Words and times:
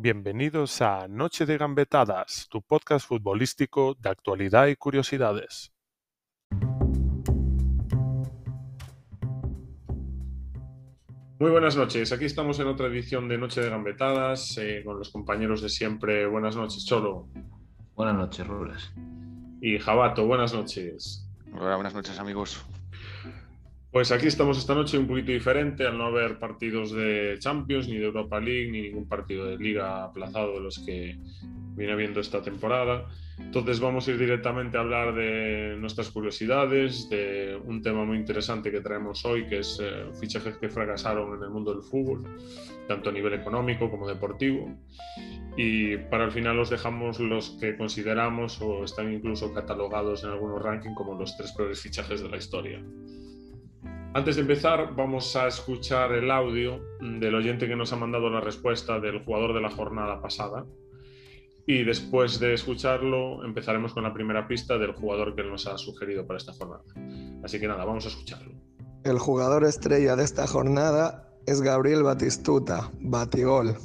Bienvenidos 0.00 0.80
a 0.80 1.08
Noche 1.08 1.44
de 1.44 1.58
Gambetadas, 1.58 2.46
tu 2.48 2.62
podcast 2.62 3.04
futbolístico 3.04 3.96
de 3.98 4.08
actualidad 4.08 4.68
y 4.68 4.76
curiosidades. 4.76 5.72
Muy 11.40 11.50
buenas 11.50 11.76
noches, 11.76 12.12
aquí 12.12 12.26
estamos 12.26 12.60
en 12.60 12.68
otra 12.68 12.86
edición 12.86 13.26
de 13.26 13.38
Noche 13.38 13.60
de 13.60 13.70
Gambetadas 13.70 14.56
eh, 14.58 14.82
con 14.84 15.00
los 15.00 15.10
compañeros 15.10 15.62
de 15.62 15.68
siempre. 15.68 16.26
Buenas 16.26 16.54
noches, 16.54 16.86
Cholo. 16.86 17.26
Buenas 17.96 18.14
noches, 18.14 18.46
Rulas. 18.46 18.92
Y 19.60 19.80
Jabato, 19.80 20.28
buenas 20.28 20.54
noches. 20.54 21.28
Hola, 21.52 21.74
buenas 21.74 21.94
noches, 21.94 22.16
amigos. 22.20 22.64
Pues 23.90 24.12
aquí 24.12 24.26
estamos 24.26 24.58
esta 24.58 24.74
noche 24.74 24.98
un 24.98 25.06
poquito 25.06 25.32
diferente 25.32 25.86
al 25.86 25.96
no 25.96 26.04
haber 26.04 26.38
partidos 26.38 26.92
de 26.92 27.36
Champions, 27.38 27.88
ni 27.88 27.96
de 27.96 28.04
Europa 28.04 28.38
League, 28.38 28.70
ni 28.70 28.82
ningún 28.82 29.08
partido 29.08 29.46
de 29.46 29.56
liga 29.56 30.04
aplazado 30.04 30.54
de 30.54 30.60
los 30.60 30.78
que 30.78 31.18
viene 31.74 31.94
habiendo 31.94 32.20
esta 32.20 32.42
temporada. 32.42 33.06
Entonces 33.38 33.80
vamos 33.80 34.06
a 34.06 34.10
ir 34.10 34.18
directamente 34.18 34.76
a 34.76 34.80
hablar 34.80 35.14
de 35.14 35.76
nuestras 35.78 36.10
curiosidades, 36.10 37.08
de 37.08 37.58
un 37.64 37.80
tema 37.80 38.04
muy 38.04 38.18
interesante 38.18 38.70
que 38.70 38.82
traemos 38.82 39.24
hoy, 39.24 39.46
que 39.46 39.60
es 39.60 39.78
eh, 39.80 40.04
fichajes 40.20 40.58
que 40.58 40.68
fracasaron 40.68 41.36
en 41.36 41.42
el 41.44 41.50
mundo 41.50 41.72
del 41.72 41.82
fútbol, 41.82 42.24
tanto 42.88 43.08
a 43.08 43.12
nivel 43.12 43.32
económico 43.32 43.90
como 43.90 44.06
deportivo. 44.06 44.76
Y 45.56 45.96
para 45.96 46.26
el 46.26 46.32
final 46.32 46.58
os 46.58 46.68
dejamos 46.68 47.20
los 47.20 47.56
que 47.58 47.76
consideramos 47.76 48.60
o 48.60 48.84
están 48.84 49.10
incluso 49.12 49.54
catalogados 49.54 50.24
en 50.24 50.30
algunos 50.30 50.60
rankings 50.60 50.94
como 50.94 51.18
los 51.18 51.36
tres 51.38 51.52
peores 51.52 51.80
fichajes 51.80 52.20
de 52.20 52.28
la 52.28 52.36
historia. 52.36 52.82
Antes 54.18 54.34
de 54.34 54.42
empezar, 54.42 54.96
vamos 54.96 55.36
a 55.36 55.46
escuchar 55.46 56.10
el 56.10 56.28
audio 56.32 56.80
del 57.00 57.36
oyente 57.36 57.68
que 57.68 57.76
nos 57.76 57.92
ha 57.92 57.96
mandado 57.96 58.28
la 58.28 58.40
respuesta 58.40 58.98
del 58.98 59.22
jugador 59.22 59.54
de 59.54 59.60
la 59.60 59.70
jornada 59.70 60.20
pasada. 60.20 60.66
Y 61.68 61.84
después 61.84 62.40
de 62.40 62.52
escucharlo, 62.52 63.44
empezaremos 63.44 63.94
con 63.94 64.02
la 64.02 64.12
primera 64.12 64.48
pista 64.48 64.76
del 64.76 64.90
jugador 64.90 65.36
que 65.36 65.44
nos 65.44 65.68
ha 65.68 65.78
sugerido 65.78 66.26
para 66.26 66.38
esta 66.38 66.52
jornada. 66.52 66.82
Así 67.44 67.60
que 67.60 67.68
nada, 67.68 67.84
vamos 67.84 68.06
a 68.06 68.08
escucharlo. 68.08 68.54
El 69.04 69.20
jugador 69.20 69.62
estrella 69.62 70.16
de 70.16 70.24
esta 70.24 70.48
jornada 70.48 71.30
es 71.46 71.62
Gabriel 71.62 72.02
Batistuta, 72.02 72.90
Batigol. 72.98 73.76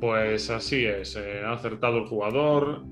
Pues 0.00 0.50
así 0.50 0.84
es, 0.84 1.14
eh, 1.14 1.42
ha 1.44 1.52
acertado 1.52 1.98
el 1.98 2.06
jugador. 2.06 2.82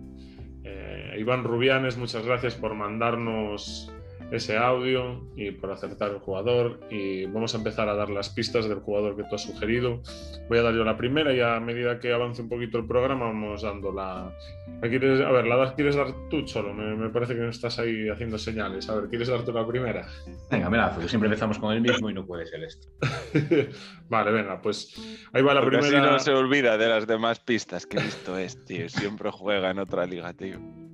Eh, 0.62 1.17
Iván 1.19 1.42
Rubianes, 1.42 1.97
muchas 1.97 2.24
gracias 2.24 2.55
por 2.55 2.74
mandarnos 2.74 3.92
ese 4.30 4.56
audio 4.56 5.22
y 5.36 5.50
por 5.50 5.70
acertar 5.70 6.10
el 6.10 6.19
jugador. 6.19 6.80
Y 6.91 7.27
vamos 7.27 7.55
a 7.55 7.58
empezar 7.58 7.88
a 7.88 7.94
dar 7.94 8.10
las 8.10 8.30
pistas 8.30 8.68
del 8.68 8.80
jugador 8.80 9.16
que 9.16 9.24
tú 9.24 9.34
has 9.34 9.42
sugerido. 9.42 10.02
Voy 10.48 10.58
a 10.58 10.62
dar 10.62 10.74
yo 10.74 10.84
la 10.84 10.96
primera 10.96 11.33
y 11.33 11.41
a 11.41 11.58
medida 11.60 11.98
que 11.98 12.12
avance 12.12 12.42
un 12.42 12.48
poquito 12.48 12.78
el 12.78 12.86
programa 12.86 13.27
vamos 13.27 13.62
dando 13.62 13.92
la... 13.92 14.33
¿Quieres... 14.80 15.20
A 15.20 15.30
ver, 15.30 15.46
¿la 15.46 15.74
quieres 15.74 15.96
dar 15.96 16.08
tú 16.30 16.46
solo? 16.46 16.72
Me, 16.74 17.08
parece 17.10 17.34
que 17.34 17.41
no 17.41 17.50
estás 17.50 17.78
ahí 17.78 18.08
haciendo 18.08 18.38
señales. 18.38 18.88
A 18.88 18.96
ver, 18.96 19.08
¿quieres 19.08 19.28
dar 19.28 19.44
tú 19.44 19.52
la 19.52 19.66
primera? 19.66 20.06
Venga, 20.50 20.70
me 20.70 20.78
porque 20.90 21.08
siempre 21.08 21.28
empezamos 21.28 21.58
con 21.58 21.72
el 21.72 21.80
mismo 21.80 22.11
y 22.11 22.14
no 22.14 22.27
puede 22.27 22.46
ser 22.46 22.62
esto. 22.62 22.88
vale, 24.08 24.30
venga, 24.30 24.61
pues 24.61 24.94
ahí 25.33 25.42
va 25.42 25.55
la 25.55 25.64
primera. 25.64 25.86
Así 25.86 25.96
no 25.96 26.18
se 26.18 26.33
olvida 26.33 26.77
de 26.78 26.88
las 26.88 27.06
demás 27.06 27.40
pistas 27.40 27.86
que 27.86 27.98
visto 27.98 28.38
es, 28.38 28.64
tío. 28.64 28.88
Siempre 28.88 29.30
juega 29.30 29.70
en 29.70 29.78
otra 29.78 30.06
liga, 30.06 30.33
tío. 30.33 30.86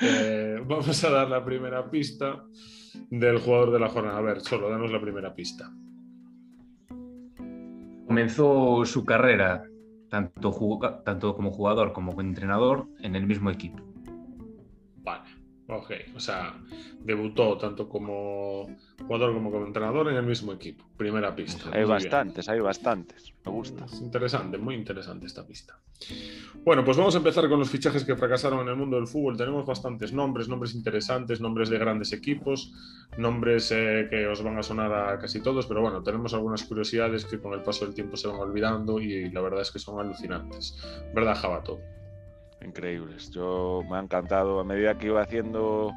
Eh, 0.00 0.60
vamos 0.66 1.04
a 1.04 1.10
dar 1.10 1.28
la 1.28 1.42
primera 1.44 1.90
pista 1.90 2.44
del 3.10 3.38
jugador 3.38 3.72
de 3.72 3.78
la 3.78 3.88
jornada. 3.88 4.18
A 4.18 4.22
ver, 4.22 4.40
solo 4.40 4.68
danos 4.68 4.92
la 4.92 5.00
primera 5.00 5.34
pista. 5.34 5.72
Comenzó 8.06 8.84
su 8.84 9.04
carrera 9.04 9.64
tanto, 10.08 10.52
tanto 11.04 11.34
como 11.34 11.50
jugador 11.50 11.92
como 11.92 12.12
como 12.12 12.20
entrenador 12.20 12.88
en 13.00 13.16
el 13.16 13.26
mismo 13.26 13.50
equipo. 13.50 13.85
Ok, 15.68 15.90
o 16.14 16.20
sea, 16.20 16.54
debutó 17.00 17.58
tanto 17.58 17.88
como 17.88 18.68
jugador 19.04 19.34
como 19.34 19.50
como 19.50 19.66
entrenador 19.66 20.08
en 20.08 20.16
el 20.16 20.24
mismo 20.24 20.52
equipo. 20.52 20.84
Primera 20.96 21.34
pista. 21.34 21.70
Hay 21.72 21.84
bastantes, 21.84 22.48
hay 22.48 22.60
bastantes. 22.60 23.32
Me 23.44 23.50
gusta. 23.50 23.84
Es 23.84 24.00
interesante, 24.00 24.58
muy 24.58 24.76
interesante 24.76 25.26
esta 25.26 25.44
pista. 25.44 25.76
Bueno, 26.64 26.84
pues 26.84 26.96
vamos 26.96 27.14
a 27.16 27.18
empezar 27.18 27.48
con 27.48 27.58
los 27.58 27.68
fichajes 27.68 28.04
que 28.04 28.14
fracasaron 28.14 28.60
en 28.60 28.68
el 28.68 28.76
mundo 28.76 28.96
del 28.96 29.08
fútbol. 29.08 29.36
Tenemos 29.36 29.66
bastantes 29.66 30.12
nombres, 30.12 30.48
nombres 30.48 30.74
interesantes, 30.74 31.40
nombres 31.40 31.68
de 31.68 31.78
grandes 31.78 32.12
equipos, 32.12 32.72
nombres 33.18 33.72
eh, 33.72 34.06
que 34.08 34.26
os 34.26 34.42
van 34.44 34.58
a 34.58 34.62
sonar 34.62 34.92
a 34.92 35.18
casi 35.18 35.40
todos, 35.40 35.66
pero 35.66 35.80
bueno, 35.80 36.02
tenemos 36.02 36.32
algunas 36.32 36.62
curiosidades 36.62 37.24
que 37.24 37.40
con 37.40 37.54
el 37.54 37.62
paso 37.62 37.84
del 37.84 37.94
tiempo 37.94 38.16
se 38.16 38.28
van 38.28 38.36
olvidando 38.36 39.00
y 39.00 39.30
la 39.30 39.40
verdad 39.40 39.62
es 39.62 39.72
que 39.72 39.80
son 39.80 39.98
alucinantes. 39.98 40.76
¿Verdad, 41.12 41.36
Jabato? 41.36 41.80
Increíbles. 42.66 43.30
Yo 43.30 43.82
me 43.88 43.96
ha 43.96 44.00
encantado. 44.00 44.60
A 44.60 44.64
medida 44.64 44.96
que 44.98 45.06
iba 45.06 45.22
haciendo, 45.22 45.92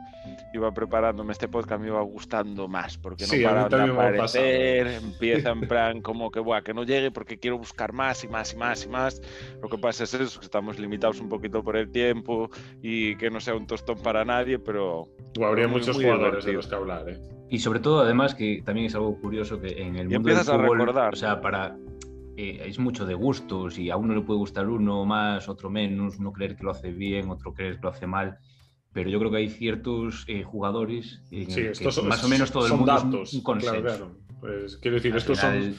iba 0.54 0.72
preparándome 0.74 1.34
este 1.34 1.48
podcast, 1.48 1.82
me 1.82 1.88
iba 1.88 2.02
gustando 2.02 2.68
más, 2.68 2.98
porque 2.98 3.26
no 3.26 3.44
para 3.44 3.68
de 3.68 3.92
aparecer, 3.92 4.88
empieza 5.04 5.50
en 5.50 5.62
plan 5.62 6.02
como 6.02 6.32
que, 6.32 6.40
buah, 6.40 6.62
que 6.62 6.74
no 6.74 6.84
llegue 6.84 7.12
porque 7.12 7.38
quiero 7.38 7.58
buscar 7.58 7.94
más 7.94 8.24
y 8.24 8.28
más 8.28 8.54
y 8.54 8.58
más 8.58 8.86
y 8.86 8.90
más. 8.90 9.22
Lo 9.62 9.70
que 9.70 9.78
pasa 9.78 10.04
es 10.04 10.14
eso, 10.14 10.40
que 10.40 10.46
estamos 10.46 10.80
limitados 10.80 11.20
un 11.20 11.30
poquito 11.30 11.64
por 11.64 11.76
el 11.76 11.92
tiempo 11.92 12.50
y 12.82 13.16
que 13.16 13.30
no 13.30 13.40
sea 13.40 13.56
un 13.56 13.68
tostón 13.68 14.00
para 14.02 14.24
nadie, 14.24 14.60
pero... 14.60 15.10
habría 15.44 15.68
muchos 15.68 15.98
jugadores 15.98 16.46
de 16.46 16.54
los 16.54 16.68
que 16.68 16.76
hablar, 16.76 17.10
¿eh? 17.10 17.20
Y 17.52 17.60
sobre 17.60 17.80
todo, 17.80 18.02
además, 18.02 18.36
que 18.36 18.62
también 18.64 18.86
es 18.86 18.96
algo 18.96 19.20
curioso 19.20 19.60
que 19.60 19.82
en 19.82 19.96
el 19.96 20.04
mundo 20.04 20.18
empiezas 20.18 20.46
del 20.46 20.58
fútbol, 20.58 20.82
a 20.82 20.86
recordar. 20.86 21.14
o 21.14 21.18
sea, 21.18 21.42
para 21.42 21.76
es 22.40 22.80
mucho 22.80 23.06
de 23.06 23.14
gustos 23.14 23.78
y 23.78 23.90
a 23.90 23.98
uno 23.98 24.16
le 24.16 24.22
puede 24.22 24.40
gustar 24.40 24.68
uno 24.68 25.06
más, 25.06 25.50
otro 25.50 25.70
menos, 25.70 26.18
uno 26.20 26.32
creer 26.32 26.56
que 26.56 26.64
lo 26.64 26.72
hace 26.72 26.92
bien, 26.92 27.30
otro 27.30 27.54
creer 27.54 27.76
que 27.76 27.84
lo 27.84 27.90
hace 27.90 28.08
mal. 28.08 28.38
Pero 28.92 29.10
yo 29.10 29.20
creo 29.20 29.32
que 29.32 29.38
hay 29.38 29.50
ciertos 29.50 30.26
eh, 30.28 30.44
jugadores 30.44 31.22
sí, 31.30 31.46
estos 31.62 31.96
son, 31.96 32.08
más 32.08 32.24
o 32.24 32.28
menos 32.28 32.52
todo 32.52 32.66
el 32.66 32.74
mundo 32.74 32.86
datos, 32.88 33.34
un 33.34 33.42
consenso. 33.42 33.82
Claro, 33.82 34.18
Pues, 34.40 34.78
quiero 34.78 34.96
decir, 34.96 35.16
estos 35.16 35.38
son, 35.38 35.76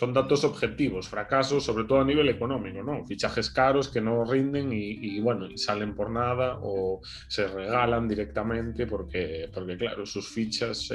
son 0.00 0.12
datos 0.12 0.44
objetivos, 0.44 1.08
fracasos, 1.08 1.62
sobre 1.62 1.84
todo 1.84 2.00
a 2.00 2.04
nivel 2.04 2.28
económico, 2.28 2.82
¿no? 2.82 3.04
Fichajes 3.06 3.50
caros 3.50 3.88
que 3.88 4.00
no 4.00 4.24
rinden 4.24 4.70
y, 4.72 5.20
bueno, 5.20 5.46
y 5.46 5.58
salen 5.58 5.94
por 5.94 6.10
nada 6.10 6.58
o 6.62 7.00
se 7.28 7.46
regalan 7.46 8.08
directamente 8.08 8.86
porque, 8.86 9.50
porque 9.52 9.76
claro, 9.76 10.06
sus 10.06 10.28
fichas 10.28 10.88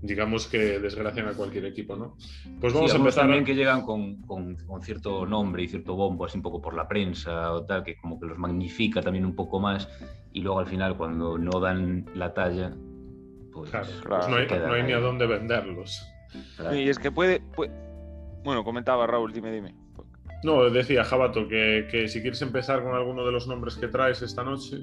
digamos 0.00 0.46
que 0.46 0.78
desgracian 0.78 1.28
a 1.28 1.32
cualquier 1.32 1.64
equipo, 1.66 1.96
¿no? 1.96 2.16
Pues 2.60 2.72
vamos 2.72 2.92
a 2.92 2.96
empezar. 2.96 3.24
También 3.24 3.44
que 3.44 3.54
llegan 3.54 3.82
con, 3.82 4.22
con, 4.22 4.56
cierto 4.82 5.26
nombre 5.26 5.62
y 5.62 5.68
cierto 5.68 5.96
bombo, 5.96 6.24
así 6.24 6.36
un 6.36 6.42
poco 6.42 6.60
por 6.60 6.74
la 6.74 6.86
prensa 6.86 7.52
o 7.52 7.64
tal, 7.64 7.82
que 7.82 7.96
como 7.96 8.20
que 8.20 8.26
los 8.26 8.38
magnifica 8.38 9.02
también 9.02 9.24
un 9.24 9.34
poco 9.34 9.60
más 9.60 9.88
y 10.32 10.40
luego 10.40 10.60
al 10.60 10.66
final 10.66 10.96
cuando 10.96 11.38
no 11.38 11.58
dan 11.60 12.06
la 12.14 12.32
talla, 12.32 12.74
pues, 13.52 13.70
claro, 13.70 13.88
pues 14.08 14.28
no, 14.28 14.36
hay, 14.36 14.46
no, 14.46 14.72
hay, 14.72 14.82
ni 14.84 14.92
a 14.92 15.00
dónde 15.00 15.26
venderlos. 15.26 16.06
Y 16.72 16.88
es 16.88 16.98
que 16.98 17.10
puede, 17.10 17.40
puede... 17.40 17.72
Bueno, 18.44 18.62
comentaba 18.62 19.06
Raúl, 19.06 19.32
dime, 19.32 19.50
dime. 19.50 19.74
No, 20.44 20.70
decía 20.70 21.02
Jabato 21.02 21.48
que, 21.48 21.88
que, 21.90 22.06
si 22.06 22.20
quieres 22.20 22.40
empezar 22.42 22.84
con 22.84 22.94
alguno 22.94 23.26
de 23.26 23.32
los 23.32 23.48
nombres 23.48 23.74
que 23.74 23.88
traes 23.88 24.22
esta 24.22 24.44
noche. 24.44 24.78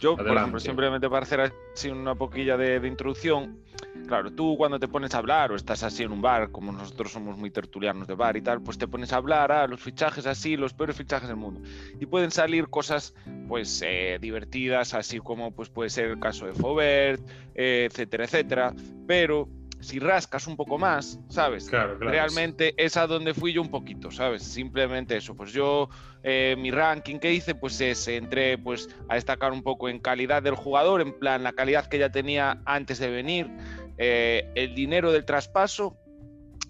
Yo, 0.00 0.16
por 0.16 0.28
ejemplo, 0.28 0.60
simplemente 0.60 1.08
para 1.08 1.22
hacer 1.22 1.52
así 1.72 1.88
una 1.88 2.14
poquilla 2.14 2.56
de, 2.56 2.86
introducción, 2.86 3.58
claro, 4.06 4.32
tú 4.32 4.56
cuando 4.56 4.78
te 4.78 4.88
pones 4.88 5.14
a 5.14 5.18
hablar 5.18 5.52
o 5.52 5.56
estás 5.56 5.82
así 5.82 6.02
en 6.02 6.12
un 6.12 6.22
bar, 6.22 6.50
como 6.50 6.72
nosotros 6.72 7.12
somos 7.12 7.36
muy 7.36 7.50
tertulianos 7.50 8.06
de 8.06 8.14
bar 8.14 8.36
y 8.36 8.42
tal, 8.42 8.60
pues 8.62 8.78
te 8.78 8.88
pones 8.88 9.12
a 9.12 9.16
hablar 9.16 9.52
a 9.52 9.62
ah, 9.62 9.66
los 9.66 9.80
fichajes 9.80 10.26
así, 10.26 10.56
los 10.56 10.74
peores 10.74 10.96
fichajes 10.96 11.28
del 11.28 11.36
mundo. 11.36 11.60
Y 11.98 12.06
pueden 12.06 12.30
salir 12.30 12.68
cosas, 12.68 13.14
pues, 13.48 13.82
eh, 13.84 14.18
divertidas, 14.20 14.94
así 14.94 15.18
como 15.18 15.52
pues 15.52 15.68
puede 15.68 15.90
ser 15.90 16.06
el 16.06 16.18
caso 16.18 16.46
de 16.46 16.52
Faubert, 16.52 17.22
eh, 17.54 17.88
etcétera, 17.90 18.24
etcétera, 18.24 18.74
pero 19.06 19.48
si 19.80 19.98
rascas 19.98 20.46
un 20.46 20.56
poco 20.56 20.78
más, 20.78 21.18
¿sabes? 21.28 21.68
Claro, 21.68 21.98
Realmente 21.98 22.74
es 22.76 22.96
a 22.96 23.06
donde 23.06 23.34
fui 23.34 23.52
yo 23.52 23.62
un 23.62 23.70
poquito, 23.70 24.10
¿sabes? 24.10 24.42
Simplemente 24.42 25.16
eso. 25.16 25.34
Pues 25.34 25.52
yo, 25.52 25.88
eh, 26.22 26.54
mi 26.58 26.70
ranking 26.70 27.18
que 27.18 27.32
hice, 27.32 27.54
pues 27.54 27.80
es, 27.80 28.06
entré 28.08 28.58
pues 28.58 28.88
a 29.08 29.14
destacar 29.14 29.52
un 29.52 29.62
poco 29.62 29.88
en 29.88 29.98
calidad 29.98 30.42
del 30.42 30.54
jugador, 30.54 31.00
en 31.00 31.18
plan 31.18 31.42
la 31.42 31.52
calidad 31.52 31.86
que 31.86 31.98
ya 31.98 32.10
tenía 32.10 32.60
antes 32.64 32.98
de 32.98 33.10
venir, 33.10 33.50
eh, 33.98 34.50
el 34.54 34.74
dinero 34.74 35.12
del 35.12 35.24
traspaso 35.24 35.99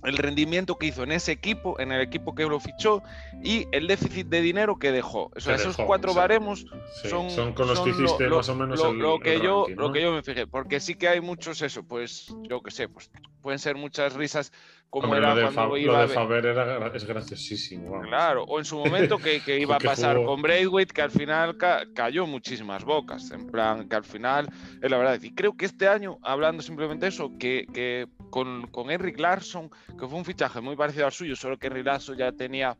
el 0.04 0.16
rendimiento 0.16 0.76
que 0.78 0.86
hizo 0.86 1.02
en 1.02 1.12
ese 1.12 1.32
equipo, 1.32 1.78
en 1.80 1.92
el 1.92 2.00
equipo 2.00 2.34
que 2.34 2.44
lo 2.44 2.60
fichó 2.60 3.02
y 3.42 3.66
el 3.72 3.86
déficit 3.86 4.28
de 4.28 4.40
dinero 4.40 4.78
que 4.78 4.92
dejó. 4.92 5.30
O 5.34 5.40
sea, 5.40 5.56
esos 5.56 5.76
cuatro 5.76 6.14
baremos 6.14 6.66
son, 7.08 7.30
son, 7.30 7.52
con 7.52 7.66
los 7.66 7.80
que 7.80 7.90
hiciste 7.90 8.28
más 8.28 8.48
o 8.48 8.54
menos 8.54 8.78
lo, 8.94 9.20
que 9.20 9.40
yo 9.40 9.66
lo 9.68 9.92
que 9.92 10.02
yo 10.02 10.12
me 10.12 10.22
fijé, 10.22 10.46
porque 10.46 10.80
sí 10.80 10.94
que 10.94 11.08
hay 11.08 11.20
muchos 11.20 11.62
eso, 11.62 11.82
pues 11.82 12.34
yo 12.42 12.62
qué 12.62 12.70
sé, 12.70 12.88
pues 12.88 13.10
pueden 13.42 13.58
ser 13.58 13.76
muchas 13.76 14.14
risas 14.14 14.52
como 14.90 15.14
era 15.14 15.34
cuando 15.52 15.76
iba 15.76 16.02
lo 16.02 16.08
de 16.08 16.14
Faber 16.14 16.46
era, 16.46 16.88
es 16.88 17.04
graciosísimo. 17.06 18.00
Claro, 18.02 18.42
o 18.44 18.58
en 18.58 18.64
su 18.64 18.76
momento 18.76 19.18
que, 19.18 19.40
que 19.40 19.58
iba 19.60 19.76
a 19.76 19.78
pasar 19.78 20.22
con 20.24 20.42
Braithwaite, 20.42 20.92
que 20.92 21.02
al 21.02 21.12
final 21.12 21.56
cayó 21.94 22.26
muchísimas 22.26 22.84
bocas, 22.84 23.30
en 23.30 23.46
plan, 23.46 23.88
que 23.88 23.94
al 23.96 24.04
final 24.04 24.48
es 24.82 24.90
la 24.90 24.98
verdad. 24.98 25.22
Y 25.22 25.32
creo 25.32 25.56
que 25.56 25.66
este 25.66 25.86
año, 25.86 26.18
hablando 26.22 26.60
simplemente 26.60 27.06
eso, 27.06 27.30
que, 27.38 27.66
que 27.72 28.08
con, 28.30 28.66
con 28.66 28.88
Larsson, 28.88 29.70
que 29.96 30.08
fue 30.08 30.18
un 30.18 30.24
fichaje 30.24 30.60
muy 30.60 30.74
parecido 30.74 31.06
al 31.06 31.12
suyo, 31.12 31.36
solo 31.36 31.56
que 31.56 31.68
Henrik 31.68 31.86
Larsson 31.86 32.16
ya 32.16 32.32
tenía 32.32 32.76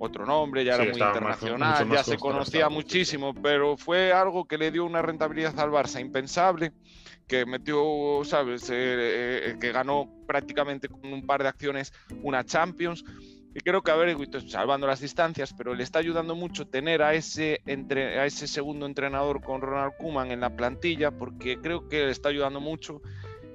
otro 0.00 0.26
nombre, 0.26 0.64
ya 0.64 0.74
era 0.74 0.84
muy 0.84 1.00
internacional, 1.00 1.88
ya 1.88 2.02
se 2.02 2.16
conocía 2.16 2.68
muchísimo, 2.68 3.32
pero 3.34 3.76
fue 3.76 4.12
algo 4.12 4.46
que 4.46 4.58
le 4.58 4.70
dio 4.70 4.84
una 4.84 5.02
rentabilidad 5.02 5.58
al 5.60 5.70
Barça 5.70 6.00
impensable, 6.00 6.72
que 7.28 7.46
metió, 7.46 8.22
¿sabes?, 8.24 8.68
eh, 8.72 9.56
que 9.60 9.72
ganó 9.72 10.10
prácticamente 10.26 10.88
con 10.88 11.12
un 11.12 11.26
par 11.26 11.42
de 11.42 11.48
acciones 11.48 11.92
una 12.22 12.44
Champions. 12.44 13.04
Y 13.54 13.60
creo 13.60 13.82
que, 13.82 13.90
a 13.90 13.96
ver, 13.96 14.16
salvando 14.46 14.86
las 14.86 15.00
distancias, 15.00 15.54
pero 15.56 15.74
le 15.74 15.82
está 15.82 15.98
ayudando 15.98 16.34
mucho 16.34 16.66
tener 16.66 17.02
a 17.02 17.14
ese, 17.14 17.60
entre, 17.66 18.18
a 18.18 18.26
ese 18.26 18.46
segundo 18.46 18.86
entrenador 18.86 19.42
con 19.42 19.60
Ronald 19.60 19.94
Koeman 19.98 20.30
en 20.30 20.40
la 20.40 20.54
plantilla, 20.54 21.10
porque 21.10 21.58
creo 21.60 21.88
que 21.88 22.04
le 22.04 22.10
está 22.10 22.28
ayudando 22.28 22.60
mucho 22.60 23.00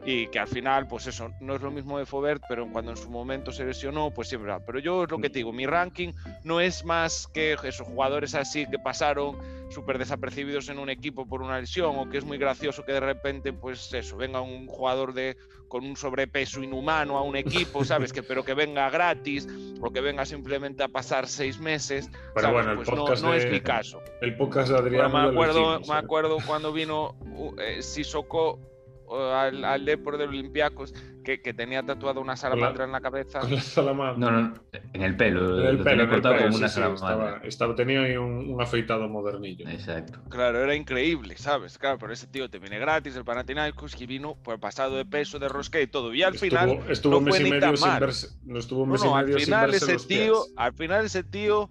y 0.05 0.27
que 0.27 0.39
al 0.39 0.47
final, 0.47 0.87
pues 0.87 1.07
eso, 1.07 1.31
no 1.39 1.55
es 1.55 1.61
lo 1.61 1.71
mismo 1.71 1.97
de 1.97 2.05
Fobert, 2.05 2.43
pero 2.47 2.67
cuando 2.71 2.91
en 2.91 2.97
su 2.97 3.09
momento 3.09 3.51
se 3.51 3.65
lesionó, 3.65 4.11
pues 4.11 4.27
siempre. 4.27 4.53
Pero 4.65 4.79
yo 4.79 5.03
es 5.03 5.11
lo 5.11 5.17
que 5.19 5.29
te 5.29 5.39
digo, 5.39 5.53
mi 5.53 5.65
ranking 5.65 6.11
no 6.43 6.59
es 6.59 6.83
más 6.83 7.27
que 7.27 7.53
esos 7.53 7.87
jugadores 7.87 8.35
así 8.35 8.65
que 8.69 8.79
pasaron 8.79 9.37
súper 9.69 9.97
desapercibidos 9.97 10.69
en 10.69 10.79
un 10.79 10.89
equipo 10.89 11.25
por 11.25 11.41
una 11.41 11.59
lesión, 11.59 11.95
o 11.97 12.09
que 12.09 12.17
es 12.17 12.25
muy 12.25 12.37
gracioso 12.37 12.83
que 12.83 12.93
de 12.93 12.99
repente, 12.99 13.53
pues 13.53 13.93
eso, 13.93 14.17
venga 14.17 14.41
un 14.41 14.67
jugador 14.67 15.13
de 15.13 15.37
con 15.69 15.85
un 15.85 15.97
sobrepeso 15.97 16.61
inhumano 16.61 17.17
a 17.17 17.23
un 17.23 17.35
equipo, 17.35 17.83
¿sabes? 17.85 18.13
que 18.13 18.21
pero 18.21 18.43
que 18.43 18.53
venga 18.53 18.89
gratis, 18.89 19.47
o 19.81 19.89
que 19.89 20.01
venga 20.01 20.25
simplemente 20.25 20.83
a 20.83 20.87
pasar 20.87 21.27
seis 21.27 21.59
meses. 21.59 22.11
Pero 22.35 22.51
bueno, 22.51 22.75
pues 22.75 22.91
no, 22.91 23.07
no 23.07 23.33
es 23.33 23.49
mi 23.49 23.61
caso. 23.61 24.01
El 24.21 24.35
podcast 24.37 24.69
de 24.69 24.77
Adrián. 24.77 25.11
me 25.11 25.29
acuerdo, 25.29 25.79
me 25.79 25.87
¿eh? 25.87 25.97
acuerdo 25.97 26.37
cuando 26.45 26.71
vino 26.73 27.15
uh, 27.21 27.55
eh, 27.59 27.81
Sissoko 27.81 28.72
al, 29.13 29.63
al 29.63 29.85
Depor 29.85 30.17
de 30.17 30.25
Olympiacos 30.25 30.93
que, 31.23 31.41
que, 31.41 31.53
tenía 31.53 31.83
tatuado 31.83 32.19
una 32.19 32.35
salamandra 32.35 32.85
en 32.85 32.91
la 32.91 33.01
cabeza. 33.01 33.39
Con 33.39 33.55
la 33.55 33.61
salamandra. 33.61 34.31
No, 34.31 34.41
no, 34.41 34.53
en 34.93 35.01
el 35.01 35.15
pelo. 35.15 35.59
En 35.61 35.67
el 35.67 35.77
lo 35.77 35.83
pelo, 35.83 35.97
tenía 35.97 36.09
cortado 36.09 36.35
pelo, 36.35 36.45
como 36.47 36.57
una 36.57 36.67
sí, 36.67 36.75
salamandra. 36.75 37.07
estaba, 37.07 37.47
estaba, 37.47 37.75
tenía 37.75 38.01
ahí 38.01 38.17
un, 38.17 38.51
un, 38.51 38.61
afeitado 38.61 39.07
modernillo. 39.07 39.67
Exacto. 39.69 40.19
Claro, 40.29 40.61
era 40.63 40.75
increíble, 40.75 41.37
¿sabes? 41.37 41.77
Claro, 41.77 41.97
pero 41.99 42.13
ese 42.13 42.27
tío 42.27 42.49
te 42.49 42.59
viene 42.59 42.79
gratis, 42.79 43.15
el 43.15 43.23
Panathinaikos, 43.23 43.99
y 44.01 44.05
vino 44.05 44.35
por 44.35 44.59
pasado 44.59 44.97
de 44.97 45.05
peso, 45.05 45.39
de 45.39 45.49
rosca 45.49 45.79
y 45.79 45.87
todo. 45.87 46.13
Y 46.13 46.23
al 46.23 46.35
estuvo, 46.35 46.49
final 46.49 46.79
estuvo 46.89 47.13
no 47.13 47.21
mes 47.21 47.37
fue 47.37 47.47
y 47.47 47.51
medio 47.51 47.77
sin 47.77 47.87
mal. 47.87 47.99
verse, 48.01 48.27
no 48.43 48.59
estuvo 48.59 48.83
un 48.83 48.89
mes 48.89 49.03
no, 49.03 49.11
no, 49.11 49.15
y 49.15 49.19
al 49.19 49.25
medio 49.25 49.39
sin 49.39 49.45
final 49.45 49.71
verse 49.71 49.95
ese 49.95 50.07
tío, 50.07 50.43
pies. 50.43 50.53
al 50.57 50.73
final 50.73 51.05
ese 51.05 51.23
tío 51.23 51.69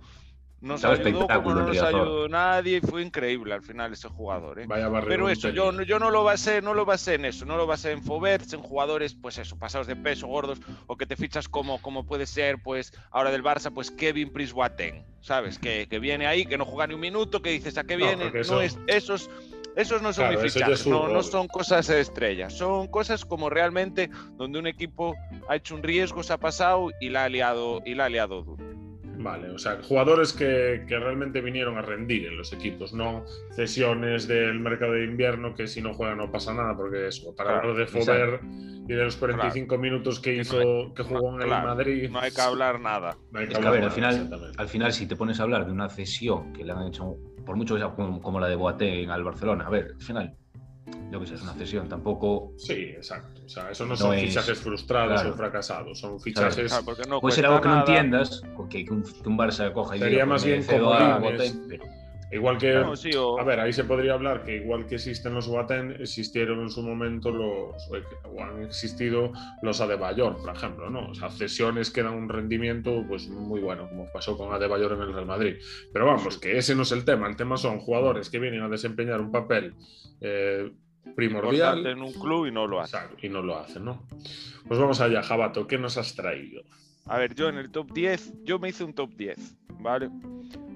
nos 0.62 0.80
ayudó 0.84 1.26
como 1.26 1.54
no 1.54 1.66
nos 1.66 1.76
ayudó 1.88 2.28
nadie 2.28 2.76
y 2.78 2.80
fue 2.80 3.02
increíble 3.02 3.52
al 3.54 3.62
final 3.62 3.92
ese 3.92 4.08
jugador. 4.08 4.60
¿eh? 4.60 4.66
Vaya 4.66 4.88
Pero 5.06 5.28
eso, 5.28 5.48
yo, 5.50 5.72
no- 5.72 5.82
yo 5.82 5.98
no 5.98 6.10
lo 6.10 6.22
basé, 6.24 6.62
no 6.62 6.72
lo 6.72 6.84
basé 6.84 7.14
en 7.14 7.24
eso, 7.24 7.44
no 7.44 7.56
lo 7.56 7.66
basé 7.66 7.90
en 7.92 8.02
Foverts, 8.02 8.52
en 8.52 8.60
jugadores, 8.62 9.14
pues 9.14 9.38
eso, 9.38 9.58
pasados 9.58 9.86
de 9.88 9.96
peso, 9.96 10.26
gordos, 10.28 10.60
o 10.86 10.96
que 10.96 11.04
te 11.06 11.16
fichas 11.16 11.48
como, 11.48 11.82
como 11.82 12.06
puede 12.06 12.26
ser, 12.26 12.58
pues, 12.62 12.92
ahora 13.10 13.30
del 13.30 13.42
Barça, 13.42 13.72
pues 13.74 13.90
Kevin 13.90 14.32
Priswaten, 14.32 15.04
¿sabes? 15.20 15.58
Que, 15.58 15.86
que 15.88 15.98
viene 15.98 16.26
ahí, 16.26 16.46
que 16.46 16.56
no 16.56 16.64
juega 16.64 16.86
ni 16.86 16.94
un 16.94 17.00
minuto, 17.00 17.42
que 17.42 17.50
dices, 17.50 17.76
¿a 17.76 17.84
qué 17.84 17.96
viene? 17.96 18.30
No, 18.30 18.38
eso- 18.40 18.60
es, 18.62 18.78
esos, 18.86 19.30
esos 19.74 20.00
no 20.00 20.12
son 20.12 20.26
Claro, 20.26 20.40
mi 20.40 20.46
eso 20.46 20.58
ya 20.60 20.66
fichaje, 20.66 20.72
es 20.74 20.78
su 20.80 20.90
no, 20.90 21.08
no 21.08 21.22
son 21.24 21.48
cosas 21.48 21.88
estrellas, 21.88 22.52
son 22.52 22.86
cosas 22.86 23.24
como 23.24 23.50
realmente 23.50 24.10
donde 24.36 24.58
un 24.60 24.66
equipo 24.68 25.16
ha 25.48 25.56
hecho 25.56 25.74
un 25.74 25.82
riesgo, 25.82 26.22
se 26.22 26.32
ha 26.34 26.38
pasado 26.38 26.90
y 27.00 27.08
la 27.08 27.24
ha 27.24 27.28
liado, 27.28 27.80
y 27.84 27.94
la 27.94 28.04
ha 28.04 28.08
liado 28.08 28.42
duro. 28.42 28.62
Vale, 29.22 29.50
o 29.50 29.58
sea, 29.58 29.78
jugadores 29.82 30.32
que, 30.32 30.84
que 30.88 30.98
realmente 30.98 31.40
vinieron 31.40 31.78
a 31.78 31.82
rendir 31.82 32.26
en 32.26 32.36
los 32.36 32.52
equipos, 32.52 32.92
no 32.92 33.24
cesiones 33.54 34.26
del 34.26 34.58
mercado 34.60 34.92
de 34.92 35.04
invierno 35.04 35.54
que 35.54 35.66
si 35.66 35.80
no 35.80 35.94
juegan 35.94 36.18
no 36.18 36.30
pasa 36.32 36.52
nada, 36.52 36.76
porque 36.76 37.08
eso, 37.08 37.34
para 37.34 37.50
Claro, 37.52 37.70
hablar 37.70 37.86
de 37.86 37.92
Fover 37.92 38.40
y 38.88 38.92
de 38.94 39.04
los 39.04 39.16
45 39.16 39.78
minutos 39.78 40.18
que 40.18 40.34
no 40.34 40.40
hizo, 40.42 40.92
que 40.94 41.02
jugó 41.04 41.36
en 41.36 41.42
el 41.42 41.46
claro, 41.46 41.68
Madrid, 41.68 42.10
No 42.10 42.18
hay 42.20 42.32
que 42.32 42.40
hablar 42.40 42.80
nada. 42.80 43.16
no 43.30 43.38
hay 43.38 43.46
Es 43.46 43.56
que, 43.56 43.66
a 43.66 43.70
ver, 43.70 43.84
al 43.84 43.90
final, 43.92 44.52
al 44.56 44.68
final, 44.68 44.92
si 44.92 45.06
te 45.06 45.14
pones 45.16 45.38
a 45.38 45.44
hablar 45.44 45.66
de 45.66 45.72
una 45.72 45.88
cesión 45.88 46.52
que 46.52 46.64
le 46.64 46.72
han 46.72 46.86
hecho, 46.88 47.16
por 47.46 47.56
mucho 47.56 47.74
que 47.74 47.80
sea 47.80 47.90
como, 47.94 48.20
como 48.20 48.40
la 48.40 48.48
de 48.48 48.56
Boateng 48.56 49.10
al 49.10 49.22
Barcelona, 49.22 49.66
a 49.66 49.70
ver, 49.70 49.92
al 49.94 50.02
final, 50.02 50.36
yo 51.10 51.20
que 51.20 51.26
sé, 51.26 51.34
es 51.34 51.42
una 51.42 51.52
cesión, 51.54 51.88
tampoco. 51.88 52.52
Sí, 52.56 52.72
exacto. 52.72 53.40
O 53.44 53.48
sea, 53.48 53.70
eso 53.70 53.84
no, 53.84 53.90
No 53.90 53.96
son 53.96 54.14
es- 54.14 54.22
fichajes 54.22 54.58
frustrados 54.58 55.20
claro. 55.20 55.34
o 55.34 55.36
fracasados, 55.36 55.98
son 55.98 56.20
fichajes. 56.20 56.66
Claro, 56.68 56.84
porque 56.84 57.02
no 57.08 57.20
Puede 57.20 57.34
ser 57.36 57.46
algo 57.46 57.60
que 57.60 57.68
no 57.68 57.78
entiendas, 57.80 58.42
que, 58.68 58.84
que 58.84 58.92
un, 58.92 59.02
que 59.02 59.28
un 59.28 59.38
Barça 59.38 59.72
coja 59.72 59.96
y 59.96 59.98
Sería 60.00 60.14
diga, 60.14 60.26
más 60.26 60.42
pues, 60.42 60.46
me 60.46 60.52
bien 60.52 60.64
cedo 60.64 60.92
a 60.92 61.20
pero 61.68 61.84
Igual 62.32 62.56
que. 62.56 62.72
No, 62.72 62.96
sí, 62.96 63.10
o- 63.14 63.38
A 63.38 63.44
ver, 63.44 63.60
ahí 63.60 63.72
se 63.74 63.84
podría 63.84 64.14
hablar 64.14 64.42
que 64.42 64.56
igual 64.56 64.86
que 64.86 64.94
existen 64.94 65.34
los 65.34 65.46
Boateng, 65.48 65.92
existieron 66.00 66.60
en 66.60 66.70
su 66.70 66.82
momento 66.82 67.30
los. 67.30 67.74
o 68.24 68.42
han 68.42 68.62
existido 68.64 69.32
los 69.60 69.80
Adebayor, 69.82 70.38
por 70.38 70.56
ejemplo, 70.56 70.88
¿no? 70.88 71.10
O 71.10 71.14
sea, 71.14 71.28
cesiones 71.30 71.90
que 71.90 72.02
dan 72.02 72.14
un 72.14 72.28
rendimiento 72.30 73.04
pues 73.06 73.28
muy 73.28 73.60
bueno, 73.60 73.86
como 73.88 74.10
pasó 74.12 74.36
con 74.38 74.52
Adebayor 74.52 74.92
en 74.92 75.02
el 75.02 75.12
Real 75.12 75.26
Madrid. 75.26 75.56
Pero 75.92 76.06
vamos, 76.06 76.38
que 76.38 76.56
ese 76.56 76.74
no 76.74 76.82
es 76.82 76.92
el 76.92 77.04
tema. 77.04 77.28
El 77.28 77.36
tema 77.36 77.56
son 77.58 77.78
jugadores 77.80 78.30
que 78.30 78.38
vienen 78.38 78.62
a 78.62 78.68
desempeñar 78.68 79.20
un 79.20 79.30
papel 79.30 79.74
eh, 80.22 80.72
primordial. 81.14 81.86
en 81.86 82.00
un 82.00 82.12
club 82.12 82.46
y 82.46 82.50
no 82.50 82.66
lo 82.66 82.80
hace. 82.80 82.96
Exacto, 82.96 83.16
y 83.26 83.28
no 83.28 83.42
lo 83.42 83.58
hacen, 83.58 83.84
¿no? 83.84 84.06
Pues 84.66 84.80
vamos 84.80 85.00
allá, 85.00 85.22
Jabato, 85.22 85.66
¿qué 85.66 85.76
nos 85.76 85.98
has 85.98 86.14
traído? 86.14 86.62
A 87.06 87.18
ver, 87.18 87.34
yo 87.34 87.48
en 87.48 87.56
el 87.58 87.70
top 87.70 87.92
10, 87.92 88.32
yo 88.44 88.58
me 88.58 88.68
hice 88.68 88.84
un 88.84 88.94
top 88.94 89.10
10, 89.16 89.56
¿vale? 89.80 90.08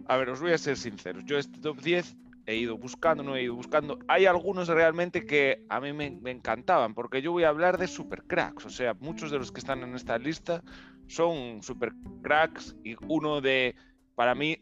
A 0.08 0.17
ver, 0.17 0.31
os 0.31 0.41
voy 0.41 0.53
a 0.53 0.58
ser 0.58 0.76
sinceros. 0.76 1.25
Yo 1.25 1.37
este 1.38 1.61
top 1.61 1.81
10 1.81 2.17
he 2.47 2.56
ido 2.56 2.79
buscando, 2.79 3.25
no 3.25 3.35
he 3.35 3.43
ido 3.43 3.55
buscando. 3.55 3.99
Hay 4.06 4.26
algunos 4.26 4.69
realmente 4.69 5.26
que 5.26 5.64
a 5.69 5.81
mí 5.81 5.93
me, 5.93 6.06
encantaban, 6.31 6.94
porque 6.94 7.20
yo 7.20 7.32
voy 7.32 7.43
a 7.43 7.49
hablar 7.49 7.76
de 7.76 7.88
super 7.88 8.23
cracks. 8.23 8.64
O 8.67 8.70
sea, 8.70 8.94
muchos 8.94 9.31
de 9.31 9.38
los 9.38 9.50
que 9.50 9.58
están 9.58 9.82
en 9.82 9.94
esta 9.94 10.17
lista 10.19 10.62
son 11.08 11.62
super 11.62 11.93
cracks 12.23 12.76
y 12.85 12.94
uno 13.08 13.41
de, 13.41 13.75
para 14.14 14.35
mí, 14.35 14.58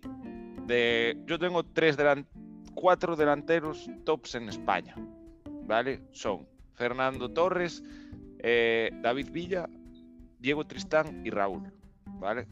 de, 0.67 1.19
yo 1.27 1.39
tengo 1.39 1.63
tres 1.63 1.99
delan- 1.99 2.27
cuatro 2.75 3.15
delanteros 3.15 3.91
tops 4.05 4.37
en 4.37 4.49
España, 4.49 4.95
¿vale? 5.67 6.03
Son 6.11 6.49
Fernando 6.73 7.31
Torres, 7.31 7.83
eh, 8.39 8.91
David 9.03 9.31
Villa, 9.31 9.69
Diego 10.39 10.67
Tristán 10.67 11.21
y 11.25 11.31
Raúl, 11.31 11.71
¿vale? 12.19 12.47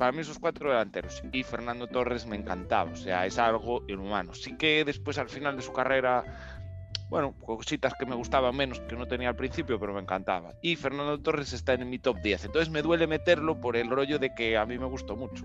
Para 0.00 0.12
mí 0.12 0.20
esos 0.20 0.38
cuatro 0.38 0.70
delanteros. 0.70 1.22
Y 1.30 1.42
Fernando 1.42 1.86
Torres 1.86 2.24
me 2.24 2.34
encantaba, 2.34 2.90
o 2.90 2.96
sea, 2.96 3.26
es 3.26 3.38
algo 3.38 3.84
inhumano. 3.86 4.32
Sí 4.32 4.56
que 4.56 4.82
después 4.82 5.18
al 5.18 5.28
final 5.28 5.56
de 5.56 5.62
su 5.62 5.74
carrera, 5.74 6.24
bueno, 7.10 7.34
cositas 7.44 7.92
que 7.98 8.06
me 8.06 8.14
gustaban 8.14 8.56
menos, 8.56 8.80
que 8.80 8.96
no 8.96 9.06
tenía 9.06 9.28
al 9.28 9.36
principio, 9.36 9.78
pero 9.78 9.92
me 9.92 10.00
encantaba. 10.00 10.54
Y 10.62 10.76
Fernando 10.76 11.20
Torres 11.20 11.52
está 11.52 11.74
en 11.74 11.90
mi 11.90 11.98
top 11.98 12.16
10. 12.22 12.46
Entonces 12.46 12.70
me 12.70 12.80
duele 12.80 13.06
meterlo 13.06 13.60
por 13.60 13.76
el 13.76 13.90
rollo 13.90 14.18
de 14.18 14.34
que 14.34 14.56
a 14.56 14.64
mí 14.64 14.78
me 14.78 14.86
gustó 14.86 15.16
mucho. 15.16 15.44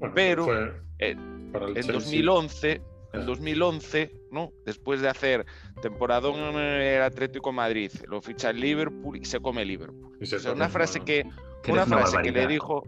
Bueno, 0.00 0.12
Pero, 0.12 0.66
eh, 0.98 1.12
En 1.12 1.52
Chelsea. 1.74 1.92
2011, 1.92 2.82
Ah. 3.12 3.18
en 3.18 3.26
2011, 3.26 4.12
¿no? 4.32 4.50
Después 4.66 5.00
de 5.00 5.08
hacer 5.08 5.46
temporadón 5.80 6.34
en 6.56 6.82
el 6.82 7.02
Atlético 7.02 7.52
Madrid, 7.52 7.92
lo 8.08 8.20
ficha 8.20 8.50
el 8.50 8.58
Liverpool 8.60 9.16
y 9.18 9.24
se 9.24 9.38
come 9.38 9.64
Liverpool. 9.64 10.18
Se 10.26 10.34
O 10.36 10.38
sea, 10.40 10.50
come, 10.50 10.62
una 10.62 10.68
frase 10.68 10.98
bueno. 10.98 11.32
que 11.62 11.72
una 11.72 11.86
frase 11.86 12.18
que 12.22 12.32
le 12.32 12.46
dijo, 12.48 12.82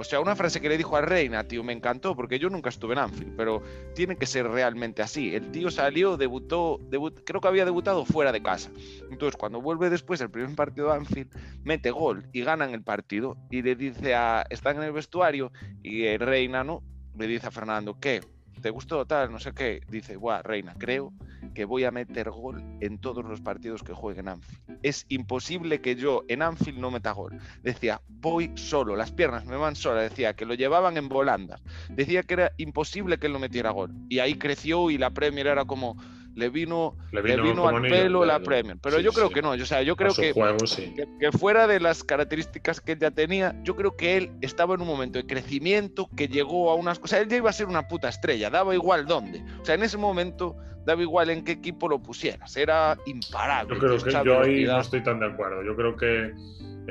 o 0.00 0.04
sea, 0.04 0.18
una 0.20 0.34
frase 0.34 0.60
que 0.60 0.68
le 0.68 0.78
dijo 0.78 0.96
a 0.96 1.02
Reina, 1.02 1.44
tío, 1.44 1.62
me 1.62 1.72
encantó 1.74 2.16
porque 2.16 2.38
yo 2.38 2.48
nunca 2.48 2.70
estuve 2.70 2.94
en 2.94 3.00
Anfield, 3.00 3.36
pero 3.36 3.62
tiene 3.94 4.16
que 4.16 4.24
ser 4.26 4.48
realmente 4.48 5.02
así. 5.02 5.34
El 5.34 5.50
tío 5.52 5.70
salió, 5.70 6.16
debutó, 6.16 6.78
debut- 6.90 7.22
creo 7.24 7.40
que 7.40 7.48
había 7.48 7.64
debutado 7.66 8.04
fuera 8.06 8.32
de 8.32 8.42
casa. 8.42 8.70
Entonces, 9.10 9.36
cuando 9.36 9.60
vuelve 9.60 9.90
después 9.90 10.20
el 10.22 10.30
primer 10.30 10.54
partido 10.56 10.88
de 10.88 10.94
Anfield, 10.94 11.30
mete 11.64 11.90
gol 11.90 12.26
y 12.32 12.42
ganan 12.42 12.70
el 12.72 12.82
partido 12.82 13.36
y 13.50 13.60
le 13.62 13.76
dice 13.76 14.14
a 14.14 14.44
están 14.48 14.78
en 14.78 14.84
el 14.84 14.92
vestuario 14.92 15.52
y 15.82 16.16
Reina 16.16 16.64
no 16.64 16.82
le 17.18 17.26
dice 17.26 17.46
a 17.48 17.50
Fernando, 17.50 17.98
¿qué? 18.00 18.20
¿Te 18.60 18.70
gustó 18.70 19.06
tal? 19.06 19.32
No 19.32 19.38
sé 19.38 19.52
qué. 19.52 19.80
Dice, 19.88 20.16
guau, 20.16 20.42
Reina, 20.42 20.74
creo 20.78 21.12
que 21.54 21.64
voy 21.64 21.84
a 21.84 21.90
meter 21.90 22.30
gol 22.30 22.62
en 22.80 22.98
todos 22.98 23.24
los 23.24 23.40
partidos 23.40 23.82
que 23.82 23.92
juegue 23.92 24.20
en 24.20 24.28
Anfield. 24.28 24.78
Es 24.82 25.06
imposible 25.08 25.80
que 25.80 25.96
yo 25.96 26.24
en 26.28 26.42
Anfield 26.42 26.78
no 26.78 26.90
meta 26.90 27.12
gol. 27.12 27.38
Decía, 27.62 28.02
voy 28.08 28.52
solo, 28.56 28.96
las 28.96 29.12
piernas 29.12 29.46
me 29.46 29.56
van 29.56 29.76
solas. 29.76 30.10
Decía 30.10 30.34
que 30.34 30.44
lo 30.44 30.54
llevaban 30.54 30.96
en 30.96 31.08
volandas. 31.08 31.62
Decía 31.88 32.22
que 32.22 32.34
era 32.34 32.52
imposible 32.58 33.18
que 33.18 33.28
él 33.28 33.32
no 33.32 33.38
metiera 33.38 33.70
gol. 33.70 33.92
Y 34.08 34.18
ahí 34.18 34.34
creció 34.34 34.90
y 34.90 34.98
la 34.98 35.10
Premier 35.10 35.46
era 35.46 35.64
como, 35.64 35.96
le 36.34 36.48
vino, 36.48 36.96
Le 37.12 37.22
le 37.22 37.40
vino 37.40 37.66
al 37.68 37.82
pelo 37.82 38.24
la. 38.24 38.40
Premier. 38.40 38.78
Pero 38.80 38.98
Sí, 38.98 39.02
yo 39.02 39.12
creo 39.12 39.28
sí. 39.28 39.34
que 39.34 39.42
no. 39.42 39.50
O 39.50 39.58
sea, 39.58 39.82
yo 39.82 39.96
creo 39.96 40.10
su 40.10 40.22
que, 40.22 40.32
juego, 40.32 40.66
sí. 40.66 40.92
que, 40.94 41.06
que 41.18 41.32
fuera 41.32 41.66
de 41.66 41.80
las 41.80 42.04
características 42.04 42.80
que 42.80 42.92
él 42.92 42.98
ya 42.98 43.10
tenía, 43.10 43.60
yo 43.64 43.76
creo 43.76 43.96
que 43.96 44.16
él 44.16 44.32
estaba 44.40 44.74
en 44.74 44.82
un 44.82 44.86
momento 44.88 45.18
de 45.18 45.26
crecimiento 45.26 46.08
que 46.16 46.28
llegó 46.28 46.70
a 46.70 46.74
unas 46.74 46.98
cosas. 46.98 47.20
Él 47.20 47.28
ya 47.28 47.36
iba 47.36 47.50
a 47.50 47.52
ser 47.52 47.66
una 47.66 47.88
puta 47.88 48.08
estrella, 48.08 48.50
daba 48.50 48.74
igual 48.74 49.06
dónde. 49.06 49.42
O 49.60 49.64
sea, 49.64 49.74
en 49.74 49.82
ese 49.82 49.96
momento 49.98 50.56
daba 50.84 51.02
igual 51.02 51.30
en 51.30 51.44
qué 51.44 51.52
equipo 51.52 51.88
lo 51.88 51.98
pusieras, 51.98 52.56
era 52.56 52.96
imparable. 53.06 53.74
Yo 53.74 53.80
creo 53.80 53.94
tío, 53.96 54.04
que 54.04 54.10
esa 54.10 54.22
yo 54.24 54.40
ahí 54.40 54.64
no 54.64 54.80
estoy 54.80 55.02
tan 55.02 55.20
de 55.20 55.26
acuerdo. 55.26 55.62
Yo 55.62 55.76
creo 55.76 55.96
que 55.96 56.32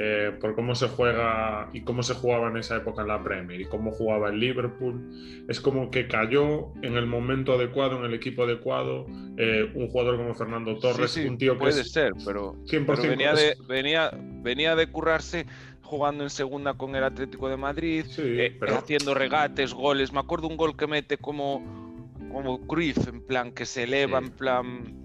eh, 0.01 0.31
por 0.39 0.55
cómo 0.55 0.75
se 0.75 0.87
juega 0.87 1.69
y 1.73 1.81
cómo 1.81 2.03
se 2.03 2.13
jugaba 2.13 2.47
en 2.49 2.57
esa 2.57 2.77
época 2.77 3.01
en 3.01 3.07
la 3.09 3.21
Premier 3.21 3.59
y 3.59 3.65
cómo 3.65 3.91
jugaba 3.91 4.29
el 4.29 4.39
Liverpool, 4.39 5.45
es 5.49 5.59
como 5.59 5.89
que 5.91 6.07
cayó 6.07 6.71
en 6.83 6.95
el 6.95 7.05
momento 7.05 7.53
adecuado, 7.53 7.97
en 7.97 8.05
el 8.05 8.13
equipo 8.13 8.43
adecuado, 8.43 9.07
eh, 9.37 9.69
un 9.73 9.89
jugador 9.89 10.15
como 10.17 10.33
Fernando 10.35 10.77
Torres, 10.77 11.11
Sí, 11.11 11.23
sí, 11.23 11.27
un 11.27 11.37
tío 11.37 11.53
que 11.53 11.59
puede 11.59 11.83
ser, 11.83 12.13
pero, 12.25 12.53
100% 12.65 12.85
pero 12.85 13.09
venía, 13.09 13.31
es- 13.33 13.39
de, 13.39 13.65
venía, 13.67 14.11
venía 14.13 14.75
de 14.75 14.87
currarse 14.87 15.45
jugando 15.81 16.23
en 16.23 16.29
segunda 16.29 16.75
con 16.75 16.95
el 16.95 17.03
Atlético 17.03 17.49
de 17.49 17.57
Madrid, 17.57 18.05
Sí, 18.07 18.21
eh, 18.23 18.55
pero- 18.59 18.75
haciendo 18.77 19.15
regates, 19.15 19.73
goles. 19.73 20.13
Me 20.13 20.19
acuerdo 20.19 20.47
un 20.47 20.55
gol 20.55 20.77
que 20.77 20.85
mete 20.87 21.17
como, 21.17 21.88
como 22.29 22.65
Cruyff, 22.67 23.07
en 23.07 23.25
plan, 23.25 23.51
que 23.51 23.65
se 23.65 23.83
eleva, 23.83 24.19
Sí. 24.19 24.25
en 24.25 24.31
plan, 24.31 24.95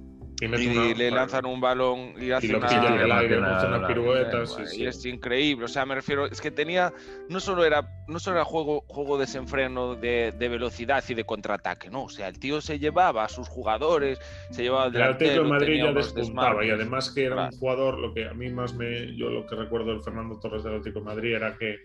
Y 0.40 0.46
y 0.46 0.76
una- 0.76 0.94
le 0.98 1.10
lanzan 1.12 1.46
un 1.46 1.60
balón 1.60 2.14
y 2.20 2.32
hace 2.32 2.48
y 2.48 2.50
lo 2.50 2.58
una... 2.58 2.66
pilla 2.66 2.88
en 2.88 2.94
el 3.00 3.04
una 3.06 3.18
aire, 3.20 3.34
hace 3.36 3.66
una 3.66 3.78
larga. 3.78 3.86
pirueta. 3.86 4.42
Eh, 4.42 4.46
sí, 4.48 4.62
y 4.62 4.66
sí. 4.66 4.86
es 4.86 5.06
increíble, 5.06 5.64
o 5.64 5.68
sea, 5.68 5.86
me 5.86 5.94
refiero, 5.94 6.26
es 6.26 6.40
que 6.40 6.50
tenía, 6.50 6.92
no 7.28 7.38
solo 7.38 7.64
era, 7.64 7.88
no 8.08 8.18
solo 8.18 8.36
era 8.38 8.44
juego, 8.44 8.82
juego 8.88 9.16
desenfreno 9.16 9.94
de, 9.94 10.34
de 10.36 10.48
velocidad 10.48 11.04
y 11.08 11.14
de 11.14 11.24
contraataque, 11.24 11.88
no, 11.88 12.02
o 12.04 12.08
sea, 12.08 12.26
el 12.28 12.38
tío 12.40 12.60
se 12.60 12.80
llevaba 12.80 13.24
a 13.24 13.28
sus 13.28 13.48
jugadores, 13.48 14.18
se 14.50 14.64
llevaba 14.64 14.84
al 14.86 14.96
El 14.96 15.02
Atlético 15.02 15.44
de 15.44 15.48
Madrid 15.48 15.82
ya 15.84 15.92
despuntaba 15.92 16.64
y 16.64 16.70
además 16.70 17.10
que 17.14 17.24
era 17.26 17.34
Claro. 17.36 17.50
un 17.52 17.58
jugador, 17.60 17.98
lo 18.00 18.12
que 18.12 18.28
a 18.28 18.34
mí 18.34 18.50
más 18.50 18.74
me, 18.74 19.16
yo 19.16 19.30
lo 19.30 19.46
que 19.46 19.54
recuerdo 19.54 19.92
del 19.92 20.02
Fernando 20.02 20.38
Torres 20.40 20.64
del 20.64 20.74
Atlético 20.74 20.98
de 20.98 21.04
Madrid 21.06 21.34
era 21.36 21.56
que 21.56 21.76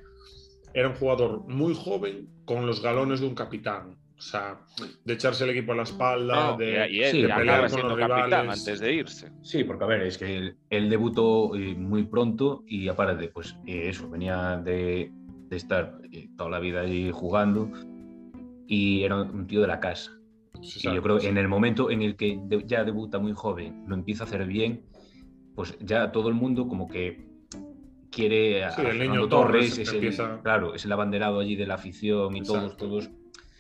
era 0.74 0.90
un 0.90 0.96
jugador 0.96 1.48
muy 1.48 1.76
joven 1.76 2.28
con 2.46 2.66
los 2.66 2.82
galones 2.82 3.20
de 3.22 3.28
un 3.28 3.36
capitán. 3.36 3.96
O 4.20 4.22
sea, 4.22 4.60
de 5.06 5.14
echarse 5.14 5.46
el 5.46 5.52
equipo 5.52 5.72
a 5.72 5.76
la 5.78 5.84
espalda, 5.84 6.52
No, 6.52 6.58
de, 6.58 6.88
y, 6.92 7.04
sí, 7.06 7.22
ya 7.22 7.28
de 7.36 7.40
pelear 7.40 7.62
con 7.62 7.70
siendo 7.70 7.96
los 7.96 8.08
capitán 8.10 8.26
rivales. 8.42 8.60
antes 8.68 8.80
de 8.82 8.94
irse. 8.94 9.32
Sí, 9.42 9.64
porque 9.64 9.84
a 9.86 9.88
ver, 9.88 10.02
es 10.02 10.18
que 10.18 10.36
él, 10.36 10.58
él 10.70 10.90
debutó 10.90 11.56
eh, 11.56 11.74
muy 11.74 12.04
pronto 12.04 12.64
y 12.68 12.90
aparte, 12.90 13.30
pues 13.30 13.56
eh, 13.66 13.88
eso, 13.88 14.10
venía 14.10 14.58
de, 14.58 15.10
de 15.48 15.56
estar 15.56 16.02
eh, 16.12 16.28
toda 16.38 16.50
la 16.50 16.60
vida 16.60 16.82
allí 16.82 17.10
jugando 17.14 17.72
y 18.68 19.04
era 19.04 19.22
un 19.22 19.48
tío 19.48 19.62
de 19.62 19.68
la 19.68 19.80
casa. 19.80 20.12
Sí, 20.62 20.80
Y 20.80 20.84
yo 20.84 20.90
¿sabes? 20.90 21.02
creo 21.02 21.20
que 21.20 21.30
en 21.30 21.38
el 21.38 21.48
momento 21.48 21.90
en 21.90 22.02
el 22.02 22.18
que 22.18 22.38
de- 22.44 22.64
ya 22.68 22.84
debuta 22.84 23.20
muy 23.20 23.32
joven, 23.34 23.86
lo 23.88 23.96
empieza 23.96 24.26
a 24.26 24.28
hacer 24.28 24.46
bien, 24.46 24.84
pues 25.56 25.78
ya 25.80 26.12
todo 26.12 26.28
el 26.28 26.34
mundo 26.36 26.68
como 26.68 26.90
que 26.90 27.26
quiere 28.12 28.66
a, 28.66 28.72
Sí, 28.72 28.82
a 28.82 28.90
el 28.90 29.00
niño 29.00 29.30
Torres, 29.30 29.70
Torres 29.76 29.78
es 29.80 29.88
el, 29.90 29.96
empieza- 29.96 30.42
claro, 30.44 30.74
es 30.76 30.84
el 30.84 30.92
abanderado 30.92 31.40
allí 31.40 31.56
de 31.56 31.68
la 31.68 31.76
afición 31.76 32.36
y 32.36 32.42
todos, 32.42 32.64
Exacto. 32.64 32.86
todos 32.86 33.10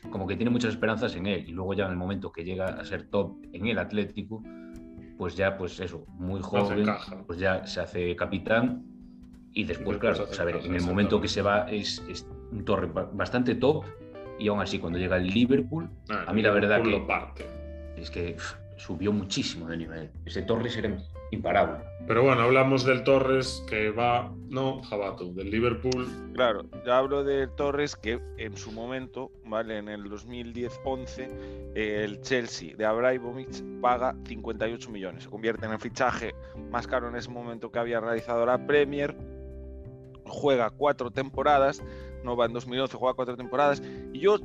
como 0.09 0.27
que 0.27 0.35
tiene 0.35 0.49
muchas 0.51 0.71
esperanzas 0.73 1.15
en 1.15 1.25
él. 1.27 1.45
Y 1.47 1.51
luego 1.51 1.73
ya 1.73 1.85
en 1.85 1.91
el 1.91 1.97
momento 1.97 2.31
que 2.31 2.43
llega 2.43 2.65
a 2.65 2.85
ser 2.85 3.07
top 3.07 3.37
en 3.53 3.67
el 3.67 3.77
Atlético, 3.79 4.43
pues 5.17 5.35
ya, 5.35 5.57
pues 5.57 5.79
eso, 5.79 6.05
muy 6.17 6.41
joven, 6.41 6.85
pues 7.27 7.39
ya 7.39 7.65
se 7.67 7.81
hace 7.81 8.15
capitán. 8.15 8.83
Y 9.51 9.63
después, 9.63 9.99
después 9.99 10.15
claro, 10.15 10.27
pues 10.27 10.39
a 10.39 10.43
ver, 10.45 10.55
caja, 10.55 10.67
en 10.67 10.75
el 10.75 10.83
momento 10.83 11.19
que 11.19 11.27
se 11.27 11.41
va 11.41 11.69
es, 11.69 12.03
es 12.09 12.27
un 12.51 12.63
torre 12.63 12.87
ba- 12.87 13.09
bastante 13.13 13.55
top. 13.55 13.83
Y 14.37 14.47
aún 14.47 14.61
así, 14.61 14.79
cuando 14.79 14.97
llega 14.99 15.17
el 15.17 15.27
Liverpool, 15.27 15.89
Ah, 16.09 16.25
a 16.27 16.33
mí 16.33 16.41
la 16.41 16.51
verdad 16.51 16.77
Liverpool 16.83 17.01
que- 17.01 17.07
parte. 17.07 17.45
es 17.97 18.09
que 18.09 18.35
uf, 18.37 18.53
subió 18.77 19.11
muchísimo 19.11 19.67
de 19.67 19.75
nivel. 19.75 20.11
Ese 20.23 20.43
Torres 20.43 20.77
era 20.77 20.95
imparable. 21.31 21.89
Pero 22.07 22.23
bueno, 22.23 22.41
hablamos 22.41 22.85
del 22.85 23.03
Torres 23.03 23.63
que 23.67 23.91
va, 23.91 24.33
no, 24.47 24.81
Jabato, 24.81 25.25
del 25.25 25.51
Liverpool. 25.51 26.07
Claro, 26.33 26.63
yo 26.83 26.93
hablo 26.93 27.23
de 27.23 27.47
Torres 27.47 27.95
que 27.95 28.19
en 28.37 28.57
su 28.57 28.71
momento, 28.71 29.31
¿vale? 29.45 29.77
En 29.77 29.89
el 29.89 30.05
2010-11, 30.05 31.29
eh, 31.75 32.01
el 32.03 32.19
Chelsea 32.21 32.75
de 32.75 32.83
Abramovich 32.83 33.63
paga 33.79 34.15
58 34.25 34.89
millones. 34.89 35.25
Se 35.25 35.29
convierte 35.29 35.67
en 35.67 35.73
el 35.73 35.79
fichaje 35.79 36.33
más 36.71 36.87
caro 36.87 37.09
en 37.09 37.15
ese 37.15 37.29
momento 37.29 37.71
que 37.71 37.77
había 37.77 37.99
realizado 37.99 38.43
la 38.43 38.65
Premier. 38.65 39.15
Juega 40.25 40.71
cuatro 40.71 41.11
temporadas, 41.11 41.83
no 42.23 42.35
va 42.35 42.47
en 42.47 42.53
2011, 42.53 42.97
juega 42.97 43.13
cuatro 43.13 43.37
temporadas. 43.37 43.83
Y 44.13 44.19
yo, 44.19 44.39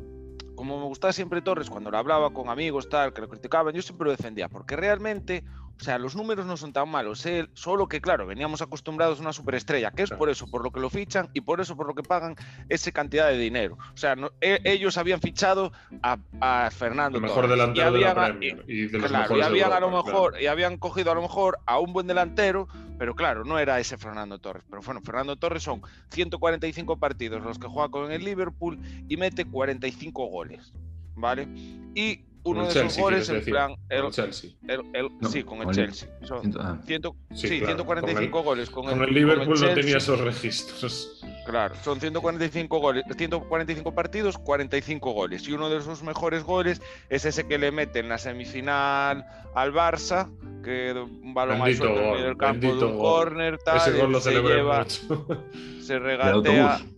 como 0.55 0.79
me 0.79 0.85
gustaba 0.85 1.15
siempre 1.15 1.41
Torres, 1.41 1.71
cuando 1.71 1.91
lo 1.91 1.97
hablaba 1.97 2.31
con 2.35 2.51
amigos, 2.51 2.91
tal, 2.91 3.15
que 3.15 3.23
lo 3.23 3.29
criticaban, 3.29 3.75
yo 3.75 3.81
siempre 3.81 4.05
lo 4.05 4.11
defendía, 4.11 4.51
porque 4.51 4.77
realmente 4.77 5.45
o 5.79 5.83
sea, 5.85 5.99
los 5.99 6.15
números 6.17 6.47
no 6.47 6.57
son 6.57 6.73
tan 6.73 6.89
malos, 6.89 7.27
él, 7.27 7.51
solo 7.55 7.89
que, 7.89 8.01
claro, 8.01 8.27
veníamos 8.27 8.63
acostumbrados 8.63 9.19
a 9.19 9.23
una 9.23 9.33
superestrella, 9.33 9.91
que 9.91 10.03
es 10.05 10.11
por 10.11 10.31
eso, 10.31 10.47
por 10.49 10.63
lo 10.63 10.71
que 10.71 10.81
lo 10.81 10.89
fichan 10.91 11.29
y 11.35 11.41
por 11.41 11.61
eso, 11.61 11.77
por 11.77 11.87
lo 11.87 11.95
que 11.95 12.03
pagan 12.03 12.37
esa 12.69 12.93
cantidad 12.93 13.29
de 13.29 13.39
dinero. 13.39 13.77
O 13.93 13.97
sea, 13.97 14.15
no- 14.17 14.31
e- 14.41 14.61
ellos 14.65 14.97
habían 14.99 15.21
fichado 15.21 15.73
a, 16.03 16.19
a 16.41 16.71
Fernando 16.71 17.19
El 17.19 17.23
mejor 17.23 17.49
Torres, 17.49 17.57
y 17.57 17.59
delantero 17.61 17.93
de 17.93 18.01
la 18.01 18.11
habían- 18.11 18.39
Premier 18.39 18.65
y 18.69 18.87
de 18.87 18.99
los 18.99 19.11
Claro, 19.11 19.37
y 19.37 19.41
habían 19.43 19.73
a 19.73 19.81
lo 19.81 19.87
Europa, 19.89 20.07
mejor, 20.07 20.31
claro. 20.33 20.45
y 20.45 20.47
habían 20.47 20.77
cogido 20.79 21.11
a 21.11 21.15
lo 21.15 21.23
mejor 21.23 21.59
a 21.67 21.79
un 21.81 21.93
buen 21.93 22.07
delantero, 22.07 22.69
pero 22.99 23.15
claro, 23.17 23.45
no 23.45 23.59
era 23.59 23.81
ese 23.81 23.99
Fernando 23.99 24.39
Torres. 24.39 24.63
Pero 24.71 24.81
bueno, 24.83 25.01
Fernando 25.03 25.35
Torres 25.37 25.65
son 25.65 25.83
145 26.11 26.97
partidos 26.99 27.43
los 27.43 27.59
que 27.59 27.67
juega 27.67 27.89
con 27.91 28.11
el 28.13 28.25
Liverpool 28.25 28.79
y 29.09 29.17
mete 29.17 29.45
45 29.45 30.27
goles, 30.27 30.73
¿vale? 31.17 31.49
Y 31.95 32.21
uno 32.45 32.61
el 32.61 32.67
de 32.67 32.71
esos 32.73 32.83
Chelsea, 32.83 33.03
goles, 33.03 33.27
quieres 33.27 33.47
en 33.47 33.53
plan, 33.53 33.75
con 33.75 33.81
el, 33.89 34.05
el 34.05 34.11
Chelsea. 34.13 34.51
el- 34.69 34.81
el- 34.95 35.09
No, 35.21 35.29
sí, 35.29 35.43
con 35.43 35.59
el 35.59 35.65
con 35.65 35.71
el- 35.71 35.75
Chelsea. 35.87 36.09
Son 36.23 36.41
Ciento- 36.43 36.61
ah, 36.63 36.79
ciento- 36.87 37.17
Sí, 37.35 37.49
sí, 37.49 37.59
claro, 37.59 37.67
145 37.75 38.43
goles 38.43 38.71
con, 38.71 38.85
Con 38.87 39.03
el, 39.03 39.09
el 39.09 39.15
Liverpool 39.15 39.61
no 39.61 39.75
tenía 39.75 39.97
esos 39.97 40.21
registros. 40.21 41.21
Claro, 41.47 41.75
son 41.83 42.01
145 42.01 42.79
goles, 42.79 43.05
145 43.17 43.95
partidos, 43.95 44.39
45 44.39 45.13
goles. 45.13 45.47
Y 45.49 45.53
uno 45.53 45.69
de 45.69 45.83
sus 45.83 46.03
mejores 46.03 46.43
goles 46.45 46.81
es 47.11 47.25
ese 47.25 47.47
que 47.47 47.59
le 47.59 47.71
mete 47.71 47.99
en 48.01 48.09
la 48.09 48.19
semifinal 48.19 49.25
al 49.55 49.73
Barça, 49.73 50.31
que 50.63 50.93
un 50.93 51.35
balón 51.35 51.59
Bendito 51.61 51.85
suelto 51.85 51.99
en 52.01 52.05
gol, 52.07 52.13
medio 52.15 52.27
del 52.27 52.37
campo 52.39 52.67
de 52.67 52.73
un 52.85 52.97
gol. 52.97 52.99
córner, 52.99 53.59
tal, 53.59 53.77
Ese 53.77 53.93
gol 54.01 54.13
lo 54.13 54.21
se 54.21 54.31
lleva, 54.41 54.79
mucho. 54.81 55.45
se 55.83 55.93
del 55.95 56.03
regatea. 56.03 56.33
autobús. 56.75 56.91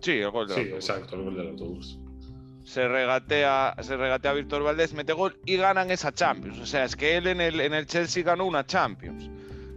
Sí, 0.00 0.10
el 0.12 0.30
gol 0.30 0.48
del 0.48 0.56
Sí, 0.56 0.62
autobús. 0.62 0.88
exacto, 0.90 1.16
el 1.16 1.22
gol 1.22 1.36
del 1.36 1.48
autobús. 1.50 1.98
Se 2.72 2.88
regatea, 2.88 3.74
se 3.82 3.96
regatea 3.98 4.30
a 4.30 4.34
Víctor 4.34 4.62
Valdés, 4.62 4.94
mete 4.94 5.12
gol 5.12 5.38
y 5.44 5.56
ganan 5.58 5.90
esa 5.90 6.10
Champions. 6.12 6.58
O 6.58 6.64
sea, 6.66 6.84
es 6.84 6.96
que 6.96 7.16
él 7.18 7.26
en 7.26 7.40
el, 7.42 7.60
en 7.60 7.74
el 7.74 7.86
Chelsea 7.86 8.22
ganó 8.22 8.46
una 8.46 8.64
Champions. 8.64 9.28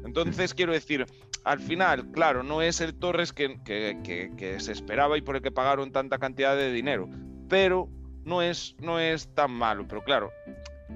Entonces, 0.05 0.53
quiero 0.53 0.71
decir, 0.71 1.05
al 1.43 1.59
final, 1.59 2.09
claro, 2.11 2.41
no 2.41 2.61
es 2.61 2.79
el 2.79 2.97
Torres 2.97 3.33
que, 3.33 3.59
que- 3.65 3.99
que- 4.01 4.31
que 4.37 4.59
se 4.61 4.71
esperaba 4.71 5.17
y 5.17 5.21
por 5.21 5.35
el 5.35 5.41
que 5.41 5.51
pagaron 5.51 5.91
tanta 5.91 6.19
cantidad 6.19 6.55
de 6.55 6.71
dinero, 6.71 7.09
pero 7.49 7.89
no 8.23 8.41
es, 8.41 8.75
no 8.79 8.97
es 8.99 9.27
tan 9.35 9.51
malo. 9.51 9.85
Pero 9.89 10.01
claro, 10.03 10.31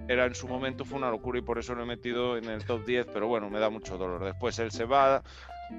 era 0.07 0.25
en 0.25 0.35
su 0.35 0.47
momento 0.47 0.85
fue 0.85 0.97
una 0.99 1.11
locura 1.11 1.39
y 1.39 1.41
por 1.41 1.59
eso 1.59 1.75
lo 1.75 1.83
he 1.83 1.85
metido 1.85 2.37
en 2.37 2.45
el 2.45 2.63
top 2.63 2.85
10, 2.85 3.07
pero 3.13 3.27
bueno, 3.27 3.49
me 3.49 3.59
da 3.59 3.69
mucho 3.69 3.97
dolor. 3.97 4.23
Después 4.23 4.57
él 4.59 4.71
se 4.71 4.85
va 4.85 5.21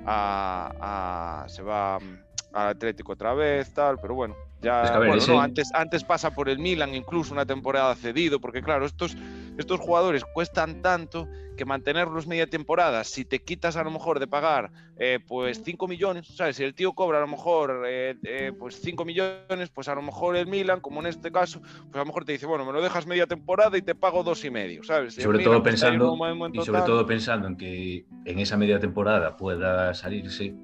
a, 0.05 1.43
a- 1.45 1.49
se 1.49 1.63
va 1.63 1.99
mm, 1.99 2.19
al 2.55 2.69
Atlético 2.69 3.13
otra 3.13 3.33
vez, 3.33 3.73
tal, 3.73 3.97
pero 4.03 4.15
bueno, 4.15 4.35
ya 4.63 4.85
Es 4.85 4.91
que, 4.91 4.99
ver, 4.99 5.09
bueno, 5.09 5.23
ese- 5.23 5.33
no, 5.33 5.41
antes, 5.41 5.71
antes 5.75 6.05
pasa 6.05 6.31
por 6.31 6.49
el 6.49 6.59
Milan 6.59 6.95
incluso 6.95 7.33
una 7.33 7.47
temporada 7.47 7.95
cedido, 7.95 8.41
porque 8.41 8.63
claro, 8.63 8.85
estos, 8.87 9.17
estos 9.59 9.81
jugadores 9.81 10.25
cuestan 10.33 10.83
tanto 10.83 11.29
que 11.57 11.65
mantenerlos 11.65 12.27
media 12.27 12.47
temporada, 12.47 13.05
si 13.05 13.25
te 13.25 13.41
quitas 13.41 13.77
a 13.77 13.85
lo 13.85 13.91
mejor 13.91 14.19
de 14.19 14.27
pagar 14.27 14.71
eh, 14.97 15.19
pues 15.27 15.61
5 15.63 15.87
millones, 15.89 16.27
¿sabes? 16.35 16.57
Si 16.57 16.65
el 16.65 16.75
tío 16.75 16.93
cobra 16.95 17.19
a 17.19 17.21
lo 17.23 17.27
mejor 17.27 17.85
eh, 17.87 18.17
eh, 18.23 18.53
pues 18.59 18.81
5 18.81 19.05
millones, 19.05 19.69
pues 19.75 19.89
a 19.89 19.95
lo 19.95 20.03
mejor 20.03 20.37
el 20.37 20.47
Milan, 20.47 20.81
como 20.81 21.01
en 21.01 21.07
este 21.07 21.31
caso, 21.31 21.61
pues 21.61 21.95
a 21.97 21.99
lo 21.99 22.07
mejor 22.07 22.25
te 22.25 22.33
dice, 22.33 22.47
bueno, 22.47 22.65
me 22.65 22.73
lo 22.73 22.81
dejas 22.81 23.07
media 23.07 23.27
temporada 23.27 23.77
y 23.77 23.83
te 23.83 23.95
pago 23.95 24.23
dos 24.23 24.45
y 24.45 24.51
medio, 24.51 24.83
¿sabes? 24.83 25.19
Y 25.19 25.23
sobre 25.23 25.39
Milan, 25.39 25.53
todo 25.53 25.63
pensando, 25.63 26.17
y 26.53 26.61
sobre 26.65 26.79
tal, 26.81 26.87
todo 26.87 27.07
pensando 27.07 27.49
en 27.49 27.57
que 27.57 28.05
en 28.25 28.39
esa 28.39 28.57
media 28.57 28.79
temporada 28.81 29.37
pueda 29.37 29.93
salirse 29.95 30.55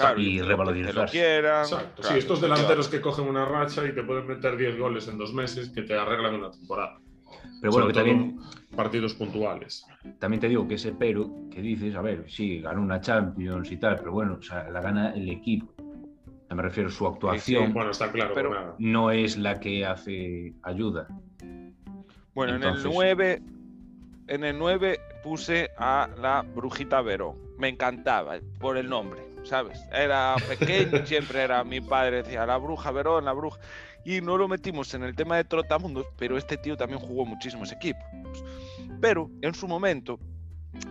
claro, 0.00 0.20
y 0.20 0.38
quieran. 1.10 1.62
Exacto. 1.62 2.02
claro, 2.02 2.12
sí, 2.12 2.18
estos 2.18 2.40
delanteros 2.40 2.88
que 2.88 3.00
cogen 3.00 3.26
una 3.28 3.44
racha 3.44 3.86
y 3.86 3.94
te 3.94 4.02
pueden 4.02 4.26
meter 4.26 4.56
10 4.56 4.78
goles 4.78 5.08
en 5.08 5.18
dos 5.18 5.32
meses 5.32 5.70
que 5.70 5.82
te 5.82 5.94
arreglan 5.98 6.34
una 6.36 6.50
temporada. 6.50 6.98
Pero 7.60 7.72
bueno, 7.72 7.86
Sobre 7.88 7.92
que 7.92 8.10
también, 8.10 8.40
partidos 8.74 9.14
puntuales. 9.14 9.84
también 10.18 10.40
te 10.40 10.48
digo 10.48 10.66
que 10.66 10.74
ese 10.74 10.92
pero 10.92 11.30
que 11.50 11.60
dices, 11.60 11.94
a 11.94 12.00
ver, 12.02 12.24
sí, 12.28 12.60
ganó 12.60 12.80
una 12.82 13.00
Champions 13.00 13.70
y 13.70 13.76
tal, 13.76 13.96
pero 13.96 14.12
bueno, 14.12 14.36
o 14.38 14.42
sea, 14.42 14.68
la 14.70 14.80
gana 14.80 15.12
el 15.14 15.28
equipo. 15.28 15.72
Me 16.50 16.62
refiero 16.62 16.88
a 16.88 16.92
su 16.92 17.06
actuación, 17.06 17.72
Bueno, 17.72 17.92
está 17.92 18.10
claro 18.10 18.32
Pero- 18.34 18.50
que 18.50 18.54
nada. 18.56 18.74
no 18.78 19.10
es 19.12 19.36
la 19.38 19.60
que 19.60 19.86
hace 19.86 20.52
ayuda. 20.62 21.06
Bueno, 22.34 22.56
en 22.56 22.62
el 22.64 22.82
9 22.82 23.42
en 24.28 24.44
el 24.44 24.58
9 24.58 24.98
puse 25.22 25.70
a 25.76 26.08
la 26.20 26.42
Brujita 26.42 27.02
Verón. 27.02 27.36
Me 27.58 27.68
encantaba 27.68 28.38
por 28.58 28.78
el 28.78 28.88
nombre, 28.88 29.20
¿sabes? 29.44 29.80
Era 29.92 30.36
pequeño, 30.48 31.04
siempre 31.06 31.42
era 31.42 31.64
mi 31.64 31.80
padre 31.80 32.22
decía 32.22 32.46
la 32.46 32.56
Bruja 32.58 32.90
Verón, 32.90 33.24
la 33.24 33.32
Bruja 33.32 33.60
y 34.04 34.20
no 34.20 34.38
lo 34.38 34.48
metimos 34.48 34.94
en 34.94 35.02
el 35.02 35.14
tema 35.14 35.36
de 35.36 35.44
Trotamundos, 35.44 36.06
pero 36.16 36.38
este 36.38 36.56
tío 36.56 36.76
también 36.76 37.00
jugó 37.00 37.26
muchísimos 37.26 37.70
equipos. 37.72 38.02
Pero 39.00 39.30
en 39.42 39.54
su 39.54 39.68
momento 39.68 40.18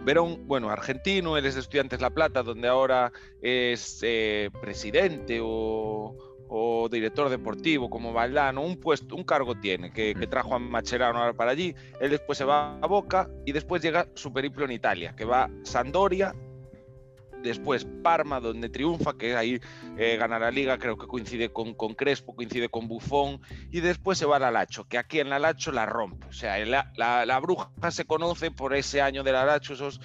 Verón, 0.04 0.46
bueno, 0.46 0.70
argentino, 0.70 1.38
él 1.38 1.46
es 1.46 1.56
de 1.56 1.62
Estudiantes 1.62 2.02
La 2.02 2.10
Plata, 2.10 2.44
donde 2.44 2.68
ahora 2.68 3.12
es 3.42 4.00
eh, 4.04 4.50
presidente 4.62 5.40
o, 5.42 6.16
o 6.50 6.90
director 6.90 7.30
deportivo, 7.30 7.90
como 7.90 8.12
Valdano, 8.12 8.62
un 8.62 8.78
puesto, 8.78 9.16
un 9.16 9.24
cargo 9.24 9.56
tiene, 9.56 9.92
que, 9.92 10.16
que 10.16 10.28
trajo 10.28 10.56
a 10.56 10.60
Macherano 10.60 11.20
ahora 11.20 11.34
para 11.34 11.52
allí. 11.52 11.76
Él 12.02 12.10
después 12.10 12.38
se 12.38 12.44
va 12.44 12.78
a 12.82 12.88
Boca 12.88 13.30
y 13.46 13.52
después 13.52 13.82
llega 13.82 14.08
su 14.16 14.34
periplo 14.34 14.66
en 14.66 14.72
Italia, 14.72 15.16
que 15.16 15.26
va 15.26 15.44
a 15.44 15.50
Sandoria, 15.64 16.36
después 17.44 17.86
Parma, 18.04 18.40
donde 18.40 18.70
triunfa, 18.70 19.18
que 19.18 19.36
ahí 19.36 19.60
eh, 19.98 20.18
gana 20.18 20.40
la 20.40 20.52
liga, 20.52 20.78
creo 20.78 20.98
que 20.98 21.08
coincide 21.08 21.52
con, 21.52 21.74
con 21.74 21.94
Crespo, 21.96 22.36
coincide 22.36 22.70
con 22.70 22.88
Buffon, 22.88 23.42
y 23.72 23.80
después 23.82 24.18
se 24.18 24.26
va 24.26 24.38
al 24.38 24.44
Alacho, 24.44 24.86
que 24.88 24.98
aquí 24.98 25.20
en 25.20 25.30
la 25.30 25.38
Alacho 25.38 25.72
la 25.72 25.86
rompe. 25.86 26.28
O 26.28 26.34
sea, 26.34 26.58
la, 26.66 26.92
la- 26.96 27.26
la 27.26 27.40
bruja 27.40 27.70
se 27.92 28.06
conoce 28.06 28.52
por 28.52 28.76
ese 28.76 29.02
año 29.02 29.24
del 29.24 29.36
Alacho, 29.36 29.74
esos 29.74 30.00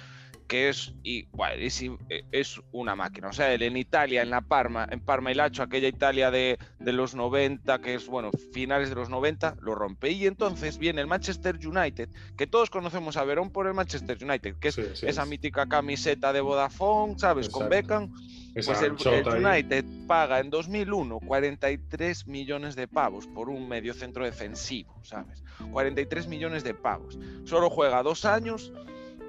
que 0.47 0.69
es, 0.69 0.93
y, 1.03 1.25
bueno, 1.31 1.55
es, 1.59 2.61
una 2.71 2.95
máquina. 2.95 3.29
O 3.29 3.33
sea, 3.33 3.53
él 3.53 3.63
en 3.63 3.77
Italia, 3.77 4.21
en 4.21 4.29
la 4.29 4.41
Parma, 4.41 4.87
en 4.89 4.99
Parma 4.99 5.31
y 5.31 5.35
Lacho, 5.35 5.63
aquella 5.63 5.87
Italia 5.87 6.29
de, 6.31 6.59
de, 6.79 6.93
los 6.93 7.15
90, 7.15 7.79
que 7.79 7.95
es, 7.95 8.07
bueno, 8.07 8.31
finales 8.53 8.89
de 8.89 8.95
los 8.95 9.09
90, 9.09 9.55
lo 9.61 9.75
rompe. 9.75 10.11
Y 10.11 10.27
entonces 10.27 10.77
viene 10.77 11.01
el 11.01 11.07
Manchester 11.07 11.57
United, 11.65 12.09
que 12.37 12.47
todos 12.47 12.69
conocemos 12.69 13.17
a 13.17 13.23
Verón 13.23 13.51
por 13.51 13.67
el 13.67 13.73
Manchester 13.73 14.17
United, 14.21 14.55
que 14.59 14.67
es 14.67 14.77
esa 14.77 15.25
mítica 15.25 15.65
camiseta 15.67 16.31
de 16.31 16.41
Vodafone, 16.41 17.17
¿sabes? 17.17 17.49
Con 17.49 17.69
Beckham. 17.69 18.11
Pues 18.53 18.81
el, 18.81 18.93
United 18.93 19.83
paga 20.07 20.39
en 20.39 20.49
2001 20.49 21.19
43 21.19 22.25
millones 22.27 22.77
de 22.77 22.87
pavos 22.87 23.27
por 23.27 23.49
un 23.49 23.67
medio 23.67 23.93
centro 23.93 24.23
defensivo, 24.23 24.97
¿sabes? 25.03 25.43
43 25.71 26.27
millones 26.27 26.63
de 26.63 26.73
pavos. 26.73 27.19
Solo 27.43 27.69
juega 27.69 28.01
dos 28.01 28.23
años. 28.23 28.71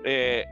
Eh, 0.04 0.44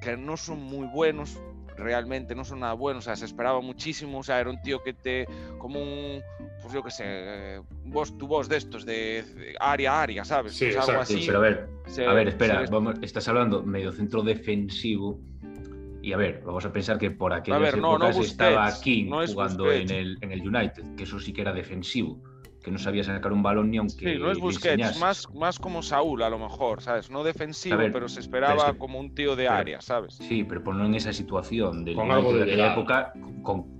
que 0.00 0.16
no 0.16 0.36
son 0.36 0.62
muy 0.62 0.86
buenos, 0.86 1.38
realmente 1.76 2.34
no 2.34 2.44
son 2.44 2.60
nada 2.60 2.74
buenos, 2.74 3.04
o 3.04 3.06
sea, 3.06 3.16
se 3.16 3.24
esperaba 3.24 3.60
muchísimo, 3.60 4.18
o 4.18 4.22
sea, 4.22 4.40
era 4.40 4.50
un 4.50 4.60
tío 4.62 4.82
que 4.82 4.92
te, 4.92 5.26
como 5.58 5.80
un, 5.80 6.22
pues 6.62 6.72
yo 6.72 6.82
qué 6.82 6.90
sé, 6.90 7.60
vos, 7.84 8.16
tu 8.16 8.26
voz 8.26 8.48
de 8.48 8.56
estos, 8.56 8.84
de, 8.84 9.54
área 9.58 9.94
a 9.94 10.02
área, 10.02 10.24
¿sabes? 10.24 10.54
Sí, 10.54 10.66
pues 10.72 10.88
algo 10.88 11.00
así. 11.02 11.20
Sí, 11.20 11.26
pero 11.26 11.38
a 11.38 11.42
ver, 11.42 11.68
a 12.06 12.12
ver, 12.12 12.28
espera, 12.28 12.64
vamos, 12.70 12.96
estás 13.02 13.28
hablando 13.28 13.62
medio 13.62 13.92
centro 13.92 14.22
defensivo, 14.22 15.20
y 16.02 16.12
a 16.12 16.16
ver, 16.16 16.42
vamos 16.44 16.64
a 16.64 16.72
pensar 16.72 16.98
que 16.98 17.10
por 17.10 17.32
aquellas 17.32 17.60
ver, 17.60 17.78
épocas 17.78 18.16
no, 18.16 18.22
estaba 18.22 18.80
King 18.80 19.10
jugando 19.26 19.70
en 19.70 19.90
el, 19.90 20.18
en 20.22 20.32
el 20.32 20.40
United, 20.40 20.94
que 20.96 21.02
eso 21.02 21.20
sí 21.20 21.32
que 21.32 21.42
era 21.42 21.52
defensivo 21.52 22.22
que 22.62 22.70
no 22.70 22.78
sabía 22.78 23.04
sacar 23.04 23.32
un 23.32 23.42
balón 23.42 23.70
ni 23.70 23.78
aunque. 23.78 24.12
Sí, 24.12 24.18
no 24.18 24.30
es 24.30 24.38
Busquets, 24.38 24.98
más, 24.98 25.32
más 25.34 25.58
como 25.58 25.82
Saúl 25.82 26.22
a 26.22 26.30
lo 26.30 26.38
mejor, 26.38 26.82
¿sabes? 26.82 27.10
No 27.10 27.24
defensivo, 27.24 27.78
pero 27.92 28.08
se 28.08 28.20
esperaba 28.20 28.74
como 28.74 28.98
un 28.98 29.14
tío 29.14 29.36
de 29.36 29.48
área, 29.48 29.80
¿sabes? 29.80 30.14
Sí, 30.14 30.44
pero 30.44 30.62
ponlo 30.62 30.84
en 30.84 30.94
esa 30.94 31.12
situación 31.12 31.84
del 31.84 31.94
con 31.94 32.10
algo 32.10 32.32
de, 32.34 32.42
aquella 32.42 32.72
época, 32.72 33.12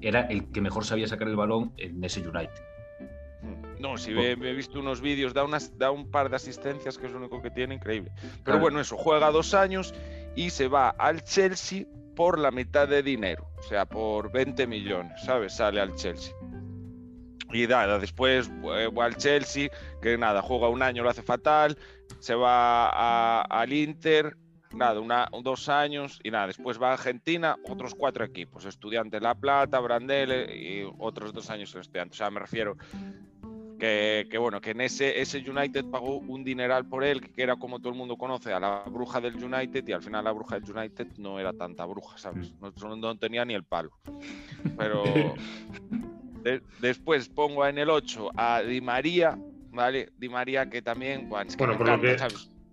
era 0.00 0.22
el 0.22 0.50
que 0.50 0.60
mejor 0.60 0.84
sabía 0.84 1.06
sacar 1.06 1.28
el 1.28 1.36
balón 1.36 1.72
en 1.76 2.02
ese 2.02 2.20
United. 2.20 2.62
Mm, 3.42 3.80
no, 3.80 3.96
si 3.96 4.12
he, 4.12 4.34
visto 4.34 4.80
unos 4.80 5.00
vídeos, 5.00 5.34
da, 5.34 5.44
unas, 5.44 5.76
da 5.78 5.90
un 5.90 6.10
par 6.10 6.30
de 6.30 6.36
asistencias, 6.36 6.98
que 6.98 7.06
es 7.06 7.12
lo 7.12 7.18
único 7.18 7.40
que 7.42 7.50
tiene, 7.50 7.74
increíble. 7.74 8.12
Pero 8.44 8.58
bueno, 8.58 8.80
eso, 8.80 8.96
juega 8.96 9.30
dos 9.30 9.54
años 9.54 9.94
y 10.36 10.50
se 10.50 10.68
va 10.68 10.90
al 10.90 11.22
Chelsea 11.22 11.84
por 12.14 12.38
la 12.38 12.50
mitad 12.50 12.88
de 12.88 13.02
dinero, 13.02 13.48
o 13.58 13.62
sea, 13.62 13.86
por 13.86 14.30
20 14.30 14.66
millones, 14.66 15.22
¿sabes? 15.24 15.54
Sale 15.54 15.80
al 15.80 15.94
Chelsea. 15.94 16.34
Y 17.52 17.66
nada, 17.66 17.98
después 17.98 18.48
eh, 18.48 18.88
va 18.88 19.06
al 19.06 19.16
Chelsea, 19.16 19.70
que 20.00 20.16
nada, 20.16 20.40
juega 20.42 20.68
un 20.68 20.82
año, 20.82 21.02
lo 21.02 21.10
hace 21.10 21.22
fatal, 21.22 21.76
se 22.18 22.34
va 22.34 23.42
al 23.42 23.72
Inter, 23.72 24.36
nada, 24.72 25.00
una, 25.00 25.28
dos 25.42 25.68
años 25.68 26.20
y 26.22 26.30
nada, 26.30 26.48
después 26.48 26.80
va 26.80 26.90
a 26.90 26.92
Argentina, 26.94 27.56
otros 27.68 27.94
cuatro 27.94 28.24
equipos, 28.24 28.64
Estudiantes 28.64 29.20
La 29.20 29.34
Plata, 29.34 29.80
Brandele 29.80 30.56
y 30.56 30.88
otros 30.98 31.32
dos 31.32 31.50
años 31.50 31.74
en 31.74 31.80
Estudiantes. 31.80 32.16
O 32.16 32.18
sea, 32.18 32.30
me 32.30 32.40
refiero 32.40 32.76
que, 33.78 34.28
que, 34.30 34.38
bueno, 34.38 34.60
que 34.60 34.70
en 34.70 34.82
ese, 34.82 35.20
ese 35.20 35.38
United 35.38 35.86
pagó 35.86 36.18
un 36.18 36.44
dineral 36.44 36.86
por 36.86 37.02
él, 37.02 37.20
que 37.20 37.42
era 37.42 37.56
como 37.56 37.80
todo 37.80 37.90
el 37.90 37.98
mundo 37.98 38.16
conoce, 38.16 38.52
a 38.52 38.60
la 38.60 38.84
bruja 38.86 39.20
del 39.20 39.42
United 39.42 39.86
y 39.88 39.92
al 39.92 40.02
final 40.02 40.24
la 40.24 40.32
bruja 40.32 40.60
del 40.60 40.70
United 40.70 41.08
no 41.16 41.40
era 41.40 41.52
tanta 41.52 41.84
bruja, 41.86 42.16
¿sabes? 42.18 42.54
No, 42.60 42.96
no 42.96 43.18
tenía 43.18 43.44
ni 43.44 43.54
el 43.54 43.64
palo. 43.64 43.90
Pero... 44.78 45.02
después 46.80 47.28
pongo 47.28 47.66
en 47.66 47.78
el 47.78 47.90
8 47.90 48.30
a 48.36 48.62
Di 48.62 48.80
María, 48.80 49.38
¿vale? 49.72 50.10
Di 50.18 50.28
María 50.28 50.68
que 50.68 50.82
también, 50.82 51.28
bueno, 51.28 51.50
por, 51.56 51.68
lo 51.68 52.00
que, 52.00 52.16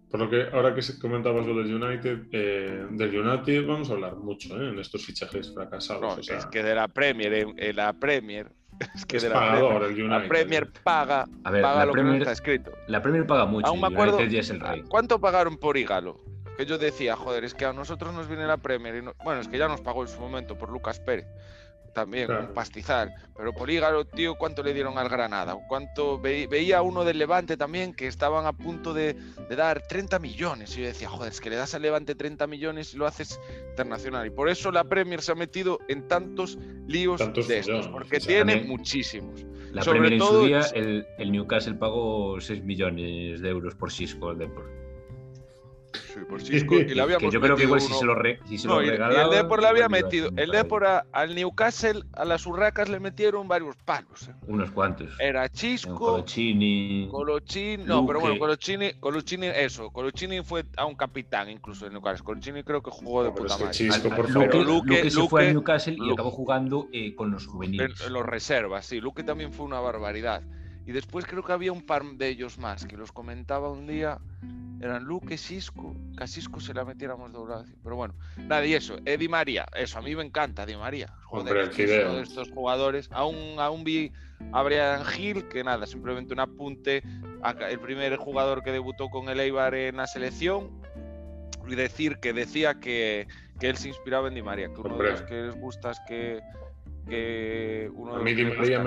por 0.09 0.19
lo 0.19 0.29
que 0.29 0.47
ahora 0.53 0.73
que 0.73 0.81
comentabas 0.99 1.45
lo 1.45 1.55
del 1.61 1.73
United, 1.73 2.27
eh, 2.31 2.85
del 2.91 3.19
United 3.19 3.65
vamos 3.65 3.89
a 3.89 3.93
hablar 3.93 4.15
mucho 4.15 4.59
¿eh? 4.59 4.69
en 4.69 4.79
estos 4.79 5.05
fichajes 5.05 5.53
fracasados. 5.53 6.29
Es 6.29 6.45
que 6.47 6.63
de 6.63 6.75
la 6.75 6.87
Premier, 6.87 7.33
en, 7.33 7.75
la 7.75 7.93
Premier, 7.93 8.51
es 8.95 9.05
que 9.05 9.19
de 9.19 9.29
la 9.29 9.35
pagador, 9.35 9.79
Premier, 9.79 9.91
el 9.91 10.05
United. 10.05 10.21
La 10.21 10.27
Premier 10.27 10.71
paga, 10.83 11.27
a 11.43 11.51
ver, 11.51 11.61
paga 11.61 11.85
lo 11.85 11.91
Premier, 11.91 12.15
que 12.15 12.19
está 12.19 12.31
escrito. 12.31 12.71
La 12.87 13.01
Premier 13.01 13.25
paga 13.25 13.45
mucho. 13.45 13.67
Aún 13.67 13.81
me 13.81 13.87
acuerdo, 13.87 14.19
es 14.19 14.49
el 14.49 14.59
rey. 14.59 14.83
¿Cuánto 14.87 15.19
pagaron 15.19 15.57
por 15.57 15.77
Igalo? 15.77 16.19
Que 16.57 16.65
yo 16.65 16.79
decía, 16.79 17.15
joder, 17.15 17.43
es 17.43 17.53
que 17.53 17.65
a 17.65 17.73
nosotros 17.73 18.13
nos 18.15 18.27
viene 18.27 18.47
la 18.47 18.57
Premier. 18.57 18.95
Y 18.95 19.01
bueno, 19.23 19.41
es 19.41 19.47
que 19.47 19.59
ya 19.59 19.67
nos 19.67 19.81
pagó 19.81 20.01
en 20.01 20.07
su 20.07 20.19
momento 20.19 20.57
por 20.57 20.71
Lucas 20.71 20.99
Pérez 20.99 21.27
también, 21.93 22.31
un 22.31 22.53
pastizal. 22.53 23.13
Pero 23.35 23.53
Polígaro, 23.53 24.05
tío, 24.05 24.35
¿cuánto 24.35 24.63
le 24.63 24.73
dieron 24.73 24.97
al 24.97 25.09
Granada? 25.09 25.55
¿Cuánto 25.67 26.19
veía 26.19 26.81
uno 26.81 27.03
del 27.03 27.17
Levante 27.17 27.57
también 27.57 27.93
que 27.93 28.07
estaban 28.07 28.45
a 28.45 28.53
punto 28.53 28.93
de, 28.93 29.15
dar 29.49 29.81
30 29.87 30.19
millones? 30.19 30.75
Y 30.77 30.81
yo 30.81 30.87
decía, 30.87 31.09
joder, 31.09 31.31
es 31.31 31.41
que 31.41 31.49
le 31.49 31.55
das 31.55 31.75
al 31.75 31.81
Levante 31.81 32.15
30 32.15 32.47
millones 32.47 32.93
y 32.93 32.97
lo 32.97 33.05
haces 33.05 33.39
internacional. 33.69 34.25
Y 34.27 34.29
por 34.31 34.49
eso 34.49 34.71
la 34.71 34.83
Premier 34.83 35.21
se 35.21 35.31
ha 35.31 35.35
metido 35.35 35.79
en 35.87 36.07
tantos 36.07 36.57
líos 36.87 37.21
de 37.47 37.59
estos, 37.59 37.87
porque 37.87 38.19
tiene 38.19 38.63
muchísimos. 38.63 39.45
La 39.71 39.83
Premier 39.83 40.13
en 40.13 40.21
su 40.21 40.45
día, 40.45 40.61
el, 40.73 41.05
el, 41.17 41.31
Newcastle 41.31 41.75
pagó 41.75 42.39
6 42.39 42.63
millones 42.63 43.41
de 43.41 43.49
euros 43.49 43.75
por 43.75 43.91
Cisco 43.91 44.29
al 44.29 44.37
Depor 44.37 44.86
por 46.29 46.41
Cisco 46.43 46.75
y 46.75 46.85
le 46.85 47.01
habíamos 47.01 47.23
que 47.23 47.31
yo 47.31 47.41
creo 47.41 47.55
que 47.55 47.63
igual 47.63 47.81
si 47.81 47.93
se 47.93 48.05
lo, 48.05 48.15
re, 48.15 48.39
si 48.47 48.57
se 48.57 48.67
no, 48.67 48.75
lo 48.75 48.89
regalaba, 48.89 49.23
el 49.23 49.29
Depor 49.29 49.61
le 49.61 49.67
había 49.67 49.89
metido 49.89 50.29
el 50.35 50.51
Depor 50.51 50.85
al 51.11 51.35
Newcastle 51.35 52.03
a 52.13 52.25
las 52.25 52.45
Urracas 52.45 52.89
le 52.89 52.99
metieron 52.99 53.47
varios 53.47 53.75
palos 53.77 54.29
eh. 54.29 54.33
unos 54.47 54.71
cuantos. 54.71 55.09
Era 55.19 55.49
Chisco 55.49 55.95
Colochini 55.95 57.07
Colochini 57.09 57.83
no 57.83 58.05
pero 58.05 58.19
bueno 58.19 58.37
Colochini 58.39 58.93
Colochini 58.99 59.47
eso 59.47 59.89
Colochini 59.91 60.41
fue 60.43 60.65
a 60.75 60.85
un 60.85 60.95
capitán 60.95 61.49
incluso 61.49 61.87
en 61.87 61.93
Newcastle. 61.93 62.23
Colochini 62.25 62.63
creo 62.63 62.81
que 62.81 62.91
jugó 62.91 63.23
de 63.23 63.31
puta 63.31 63.57
madre. 63.57 63.71
Chisco, 63.71 64.09
por 64.09 64.27
favor. 64.31 64.55
Luque, 64.55 65.03
Luque, 65.03 65.11
se 65.11 65.27
fue 65.27 65.47
a 65.47 65.53
Newcastle 65.53 65.97
y 65.99 66.11
acabó 66.11 66.31
jugando 66.31 66.87
eh, 66.91 67.15
con 67.15 67.31
los 67.31 67.47
juveniles. 67.47 68.01
En, 68.01 68.13
los 68.13 68.25
reservas 68.25 68.85
sí 68.85 68.99
Luque 68.99 69.23
también 69.23 69.51
fue 69.51 69.65
una 69.65 69.79
barbaridad 69.79 70.41
y 70.87 70.93
después 70.93 71.25
creo 71.25 71.43
que 71.43 71.51
había 71.51 71.73
un 71.73 71.85
par 71.85 72.03
de 72.03 72.29
ellos 72.29 72.57
más 72.57 72.85
que 72.85 72.95
los 72.95 73.11
comentaba 73.11 73.69
un 73.69 73.85
día 73.85 74.19
eran 74.79 75.03
Luque, 75.03 75.37
Cisco, 75.37 75.95
que 76.15 76.23
a 76.23 76.27
Cisco 76.27 76.59
se 76.59 76.73
la 76.73 76.85
metiéramos 76.85 77.31
doblada. 77.31 77.65
Pero 77.83 77.95
bueno, 77.95 78.13
nada, 78.37 78.65
y 78.65 78.73
eso, 78.73 78.97
Eddie 79.05 79.27
María, 79.27 79.65
eso, 79.75 79.97
a 79.99 80.01
mí 80.01 80.15
me 80.15 80.23
encanta 80.23 80.65
Di 80.65 80.75
María. 80.75 81.07
Joder, 81.25 81.57
Hombre, 81.57 81.85
de 81.87 82.21
estos 82.21 82.49
jugadores. 82.51 83.09
Aún, 83.11 83.55
aún 83.57 83.83
vi 83.83 84.11
a 84.51 84.61
Brian 84.61 85.03
Gil, 85.03 85.47
que 85.47 85.63
nada, 85.63 85.85
simplemente 85.87 86.33
un 86.33 86.39
apunte, 86.39 87.03
el 87.69 87.79
primer 87.79 88.15
jugador 88.17 88.63
que 88.63 88.71
debutó 88.71 89.09
con 89.09 89.29
el 89.29 89.39
Eibar 89.39 89.73
en 89.73 89.97
la 89.97 90.07
selección, 90.07 90.69
y 91.67 91.75
decir 91.75 92.19
que 92.19 92.31
decía 92.31 92.79
que, 92.79 93.27
que 93.59 93.69
él 93.69 93.77
se 93.77 93.89
inspiraba 93.89 94.27
en 94.27 94.35
Di 94.35 94.43
María, 94.43 94.67
que 94.67 94.79
uno 94.79 94.95
de 94.95 95.11
los 95.11 95.21
que 95.23 95.41
les 95.41 95.55
gusta 95.55 95.91
es 95.91 95.99
que 96.07 96.39
que 97.07 97.89
uno 97.93 98.15
a 98.15 98.21
mí 98.21 98.33
Di 98.33 98.45
María, 98.45 98.83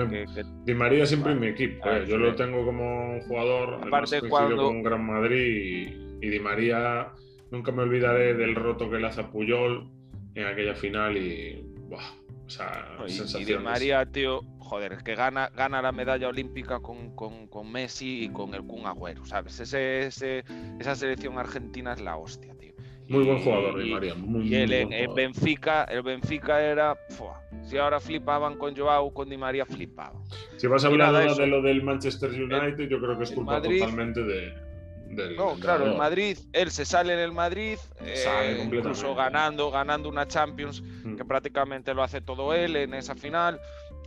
Di 0.65 0.73
María 0.73 1.05
siempre 1.05 1.33
en 1.33 1.39
mi 1.39 1.47
equipo. 1.47 1.89
Eh. 1.89 2.05
yo 2.07 2.17
lo 2.17 2.35
tengo 2.35 2.65
como 2.65 3.13
un 3.13 3.21
jugador, 3.21 3.81
aparte 3.85 4.21
cuando 4.29 4.57
con 4.57 4.83
Gran 4.83 5.05
Madrid 5.05 5.93
y, 6.21 6.29
Di 6.29 6.39
María 6.39 7.11
nunca 7.51 7.71
me 7.71 7.83
olvidaré 7.83 8.33
del 8.33 8.55
roto 8.55 8.89
que 8.89 8.97
le 8.97 9.07
hace 9.07 9.21
a 9.21 9.31
Puyol 9.31 9.89
en 10.35 10.45
aquella 10.45 10.75
final 10.75 11.17
y 11.17 11.61
buah, 11.89 12.11
o 12.45 12.49
sea, 12.49 12.97
y, 13.07 13.43
Di 13.43 13.57
María, 13.57 14.05
tío, 14.05 14.41
joder, 14.59 14.93
es 14.93 15.03
que 15.03 15.15
gana, 15.15 15.49
gana 15.55 15.81
la 15.81 15.91
medalla 15.91 16.29
olímpica 16.29 16.79
con, 16.79 17.15
con, 17.15 17.47
con 17.47 17.71
Messi 17.71 18.25
y 18.25 18.29
con 18.29 18.53
el 18.53 18.63
Kun 18.63 18.85
Agüero, 18.85 19.25
¿sabes? 19.25 19.59
Ese, 19.59 20.07
ese, 20.07 20.45
esa 20.79 20.95
selección 20.95 21.37
argentina 21.37 21.93
es 21.93 22.01
la 22.01 22.15
hostia. 22.15 22.55
Muy 23.07 23.25
buen 23.25 23.39
jugador, 23.39 23.81
Di 23.81 23.91
María. 23.91 24.15
Muy, 24.15 24.47
y 24.47 24.55
él 24.55 24.73
en, 24.73 25.13
Benfica, 25.13 25.83
el 25.85 26.01
Benfica 26.01 26.61
era. 26.61 26.97
si 27.63 27.77
ahora 27.77 27.99
flipaban 27.99 28.57
con 28.57 28.75
Joao, 28.75 29.13
con 29.13 29.29
Di 29.29 29.37
María 29.37 29.65
flipaban. 29.65 30.21
Si 30.57 30.67
vas 30.67 30.83
a 30.83 30.87
hablar 30.87 31.35
de 31.35 31.47
lo 31.47 31.61
del 31.61 31.83
Manchester 31.83 32.29
United, 32.29 32.87
yo 32.87 32.99
creo 32.99 33.17
que 33.17 33.23
es 33.23 33.31
culpa 33.31 33.61
totalmente 33.61 34.23
de. 34.23 34.71
Del, 35.09 35.35
no, 35.35 35.55
claro, 35.55 35.87
el 35.87 35.97
Madrid, 35.97 36.37
él 36.53 36.71
se 36.71 36.85
sale 36.85 37.11
en 37.11 37.19
el 37.19 37.33
Madrid, 37.33 37.77
eh, 37.99 38.63
incluso 38.63 39.13
ganando, 39.13 39.69
ganando 39.69 40.07
una 40.07 40.25
Champions, 40.25 40.81
mm. 40.81 41.17
que 41.17 41.25
prácticamente 41.25 41.93
lo 41.93 42.01
hace 42.01 42.21
todo 42.21 42.53
él 42.53 42.77
en 42.77 42.93
esa 42.93 43.13
final 43.13 43.59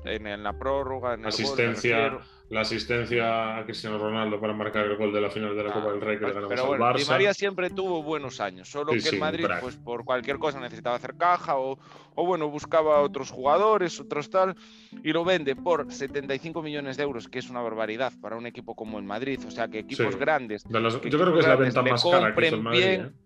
en, 0.04 0.42
la 0.42 0.52
prórroga, 0.52 1.14
en 1.14 1.26
asistencia, 1.26 2.18
la 2.50 2.61
asistencia 2.61 3.59
a 3.59 3.64
Cristiano 3.64 3.98
Ronaldo 3.98 4.38
para 4.38 4.52
marcar 4.52 4.87
el 4.87 4.96
gol 4.96 5.12
de 5.12 5.20
la 5.20 5.30
final 5.30 5.57
de 5.57 5.64
la 5.64 5.72
Copa 5.72 5.90
del 5.92 6.00
Rey 6.00 6.18
que 6.18 6.26
le 6.26 6.33
ganamos 6.33 6.50
pero 6.50 6.66
bueno, 6.66 6.85
al 6.85 6.94
Barça. 6.94 6.98
Di 6.98 7.04
María 7.11 7.35
siempre 7.35 7.70
tuvo 7.70 8.02
buenos 8.02 8.40
años, 8.40 8.68
solo 8.68 8.92
que 8.92 9.09
el 9.09 9.18
Madrid, 9.18 9.46
pues 9.61 9.76
por 9.76 10.04
cualquier 10.04 10.38
cosa 10.38 10.61
necesitaba 10.61 10.96
hacer 10.96 11.16
caja 11.16 11.57
o, 11.57 11.78
o, 12.14 12.26
bueno, 12.26 12.50
buscaba 12.50 13.00
otros 13.00 13.30
jugadores, 13.30 13.98
otros 13.98 14.28
tal, 14.30 14.54
y 15.02 15.12
lo 15.12 15.24
vende 15.24 15.57
por 15.57 15.90
75 15.90 16.62
millones 16.62 16.96
de 16.96 17.02
euros, 17.02 17.28
que 17.28 17.38
es 17.38 17.48
una 17.48 17.62
barbaridad 17.62 18.12
para 18.20 18.37
un 18.37 18.46
equipo 18.46 18.74
como 18.74 18.98
el 18.98 19.04
Madrid. 19.04 19.40
O 19.46 19.50
sea, 19.50 19.68
que 19.68 19.78
equipos 19.80 20.16
grandes. 20.16 20.64
yo 20.64 21.18
creo 21.18 21.33
que 21.33 21.40
es 21.40 21.48
la 21.48 21.57
venta 21.57 21.83
más 21.83 22.04
cara 22.04 22.35
que 22.35 22.46
hizo 22.46 22.57
el 22.57 22.62
Madrid. 22.62 22.80
Bien, 22.80 23.00
¿eh? 23.00 23.24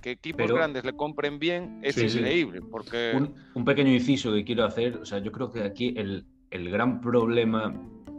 que 0.00 0.12
equipos 0.12 0.50
grandes 0.50 0.84
le 0.84 0.94
compren 0.94 1.38
bien 1.38 1.80
es 1.82 1.96
increíble. 1.98 2.60
Porque... 2.70 3.12
Un, 3.54 3.64
pequeño 3.64 3.92
inciso 3.92 4.32
que 4.32 4.44
quiero 4.44 4.64
hacer, 4.64 4.96
o 4.98 5.04
sea, 5.04 5.18
yo 5.18 5.32
creo 5.32 5.50
que 5.50 5.62
aquí 5.62 5.94
el, 5.96 6.24
el, 6.50 6.70
gran 6.70 7.00
problema 7.00 7.74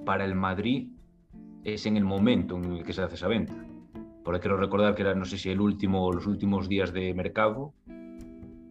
para 0.05 0.25
el 0.25 0.35
Madrid 0.35 0.89
es 1.63 1.85
en 1.85 1.97
el 1.97 2.03
momento 2.03 2.57
en 2.57 2.77
el 2.77 2.83
que 2.83 2.93
se 2.93 3.01
hace 3.01 3.15
esa 3.15 3.27
venta. 3.27 3.53
Porque 4.23 4.41
quiero 4.41 4.57
recordar 4.57 4.95
que 4.95 5.01
era, 5.01 5.15
no 5.15 5.25
sé 5.25 5.37
si 5.37 5.49
el 5.49 5.61
último 5.61 6.11
los 6.11 6.27
últimos 6.27 6.69
días 6.69 6.93
de 6.93 7.13
mercado 7.13 7.73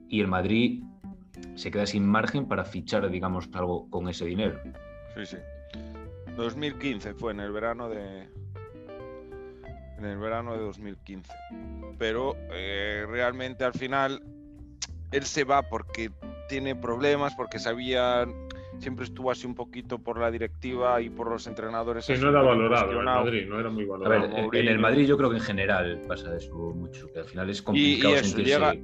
y 0.09 0.21
el 0.21 0.29
Madrid 0.29 0.83
se 1.55 1.71
queda 1.71 1.87
sin 1.87 2.07
margen 2.07 2.47
para 2.47 2.65
fichar, 2.65 3.09
digamos, 3.11 3.49
algo 3.53 3.89
con 3.91 4.09
ese 4.09 4.25
dinero. 4.25 4.59
Sí, 5.15 5.27
sí. 5.27 5.37
2015 6.37 7.15
fue 7.15 7.33
en 7.33 7.41
el 7.41 7.51
verano 7.51 7.89
de 7.89 8.29
en 9.99 10.05
el 10.05 10.19
verano 10.19 10.53
de 10.53 10.61
2015. 10.61 11.33
Pero 11.99 12.37
eh, 12.53 13.05
realmente 13.09 13.65
al 13.65 13.73
final 13.73 14.23
él 15.11 15.25
se 15.25 15.45
va 15.45 15.63
porque 15.63 16.13
tiene 16.49 16.77
problemas, 16.77 17.35
porque 17.35 17.59
sabía 17.59 18.27
siempre 18.79 19.05
estuvo 19.05 19.31
así 19.31 19.47
un 19.47 19.55
poquito 19.55 19.99
por 19.99 20.19
la 20.19 20.31
directiva 20.31 21.01
y 21.01 21.11
por 21.11 21.31
los 21.31 21.47
entrenadores. 21.47 22.05
Sí, 22.05 22.15
no 22.21 22.31
era 22.31 22.43
valorado 22.43 22.99
en 22.99 23.05
Madrid, 23.05 23.47
no 23.49 23.61
era 23.61 23.71
muy 23.71 23.85
valorado. 23.85 24.25
en 24.53 24.69
el 24.69 24.79
Madrid 24.79 25.07
yo 25.07 25.17
creo 25.17 25.31
que 25.31 25.37
en 25.37 25.43
general 25.43 26.01
pasa 26.07 26.37
eso 26.37 26.55
mucho, 26.55 27.11
que 27.13 27.21
al 27.21 27.25
final 27.25 27.51
es 27.51 27.63
complicado 27.63 28.15
y, 28.15 28.45
llega, 28.45 28.75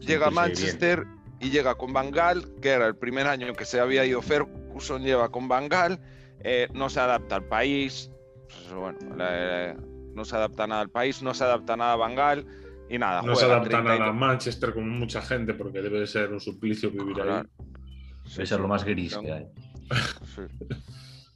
llega 0.00 0.30
Manchester 0.30 1.06
y 1.40 1.50
llega 1.50 1.74
con 1.74 1.92
Bangal, 1.92 2.44
que 2.60 2.70
era 2.70 2.86
el 2.86 2.96
primer 2.96 3.26
año 3.26 3.52
que 3.54 3.64
se 3.64 3.80
había 3.80 4.04
ido 4.04 4.20
Ferguson, 4.22 5.02
lleva 5.02 5.30
con 5.30 5.48
Bangal, 5.48 5.98
eh, 6.40 6.68
no 6.74 6.90
se 6.90 7.00
adapta 7.00 7.36
al 7.36 7.44
país, 7.44 8.10
pues 8.48 8.72
bueno, 8.74 8.98
no 10.14 10.24
se 10.24 10.36
adapta 10.36 10.66
nada 10.66 10.82
al 10.82 10.90
país, 10.90 11.22
no 11.22 11.34
se 11.34 11.44
adapta 11.44 11.76
nada 11.76 11.94
a 11.94 11.96
Bangal 11.96 12.46
y 12.88 12.98
nada. 12.98 13.22
No 13.22 13.34
se 13.36 13.46
adapta 13.46 13.80
nada 13.80 14.08
a 14.08 14.12
Manchester 14.12 14.74
con 14.74 14.88
mucha 14.88 15.22
gente 15.22 15.54
porque 15.54 15.80
debe 15.80 16.00
de 16.00 16.06
ser 16.06 16.32
un 16.32 16.40
suplicio 16.40 16.90
vivir 16.90 17.20
ahí. 17.22 17.42
Debe 18.32 18.46
ser 18.46 18.60
lo 18.60 18.68
más 18.68 18.84
gris 18.84 19.16
que 19.16 19.32
hay. 19.32 19.46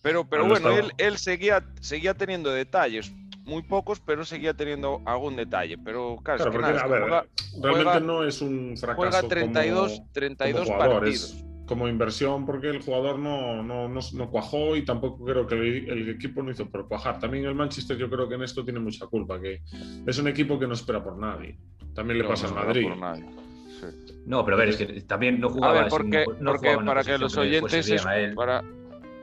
Pero, 0.03 0.29
pero 0.29 0.47
bueno, 0.47 0.69
él, 0.69 0.93
él, 0.99 1.17
seguía, 1.17 1.65
seguía 1.81 2.13
teniendo 2.13 2.51
detalles, 2.51 3.11
muy 3.45 3.63
pocos, 3.63 4.01
pero 4.01 4.25
seguía 4.25 4.55
teniendo 4.55 5.01
algún 5.05 5.37
detalle. 5.37 5.79
Pero 5.79 6.19
claro, 6.23 6.51
porque, 6.51 6.67
a 6.67 6.87
ver, 6.87 7.29
realmente 7.61 8.01
no 8.01 8.25
es 8.25 8.41
un 8.41 8.77
fracaso. 8.77 8.97
Juega 8.97 9.23
32, 9.23 9.93
como, 9.93 10.11
32 10.13 10.71
partidos. 10.71 11.45
como 11.67 11.89
inversión, 11.89 12.45
porque 12.47 12.69
el 12.69 12.83
jugador 12.83 13.19
no, 13.19 13.63
no, 13.63 13.89
no, 13.89 14.31
cuajó 14.31 14.77
y 14.77 14.85
tampoco 14.85 15.25
creo 15.25 15.47
que 15.47 15.55
el, 15.55 16.09
equipo 16.11 16.43
no 16.43 16.51
hizo 16.51 16.69
por 16.69 16.89
cuajar. 16.89 17.19
También 17.19 17.45
el 17.45 17.55
Manchester, 17.55 17.97
yo 17.97 18.11
creo 18.11 18.29
que 18.29 18.35
en 18.35 18.43
esto 18.43 18.65
tiene 18.65 18.81
mucha 18.81 19.07
culpa, 19.07 19.41
que 19.41 19.63
es 20.07 20.19
un 20.19 20.29
equipo 20.29 20.59
que 20.59 20.67
no 20.67 20.75
espera 20.75 21.03
por 21.03 21.17
nadie. 21.19 21.59
También 21.95 22.19
le 22.19 22.25
pasa 22.25 22.49
al 22.49 22.55
Madrid. 22.55 22.89
No, 24.27 24.45
pero 24.45 24.57
a 24.57 24.61
ver, 24.61 24.69
es 24.71 24.77
que 24.77 24.87
también 25.03 25.41
no 25.41 25.51
jugaba. 25.51 25.79
A 25.79 25.83
ver, 25.83 25.91
porque, 25.91 26.25
porque 26.45 26.77
para 26.85 27.05
que 27.05 27.19
los 27.19 27.37
oyentes. 27.37 28.05
para, 28.35 28.63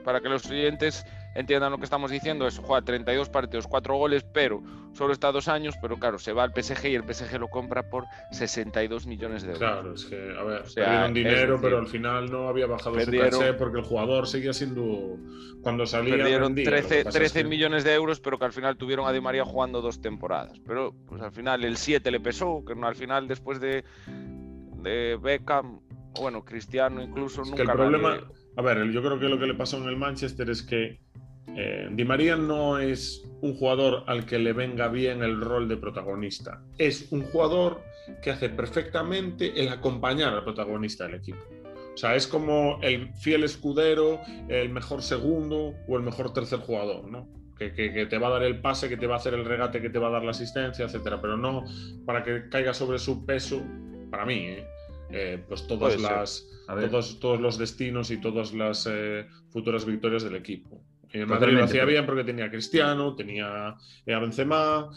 para 0.03 0.21
que 0.21 0.29
los 0.29 0.45
oyentes 0.49 1.05
entiendan 1.35 1.71
lo 1.71 1.77
que 1.77 1.85
estamos 1.85 2.11
diciendo, 2.11 2.47
es 2.47 2.57
juega 2.57 2.83
32 2.83 3.29
partidos, 3.29 3.67
4 3.67 3.95
goles, 3.95 4.25
pero 4.33 4.61
solo 4.93 5.13
está 5.13 5.31
dos 5.31 5.47
años, 5.47 5.75
pero 5.81 5.97
claro, 5.97 6.19
se 6.19 6.33
va 6.33 6.43
al 6.43 6.51
PSG 6.51 6.87
y 6.87 6.95
el 6.95 7.03
PSG 7.03 7.39
lo 7.39 7.47
compra 7.47 7.89
por 7.89 8.05
62 8.31 9.07
millones 9.07 9.43
de 9.43 9.53
euros. 9.53 9.59
Claro, 9.59 9.93
es 9.93 10.05
que, 10.05 10.35
a 10.37 10.43
ver, 10.43 10.63
perdieron 10.75 11.13
dinero, 11.13 11.59
pero 11.61 11.77
al 11.77 11.87
final 11.87 12.29
no 12.29 12.47
había 12.49 12.67
bajado 12.67 12.99
su 12.99 13.11
caché 13.11 13.53
porque 13.53 13.79
el 13.79 13.85
jugador 13.85 14.27
seguía 14.27 14.53
siendo, 14.53 15.17
cuando 15.61 15.85
salía... 15.85 16.17
Perdieron 16.17 16.53
13, 16.53 17.05
13 17.05 17.43
millones 17.45 17.83
de 17.83 17.93
euros, 17.93 18.19
pero 18.19 18.37
que 18.37 18.45
al 18.45 18.53
final 18.53 18.77
tuvieron 18.77 19.07
a 19.07 19.13
Di 19.13 19.21
María 19.21 19.45
jugando 19.45 19.81
dos 19.81 20.01
temporadas. 20.01 20.59
Pero 20.65 20.93
pues 21.07 21.21
al 21.21 21.31
final 21.31 21.63
el 21.63 21.77
7 21.77 22.11
le 22.11 22.19
pesó, 22.19 22.63
que 22.65 22.73
al 22.73 22.95
final 22.95 23.27
después 23.27 23.61
de 23.61 23.85
de 24.81 25.17
Beckham, 25.21 25.79
bueno, 26.19 26.43
Cristiano 26.43 27.01
incluso 27.01 27.43
nunca. 27.43 27.63
el 27.63 27.71
problema, 27.71 28.19
a 28.57 28.61
ver, 28.61 28.89
yo 28.91 29.01
creo 29.01 29.19
que 29.19 29.29
lo 29.29 29.39
que 29.39 29.47
le 29.47 29.53
pasó 29.53 29.77
en 29.77 29.87
el 29.89 29.97
Manchester 29.97 30.49
es 30.49 30.61
que 30.61 30.99
eh, 31.55 31.89
Di 31.91 32.05
María 32.05 32.35
no 32.35 32.79
es 32.79 33.23
un 33.41 33.55
jugador 33.55 34.03
al 34.07 34.25
que 34.25 34.39
le 34.39 34.53
venga 34.53 34.87
bien 34.87 35.23
el 35.23 35.41
rol 35.41 35.67
de 35.67 35.77
protagonista. 35.77 36.63
Es 36.77 37.11
un 37.11 37.21
jugador 37.23 37.81
que 38.21 38.31
hace 38.31 38.49
perfectamente 38.49 39.59
el 39.59 39.69
acompañar 39.69 40.33
al 40.33 40.43
protagonista 40.43 41.05
del 41.05 41.15
equipo. 41.15 41.39
O 41.93 41.97
sea, 41.97 42.15
es 42.15 42.25
como 42.25 42.79
el 42.81 43.13
fiel 43.15 43.43
escudero, 43.43 44.21
el 44.47 44.69
mejor 44.69 45.01
segundo 45.01 45.73
o 45.87 45.97
el 45.97 46.03
mejor 46.03 46.33
tercer 46.33 46.59
jugador, 46.59 47.09
¿no? 47.09 47.27
Que, 47.57 47.73
que, 47.73 48.07
te 48.07 48.17
va 48.17 48.27
a 48.27 48.31
dar 48.31 48.43
el 48.43 48.59
pase, 48.59 48.89
que 48.89 48.97
te 48.97 49.05
va 49.05 49.15
a 49.15 49.17
hacer 49.17 49.35
el 49.35 49.45
regate, 49.45 49.81
que 49.81 49.91
te 49.91 49.99
va 49.99 50.07
a 50.07 50.11
dar 50.11 50.23
la 50.23 50.31
asistencia, 50.31 50.85
etcétera, 50.85 51.21
pero 51.21 51.37
no 51.37 51.63
para 52.07 52.23
que 52.23 52.49
caiga 52.49 52.73
sobre 52.73 52.97
su 52.97 53.23
peso 53.23 53.61
para 54.11 54.25
mí, 54.25 54.35
¿eh? 54.35 54.67
Eh, 55.13 55.43
pues 55.47 55.67
todas 55.67 55.99
las, 55.99 56.47
todos, 56.67 57.19
todos, 57.19 57.41
los 57.41 57.57
destinos 57.57 58.11
y 58.11 58.17
todas 58.21 58.53
las 58.53 58.87
eh, 58.89 59.25
futuras 59.49 59.85
victorias 59.85 60.23
del 60.23 60.35
equipo. 60.35 60.81
El 61.13 61.27
Madrid 61.27 61.53
lo 61.53 61.63
hacía 61.63 61.85
bien 61.85 62.05
porque 62.05 62.23
tenía 62.23 62.45
a 62.45 62.51
Cristiano, 62.51 63.15
tenía 63.15 63.69
a 63.69 64.19
Benzema, 64.19 64.89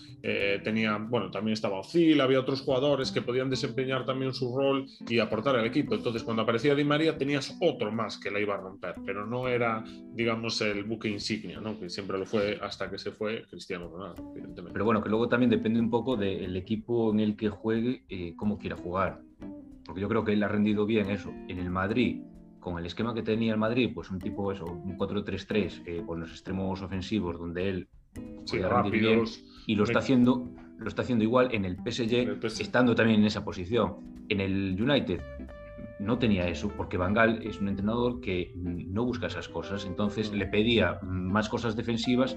tenía, 0.62 0.96
bueno, 0.98 1.30
también 1.30 1.54
estaba 1.54 1.80
Ozil, 1.80 2.20
había 2.20 2.40
otros 2.40 2.62
jugadores 2.62 3.10
que 3.10 3.22
podían 3.22 3.50
desempeñar 3.50 4.04
también 4.04 4.32
su 4.32 4.56
rol 4.56 4.86
y 5.08 5.18
aportar 5.18 5.56
al 5.56 5.66
equipo. 5.66 5.94
Entonces, 5.94 6.22
cuando 6.22 6.42
aparecía 6.42 6.74
Di 6.74 6.84
María, 6.84 7.18
tenías 7.18 7.56
otro 7.60 7.90
más 7.90 8.18
que 8.18 8.30
la 8.30 8.40
iba 8.40 8.54
a 8.54 8.58
romper, 8.58 8.94
pero 9.04 9.26
no 9.26 9.48
era, 9.48 9.84
digamos, 10.12 10.60
el 10.60 10.84
buque 10.84 11.08
insignia, 11.08 11.60
¿no? 11.60 11.78
que 11.78 11.90
siempre 11.90 12.18
lo 12.18 12.26
fue 12.26 12.58
hasta 12.62 12.90
que 12.90 12.98
se 12.98 13.10
fue 13.10 13.44
Cristiano 13.50 13.88
Ronaldo, 13.88 14.32
evidentemente. 14.32 14.72
Pero 14.72 14.84
bueno, 14.84 15.02
que 15.02 15.08
luego 15.08 15.28
también 15.28 15.50
depende 15.50 15.80
un 15.80 15.90
poco 15.90 16.16
del 16.16 16.56
equipo 16.56 17.12
en 17.12 17.20
el 17.20 17.36
que 17.36 17.48
juegue, 17.48 18.04
cómo 18.36 18.58
quiera 18.58 18.76
jugar 18.76 19.20
porque 19.84 20.00
yo 20.00 20.08
creo 20.08 20.24
que 20.24 20.32
él 20.32 20.42
ha 20.42 20.48
rendido 20.48 20.86
bien 20.86 21.10
eso. 21.10 21.30
En 21.48 21.58
el 21.58 21.70
Madrid, 21.70 22.22
con 22.64 22.78
el 22.78 22.86
esquema 22.86 23.12
que 23.12 23.22
tenía 23.22 23.52
el 23.52 23.58
Madrid, 23.58 23.90
pues 23.94 24.10
un 24.10 24.18
tipo 24.18 24.50
eso, 24.50 24.64
un 24.64 24.96
4-3-3 24.96 25.82
eh, 25.84 26.02
con 26.04 26.18
los 26.18 26.30
extremos 26.30 26.80
ofensivos 26.80 27.38
donde 27.38 27.68
él 27.68 27.88
sí, 28.44 28.58
rendir 28.58 29.00
bien 29.00 29.24
y 29.66 29.74
lo 29.74 29.84
está 29.84 29.98
haciendo 29.98 30.48
lo 30.78 30.88
está 30.88 31.02
haciendo 31.02 31.22
igual 31.22 31.50
en 31.52 31.64
el 31.64 31.76
PSG, 31.76 32.42
estando 32.60 32.94
también 32.94 33.20
en 33.20 33.26
esa 33.26 33.44
posición. 33.44 33.96
En 34.28 34.40
el 34.40 34.76
United 34.80 35.20
no 36.00 36.18
tenía 36.18 36.48
eso, 36.48 36.68
porque 36.76 36.96
Bangal 36.96 37.42
es 37.42 37.60
un 37.60 37.68
entrenador 37.68 38.20
que 38.20 38.52
no 38.56 39.04
busca 39.04 39.28
esas 39.28 39.48
cosas, 39.48 39.84
entonces 39.84 40.32
le 40.32 40.46
pedía 40.46 40.98
más 41.02 41.48
cosas 41.48 41.76
defensivas 41.76 42.36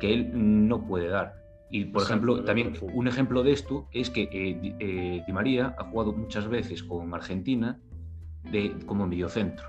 que 0.00 0.14
él 0.14 0.30
no 0.32 0.86
puede 0.86 1.08
dar. 1.08 1.34
Y, 1.70 1.86
por 1.86 2.02
ejemplo, 2.02 2.42
también 2.44 2.72
un 2.80 3.08
ejemplo 3.08 3.42
de 3.42 3.52
esto 3.52 3.88
es 3.92 4.08
que 4.10 4.22
eh, 4.22 4.76
eh, 4.78 5.22
Di 5.26 5.32
María 5.32 5.74
ha 5.78 5.84
jugado 5.84 6.12
muchas 6.12 6.48
veces 6.48 6.82
con 6.82 7.12
Argentina 7.12 7.78
de, 8.50 8.76
como 8.86 9.06
mediocentro. 9.06 9.66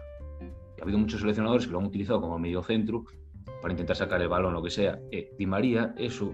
Ha 0.80 0.84
habido 0.84 0.98
muchos 1.00 1.20
seleccionadores 1.20 1.66
que 1.66 1.74
lo 1.74 1.80
han 1.80 1.86
utilizado 1.86 2.22
como 2.22 2.38
mediocentro 2.38 3.06
para 3.62 3.74
intentar 3.74 3.96
sacar 3.96 4.22
el 4.22 4.28
balón, 4.28 4.54
lo 4.54 4.62
que 4.62 4.70
sea. 4.70 5.00
Eh, 5.12 5.34
Di 5.38 5.46
María, 5.46 5.94
eso 5.98 6.32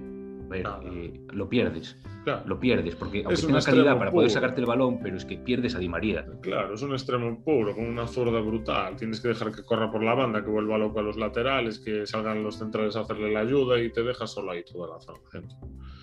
eh, 0.53 1.25
lo 1.31 1.49
pierdes. 1.49 1.97
Lo 2.45 2.57
pierdes, 2.57 2.95
porque 2.95 3.23
aunque 3.25 3.41
tenga 3.41 3.61
calidad 3.61 3.97
para 3.97 4.09
poder 4.11 4.29
sacarte 4.29 4.61
el 4.61 4.67
balón, 4.67 4.99
pero 5.03 5.17
es 5.17 5.25
que 5.25 5.37
pierdes 5.37 5.75
a 5.75 5.79
Di 5.79 5.89
María. 5.89 6.25
Claro, 6.41 6.73
es 6.73 6.81
un 6.81 6.93
extremo 6.93 7.43
puro, 7.43 7.75
con 7.75 7.85
una 7.85 8.07
zurda 8.07 8.39
brutal. 8.39 8.95
Tienes 8.95 9.19
que 9.19 9.29
dejar 9.29 9.51
que 9.51 9.63
corra 9.63 9.91
por 9.91 10.03
la 10.03 10.13
banda, 10.13 10.41
que 10.41 10.49
vuelva 10.49 10.77
loco 10.77 10.99
a 10.99 11.03
los 11.03 11.17
laterales, 11.17 11.79
que 11.79 12.05
salgan 12.05 12.41
los 12.43 12.57
centrales 12.57 12.95
a 12.95 13.01
hacerle 13.01 13.33
la 13.33 13.41
ayuda 13.41 13.81
y 13.81 13.91
te 13.91 14.03
dejas 14.03 14.31
solo 14.31 14.51
ahí 14.51 14.63
toda 14.63 14.95
la 14.95 15.01
zona, 15.01 15.19
gente. 15.31 15.55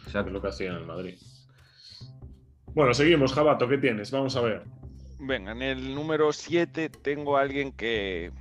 Es 0.07 0.15
lo 0.15 0.43
que 0.43 0.49
hacía 0.49 0.71
en 0.71 0.77
el 0.77 0.87
Madrid. 0.87 1.15
Bueno, 2.75 2.93
seguimos, 2.93 3.33
Jabato, 3.33 3.67
¿qué 3.67 3.79
tienes? 3.79 4.11
Vamos 4.11 4.37
a 4.37 4.43
ver. 4.43 4.63
Venga, 5.21 5.53
en 5.53 5.63
el 5.63 5.95
número 5.95 6.33
7 6.33 6.89
tengo 6.89 7.37
a 7.37 7.43
alguien 7.43 7.73
que, 7.73 8.33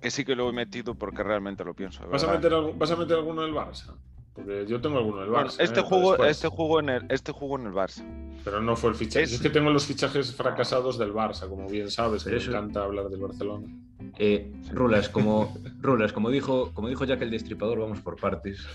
que 0.00 0.10
sí 0.10 0.24
que 0.24 0.34
lo 0.34 0.48
he 0.48 0.52
metido 0.52 0.94
porque 0.94 1.22
realmente 1.22 1.64
lo 1.64 1.74
pienso. 1.74 2.06
¿Vas 2.08 2.24
a, 2.24 2.32
meter, 2.32 2.52
¿Vas 2.76 2.90
a 2.90 2.96
meter 2.96 3.16
alguno 3.16 3.42
del 3.42 3.54
Barça? 3.54 3.94
Porque 4.34 4.66
yo 4.66 4.80
tengo 4.80 4.98
alguno 4.98 5.20
del 5.20 5.30
Barça. 5.30 5.60
este, 5.60 5.80
¿eh? 5.80 5.82
jugó, 5.84 6.24
este, 6.24 6.48
jugó 6.48 6.80
en 6.80 6.88
el, 6.88 7.06
este 7.08 7.30
jugó 7.30 7.58
en 7.58 7.66
el 7.66 7.72
Barça. 7.72 8.04
Pero 8.44 8.60
no 8.60 8.74
fue 8.74 8.90
el 8.90 8.96
fichaje. 8.96 9.24
Es, 9.24 9.40
que 9.40 9.50
tengo 9.50 9.70
los 9.70 9.86
fichajes 9.86 10.34
fracasados 10.34 10.98
del 10.98 11.12
Barça, 11.12 11.48
como 11.48 11.68
bien 11.68 11.90
sabes, 11.90 12.24
que 12.24 12.30
me 12.30 12.42
encanta 12.42 12.82
hablar 12.82 13.08
del 13.08 13.20
Barcelona. 13.20 13.66
Eh, 14.18 14.52
Rulas, 14.72 15.08
como, 15.08 15.56
Rulas 15.80 16.12
como, 16.12 16.30
dijo, 16.30 16.72
como 16.74 16.88
dijo 16.88 17.04
Jack 17.04 17.22
el 17.22 17.30
Destripador, 17.30 17.78
vamos 17.78 18.00
por 18.00 18.16
partes. 18.16 18.66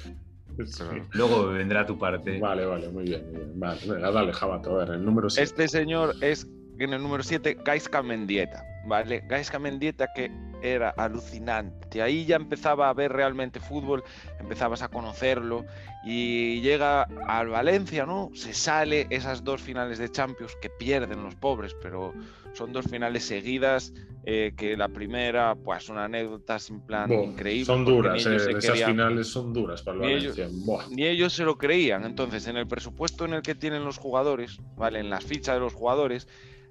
Luego 1.12 1.48
vendrá 1.48 1.86
tu 1.86 1.98
parte. 1.98 2.40
Vale, 2.40 2.66
vale, 2.66 2.90
muy 2.90 3.04
bien. 3.04 3.26
Muy 3.26 3.36
bien. 3.36 3.60
Vale, 3.60 3.80
venga, 3.86 4.12
dale, 4.12 4.32
Jabato, 4.32 4.76
a 4.76 4.86
ver, 4.86 4.96
el 4.96 5.04
número 5.04 5.30
7. 5.30 5.44
Este 5.44 5.68
señor 5.68 6.16
es 6.22 6.48
en 6.80 6.94
el 6.94 7.02
número 7.02 7.24
7, 7.24 7.58
Gaisca 7.64 8.02
Mendieta, 8.02 8.66
¿vale? 8.86 9.24
Gaisca 9.28 9.60
Mendieta 9.60 10.08
que 10.14 10.32
era 10.62 10.90
alucinante. 10.92 12.02
Ahí 12.02 12.26
ya 12.26 12.38
empezaba 12.38 12.90
a 12.90 12.94
ver 12.94 13.12
realmente 13.12 13.60
fútbol, 13.60 14.04
empezabas 14.40 14.82
a 14.82 14.88
conocerlo 14.88 15.66
y 16.06 16.62
llega 16.62 17.04
al 17.28 17.50
Valencia, 17.50 18.06
¿no? 18.06 18.32
Se 18.34 18.54
sale 18.54 19.08
esas 19.10 19.44
dos 19.44 19.62
finales 19.62 19.98
de 19.98 20.10
Champions 20.10 20.56
que 20.62 20.70
pierden 20.70 21.24
los 21.24 21.36
pobres, 21.36 21.76
pero 21.82 22.14
son 22.54 22.72
dos 22.72 22.86
finales 22.86 23.26
seguidas, 23.26 23.94
eh, 24.26 24.54
que 24.56 24.78
la 24.78 24.88
primera, 24.88 25.56
pues 25.56 25.90
una 25.90 26.06
anécdota 26.06 26.58
en 26.70 26.80
plan 26.80 27.12
increíble. 27.12 27.66
Son 27.66 27.84
duras, 27.84 28.26
eh, 28.26 28.38
esas 28.58 28.84
finales 28.84 29.28
son 29.28 29.52
duras 29.54 29.82
para 29.82 29.96
el 29.96 30.02
Valencia. 30.02 30.48
ni 30.92 31.06
ellos 31.06 31.34
se 31.34 31.44
lo 31.44 31.58
creían. 31.58 32.06
Entonces, 32.06 32.48
en 32.48 32.56
el 32.56 32.68
presupuesto 32.68 33.26
en 33.26 33.34
el 33.34 33.42
que 33.42 33.54
tienen 33.54 33.84
los 33.84 33.98
jugadores, 33.98 34.60
¿vale? 34.78 35.00
En 35.00 35.10
las 35.10 35.26
fichas 35.26 35.56
de 35.56 35.60
los 35.60 35.74
jugadores, 35.74 36.28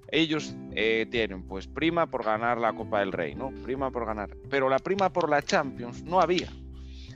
ellos 0.09 0.55
eh, 0.75 1.07
tienen 1.09 1.43
pues 1.43 1.67
prima 1.67 2.07
por 2.07 2.23
ganar 2.23 2.57
la 2.57 2.73
Copa 2.73 2.99
del 2.99 3.11
Rey, 3.11 3.35
¿no? 3.35 3.51
Prima 3.63 3.91
por 3.91 4.05
ganar. 4.05 4.29
Pero 4.49 4.69
la 4.69 4.79
prima 4.79 5.11
por 5.11 5.29
la 5.29 5.41
Champions 5.41 6.03
no 6.03 6.21
había. 6.21 6.49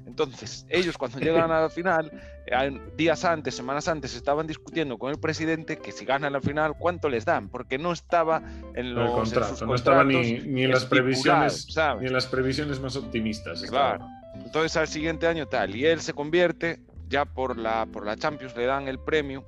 Entonces, 0.07 0.65
ellos 0.69 0.97
cuando 0.97 1.19
llegan 1.19 1.51
a 1.51 1.61
la 1.61 1.69
final, 1.69 2.11
eh, 2.45 2.81
días 2.95 3.25
antes, 3.25 3.53
semanas 3.55 3.89
antes, 3.89 4.15
estaban 4.15 4.47
discutiendo 4.47 4.97
con 4.97 5.11
el 5.11 5.19
presidente 5.19 5.77
que 5.77 5.91
si 5.91 6.05
ganan 6.05 6.31
la 6.31 6.39
final, 6.39 6.75
¿cuánto 6.79 7.09
les 7.09 7.25
dan? 7.25 7.49
Porque 7.49 7.77
no 7.77 7.91
estaba 7.91 8.41
en 8.73 8.95
los 8.95 9.11
contrato, 9.11 9.65
no 9.65 9.75
estaba 9.75 10.05
ni, 10.05 10.39
ni 10.39 10.63
en 10.63 10.71
las 10.71 10.85
previsiones, 10.85 11.67
ni 11.99 12.07
en 12.07 12.13
las 12.13 12.25
previsiones 12.25 12.79
más 12.79 12.95
optimistas. 12.95 13.61
Claro. 13.63 14.07
Entonces 14.35 14.77
al 14.77 14.87
siguiente 14.87 15.27
año 15.27 15.47
tal, 15.47 15.75
y 15.75 15.85
él 15.85 15.99
se 15.99 16.13
convierte, 16.13 16.79
ya 17.09 17.25
por 17.25 17.57
la, 17.57 17.85
por 17.85 18.05
la 18.05 18.15
Champions 18.15 18.55
le 18.55 18.65
dan 18.65 18.87
el 18.87 18.99
premio 18.99 19.45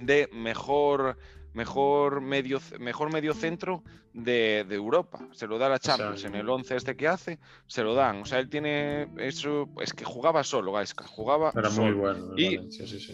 de 0.00 0.28
mejor 0.32 1.16
mejor 1.56 2.20
medio, 2.20 2.60
mejor 2.78 3.10
medio 3.10 3.32
centro 3.32 3.82
de, 4.12 4.60
Europa. 4.70 5.26
Se 5.32 5.46
lo 5.46 5.58
da 5.58 5.70
la 5.70 5.78
Champions 5.78 6.22
en 6.24 6.34
el 6.34 6.48
11 6.48 6.76
este 6.76 6.96
que 6.96 7.08
hace, 7.08 7.38
se 7.66 7.82
lo 7.82 7.94
dan. 7.94 8.22
O 8.22 8.24
sea, 8.26 8.38
él 8.38 8.50
tiene 8.50 9.08
eso, 9.16 9.68
es 9.80 9.94
que 9.94 10.04
jugaba 10.04 10.44
solo, 10.44 10.72
Gaisca, 10.72 11.06
jugaba 11.06 11.52
Era 11.56 11.70
muy 11.70 11.92
bueno. 11.92 12.34
Y, 12.36 12.60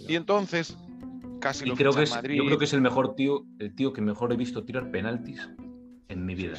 y, 0.08 0.16
entonces, 0.16 0.76
casi 1.40 1.66
lo 1.66 1.76
creo 1.76 1.92
que 1.92 2.02
es, 2.02 2.10
Madrid. 2.10 2.36
Yo 2.36 2.44
creo 2.44 2.58
que 2.58 2.64
es 2.64 2.72
el 2.72 2.80
mejor 2.80 3.14
tío, 3.14 3.44
el 3.60 3.74
tío 3.76 3.92
que 3.92 4.00
mejor 4.00 4.32
he 4.32 4.36
visto 4.36 4.64
tirar 4.64 4.90
penaltis 4.90 5.48
en 6.08 6.26
mi 6.26 6.34
vida. 6.34 6.54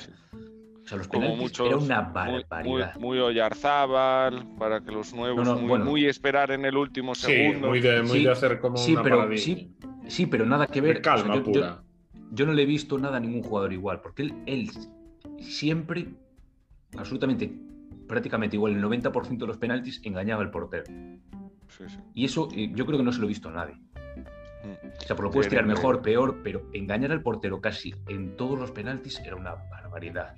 O 0.86 0.88
sea, 0.88 0.98
los 0.98 1.10
penaltis 1.10 1.60
era 1.60 1.78
una 1.78 2.02
barbaridad. 2.02 2.96
Muy, 2.98 3.20
muy, 3.20 4.58
para 4.58 4.82
que 4.82 4.92
los 4.92 5.14
nuevos, 5.14 5.62
muy, 5.62 6.06
esperar 6.06 6.52
en 6.52 6.64
el 6.64 6.78
último 6.78 7.14
segundo. 7.14 7.68
muy 7.68 7.82
de, 7.82 8.02
muy 8.04 8.24
de 8.24 8.32
hacer 8.32 8.60
como 8.60 8.78
sí, 8.78 8.94
una 8.94 9.04
pero, 9.04 9.38
sí, 9.38 9.76
Sí, 10.08 10.26
pero 10.26 10.46
nada 10.46 10.68
que 10.68 10.82
ver. 10.82 11.02
calma 11.02 11.36
yo, 11.36 11.44
pura. 11.44 11.84
Yo, 12.32 12.46
no 12.46 12.54
le 12.54 12.64
he 12.64 12.66
visto 12.66 12.98
nada 12.98 13.18
a 13.18 13.20
ningún 13.20 13.44
jugador 13.44 13.74
igual, 13.74 14.02
porque 14.02 14.24
él, 14.24 14.34
él 14.46 14.72
siempre, 15.40 16.08
absolutamente, 16.98 17.54
prácticamente 18.08 18.56
igual, 18.56 18.74
el 18.74 18.84
90% 18.84 19.38
de 19.38 19.48
los 19.48 19.58
penaltis 19.58 20.02
engañaba 20.04 20.42
al 20.42 20.52
portero. 20.52 20.84
Y 22.14 22.26
eso 22.26 22.50
eh, 22.56 22.72
yo 22.74 22.86
creo 22.86 23.00
que 23.00 23.04
no 23.04 23.12
se 23.12 23.20
lo 23.20 23.26
he 23.26 23.30
visto 23.30 23.50
a 23.50 23.54
nadie. 23.54 23.76
Mm. 23.76 24.88
O 24.98 25.02
sea, 25.02 25.16
por 25.16 25.26
lo 25.26 25.32
puedes 25.32 25.50
tirar 25.50 25.66
mejor, 25.66 26.02
peor, 26.02 26.40
pero 26.44 26.70
engañar 26.74 27.12
al 27.12 27.22
portero 27.22 27.60
casi 27.62 27.94
en 28.08 28.36
todos 28.36 28.60
los 28.60 28.72
penaltis 28.72 29.20
era 29.20 29.36
una 29.36 29.56
barbaridad. 29.56 30.36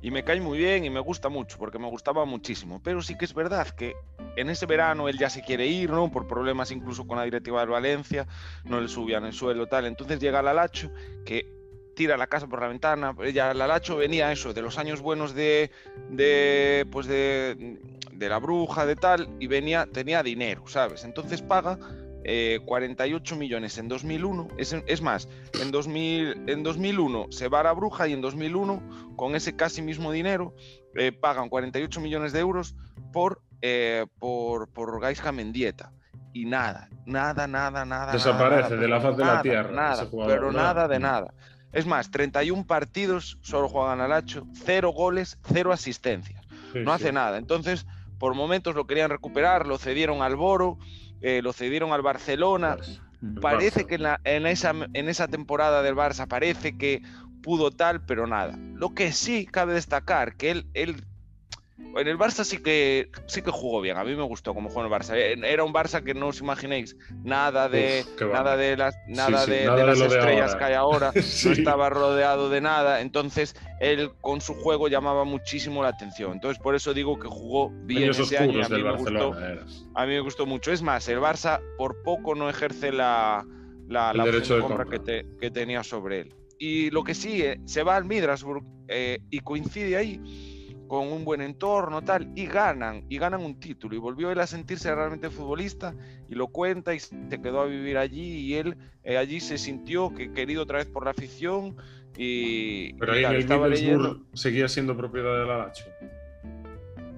Y 0.00 0.10
me 0.10 0.22
cae 0.22 0.40
muy 0.40 0.58
bien 0.58 0.84
y 0.84 0.90
me 0.90 1.00
gusta 1.00 1.28
mucho, 1.28 1.58
porque 1.58 1.78
me 1.78 1.88
gustaba 1.88 2.24
muchísimo. 2.24 2.80
Pero 2.82 3.02
sí 3.02 3.16
que 3.16 3.24
es 3.24 3.34
verdad 3.34 3.68
que 3.68 3.94
en 4.36 4.48
ese 4.48 4.66
verano 4.66 5.08
él 5.08 5.18
ya 5.18 5.28
se 5.28 5.42
quiere 5.42 5.66
ir, 5.66 5.90
¿no? 5.90 6.10
Por 6.10 6.26
problemas 6.26 6.70
incluso 6.70 7.06
con 7.06 7.18
la 7.18 7.24
directiva 7.24 7.60
del 7.60 7.70
Valencia, 7.70 8.26
no 8.64 8.80
le 8.80 8.88
subían 8.88 9.24
el 9.24 9.32
suelo, 9.32 9.66
tal. 9.66 9.86
Entonces 9.86 10.20
llega 10.20 10.42
Lalacho, 10.42 10.90
que 11.24 11.46
tira 11.96 12.16
la 12.16 12.28
casa 12.28 12.46
por 12.46 12.60
la 12.60 12.68
ventana. 12.68 13.14
Ya 13.34 13.52
Lalacho 13.52 13.96
venía 13.96 14.30
eso, 14.30 14.54
de 14.54 14.62
los 14.62 14.78
años 14.78 15.00
buenos 15.00 15.34
de, 15.34 15.72
de 16.10 16.86
pues 16.92 17.06
de, 17.06 17.78
de 18.12 18.28
la 18.28 18.38
bruja, 18.38 18.86
de 18.86 18.94
tal, 18.94 19.28
y 19.40 19.48
venía, 19.48 19.86
tenía 19.92 20.22
dinero, 20.22 20.62
¿sabes? 20.66 21.04
Entonces 21.04 21.42
paga 21.42 21.78
48 22.24 23.34
eh, 23.34 23.38
millones 23.38 23.78
en 23.78 23.88
2001. 23.88 24.48
Es, 24.56 24.72
es 24.86 25.02
más, 25.02 25.28
en, 25.60 25.70
2000, 25.70 26.44
en 26.46 26.62
2001 26.62 27.26
se 27.30 27.48
va 27.48 27.60
a 27.60 27.64
la 27.64 27.72
bruja 27.72 28.08
y 28.08 28.12
en 28.12 28.20
2001, 28.20 29.14
con 29.16 29.34
ese 29.34 29.56
casi 29.56 29.82
mismo 29.82 30.12
dinero, 30.12 30.54
eh, 30.94 31.12
pagan 31.12 31.48
48 31.48 32.00
millones 32.00 32.32
de 32.32 32.40
euros 32.40 32.74
por, 33.12 33.42
eh, 33.62 34.06
por, 34.18 34.68
por 34.70 35.00
Gaisca 35.00 35.32
Mendieta. 35.32 35.92
Y 36.32 36.44
nada, 36.44 36.88
nada, 37.06 37.46
nada, 37.46 37.84
nada. 37.84 38.12
Desaparece 38.12 38.76
de 38.76 38.88
la 38.88 39.00
faz 39.00 39.16
de 39.16 39.24
la 39.24 39.42
tierra. 39.42 39.72
Nada, 39.72 40.08
pero 40.26 40.52
nada 40.52 40.86
de 40.86 40.98
nada. 40.98 41.34
Es 41.72 41.86
más, 41.86 42.10
31 42.10 42.66
partidos 42.66 43.38
solo 43.42 43.68
juegan 43.68 44.00
al 44.00 44.12
Hacho, 44.12 44.46
cero 44.54 44.90
goles, 44.90 45.38
cero 45.42 45.72
asistencias. 45.72 46.46
no 46.74 46.92
hace 46.92 47.12
nada. 47.12 47.38
Entonces, 47.38 47.86
por 48.18 48.34
momentos 48.34 48.74
lo 48.74 48.86
querían 48.86 49.10
recuperar, 49.10 49.66
lo 49.66 49.78
cedieron 49.78 50.22
al 50.22 50.36
Boro 50.36 50.78
eh, 51.20 51.40
lo 51.42 51.52
cedieron 51.52 51.92
al 51.92 52.02
Barcelona. 52.02 52.76
Parece 53.40 53.86
que 53.86 53.98
en, 54.24 54.46
esa, 54.46 54.72
en 54.92 55.08
esa 55.08 55.26
temporada 55.26 55.82
del 55.82 55.96
Barça 55.96 56.28
parece 56.28 56.78
que 56.78 57.02
pudo 57.42 57.70
tal, 57.70 58.04
pero 58.04 58.26
nada. 58.26 58.56
Lo 58.74 58.94
que 58.94 59.12
sí 59.12 59.46
cabe 59.46 59.74
destacar, 59.74 60.36
que 60.36 60.50
él, 60.50 60.66
él 60.74 61.04
en 61.78 62.06
el 62.06 62.18
Barça 62.18 62.44
sí 62.44 62.58
que 62.58 63.10
sí 63.26 63.42
que 63.42 63.50
jugó 63.50 63.80
bien. 63.80 63.96
A 63.96 64.04
mí 64.04 64.14
me 64.14 64.22
gustó 64.22 64.54
cómo 64.54 64.68
jugó 64.68 64.84
en 64.84 64.92
el 64.92 64.98
Barça. 64.98 65.14
Era 65.14 65.64
un 65.64 65.72
Barça 65.72 66.02
que 66.02 66.14
no 66.14 66.28
os 66.28 66.40
imaginéis 66.40 66.96
nada 67.22 67.68
de 67.68 68.04
nada 68.32 68.56
de 68.56 68.76
las 68.76 68.96
nada 69.06 69.46
de, 69.46 69.66
las 69.66 70.00
estrellas 70.00 70.54
que 70.56 70.64
hay 70.64 70.74
ahora. 70.74 71.12
No 71.44 71.52
estaba 71.52 71.88
rodeado 71.88 72.50
de 72.50 72.60
nada. 72.60 73.00
Entonces 73.00 73.54
él 73.80 74.10
con 74.20 74.40
su 74.40 74.54
juego 74.54 74.88
llamaba 74.88 75.24
muchísimo 75.24 75.82
la 75.82 75.90
atención. 75.90 76.32
Entonces 76.32 76.60
por 76.62 76.74
eso 76.74 76.92
digo 76.94 77.18
que 77.18 77.28
jugó 77.28 77.70
bien 77.70 78.10
ese 78.10 78.38
año. 78.38 78.64
A 78.64 78.68
mí, 78.68 78.82
me 78.82 78.96
gustó, 78.96 79.34
a 79.94 80.06
mí 80.06 80.12
me 80.12 80.20
gustó 80.20 80.46
mucho. 80.46 80.72
Es 80.72 80.82
más, 80.82 81.08
el 81.08 81.20
Barça 81.20 81.60
por 81.76 82.02
poco 82.02 82.34
no 82.34 82.50
ejerce 82.50 82.92
la 82.92 83.46
la, 83.88 84.12
derecho 84.12 84.56
de 84.56 84.60
compra, 84.60 84.84
Que, 84.84 85.24
que, 85.40 85.50
tenía 85.50 85.82
sobre 85.82 86.20
él. 86.20 86.34
Y 86.58 86.90
lo 86.90 87.04
que 87.04 87.14
sí, 87.14 87.42
eh, 87.42 87.60
se 87.64 87.82
va 87.82 87.96
al 87.96 88.04
Midrasburg 88.04 88.62
eh, 88.88 89.18
y 89.30 89.40
coincide 89.40 89.96
ahí 89.96 90.20
con 90.88 91.12
un 91.12 91.24
buen 91.24 91.40
entorno, 91.40 92.02
tal, 92.02 92.32
y 92.34 92.46
ganan, 92.46 93.04
y 93.08 93.18
ganan 93.18 93.42
un 93.42 93.60
título. 93.60 93.94
Y 93.94 93.98
volvió 93.98 94.30
él 94.30 94.40
a 94.40 94.46
sentirse 94.46 94.92
realmente 94.94 95.30
futbolista 95.30 95.94
y 96.28 96.34
lo 96.34 96.48
cuenta 96.48 96.94
y 96.94 96.98
se 97.00 97.40
quedó 97.40 97.60
a 97.60 97.66
vivir 97.66 97.98
allí 97.98 98.38
y 98.40 98.54
él 98.54 98.76
eh, 99.04 99.16
allí 99.18 99.38
se 99.40 99.58
sintió 99.58 100.12
que 100.12 100.32
querido 100.32 100.62
otra 100.62 100.78
vez 100.78 100.86
por 100.86 101.04
la 101.04 101.12
afición 101.12 101.76
y... 102.16 102.94
Pero 102.94 103.12
ahí 103.12 103.24
en 103.24 103.32
el 103.32 103.46
Middlesbrough 103.46 104.26
seguía 104.32 104.68
siendo 104.68 104.96
propiedad 104.96 105.38
del 105.38 105.50
Alacho. 105.50 105.84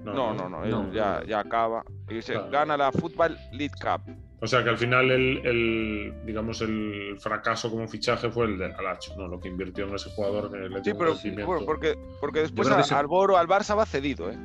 No, 0.03 0.33
no, 0.33 0.49
no, 0.49 0.93
ya, 0.93 1.23
ya 1.27 1.39
acaba. 1.39 1.83
Y 2.09 2.21
se 2.21 2.33
gana 2.49 2.75
la 2.75 2.91
Football 2.91 3.37
League 3.51 3.75
Cup. 3.79 4.01
O 4.43 4.47
sea 4.47 4.63
que 4.63 4.69
al 4.71 4.77
final 4.77 5.11
el, 5.11 6.13
digamos 6.25 6.61
el 6.61 7.15
fracaso 7.19 7.69
como 7.69 7.87
fichaje 7.87 8.31
fue 8.31 8.47
el 8.47 8.57
de 8.57 8.65
Alacho, 8.73 9.15
¿no? 9.15 9.27
Lo 9.27 9.39
que 9.39 9.47
invirtió 9.47 9.85
en 9.85 9.93
ese 9.93 10.09
jugador 10.09 10.49
Sí, 10.83 10.93
pero 10.93 11.15
porque, 11.63 11.95
porque 12.19 12.39
después 12.41 12.67
al 12.91 13.07
Boro, 13.07 13.37
al 13.37 13.47
Barça 13.47 13.77
va 13.77 13.85
cedido, 13.85 14.31
¿eh? 14.31 14.37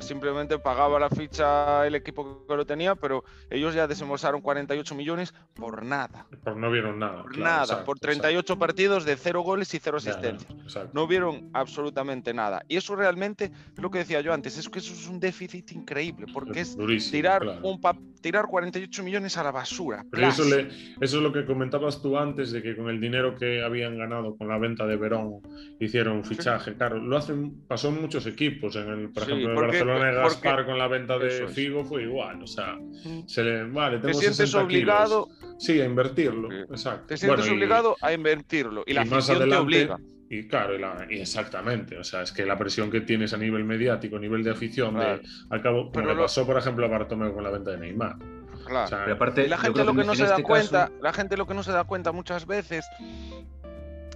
Simplemente 0.00 0.58
pagaba 0.58 0.98
la 0.98 1.10
ficha 1.10 1.86
el 1.86 1.94
equipo 1.94 2.44
que 2.46 2.56
lo 2.56 2.64
tenía, 2.64 2.94
pero 2.94 3.24
ellos 3.50 3.74
ya 3.74 3.86
desembolsaron 3.86 4.40
48 4.40 4.94
millones 4.94 5.34
por 5.54 5.84
nada. 5.84 6.26
Por 6.42 6.56
no 6.56 6.70
vieron 6.70 6.98
nada. 6.98 7.22
Por 7.22 7.38
nada, 7.38 7.84
por 7.84 7.98
38 7.98 8.58
partidos 8.58 9.04
de 9.04 9.16
cero 9.16 9.42
goles 9.42 9.72
y 9.74 9.78
cero 9.78 9.98
asistencias. 9.98 10.52
no 10.92 11.06
vieron 11.06 11.50
absolutamente 11.52 12.32
nada. 12.32 12.62
Y 12.68 12.76
eso 12.76 12.96
realmente, 12.96 13.52
lo 13.76 13.90
que 13.90 13.98
decía 13.98 14.20
yo 14.20 14.32
antes, 14.32 14.58
es 14.58 14.68
que 14.68 14.78
eso 14.78 14.92
es 14.92 15.08
un 15.08 15.20
déficit 15.20 15.72
increíble, 15.72 16.26
porque 16.32 16.60
es, 16.60 16.76
tirar, 17.10 17.60
un 17.62 17.80
tirar 18.20 18.46
48 18.46 19.02
millones 19.02 19.36
a 19.36 19.42
la 19.42 19.50
basura. 19.50 20.04
Pero 20.10 20.28
eso, 20.28 20.44
le, 20.44 20.68
eso 21.00 21.16
es 21.16 21.22
lo 21.22 21.32
que 21.32 21.44
comentabas 21.44 22.00
tú 22.00 22.16
antes, 22.16 22.52
de 22.52 22.62
que 22.62 22.76
con 22.76 22.88
el 22.88 23.00
dinero 23.00 23.36
que 23.36 23.62
habían 23.62 23.98
ganado 23.98 24.36
con 24.36 24.48
la 24.48 24.58
venta 24.58 24.86
de 24.86 24.96
Verón 24.96 25.40
hicieron 25.80 26.18
un 26.18 26.24
fichaje. 26.24 26.74
Claro, 26.74 26.98
lo 26.98 27.16
hacen, 27.16 27.62
pasó 27.66 27.88
en 27.88 28.00
muchos 28.00 28.26
equipos, 28.26 28.76
en 28.76 28.88
el, 28.88 29.10
por 29.10 29.24
ejemplo, 29.24 29.52
en 29.52 29.58
el 29.58 29.72
Barcelona 29.84 30.10
de 30.10 30.22
Gaspar 30.22 30.66
con 30.66 30.78
la 30.78 30.88
venta 30.88 31.18
de 31.18 31.48
Figo 31.48 31.84
fue 31.84 32.02
igual. 32.02 32.42
O 32.42 32.46
sea, 32.46 32.78
se 33.26 33.42
le, 33.42 33.64
vale, 33.64 33.98
te 33.98 34.14
sientes 34.14 34.54
obligado. 34.54 35.28
Sí, 35.58 35.80
a 35.80 35.84
invertirlo. 35.84 36.52
Exacto. 36.52 37.06
Te 37.06 37.16
sientes 37.16 37.48
obligado 37.48 37.96
a 38.00 38.12
invertirlo. 38.12 38.84
Y, 38.86 38.94
la 38.94 39.04
más 39.04 39.28
adelante, 39.30 39.54
te 39.54 39.60
obliga. 39.60 39.98
Y 40.28 40.48
claro, 40.48 40.74
y 41.10 41.20
exactamente. 41.20 41.98
O 41.98 42.04
sea, 42.04 42.22
es 42.22 42.32
que 42.32 42.46
la 42.46 42.56
presión 42.56 42.90
que 42.90 43.02
tienes 43.02 43.34
a 43.34 43.36
nivel 43.36 43.64
mediático, 43.64 44.16
a 44.16 44.18
nivel 44.18 44.42
de 44.42 44.50
afición, 44.50 44.98
de, 44.98 45.20
al 45.50 45.62
cabo, 45.62 45.92
como 45.92 46.06
le 46.06 46.14
pasó, 46.16 46.46
por 46.46 46.56
ejemplo, 46.56 46.86
a 46.86 46.88
Bartomeu 46.88 47.34
con 47.34 47.44
la 47.44 47.50
venta 47.50 47.72
de 47.72 47.78
Neymar. 47.78 48.16
Claro. 48.64 48.96
pero 49.04 49.14
aparte, 49.14 49.48
la 49.48 49.58
gente 49.58 49.84
lo 49.84 49.94
que 49.94 50.04
no 50.04 50.14
se 50.14 50.24
da 50.24 50.30
este 50.30 50.42
cuenta, 50.44 50.90
la 51.00 51.12
gente 51.12 51.36
lo 51.36 51.46
que 51.46 51.54
no 51.54 51.62
se 51.62 51.72
da 51.72 51.84
cuenta 51.84 52.12
muchas 52.12 52.46
veces 52.46 52.86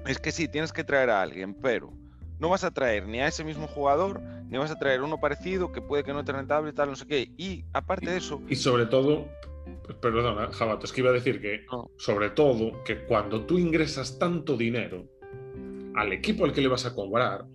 es 0.06 0.18
que 0.18 0.32
sí, 0.32 0.48
tienes 0.48 0.72
que 0.72 0.84
traer 0.84 1.10
a 1.10 1.20
alguien, 1.20 1.52
pero 1.52 1.92
no 2.38 2.48
vas 2.48 2.64
a 2.64 2.70
traer 2.70 3.06
ni 3.06 3.20
a 3.20 3.28
ese 3.28 3.44
mismo 3.44 3.66
jugador, 3.66 4.20
ni 4.48 4.58
vas 4.58 4.70
a 4.70 4.78
traer 4.78 5.02
uno 5.02 5.18
parecido 5.18 5.72
que 5.72 5.80
puede 5.80 6.04
que 6.04 6.12
no 6.12 6.20
esté 6.20 6.32
rentable, 6.32 6.72
tal, 6.72 6.90
no 6.90 6.96
sé 6.96 7.06
qué. 7.06 7.32
Y 7.36 7.64
aparte 7.72 8.10
de 8.10 8.18
eso. 8.18 8.42
Y 8.48 8.56
sobre 8.56 8.86
todo, 8.86 9.26
perdona, 10.00 10.48
Jabato, 10.52 10.86
es 10.86 10.92
que 10.92 11.00
iba 11.00 11.10
a 11.10 11.14
decir 11.14 11.40
que, 11.40 11.64
sobre 11.96 12.30
todo, 12.30 12.82
que 12.84 13.04
cuando 13.04 13.44
tú 13.44 13.58
ingresas 13.58 14.18
tanto 14.18 14.56
dinero 14.56 15.04
al 15.94 16.12
equipo 16.12 16.44
al 16.44 16.52
que 16.52 16.60
le 16.60 16.68
vas 16.68 16.84
a 16.84 16.94
cobrar, 16.94 17.46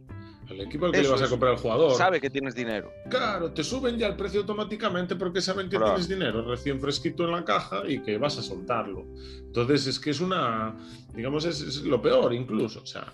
al 0.49 0.61
equipo 0.61 0.85
al 0.85 0.91
que 0.91 1.01
le 1.01 1.07
vas 1.07 1.21
a 1.21 1.29
comprar 1.29 1.53
al 1.53 1.59
jugador. 1.59 1.93
Sabe 1.93 2.19
que 2.19 2.29
tienes 2.29 2.55
dinero. 2.55 2.91
Claro, 3.09 3.53
te 3.53 3.63
suben 3.63 3.97
ya 3.97 4.07
el 4.07 4.15
precio 4.15 4.41
automáticamente 4.41 5.15
porque 5.15 5.41
saben 5.41 5.69
que 5.69 5.77
tienes 5.77 6.09
dinero 6.09 6.43
recién 6.43 6.81
fresquito 6.81 7.23
en 7.23 7.31
la 7.31 7.45
caja 7.45 7.83
y 7.87 8.01
que 8.01 8.17
vas 8.17 8.37
a 8.37 8.41
soltarlo. 8.41 9.05
Entonces 9.37 9.87
es 9.87 9.99
que 9.99 10.09
es 10.09 10.19
una, 10.19 10.75
digamos, 11.13 11.45
es, 11.45 11.61
es 11.61 11.83
lo 11.83 12.01
peor 12.01 12.33
incluso. 12.33 12.81
O 12.81 12.85
sea, 12.85 13.13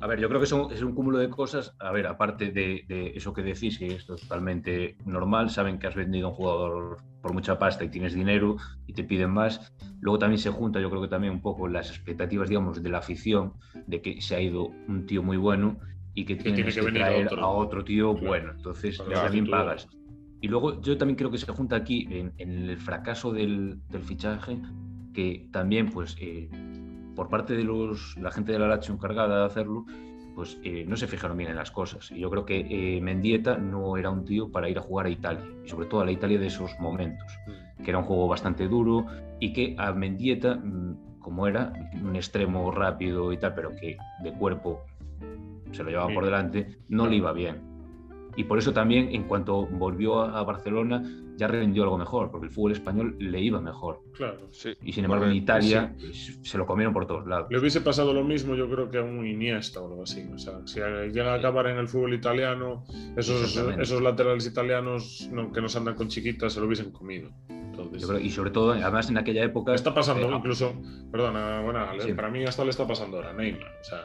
a 0.00 0.06
ver, 0.06 0.20
yo 0.20 0.28
creo 0.28 0.40
que 0.40 0.74
es 0.74 0.82
un 0.82 0.94
cúmulo 0.94 1.18
de 1.18 1.30
cosas. 1.30 1.74
A 1.78 1.92
ver, 1.92 2.06
aparte 2.06 2.50
de, 2.50 2.84
eso 3.14 3.32
que 3.32 3.42
decís, 3.42 3.78
que 3.78 3.86
esto 3.86 4.14
es 4.14 4.22
totalmente 4.22 4.96
normal, 5.04 5.50
saben 5.50 5.78
que 5.78 5.86
has 5.86 5.94
vendido 5.94 6.26
a 6.26 6.30
un 6.30 6.36
jugador 6.36 6.96
por 7.22 7.32
mucha 7.32 7.58
pasta 7.58 7.84
y 7.84 7.88
tienes 7.88 8.14
dinero 8.14 8.56
y 8.86 8.92
te 8.92 9.04
piden 9.04 9.30
más. 9.30 9.72
Luego 10.00 10.18
también 10.18 10.38
se 10.38 10.50
junta, 10.50 10.80
yo 10.80 10.90
creo 10.90 11.02
que 11.02 11.08
también 11.08 11.32
un 11.32 11.40
poco 11.40 11.68
las 11.68 11.90
expectativas, 11.90 12.48
digamos, 12.48 12.82
de 12.82 12.90
la 12.90 12.98
afición, 12.98 13.54
de 13.86 14.02
que 14.02 14.20
se 14.20 14.36
ha 14.36 14.40
ido 14.40 14.70
un 14.88 15.06
tío 15.06 15.22
muy 15.22 15.36
bueno 15.36 15.78
y 16.14 16.24
que, 16.24 16.36
tienes 16.36 16.74
que, 16.74 16.92
traer 16.92 17.28
a 17.38 17.46
otro 17.46 17.84
tío 17.84 18.14
bueno. 18.14 18.52
Entonces, 18.56 18.98
también 18.98 19.48
pagas. 19.48 19.88
Y 20.40 20.48
luego 20.48 20.80
yo 20.80 20.96
también 20.96 21.16
creo 21.16 21.30
que 21.30 21.38
se 21.38 21.50
junta 21.50 21.76
aquí 21.76 22.06
en, 22.10 22.32
el 22.38 22.76
fracaso 22.78 23.32
del, 23.32 23.80
fichaje, 24.02 24.60
que 25.12 25.48
también 25.50 25.90
pues 25.90 26.16
eh, 26.20 26.48
por 27.18 27.28
parte 27.28 27.56
de 27.56 27.64
los, 27.64 28.16
la 28.16 28.30
gente 28.30 28.52
de 28.52 28.60
la 28.60 28.68
Lazio 28.68 28.94
encargada 28.94 29.40
de 29.40 29.46
hacerlo, 29.46 29.86
pues 30.36 30.56
eh, 30.62 30.84
no 30.86 30.96
se 30.96 31.08
fijaron 31.08 31.36
bien 31.36 31.50
en 31.50 31.56
las 31.56 31.72
cosas. 31.72 32.12
Y 32.12 32.20
yo 32.20 32.30
creo 32.30 32.44
que 32.44 32.60
eh, 32.70 33.00
Mendieta 33.00 33.58
no 33.58 33.96
era 33.96 34.08
un 34.08 34.24
tío 34.24 34.52
para 34.52 34.68
ir 34.68 34.78
a 34.78 34.82
jugar 34.82 35.06
a 35.06 35.10
Italia, 35.10 35.44
y 35.64 35.68
sobre 35.68 35.88
todo 35.88 36.02
a 36.02 36.04
la 36.04 36.12
Italia 36.12 36.38
de 36.38 36.46
esos 36.46 36.70
momentos, 36.78 37.26
mm. 37.48 37.82
que 37.82 37.90
era 37.90 37.98
un 37.98 38.04
juego 38.04 38.28
bastante 38.28 38.68
duro 38.68 39.04
y 39.40 39.52
que 39.52 39.74
a 39.78 39.92
Mendieta, 39.92 40.54
mm, 40.54 41.18
como 41.18 41.48
era 41.48 41.72
un 42.00 42.14
extremo 42.14 42.70
rápido 42.70 43.32
y 43.32 43.36
tal, 43.36 43.52
pero 43.52 43.74
que 43.74 43.96
de 44.22 44.32
cuerpo 44.34 44.84
se 45.72 45.82
lo 45.82 45.90
llevaba 45.90 46.14
por 46.14 46.24
delante, 46.24 46.78
no 46.88 47.08
le 47.08 47.16
iba 47.16 47.32
bien 47.32 47.67
y 48.38 48.44
por 48.44 48.56
eso 48.56 48.72
también 48.72 49.08
en 49.10 49.24
cuanto 49.24 49.66
volvió 49.66 50.22
a 50.22 50.44
Barcelona 50.44 51.02
ya 51.36 51.48
rendió 51.48 51.82
algo 51.82 51.98
mejor, 51.98 52.30
porque 52.30 52.46
el 52.46 52.52
fútbol 52.52 52.70
español 52.70 53.16
le 53.18 53.40
iba 53.40 53.60
mejor. 53.60 54.00
Claro, 54.12 54.46
sí. 54.52 54.76
Y 54.80 54.92
sin 54.92 55.04
embargo 55.04 55.26
en 55.26 55.32
Italia 55.32 55.92
se 56.42 56.56
lo 56.56 56.64
comieron 56.64 56.94
por 56.94 57.04
todos 57.08 57.26
lados. 57.26 57.48
Le 57.50 57.58
hubiese 57.58 57.80
pasado 57.80 58.14
lo 58.14 58.22
mismo 58.22 58.54
yo 58.54 58.70
creo 58.70 58.88
que 58.90 58.98
a 58.98 59.02
un 59.02 59.26
Iniesta 59.26 59.80
o 59.80 59.88
algo 59.88 60.04
así. 60.04 60.24
O 60.32 60.38
sea, 60.38 60.64
si 60.66 60.78
llega 60.78 61.32
a 61.32 61.34
acabar 61.34 61.66
en 61.66 61.78
el 61.78 61.88
fútbol 61.88 62.14
italiano, 62.14 62.84
esos, 63.16 63.56
esos 63.56 64.00
laterales 64.02 64.46
italianos 64.46 65.28
que 65.52 65.60
nos 65.60 65.74
andan 65.74 65.96
con 65.96 66.06
chiquitas 66.06 66.52
se 66.52 66.60
lo 66.60 66.66
hubiesen 66.66 66.92
comido. 66.92 67.32
y 68.22 68.30
sobre 68.30 68.52
todo, 68.52 68.70
además 68.70 69.10
en 69.10 69.18
aquella 69.18 69.42
época... 69.42 69.74
Está 69.74 69.92
pasando 69.92 70.30
eh, 70.30 70.36
incluso, 70.36 70.74
perdona, 71.10 71.60
bueno, 71.60 71.84
para 72.14 72.30
mí 72.30 72.44
hasta 72.44 72.62
le 72.62 72.70
está 72.70 72.86
pasando 72.86 73.16
ahora 73.16 73.32
Neymar. 73.32 73.78
O 73.80 73.84
sea, 73.84 74.04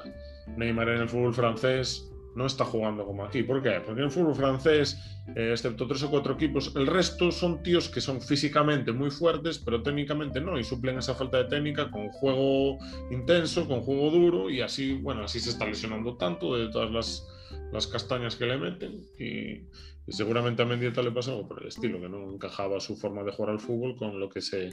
Neymar 0.57 0.89
en 0.89 1.01
el 1.01 1.09
fútbol 1.09 1.35
francés 1.35 2.09
no 2.35 2.45
está 2.45 2.65
jugando 2.65 3.05
como 3.05 3.23
aquí. 3.23 3.43
¿Por 3.43 3.61
qué? 3.61 3.81
Porque 3.85 4.01
en 4.01 4.05
el 4.05 4.11
fútbol 4.11 4.35
francés, 4.35 4.97
eh, 5.35 5.51
excepto 5.51 5.87
tres 5.87 6.03
o 6.03 6.09
cuatro 6.09 6.33
equipos, 6.33 6.75
el 6.75 6.87
resto 6.87 7.31
son 7.31 7.61
tíos 7.63 7.89
que 7.89 8.01
son 8.01 8.21
físicamente 8.21 8.91
muy 8.91 9.11
fuertes, 9.11 9.59
pero 9.59 9.81
técnicamente 9.81 10.41
no, 10.41 10.59
y 10.59 10.63
suplen 10.63 10.97
esa 10.97 11.13
falta 11.13 11.37
de 11.37 11.45
técnica 11.45 11.91
con 11.91 12.09
juego 12.09 12.77
intenso, 13.11 13.67
con 13.67 13.81
juego 13.81 14.09
duro, 14.09 14.49
y 14.49 14.61
así, 14.61 14.93
bueno, 14.93 15.23
así 15.23 15.39
se 15.39 15.51
está 15.51 15.65
lesionando 15.65 16.17
tanto 16.17 16.55
de 16.55 16.69
todas 16.69 16.91
las, 16.91 17.27
las 17.71 17.87
castañas 17.87 18.35
que 18.35 18.45
le 18.45 18.57
meten. 18.57 19.05
Y, 19.19 19.67
seguramente 20.11 20.61
a 20.61 20.65
Mendieta 20.65 21.01
le 21.01 21.11
pasa 21.11 21.31
algo 21.31 21.47
por 21.47 21.61
el 21.61 21.69
estilo, 21.69 22.01
que 22.01 22.09
no 22.09 22.33
encajaba 22.33 22.81
su 22.81 22.97
forma 22.97 23.23
de 23.23 23.31
jugar 23.31 23.51
al 23.51 23.59
fútbol 23.59 23.95
con 23.95 24.19
lo 24.19 24.27
que 24.27 24.41
se, 24.41 24.69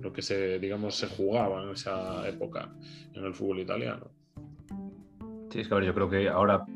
lo 0.00 0.12
que 0.12 0.20
se 0.20 0.58
digamos, 0.58 0.96
se 0.96 1.06
jugaba 1.06 1.62
en 1.62 1.70
esa 1.70 2.28
época 2.28 2.70
en 3.14 3.24
el 3.24 3.32
fútbol 3.32 3.60
italiano. 3.60 4.10
Sí, 5.50 5.60
es 5.60 5.68
que 5.68 5.74
a 5.74 5.78
ver, 5.78 5.86
yo 5.86 5.94
creo 5.94 6.10
que 6.10 6.28
ahora 6.28 6.66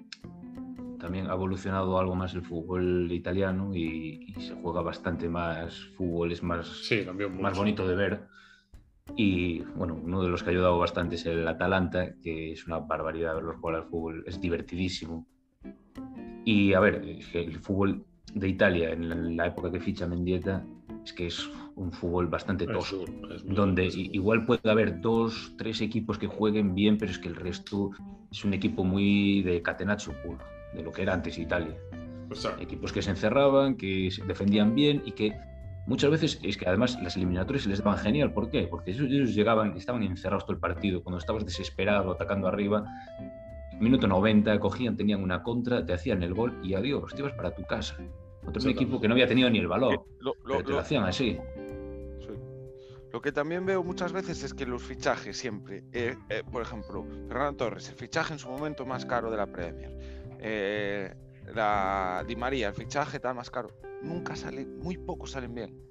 también 1.11 1.29
ha 1.29 1.35
evolucionado 1.35 1.99
algo 1.99 2.15
más 2.15 2.35
el 2.35 2.43
fútbol 2.43 3.11
italiano 3.11 3.75
y, 3.75 4.33
se 4.39 4.55
juega 4.55 4.81
bastante 4.81 5.29
más 5.29 5.77
fútbol, 5.97 6.31
es 6.31 6.41
más, 6.41 6.89
más 7.33 7.59
bonito 7.59 7.89
de 7.89 7.97
ver. 7.97 8.21
Y 9.17 9.59
bueno, 9.75 9.99
uno 10.01 10.23
de 10.23 10.29
los 10.29 10.45
que 10.45 10.51
ha 10.51 10.53
ayudado 10.53 10.79
bastante 10.79 11.17
es 11.17 11.27
el 11.27 11.49
Atalanta, 11.49 12.15
que 12.23 12.53
es 12.53 12.65
una 12.69 12.79
barbaridad 12.79 13.35
verlos 13.35 13.57
jugar 13.57 13.75
al 13.75 13.89
fútbol, 13.89 14.23
es 14.25 14.41
divertidísimo. 14.41 15.27
Y 16.45 16.75
a 16.75 16.81
ver, 16.81 17.03
el 17.35 17.59
fútbol 17.59 18.05
de 18.33 18.49
Italia 18.49 18.93
en 18.93 19.37
la 19.37 19.49
época 19.49 19.73
que 19.73 19.81
ficha 19.81 20.07
Mendieta 20.07 20.65
es 21.05 21.13
que 21.13 21.27
es 21.27 21.51
un 21.75 21.91
fútbol 21.91 22.29
bastante 22.29 22.69
tosco, 22.69 23.05
donde 23.47 23.87
igual 23.87 24.47
puede 24.47 24.71
haber 24.71 25.01
dos, 25.01 25.55
tres 25.59 25.81
equipos 25.81 26.19
que 26.19 26.29
jueguen 26.29 26.77
bien, 26.77 26.99
pero 26.99 27.11
es 27.11 27.19
que 27.19 27.27
el 27.27 27.35
resto 27.35 27.91
es 28.31 28.45
un 28.45 28.55
equipo 28.55 28.85
muy 28.85 29.43
de 29.43 29.61
catenaccio 29.61 30.13
puro 30.23 30.39
de 30.73 30.83
lo 30.83 30.93
que 30.93 31.03
era 31.03 31.15
antes 31.15 31.39
Italia. 31.39 31.77
Equipos 32.61 32.93
que 32.93 33.03
se 33.03 33.11
encerraban, 33.11 33.77
que 33.77 34.11
se 34.11 34.25
defendían 34.25 34.75
bien 34.75 35.03
y 35.05 35.13
que 35.13 35.37
muchas 35.87 36.11
veces 36.11 36.39
es 36.43 36.57
que 36.57 36.69
además 36.69 36.97
las 37.03 37.17
eliminatorias 37.17 37.65
se 37.65 37.69
les 37.69 37.83
daban 37.83 37.99
genial. 37.99 38.33
¿Por 38.33 38.51
qué? 38.51 38.69
Porque 38.69 38.93
ellos, 38.93 39.07
ellos 39.09 39.35
llegaban, 39.35 39.77
estaban 39.77 40.03
encerrados 40.03 40.45
todo 40.45 40.53
el 40.53 40.61
partido. 40.61 41.03
Cuando 41.03 41.19
estabas 41.19 41.45
desesperado, 41.45 42.13
atacando 42.13 42.47
arriba, 42.47 42.85
minuto 43.81 44.07
90, 44.07 44.61
cogían, 44.61 44.97
tenían 44.97 45.23
una 45.23 45.43
contra, 45.43 45.85
te 45.85 45.93
hacían 45.93 46.23
el 46.23 46.35
gol 46.35 46.59
y 46.63 46.75
adiós, 46.75 47.13
te 47.13 47.21
ibas 47.21 47.33
para 47.33 47.55
tu 47.55 47.65
casa. 47.65 47.97
Otro 48.47 48.71
equipo 48.71 49.01
que 49.01 49.09
no 49.09 49.15
había 49.15 49.27
tenido 49.27 49.51
ni 49.51 49.59
el 49.59 49.69
valor, 49.69 49.95
eh, 49.95 50.01
lo, 50.21 50.35
pero 50.47 50.63
te 50.63 50.71
lo, 50.73 50.79
hacían 50.79 51.05
así. 51.05 51.39
Lo 53.13 53.21
que 53.21 53.33
también 53.33 53.67
veo 53.67 53.83
muchas 53.83 54.13
veces 54.13 54.45
es 54.45 54.55
que 54.55 54.67
los 54.67 54.83
fichajes 54.83 55.37
siempre, 55.37 55.85
eh, 55.93 56.17
eh, 56.29 56.43
por 56.51 56.63
ejemplo, 56.63 57.05
Fernando 57.27 57.57
Torres, 57.57 57.89
el 57.89 57.97
fichaje 57.97 58.33
en 58.35 58.39
su 58.39 58.49
momento 58.49 58.87
más 58.87 59.05
caro 59.05 59.31
de 59.31 59.37
la 59.37 59.47
Premier 59.47 60.20
eh, 60.41 61.15
la 61.55 62.25
Di 62.27 62.37
María, 62.37 62.69
el 62.69 62.75
fichaje 62.75 63.21
tal 63.21 63.35
más 63.35 63.51
caro, 63.51 63.71
nunca 64.03 64.37
sale, 64.37 64.67
muy 64.67 64.97
pocos 64.97 65.33
salen 65.33 65.55
bien. 65.55 65.91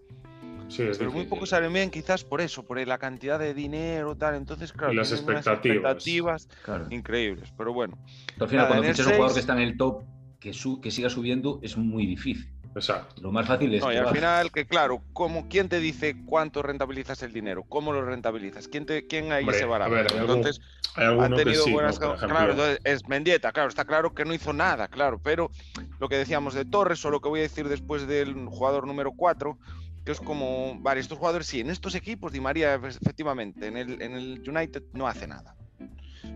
Sí, 0.68 0.84
pero 0.98 1.12
muy 1.12 1.26
pocos 1.26 1.50
salen 1.50 1.74
bien 1.74 1.90
quizás 1.90 2.24
por 2.24 2.42
eso, 2.42 2.64
por 2.64 2.80
la 2.86 3.00
cantidad 3.00 3.40
de 3.40 3.56
dinero 3.56 4.16
tal. 4.16 4.36
Entonces, 4.36 4.72
claro, 4.72 4.94
las 4.94 5.12
expectativas, 5.12 6.48
increíbles. 6.92 7.52
Pero 7.58 7.74
bueno. 7.74 7.98
al 8.40 8.48
final, 8.48 8.68
cuando 8.68 8.84
fichas 8.84 9.08
un 9.08 9.14
jugador 9.14 9.34
que 9.34 9.40
está 9.40 9.54
en 9.54 9.60
el 9.60 9.78
top, 9.78 10.04
que, 10.40 10.52
que 10.82 10.92
siga 10.92 11.10
subiendo, 11.10 11.60
es 11.64 11.76
muy 11.76 12.06
difícil. 12.06 12.54
Exacto. 12.76 13.22
Lo 13.22 13.32
más 13.32 13.48
fácil 13.48 13.74
es. 13.74 13.82
No, 13.82 13.92
y 13.92 13.98
al 13.98 14.14
final, 14.14 14.52
que 14.52 14.66
claro, 14.66 15.02
¿cómo, 15.14 15.48
¿quién 15.50 15.70
te 15.70 15.80
dice 15.80 16.16
cuánto 16.26 16.62
rentabilizas 16.62 17.24
el 17.24 17.34
dinero? 17.34 17.64
¿Cómo 17.68 17.92
lo 17.92 18.04
rentabilizas? 18.04 18.68
¿Quién, 18.68 18.86
te, 18.86 19.08
quién 19.08 19.32
ahí 19.32 19.46
se 19.52 19.66
va 19.66 19.86
a 19.86 19.88
Entonces, 19.88 20.62
ha 20.96 21.30
tenido 21.36 21.68
buenas. 21.68 22.00
claro, 22.00 22.56
es 22.84 23.08
Mendieta, 23.08 23.52
claro, 23.52 23.70
está 23.70 23.86
claro 23.86 24.14
que 24.14 24.26
no 24.26 24.34
hizo 24.34 24.54
nada, 24.54 24.88
claro, 24.88 25.20
pero 25.24 25.52
lo 26.00 26.10
que 26.10 26.18
decíamos 26.18 26.54
de 26.54 26.66
Torres, 26.66 27.04
o 27.06 27.10
lo 27.10 27.22
que 27.22 27.30
voy 27.30 27.40
a 27.40 27.44
decir 27.44 27.68
después 27.68 28.08
del 28.08 28.34
jugador 28.46 28.86
número 28.86 29.12
4, 29.14 29.58
que 30.06 30.12
es 30.12 30.20
como, 30.20 30.78
vale, 30.80 31.02
estos 31.02 31.18
jugadores 31.18 31.48
sí, 31.48 31.60
en 31.62 31.70
estos 31.70 31.96
equipos, 31.96 32.32
Di 32.32 32.40
María, 32.40 32.76
efectivamente, 32.76 33.68
en 33.68 33.78
el, 33.78 34.02
en 34.02 34.14
el 34.14 34.44
United 34.48 34.84
no 34.94 35.08
hace 35.08 35.28
nada. 35.28 35.56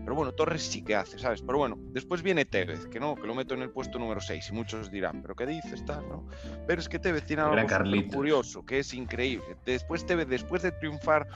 Pero 0.02 0.14
bueno, 0.14 0.32
Torres 0.32 0.62
sí 0.62 0.82
que 0.82 0.94
hace, 0.94 1.18
¿sabes? 1.18 1.42
Pero 1.42 1.58
bueno, 1.58 1.76
después 1.92 2.22
viene 2.22 2.44
Tevez, 2.44 2.86
que 2.86 3.00
no, 3.00 3.14
que 3.14 3.26
lo 3.26 3.34
meto 3.34 3.54
en 3.54 3.62
el 3.62 3.70
puesto 3.70 3.98
número 3.98 4.20
6 4.20 4.50
y 4.50 4.52
muchos 4.52 4.90
dirán, 4.90 5.22
¿pero 5.22 5.34
qué 5.34 5.46
dices? 5.46 5.84
Tal, 5.84 6.08
¿no? 6.08 6.26
Pero 6.66 6.80
es 6.80 6.88
que 6.88 6.98
Tevez 6.98 7.24
tiene 7.24 7.42
algo 7.42 7.66
curioso, 8.12 8.64
que 8.64 8.80
es 8.80 8.94
increíble. 8.94 9.56
Después 9.64 10.06
Tevez, 10.06 10.28
después 10.28 10.62
de 10.62 10.72
triunfar 10.72 11.26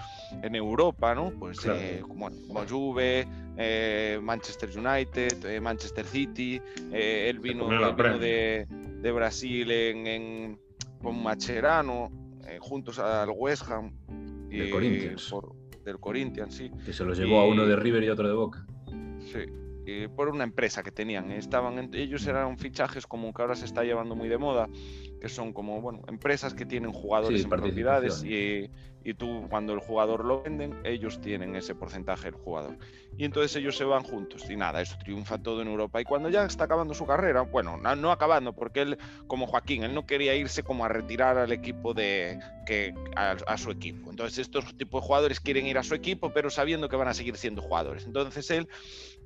en 0.42 0.55
Europa, 0.55 1.14
¿no? 1.14 1.31
Pues 1.31 1.59
eh, 1.66 2.03
como, 2.07 2.31
Juve, 2.68 3.27
eh, 3.57 4.18
Manchester 4.23 4.71
United, 4.77 5.44
eh, 5.44 5.61
Manchester 5.61 6.07
City, 6.07 6.61
él 6.92 7.38
vino, 7.40 7.68
de, 8.18 8.66
de, 9.01 9.12
Brasil 9.12 9.71
en, 9.71 10.59
con 11.03 11.23
Macherano, 11.23 12.11
juntos 12.61 12.99
al 12.99 13.31
West 13.31 13.71
Ham. 13.71 13.92
Y, 14.51 14.71
Corinthians 14.71 15.31
del 15.88 15.98
Corinthians, 15.98 16.55
sí. 16.55 16.70
Que 16.85 16.92
se 16.92 17.05
los 17.05 17.18
llevó 17.18 17.40
a 17.40 17.46
uno 17.46 17.66
de 17.66 17.77
River 17.77 18.05
y 18.05 18.09
otro 18.09 18.29
de 18.29 18.35
Boca. 18.35 18.66
Sí, 19.33 20.07
por 20.14 20.29
una 20.29 20.44
empresa 20.44 20.83
que 20.83 20.92
tenían. 20.92 21.31
Estaban, 21.33 21.90
ellos 21.94 22.27
eran 22.27 22.59
fichajes 22.59 23.07
como 23.07 23.33
que 23.33 23.42
ahora 23.42 23.57
se 23.57 23.64
está 23.64 23.85
llevando 23.85 24.14
muy 24.14 24.29
de 24.29 24.38
moda, 24.38 24.68
que 25.21 25.29
son 25.29 25.53
como, 25.53 25.81
bueno, 25.81 26.03
empresas 26.09 26.55
que 26.55 26.65
tienen 26.65 26.93
jugadores 26.93 27.43
en 27.43 27.49
propiedades 27.49 28.23
y, 28.23 28.71
y, 29.05 29.15
tú 29.15 29.47
cuando 29.49 29.73
el 29.73 29.81
jugador 29.81 30.25
lo 30.25 30.43
venden, 30.43 30.79
ellos 30.85 31.21
tienen 31.21 31.57
ese 31.57 31.75
porcentaje 31.75 32.31
del 32.31 32.35
jugador. 32.35 32.77
Y 33.17 33.25
entonces 33.25 33.57
ellos 33.57 33.77
se 33.77 33.85
van 33.85 34.03
juntos 34.03 34.49
y 34.49 34.57
nada, 34.57 34.81
eso 34.81 34.97
triunfa 34.99 35.39
todo 35.39 35.63
en 35.63 35.69
Europa. 35.69 36.01
Y 36.01 36.05
cuando 36.05 36.29
ya 36.29 36.45
está 36.45 36.65
acabando 36.65 36.95
su 36.95 37.07
carrera, 37.07 37.43
bueno, 37.43 37.77
no, 37.77 38.13
acabando, 38.13 38.53
porque 38.53 38.83
él, 38.83 38.99
como 39.27 39.47
Joaquín, 39.47 39.83
él 39.83 39.95
no 39.95 40.07
quería 40.07 40.35
irse 40.35 40.63
como 40.63 40.85
a 40.85 40.89
retirar 40.89 41.39
al 41.39 41.53
equipo 41.53 41.95
de 41.95 42.39
que 42.67 42.95
a, 43.17 43.33
a 43.47 43.59
su 43.59 43.71
equipo. 43.71 44.11
Entonces 44.11 44.39
estos 44.39 44.77
tipos 44.77 45.03
de 45.03 45.07
jugadores 45.07 45.41
quieren 45.41 45.67
ir 45.67 45.79
a 45.79 45.83
su 45.83 45.95
equipo, 45.95 46.33
pero 46.33 46.51
sabiendo 46.51 46.89
que 46.89 46.97
van 46.97 47.09
a 47.09 47.15
seguir 47.15 47.37
siendo 47.37 47.63
jugadores. 47.63 48.05
Entonces 48.07 48.51
él 48.51 48.69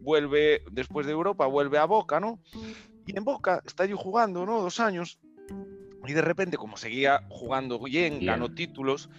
vuelve, 0.01 0.63
después 0.71 1.07
de 1.07 1.13
Europa, 1.13 1.47
vuelve 1.47 1.79
a 1.79 1.85
Boca, 1.85 2.21
¿no? 2.21 2.41
Y 3.07 3.17
en 3.17 3.25
Boca 3.25 3.63
está 3.67 3.87
yo 3.87 3.97
jugando, 3.97 4.47
¿no? 4.47 4.63
Dos 4.63 4.81
años. 4.81 5.19
Y 6.07 6.13
de 6.13 6.23
repente, 6.23 6.57
como 6.57 6.77
seguía 6.77 7.23
jugando 7.29 7.79
bien, 7.79 8.25
ganó 8.25 8.53
títulos 8.53 9.11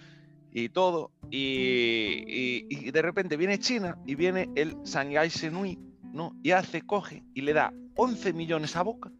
y 0.52 0.68
todo. 0.68 1.10
Y, 1.30 2.90
de 2.90 3.02
repente 3.02 3.36
viene 3.36 3.58
China 3.58 3.98
y 4.06 4.14
viene 4.14 4.50
el 4.54 4.76
Shanghai 4.84 5.30
Senui, 5.30 5.78
¿no? 6.12 6.36
Y 6.42 6.52
hace, 6.52 6.82
coge 6.82 7.24
y 7.34 7.42
le 7.42 7.52
da 7.52 7.72
11 7.96 8.32
millones 8.32 8.76
a 8.76 8.82
Boca 8.82 9.10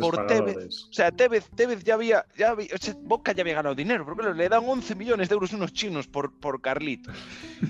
por 0.00 0.26
Tevez. 0.26 0.84
O 0.84 0.92
sea, 0.92 1.10
Tevez, 1.10 1.48
Tevez 1.54 1.84
ya 1.84 1.94
había, 1.94 2.24
ya 2.36 2.56
Boca 3.02 3.32
ya 3.32 3.42
había 3.42 3.54
ganado 3.54 3.74
dinero, 3.74 4.06
pero 4.16 4.32
le 4.32 4.48
dan 4.48 4.64
11 4.66 4.94
millones 4.94 5.28
de 5.28 5.34
euros 5.34 5.52
unos 5.52 5.72
chinos 5.72 6.06
por, 6.06 6.38
por 6.38 6.60
Carlitos. 6.60 7.16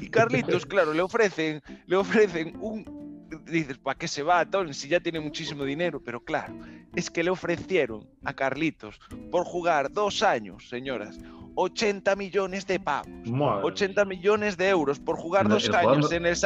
Y 0.01 0.09
Carlitos, 0.11 0.66
claro, 0.66 0.93
le 0.93 1.03
ofrecen, 1.03 1.62
le 1.87 1.97
ofrecen 1.97 2.57
un 2.61 3.16
dices, 3.47 3.79
¿para 3.79 3.99
qué 3.99 4.09
se 4.09 4.22
va 4.22 4.45
Tom 4.45 4.72
si 4.72 4.89
ya 4.89 5.01
tiene 5.01 5.20
muchísimo 5.20 5.64
dinero? 5.64 6.01
Pero 6.05 6.20
claro, 6.24 6.55
es 6.95 7.11
que 7.11 7.22
le 7.22 7.31
ofrecieron 7.31 8.09
a 8.24 8.35
Carlitos 8.35 8.99
por 9.31 9.45
jugar 9.45 9.91
dos 9.93 10.22
años, 10.22 10.68
señoras, 10.68 11.18
80 11.55 12.14
millones 12.16 12.66
de 12.66 12.79
pavos. 12.79 13.09
Madre 13.24 13.64
80 13.64 14.05
millones 14.05 14.57
de 14.57 14.68
euros 14.68 14.99
por 15.01 15.16
jugar 15.16 15.49
dos 15.49 15.64
el 15.66 15.74
años 15.74 15.93
jugador- 15.97 16.14
en 16.14 16.27
el. 16.27 16.37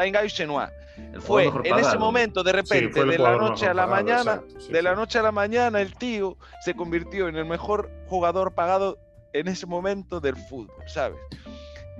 El 1.12 1.20
Fue 1.20 1.44
en 1.64 1.78
ese 1.78 1.98
momento, 1.98 2.42
de 2.42 2.52
repente, 2.52 3.04
de 3.04 3.18
la 3.18 3.36
noche 3.36 3.66
a 3.66 3.74
la 3.74 3.86
pagado, 3.86 4.04
mañana, 4.04 4.42
sí, 4.58 4.72
de 4.72 4.82
la 4.82 4.94
noche 4.94 5.18
a 5.18 5.22
la 5.22 5.32
mañana, 5.32 5.80
el 5.80 5.94
tío 5.96 6.36
se 6.64 6.74
convirtió 6.74 7.26
en 7.28 7.36
el 7.36 7.46
mejor 7.46 7.90
jugador 8.06 8.54
pagado 8.54 8.98
en 9.32 9.48
ese 9.48 9.66
momento 9.66 10.20
del 10.20 10.36
fútbol, 10.36 10.74
¿sabes? 10.86 11.18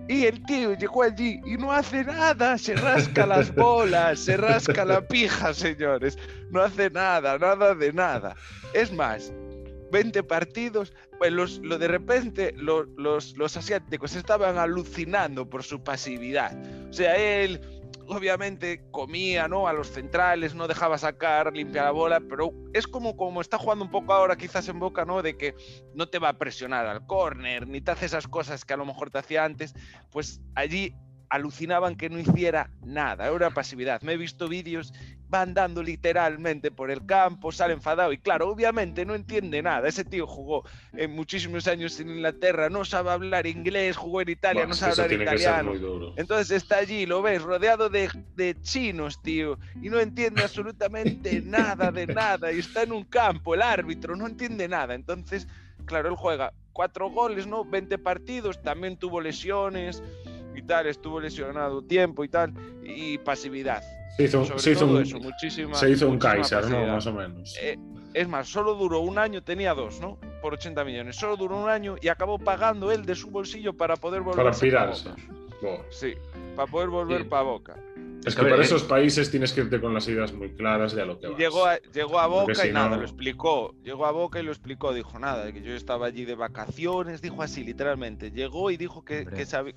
Y 0.09 0.24
el 0.26 0.44
tío 0.44 0.74
llegó 0.74 1.03
allí 1.05 1.40
y 1.46 1.57
no 1.57 1.72
hace 1.72 2.03
nada, 2.05 2.59
se 2.59 2.74
rasca 2.74 3.26
las 3.26 3.55
bolas, 3.55 4.18
se 4.18 4.36
rasca 4.36 4.84
la 4.84 5.07
pija, 5.07 5.55
señores. 5.55 6.18
No 6.51 6.62
hace 6.62 6.90
nada, 6.90 7.38
nada 7.38 7.74
de 7.74 7.92
nada. 7.92 8.34
Es 8.74 8.92
más, 8.92 9.32
20 9.92 10.22
partidos, 10.24 10.92
pues 11.18 11.30
los, 11.32 11.59
lo 11.59 11.78
de 11.78 11.86
repente 11.88 12.53
lo- 12.57 12.84
los, 12.96 13.36
los 13.36 13.57
asiáticos 13.57 14.16
estaban 14.16 14.59
alucinando 14.59 15.48
por 15.48 15.62
su 15.62 15.82
pasividad. 15.82 16.57
O 16.88 16.92
sea, 16.92 17.14
él 17.16 17.61
obviamente 18.09 18.82
comía 18.91 19.49
¿no? 19.49 19.68
a 19.68 19.72
los 19.72 19.91
centrales, 19.91 20.55
no 20.55 20.68
dejaba 20.68 20.99
sacar, 20.99 21.53
limpia 21.53 21.84
la 21.84 21.91
bola, 21.91 22.20
pero 22.20 22.53
es 22.72 22.86
como, 22.86 23.16
como 23.16 23.41
está 23.41 23.59
jugando 23.59 23.84
un 23.84 23.91
poco 23.91 24.12
ahora 24.12 24.36
quizás 24.36 24.68
en 24.68 24.78
Boca, 24.78 25.05
¿no? 25.05 25.22
De 25.22 25.36
que 25.36 25.55
no 25.95 26.09
te 26.09 26.18
va 26.18 26.30
a 26.30 26.38
presionar 26.38 26.86
al 26.86 27.07
córner, 27.07 27.68
ni 27.68 27.80
te 27.80 27.91
hace 27.91 28.07
esas 28.07 28.26
cosas 28.26 28.64
que 28.64 28.74
a 28.74 28.76
lo 28.76 28.86
mejor 28.86 29.11
te 29.11 29.18
hacía 29.18 29.45
antes, 29.45 29.74
pues 30.11 30.41
allí 30.55 30.95
alucinaban 31.28 31.97
que 31.97 32.11
no 32.11 32.18
hiciera 32.18 32.70
nada, 32.82 33.28
era 33.28 33.51
pasividad. 33.51 34.03
Me 34.03 34.14
he 34.14 34.16
visto 34.16 34.49
vídeos, 34.49 34.93
va 35.33 35.43
andando 35.43 35.83
literalmente 35.83 36.70
por 36.70 36.91
el 36.91 37.07
campo, 37.07 37.53
sale 37.53 37.74
enfadado 37.74 38.12
y 38.12 38.18
claro, 38.18 38.49
obviamente 38.49 39.05
no 39.05 39.14
entiende 39.14 39.62
nada. 39.62 39.89
Ese 39.89 40.05
tío 40.05 40.26
jugó 40.26 40.64
en 40.93 41.12
muchísimos 41.12 41.66
años 41.66 41.99
en 42.01 42.11
Inglaterra, 42.11 42.68
no 42.68 42.85
sabe 42.85 43.11
hablar 43.11 43.47
inglés, 43.47 43.97
jugó 43.97 44.20
en 44.20 44.31
Italia, 44.31 44.62
Buah, 44.62 44.68
no 44.68 44.74
sabe 44.74 45.03
hablar 45.03 45.12
italiano. 45.12 45.72
Entonces 46.16 46.51
está 46.51 46.78
allí, 46.78 47.07
lo 47.07 47.22
ves, 47.22 47.43
rodeado 47.43 47.89
de, 47.89 48.11
de 48.37 48.57
chinos, 48.62 49.22
tío, 49.22 49.59
y 49.83 49.89
no 49.89 50.01
entiende 50.01 50.43
absolutamente 50.43 51.41
nada 51.45 51.91
de 51.93 52.07
nada. 52.07 52.53
Y 52.53 52.59
está 52.59 52.83
en 52.83 52.93
un 52.93 53.05
campo, 53.05 53.55
el 53.55 53.62
árbitro 53.62 54.16
no 54.16 54.26
entiende 54.26 54.68
nada. 54.68 54.95
Entonces, 54.95 55.47
claro, 55.87 56.09
él 56.09 56.16
juega 56.16 56.53
cuatro 56.72 57.11
goles, 57.11 57.47
¿no? 57.47 57.64
20 57.64 57.99
partidos, 57.99 58.62
también 58.62 58.97
tuvo 58.97 59.20
lesiones 59.20 60.03
y 60.61 60.63
tal, 60.63 60.87
estuvo 60.87 61.19
lesionado 61.21 61.83
tiempo 61.83 62.23
y 62.23 62.29
tal, 62.29 62.53
y 62.85 63.19
pasividad. 63.19 63.83
Se 64.17 64.25
hizo, 64.25 64.45
Sobre 64.45 64.61
se 64.61 64.71
hizo 64.73 64.87
todo 64.87 64.97
un, 64.99 65.03
eso, 65.03 65.19
muchísima, 65.19 65.75
se 65.75 65.91
hizo 65.91 66.07
un 66.07 66.15
muchísima 66.15 66.35
Kaiser, 66.35 66.71
¿no? 66.71 66.87
Más 66.87 67.07
o 67.07 67.13
menos. 67.13 67.57
Eh, 67.61 67.79
es 68.13 68.29
más, 68.29 68.49
solo 68.49 68.75
duró 68.75 69.01
un 69.01 69.19
año, 69.19 69.43
tenía 69.43 69.73
dos, 69.73 70.01
¿no? 70.01 70.19
Por 70.43 70.55
80 70.55 70.85
millones. 70.85 71.17
Solo 71.17 71.37
duró 71.37 71.57
un 71.57 71.69
año 71.69 71.97
y 72.01 72.09
acabó 72.09 72.39
pagando 72.39 72.93
él 72.93 73.07
de 73.07 73.15
su 73.15 73.31
bolsillo 73.31 73.73
para 73.73 73.97
poder 73.97 74.21
volver 74.23 74.45
Para 74.45 74.57
pirarse. 74.57 75.11
Sí, 75.91 76.15
para 76.57 76.71
poder 76.71 76.89
volver 76.89 77.23
Sí. 77.23 77.29
para 77.29 77.43
Boca. 77.43 77.77
Es 78.25 78.35
que 78.37 78.43
ver, 78.43 78.53
para 78.53 78.62
eh, 78.62 78.66
esos 78.66 78.83
países 78.83 79.31
tienes 79.31 79.53
que 79.53 79.62
irte 79.62 79.81
con 79.81 79.95
las 79.95 80.07
ideas 80.09 80.33
muy 80.35 80.51
claras 80.51 80.95
de 80.95 81.03
a 81.03 81.07
lo 81.07 81.18
que 81.18 81.29
vas. 81.29 81.39
llegó 81.39 81.64
a, 81.64 81.79
llegó 81.79 82.21
a 82.21 82.27
Boca 82.27 82.55
si 82.55 82.68
y 82.68 82.73
nada, 82.73 82.91
no- 82.91 82.97
lo 82.97 83.03
explicó. 83.03 83.75
Llegó 83.83 84.05
a 84.07 84.11
Boca 84.11 84.41
y 84.41 84.43
lo 84.43 84.51
explicó. 84.51 84.93
Dijo 84.93 85.18
nada, 85.18 85.51
que 85.53 85.62
yo 85.62 85.73
estaba 85.75 86.07
allí 86.07 86.25
de 86.27 86.35
vacaciones. 86.35 87.23
Dijo 87.23 87.43
así, 87.43 87.64
literalmente. 87.64 88.31
Llegó 88.31 88.71
y 88.71 88.77
dijo 88.77 89.05
que, 89.05 89.27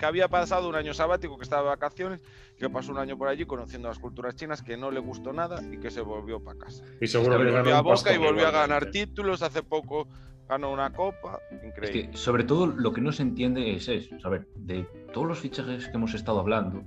había 0.01 0.27
pasado 0.27 0.67
un 0.67 0.75
año 0.75 0.93
sabático, 0.93 1.37
que 1.37 1.43
estaba 1.43 1.63
de 1.63 1.69
vacaciones, 1.69 2.19
que 2.57 2.69
pasó 2.69 2.91
un 2.91 2.97
año 2.97 3.17
por 3.17 3.29
allí 3.29 3.45
conociendo 3.45 3.87
las 3.87 3.99
culturas 3.99 4.35
chinas, 4.35 4.61
que 4.61 4.75
no 4.75 4.91
le 4.91 4.99
gustó 4.99 5.31
nada 5.31 5.61
y 5.71 5.77
que 5.77 5.89
se 5.89 6.01
volvió 6.01 6.43
para 6.43 6.59
casa. 6.59 6.83
Y 6.99 7.07
seguro 7.07 7.37
que 7.37 7.45
Volvió 7.51 7.75
a 7.77 7.81
Boca 7.81 8.13
y 8.13 8.17
volvió 8.17 8.47
a 8.47 8.51
ganar 8.51 8.91
títulos. 8.91 9.41
Hace 9.41 9.63
poco 9.63 10.07
ganó 10.49 10.71
una 10.71 10.91
copa. 10.91 11.39
Es 11.49 11.63
Increíble. 11.63 12.09
que, 12.11 12.17
sobre 12.17 12.43
todo, 12.43 12.67
lo 12.67 12.91
que 12.91 12.99
no 12.99 13.11
se 13.13 13.23
entiende 13.23 13.73
es 13.73 13.87
eso. 13.87 14.15
A 14.23 14.29
ver, 14.29 14.47
de 14.55 14.85
todos 15.13 15.27
los 15.27 15.39
fichajes 15.39 15.87
que 15.87 15.95
hemos 15.95 16.13
estado 16.13 16.39
hablando, 16.39 16.83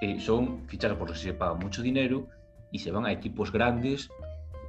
eh, 0.00 0.20
son 0.20 0.66
fichajes 0.68 0.96
por 0.96 1.08
los 1.08 1.18
que 1.18 1.24
se 1.28 1.34
paga 1.34 1.54
mucho 1.54 1.82
dinero 1.82 2.28
y 2.70 2.78
se 2.78 2.90
van 2.90 3.06
a 3.06 3.12
equipos 3.12 3.50
grandes, 3.52 4.08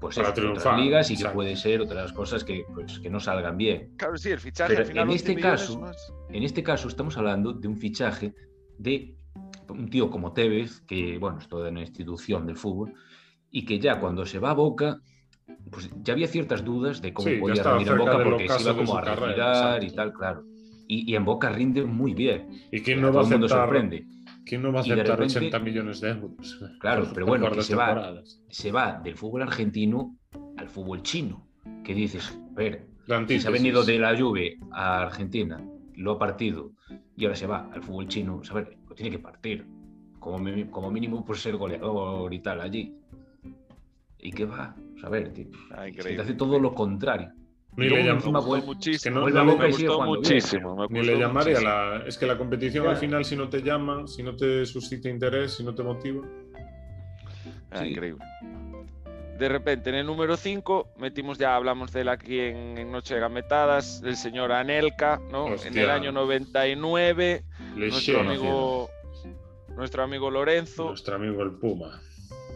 pues 0.01 0.15
Para 0.15 0.29
eso, 0.29 0.51
otras 0.51 0.79
ligas 0.79 1.11
y 1.11 1.17
que 1.17 1.25
puede 1.29 1.55
ser 1.57 1.81
otras 1.81 2.13
cosas 2.13 2.43
que, 2.43 2.63
pues, 2.73 2.99
que 2.99 3.09
no 3.09 3.19
salgan 3.19 3.57
bien. 3.57 3.91
Claro, 3.97 4.17
sí, 4.17 4.29
el 4.31 4.39
fichaje 4.39 4.69
Pero 4.69 4.81
al 4.81 4.85
final 4.87 5.03
en 5.03 5.09
11 5.09 5.15
este 5.31 5.41
caso- 5.41 5.89
es- 5.89 6.13
En 6.31 6.43
este 6.43 6.63
caso 6.63 6.87
estamos 6.87 7.17
hablando 7.17 7.53
de 7.53 7.67
un 7.67 7.75
fichaje 7.77 8.33
de 8.77 9.15
un 9.67 9.89
tío 9.89 10.09
como 10.09 10.31
Tevez, 10.31 10.81
que 10.81 11.17
bueno, 11.17 11.39
es 11.39 11.47
toda 11.47 11.69
una 11.69 11.81
institución 11.81 12.45
del 12.47 12.55
fútbol, 12.55 12.93
y 13.51 13.65
que 13.65 13.79
ya 13.79 13.99
cuando 13.99 14.25
se 14.25 14.39
va 14.39 14.51
a 14.51 14.53
Boca, 14.53 14.99
pues 15.71 15.89
ya 16.03 16.13
había 16.13 16.27
ciertas 16.27 16.63
dudas 16.63 17.01
de 17.01 17.11
cómo 17.13 17.27
Sí, 17.29 17.35
podía 17.37 17.61
rendir 17.63 17.87
en 17.89 17.97
Boca 17.97 18.23
porque 18.23 18.47
se 18.49 18.61
iba 18.61 18.75
como 18.75 18.97
a 18.97 19.01
carrera, 19.03 19.27
retirar 19.27 19.83
y 19.83 19.87
exacto. 19.87 19.95
tal, 19.95 20.13
claro. 20.13 20.43
Y, 20.87 21.11
y 21.11 21.15
en 21.15 21.25
Boca 21.25 21.49
rinde 21.49 21.83
muy 21.83 22.13
bien. 22.13 22.47
¿Y 22.71 22.81
quién 22.81 22.99
A 22.99 23.01
no 23.01 23.13
va 23.13 23.21
a 23.21 23.23
el 23.23 23.29
mundo 23.29 23.45
aceptar, 23.47 23.65
sorprende. 23.67 24.05
¿Quién 24.49 24.61
no 24.63 24.71
va 24.73 24.81
a 24.81 24.83
Y 24.85 24.87
de 24.89 24.93
aceptar 24.95 25.19
repente- 25.19 25.37
80 25.39 25.59
millones 25.59 26.01
de 26.01 26.09
euros? 26.09 26.59
Claro, 26.79 27.03
por- 27.05 27.13
pero 27.13 27.25
por 27.27 27.39
bueno, 27.39 27.55
que 27.55 27.61
se 27.61 27.75
va. 27.75 28.21
Se 28.49 28.71
va 28.71 28.99
del 29.03 29.15
fútbol 29.15 29.43
argentino 29.43 30.17
al 30.57 30.67
fútbol 30.67 31.03
chino. 31.03 31.47
Que 31.83 31.93
dices, 31.93 32.37
a 32.51 32.55
ver, 32.55 32.87
si 33.27 33.39
se 33.39 33.47
ha 33.47 33.51
venido 33.51 33.83
de 33.83 33.99
la 33.99 34.17
Juve 34.19 34.57
a 34.71 35.03
Argentina, 35.03 35.63
lo 35.95 36.11
ha 36.13 36.19
partido 36.19 36.71
y 37.15 37.25
ahora 37.25 37.35
se 37.35 37.45
va 37.47 37.69
al 37.71 37.83
fútbol 37.83 38.07
chino, 38.07 38.37
pues, 38.37 38.49
a 38.51 38.55
ver, 38.55 38.77
lo 38.87 38.95
tiene 38.95 39.11
que 39.11 39.19
partir. 39.19 39.65
Como, 40.19 40.37
mínimo 40.91 41.23
por 41.23 41.37
ser 41.37 41.55
goleador 41.55 42.33
y 42.33 42.39
tal 42.39 42.59
allí. 42.61 42.93
¿Y 44.19 44.31
qué 44.31 44.45
va? 44.45 44.75
Pues, 44.93 45.03
a 45.05 45.09
ver, 45.09 45.31
tío, 45.33 45.47
Ah, 45.71 45.85
te 45.93 46.19
hace 46.21 46.33
todo 46.33 46.59
lo 46.59 46.73
contrario. 46.75 47.31
Ni 47.79 47.89
le 47.89 48.13
gustó 48.13 48.31
muchísimo. 48.65 49.19
no- 49.29 49.39
a 49.39 49.43
me 49.43 49.67
gustó 49.67 50.01
muchísimo. 50.01 50.75
me 50.75 50.87
Ni 50.89 51.05
le 51.05 51.13
gustó 51.13 51.19
llamaría 51.27 51.53
muchísimo. 51.53 51.69
la... 51.71 52.03
Es 52.07 52.17
que 52.17 52.25
la 52.27 52.37
competición 52.37 52.83
Claro. 52.83 52.95
al 52.95 53.01
final, 53.01 53.25
si 53.25 53.35
no 53.35 53.49
te 53.49 53.61
llama, 53.61 54.07
si 54.07 54.23
no 54.23 54.35
te 54.35 54.65
suscita 54.65 55.09
interés, 55.09 55.53
si 55.55 55.63
no 55.63 55.73
te 55.73 55.83
motiva... 55.83 56.21
Ah, 57.71 57.79
Sí. 57.81 57.87
Increíble. 57.89 58.23
De 59.37 59.47
repente, 59.47 59.89
en 59.89 59.95
el 59.95 60.05
número 60.05 60.35
5, 60.35 60.89
metimos 60.97 61.37
ya, 61.37 61.55
hablamos 61.55 61.93
de 61.93 62.01
él 62.01 62.09
aquí 62.09 62.39
en, 62.39 62.77
en 62.77 62.91
Noche 62.91 63.13
de 63.15 63.21
Gametadas, 63.21 64.01
el 64.03 64.17
señor 64.17 64.51
Anelka, 64.51 65.21
¿no? 65.31 65.47
En 65.63 65.77
el 65.77 65.89
año 65.89 66.11
99, 66.11 67.43
Le 67.77 67.87
nuestro 67.89 68.19
amigo, 68.19 68.89
nuestro 69.77 70.03
amigo 70.03 70.29
Lorenzo 70.29 70.89
Nuestro 70.89 71.15
amigo 71.15 71.41
el 71.43 71.51
Puma. 71.51 72.01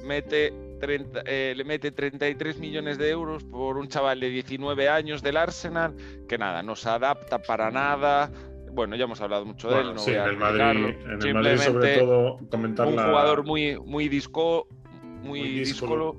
Mete 0.03 0.53
30, 0.79 1.23
eh, 1.25 1.53
le 1.55 1.63
mete 1.63 1.91
33 1.91 2.59
millones 2.59 2.97
de 2.97 3.09
euros 3.09 3.43
por 3.43 3.77
un 3.77 3.87
chaval 3.87 4.19
de 4.19 4.29
19 4.29 4.89
años 4.89 5.21
del 5.23 5.37
Arsenal, 5.37 5.95
que 6.27 6.37
nada, 6.37 6.61
no 6.61 6.75
se 6.75 6.89
adapta 6.89 7.41
para 7.41 7.71
nada. 7.71 8.31
Bueno, 8.71 8.95
ya 8.95 9.05
hemos 9.05 9.21
hablado 9.21 9.45
mucho 9.45 9.69
de 9.69 9.81
él, 9.81 9.93
no 9.93 9.99
sí, 9.99 10.11
voy 10.11 10.19
a 10.19 10.23
en 10.23 10.29
el 10.29 10.37
Madrid, 10.37 10.95
en 11.05 11.21
el 11.21 11.33
Madrid 11.35 11.57
sobre 11.57 11.97
todo 11.99 12.39
comentar 12.49 12.87
un 12.87 12.95
la... 12.95 13.05
jugador 13.05 13.45
muy, 13.45 13.79
muy 13.79 14.09
disco, 14.09 14.67
muy, 15.21 15.39
Muy 15.39 15.49
díscolo. 15.49 16.17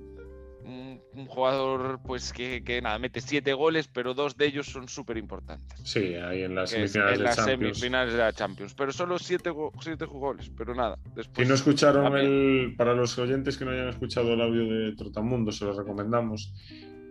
Un, 1.15 1.27
jugador 1.27 2.01
pues 2.07 2.33
que, 2.33 2.63
que 2.65 2.81
nada, 2.83 2.99
mete 2.99 3.21
siete 3.21 3.53
goles, 3.53 3.89
pero 3.89 4.15
dos 4.15 4.37
de 4.37 4.47
ellos 4.47 4.67
son 4.67 4.89
súper 4.89 5.17
importantes. 5.17 5.79
Sí, 5.85 6.15
ahí 6.15 6.43
en 6.43 6.55
las 6.55 6.71
semifinales 6.71 7.13
en 7.13 7.19
de 7.19 7.25
las 7.25 7.37
Champions. 7.37 7.79
semifinales 7.79 8.13
de 8.15 8.19
la 8.19 8.33
Champions. 8.33 8.75
Pero 8.75 8.93
solo 8.93 9.19
siete, 9.19 9.51
go- 9.51 9.73
siete 9.81 10.05
goles, 10.07 10.51
pero 10.57 10.75
nada. 10.75 10.99
Si 11.05 11.11
Después, 11.15 11.49
no 11.49 11.55
escucharon 11.55 12.05
también- 12.05 12.27
el, 12.27 12.75
para 12.77 12.95
los 12.95 13.17
oyentes 13.19 13.57
que 13.57 13.65
no 13.65 13.71
hayan 13.71 13.89
escuchado 13.89 14.33
el 14.35 14.41
audio 14.41 14.65
de 14.67 14.95
Trotamundo, 14.97 15.53
se 15.53 15.65
los 15.65 15.77
recomendamos. 15.77 16.53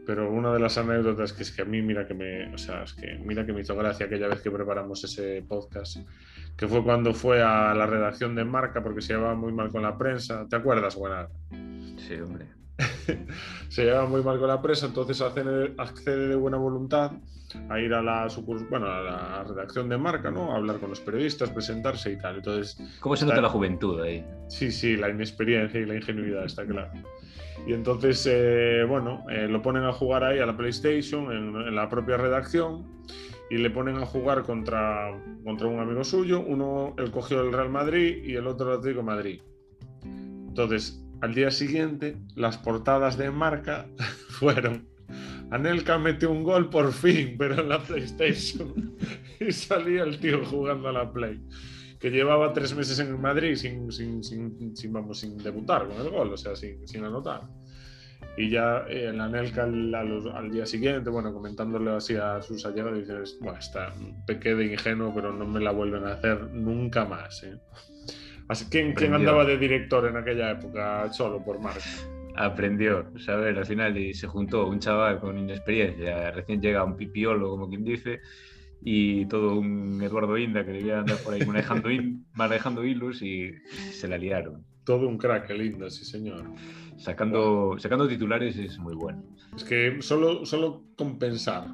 Pero 0.06 0.30
una 0.30 0.52
de 0.52 0.60
las 0.60 0.78
anécdotas 0.78 1.32
que 1.32 1.44
es 1.44 1.52
que 1.54 1.62
a 1.62 1.66
mí, 1.66 1.82
mira 1.82 2.06
que 2.06 2.14
me, 2.14 2.54
o 2.54 2.58
sea, 2.58 2.84
es 2.84 2.94
que 2.94 3.18
mira 3.24 3.46
que 3.46 3.54
me 3.54 3.62
hizo 3.62 3.74
gracia 3.74 4.06
aquella 4.08 4.28
vez 4.28 4.42
que 4.42 4.52
preparamos 4.52 5.02
ese 5.06 5.42
podcast, 5.48 5.96
que 6.58 6.68
fue 6.68 6.84
cuando 6.84 7.14
fue 7.14 7.42
a 7.42 7.74
la 7.74 7.86
redacción 7.86 8.36
de 8.36 8.44
Marca 8.44 8.84
porque 8.84 9.02
se 9.02 9.14
llevaba 9.14 9.34
muy 9.36 9.54
mal 9.54 9.72
con 9.72 9.82
la 9.82 9.98
prensa. 9.98 10.46
¿Te 10.50 10.58
acuerdas, 10.58 10.98
buena? 10.98 11.30
Sí, 12.06 12.16
hombre. 12.16 12.48
se 13.70 13.84
llevaba 13.86 14.08
muy 14.08 14.24
mal 14.24 14.40
con 14.40 14.48
la 14.48 14.62
prensa, 14.62 14.88
entonces 14.88 15.22
accede, 15.22 15.74
accede 15.78 16.28
de 16.30 16.36
buena 16.36 16.58
voluntad 16.58 17.12
a 17.70 17.80
ir 17.80 17.94
a 17.94 18.02
la, 18.02 18.28
bueno, 18.70 18.88
a 18.88 19.02
la 19.02 19.44
redacción 19.44 19.88
de 19.88 19.98
marca, 19.98 20.32
¿no? 20.32 20.52
A 20.54 20.56
hablar 20.58 20.80
con 20.80 20.90
los 20.90 21.00
periodistas, 21.00 21.52
presentarse 21.52 22.12
y 22.12 22.18
tal. 22.18 22.38
Entonces, 22.38 22.78
¿Cómo 23.00 23.16
se 23.16 23.26
Está- 23.26 23.36
nota 23.36 23.44
la 23.44 23.50
juventud 23.50 24.02
ahí? 24.02 24.26
sí, 24.48 24.72
sí, 24.72 24.96
la 24.98 25.10
inexperiencia 25.10 25.80
y 25.80 25.86
la 25.86 25.96
ingenuidad, 25.96 26.46
está 26.46 26.66
claro. 26.66 26.92
Y 27.68 27.74
entonces, 27.74 28.28
eh, 28.30 28.84
bueno, 28.88 29.24
eh, 29.30 29.48
lo 29.48 29.62
ponen 29.62 29.84
a 29.84 29.94
jugar 29.94 30.24
ahí 30.24 30.40
a 30.40 30.46
la 30.48 30.58
PlayStation, 30.58 31.32
en, 31.32 31.56
en 31.68 31.76
la 31.76 31.88
propia 31.90 32.18
redacción, 32.18 32.86
y 33.52 33.58
le 33.58 33.70
ponen 33.70 33.98
a 33.98 34.06
jugar 34.08 34.42
contra, 34.44 35.12
contra 35.44 35.68
un 35.68 35.80
amigo 35.80 36.04
suyo. 36.04 36.40
Uno, 36.42 36.96
él 36.98 37.12
cogió 37.12 37.42
el 37.42 37.54
Real 37.54 37.70
Madrid 37.70 38.24
y 38.26 38.36
el 38.36 38.48
otro 38.48 38.72
el 38.72 38.80
Atlético 38.80 39.02
de 39.02 39.06
Madrid. 39.06 39.42
Entonces, 40.04 41.03
al 41.24 41.34
día 41.34 41.52
siguiente, 41.52 42.18
las 42.36 42.58
portadas 42.58 43.18
de 43.18 43.32
marca 43.32 43.88
fueron. 44.28 44.90
Anelka 45.52 45.98
metió 45.98 46.30
un 46.30 46.44
gol 46.44 46.70
por 46.70 46.92
fin, 46.92 47.36
pero 47.38 47.62
en 47.62 47.70
la 47.70 47.82
PlayStation. 47.82 48.98
y 49.40 49.50
salía 49.54 50.04
el 50.04 50.20
tío 50.20 50.44
jugando 50.44 50.90
a 50.90 50.92
la 50.92 51.14
Play. 51.14 51.40
Que 51.98 52.10
llevaba 52.10 52.52
tres 52.52 52.76
meses 52.76 53.00
en 53.00 53.22
Madrid 53.22 53.56
sin, 53.56 53.90
sin, 53.90 54.22
sin, 54.22 54.76
sin, 54.76 54.92
vamos, 54.92 55.22
sin 55.22 55.38
debutar 55.38 55.88
con 55.88 56.06
el 56.06 56.10
gol, 56.10 56.34
o 56.34 56.36
sea, 56.36 56.58
sin, 56.58 57.06
anotar. 57.06 57.44
Y 58.36 58.50
ya 58.50 58.84
eh, 58.90 59.08
en 59.08 59.18
la 59.18 59.30
Nelca 59.30 59.64
al, 59.64 59.96
al, 59.96 60.52
día 60.52 60.66
siguiente, 60.66 61.10
bueno, 61.10 61.32
comentándole 61.34 61.90
así 61.92 62.18
a 62.18 62.42
sus 62.42 62.66
allegados, 62.66 63.00
dices, 63.00 63.38
bueno, 63.40 63.60
está 63.60 63.94
pequé 64.28 64.56
de 64.56 64.74
ingenuo, 64.74 65.14
pero 65.16 65.32
no 65.32 65.46
me 65.46 65.62
la 65.62 65.72
vuelven 65.72 66.04
a 66.04 66.16
hacer 66.16 66.52
nunca 66.52 67.06
más. 67.06 67.44
¿eh? 67.44 67.58
Así, 68.54 68.66
¿quién, 68.70 68.94
¿Quién 68.94 69.16
andaba 69.16 69.44
de 69.46 69.58
director 69.58 70.06
en 70.06 70.16
aquella 70.16 70.52
época 70.52 71.12
solo 71.12 71.44
por 71.44 71.60
marca? 71.60 71.82
aprendió, 72.36 73.08
saber, 73.20 73.58
al 73.58 73.66
final 73.66 73.98
y 73.98 74.14
se 74.14 74.28
juntó 74.28 74.68
un 74.68 74.80
chaval 74.80 75.20
con 75.20 75.38
inexperiencia, 75.40 76.30
recién 76.32 76.62
llega 76.62 76.84
un 76.84 76.96
pipiolo, 76.96 77.50
como 77.50 77.68
quien 77.68 77.84
dice, 77.84 78.22
y 78.84 79.26
todo 79.26 79.56
un 79.56 80.00
Eduardo 80.02 80.38
Inda 80.38 80.64
que 80.64 80.72
debía 80.72 81.00
andar 81.00 81.18
por 81.18 81.34
ahí 81.34 81.44
manejando, 81.46 81.90
manejando 82.34 82.86
hilos 82.86 83.24
y 83.24 83.54
se 83.92 84.08
la 84.08 84.20
liaron. 84.20 84.64
Todo 84.84 85.08
un 85.08 85.18
crack, 85.18 85.50
el 85.50 85.66
Inda, 85.66 85.90
sí 85.90 86.06
señor. 86.06 86.44
Sacando, 86.98 87.76
sacando 87.80 88.08
titulares 88.08 88.56
es 88.58 88.78
muy 88.78 88.94
bueno. 88.94 89.24
Es 89.56 89.64
que 89.64 90.00
solo, 90.02 90.46
solo 90.46 90.84
compensar 90.96 91.66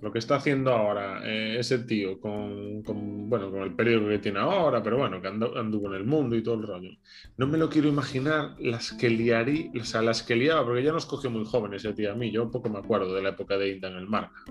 lo 0.00 0.12
que 0.12 0.18
está 0.18 0.36
haciendo 0.36 0.72
ahora 0.72 1.20
eh, 1.24 1.56
ese 1.58 1.80
tío 1.80 2.20
con, 2.20 2.82
bueno, 3.28 3.50
con 3.50 3.62
el 3.62 3.74
periodo 3.74 4.08
que 4.08 4.18
tiene 4.18 4.38
ahora, 4.38 4.82
pero 4.82 4.98
bueno, 4.98 5.20
que 5.20 5.28
anduvo 5.28 5.88
en 5.88 5.94
el 5.94 6.04
mundo 6.04 6.36
y 6.36 6.42
todo 6.42 6.56
el 6.56 6.66
rollo. 6.66 6.90
No 7.36 7.46
me 7.46 7.58
lo 7.58 7.68
quiero 7.68 7.88
imaginar 7.88 8.54
las 8.58 8.92
que 8.92 9.10
liaría, 9.10 9.70
o 9.80 9.84
sea, 9.84 10.02
las 10.02 10.22
que 10.22 10.36
liaba, 10.36 10.64
porque 10.64 10.82
ya 10.82 10.92
nos 10.92 11.06
cogió 11.06 11.30
muy 11.30 11.44
jóvenes 11.44 11.84
ese 11.84 11.94
tío 11.94 12.12
a 12.12 12.14
mí, 12.14 12.30
yo 12.30 12.50
poco 12.50 12.68
me 12.68 12.78
acuerdo 12.78 13.14
de 13.14 13.22
la 13.22 13.30
época 13.30 13.56
de 13.56 13.70
Inda 13.70 13.88
en 13.88 13.96
el 13.96 14.06
marca 14.06 14.42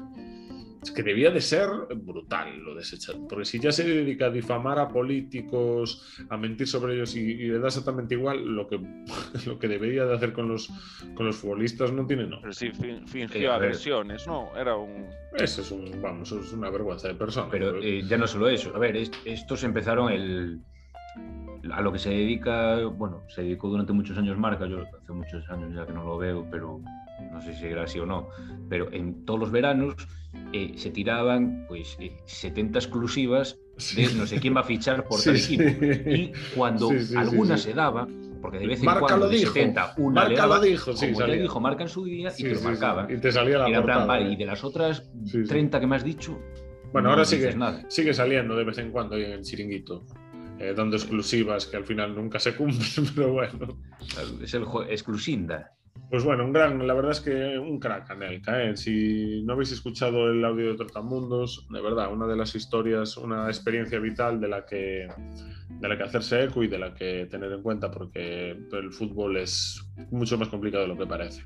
es 0.85 0.91
que 0.91 1.01
debía 1.01 1.31
de 1.31 1.41
ser 1.41 1.67
brutal 1.95 2.59
lo 2.59 2.75
de 2.75 2.81
ese 2.81 2.99
chat, 2.99 3.15
porque 3.27 3.45
si 3.45 3.59
ya 3.59 3.71
se 3.71 3.83
dedica 3.83 4.27
a 4.27 4.29
difamar 4.29 4.77
a 4.77 4.87
políticos, 4.87 6.23
a 6.29 6.37
mentir 6.37 6.67
sobre 6.67 6.93
ellos 6.93 7.15
y, 7.15 7.35
le 7.35 7.57
da 7.57 7.67
exactamente 7.67 8.13
igual, 8.13 8.45
lo 8.45 8.67
que, 8.67 8.79
lo 9.47 9.57
que 9.57 9.67
debería 9.67 10.05
de 10.05 10.15
hacer 10.15 10.31
con 10.31 10.47
los, 10.47 10.69
con 11.15 11.25
los 11.25 11.37
futbolistas 11.37 11.91
no 11.91 12.05
tiene 12.05 12.27
no. 12.27 12.39
Pero 12.39 12.53
sí, 12.53 12.71
fingió 13.07 13.53
agresiones, 13.53 14.27
¿no? 14.27 14.55
Era 14.55 14.75
un... 14.75 15.07
Eso 15.33 15.61
es, 15.61 15.71
un, 15.71 15.99
vamos, 16.01 16.31
es 16.31 16.53
una 16.53 16.69
vergüenza 16.69 17.07
de 17.07 17.15
persona. 17.15 17.47
Pero 17.49 17.81
eh, 17.81 18.03
ya 18.07 18.17
no 18.17 18.27
solo 18.27 18.47
eso, 18.47 18.75
a 18.75 18.79
ver, 18.79 18.95
estos 19.25 19.63
empezaron 19.63 20.11
el... 20.11 20.61
A 21.73 21.81
lo 21.81 21.91
que 21.91 21.97
se 21.97 22.11
dedica, 22.11 22.85
bueno, 22.85 23.23
se 23.27 23.41
dedicó 23.41 23.69
durante 23.69 23.91
muchos 23.91 24.15
años 24.19 24.37
Marca, 24.37 24.67
yo 24.67 24.83
hace 24.83 25.11
muchos 25.11 25.49
años 25.49 25.73
ya 25.73 25.87
que 25.87 25.93
no 25.93 26.03
lo 26.03 26.19
veo, 26.19 26.45
pero 26.51 26.79
no 27.31 27.41
sé 27.41 27.55
si 27.55 27.65
era 27.65 27.83
así 27.83 27.97
o 27.97 28.05
no, 28.05 28.29
pero 28.69 28.91
en 28.91 29.25
todos 29.25 29.39
los 29.39 29.51
veranos 29.51 29.95
eh, 30.53 30.73
se 30.75 30.91
tiraban 30.91 31.65
pues 31.67 31.97
70 32.25 32.77
eh, 32.77 32.81
exclusivas 32.81 33.59
de 33.95 34.13
no 34.13 34.25
sé 34.25 34.39
quién 34.39 34.55
va 34.55 34.61
a 34.61 34.63
fichar 34.63 35.05
por 35.07 35.21
tal 35.21 35.35
equipo. 35.35 35.63
Y 35.63 36.31
cuando 36.55 36.91
alguna 37.17 37.57
se 37.57 37.73
daba, 37.73 38.07
porque 38.41 38.59
de 38.59 38.67
vez 38.67 38.83
en 38.83 38.99
cuando 38.99 39.27
de 39.27 39.39
70 39.39 39.95
una 39.97 40.21
Marca 40.21 40.29
le 40.29 40.37
daba, 40.37 40.57
lo 40.57 40.63
dijo, 40.63 40.93
como 40.93 41.21
le 41.21 41.41
dijo 41.41 41.59
Marca 41.59 41.83
en 41.83 41.89
su 41.89 42.05
día 42.05 42.31
y 42.37 42.43
te 42.43 42.53
lo 42.53 42.61
marcaba. 42.61 43.07
Y 43.11 43.17
te 43.17 43.31
salía 43.31 43.57
la 43.57 43.81
portada, 43.81 44.21
y 44.21 44.35
de 44.35 44.45
las 44.45 44.63
otras 44.63 45.09
30 45.47 45.79
que 45.79 45.87
me 45.87 45.95
has 45.95 46.03
dicho, 46.03 46.39
bueno, 46.93 47.09
ahora 47.09 47.25
sigue, 47.25 47.53
sigue 47.89 48.13
saliendo 48.13 48.55
de 48.55 48.63
vez 48.63 48.77
en 48.77 48.91
cuando 48.91 49.17
en 49.17 49.31
el 49.31 49.41
chiringuito. 49.41 50.05
Eh, 50.57 50.73
dando 50.73 50.95
exclusivas 50.95 51.65
que 51.65 51.75
al 51.75 51.83
final 51.83 52.15
nunca 52.15 52.39
se 52.39 52.55
cumplen, 52.55 53.11
pero 53.15 53.33
bueno. 53.33 53.77
Es 54.41 54.53
el 54.53 54.63
exclusinda. 54.89 55.73
Pues 56.09 56.23
bueno, 56.23 56.45
un 56.45 56.53
gran, 56.53 56.85
la 56.85 56.93
verdad 56.93 57.11
es 57.11 57.19
que 57.19 57.57
un 57.57 57.79
crack 57.79 58.11
Anelka. 58.11 58.63
¿eh? 58.63 58.77
Si 58.77 59.43
no 59.43 59.53
habéis 59.53 59.71
escuchado 59.71 60.29
el 60.29 60.43
audio 60.45 60.69
de 60.71 60.75
Trotamundos, 60.75 61.67
de 61.69 61.81
verdad, 61.81 62.13
una 62.13 62.27
de 62.27 62.35
las 62.35 62.55
historias, 62.55 63.17
una 63.17 63.47
experiencia 63.47 63.99
vital 63.99 64.39
de 64.39 64.47
la 64.47 64.65
que 64.65 65.07
de 65.69 65.89
la 65.89 65.97
que 65.97 66.03
hacerse 66.03 66.43
eco 66.43 66.63
y 66.63 66.67
de 66.67 66.77
la 66.77 66.93
que 66.93 67.25
tener 67.25 67.51
en 67.51 67.61
cuenta 67.61 67.91
porque 67.91 68.51
el 68.51 68.91
fútbol 68.93 69.37
es 69.37 69.83
mucho 70.11 70.37
más 70.37 70.47
complicado 70.47 70.83
de 70.83 70.89
lo 70.89 70.97
que 70.97 71.07
parece. 71.07 71.43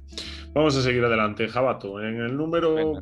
Vamos 0.53 0.77
a 0.77 0.81
seguir 0.81 1.03
adelante, 1.03 1.47
Jabato, 1.47 2.01
en 2.01 2.21
el 2.21 2.35
número 2.35 3.01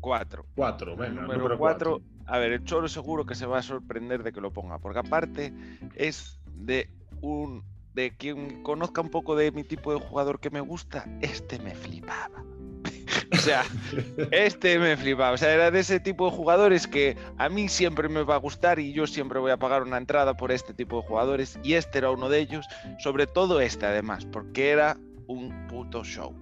4. 0.00 0.46
4, 0.54 0.96
venga, 0.96 1.22
el 1.22 1.28
número 1.28 1.58
4. 1.58 2.00
A 2.26 2.38
ver, 2.38 2.52
el 2.52 2.64
Choro 2.64 2.88
seguro 2.88 3.24
que 3.24 3.34
se 3.34 3.46
va 3.46 3.58
a 3.58 3.62
sorprender 3.62 4.22
de 4.22 4.32
que 4.32 4.40
lo 4.40 4.50
ponga, 4.50 4.78
porque 4.78 4.98
aparte 4.98 5.52
es 5.94 6.40
de 6.56 6.88
un 7.20 7.62
de 7.96 8.14
quien 8.14 8.62
conozca 8.62 9.00
un 9.00 9.08
poco 9.08 9.34
de 9.34 9.50
mi 9.50 9.64
tipo 9.64 9.90
de 9.92 9.98
jugador 9.98 10.38
que 10.38 10.50
me 10.50 10.60
gusta, 10.60 11.06
este 11.22 11.58
me 11.58 11.74
flipaba. 11.74 12.44
o 13.32 13.36
sea, 13.36 13.64
este 14.32 14.78
me 14.78 14.98
flipaba. 14.98 15.32
O 15.32 15.38
sea, 15.38 15.52
era 15.54 15.70
de 15.70 15.80
ese 15.80 15.98
tipo 15.98 16.30
de 16.30 16.36
jugadores 16.36 16.86
que 16.86 17.16
a 17.38 17.48
mí 17.48 17.68
siempre 17.70 18.10
me 18.10 18.22
va 18.22 18.34
a 18.34 18.38
gustar 18.38 18.78
y 18.78 18.92
yo 18.92 19.06
siempre 19.06 19.40
voy 19.40 19.50
a 19.50 19.56
pagar 19.56 19.82
una 19.82 19.96
entrada 19.96 20.36
por 20.36 20.52
este 20.52 20.74
tipo 20.74 21.00
de 21.00 21.08
jugadores. 21.08 21.58
Y 21.64 21.72
este 21.72 21.96
era 21.96 22.10
uno 22.10 22.28
de 22.28 22.38
ellos, 22.38 22.66
sobre 22.98 23.26
todo 23.26 23.60
este 23.60 23.86
además, 23.86 24.26
porque 24.26 24.68
era 24.68 24.98
un 25.26 25.66
puto 25.66 26.04
show. 26.04 26.34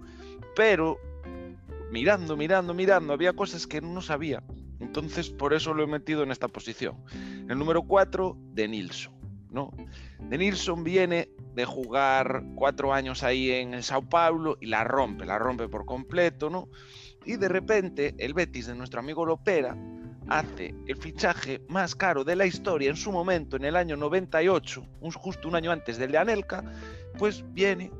Pero 0.56 0.98
mirando, 1.92 2.36
mirando, 2.36 2.74
mirando, 2.74 3.12
había 3.12 3.32
cosas 3.32 3.68
que 3.68 3.80
no 3.80 4.02
sabía. 4.02 4.42
Entonces, 4.80 5.30
por 5.30 5.54
eso 5.54 5.72
lo 5.72 5.84
he 5.84 5.86
metido 5.86 6.24
en 6.24 6.32
esta 6.32 6.48
posición. 6.48 6.96
El 7.48 7.58
número 7.60 7.84
4 7.84 8.36
de 8.54 8.66
Nilsson. 8.66 9.14
¿No? 9.54 9.70
De 10.18 10.36
Nilsson 10.36 10.84
viene 10.84 11.30
de 11.54 11.64
jugar 11.64 12.42
cuatro 12.56 12.92
años 12.92 13.22
ahí 13.22 13.52
en 13.52 13.72
el 13.72 13.82
Sao 13.82 14.02
Paulo 14.02 14.58
y 14.60 14.66
la 14.66 14.84
rompe, 14.84 15.24
la 15.24 15.38
rompe 15.38 15.68
por 15.68 15.86
completo, 15.86 16.50
¿no? 16.50 16.68
Y 17.24 17.36
de 17.36 17.48
repente 17.48 18.14
el 18.18 18.34
Betis 18.34 18.66
de 18.66 18.74
nuestro 18.74 19.00
amigo 19.00 19.24
Lopera 19.24 19.76
hace 20.28 20.74
el 20.86 20.96
fichaje 20.96 21.62
más 21.68 21.94
caro 21.94 22.24
de 22.24 22.36
la 22.36 22.46
historia 22.46 22.90
en 22.90 22.96
su 22.96 23.12
momento, 23.12 23.56
en 23.56 23.64
el 23.64 23.76
año 23.76 23.96
98, 23.96 24.84
justo 25.14 25.48
un 25.48 25.54
año 25.54 25.70
antes 25.70 25.96
del 25.96 26.12
de 26.12 26.18
Anelka, 26.18 26.64
pues 27.16 27.44
viene 27.52 27.90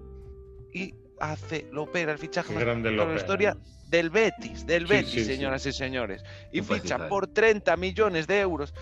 y 0.72 0.94
hace 1.20 1.68
Lopera 1.70 2.12
el 2.12 2.18
fichaje 2.18 2.52
más 2.52 2.64
caro 2.64 2.82
de 2.82 2.92
la 2.92 3.14
historia 3.14 3.57
del 3.95 4.11
Betis, 4.11 4.66
del 4.66 4.86
Betis, 4.86 5.24
señoras 5.24 5.64
y 5.66 5.72
señores. 5.72 6.24
Y 6.51 6.62
ficha 6.62 7.09
por 7.09 7.28
30 7.28 7.76
millones 7.76 8.26
de 8.26 8.40
euros, 8.40 8.74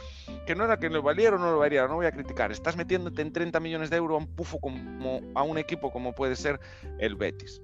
que 0.47 0.55
no 0.55 0.65
era 0.65 0.79
que 0.79 0.89
lo 0.89 1.03
valiera 1.03 1.37
o 1.37 1.39
no 1.39 1.53
lo 1.53 1.59
valiera, 1.59 1.87
no 1.87 1.97
voy 1.97 2.07
a 2.07 2.13
criticar. 2.13 2.51
Estás 2.51 2.77
metiéndote 2.79 3.21
en 3.21 3.31
30 3.31 3.61
millones 3.61 3.91
de 3.91 3.99
euros 3.99 4.15
a 4.15 4.25
un 4.25 4.35
pufo 4.35 4.59
como 4.59 5.21
a 5.35 5.43
un 5.43 5.59
equipo 5.59 5.93
como 5.93 6.15
puede 6.15 6.35
ser 6.35 6.59
el 6.99 7.15
Betis. 7.15 7.61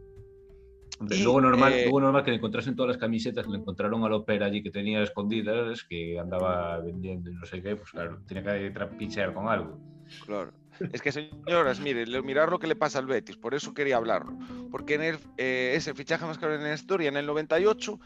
luego, 1.00 1.40
normal, 1.40 1.72
eh, 1.72 1.84
luego 1.84 2.00
normal 2.00 2.22
que 2.22 2.32
le 2.32 2.36
encontrasen 2.36 2.76
todas 2.76 2.88
las 2.88 2.98
camisetas 2.98 3.46
que 3.46 3.52
le 3.52 3.58
encontraron 3.58 4.04
a 4.04 4.10
Lopera 4.10 4.44
allí 4.44 4.62
que 4.62 4.70
tenía 4.70 5.02
escondidas, 5.02 5.84
que 5.84 6.18
andaba 6.18 6.78
vendiendo 6.80 7.30
y 7.30 7.34
no 7.34 7.46
sé 7.46 7.62
qué, 7.62 7.76
pues 7.76 7.90
claro, 7.92 8.20
tenía 8.26 8.42
que 8.42 8.70
trapichear 8.72 9.32
con 9.32 9.48
algo. 9.48 9.78
Claro. 10.26 10.52
Es 10.92 11.02
que, 11.02 11.12
señoras, 11.12 11.80
mire, 11.80 12.06
mirar 12.22 12.50
lo 12.50 12.58
que 12.58 12.66
le 12.66 12.76
pasa 12.76 12.98
al 12.98 13.06
Betis, 13.06 13.36
por 13.36 13.54
eso 13.54 13.74
quería 13.74 13.96
hablarlo. 13.96 14.38
Porque 14.70 14.94
en 14.94 15.02
el, 15.02 15.18
eh, 15.36 15.74
es 15.76 15.86
el 15.86 15.94
fichaje 15.94 16.24
más 16.24 16.38
caro 16.38 16.54
en 16.54 16.62
la 16.62 16.74
historia 16.74 17.08
en 17.08 17.16
el 17.16 17.26
98 17.26 17.98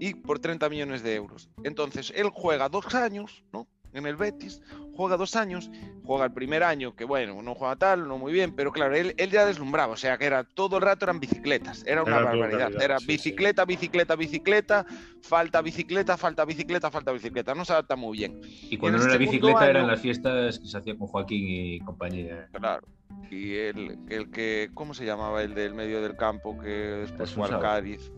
y 0.00 0.14
por 0.14 0.38
30 0.38 0.68
millones 0.68 1.02
de 1.02 1.14
euros. 1.14 1.50
Entonces, 1.64 2.12
él 2.14 2.30
juega 2.32 2.68
dos 2.68 2.94
años, 2.94 3.44
¿no? 3.52 3.66
En 3.92 4.06
el 4.06 4.16
Betis, 4.16 4.60
juega 4.94 5.16
dos 5.16 5.36
años, 5.36 5.70
juega 6.04 6.24
el 6.24 6.32
primer 6.32 6.62
año, 6.62 6.94
que 6.94 7.04
bueno, 7.04 7.42
no 7.42 7.54
juega 7.54 7.76
tal, 7.76 8.08
no 8.08 8.18
muy 8.18 8.32
bien, 8.32 8.54
pero 8.54 8.72
claro, 8.72 8.94
él, 8.94 9.14
él 9.16 9.30
ya 9.30 9.46
deslumbraba, 9.46 9.92
o 9.92 9.96
sea 9.96 10.18
que 10.18 10.26
era 10.26 10.44
todo 10.44 10.76
el 10.76 10.82
rato 10.82 11.04
eran 11.04 11.20
bicicletas, 11.20 11.84
era 11.86 12.02
una 12.02 12.20
barbaridad, 12.20 12.70
era 12.80 12.98
bicicleta, 13.06 13.64
bicicleta, 13.64 14.16
bicicleta, 14.16 14.86
falta 15.22 15.62
bicicleta, 15.62 16.16
falta 16.16 16.44
bicicleta, 16.44 16.90
falta 16.90 17.12
bicicleta, 17.12 17.54
no 17.54 17.64
se 17.64 17.72
adapta 17.72 17.96
muy 17.96 18.18
bien. 18.18 18.40
Y 18.42 18.76
cuando 18.76 18.98
no 18.98 19.04
era 19.04 19.16
bicicleta 19.16 19.68
eran 19.68 19.86
las 19.86 20.00
fiestas 20.00 20.58
que 20.58 20.66
se 20.66 20.78
hacían 20.78 20.96
con 20.96 21.08
Joaquín 21.08 21.44
y 21.48 21.80
compañía. 21.80 22.48
Claro. 22.52 22.86
Y 23.30 23.54
el, 23.54 23.98
el 24.08 24.30
que, 24.30 24.70
¿cómo 24.74 24.94
se 24.94 25.04
llamaba 25.04 25.42
el 25.42 25.54
del 25.54 25.74
medio 25.74 26.02
del 26.02 26.16
campo 26.16 26.58
que 26.58 26.68
después 26.68 27.32
fue 27.32 27.48
al 27.48 27.60
Cádiz? 27.60 28.10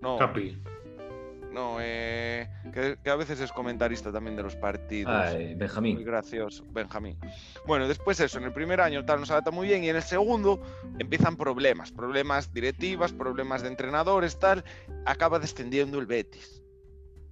No. 0.00 0.18
Capi. 0.18 0.56
No, 1.52 1.76
eh, 1.80 2.48
que, 2.72 3.10
a 3.10 3.16
veces 3.16 3.40
es 3.40 3.52
comentarista 3.52 4.10
también 4.10 4.36
de 4.36 4.42
los 4.42 4.56
partidos. 4.56 5.34
Benjamín. 5.56 5.96
Muy 5.96 6.04
gracioso, 6.04 6.64
Benjamín. 6.70 7.18
Bueno, 7.66 7.86
después 7.86 8.18
eso, 8.20 8.38
en 8.38 8.44
el 8.44 8.52
primer 8.52 8.80
año 8.80 9.04
tal 9.04 9.20
nos 9.20 9.30
adapta 9.30 9.50
muy 9.50 9.68
bien 9.68 9.84
y 9.84 9.90
en 9.90 9.96
el 9.96 10.02
segundo 10.02 10.62
empiezan 10.98 11.36
problemas, 11.36 11.92
problemas 11.92 12.52
directivas, 12.54 13.12
problemas 13.12 13.62
de 13.62 13.68
entrenadores, 13.68 14.38
tal. 14.38 14.64
Acaba 15.04 15.38
descendiendo 15.38 15.98
el 15.98 16.06
Betis. 16.06 16.61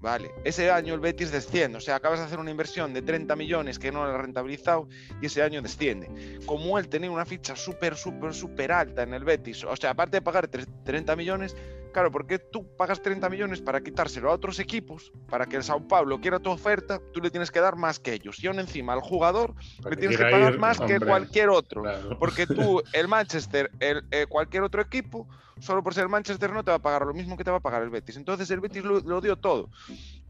Vale, 0.01 0.33
ese 0.45 0.71
año 0.71 0.95
el 0.95 1.01
Betis 1.01 1.31
desciende, 1.31 1.77
o 1.77 1.81
sea, 1.81 1.97
acabas 1.97 2.21
de 2.21 2.25
hacer 2.25 2.39
una 2.39 2.51
inversión 2.51 2.95
de 2.95 3.03
30 3.03 3.37
millones 3.37 3.79
que 3.79 3.93
no 3.93 4.05
lo 4.05 4.15
ha 4.15 4.19
rentabilizado 4.19 4.89
y 5.21 5.27
ese 5.27 5.43
año 5.43 5.61
desciende. 5.61 6.39
Como 6.47 6.79
él 6.79 6.89
tenía 6.89 7.11
una 7.11 7.27
ficha 7.27 7.55
súper, 7.55 7.97
súper, 7.97 8.33
súper 8.33 8.73
alta 8.73 9.03
en 9.03 9.13
el 9.13 9.25
Betis, 9.25 9.63
o 9.65 9.77
sea, 9.77 9.91
aparte 9.91 10.17
de 10.17 10.23
pagar 10.23 10.49
30 10.49 11.17
millones, 11.17 11.55
Claro, 11.93 12.11
porque 12.13 12.39
tú 12.39 12.67
pagas 12.77 13.03
30 13.03 13.29
millones 13.29 13.61
para 13.61 13.81
quitárselo 13.81 14.31
a 14.31 14.35
otros 14.35 14.59
equipos, 14.61 15.13
para 15.29 15.47
que 15.47 15.57
el 15.57 15.65
Sao 15.65 15.87
Paulo 15.89 16.21
quiera 16.21 16.39
tu 16.39 16.51
oferta, 16.51 17.01
tú 17.13 17.21
le 17.21 17.31
tienes 17.31 17.51
que 17.51 17.61
dar 17.61 17.77
más 17.77 17.99
que 17.99 18.13
ellos. 18.13 18.43
Y 18.43 18.47
aún 18.47 18.61
encima 18.61 18.93
al 18.93 19.01
jugador 19.01 19.55
le 19.89 19.97
tienes 19.97 20.17
que 20.17 20.25
pagar 20.25 20.59
más 20.59 20.81
que 20.81 21.01
cualquier 21.01 21.49
otro. 21.49 21.83
Porque 22.19 22.47
tú, 22.47 22.83
el 22.93 23.09
Manchester, 23.09 23.71
el, 23.81 24.05
eh, 24.13 24.27
cualquier 24.29 24.63
otro 24.63 24.81
equipo, 24.81 25.29
solo 25.61 25.83
por 25.83 25.95
ser 25.95 26.09
Manchester 26.09 26.53
no 26.53 26.65
te 26.65 26.71
va 26.71 26.79
a 26.79 26.83
pagar 26.83 27.07
lo 27.07 27.15
mismo 27.15 27.37
que 27.37 27.45
te 27.45 27.51
va 27.51 27.59
a 27.59 27.61
pagar 27.61 27.83
el 27.83 27.91
Betis. 27.91 28.17
Entonces 28.17 28.51
el 28.51 28.61
Betis 28.61 28.85
lo, 28.85 29.21
dio 29.21 29.37
todo. 29.37 29.71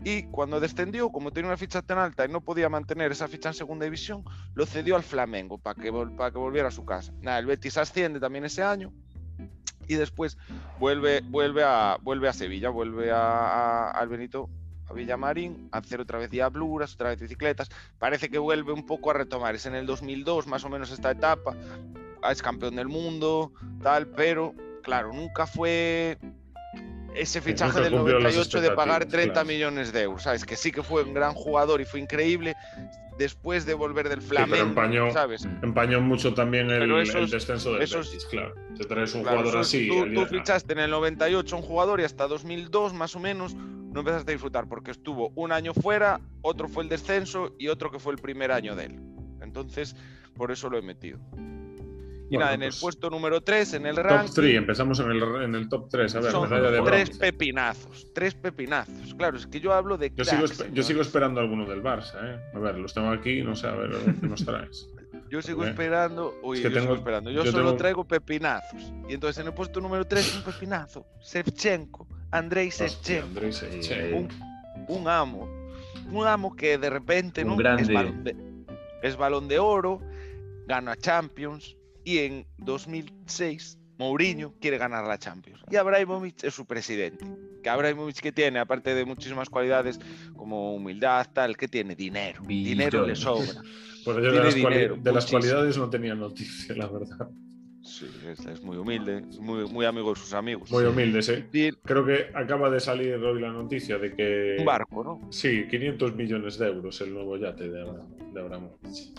Y 0.05 0.25
cuando 0.25 0.61
descendió, 0.61 1.11
como 1.11 1.33
tenía 1.33 1.49
una 1.49 1.57
ficha 1.57 1.83
tan 1.83 1.99
alta 1.99 2.25
y 2.25 2.29
no 2.29 2.41
podía 2.41 2.69
mantener 2.69 3.13
esa 3.13 3.29
ficha 3.29 3.51
en 3.51 3.55
segunda 3.55 3.85
división, 3.85 4.25
lo 4.55 4.67
cedió 4.67 4.97
al 4.97 5.03
Flamengo 5.03 5.59
para 5.59 5.81
que, 5.81 5.93
para 6.17 6.31
que 6.31 6.39
volviera 6.39 6.69
a 6.69 6.73
su 6.73 6.85
casa. 6.85 7.13
Nada, 7.23 7.39
el 7.39 7.47
Betis 7.47 7.77
asciende 7.79 8.21
también 8.21 8.45
ese 8.45 8.63
año 8.63 8.93
y 9.89 9.95
después 9.95 10.39
vuelve, 10.79 11.21
vuelve, 11.23 11.65
a, 11.65 11.99
vuelve 12.01 12.29
a 12.29 12.33
Sevilla, 12.33 12.71
vuelve 12.71 13.11
a, 13.11 13.91
al 13.91 14.09
Benito 14.09 14.49
a 14.89 14.93
Villamarín, 14.93 15.69
a 15.73 15.79
hacer 15.79 16.01
otra 16.01 16.19
vez 16.19 16.31
diabluras, 16.31 16.95
otra 16.95 17.11
vez 17.11 17.21
bicicletas. 17.21 17.71
Parece 17.99 18.29
que 18.29 18.39
vuelve 18.39 18.73
un 18.73 18.87
poco 18.87 19.11
a 19.11 19.15
retomar. 19.15 19.55
Es 19.55 19.67
en 19.67 19.75
el 19.75 19.87
2002 19.87 20.47
más 20.47 20.65
o 20.65 20.69
menos 20.69 20.91
esta 20.91 21.11
etapa. 21.11 21.57
Es 22.31 22.43
campeón 22.43 22.77
del 22.77 22.89
mundo, 22.89 23.53
tal, 23.83 24.09
pero 24.09 24.55
claro, 24.81 25.13
nunca 25.13 25.47
fue 25.47 26.19
ese 27.15 27.41
fichaje 27.41 27.81
del 27.81 27.95
98 27.95 28.61
de 28.61 28.71
pagar 28.73 29.07
30 29.07 29.45
millones 29.45 29.93
de 29.93 30.03
euros. 30.03 30.23
¿Sabes? 30.23 30.45
Que 30.45 30.57
sí 30.57 30.73
que 30.73 30.83
fue 30.83 31.03
un 31.03 31.15
gran 31.15 31.35
jugador 31.35 31.81
y 31.81 31.85
fue 31.85 32.01
increíble 32.01 32.55
después 33.19 33.67
de 33.67 33.75
volver 33.75 34.09
del 34.09 34.23
Flamengo, 34.23 34.65
empañó, 34.65 35.13
¿sabes? 35.13 35.47
Empañó 35.63 36.01
mucho 36.01 36.33
también 36.33 36.71
el, 36.71 36.89
descenso 37.31 37.75
del 37.75 37.81
Betis, 37.81 38.27
claro. 38.31 38.55
Te 38.79 38.87
traes 38.87 39.15
un 39.15 39.25
jugador 39.25 39.59
así. 39.59 39.91
Tú, 40.15 40.25
fichaste 40.25 40.73
en 40.73 40.79
el 40.79 40.91
98 40.91 41.55
un 41.55 41.63
jugador 41.63 42.01
y 42.01 42.05
hasta 42.05 42.27
2002 42.27 42.95
más 42.95 43.15
o 43.15 43.21
menos 43.21 43.55
no 43.55 44.01
empezaste 44.01 44.31
a 44.31 44.35
disfrutar 44.35 44.69
porque 44.69 44.93
estuvo 44.93 45.33
un 45.35 45.53
año 45.53 45.75
fuera, 45.75 46.19
otro 46.41 46.67
fue 46.67 46.85
el 46.85 46.89
descenso 46.89 47.55
y 47.59 47.69
otro 47.69 47.91
que 47.91 47.99
fue 47.99 48.15
el 48.15 48.19
primer 48.19 48.53
año 48.53 48.75
de 48.75 48.87
él. 48.87 49.01
Entonces, 49.43 49.95
por 50.35 50.51
eso 50.51 50.71
lo 50.71 50.79
he 50.79 50.83
metido. 50.83 51.19
Y 52.31 52.39
nada, 52.39 52.55
en 52.55 52.63
el 52.63 52.69
pues 52.69 52.81
puesto 52.81 53.11
número 53.11 53.41
3, 53.41 53.75
en 53.75 53.87
el 53.87 53.97
ranking. 53.97 54.27
Top 54.27 54.35
3, 54.37 54.55
empezamos 54.55 55.01
en 55.01 55.11
el, 55.11 55.23
en 55.43 55.55
el 55.57 55.69
top 55.69 55.89
3. 55.91 56.15
A 56.15 56.21
ver, 56.21 56.31
son 56.31 56.49
de 56.49 56.83
tres 56.85 57.19
pepinazos. 57.19 58.07
Tres 58.15 58.35
pepinazos. 58.35 59.15
Claro, 59.17 59.37
es 59.37 59.49
que 59.49 59.59
yo 59.59 59.73
hablo 59.73 59.99
de. 59.99 60.13
Yo, 60.15 60.25
sigo, 60.25 60.47
yo 60.73 60.83
sigo, 60.85 61.03
esperando 61.03 61.41
alguno 61.41 61.67
del 61.67 61.83
Barça, 61.83 62.15
¿eh? 62.23 62.41
A 62.55 62.59
ver, 62.61 62.79
los 62.79 62.95
tengo 62.95 63.11
aquí, 63.11 63.43
no 63.43 63.57
sé, 63.57 63.67
a 63.67 63.75
ver 63.75 63.91
qué 64.21 64.27
nos 64.29 64.45
traes. 64.45 64.89
Yo 65.29 65.43
sigo 65.43 65.65
esperando. 65.65 66.37
Uy, 66.43 66.61
yo 66.61 66.71
sigo 66.71 66.95
esperando. 66.95 67.31
Yo, 67.31 67.45
solo 67.47 67.77
traigo 67.77 68.05
pepinazos. 68.05 68.93
Y 69.09 69.15
entonces 69.15 69.41
en 69.41 69.47
el 69.47 69.55
puesto 69.55 69.81
número 69.81 70.05
3, 70.05 70.37
un 70.39 70.43
pepinazo. 70.43 71.07
Sevchenko. 71.21 72.09
Andrei 72.33 72.71
Sevchenko. 72.71 73.41
Un, 74.17 74.29
un, 74.89 75.09
amo. 75.09 75.49
Un 76.11 76.27
amo 76.27 76.55
que 76.57 76.79
de 76.79 76.91
repente 76.91 77.43
un 77.43 77.51
¿no? 77.51 77.57
Grande. 77.57 77.83
Es, 77.85 77.93
balón 77.93 78.25
de, 78.25 78.37
es 79.03 79.17
balón 79.17 79.49
de 79.49 79.59
oro, 79.61 80.01
gana 80.67 80.97
Champions 80.97 81.77
y 82.11 82.19
en 82.19 82.47
2006 82.59 83.79
Mourinho 83.99 84.55
quiere 84.61 84.79
ganar 84.79 85.07
la 85.07 85.19
Champions 85.19 85.61
y 85.71 85.77
Abramovich 85.77 86.43
es 86.43 86.55
su 86.55 86.67
presidente. 86.67 87.25
Que 87.63 87.69
Abramovich 87.69 88.21
que 88.21 88.33
tiene, 88.33 88.59
aparte 88.59 88.95
de 88.95 89.05
muchísimas 89.05 89.49
cualidades 89.49 90.01
como 90.35 90.75
humildad, 90.75 91.27
tal, 91.33 91.57
que 91.57 91.69
tiene 91.69 91.95
dinero. 91.95 92.43
dinero 92.47 93.07
le 93.07 93.15
sobra. 93.15 93.47
Pues 94.03 94.17
yo 94.17 94.33
de 94.33 94.43
las, 94.43 94.55
dinero, 94.55 94.97
de 94.97 95.13
las 95.13 95.27
cualidades 95.27 95.77
no 95.77 95.91
tenía 95.91 96.15
noticia, 96.15 96.75
la 96.75 96.87
verdad. 96.87 97.29
Sí, 97.83 98.07
es, 98.27 98.41
es, 98.47 98.63
muy 98.63 98.79
humilde, 98.79 99.23
es 99.29 99.39
muy, 99.39 99.69
muy 99.69 99.85
amigo 99.85 100.15
de 100.15 100.17
sus 100.19 100.33
amigos. 100.33 100.71
Muy 100.71 100.85
humilde, 100.85 101.21
sí. 101.21 101.45
Creo 101.85 102.07
que 102.07 102.31
acaba 102.33 102.71
de 102.71 102.81
salir 102.81 103.17
hoy 103.17 103.43
la 103.43 103.53
noticia 103.53 103.99
de 103.99 104.17
que. 104.17 104.57
Un 104.59 104.65
barco, 104.65 105.05
¿no? 105.05 105.31
Sí, 105.31 105.67
500 105.69 106.17
millones 106.17 106.57
de 106.57 106.69
euros 106.69 106.99
el 107.03 107.13
nuevo 107.13 107.37
yate 107.37 107.69
de, 107.69 107.85
de 108.33 108.41
Abramovich. 108.41 109.13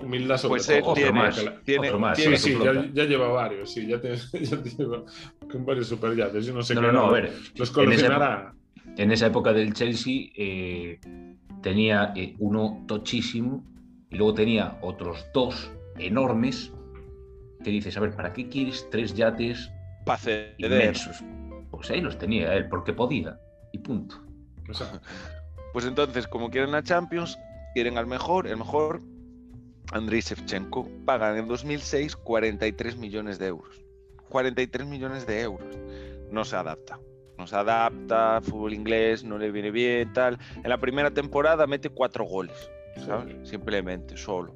Humildad 0.00 0.36
sobre 0.36 0.62
pues 0.62 0.66
todo. 0.66 0.94
Tiene, 0.94 1.12
más, 1.12 1.44
tiene, 1.64 1.88
otro 1.88 1.98
más, 1.98 2.16
tiene, 2.16 2.36
sí, 2.36 2.52
sí, 2.52 2.58
ya, 2.62 2.90
ya, 2.92 3.04
lleva 3.04 3.28
varios, 3.28 3.72
sí, 3.72 3.86
ya, 3.86 4.00
tiene, 4.00 4.16
ya 4.32 4.62
lleva 4.62 5.04
con 5.50 5.64
varios 5.64 5.88
superyates. 5.88 6.46
Yo 6.46 6.54
no 6.54 6.62
sé 6.62 6.74
no, 6.74 6.80
qué. 6.80 6.86
No, 6.88 6.92
no, 6.92 7.04
a 7.06 7.12
ver. 7.12 7.32
Los 7.56 7.70
coleccionará. 7.70 8.54
En 8.76 8.92
esa, 8.94 9.02
en 9.02 9.12
esa 9.12 9.26
época 9.26 9.52
del 9.52 9.74
Chelsea 9.74 10.30
eh, 10.34 10.98
tenía 11.62 12.12
eh, 12.16 12.34
uno 12.38 12.84
tochísimo 12.88 13.64
y 14.10 14.16
luego 14.16 14.34
tenía 14.34 14.78
otros 14.82 15.24
dos 15.32 15.70
enormes 15.98 16.72
que 17.62 17.70
dices, 17.70 17.96
a 17.96 18.00
ver, 18.00 18.14
¿para 18.14 18.32
qué 18.32 18.48
quieres 18.48 18.86
tres 18.90 19.14
yates 19.14 19.70
inmensos? 20.58 21.22
Pues 21.70 21.90
ahí 21.90 22.00
los 22.00 22.18
tenía 22.18 22.54
él, 22.54 22.68
porque 22.68 22.92
podía, 22.92 23.38
y 23.72 23.78
punto. 23.78 24.16
Pues 25.72 25.86
entonces, 25.86 26.26
como 26.26 26.50
quieren 26.50 26.74
a 26.74 26.82
Champions, 26.82 27.38
quieren 27.74 27.96
al 27.98 28.06
mejor, 28.06 28.46
el 28.46 28.56
mejor, 28.56 29.00
Andriy 29.90 30.20
Shevchenko, 30.20 30.88
pagan 31.04 31.36
en 31.36 31.48
2006 31.48 32.16
43 32.16 32.96
millones 32.96 33.38
de 33.38 33.48
euros. 33.48 33.84
43 34.28 34.86
millones 34.86 35.26
de 35.26 35.42
euros. 35.42 35.76
No 36.30 36.44
se 36.44 36.56
adapta. 36.56 36.98
No 37.36 37.46
se 37.46 37.56
adapta, 37.56 38.40
fútbol 38.40 38.72
inglés, 38.72 39.24
no 39.24 39.38
le 39.38 39.50
viene 39.50 39.70
bien, 39.70 40.12
tal. 40.12 40.38
En 40.56 40.68
la 40.68 40.78
primera 40.78 41.10
temporada 41.10 41.66
mete 41.66 41.88
cuatro 41.88 42.24
goles, 42.24 42.70
¿sabes? 43.04 43.36
Simplemente, 43.48 44.16
solo. 44.16 44.54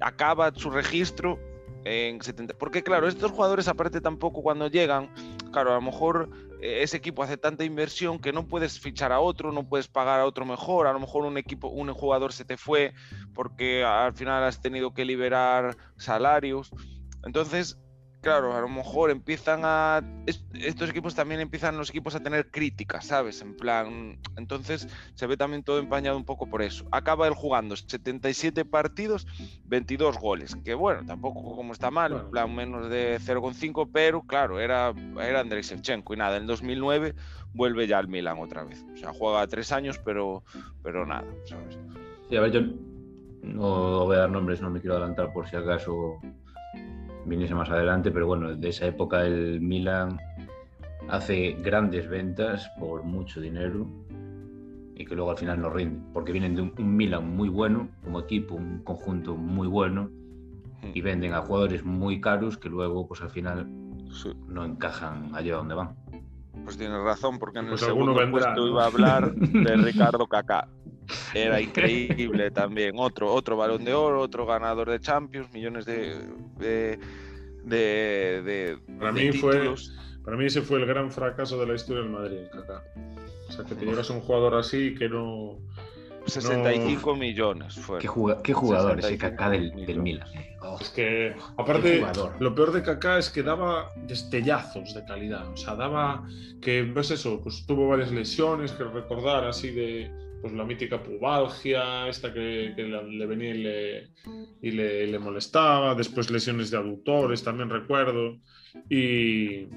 Acaba 0.00 0.52
su 0.54 0.70
registro 0.70 1.38
en 1.84 2.20
70. 2.22 2.54
Porque 2.54 2.82
claro, 2.82 3.08
estos 3.08 3.30
jugadores 3.30 3.68
aparte 3.68 4.00
tampoco 4.00 4.42
cuando 4.42 4.68
llegan, 4.68 5.10
claro, 5.52 5.72
a 5.72 5.74
lo 5.74 5.82
mejor 5.82 6.28
ese 6.62 6.96
equipo 6.96 7.24
hace 7.24 7.36
tanta 7.36 7.64
inversión 7.64 8.20
que 8.20 8.32
no 8.32 8.46
puedes 8.46 8.78
fichar 8.78 9.10
a 9.10 9.18
otro, 9.18 9.50
no 9.50 9.68
puedes 9.68 9.88
pagar 9.88 10.20
a 10.20 10.26
otro 10.26 10.46
mejor, 10.46 10.86
a 10.86 10.92
lo 10.92 11.00
mejor 11.00 11.24
un 11.24 11.36
equipo, 11.36 11.68
un 11.68 11.92
jugador 11.92 12.32
se 12.32 12.44
te 12.44 12.56
fue 12.56 12.94
porque 13.34 13.84
al 13.84 14.14
final 14.14 14.44
has 14.44 14.60
tenido 14.60 14.94
que 14.94 15.04
liberar 15.04 15.76
salarios. 15.96 16.70
Entonces, 17.24 17.78
claro, 18.22 18.56
a 18.56 18.60
lo 18.60 18.68
mejor 18.68 19.10
empiezan 19.10 19.60
a. 19.64 20.00
Estos 20.54 20.88
equipos 20.88 21.14
también 21.14 21.40
empiezan 21.40 21.76
los 21.76 21.90
equipos 21.90 22.14
a 22.14 22.20
tener 22.20 22.50
críticas, 22.50 23.06
¿sabes? 23.06 23.42
En 23.42 23.54
plan. 23.54 24.18
Entonces 24.36 24.88
se 25.14 25.26
ve 25.26 25.36
también 25.36 25.62
todo 25.62 25.78
empañado 25.78 26.16
un 26.16 26.24
poco 26.24 26.46
por 26.46 26.62
eso. 26.62 26.86
Acaba 26.92 27.26
él 27.26 27.34
jugando 27.34 27.76
77 27.76 28.64
partidos, 28.64 29.26
22 29.64 30.18
goles. 30.18 30.56
Que 30.64 30.74
bueno, 30.74 31.04
tampoco 31.04 31.54
como 31.54 31.72
está 31.72 31.90
mal, 31.90 32.12
en 32.12 32.30
plan 32.30 32.54
menos 32.54 32.88
de 32.88 33.18
0,5, 33.20 33.90
pero 33.92 34.22
claro, 34.22 34.60
era, 34.60 34.94
era 35.20 35.40
Andrei 35.40 35.62
Shevchenko. 35.62 36.14
Y 36.14 36.16
nada, 36.16 36.36
en 36.36 36.46
2009 36.46 37.14
vuelve 37.52 37.86
ya 37.86 37.98
al 37.98 38.08
Milan 38.08 38.38
otra 38.38 38.64
vez. 38.64 38.84
O 38.94 38.96
sea, 38.96 39.12
juega 39.12 39.46
tres 39.48 39.72
años, 39.72 40.00
pero, 40.04 40.44
pero 40.82 41.04
nada, 41.04 41.26
¿sabes? 41.44 41.78
Sí, 42.28 42.36
a 42.36 42.40
ver, 42.40 42.52
yo 42.52 42.60
no 43.42 44.04
voy 44.06 44.16
a 44.16 44.20
dar 44.20 44.30
nombres, 44.30 44.62
no 44.62 44.70
me 44.70 44.80
quiero 44.80 44.96
adelantar 44.96 45.32
por 45.32 45.48
si 45.48 45.56
acaso 45.56 46.20
viniese 47.26 47.54
más 47.54 47.70
adelante, 47.70 48.10
pero 48.10 48.26
bueno, 48.26 48.54
de 48.54 48.68
esa 48.68 48.86
época 48.86 49.24
el 49.24 49.60
Milan 49.60 50.18
hace 51.08 51.52
grandes 51.62 52.08
ventas 52.08 52.70
por 52.78 53.02
mucho 53.04 53.40
dinero 53.40 53.86
y 54.94 55.04
que 55.04 55.14
luego 55.14 55.30
al 55.30 55.38
final 55.38 55.60
no 55.60 55.70
rinde, 55.70 56.00
porque 56.12 56.32
vienen 56.32 56.54
de 56.54 56.62
un, 56.62 56.74
un 56.78 56.96
Milan 56.96 57.34
muy 57.36 57.48
bueno 57.48 57.88
como 58.04 58.20
equipo, 58.20 58.54
un 58.54 58.82
conjunto 58.84 59.34
muy 59.36 59.66
bueno 59.66 60.10
y 60.94 61.00
venden 61.00 61.32
a 61.34 61.42
jugadores 61.42 61.84
muy 61.84 62.20
caros 62.20 62.58
que 62.58 62.68
luego 62.68 63.06
pues 63.06 63.20
al 63.22 63.30
final 63.30 63.66
sí. 64.10 64.32
no 64.48 64.64
encajan 64.64 65.34
allá 65.34 65.56
donde 65.56 65.74
van. 65.74 65.94
Pues 66.64 66.76
tienes 66.76 67.00
razón, 67.02 67.38
porque 67.38 67.58
en 67.60 67.68
Pues 67.68 67.82
el 67.82 67.88
alguno 67.88 68.12
segundo 68.14 68.20
vendrá, 68.20 68.54
puesto 68.54 68.60
¿no? 68.66 68.68
iba 68.72 68.84
a 68.84 68.86
hablar 68.86 69.34
de 69.34 69.76
Ricardo 69.76 70.26
Kaká. 70.26 70.68
Era 71.34 71.60
increíble 71.60 72.50
también. 72.50 72.94
Otro, 72.98 73.32
otro 73.32 73.56
balón 73.56 73.84
de 73.84 73.94
oro, 73.94 74.20
otro 74.20 74.46
ganador 74.46 74.90
de 74.90 75.00
Champions, 75.00 75.52
millones 75.52 75.84
de, 75.84 76.16
de, 76.58 76.98
de, 77.64 78.42
de- 78.42 78.78
Para 78.98 79.12
de 79.12 79.30
mí 79.30 79.32
fue-. 79.38 79.74
Para 80.24 80.36
mí 80.36 80.44
ese 80.46 80.62
fue 80.62 80.78
el 80.78 80.86
gran 80.86 81.10
fracaso 81.10 81.58
de 81.58 81.66
la 81.66 81.74
historia 81.74 82.02
del 82.02 82.12
Madrid, 82.12 82.38
Kaká. 82.52 82.84
O 83.48 83.52
sea, 83.52 83.64
que 83.64 83.74
te 83.74 83.84
llegas 83.84 84.08
a 84.08 84.12
un 84.14 84.20
jugador 84.20 84.54
así 84.54 84.94
que 84.94 85.08
no... 85.08 85.58
65 86.26 87.16
millones 87.16 87.74
fueron. 87.74 88.00
¿Qué, 88.00 88.06
juga- 88.06 88.40
qué 88.42 88.52
jugador 88.52 88.98
ese 89.00 89.08
65 89.08 89.36
Kaká 89.36 89.50
del, 89.50 89.86
del. 89.86 89.98
Milan? 90.00 90.28
Oh, 90.60 90.78
Es 90.80 90.90
que, 90.90 91.34
aparte, 91.56 92.00
lo 92.38 92.54
peor 92.54 92.70
de 92.70 92.82
Kaká 92.84 93.18
es 93.18 93.28
que 93.30 93.42
daba 93.42 93.88
destellazos 94.06 94.94
de 94.94 95.04
calidad. 95.04 95.48
O 95.50 95.56
sea, 95.56 95.74
daba 95.74 96.24
que, 96.60 96.88
pues 96.94 97.10
eso, 97.10 97.40
pues 97.42 97.66
tuvo 97.66 97.88
varias 97.88 98.12
lesiones 98.12 98.70
que 98.70 98.84
recordar, 98.84 99.44
así 99.44 99.72
de 99.72 100.08
pues 100.42 100.52
la 100.52 100.64
mítica 100.64 101.02
pubalgia, 101.02 102.08
esta 102.08 102.32
que, 102.32 102.72
que 102.74 102.82
le 102.82 103.26
venía 103.26 103.54
y 103.54 103.62
le, 103.62 104.08
y 104.60 104.70
le, 104.72 105.06
le 105.06 105.18
molestaba, 105.20 105.94
después 105.94 106.30
lesiones 106.30 106.70
de 106.70 106.78
aductores, 106.78 107.44
también 107.44 107.70
recuerdo. 107.70 108.38
Y, 108.90 109.68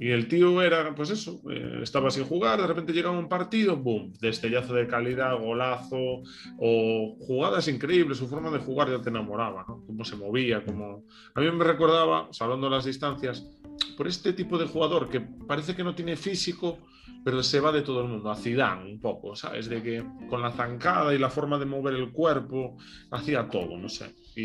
y 0.00 0.10
el 0.10 0.26
tío 0.26 0.60
era, 0.60 0.92
pues 0.96 1.10
eso, 1.10 1.40
eh, 1.48 1.78
estaba 1.82 2.10
sin 2.10 2.24
jugar, 2.24 2.60
de 2.60 2.66
repente 2.66 2.92
llegaba 2.92 3.16
un 3.16 3.28
partido, 3.28 3.76
boom, 3.76 4.12
destellazo 4.20 4.74
de 4.74 4.88
calidad, 4.88 5.38
golazo, 5.38 6.22
o 6.58 7.16
jugadas 7.20 7.68
increíbles, 7.68 8.18
su 8.18 8.26
forma 8.26 8.50
de 8.50 8.58
jugar 8.58 8.90
ya 8.90 9.00
te 9.00 9.10
enamoraba, 9.10 9.64
¿no? 9.68 9.84
Cómo 9.86 10.04
se 10.04 10.16
movía, 10.16 10.64
cómo... 10.64 11.04
A 11.36 11.40
mí 11.40 11.50
me 11.52 11.64
recordaba, 11.64 12.28
o 12.28 12.68
las 12.68 12.84
distancias, 12.84 13.46
por 13.96 14.08
este 14.08 14.32
tipo 14.32 14.58
de 14.58 14.66
jugador 14.66 15.08
que 15.08 15.20
parece 15.20 15.76
que 15.76 15.84
no 15.84 15.94
tiene 15.94 16.16
físico, 16.16 16.80
pero 17.24 17.42
se 17.42 17.60
va 17.60 17.72
de 17.72 17.82
todo 17.82 18.02
el 18.02 18.08
mundo, 18.08 18.30
a 18.30 18.36
Zidane 18.36 18.92
un 18.92 19.00
poco, 19.00 19.34
¿sabes? 19.34 19.68
De 19.68 19.82
que 19.82 20.04
con 20.28 20.42
la 20.42 20.52
zancada 20.52 21.14
y 21.14 21.18
la 21.18 21.30
forma 21.30 21.58
de 21.58 21.66
mover 21.66 21.94
el 21.94 22.12
cuerpo, 22.12 22.76
hacía 23.10 23.48
todo, 23.48 23.78
no 23.78 23.88
sé. 23.88 24.14
Y, 24.36 24.44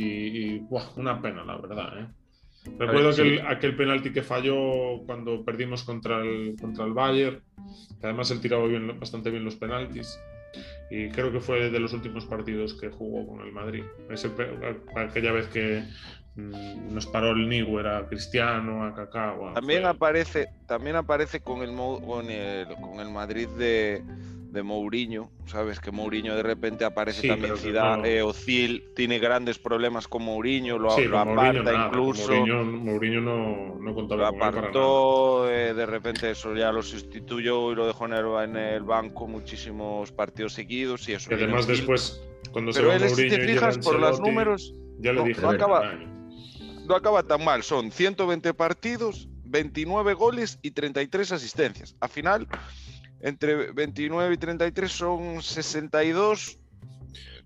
y, 0.55 0.59
buah, 0.59 0.93
una 0.95 1.21
pena, 1.21 1.43
la 1.43 1.57
verdad, 1.57 1.99
¿eh? 1.99 2.07
Recuerdo 2.77 3.13
sí. 3.13 3.21
aquel, 3.21 3.47
aquel 3.47 3.75
penalti 3.75 4.11
que 4.11 4.21
falló 4.21 5.03
cuando 5.05 5.43
perdimos 5.45 5.83
contra 5.83 6.21
el, 6.21 6.55
contra 6.59 6.85
el 6.85 6.93
Bayern, 6.93 7.41
que 7.99 8.05
además 8.07 8.31
él 8.31 8.41
tiraba 8.41 8.65
bien, 8.67 8.99
bastante 8.99 9.29
bien 9.29 9.45
los 9.45 9.55
penaltis. 9.55 10.19
Y 10.91 11.09
creo 11.09 11.31
que 11.31 11.39
fue 11.39 11.69
de 11.69 11.79
los 11.79 11.93
últimos 11.93 12.25
partidos 12.25 12.73
que 12.73 12.89
jugó 12.89 13.27
con 13.27 13.45
el 13.45 13.53
Madrid. 13.53 13.83
Es 14.09 14.25
el 14.25 14.31
pe- 14.31 14.49
aquella 14.95 15.31
vez 15.31 15.47
que 15.47 15.83
nos 16.35 17.05
paró 17.07 17.31
el 17.31 17.49
Nigu, 17.49 17.79
era 17.79 18.07
Cristiano, 18.07 18.85
a 18.85 18.93
Kaká. 18.93 19.35
también, 19.53 19.85
aparece, 19.85 20.47
también 20.67 20.95
aparece 20.95 21.41
con 21.41 21.61
el, 21.61 21.75
con 21.75 22.29
el, 22.29 22.67
con 22.75 22.99
el 22.99 23.09
Madrid 23.09 23.47
de, 23.49 24.01
de 24.51 24.63
Mourinho, 24.63 25.29
sabes 25.45 25.79
que 25.79 25.91
Mourinho 25.91 26.35
de 26.35 26.43
repente 26.43 26.83
aparece 26.83 27.27
también 27.27 27.57
Ciudad, 27.57 28.03
eh, 28.05 28.21
Ozil 28.21 28.83
tiene 28.95 29.19
grandes 29.19 29.59
problemas 29.59 30.07
con 30.07 30.23
Mourinho, 30.23 30.79
lo, 30.79 30.91
aparta 30.91 31.87
incluso. 31.87 32.33
Mourinho, 32.45 33.21
no, 33.21 33.75
no 33.79 33.93
contaba 33.93 34.21
lo 34.21 34.27
apartó, 34.27 35.49
eh, 35.49 35.73
de 35.73 35.85
repente 35.85 36.31
eso 36.31 36.55
ya 36.55 36.71
lo 36.71 36.81
sustituyó 36.81 37.71
y 37.71 37.75
lo 37.75 37.85
dejó 37.87 38.05
en 38.07 38.55
el, 38.55 38.83
banco 38.83 39.27
muchísimos 39.27 40.11
partidos 40.11 40.53
seguidos 40.53 41.07
y 41.09 41.13
eso. 41.13 41.29
Y 41.31 41.35
además 41.35 41.67
después, 41.67 42.21
cuando 42.51 42.71
Pero 42.71 42.97
se 42.97 43.05
él, 43.05 43.09
si 43.09 43.29
te 43.29 43.39
fijas 43.45 43.77
por 43.77 43.99
los 43.99 44.19
números, 44.19 44.73
ya 44.99 45.13
le 45.13 45.33
no, 45.33 45.49
acaba, 45.49 45.93
no 46.89 46.95
acaba 46.95 47.21
tan 47.21 47.45
mal, 47.45 47.61
son 47.61 47.91
120 47.91 48.51
partidos, 48.55 49.29
29 49.45 50.15
goles 50.15 50.57
y 50.63 50.71
33 50.71 51.31
asistencias. 51.31 51.95
Al 51.99 52.09
final 52.09 52.47
entre 53.21 53.71
29 53.71 54.33
y 54.33 54.37
33 54.37 54.91
son 54.91 55.43
62 55.43 56.57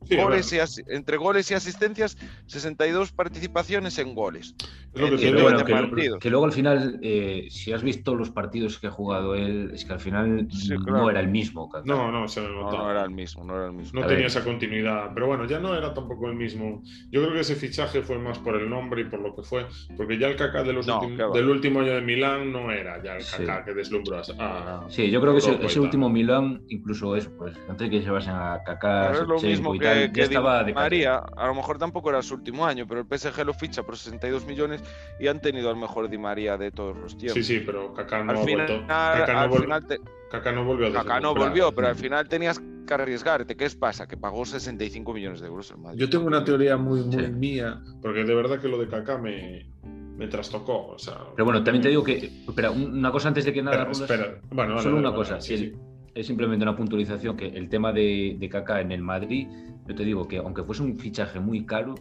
goles 0.10 0.54
y 0.54 0.58
entre 0.94 1.18
goles 1.18 1.50
y 1.52 1.54
asistencias, 1.54 2.18
62 2.48 3.12
participaciones 3.12 3.98
en 4.00 4.14
goles. 4.16 4.56
que, 4.94 6.30
luego 6.30 6.46
al 6.46 6.52
final, 6.52 7.00
eh, 7.02 7.48
si 7.50 7.74
has 7.74 7.84
visto 7.84 8.16
los 8.16 8.30
partidos 8.30 8.80
que 8.80 8.88
ha 8.88 8.92
jugado 8.92 9.36
él, 9.36 9.72
es 9.74 9.86
que 9.86 9.94
al 9.94 10.00
final 10.00 10.48
no 10.86 11.10
era 11.10 11.20
el 11.20 11.30
mismo. 11.30 11.70
No, 11.86 12.12
no, 12.12 12.28
se 12.28 12.42
no, 12.42 12.72
no, 12.72 12.92
era 12.92 13.04
el 13.04 13.12
mismo, 13.12 13.44
no 13.44 13.56
era 13.56 13.68
el 13.68 13.74
mismo. 13.74 14.00
No 14.00 14.08
tenía 14.08 14.28
esa 14.28 14.44
continuidad, 14.44 15.12
pero 15.14 15.28
bueno, 15.28 15.46
ya 15.46 15.60
no 15.60 15.76
era 15.76 15.94
tampoco 15.94 16.28
el 16.28 16.36
mismo. 16.36 16.84
Yo 17.12 17.22
creo 17.22 17.34
que 17.34 17.40
ese 17.40 17.56
fichaje 17.56 18.02
fue 18.02 18.18
más 18.20 18.40
por 18.40 18.56
el 18.56 18.70
nombre 18.70 19.02
y 19.02 19.06
por 19.06 19.22
lo 19.22 19.36
que 19.36 19.44
fue, 19.44 19.66
porque 19.96 20.18
ya 20.18 20.28
el 20.28 20.36
Kaká 20.36 20.64
de 20.64 20.74
del 21.34 21.50
último 21.50 21.82
año 21.82 21.94
de 21.96 22.02
Milán 22.02 22.52
no 22.52 22.72
era 22.72 23.02
ya 23.04 23.18
el 23.18 23.26
Kaká 23.26 23.64
que 23.66 23.74
deslumbró 23.74 24.18
a, 24.18 24.86
Sí, 24.90 25.10
yo 25.10 25.22
creo 25.22 25.34
que 25.34 25.40
ese, 25.40 25.80
último 25.80 26.10
Milán, 26.10 26.64
incluso 26.70 27.16
es, 27.16 27.28
pues, 27.28 27.56
antes 27.70 27.90
que 27.90 28.02
se 28.02 28.10
basen 28.10 28.34
a 28.34 28.60
Kaká, 28.66 29.12
es 29.12 29.28
lo 29.28 29.40
mismo 29.40 29.74
que, 30.12 30.22
estaba 30.22 30.64
de 30.64 30.74
María, 30.74 31.18
a 31.18 31.48
lo 31.48 31.56
mejor 31.56 31.78
tampoco 31.78 32.10
era 32.10 32.22
su 32.22 32.36
último 32.36 32.66
año, 32.66 32.86
pero 32.88 33.02
el 33.02 33.08
PSG 33.08 33.46
lo 33.46 33.54
ficha 33.54 33.84
por 33.84 33.98
62 33.98 34.46
millones 34.46 34.84
y 35.20 35.28
han 35.28 35.40
tenido 35.42 35.70
al 35.70 35.76
mejor 35.76 36.10
Di 36.10 36.18
María 36.18 36.58
de 36.58 36.72
todos 36.72 36.96
los 36.98 37.18
tiempos. 37.18 37.46
Sí, 37.46 37.60
sí, 37.60 37.64
pero 37.66 37.94
Kaká 37.94 38.24
no 38.24 38.32
al 38.32 38.38
final, 38.40 38.86
no, 38.88 39.48
volvió. 39.48 40.94
Kaká 40.94 41.20
no 41.20 41.36
volvió, 41.36 41.72
pero 41.72 41.88
al 41.88 41.96
final 41.96 42.28
tenías 42.28 42.62
que 42.88 42.94
arriesgarte. 42.94 43.56
¿Qué 43.56 43.66
es 43.66 43.76
pasa? 43.76 44.08
Que 44.08 44.18
pagó 44.18 44.46
65 44.46 45.14
millones 45.14 45.42
de 45.42 45.48
euros 45.48 45.72
el 45.72 45.78
Madrid. 45.78 46.00
Yo 46.00 46.10
tengo 46.10 46.26
una 46.26 46.44
teoría 46.44 46.78
muy, 46.78 47.02
muy 47.02 47.32
mía, 47.32 47.82
porque 48.02 48.24
de 48.24 48.36
verdad 48.36 48.60
que 48.60 48.68
lo 48.68 48.78
de 48.78 48.88
Kaká 48.88 49.18
me, 49.18 49.66
me 50.18 50.28
trastocó. 50.28 50.88
O 50.88 51.00
sea, 51.00 51.18
pero 51.36 51.46
bueno, 51.46 51.64
también 51.64 51.82
te 51.82 51.90
digo 51.90 52.04
que. 52.04 52.32
Espera, 52.48 52.72
una 52.72 53.12
cosa 53.12 53.30
antes 53.30 53.46
de 53.46 53.54
que 53.54 53.62
nada. 53.62 53.90
Espera, 53.90 54.40
Bueno, 54.52 54.80
solo 54.80 54.98
una 54.98 55.14
cosa. 55.14 55.38
Es 56.16 56.28
simplemente 56.28 56.64
una 56.64 56.76
puntualización 56.76 57.36
que 57.36 57.48
el 57.48 57.70
tema 57.70 57.92
de, 57.92 58.36
de 58.38 58.48
Kaká 58.48 58.82
en 58.82 58.92
el 58.92 59.02
Madrid, 59.02 59.48
yo 59.88 59.96
te 59.96 60.04
digo 60.04 60.28
que 60.28 60.38
aunque 60.38 60.64
fuese 60.64 60.84
un 60.84 60.98
fichaje 60.98 61.40
muy 61.40 61.66
caro, 61.66 61.96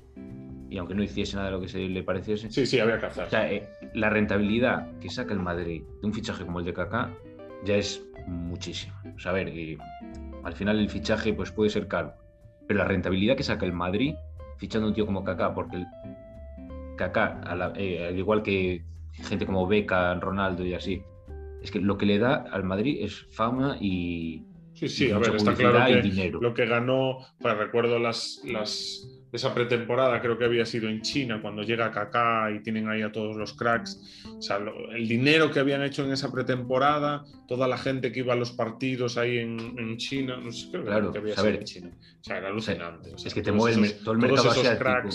y 0.72 0.78
aunque 0.78 0.94
no 0.94 1.02
hiciese 1.02 1.36
nada 1.36 1.48
de 1.48 1.52
lo 1.52 1.60
que 1.60 1.68
se 1.68 1.80
le 1.80 2.02
pareciese. 2.02 2.50
Sí, 2.50 2.64
sí, 2.64 2.80
había 2.80 2.98
que 2.98 3.04
hacer. 3.04 3.24
O 3.24 3.30
sea, 3.30 3.52
eh, 3.52 3.68
la 3.92 4.08
rentabilidad 4.08 4.98
que 5.00 5.10
saca 5.10 5.34
el 5.34 5.40
Madrid 5.40 5.82
de 6.00 6.06
un 6.06 6.14
fichaje 6.14 6.46
como 6.46 6.60
el 6.60 6.64
de 6.64 6.72
Kaká 6.72 7.10
ya 7.62 7.76
es 7.76 8.02
muchísima. 8.26 8.94
O 9.14 9.18
sea, 9.18 9.32
a 9.32 9.34
ver, 9.34 9.48
eh, 9.48 9.76
al 10.42 10.54
final 10.54 10.78
el 10.78 10.88
fichaje 10.88 11.34
pues 11.34 11.52
puede 11.52 11.68
ser 11.68 11.88
caro, 11.88 12.14
pero 12.66 12.78
la 12.78 12.86
rentabilidad 12.86 13.36
que 13.36 13.42
saca 13.42 13.66
el 13.66 13.74
Madrid 13.74 14.14
fichando 14.56 14.88
un 14.88 14.94
tío 14.94 15.04
como 15.04 15.24
Kaká, 15.24 15.52
porque 15.52 15.76
el 15.76 15.86
Kaká, 16.96 17.42
eh, 17.76 18.06
al 18.08 18.18
igual 18.18 18.42
que 18.42 18.82
gente 19.12 19.44
como 19.44 19.66
Beca, 19.66 20.14
Ronaldo 20.14 20.64
y 20.64 20.72
así, 20.72 21.02
es 21.60 21.70
que 21.70 21.80
lo 21.80 21.98
que 21.98 22.06
le 22.06 22.18
da 22.18 22.46
al 22.50 22.64
Madrid 22.64 22.96
es 23.02 23.26
fama 23.30 23.76
y, 23.78 24.46
Sí, 24.82 24.88
sí, 24.88 25.10
a 25.12 25.18
ver, 25.18 25.36
está 25.36 25.54
claro 25.54 25.86
que 25.86 26.02
dinero. 26.02 26.40
lo 26.40 26.54
que 26.54 26.66
ganó, 26.66 27.18
pues 27.38 27.56
recuerdo 27.56 28.00
las, 28.00 28.40
las 28.44 29.06
esa 29.32 29.54
pretemporada 29.54 30.20
creo 30.20 30.36
que 30.36 30.44
había 30.44 30.66
sido 30.66 30.88
en 30.88 31.02
China, 31.02 31.40
cuando 31.40 31.62
llega 31.62 31.92
Kaká 31.92 32.50
y 32.50 32.64
tienen 32.64 32.88
ahí 32.88 33.00
a 33.00 33.12
todos 33.12 33.36
los 33.36 33.52
cracks. 33.52 34.24
O 34.26 34.42
sea, 34.42 34.58
el 34.90 35.06
dinero 35.06 35.52
que 35.52 35.60
habían 35.60 35.84
hecho 35.84 36.04
en 36.04 36.10
esa 36.10 36.32
pretemporada, 36.32 37.24
toda 37.46 37.68
la 37.68 37.78
gente 37.78 38.10
que 38.10 38.20
iba 38.20 38.32
a 38.32 38.36
los 38.36 38.50
partidos 38.50 39.16
ahí 39.18 39.38
en, 39.38 39.96
China, 39.98 40.36
no 40.36 40.50
sé, 40.50 40.68
creo 40.70 40.84
claro, 40.84 41.12
que 41.12 41.18
había 41.18 41.36
sido 41.36 41.48
en 41.48 41.64
China. 41.64 41.90
O 42.20 42.24
sea, 42.24 42.38
era 42.38 42.48
alucinante. 42.48 43.12
es 43.24 43.32
que 43.32 43.42
te 43.42 43.52
mueve 43.52 43.90
todo 44.04 44.14
el 44.14 44.18
mercado 44.18 44.50
asiático. 44.50 45.08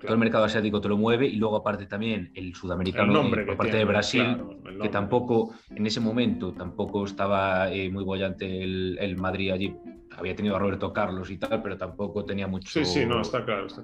Todo 0.00 0.12
el 0.12 0.18
mercado 0.18 0.44
asiático 0.44 0.80
te 0.80 0.88
lo 0.88 0.96
mueve 0.96 1.26
y 1.26 1.36
luego 1.36 1.56
aparte 1.56 1.86
también 1.86 2.30
el 2.34 2.54
sudamericano 2.54 3.28
por 3.30 3.56
parte 3.56 3.76
de 3.76 3.84
Brasil, 3.84 4.36
que 4.80 4.88
tampoco 4.88 5.54
en 5.74 5.86
ese 5.86 6.00
momento 6.00 6.52
tampoco 6.52 7.04
estaba 7.04 7.70
eh, 7.72 7.90
muy 7.90 8.04
bollante 8.04 8.62
el, 8.62 8.96
el 9.00 9.16
Madrid 9.16 9.50
allí 9.50 9.74
había 10.18 10.34
tenido 10.34 10.56
a 10.56 10.58
Roberto 10.58 10.92
Carlos 10.92 11.30
y 11.30 11.38
tal, 11.38 11.62
pero 11.62 11.76
tampoco 11.76 12.24
tenía 12.24 12.46
mucho, 12.46 12.80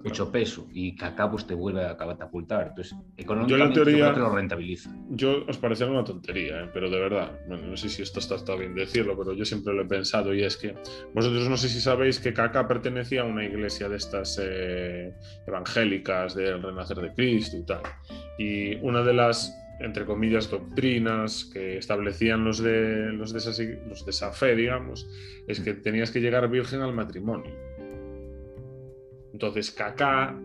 mucho 0.02 0.32
peso. 0.32 0.66
Y 0.72 0.96
Kaká 0.96 1.30
pues, 1.30 1.46
te 1.46 1.54
vuelve 1.54 1.84
a 1.84 1.96
catapultar. 1.96 2.68
Entonces, 2.68 2.96
económicamente 3.16 3.78
yo, 3.78 3.84
teoría, 3.84 4.12
lo 4.12 4.30
rentabiliza. 4.30 4.90
Yo 5.10 5.44
os 5.46 5.58
parece 5.58 5.84
una 5.84 6.04
tontería, 6.04 6.64
¿eh? 6.64 6.70
pero 6.72 6.90
de 6.90 6.98
verdad, 6.98 7.38
no 7.46 7.76
sé 7.76 7.88
si 7.88 8.02
esto 8.02 8.18
está, 8.18 8.34
está, 8.34 8.56
bien 8.56 8.74
decirlo, 8.74 9.16
pero 9.16 9.32
yo 9.32 9.44
siempre 9.44 9.72
lo 9.74 9.82
he 9.82 9.86
pensado 9.86 10.34
y 10.34 10.42
es 10.42 10.56
que 10.56 10.74
vosotros 11.14 11.48
no 11.48 11.56
sé 11.56 11.68
si 11.68 11.80
sabéis 11.80 12.18
que 12.18 12.32
Kaká 12.32 12.66
pertenecía 12.66 13.22
a 13.22 13.24
una 13.24 13.44
iglesia 13.44 13.88
de 13.88 13.96
estas 13.96 14.40
eh, 14.42 15.14
evangélicas 15.46 16.34
del 16.34 16.62
renacer 16.62 16.98
de 16.98 17.12
Cristo 17.14 17.56
y 17.56 17.64
tal. 17.64 17.82
Y 18.38 18.74
una 18.76 19.02
de 19.02 19.14
las 19.14 19.63
entre 19.80 20.04
comillas, 20.04 20.50
doctrinas 20.50 21.50
que 21.52 21.78
establecían 21.78 22.44
los 22.44 22.62
de, 22.62 23.12
los 23.12 23.32
de, 23.32 23.38
esa, 23.38 23.50
los 23.88 24.04
de 24.04 24.10
esa 24.10 24.32
fe, 24.32 24.54
digamos, 24.54 25.08
es 25.46 25.60
que 25.60 25.74
tenías 25.74 26.10
que 26.10 26.20
llegar 26.20 26.48
virgen 26.48 26.80
al 26.80 26.92
matrimonio. 26.92 27.52
Entonces, 29.32 29.70
Kaká, 29.72 30.38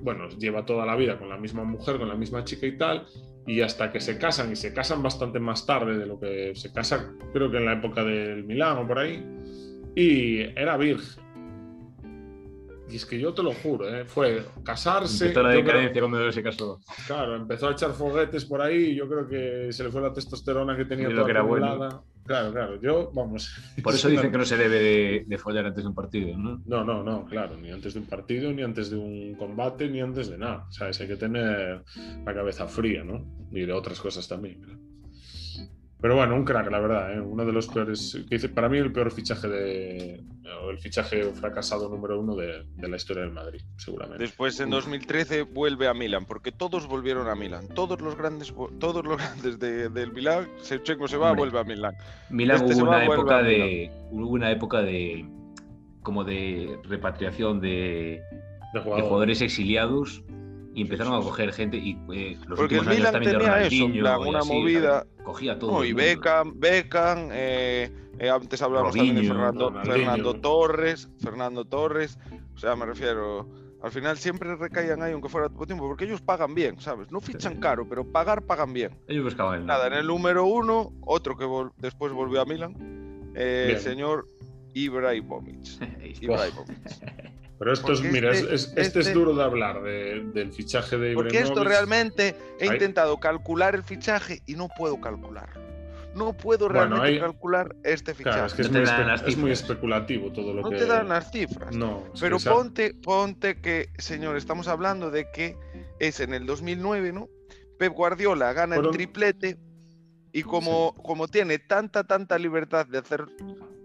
bueno, 0.00 0.28
lleva 0.38 0.64
toda 0.64 0.86
la 0.86 0.94
vida 0.96 1.18
con 1.18 1.28
la 1.28 1.36
misma 1.36 1.64
mujer, 1.64 1.98
con 1.98 2.08
la 2.08 2.14
misma 2.14 2.44
chica 2.44 2.66
y 2.66 2.76
tal, 2.76 3.06
y 3.46 3.60
hasta 3.60 3.90
que 3.90 4.00
se 4.00 4.18
casan, 4.18 4.52
y 4.52 4.56
se 4.56 4.72
casan 4.72 5.02
bastante 5.02 5.40
más 5.40 5.66
tarde 5.66 5.98
de 5.98 6.06
lo 6.06 6.18
que 6.18 6.54
se 6.54 6.72
casa, 6.72 7.12
creo 7.32 7.50
que 7.50 7.56
en 7.56 7.64
la 7.64 7.72
época 7.74 8.04
del 8.04 8.44
Milán 8.44 8.78
o 8.78 8.86
por 8.86 8.98
ahí, 8.98 9.24
y 9.96 10.40
era 10.40 10.76
virgen. 10.76 11.23
Y 12.90 12.96
es 12.96 13.06
que 13.06 13.18
yo 13.18 13.32
te 13.32 13.42
lo 13.42 13.52
juro, 13.52 13.88
¿eh? 13.88 14.04
fue 14.04 14.44
casarse. 14.62 15.26
Empezó 15.26 15.42
la 15.42 15.50
decadencia 15.50 16.00
cuando 16.02 16.32
se 16.32 16.42
casó. 16.42 16.80
Claro, 17.06 17.36
empezó 17.36 17.68
a 17.68 17.72
echar 17.72 17.92
foguetes 17.92 18.44
por 18.44 18.60
ahí 18.60 18.90
y 18.90 18.94
yo 18.94 19.08
creo 19.08 19.26
que 19.26 19.72
se 19.72 19.84
le 19.84 19.90
fue 19.90 20.02
la 20.02 20.12
testosterona 20.12 20.76
que 20.76 20.84
tenía 20.84 21.08
toda 21.08 21.24
que 21.24 21.30
era 21.30 21.42
bueno. 21.42 22.04
Claro, 22.26 22.52
claro, 22.52 22.80
yo, 22.80 23.10
vamos. 23.12 23.54
Por 23.82 23.94
eso 23.94 24.08
dicen 24.08 24.32
que 24.32 24.38
no 24.38 24.46
se 24.46 24.56
debe 24.56 25.24
de, 25.26 25.38
follar 25.38 25.66
antes 25.66 25.84
de 25.84 25.88
un 25.90 25.94
partido, 25.94 26.38
¿no? 26.38 26.62
No, 26.64 26.82
no, 26.82 27.02
no, 27.02 27.26
claro, 27.26 27.54
ni 27.58 27.70
antes 27.70 27.92
de 27.92 28.00
un 28.00 28.06
partido, 28.06 28.50
ni 28.50 28.62
antes 28.62 28.88
de 28.88 28.96
un 28.96 29.34
combate, 29.34 29.90
ni 29.90 30.00
antes 30.00 30.30
de 30.30 30.38
nada. 30.38 30.66
O 30.66 30.72
sea, 30.72 30.86
hay 30.86 31.06
que 31.06 31.16
tener 31.16 31.82
la 32.24 32.34
cabeza 32.34 32.66
fría, 32.66 33.04
¿no? 33.04 33.26
Y 33.52 33.66
de 33.66 33.72
otras 33.74 34.00
cosas 34.00 34.26
también. 34.26 34.62
Pero 36.04 36.16
bueno, 36.16 36.36
un 36.36 36.44
crack, 36.44 36.70
la 36.70 36.80
verdad, 36.80 37.14
¿eh? 37.14 37.18
uno 37.18 37.46
de 37.46 37.52
los 37.54 37.66
peores, 37.66 38.22
para 38.54 38.68
mí 38.68 38.76
el 38.76 38.92
peor 38.92 39.10
fichaje 39.10 39.48
de, 39.48 40.22
o 40.62 40.68
el 40.68 40.78
fichaje 40.78 41.24
fracasado 41.32 41.88
número 41.88 42.20
uno 42.20 42.36
de, 42.36 42.66
la 42.76 42.96
historia 42.96 43.22
del 43.22 43.32
Madrid, 43.32 43.62
seguramente. 43.78 44.22
Después 44.22 44.60
en 44.60 44.68
2013 44.68 45.44
vuelve 45.44 45.88
a 45.88 45.94
Milán, 45.94 46.26
porque 46.26 46.52
todos 46.52 46.86
volvieron 46.86 47.26
a 47.28 47.34
Milán, 47.34 47.68
todos 47.68 48.02
los 48.02 48.18
grandes, 48.18 48.52
todos 48.78 49.02
los 49.02 49.16
grandes 49.16 49.58
del 49.58 50.12
Milán, 50.12 50.46
Checo 50.82 51.08
se 51.08 51.16
va, 51.16 51.32
vuelve 51.32 51.58
a 51.58 51.64
Milán. 51.64 51.94
Milán 52.28 52.68
este 52.68 52.74
hubo, 52.74 52.90
una 52.90 53.02
época 53.06 53.42
de, 53.42 53.90
hubo 54.10 54.28
una 54.28 54.50
época 54.50 54.82
de, 54.82 55.26
como 56.02 56.22
de 56.22 56.80
repatriación 56.82 57.62
de, 57.62 58.20
de 58.74 58.80
jugadores 58.82 59.40
exiliados 59.40 60.22
y 60.74 60.82
empezaron 60.82 61.14
a 61.14 61.20
coger 61.20 61.52
gente 61.52 61.76
y 61.76 61.96
eh, 62.12 62.36
los 62.48 62.58
Porque 62.58 62.78
últimos 62.78 62.86
el 62.88 62.96
Milan 62.96 63.22
tenía 63.22 63.62
eso, 63.62 63.92
plan, 63.92 64.20
una 64.20 64.44
movida. 64.44 65.06
Cogía 65.22 65.58
todo. 65.58 65.84
y 65.84 65.92
Beckham, 65.92 66.58
Beckham 66.58 67.28
eh, 67.32 67.90
eh, 68.18 68.28
antes 68.28 68.60
hablábamos 68.60 68.94
también 68.94 69.16
de 69.16 69.22
Fernando, 69.22 69.72
Fernando 69.82 70.34
Torres, 70.34 71.08
Fernando 71.22 71.64
Torres, 71.64 72.18
o 72.54 72.58
sea, 72.58 72.74
me 72.74 72.86
refiero, 72.86 73.48
al 73.82 73.92
final 73.92 74.18
siempre 74.18 74.56
recaían 74.56 75.00
ahí 75.02 75.12
aunque 75.12 75.28
fuera 75.28 75.48
poco 75.48 75.66
tiempo, 75.66 75.86
porque 75.86 76.04
ellos 76.06 76.20
pagan 76.20 76.54
bien, 76.54 76.80
¿sabes? 76.80 77.10
No 77.12 77.20
fichan 77.20 77.60
caro, 77.60 77.88
pero 77.88 78.04
pagar 78.04 78.42
pagan 78.42 78.72
bien. 78.72 78.90
Ellos 79.06 79.24
buscaban. 79.24 79.66
Nada, 79.66 79.86
en 79.86 79.92
el 79.92 80.06
número 80.08 80.44
uno, 80.44 80.92
otro 81.02 81.36
que 81.36 81.46
después 81.76 82.12
volvió 82.12 82.40
a 82.40 82.44
Milan, 82.44 83.32
el 83.36 83.78
señor 83.78 84.26
Ibrahimovic. 84.74 85.80
Ibrahimovic. 86.20 87.34
Pero 87.64 87.72
esto 87.72 87.92
es, 87.94 88.02
mira, 88.02 88.30
este, 88.30 88.54
este, 88.54 88.80
es 88.82 88.94
este, 88.94 89.12
duro 89.14 89.34
de 89.34 89.42
hablar 89.42 89.82
del 89.82 90.52
fichaje 90.52 90.98
de 90.98 91.12
Ibrahimovic. 91.12 91.32
Porque 91.32 91.38
esto 91.38 91.64
realmente 91.64 92.36
he 92.60 92.66
intentado 92.66 93.16
calcular 93.16 93.74
el 93.74 93.82
fichaje 93.82 94.42
y 94.44 94.52
no 94.52 94.68
puedo 94.76 95.00
calcularlo. 95.00 95.62
No 96.14 96.34
puedo 96.34 96.68
realmente 96.68 97.18
calcular 97.18 97.74
este 97.82 98.12
fichaje. 98.12 98.44
es, 98.44 98.52
que 98.52 98.60
es, 99.30 99.36
muy, 99.38 99.50
especulativo 99.50 100.30
todo 100.30 100.52
lo 100.52 100.62
que. 100.62 100.74
No 100.74 100.78
te 100.78 100.84
dan 100.84 101.08
las 101.08 101.32
cifras. 101.32 101.74
No. 101.74 102.04
Pero 102.20 102.38
ponte, 102.38 102.92
ponte 102.92 103.58
que, 103.62 103.88
señor, 103.96 104.36
estamos 104.36 104.68
hablando 104.68 105.10
de 105.10 105.30
que 105.30 105.56
es 106.00 106.20
en 106.20 106.34
el 106.34 106.44
2009, 106.44 107.12
¿no? 107.12 107.30
Pep 107.78 107.94
Guardiola 107.94 108.52
gana 108.52 108.76
el 108.76 108.90
triplete 108.90 109.56
y 110.32 110.42
como, 110.42 110.94
como 110.96 111.28
tiene 111.28 111.58
tanta, 111.58 112.04
tanta 112.04 112.38
libertad 112.38 112.86
de 112.86 112.98
hacer 112.98 113.24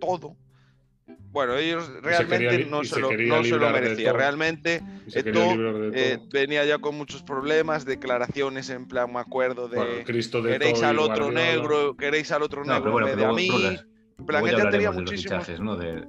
todo, 0.02 0.36
bueno, 1.32 1.56
ellos 1.56 1.92
realmente 2.02 2.66
no, 2.66 2.84
se, 2.84 3.00
lo, 3.00 3.12
no 3.12 3.44
se 3.44 3.58
lo 3.58 3.70
merecía. 3.70 4.14
Realmente 4.14 4.82
esto 5.08 5.92
eh, 5.94 6.18
venía 6.32 6.66
ya 6.66 6.80
con 6.80 6.96
muchos 6.96 7.24
problemas, 7.24 7.86
declaraciones 7.86 8.70
en 8.70 8.88
plan, 8.88 9.12
me 9.14 9.20
acuerdo 9.20 9.68
de 9.68 10.04
queréis 10.06 10.84
al 10.84 11.00
otro 11.00 11.32
negro, 11.32 11.96
queréis 11.96 12.32
al 12.32 12.44
otro 12.44 12.64
negro 12.66 13.00
en 13.00 13.06
vez 13.06 13.18
de 13.18 13.26
a 13.26 13.34
mí. 13.34 13.50
En 14.18 14.26
plan, 14.26 14.46
ya 14.46 14.70
tenía 14.70 14.92
muchísimos. 14.92 15.48
De, 15.48 15.60
¿no? 15.60 15.78
de, 15.78 16.08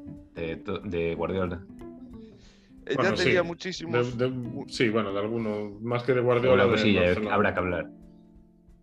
de, 0.84 1.14
Guardiola. 1.14 1.62
Ya 2.86 3.14
tenía 3.14 3.42
muchísimos. 3.44 4.16
sí, 4.66 4.88
bueno, 4.88 5.12
de 5.12 5.20
algunos, 5.20 5.80
más 5.80 6.02
que 6.02 6.14
de 6.14 6.20
Guardiola. 6.20 6.64
Bueno, 6.64 6.82
sí, 6.82 6.96
habrá 7.30 7.54
que 7.54 7.60
hablar 7.60 7.99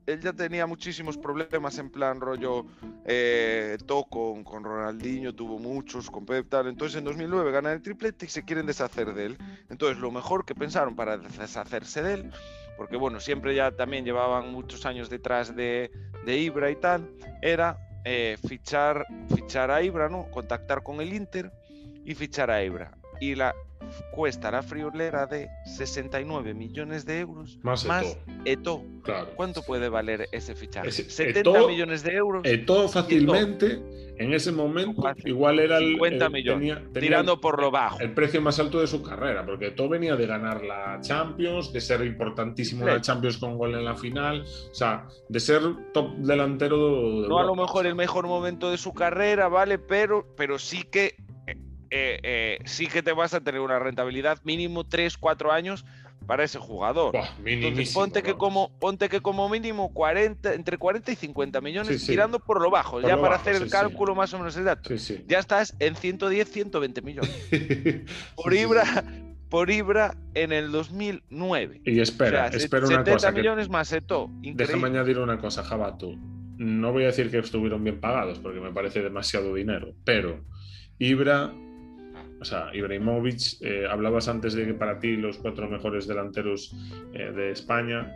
él 0.07 0.21
ya 0.21 0.31
tenía 0.31 0.65
muchísimos 0.65 1.17
problemas 1.17 1.77
en 1.77 1.89
plan 1.89 2.21
rollo 2.21 2.65
eh, 3.05 3.77
con, 4.09 4.63
Ronaldinho, 4.63 5.35
tuvo 5.35 5.59
muchos, 5.59 6.09
con 6.09 6.25
Pep 6.25 6.49
tal. 6.49 6.67
Entonces 6.67 6.97
en 6.97 7.03
2009 7.03 7.51
gana 7.51 7.73
el 7.73 7.81
triplete 7.81 8.25
y 8.25 8.29
se 8.29 8.43
quieren 8.43 8.65
deshacer 8.65 9.13
de 9.13 9.25
él. 9.27 9.37
Entonces 9.69 9.99
lo 9.99 10.09
mejor 10.09 10.45
que 10.45 10.55
pensaron 10.55 10.95
para 10.95 11.17
deshacerse 11.17 12.01
de 12.01 12.13
él, 12.13 12.31
porque 12.77 12.95
bueno, 12.95 13.19
siempre 13.19 13.53
ya 13.53 13.71
también 13.71 14.05
llevaban 14.05 14.51
muchos 14.51 14.85
años 14.85 15.09
detrás 15.09 15.55
de, 15.55 15.91
de 16.25 16.37
Ibra 16.37 16.71
y 16.71 16.77
tal, 16.77 17.11
era 17.41 17.77
eh, 18.05 18.37
fichar, 18.47 19.05
fichar 19.35 19.71
a 19.71 19.83
Ibra, 19.83 20.07
¿no? 20.07 20.31
Contactar 20.31 20.83
con 20.83 21.01
el 21.01 21.13
Inter 21.13 21.51
y 22.05 22.15
fichar 22.15 22.49
a 22.49 22.63
Ibra. 22.63 22.97
Y 23.19 23.35
la 23.35 23.53
cuesta 24.11 24.51
la 24.51 24.63
friolera 24.63 25.25
de 25.27 25.49
69 25.77 26.53
millones 26.53 27.05
de 27.05 27.19
euros 27.19 27.59
más, 27.61 27.85
más 27.85 28.17
Eto. 28.45 28.83
Claro. 29.03 29.29
¿Cuánto 29.35 29.61
puede 29.61 29.89
valer 29.89 30.27
ese 30.31 30.55
fichaje? 30.55 30.91
70 30.91 31.67
millones 31.67 32.03
de 32.03 32.13
euros. 32.13 32.41
Eto 32.45 32.87
fácilmente, 32.89 33.81
en 34.17 34.33
ese 34.33 34.51
momento, 34.51 35.01
igual 35.25 35.59
era 35.59 35.77
el. 35.77 35.93
50 35.93 36.29
millones. 36.29 36.79
tirando 36.93 37.39
por 37.39 37.61
lo 37.61 37.71
bajo. 37.71 37.99
El 37.99 38.13
precio 38.13 38.41
más 38.41 38.59
alto 38.59 38.79
de 38.79 38.87
su 38.87 39.01
carrera, 39.01 39.45
porque 39.45 39.67
Eto 39.67 39.87
venía 39.87 40.15
de 40.15 40.27
ganar 40.27 40.63
la 40.63 40.99
Champions, 41.01 41.71
de 41.71 41.81
ser 41.81 42.05
importantísimo 42.05 42.87
en 42.87 42.95
la 42.95 43.01
Champions 43.01 43.37
con 43.37 43.57
gol 43.57 43.75
en 43.75 43.85
la 43.85 43.95
final, 43.95 44.41
o 44.41 44.73
sea, 44.73 45.07
de 45.29 45.39
ser 45.39 45.61
top 45.93 46.15
delantero. 46.17 47.21
De 47.21 47.27
no 47.27 47.39
a 47.39 47.43
lo 47.43 47.55
mejor 47.55 47.85
el 47.85 47.95
mejor 47.95 48.27
momento 48.27 48.71
de 48.71 48.77
su 48.77 48.93
carrera, 48.93 49.47
¿vale? 49.47 49.77
Pero, 49.77 50.25
pero 50.35 50.59
sí 50.59 50.83
que 50.83 51.15
eh, 51.89 52.19
eh, 52.23 52.59
sí 52.65 52.87
que 52.87 53.01
te 53.01 53.13
vas 53.13 53.33
a 53.33 53.41
tener 53.41 53.61
una 53.61 53.79
rentabilidad 53.79 54.39
mínimo 54.43 54.83
3, 54.83 55.17
4 55.17 55.51
años 55.51 55.85
para 56.25 56.43
ese 56.43 56.59
jugador. 56.59 57.15
ponte, 57.93 58.21
que 58.21 58.35
como, 58.35 58.71
ponte 58.79 59.09
que 59.09 59.21
como 59.21 59.47
mínimo 59.49 59.93
40, 59.93 60.53
entre 60.53 60.77
40 60.77 61.11
y 61.11 61.15
50 61.15 61.61
millones 61.61 62.05
tirando 62.05 62.39
por 62.39 62.61
lo 62.61 62.69
bajo, 62.69 63.01
ya 63.01 63.19
para 63.19 63.35
hacer 63.35 63.55
el 63.55 63.69
cálculo 63.69 64.15
más 64.15 64.33
o 64.33 64.39
menos 64.39 64.55
exacto. 64.57 64.93
Ya 65.27 65.39
estás 65.39 65.75
en 65.79 65.95
110, 65.95 66.51
120 66.51 67.01
millones. 67.01 67.49
por 68.35 68.53
Ibra, 68.53 69.03
por 69.49 69.69
Ibra 69.69 70.15
en 70.33 70.51
el 70.51 70.71
2009. 70.71 71.81
Y 71.85 71.99
espera, 71.99 72.47
espera 72.47 72.87
una 72.87 73.05
70 73.05 73.31
millones 73.31 73.69
más 73.69 73.91
Eto. 73.93 74.29
Déjame 74.41 74.87
añadir 74.87 75.19
una 75.19 75.37
cosa, 75.39 75.63
Jabato. 75.63 76.13
No 76.57 76.91
voy 76.91 77.03
a 77.03 77.07
decir 77.07 77.29
que 77.29 77.37
estuvieron 77.37 77.83
bien 77.83 77.99
pagados 77.99 78.39
porque 78.39 78.59
me 78.59 78.71
parece 78.71 79.01
demasiado 79.01 79.53
dinero, 79.53 79.93
pero 80.03 80.43
Ibra 80.97 81.53
o 82.39 82.45
sea, 82.45 82.69
Ibrahimovic, 82.73 83.61
eh, 83.61 83.85
hablabas 83.89 84.27
antes 84.27 84.53
de 84.53 84.65
que 84.65 84.73
para 84.73 84.99
ti 84.99 85.15
los 85.15 85.37
cuatro 85.37 85.67
mejores 85.67 86.07
delanteros 86.07 86.75
eh, 87.13 87.31
de 87.31 87.51
España. 87.51 88.13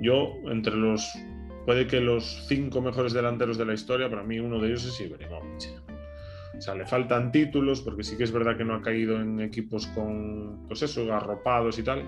Yo, 0.00 0.34
entre 0.46 0.74
los, 0.74 1.10
puede 1.66 1.86
que 1.86 2.00
los 2.00 2.46
cinco 2.48 2.80
mejores 2.80 3.12
delanteros 3.12 3.58
de 3.58 3.66
la 3.66 3.74
historia, 3.74 4.08
para 4.08 4.22
mí 4.22 4.38
uno 4.38 4.58
de 4.58 4.68
ellos 4.68 4.84
es 4.86 5.00
Ibrahimovic. 5.00 5.82
O 6.56 6.60
sea, 6.60 6.74
le 6.74 6.86
faltan 6.86 7.30
títulos, 7.30 7.82
porque 7.82 8.02
sí 8.02 8.16
que 8.16 8.24
es 8.24 8.32
verdad 8.32 8.56
que 8.56 8.64
no 8.64 8.74
ha 8.74 8.82
caído 8.82 9.20
en 9.20 9.40
equipos 9.40 9.86
con, 9.88 10.66
pues 10.66 10.82
eso, 10.82 11.12
arropados 11.12 11.78
y 11.78 11.84
tal, 11.84 12.02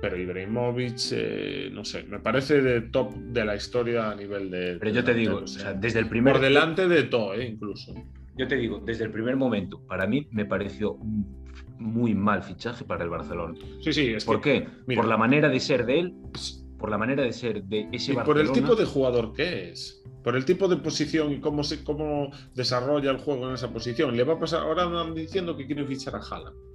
pero 0.00 0.16
Ibrahimovic, 0.16 0.98
eh, 1.12 1.70
no 1.70 1.84
sé, 1.84 2.04
me 2.04 2.18
parece 2.18 2.62
de 2.62 2.80
top 2.82 3.14
de 3.14 3.44
la 3.44 3.56
historia 3.56 4.10
a 4.10 4.14
nivel 4.14 4.50
de... 4.50 4.76
Pero 4.78 4.90
yo 4.92 5.04
te 5.04 5.12
digo, 5.12 5.38
o 5.38 5.46
sea, 5.46 5.74
desde 5.74 5.98
el 5.98 6.08
primer... 6.08 6.32
Por 6.32 6.42
delante 6.42 6.88
de 6.88 7.02
todo, 7.02 7.38
incluso 7.38 7.94
yo 8.40 8.48
te 8.48 8.56
digo, 8.56 8.80
desde 8.82 9.04
el 9.04 9.10
primer 9.10 9.36
momento, 9.36 9.82
para 9.86 10.06
mí 10.06 10.26
me 10.30 10.46
pareció 10.46 10.94
un 10.94 11.44
muy 11.78 12.14
mal 12.14 12.42
fichaje 12.42 12.84
para 12.84 13.04
el 13.04 13.10
Barcelona. 13.10 13.58
Sí, 13.82 13.92
sí, 13.92 14.14
es 14.14 14.24
¿Por 14.24 14.40
qué? 14.40 14.66
por 14.96 15.04
la 15.04 15.18
manera 15.18 15.50
de 15.50 15.60
ser 15.60 15.84
de 15.84 16.00
él, 16.00 16.14
por 16.78 16.90
la 16.90 16.96
manera 16.96 17.22
de 17.22 17.34
ser 17.34 17.62
de 17.64 17.88
ese 17.92 18.12
y 18.12 18.14
Barcelona. 18.14 18.24
Por 18.24 18.38
el 18.38 18.50
tipo 18.52 18.74
de 18.74 18.86
jugador 18.86 19.34
que 19.34 19.70
es. 19.70 20.02
Por 20.24 20.36
el 20.36 20.46
tipo 20.46 20.68
de 20.68 20.78
posición 20.78 21.32
y 21.32 21.40
cómo, 21.40 21.62
se, 21.62 21.84
cómo 21.84 22.30
desarrolla 22.54 23.10
el 23.10 23.18
juego 23.18 23.46
en 23.48 23.54
esa 23.54 23.70
posición. 23.70 24.16
Le 24.16 24.24
va 24.24 24.34
a 24.34 24.38
pasar, 24.38 24.62
ahora 24.62 24.84
andan 24.84 25.14
diciendo 25.14 25.54
que 25.54 25.66
quieren 25.66 25.86
fichar 25.86 26.16
a 26.16 26.20
Haaland 26.20 26.69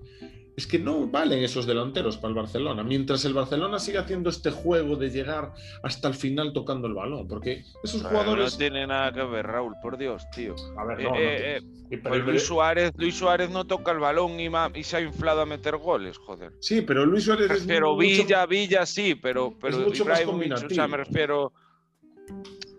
es 0.55 0.67
que 0.67 0.79
no 0.79 1.07
valen 1.07 1.43
esos 1.43 1.65
delanteros 1.65 2.17
para 2.17 2.29
el 2.29 2.35
Barcelona. 2.35 2.83
Mientras 2.83 3.25
el 3.25 3.33
Barcelona 3.33 3.79
siga 3.79 4.01
haciendo 4.01 4.29
este 4.29 4.51
juego 4.51 4.95
de 4.95 5.09
llegar 5.09 5.53
hasta 5.83 6.07
el 6.07 6.13
final 6.13 6.53
tocando 6.53 6.87
el 6.87 6.93
balón, 6.93 7.27
porque 7.27 7.65
esos 7.83 8.03
jugadores. 8.03 8.53
No 8.53 8.57
tiene 8.57 8.87
nada 8.87 9.11
que 9.11 9.23
ver, 9.23 9.45
Raúl, 9.45 9.73
por 9.81 9.97
Dios, 9.97 10.29
tío. 10.31 10.55
A 10.77 10.85
ver, 10.85 11.03
no, 11.03 11.15
eh, 11.15 11.57
eh, 11.89 11.97
pues 11.97 12.25
Luis, 12.25 12.43
Suárez, 12.43 12.91
Luis 12.97 13.15
Suárez 13.15 13.49
no 13.49 13.65
toca 13.65 13.91
el 13.91 13.99
balón 13.99 14.39
y, 14.39 14.49
y, 14.75 14.83
se 14.83 14.97
ha 14.97 15.01
inflado 15.01 15.41
a 15.41 15.45
meter 15.45 15.77
goles, 15.77 16.17
joder. 16.17 16.53
Sí, 16.61 16.81
pero 16.81 17.05
Luis 17.05 17.25
Suárez 17.25 17.51
es. 17.51 17.63
Pero 17.65 17.97
Villa, 17.97 18.45
Villa 18.45 18.85
sí, 18.85 19.15
pero, 19.15 19.57
pero 19.59 19.87
o 19.87 19.93
sea, 19.93 20.87
me 20.87 20.97
refiero 20.97 21.51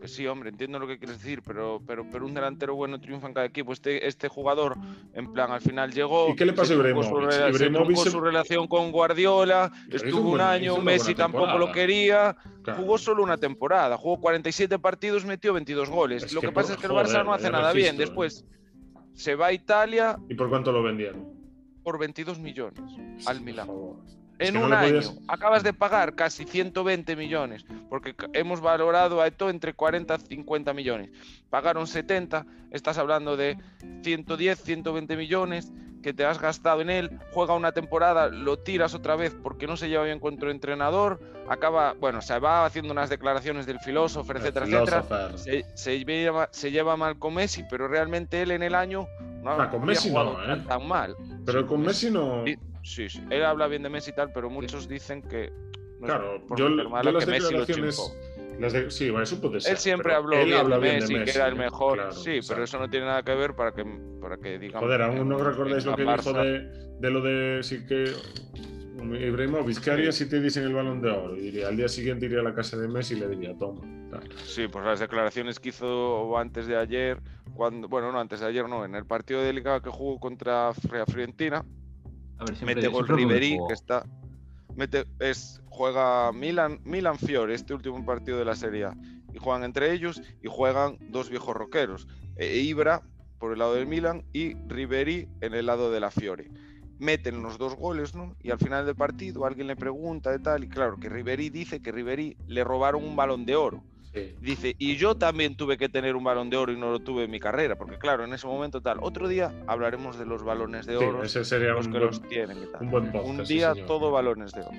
sí, 0.08 0.26
hombre, 0.26 0.50
entiendo 0.50 0.78
lo 0.78 0.86
que 0.86 0.98
quieres 0.98 1.18
decir, 1.18 1.42
pero, 1.42 1.80
pero, 1.86 2.06
pero 2.10 2.26
un 2.26 2.34
delantero 2.34 2.74
bueno 2.74 3.00
triunfa 3.00 3.28
en 3.28 3.34
cada 3.34 3.46
equipo. 3.46 3.72
Este, 3.72 4.06
este 4.06 4.28
jugador, 4.28 4.76
en 5.14 5.32
plan, 5.32 5.50
al 5.50 5.60
final 5.60 5.92
llegó. 5.92 6.30
¿Y 6.30 6.36
qué 6.36 6.46
le 6.46 6.52
pasa 6.52 6.72
a 6.72 6.76
Ibrahimovic? 6.76 7.96
Su, 7.96 8.10
su 8.10 8.20
relación 8.20 8.66
con 8.68 8.92
Guardiola, 8.92 9.70
estuvo 9.90 10.30
un, 10.30 10.40
año, 10.40 10.78
Messi 10.78 11.14
tampoco 11.14 11.58
lo 11.58 11.72
quería. 11.72 12.36
Jugó 12.76 12.98
solo 12.98 13.22
una 13.22 13.36
temporada, 13.36 13.96
jugó 13.96 14.20
47 14.20 14.78
partidos, 14.78 15.24
metió 15.24 15.52
22 15.52 15.88
goles. 15.88 16.32
lo 16.32 16.40
que, 16.40 16.50
pasa 16.50 16.72
es 16.74 16.78
que 16.78 16.86
el 16.86 16.92
Barça 16.92 17.24
no 17.24 17.32
hace 17.32 17.50
nada 17.50 17.72
bien. 17.72 17.96
Después 17.96 18.44
se 19.14 19.34
va 19.34 19.46
a 19.46 19.52
Italia. 19.52 20.18
¿Y 20.28 20.34
por 20.34 20.48
cuánto 20.48 20.72
lo 20.72 20.82
vendieron? 20.82 21.34
Por 21.82 21.98
22 21.98 22.40
millones 22.40 22.80
al 23.26 23.40
Milan 23.40 23.68
en 24.38 24.56
un 24.56 24.72
año 24.72 25.00
acabas 25.28 25.62
de 25.62 25.72
pagar 25.72 26.14
casi 26.14 26.44
120 26.44 27.16
millones, 27.16 27.64
porque 27.88 28.14
hemos 28.32 28.60
valorado 28.60 29.20
a 29.20 29.26
Eto 29.26 29.50
entre 29.50 29.74
40 29.74 30.16
y 30.16 30.36
50 30.36 30.72
millones. 30.72 31.10
Pagaron 31.50 31.86
70, 31.86 32.46
estás 32.70 32.98
hablando 32.98 33.36
de 33.36 33.56
110, 34.02 34.60
120 34.60 35.16
millones 35.16 35.72
que 36.02 36.14
te 36.14 36.24
has 36.24 36.40
gastado 36.40 36.82
en 36.82 36.90
él, 36.90 37.18
juega 37.32 37.54
una 37.54 37.72
temporada, 37.72 38.28
lo 38.28 38.60
tiras 38.60 38.94
otra 38.94 39.16
vez 39.16 39.36
porque 39.42 39.66
no 39.66 39.76
se 39.76 39.88
lleva 39.88 40.04
bien 40.04 40.20
con 40.20 40.38
tu 40.38 40.48
entrenador, 40.48 41.20
acaba, 41.48 41.94
bueno, 41.94 42.22
se 42.22 42.38
va 42.38 42.64
haciendo 42.64 42.92
unas 42.92 43.10
declaraciones 43.10 43.66
del 43.66 43.80
filósofo, 43.80 44.32
etcétera, 44.32 44.66
etcétera. 44.66 45.36
Se, 45.74 46.04
lleva, 46.04 46.48
se, 46.52 46.70
lleva, 46.70 46.96
mal 46.96 47.18
con 47.18 47.34
Messi, 47.34 47.64
pero 47.68 47.88
realmente 47.88 48.40
él 48.40 48.52
en 48.52 48.62
el 48.62 48.76
año 48.76 49.08
no 49.42 49.50
ha 49.50 49.64
ah, 49.64 49.70
con 49.70 49.84
Messi 49.84 50.12
no, 50.12 50.40
¿eh? 50.44 50.62
tan 50.68 50.86
mal. 50.86 51.16
Pero 51.44 51.66
con 51.66 51.80
Messi 51.80 52.08
no. 52.08 52.44
Sí, 52.86 53.08
sí, 53.08 53.20
él 53.30 53.44
habla 53.44 53.66
bien 53.66 53.82
de 53.82 53.88
Messi 53.88 54.10
y 54.10 54.14
tal, 54.14 54.30
pero 54.32 54.48
muchos 54.48 54.88
dicen 54.88 55.20
que. 55.20 55.52
claro, 56.00 56.40
yo, 56.56 56.68
yo 56.68 56.68
las 56.68 57.26
declaraciones. 57.26 58.16
Las 58.60 58.72
de, 58.72 58.90
sí, 58.90 59.10
bueno, 59.10 59.24
eso 59.24 59.40
puede 59.40 59.60
ser. 59.60 59.72
Él 59.72 59.78
siempre 59.78 60.14
habló 60.14 60.42
bien, 60.44 60.70
de, 60.70 60.78
Messi, 60.78 61.14
que 61.24 61.30
era 61.30 61.48
el 61.48 61.56
mejor. 61.56 62.14
sí, 62.14 62.38
pero 62.46 62.62
eso 62.62 62.78
no 62.78 62.88
tiene 62.88 63.06
nada 63.06 63.24
que 63.24 63.34
ver 63.34 63.54
para 63.54 63.72
que, 63.72 63.84
para 64.20 64.36
que 64.36 64.58
digamos. 64.58 64.86
Joder, 64.86 65.02
aún 65.02 65.28
no 65.28 65.36
recordáis 65.38 65.84
lo 65.84 65.96
que 65.96 66.04
dijo 66.04 66.32
de, 66.32 66.60
de, 67.00 67.10
lo 67.10 67.20
de. 67.20 67.62
Sí 67.62 67.84
que. 67.86 68.12
Ibrahimovic, 68.96 69.80
¿qué 69.80 69.90
haría 69.90 70.10
si 70.10 70.28
te 70.28 70.40
dicen 70.40 70.64
el 70.64 70.72
balón 70.72 71.02
de 71.02 71.10
oro? 71.10 71.36
Y 71.36 71.40
diría, 71.40 71.68
al 71.68 71.76
día 71.76 71.88
siguiente 71.88 72.26
iría 72.26 72.40
a 72.40 72.42
la 72.44 72.54
casa 72.54 72.78
de 72.78 72.88
Messi 72.88 73.14
y 73.14 73.20
le 73.20 73.28
diría, 73.28 73.54
toma. 73.58 73.82
Sí, 74.44 74.68
pues 74.68 74.84
las 74.84 75.00
declaraciones 75.00 75.60
que 75.60 75.68
hizo 75.68 76.38
antes 76.38 76.66
de 76.66 76.76
ayer, 76.76 77.20
cuando, 77.54 77.88
bueno, 77.88 78.10
no, 78.10 78.18
antes 78.20 78.40
de 78.40 78.46
ayer 78.46 78.68
no, 78.68 78.84
en 78.84 78.94
el 78.94 79.04
partido 79.04 79.42
de 79.42 79.52
Liga 79.52 79.82
que 79.82 79.90
jugó 79.90 80.18
contra 80.18 80.72
Fiorentina, 80.74 81.64
mete 82.64 82.88
gol 82.88 83.08
Ribery, 83.08 83.58
que 83.68 83.74
está. 83.74 84.04
Mete, 84.74 85.04
es, 85.20 85.62
juega 85.70 86.32
Milan, 86.32 86.80
Milan 86.84 87.18
Fiore, 87.18 87.54
este 87.54 87.72
último 87.72 88.04
partido 88.04 88.38
de 88.38 88.44
la 88.44 88.54
Serie 88.54 88.88
Y 89.32 89.38
juegan 89.38 89.64
entre 89.64 89.92
ellos 89.92 90.20
y 90.42 90.48
juegan 90.48 90.98
dos 91.08 91.30
viejos 91.30 91.56
roqueros. 91.56 92.06
E 92.36 92.58
Ibra 92.58 93.02
por 93.38 93.52
el 93.52 93.58
lado 93.58 93.74
del 93.74 93.86
Milan 93.86 94.24
y 94.32 94.54
Ribery 94.66 95.28
en 95.40 95.54
el 95.54 95.66
lado 95.66 95.90
de 95.90 96.00
la 96.00 96.10
Fiore. 96.10 96.50
Meten 96.98 97.42
los 97.42 97.58
dos 97.58 97.76
goles, 97.76 98.14
¿no? 98.14 98.34
Y 98.42 98.50
al 98.50 98.58
final 98.58 98.86
del 98.86 98.96
partido 98.96 99.44
alguien 99.44 99.66
le 99.66 99.76
pregunta 99.76 100.30
de 100.30 100.38
tal, 100.38 100.64
y 100.64 100.68
claro, 100.68 100.96
que 100.96 101.10
Ribery 101.10 101.50
dice 101.50 101.82
que 101.82 101.92
Ribery 101.92 102.36
le 102.46 102.64
robaron 102.64 103.04
un 103.04 103.16
balón 103.16 103.44
de 103.44 103.56
oro. 103.56 103.82
Dice, 104.40 104.74
y 104.78 104.96
yo 104.96 105.14
también 105.14 105.56
tuve 105.56 105.76
que 105.76 105.88
tener 105.88 106.16
un 106.16 106.24
balón 106.24 106.48
de 106.50 106.56
oro 106.56 106.72
y 106.72 106.76
no 106.76 106.90
lo 106.90 107.00
tuve 107.00 107.24
en 107.24 107.30
mi 107.30 107.38
carrera, 107.40 107.76
porque 107.76 107.98
claro, 107.98 108.24
en 108.24 108.32
ese 108.32 108.46
momento 108.46 108.80
tal. 108.80 108.98
Otro 109.02 109.28
día 109.28 109.52
hablaremos 109.66 110.18
de 110.18 110.24
los 110.26 110.42
balones 110.42 110.86
de 110.86 110.96
oro, 110.96 111.22
ese 111.22 111.44
sería 111.44 111.70
los 111.72 111.86
un 111.86 111.92
que 111.92 111.98
buen, 111.98 112.10
los 112.10 112.22
tienen 112.22 112.58
y 112.62 112.66
tal. 112.66 112.82
Un, 112.82 112.90
buen 112.90 113.16
un 113.16 113.44
día 113.44 113.74
todo 113.86 114.10
balones 114.10 114.52
de 114.52 114.60
oro. 114.62 114.78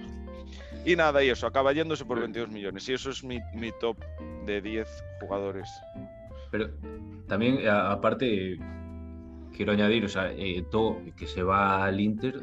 Y 0.86 0.96
nada, 0.96 1.24
y 1.24 1.30
eso, 1.30 1.46
acaba 1.48 1.74
yéndose 1.74 2.06
por 2.06 2.20
22 2.20 2.50
millones. 2.50 2.88
Y 2.88 2.94
eso 2.94 3.10
es 3.10 3.24
mi, 3.24 3.40
mi 3.54 3.72
top 3.80 3.98
de 4.46 4.62
10 4.62 4.88
jugadores. 5.20 5.70
Pero 6.50 6.70
también, 7.28 7.68
aparte, 7.68 8.58
quiero 9.54 9.74
añadir, 9.74 10.06
o 10.06 10.08
sea, 10.10 10.32
eh, 10.32 10.64
todo 10.72 11.02
que 11.18 11.28
se 11.28 11.44
va 11.44 11.84
al 11.84 12.00
Inter. 12.00 12.42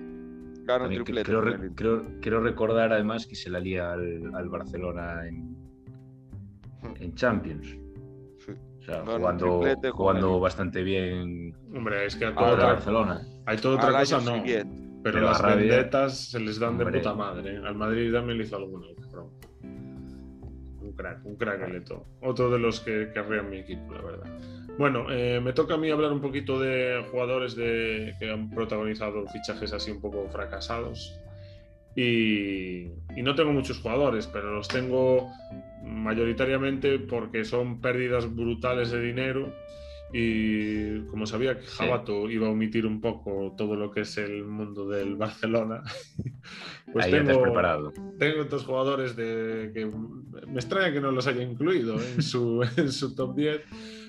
Claro, 0.67 0.89
creo, 0.89 1.43
creo- 1.75 2.03
quiero 2.21 2.41
recordar 2.41 2.93
además 2.93 3.27
que 3.27 3.35
se 3.35 3.49
la 3.51 3.61
lía 3.61 3.93
al, 3.93 4.35
al 4.35 4.49
Barcelona 4.51 5.27
en, 5.27 5.57
en 7.01 7.15
Champions. 7.15 7.67
Sí. 8.45 8.53
O 8.81 8.83
sea, 8.83 9.05
jugando, 9.05 9.61
triplete 9.61 9.91
jugando 9.91 10.41
bastante 10.41 10.83
bien 10.83 11.55
Hombre, 11.75 12.07
es 12.07 12.17
que 12.17 12.27
a 12.27 12.35
contra 12.35 12.55
otra, 12.55 12.67
Barcelona. 12.67 13.27
hay 13.47 13.57
toda 13.57 13.77
otra 13.77 13.99
cosa 14.01 14.21
no. 14.21 14.43
Pero, 14.45 14.67
Pero 15.03 15.21
las 15.21 15.43
vendetas 15.43 16.31
se 16.31 16.41
les 16.41 16.59
dan 16.59 16.79
de 16.79 16.87
puta 16.87 17.15
madre. 17.15 17.59
Al 17.59 17.75
Madrid 17.75 18.13
también 18.13 18.39
le 18.39 18.45
hizo 18.45 18.57
alguno. 18.57 18.87
pero 19.11 19.31
Un 20.81 20.93
crack, 20.93 21.25
un 21.27 21.37
crack 21.37 21.63
el 21.69 21.77
Eto. 21.77 22.07
Otro 22.23 22.51
de 22.51 22.59
los 22.59 22.81
que 22.81 23.11
querrían 23.13 23.51
mi 23.51 23.59
equipo, 23.59 23.93
la 23.93 24.03
verdad. 24.03 24.27
Bueno, 24.79 25.07
eh, 25.11 25.41
me 25.41 25.53
toca 25.53 25.75
a 25.75 25.77
mí 25.77 25.91
hablar 25.91 26.13
un 26.13 26.21
poquito 26.21 26.59
de 26.59 27.05
jugadores 27.11 27.55
de, 27.55 28.15
que 28.19 28.31
han 28.31 28.51
protagonizado 28.51 29.27
fichajes 29.27 29.73
así 29.73 29.91
un 29.91 30.01
poco 30.01 30.27
fracasados. 30.31 31.21
Y, 31.97 32.89
y 33.17 33.23
no 33.23 33.35
tengo 33.35 33.53
muchos 33.53 33.79
jugadores, 33.81 34.27
pero 34.27 34.53
los 34.55 34.69
tengo 34.69 35.31
mayoritariamente 35.85 36.99
porque 36.99 37.45
son 37.45 37.81
pérdidas 37.81 38.35
brutales 38.35 38.91
de 38.91 39.01
dinero. 39.01 39.53
Y 40.17 41.01
como 41.07 41.27
sabía 41.27 41.59
que 41.59 41.67
Sí. 41.67 41.75
Jabato 41.79 42.31
iba 42.31 42.47
a 42.47 42.51
omitir 42.51 42.87
un 42.87 43.01
poco 43.01 43.53
todo 43.59 43.75
lo 43.75 43.91
que 43.91 44.03
es 44.03 44.17
el 44.17 44.45
mundo 44.45 44.89
del 44.89 45.17
Barcelona, 45.17 45.83
pues 46.93 47.07
Ahí 47.07 47.11
tengo, 47.11 47.43
preparado. 47.43 47.93
tengo 48.17 48.43
otros 48.43 48.65
jugadores 48.65 49.17
de, 49.17 49.73
que 49.75 49.87
me 49.87 50.55
extraña 50.55 50.93
que 50.93 51.01
no 51.01 51.11
los 51.11 51.27
haya 51.27 51.43
incluido 51.43 51.97
en 52.01 52.23
su, 52.23 52.63
en 52.77 52.93
su 52.93 53.17
top 53.17 53.35
10, 53.35 53.61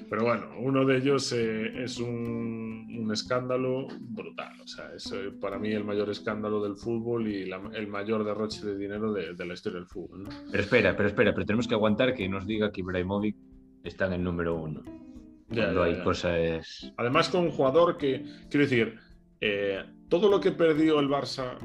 pero 0.09 0.23
bueno, 0.23 0.47
uno 0.59 0.85
de 0.85 0.97
ellos 0.97 1.31
eh, 1.33 1.83
es 1.83 1.99
un, 1.99 2.87
un 2.99 3.11
escándalo 3.11 3.87
brutal. 3.99 4.59
O 4.63 4.67
sea, 4.67 4.93
es 4.95 5.11
eh, 5.11 5.31
para 5.39 5.57
mí 5.59 5.71
el 5.71 5.83
mayor 5.83 6.09
escándalo 6.09 6.61
del 6.63 6.75
fútbol 6.75 7.27
y 7.27 7.45
la- 7.45 7.69
el 7.73 7.87
mayor 7.87 8.23
derroche 8.23 8.65
de 8.65 8.77
dinero 8.77 9.11
de, 9.13 9.33
de 9.33 9.45
la 9.45 9.53
historia 9.53 9.79
del 9.79 9.87
fútbol. 9.87 10.23
¿no? 10.23 10.29
Pero 10.51 10.63
espera, 10.63 10.95
pero 10.95 11.09
espera, 11.09 11.33
pero 11.33 11.45
tenemos 11.45 11.67
que 11.67 11.73
aguantar 11.75 12.13
que 12.13 12.27
nos 12.29 12.45
diga 12.45 12.71
que 12.71 12.81
Ibrahimovic 12.81 13.35
está 13.83 14.07
en 14.07 14.13
el 14.13 14.23
número 14.23 14.55
uno. 14.55 14.83
Ya, 15.49 15.65
Cuando 15.65 15.81
ya, 15.81 15.85
hay 15.91 15.95
ya. 15.97 16.03
cosas. 16.03 16.93
Además, 16.97 17.29
con 17.29 17.43
un 17.43 17.51
jugador 17.51 17.97
que, 17.97 18.23
quiero 18.49 18.65
decir, 18.65 18.95
eh, 19.41 19.83
todo 20.09 20.29
lo 20.29 20.39
que 20.39 20.51
perdió 20.51 20.99
el 20.99 21.07
Barça 21.07 21.57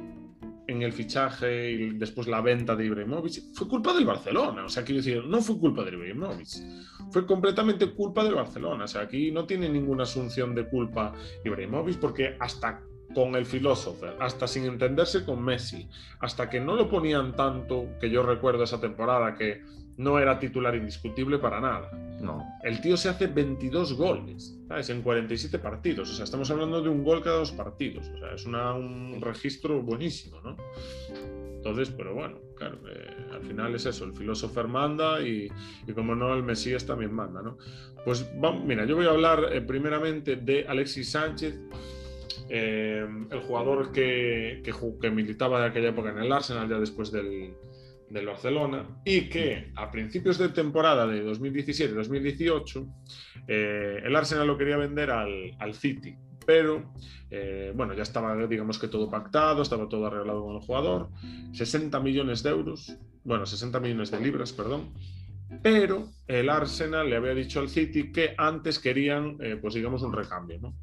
en 0.71 0.83
el 0.83 0.93
fichaje 0.93 1.71
y 1.71 1.91
después 1.91 2.27
la 2.29 2.41
venta 2.41 2.77
de 2.77 2.87
Ibrahimovic 2.87 3.53
fue 3.53 3.69
culpa 3.69 3.93
del 3.93 4.05
Barcelona. 4.05 4.65
O 4.65 4.69
sea, 4.69 4.85
quiero 4.85 5.03
decir, 5.03 5.25
no 5.25 5.41
fue 5.41 5.59
culpa 5.59 5.85
de 5.85 5.93
Ibrahimovic, 5.93 6.49
fue 7.11 7.27
completamente 7.27 7.91
culpa 7.91 8.25
del 8.25 8.35
Barcelona. 8.35 8.85
O 8.85 8.89
sea, 8.89 9.03
aquí 9.03 9.31
no 9.31 9.47
tiene 9.47 9.69
ninguna 9.69 10.05
asunción 10.05 10.55
de 10.55 10.69
culpa 10.69 11.13
Ibrahimovic 11.45 11.99
porque 11.99 12.37
hasta 12.39 12.83
con 13.15 13.35
el 13.35 13.45
filósofo, 13.45 14.07
hasta 14.21 14.47
sin 14.47 14.67
entenderse 14.67 15.25
con 15.25 15.43
Messi, 15.43 15.89
hasta 16.21 16.49
que 16.49 16.61
no 16.61 16.77
lo 16.77 16.89
ponían 16.89 17.35
tanto, 17.35 17.89
que 18.01 18.09
yo 18.09 18.23
recuerdo 18.23 18.63
esa 18.63 18.81
temporada 18.81 19.35
que 19.35 19.63
no 19.97 20.19
era 20.19 20.39
titular 20.39 20.75
indiscutible 20.75 21.39
para 21.39 21.61
nada 21.61 21.91
No. 22.21 22.45
el 22.63 22.81
tío 22.81 22.97
se 22.97 23.09
hace 23.09 23.27
22 23.27 23.95
goles, 23.95 24.57
¿sabes? 24.69 24.89
En 24.91 25.03
47 25.03 25.59
partidos. 25.59 26.11
O 26.11 26.15
sea, 26.15 26.25
estamos 26.25 26.51
hablando 26.51 26.81
de 26.83 26.89
un 26.89 27.03
gol 27.05 27.23
cada 27.23 27.39
dos 27.39 27.53
partidos. 27.53 28.09
O 28.15 28.19
sea, 28.19 28.35
es 28.35 28.47
una- 28.47 28.75
un 28.75 29.21
registro 29.21 29.83
buenísimo, 29.83 30.41
¿no? 30.43 30.57
Entonces, 31.57 31.91
pero 31.91 32.15
bueno, 32.15 32.39
claro, 32.57 32.79
eh, 32.91 33.07
al 33.33 33.43
final 33.43 33.75
es 33.75 33.85
eso, 33.85 34.05
el 34.05 34.15
filósofo 34.15 34.67
manda 34.67 35.21
y, 35.21 35.49
y 35.87 35.93
como 35.93 36.15
no, 36.15 36.35
el 36.35 36.43
Mesías 36.43 36.87
también 36.87 37.13
manda, 37.13 37.43
¿no? 37.43 37.59
Pues 38.05 38.27
vamos, 38.41 38.65
mira, 38.65 38.87
yo 38.87 38.97
voy 38.97 39.05
a 39.07 39.11
hablar 39.11 39.45
eh, 39.53 39.61
primeramente 39.61 40.37
de 40.37 40.65
Alexis 40.67 41.11
Sánchez, 41.11 41.59
eh, 42.49 43.07
el 43.31 43.41
jugador 43.41 43.93
que, 43.93 44.63
que, 44.65 44.73
que 45.01 45.11
militaba 45.11 45.61
de 45.61 45.67
aquella 45.69 45.91
época 45.91 46.11
en 46.11 46.19
el 46.19 46.33
Arsenal, 46.33 46.69
ya 46.69 46.79
después 46.79 47.13
del, 47.13 47.53
del 48.11 48.27
Barcelona, 48.27 48.87
y 49.05 49.29
que 49.29 49.73
a 49.77 49.91
principios 49.91 50.39
de 50.39 50.51
temporada 50.51 51.07
de 51.07 51.25
2017-2018, 51.25 52.95
eh, 53.49 54.03
el 54.05 54.17
Arsenal 54.17 54.47
lo 54.47 54.59
quería 54.59 54.77
vender 54.77 55.11
al, 55.11 55.57
al 55.59 55.75
City, 55.75 56.17
pero 56.45 56.93
eh, 57.31 57.73
bueno, 57.75 57.95
ya 57.95 58.03
estaba, 58.03 58.37
digamos 58.47 58.79
que 58.79 58.89
todo 58.89 59.09
pactado, 59.09 59.63
estaba 59.63 59.89
todo 59.89 60.07
arreglado 60.07 60.45
con 60.45 60.57
el 60.57 60.63
jugador, 60.63 61.09
60 61.53 61.99
millones 62.01 62.43
de 62.43 62.51
euros, 62.51 62.97
bueno, 63.23 63.47
60 63.47 63.79
millones 63.81 64.11
de 64.11 64.21
libras, 64.21 64.53
perdón, 64.53 64.93
pero 65.63 66.09
el 66.27 66.49
Arsenal 66.49 67.09
le 67.11 67.17
había 67.17 67.35
dicho 67.35 67.61
al 67.61 67.69
City 67.69 68.13
que 68.13 68.35
antes 68.37 68.79
querían, 68.79 69.37
eh, 69.41 69.57
pues 69.61 69.75
digamos, 69.75 70.03
un 70.03 70.13
recambio, 70.13 70.59
¿no? 70.61 70.75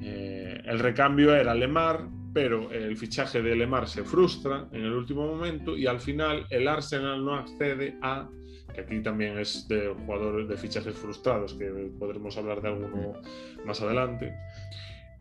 Eh, 0.00 0.62
el 0.64 0.78
recambio 0.78 1.34
era 1.34 1.54
Lemar, 1.54 2.06
pero 2.32 2.70
el 2.70 2.96
fichaje 2.96 3.42
de 3.42 3.56
Lemar 3.56 3.88
se 3.88 4.04
frustra 4.04 4.68
en 4.72 4.82
el 4.82 4.92
último 4.92 5.26
momento 5.26 5.76
y 5.76 5.86
al 5.86 6.00
final 6.00 6.46
el 6.50 6.68
Arsenal 6.68 7.24
no 7.24 7.34
accede 7.34 7.96
a, 8.02 8.28
que 8.72 8.82
aquí 8.82 9.00
también 9.00 9.38
es 9.38 9.66
de 9.68 9.88
jugadores 9.88 10.48
de 10.48 10.56
fichajes 10.56 10.94
frustrados, 10.94 11.54
que 11.54 11.66
podremos 11.98 12.36
hablar 12.36 12.62
de 12.62 12.68
alguno 12.68 13.14
más 13.64 13.80
adelante. 13.80 14.32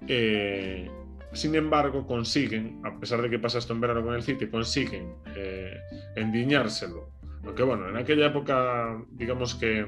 Eh, 0.08 0.90
sin 1.34 1.56
embargo, 1.56 2.06
consiguen, 2.08 2.82
a 2.84 3.00
pesar 3.00 3.22
de 3.22 3.30
que 3.30 3.40
pasa 3.40 3.60
esto 3.60 3.74
en 3.74 3.82
verano 3.82 4.04
con 4.04 4.16
el 4.16 4.24
City, 4.24 4.48
consiguen 4.48 5.16
eh, 5.36 5.78
endiñárselo. 6.16 7.10
Aunque 7.44 7.64
bueno, 7.64 7.88
en 7.88 7.98
aquella 7.98 8.28
época, 8.28 9.02
digamos 9.12 9.56
que 9.56 9.88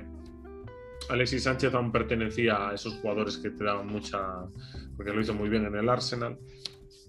Alexis 1.09 1.43
Sánchez 1.43 1.73
aún 1.73 1.91
pertenecía 1.91 2.69
a 2.69 2.73
esos 2.73 2.93
jugadores 2.95 3.37
que 3.37 3.49
te 3.49 3.63
daban 3.63 3.87
mucha. 3.87 4.19
porque 4.95 5.11
lo 5.11 5.21
hizo 5.21 5.33
muy 5.33 5.49
bien 5.49 5.65
en 5.65 5.75
el 5.75 5.89
Arsenal. 5.89 6.37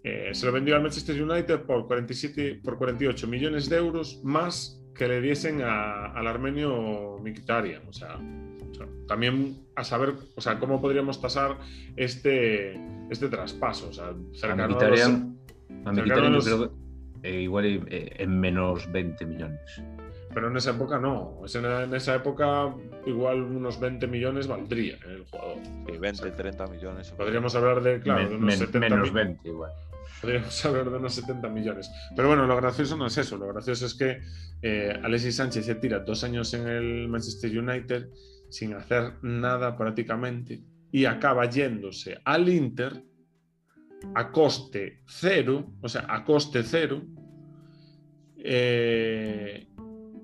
Eh, 0.05 0.31
se 0.33 0.47
lo 0.47 0.53
vendió 0.53 0.75
al 0.77 0.83
Manchester 0.83 1.23
United 1.23 1.61
por, 1.61 1.87
47, 1.87 2.61
por 2.65 2.77
48 2.79 3.27
millones 3.29 3.69
de 3.69 3.77
euros 3.77 4.21
más 4.25 4.81
que 4.95 5.07
le 5.09 5.21
diesen 5.21 5.63
a- 5.63 6.07
al 6.13 6.27
armenio 6.27 7.19
Mkhitaryan. 7.23 7.83
O 7.89 7.93
sea, 7.93 8.17
o 8.17 8.75
sea, 8.75 8.87
también 9.07 9.59
a 9.77 9.85
saber, 9.85 10.15
o 10.35 10.41
sea, 10.41 10.59
cómo 10.59 10.81
podríamos 10.81 11.21
tasar 11.21 11.57
este, 11.97 12.75
este 13.11 13.29
traspaso. 13.29 13.89
O 13.89 13.93
sea, 13.93 14.07
A 14.09 14.15
cercano 14.35 14.65
a 14.65 14.67
los- 14.69 14.77
Mkhitaryan, 14.77 15.37
a 15.85 15.93
Mkhitaryan 15.93 16.33
yo 16.35 16.41
creo 16.41 16.73
que 17.23 17.29
eh, 17.29 17.41
igual 17.43 17.65
eh, 17.67 18.11
en 18.19 18.41
menos 18.41 18.91
20 18.91 19.25
millones. 19.25 19.61
Pero 20.35 20.49
en 20.49 20.57
esa 20.57 20.71
época 20.71 20.99
no. 20.99 21.41
En, 21.55 21.65
en 21.65 21.95
esa 21.95 22.17
época 22.17 22.75
igual 23.07 23.43
unos 23.43 23.79
20 23.79 24.07
millones 24.09 24.49
valdría 24.49 24.97
el 25.07 25.25
jugador. 25.31 25.59
Sí, 25.87 25.99
20, 25.99 26.31
30 26.33 26.67
millones. 26.67 27.11
Podríamos 27.13 27.55
hablar 27.55 27.83
de, 27.83 28.01
claro, 28.01 28.21
de 28.21 28.27
Men- 28.31 28.37
unos 28.39 28.47
men- 28.47 28.59
70 28.59 28.89
menos 28.89 29.09
mi- 29.13 29.15
20 29.15 29.49
igual. 29.49 29.71
Podríamos 30.23 30.65
hablar 30.65 30.91
de 30.91 30.97
unos 30.97 31.15
70 31.15 31.49
millones. 31.49 31.91
Pero 32.17 32.29
bueno, 32.29 32.47
lo 32.47 32.57
gracioso 32.57 32.97
no 32.97 33.07
es 33.07 33.19
eso. 33.19 33.37
Lo 33.37 33.49
gracioso 33.49 33.85
es 33.85 33.95
que 33.95 34.21
eh, 34.63 34.99
Alexis 35.03 35.37
Sánchez 35.37 35.67
se 35.67 35.75
tira 35.75 35.99
dos 35.99 36.25
años 36.25 36.55
en 36.55 36.69
el 36.69 37.09
Manchester 37.09 37.59
United 37.59 38.09
sin 38.49 38.75
hacer 38.75 39.15
nada 39.23 39.77
prácticamente 39.77 40.63
y 40.93 41.05
acaba 41.07 41.49
yéndose 41.49 42.19
al 42.25 42.49
Inter 42.49 43.03
a 44.15 44.31
coste 44.31 45.03
cero, 45.07 45.75
o 45.81 45.89
sea, 45.89 46.07
a 46.09 46.25
coste 46.25 46.63
cero. 46.63 47.03
eh, 48.37 49.69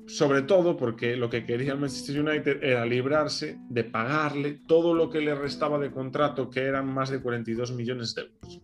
sobre 0.08 0.42
todo 0.42 0.76
porque 0.76 1.16
lo 1.16 1.28
que 1.28 1.44
quería 1.44 1.72
el 1.72 1.78
Manchester 1.78 2.20
United 2.20 2.62
era 2.62 2.86
librarse 2.86 3.58
de 3.68 3.84
pagarle 3.84 4.60
todo 4.66 4.94
lo 4.94 5.10
que 5.10 5.20
le 5.20 5.34
restaba 5.34 5.78
de 5.78 5.90
contrato, 5.90 6.48
que 6.48 6.60
eran 6.60 6.92
más 6.92 7.10
de 7.10 7.20
42 7.20 7.72
millones 7.72 8.14
de 8.14 8.22
euros. 8.22 8.62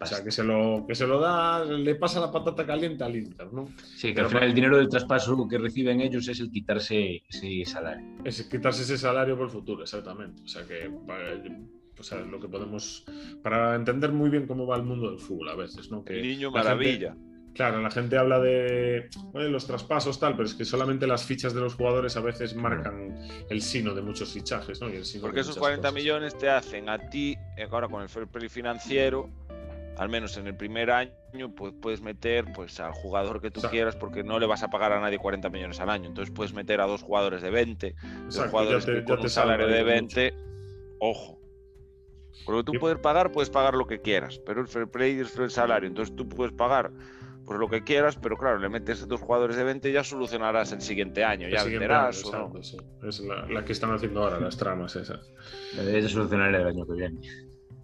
O 0.00 0.06
sea, 0.06 0.22
que 0.22 0.30
se 0.30 0.44
lo, 0.44 0.84
que 0.86 0.94
se 0.94 1.06
lo 1.06 1.18
da, 1.18 1.64
le 1.64 1.94
pasa 1.94 2.20
la 2.20 2.30
patata 2.30 2.64
caliente 2.66 3.02
al 3.04 3.16
Inter, 3.16 3.52
¿no? 3.52 3.68
Sí, 3.96 4.08
que 4.08 4.14
Pero 4.14 4.26
al 4.26 4.30
final 4.32 4.48
el 4.48 4.54
dinero 4.54 4.76
del 4.76 4.88
traspaso 4.88 5.48
que 5.48 5.58
reciben 5.58 6.00
ellos 6.00 6.28
es 6.28 6.40
el 6.40 6.50
quitarse 6.50 7.22
ese 7.28 7.64
salario. 7.64 8.06
Es 8.24 8.42
quitarse 8.44 8.82
ese 8.82 8.98
salario 8.98 9.36
por 9.36 9.46
el 9.46 9.50
futuro, 9.52 9.82
exactamente. 9.82 10.42
O 10.42 10.48
sea, 10.48 10.64
que 10.64 10.90
o 11.98 12.02
sea, 12.02 12.20
lo 12.20 12.38
que 12.38 12.46
podemos, 12.48 13.04
para 13.42 13.74
entender 13.74 14.12
muy 14.12 14.30
bien 14.30 14.46
cómo 14.46 14.66
va 14.66 14.76
el 14.76 14.84
mundo 14.84 15.10
del 15.10 15.18
fútbol 15.18 15.48
a 15.48 15.56
veces, 15.56 15.90
¿no? 15.90 16.04
Que 16.04 16.14
El 16.20 16.22
niño 16.22 16.52
gente- 16.52 16.58
maravilla. 16.68 17.16
claro, 17.54 17.80
la 17.82 17.90
gente 17.90 18.16
habla 18.16 18.38
de 18.38 19.08
"Oye, 19.32 19.48
los 19.48 19.66
traspasos, 19.66 20.20
tal, 20.20 20.36
pero 20.36 20.44
es 20.46 20.54
que 20.54 20.64
solamente 20.64 21.08
las 21.08 21.24
fichas 21.24 21.54
de 21.54 21.60
los 21.60 21.74
jugadores 21.74 22.16
a 22.16 22.20
veces 22.20 22.54
marcan 22.54 23.18
el 23.50 23.60
sino 23.62 23.94
de 23.94 24.02
muchos 24.02 24.32
fichajes, 24.32 24.80
¿no? 24.80 24.88
Y 24.90 24.94
el 24.96 25.04
sino 25.04 25.22
Porque 25.22 25.40
esos 25.40 25.56
muchas 25.56 25.60
40 25.60 25.88
cosas. 25.88 25.94
millones 25.94 26.38
te 26.38 26.48
hacen 26.48 26.88
a 26.88 27.10
ti, 27.10 27.34
eh, 27.56 27.66
ahora 27.68 27.88
con 27.88 28.00
el 28.02 28.08
fair 28.08 28.28
play 28.28 28.48
financiero, 28.48 29.28
al 29.98 30.08
menos 30.08 30.36
en 30.36 30.46
el 30.46 30.56
primer 30.56 30.90
año, 30.90 31.12
pues 31.56 31.74
puedes 31.80 32.00
meter 32.00 32.44
pues 32.54 32.78
al 32.80 32.92
jugador 32.92 33.40
que 33.40 33.50
tú 33.50 33.60
Exacto. 33.60 33.72
quieras 33.74 33.96
porque 33.96 34.22
no 34.22 34.38
le 34.38 34.46
vas 34.46 34.62
a 34.62 34.68
pagar 34.68 34.92
a 34.92 35.00
nadie 35.00 35.18
40 35.18 35.48
millones 35.50 35.80
al 35.80 35.90
año. 35.90 36.06
Entonces 36.08 36.32
puedes 36.34 36.52
meter 36.52 36.80
a 36.80 36.86
dos 36.86 37.02
jugadores 37.02 37.42
de 37.42 37.50
20, 37.50 37.94
dos 38.02 38.12
Exacto, 38.36 38.50
jugadores 38.50 38.86
te- 38.86 38.92
que 38.94 39.04
con 39.04 39.20
un 39.20 39.28
salario 39.28 39.66
de 39.66 39.74
ahí 39.78 39.80
mucho. 40.02 40.16
20, 40.16 40.34
ojo. 41.00 41.40
Porque 42.46 42.62
tú 42.64 42.72
Yo- 42.74 42.80
puedes 42.80 42.98
pagar, 42.98 43.32
puedes 43.32 43.50
pagar 43.50 43.74
lo 43.74 43.86
que 43.86 44.00
quieras, 44.00 44.40
pero 44.46 44.60
el 44.60 44.68
fair 44.68 44.86
play 44.88 45.18
es 45.18 45.36
el 45.36 45.50
salario. 45.50 45.88
Entonces 45.88 46.14
tú 46.14 46.28
puedes 46.28 46.52
pagar 46.54 46.90
pues 47.44 47.58
lo 47.58 47.68
que 47.68 47.82
quieras, 47.82 48.16
pero 48.20 48.36
claro, 48.36 48.58
le 48.58 48.68
metes 48.68 49.08
dos 49.08 49.20
jugadores 49.22 49.56
de 49.56 49.64
20 49.64 49.88
y 49.88 49.92
ya 49.94 50.04
solucionarás 50.04 50.70
el 50.72 50.82
siguiente 50.82 51.24
año, 51.24 51.48
ya 51.48 51.64
verás. 51.64 52.22
Es 53.02 53.20
la, 53.20 53.64
que 53.64 53.72
están 53.72 53.92
haciendo 53.92 54.22
ahora, 54.22 54.38
las 54.38 54.56
tramas 54.58 54.94
esas. 54.96 55.32
Debe 55.74 56.06
solucionar 56.08 56.54
el 56.54 56.66
año 56.66 56.86
que 56.86 56.92
viene. 56.92 57.20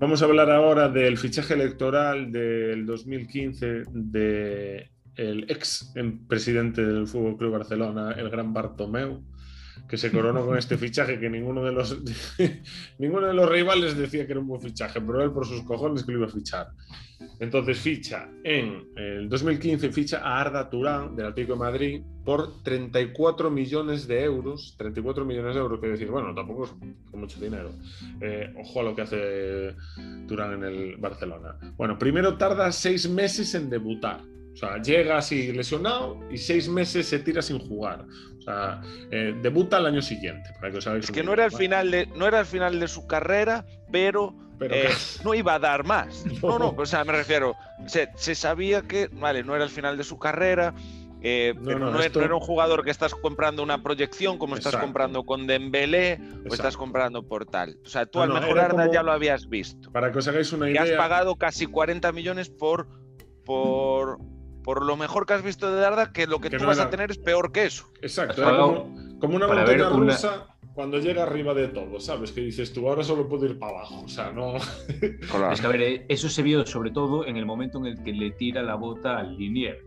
Vamos 0.00 0.22
a 0.22 0.24
hablar 0.24 0.50
ahora 0.50 0.88
del 0.88 1.16
fichaje 1.18 1.54
electoral 1.54 2.32
del 2.32 2.84
2015 2.84 3.84
de 3.92 4.90
el 5.14 5.44
ex 5.48 5.94
presidente 6.26 6.84
del 6.84 7.06
Fútbol 7.06 7.36
Club 7.36 7.52
Barcelona, 7.52 8.12
el 8.12 8.28
gran 8.28 8.52
Bartomeu, 8.52 9.22
que 9.88 9.96
se 9.96 10.10
coronó 10.10 10.46
con 10.46 10.56
este 10.56 10.76
fichaje 10.76 11.18
que 11.18 11.28
ninguno 11.28 11.62
de 11.62 11.72
los 11.72 11.98
ninguno 12.98 13.26
de 13.26 13.34
los 13.34 13.48
rivales 13.48 13.96
decía 13.96 14.26
que 14.26 14.32
era 14.32 14.40
un 14.40 14.46
buen 14.46 14.60
fichaje, 14.60 15.00
pero 15.00 15.22
él 15.22 15.30
por 15.30 15.46
sus 15.46 15.62
cojones 15.62 16.04
que 16.04 16.12
lo 16.12 16.18
iba 16.18 16.26
a 16.26 16.30
fichar. 16.30 16.68
Entonces 17.40 17.78
ficha 17.78 18.28
en 18.42 18.88
el 18.96 19.28
2015 19.28 19.90
ficha 19.90 20.18
a 20.18 20.40
Arda 20.40 20.68
Turán 20.68 21.16
del 21.16 21.26
Atlético 21.26 21.54
de 21.54 21.58
Madrid 21.58 22.02
por 22.24 22.62
34 22.62 23.50
millones 23.50 24.06
de 24.06 24.22
euros, 24.22 24.74
34 24.78 25.24
millones 25.24 25.54
de 25.54 25.60
euros, 25.60 25.80
que 25.80 25.88
decir, 25.88 26.10
bueno, 26.10 26.34
tampoco 26.34 26.64
es 26.64 26.72
mucho 27.12 27.40
dinero. 27.40 27.70
Eh, 28.20 28.52
ojo 28.58 28.80
a 28.80 28.82
lo 28.82 28.94
que 28.94 29.02
hace 29.02 29.74
Turán 30.26 30.54
en 30.54 30.64
el 30.64 30.96
Barcelona. 30.96 31.56
Bueno, 31.76 31.98
primero 31.98 32.36
tarda 32.36 32.72
seis 32.72 33.08
meses 33.08 33.54
en 33.54 33.68
debutar 33.68 34.20
o 34.54 34.56
sea, 34.56 34.80
llega 34.80 35.18
así 35.18 35.52
lesionado 35.52 36.20
y 36.30 36.38
seis 36.38 36.68
meses 36.68 37.08
se 37.08 37.18
tira 37.18 37.42
sin 37.42 37.58
jugar. 37.58 38.04
O 38.38 38.42
sea, 38.42 38.80
eh, 39.10 39.34
debuta 39.42 39.78
el 39.78 39.86
año 39.86 40.00
siguiente. 40.00 40.50
Para 40.60 40.70
que 40.70 40.78
os 40.78 40.86
es 40.86 41.10
que 41.10 41.24
no 41.24 41.32
era, 41.32 41.46
el 41.46 41.52
final 41.52 41.90
de, 41.90 42.06
no 42.14 42.28
era 42.28 42.40
el 42.40 42.46
final 42.46 42.78
de 42.78 42.86
su 42.86 43.06
carrera, 43.08 43.66
pero, 43.90 44.36
eh, 44.60 44.90
no 45.24 45.34
iba 45.34 45.54
a 45.54 45.58
dar 45.58 45.84
más. 45.84 46.24
No, 46.42 46.58
no, 46.58 46.74
o 46.76 46.86
sea, 46.86 47.04
me 47.04 47.12
refiero, 47.12 47.56
se, 47.86 48.34
sabía 48.34 48.82
que, 48.82 49.08
vale, 49.12 49.42
no 49.42 49.56
era 49.56 49.64
el 49.64 49.70
final 49.70 49.96
de 49.96 50.04
su 50.04 50.18
carrera, 50.18 50.72
eh, 51.20 51.54
no, 51.58 51.78
no, 51.78 52.00
era 52.00 52.34
un 52.34 52.40
jugador 52.40 52.84
que 52.84 52.90
estás 52.90 53.14
comprando 53.14 53.62
una 53.62 53.82
proyección 53.82 54.36
como 54.36 54.56
estás 54.56 54.76
comprando 54.76 55.24
con 55.24 55.46
Dembélé 55.46 56.20
o 56.48 56.52
estás 56.52 56.76
comprando 56.76 57.26
por 57.26 57.46
tal. 57.46 57.78
O 57.84 57.88
sea, 57.88 58.04
tú 58.04 58.20
al 58.20 58.32
mejor 58.32 58.60
Arda 58.60 58.92
ya 58.92 59.02
lo 59.02 59.10
habías 59.10 59.48
visto. 59.48 59.90
Para 59.90 60.12
que 60.12 60.18
os 60.18 60.28
hagáis 60.28 60.52
una 60.52 60.70
idea. 60.70 60.86
Y 60.86 60.90
has 60.90 60.96
pagado 60.98 61.34
casi 61.36 61.64
40 61.64 62.12
millones 62.12 62.50
por, 62.50 62.86
por, 63.46 64.18
por 64.64 64.84
lo 64.84 64.96
mejor 64.96 65.26
que 65.26 65.34
has 65.34 65.42
visto 65.42 65.72
de 65.72 65.80
Darda, 65.80 66.12
que 66.12 66.26
lo 66.26 66.40
que, 66.40 66.50
tú 66.50 66.64
vas 66.64 66.80
a 66.80 66.90
tener 66.90 67.10
es 67.10 67.18
peor 67.18 67.52
que 67.52 67.66
eso. 67.66 67.86
Exacto, 68.00 68.42
como, 69.20 69.36
una 69.36 69.46
montaña 69.46 69.90
rusa 69.90 70.46
cuando 70.74 70.98
llega 70.98 71.22
arriba 71.22 71.54
de 71.54 71.68
todo, 71.68 72.00
¿sabes? 72.00 72.32
Que 72.32 72.40
dices 72.40 72.72
tú, 72.72 72.88
ahora 72.88 73.04
solo 73.04 73.28
puedo 73.28 73.46
ir 73.46 73.58
para 73.58 73.78
abajo, 73.78 74.02
o 74.04 74.08
sea, 74.08 74.32
no... 74.32 74.56
es 75.52 75.60
que 75.60 75.66
a 75.66 75.70
ver, 75.70 75.82
eh, 75.82 76.06
eso 76.08 76.28
se 76.28 76.42
vio 76.42 76.66
sobre 76.66 76.90
todo 76.90 77.26
en 77.26 77.36
el 77.36 77.46
momento 77.46 77.78
en 77.78 77.86
el 77.86 78.02
que 78.02 78.12
le 78.12 78.32
tira 78.32 78.62
la 78.62 78.74
bota 78.74 79.18
al 79.18 79.36
Linier. 79.36 79.84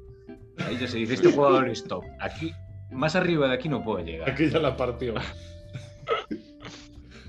Ahí 0.59 0.77
ya 0.79 0.87
se 0.87 0.99
dice, 0.99 1.15
este 1.15 1.31
jugador 1.31 1.67
es 1.67 1.83
top. 1.83 2.03
Aquí, 2.19 2.53
más 2.91 3.15
arriba 3.15 3.47
de 3.47 3.55
aquí 3.55 3.67
no 3.67 3.83
puede 3.83 4.05
llegar. 4.05 4.29
Aquí 4.29 4.49
ya 4.49 4.59
la 4.59 4.77
partió. 4.77 5.15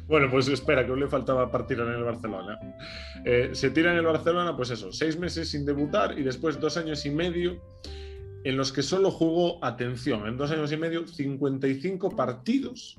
Bueno, 0.08 0.30
pues 0.30 0.48
espera, 0.48 0.86
que 0.86 0.96
le 0.96 1.06
faltaba 1.06 1.50
partir 1.50 1.78
en 1.80 1.88
el 1.88 2.02
Barcelona. 2.02 2.58
Eh, 3.24 3.50
se 3.52 3.70
tira 3.70 3.92
en 3.92 3.98
el 3.98 4.06
Barcelona, 4.06 4.56
pues 4.56 4.70
eso, 4.70 4.90
seis 4.90 5.18
meses 5.18 5.50
sin 5.50 5.66
debutar 5.66 6.18
y 6.18 6.22
después 6.22 6.58
dos 6.58 6.78
años 6.78 7.04
y 7.04 7.10
medio 7.10 7.60
en 8.44 8.56
los 8.56 8.72
que 8.72 8.82
solo 8.82 9.10
jugó, 9.10 9.62
atención, 9.62 10.26
en 10.26 10.38
dos 10.38 10.50
años 10.50 10.72
y 10.72 10.78
medio, 10.78 11.06
55 11.06 12.16
partidos 12.16 12.98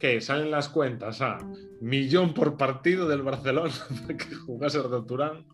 que 0.00 0.20
salen 0.20 0.50
las 0.50 0.68
cuentas 0.68 1.20
a 1.20 1.38
millón 1.80 2.34
por 2.34 2.56
partido 2.56 3.06
del 3.06 3.22
Barcelona 3.22 3.72
para 4.02 4.16
que 4.16 4.34
jugase 4.34 4.78
Arda 4.78 5.06
Turán. 5.06 5.46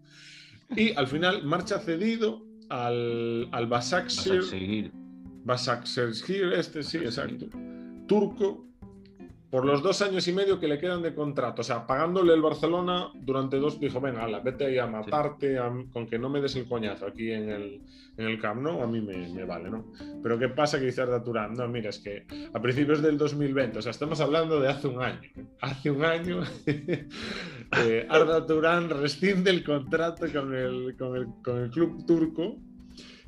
Y 0.74 0.94
al 0.94 1.06
final 1.06 1.44
marcha 1.44 1.78
cedido 1.80 2.42
al, 2.70 3.48
al 3.52 3.66
Basaksehir. 3.66 4.90
Basaksehir, 5.44 6.54
este 6.54 6.82
sí, 6.82 6.96
exacto. 6.96 7.46
Turco, 8.06 8.67
por 9.50 9.64
los 9.64 9.82
dos 9.82 10.02
años 10.02 10.28
y 10.28 10.32
medio 10.32 10.60
que 10.60 10.68
le 10.68 10.78
quedan 10.78 11.02
de 11.02 11.14
contrato, 11.14 11.62
o 11.62 11.64
sea, 11.64 11.86
pagándole 11.86 12.34
el 12.34 12.42
Barcelona 12.42 13.10
durante 13.14 13.56
dos, 13.58 13.80
dijo, 13.80 14.00
venga, 14.00 14.28
la 14.28 14.40
vete 14.40 14.66
ahí 14.66 14.78
a 14.78 14.86
matarte, 14.86 15.58
con 15.92 16.06
que 16.06 16.18
no 16.18 16.28
me 16.28 16.40
des 16.40 16.54
el 16.56 16.68
coñazo 16.68 17.06
aquí 17.06 17.32
en 17.32 17.48
el, 17.48 17.80
en 18.18 18.26
el 18.26 18.40
Camp 18.40 18.60
¿no? 18.60 18.82
a 18.82 18.86
mí 18.86 19.00
me, 19.00 19.44
vale, 19.44 19.70
¿no? 19.70 19.86
Pero 20.22 20.38
¿qué 20.38 20.48
pasa 20.48 20.78
que 20.78 20.86
dice 20.86 21.00
Arda 21.00 21.24
Turán? 21.24 21.54
No, 21.54 21.66
mira, 21.66 21.88
es 21.88 21.98
que 21.98 22.26
a 22.52 22.60
principios 22.60 23.00
del 23.00 23.16
2020, 23.16 23.78
o 23.78 23.82
sea, 23.82 23.90
estamos 23.90 24.20
hablando 24.20 24.60
de 24.60 24.68
hace 24.68 24.86
un 24.86 25.02
año, 25.02 25.30
hace 25.62 25.90
un 25.90 26.04
año 26.04 26.42
eh, 26.66 28.06
Arda 28.10 28.44
Turán 28.44 28.90
rescinde 28.90 29.50
el 29.50 29.64
contrato 29.64 30.26
con 30.30 30.54
el, 30.54 30.94
con 30.98 31.16
el, 31.16 31.26
con 31.42 31.58
el 31.58 31.70
club 31.70 32.04
turco 32.06 32.58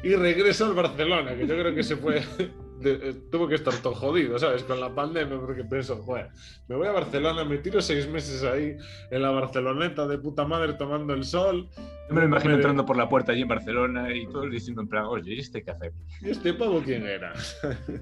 y 0.03 0.15
regresa 0.15 0.67
al 0.67 0.75
Barcelona, 0.75 1.35
que 1.35 1.47
yo 1.47 1.57
creo 1.57 1.75
que 1.75 1.83
se 1.83 1.97
fue 1.97 2.23
eh, 2.85 3.15
tuvo 3.31 3.49
que 3.49 3.57
estar 3.57 3.75
todo 3.83 3.95
jodido, 3.95 4.39
¿sabes? 4.39 4.63
Con 4.65 4.81
la 4.81 4.95
pandemia, 4.95 5.39
porque 5.39 5.65
pensó, 5.65 5.97
joder, 5.97 6.29
me 6.69 6.77
voy 6.77 6.87
a 6.87 6.93
Barcelona, 6.93 7.45
me 7.45 7.59
tiro 7.59 7.81
seis 7.81 8.09
meses 8.09 8.43
ahí 8.43 8.77
en 9.11 9.23
la 9.23 9.31
Barceloneta 9.31 10.07
de 10.07 10.19
puta 10.19 10.47
madre 10.47 10.75
tomando 10.75 11.15
el 11.15 11.25
sol. 11.25 11.69
Yo 12.09 12.15
me 12.15 12.23
lo 12.23 12.27
imagino 12.27 12.55
entrando 12.55 12.85
por 12.85 12.97
la 12.97 13.09
puerta 13.09 13.33
allí 13.33 13.43
en 13.43 13.49
Barcelona 13.49 14.15
y 14.15 14.27
todo 14.27 14.49
diciendo 14.49 14.83
en 14.83 14.89
plan, 14.89 15.05
oye, 15.05 15.35
¿y 15.35 15.39
este 15.39 15.63
café? 15.63 15.93
¿Y 16.21 16.31
este 16.31 16.55
pavo 16.55 16.83
quién 16.85 17.07
era? 17.07 17.33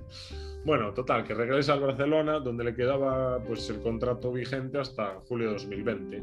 bueno, 0.64 0.92
total, 0.94 1.24
que 1.24 1.34
regresa 1.34 1.74
al 1.74 1.80
Barcelona, 1.80 2.40
donde 2.40 2.64
le 2.64 2.74
quedaba 2.74 3.42
pues 3.42 3.68
el 3.70 3.80
contrato 3.80 4.32
vigente 4.32 4.78
hasta 4.78 5.20
julio 5.28 5.48
de 5.48 5.52
2020. 5.54 6.22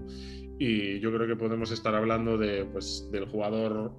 Y 0.58 1.00
yo 1.00 1.14
creo 1.14 1.28
que 1.28 1.36
podemos 1.36 1.72
estar 1.72 1.94
hablando 1.94 2.38
de, 2.38 2.66
pues, 2.66 3.10
del 3.12 3.26
jugador 3.26 3.92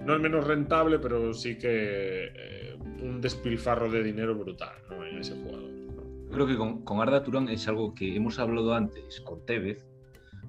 no 0.00 0.14
el 0.14 0.20
menos 0.20 0.46
rentable, 0.46 0.98
pero 0.98 1.32
sí 1.34 1.58
que 1.58 2.32
eh, 2.34 2.78
un 3.02 3.20
despilfarro 3.20 3.90
de 3.90 4.02
dinero 4.02 4.34
brutal 4.34 4.76
en 5.10 5.18
ese 5.18 5.34
jugador. 5.34 5.70
Creo 6.30 6.46
que 6.46 6.56
con, 6.56 7.00
Arda 7.00 7.22
Turán 7.22 7.48
es 7.48 7.66
algo 7.68 7.94
que 7.94 8.14
hemos 8.14 8.38
hablado 8.38 8.74
antes 8.74 9.20
con 9.22 9.44
Tevez, 9.46 9.86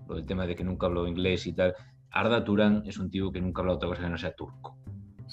lo 0.07 0.15
del 0.15 0.25
tema 0.25 0.45
de 0.45 0.55
que 0.55 0.63
nunca 0.63 0.87
habló 0.87 1.07
inglés 1.07 1.47
y 1.47 1.53
tal. 1.53 1.73
Arda 2.11 2.43
Turán 2.43 2.83
es 2.85 2.97
un 2.97 3.09
tío 3.09 3.31
que 3.31 3.39
nunca 3.41 3.61
ha 3.61 3.63
hablado 3.63 3.77
otra 3.77 3.89
cosa 3.89 4.03
que 4.03 4.09
no 4.09 4.17
sea 4.17 4.33
turco. 4.33 4.78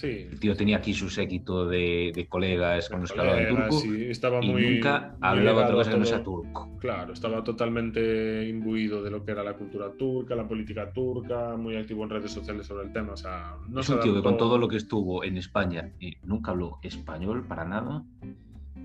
El 0.02 0.38
tío 0.38 0.54
tenía 0.54 0.76
aquí 0.76 0.92
su 0.92 1.08
séquito 1.08 1.66
de, 1.66 2.26
colegas 2.28 2.88
con 2.88 3.00
los 3.00 3.12
que 3.12 3.20
hablaba 3.20 3.48
turco. 3.48 3.82
estaba 4.10 4.44
y 4.44 4.50
muy, 4.50 4.74
nunca 4.74 5.16
hablaba 5.20 5.64
otra 5.64 5.74
cosa 5.74 5.90
que 5.90 5.98
no 5.98 6.04
sea 6.04 6.22
turco. 6.22 6.76
Claro, 6.78 7.14
estaba 7.14 7.42
totalmente 7.42 8.46
imbuido 8.46 9.02
de 9.02 9.10
lo 9.10 9.24
que 9.24 9.32
era 9.32 9.42
la 9.42 9.54
cultura 9.54 9.90
turca, 9.92 10.34
la 10.34 10.46
política 10.46 10.92
turca, 10.92 11.56
muy 11.56 11.76
activo 11.76 12.04
en 12.04 12.10
redes 12.10 12.30
sociales 12.30 12.66
sobre 12.66 12.86
el 12.86 12.92
tema. 12.92 13.12
O 13.12 13.16
sea, 13.16 13.56
no 13.68 13.80
es 13.80 13.88
un 13.88 14.00
tío 14.00 14.14
que 14.14 14.22
con 14.22 14.36
todo 14.36 14.58
lo 14.58 14.68
que 14.68 14.76
estuvo 14.76 15.24
en 15.24 15.38
España 15.38 15.90
y 15.98 16.16
nunca 16.24 16.50
habló 16.50 16.78
español 16.82 17.46
para 17.46 17.64
nada 17.64 18.04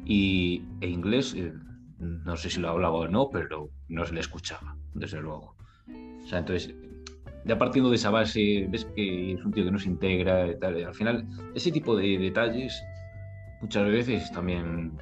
y, 0.05 0.64
e 0.80 0.88
inglés, 0.88 1.34
eh, 1.36 1.53
no 1.99 2.38
sé 2.38 2.49
si 2.49 2.59
lo 2.59 2.70
hablaba 2.70 2.95
o 2.95 3.07
no, 3.07 3.30
pero 3.30 3.70
no 3.89 4.05
se 4.05 4.14
le 4.14 4.22
escuchaba, 4.22 4.78
desde 4.93 5.22
luego. 5.22 5.55
O 6.24 6.28
sea, 6.28 6.39
entonces 6.39 6.74
ya 7.46 7.58
partiendo 7.58 7.89
de 7.89 7.96
esa 7.96 8.10
base, 8.10 8.68
ves 8.70 8.86
que 8.96 9.34
es 9.34 9.44
un 9.44 9.52
tío 9.52 9.66
que 9.66 9.72
no 9.72 9.80
se 9.80 9.89
integra 9.89 10.48
y 10.48 10.60
tal. 10.60 10.84
Al 10.84 10.96
final, 10.96 11.26
ese 11.56 11.72
tipo 11.72 11.96
de 11.96 12.18
detalles 12.18 12.84
muchas 13.62 13.88
veces 13.88 14.32
también 14.32 14.94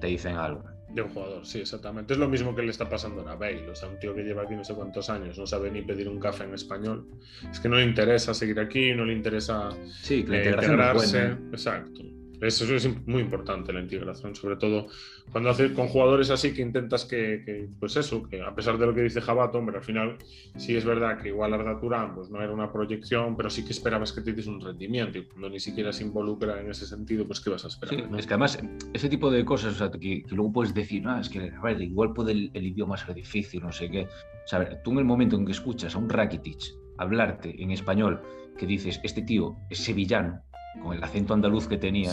te 0.00 0.08
dicen 0.08 0.36
algo. 0.36 0.64
De 0.88 1.02
un 1.02 1.08
jugador, 1.10 1.44
sí, 1.44 1.60
exactamente. 1.60 2.14
Es 2.14 2.18
lo 2.18 2.28
mismo 2.28 2.54
que 2.54 2.62
le 2.62 2.70
está 2.70 2.88
pasando 2.88 3.28
a 3.28 3.34
Bale. 3.34 3.68
O 3.68 3.74
sea, 3.74 3.88
un 3.88 3.98
tío 3.98 4.14
que 4.14 4.22
lleva 4.22 4.42
aquí 4.42 4.54
no 4.54 4.64
sé 4.64 4.74
cuántos 4.74 5.10
años, 5.10 5.38
no 5.38 5.46
sabe 5.46 5.70
ni 5.70 5.82
pedir 5.82 6.08
un 6.08 6.18
café 6.18 6.44
en 6.44 6.54
español. 6.54 7.06
Es 7.50 7.60
que 7.60 7.68
no 7.68 7.76
le 7.76 7.84
interesa 7.84 8.32
seguir 8.32 8.58
aquí, 8.60 8.94
no 8.94 9.04
le 9.04 9.12
interesa 9.12 9.70
sí, 10.00 10.24
que 10.24 10.30
la 10.30 10.36
eh, 10.38 10.50
integrarse. 10.54 11.36
Exacto. 11.50 12.15
Eso, 12.40 12.74
es 12.74 13.06
muy 13.06 13.22
importante, 13.22 13.72
la 13.72 13.80
integración, 13.80 14.34
sobre 14.34 14.56
todo 14.56 14.88
cuando 15.32 15.50
haces 15.50 15.72
con 15.72 15.88
jugadores 15.88 16.30
así 16.30 16.52
que 16.54 16.62
intentas 16.62 17.04
que, 17.04 17.68
pues 17.80 17.96
eso, 17.96 18.22
que 18.28 18.42
a 18.42 18.54
pesar 18.54 18.78
de 18.78 18.86
lo 18.86 18.94
que 18.94 19.02
dice 19.02 19.20
Jabato, 19.20 19.58
hombre, 19.58 19.78
al 19.78 19.82
final 19.82 20.18
sí 20.56 20.76
es 20.76 20.84
verdad 20.84 21.20
que 21.20 21.28
igual 21.28 21.54
Arda 21.54 21.80
Turán 21.80 22.14
pues 22.14 22.30
no 22.30 22.40
era 22.42 22.52
una 22.52 22.72
proyección, 22.72 23.36
pero 23.36 23.50
sí 23.50 23.64
que 23.64 23.72
esperabas 23.72 24.12
que 24.12 24.20
te 24.20 24.36
un 24.48 24.60
rendimiento 24.60 25.18
y 25.18 25.24
cuando 25.24 25.48
ni 25.48 25.58
siquiera 25.58 25.92
se 25.92 26.04
involucra 26.04 26.60
en 26.60 26.70
ese 26.70 26.86
sentido, 26.86 27.26
pues 27.26 27.40
¿qué 27.40 27.50
vas 27.50 27.64
a 27.64 27.68
esperar? 27.68 28.08
Es 28.18 28.26
que 28.26 28.34
además 28.34 28.58
ese 28.92 29.08
tipo 29.08 29.30
de 29.30 29.44
cosas, 29.44 29.74
o 29.74 29.78
sea, 29.78 29.90
que, 29.90 30.24
luego 30.30 30.52
puedes 30.52 30.74
decir, 30.74 31.02
no, 31.02 31.18
es 31.18 31.28
que 31.28 31.50
igual 31.80 32.12
puede 32.12 32.32
el, 32.32 32.66
idioma 32.66 32.96
ser 32.96 33.14
difícil, 33.14 33.62
no 33.62 33.72
sé 33.72 33.90
qué. 33.90 34.02
O 34.02 34.48
sea, 34.48 34.82
tú 34.82 34.92
en 34.92 34.98
el 34.98 35.04
momento 35.04 35.36
en 35.36 35.46
que 35.46 35.52
escuchas 35.52 35.94
a 35.94 35.98
un 35.98 36.08
Rakitic 36.08 36.60
hablarte 36.98 37.62
en 37.62 37.70
español, 37.70 38.20
que 38.58 38.66
dices, 38.66 39.00
este 39.02 39.22
tío 39.22 39.56
es 39.70 39.78
sevillano, 39.78 40.42
con 40.82 40.96
el 40.96 41.02
acento 41.02 41.34
andaluz 41.34 41.66
que 41.66 41.78
tenía. 41.78 42.12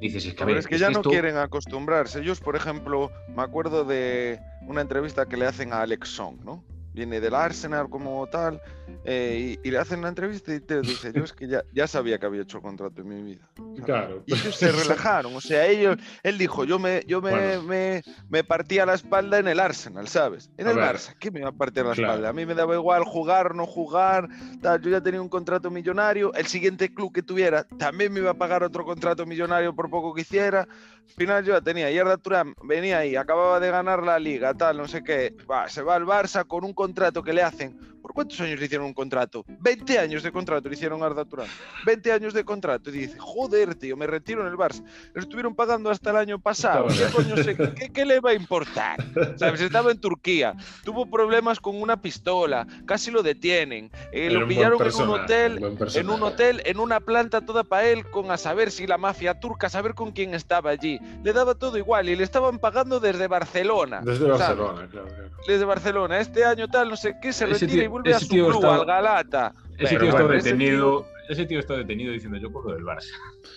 Dices, 0.00 0.26
es 0.26 0.34
que, 0.34 0.42
a 0.42 0.46
ver, 0.46 0.58
es 0.58 0.66
que 0.66 0.78
ya 0.78 0.90
no 0.90 1.02
quieren 1.02 1.36
acostumbrarse. 1.36 2.20
Ellos, 2.20 2.40
por 2.40 2.54
ejemplo, 2.54 3.10
me 3.34 3.42
acuerdo 3.42 3.84
de 3.84 4.38
una 4.66 4.82
entrevista 4.82 5.26
que 5.26 5.38
le 5.38 5.46
hacen 5.46 5.72
a 5.72 5.80
Alex 5.80 6.08
Song, 6.10 6.36
¿no? 6.44 6.62
Viene 6.96 7.20
del 7.20 7.34
Arsenal 7.34 7.90
como 7.90 8.26
tal, 8.26 8.58
eh, 9.04 9.58
y, 9.62 9.70
le 9.70 9.78
hacen 9.78 9.98
una 9.98 10.08
entrevista 10.08 10.54
y 10.54 10.60
te 10.60 10.80
dice, 10.80 11.12
yo 11.14 11.24
es 11.24 11.32
que 11.34 11.46
ya, 11.46 11.62
ya 11.72 11.86
sabía 11.86 12.18
que 12.18 12.24
había 12.24 12.42
hecho 12.42 12.62
contrato 12.62 13.02
en 13.02 13.08
mi 13.08 13.22
vida. 13.22 13.48
Claro. 13.84 14.22
Y 14.26 14.32
ellos 14.32 14.56
se 14.56 14.72
relajaron, 14.72 15.36
o 15.36 15.40
sea, 15.40 15.66
ellos, 15.66 15.96
él 16.22 16.38
dijo, 16.38 16.64
yo 16.64 16.78
me, 16.78 17.04
yo 17.06 17.20
me, 17.20 17.58
me, 17.58 18.02
me, 18.30 18.42
partía 18.42 18.86
la 18.86 18.94
espalda 18.94 19.38
en 19.38 19.46
el 19.46 19.60
Arsenal, 19.60 20.08
¿sabes? 20.08 20.50
En 20.56 20.66
el 20.66 20.76
Barça, 20.76 21.14
¿qué 21.20 21.30
me 21.30 21.40
iba 21.40 21.50
a 21.50 21.52
partir 21.52 21.84
la 21.84 21.92
espalda? 21.92 22.30
A 22.30 22.32
mí 22.32 22.46
me 22.46 22.54
daba 22.54 22.74
igual 22.74 23.04
jugar, 23.04 23.54
no 23.54 23.66
jugar, 23.66 24.28
tal, 24.62 24.80
yo 24.80 24.90
ya 24.90 25.02
tenía 25.02 25.20
un 25.20 25.28
contrato 25.28 25.70
millonario, 25.70 26.32
el 26.34 26.46
siguiente 26.46 26.92
club 26.92 27.12
que 27.12 27.22
tuviera 27.22 27.64
también 27.78 28.12
me 28.12 28.20
iba 28.20 28.30
a 28.30 28.34
pagar 28.34 28.64
otro 28.64 28.84
contrato 28.84 29.26
millonario 29.26 29.74
por 29.74 29.90
poco 29.90 30.14
que 30.14 30.22
hiciera, 30.22 30.62
al 30.62 31.12
final 31.16 31.44
yo 31.44 31.52
ya 31.52 31.60
tenía, 31.60 31.90
y 31.90 31.98
Arda 31.98 32.16
Turán 32.16 32.54
venía 32.64 32.98
ahí, 32.98 33.14
acababa 33.14 33.60
de 33.60 33.70
ganar 33.70 34.02
la 34.02 34.18
liga, 34.18 34.54
tal, 34.54 34.78
no 34.78 34.88
sé 34.88 35.04
qué, 35.04 35.36
va, 35.48 35.68
se 35.68 35.82
va 35.82 35.94
al 35.94 36.06
Barça 36.06 36.46
con 36.46 36.64
un 36.64 36.72
contrato 36.72 36.85
que 37.22 37.32
le 37.32 37.42
hacen. 37.42 37.76
¿Por 38.06 38.14
cuántos 38.14 38.40
años 38.40 38.60
le 38.60 38.66
hicieron 38.66 38.86
un 38.86 38.94
contrato? 38.94 39.44
20 39.48 39.98
años 39.98 40.22
de 40.22 40.30
contrato 40.30 40.68
le 40.68 40.76
hicieron 40.76 41.02
a 41.02 41.06
Arda 41.06 41.24
Turán. 41.24 41.48
20 41.84 42.12
años 42.12 42.34
de 42.34 42.44
contrato. 42.44 42.90
Y 42.90 42.98
dice, 42.98 43.18
joder, 43.18 43.74
tío, 43.74 43.96
me 43.96 44.06
retiro 44.06 44.42
en 44.42 44.46
el 44.46 44.56
Barça. 44.56 44.84
Lo 45.12 45.20
estuvieron 45.20 45.56
pagando 45.56 45.90
hasta 45.90 46.10
el 46.10 46.16
año 46.18 46.38
pasado. 46.38 46.86
¿Qué 46.86 47.12
coño 47.12 47.36
sé? 47.42 47.56
¿Qué, 47.56 47.90
¿Qué, 47.92 48.04
le 48.04 48.20
va 48.20 48.30
a 48.30 48.34
importar? 48.34 49.04
¿Sabes? 49.34 49.60
Estaba 49.60 49.90
en 49.90 49.98
Turquía. 49.98 50.54
Tuvo 50.84 51.10
problemas 51.10 51.58
con 51.58 51.82
una 51.82 52.00
pistola. 52.00 52.64
Casi 52.86 53.10
lo 53.10 53.24
detienen. 53.24 53.90
Eh, 54.12 54.30
lo 54.30 54.46
pillaron 54.46 54.80
en 54.80 54.94
un 54.94 55.08
hotel, 55.08 55.76
en 55.92 56.08
un 56.08 56.22
hotel, 56.22 56.62
en 56.64 56.78
una 56.78 57.00
planta 57.00 57.40
toda 57.40 57.64
para 57.64 57.88
él, 57.88 58.08
con 58.08 58.30
a 58.30 58.36
saber 58.36 58.70
si 58.70 58.86
la 58.86 58.98
mafia 58.98 59.40
turca, 59.40 59.66
a 59.66 59.70
saber 59.70 59.94
con 59.94 60.12
quién 60.12 60.32
estaba 60.32 60.70
allí. 60.70 61.00
Le 61.24 61.32
daba 61.32 61.56
todo 61.56 61.76
igual 61.76 62.08
y 62.08 62.14
le 62.14 62.22
estaban 62.22 62.60
pagando 62.60 63.00
desde 63.00 63.26
Barcelona. 63.26 64.02
Desde 64.04 64.28
Barcelona, 64.28 64.86
claro, 64.88 65.08
claro. 65.08 65.32
Desde 65.48 65.64
Barcelona. 65.64 66.20
Este 66.20 66.44
año 66.44 66.68
tal, 66.68 66.88
no 66.88 66.96
sé 66.96 67.16
qué, 67.20 67.32
se 67.32 67.46
retira 67.46 67.82
y 67.82 67.95
vuelve 67.96 68.14
a 68.14 68.20
su 68.20 68.28
club, 68.28 68.54
está, 68.54 68.74
al 68.74 68.86
Galata. 68.86 69.54
Ese 69.78 69.96
tío 69.98 70.08
está 70.08 70.26
detenido. 70.26 71.06
Ese 71.28 71.44
tío 71.44 71.58
está 71.58 71.74
detenido 71.74 72.12
diciendo 72.12 72.38
yo 72.38 72.52
por 72.52 72.66
lo 72.66 72.74
del 72.74 72.84
Barça. 72.84 73.10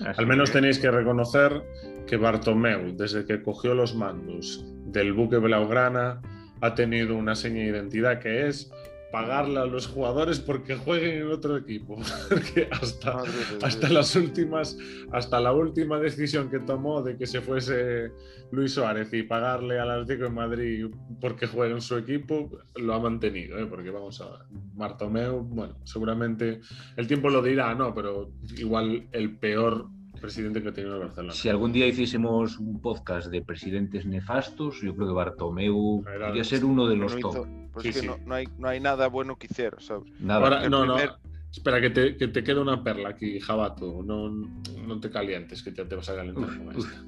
Así 0.05 0.19
Al 0.19 0.25
menos 0.25 0.49
que... 0.49 0.55
tenéis 0.55 0.79
que 0.79 0.89
reconocer 0.89 1.61
que 2.07 2.17
Bartomeu, 2.17 2.95
desde 2.95 3.25
que 3.25 3.43
cogió 3.43 3.75
los 3.75 3.93
mandos 3.93 4.65
del 4.85 5.13
buque 5.13 5.37
Blaugrana, 5.37 6.19
ha 6.61 6.73
tenido 6.73 7.15
una 7.15 7.35
seña 7.35 7.61
de 7.61 7.67
identidad 7.67 8.19
que 8.19 8.47
es 8.47 8.71
pagarle 9.11 9.59
a 9.59 9.65
los 9.65 9.87
jugadores 9.87 10.39
porque 10.39 10.75
jueguen 10.75 11.21
en 11.21 11.31
otro 11.31 11.57
equipo. 11.57 11.97
Porque 12.29 12.67
hasta, 12.71 13.23
hasta 13.63 13.89
las 13.89 14.15
últimas, 14.15 14.77
hasta 15.11 15.39
la 15.39 15.51
última 15.51 15.99
decisión 15.99 16.49
que 16.49 16.59
tomó 16.59 17.01
de 17.01 17.17
que 17.17 17.25
se 17.25 17.41
fuese 17.41 18.11
Luis 18.51 18.73
Suárez 18.73 19.13
y 19.13 19.23
pagarle 19.23 19.79
al 19.79 19.91
Atlético 19.91 20.25
de 20.25 20.29
Madrid 20.29 20.85
porque 21.19 21.47
juegue 21.47 21.73
en 21.73 21.81
su 21.81 21.97
equipo, 21.97 22.49
lo 22.75 22.93
ha 22.93 22.99
mantenido, 22.99 23.57
¿eh? 23.59 23.65
porque 23.65 23.89
vamos 23.89 24.21
a 24.21 24.29
ver, 24.29 24.39
Martomeu, 24.75 25.41
bueno, 25.41 25.75
seguramente 25.83 26.61
el 26.95 27.07
tiempo 27.07 27.29
lo 27.29 27.41
dirá, 27.41 27.73
no, 27.75 27.93
pero 27.93 28.31
igual 28.57 29.07
el 29.11 29.37
peor 29.37 29.87
presidente 30.19 30.61
que 30.61 30.69
ha 30.69 30.73
tenido 30.73 30.99
Barcelona. 30.99 31.33
Si 31.33 31.49
algún 31.49 31.71
día 31.71 31.87
hiciésemos 31.87 32.59
un 32.59 32.81
podcast 32.81 33.29
de 33.29 33.41
presidentes 33.41 34.05
nefastos, 34.05 34.81
yo 34.81 34.95
creo 34.95 35.07
que 35.07 35.13
Bartomeu 35.13 36.03
podría 36.03 36.43
ser 36.43 36.65
uno 36.65 36.87
de 36.87 36.95
los 36.95 37.17
top. 37.19 37.47
Pues 37.81 37.83
sí, 37.83 37.89
es 37.89 37.95
que 37.95 38.01
sí. 38.01 38.07
no, 38.07 38.17
no, 38.25 38.35
hay, 38.35 38.47
no 38.57 38.67
hay 38.67 38.79
nada 38.79 39.07
bueno 39.07 39.37
que 39.37 39.47
hiciera, 39.49 39.79
¿sabes? 39.79 40.11
Nada. 40.19 40.41
Ahora, 40.41 40.69
no, 40.69 40.81
primer... 40.81 41.09
no. 41.09 41.29
Espera, 41.51 41.81
que 41.81 41.89
te, 41.89 42.15
que 42.15 42.27
te 42.27 42.43
queda 42.43 42.61
una 42.61 42.83
perla 42.83 43.09
aquí, 43.09 43.39
Jabato. 43.39 44.03
No, 44.03 44.29
no 44.29 44.99
te 44.99 45.09
calientes, 45.09 45.63
que 45.63 45.73
ya 45.73 45.87
te 45.87 45.95
vas 45.95 46.07
a 46.09 46.15
calentar 46.15 46.43
uf, 46.43 46.57
con 46.57 46.77
esta. 46.77 47.03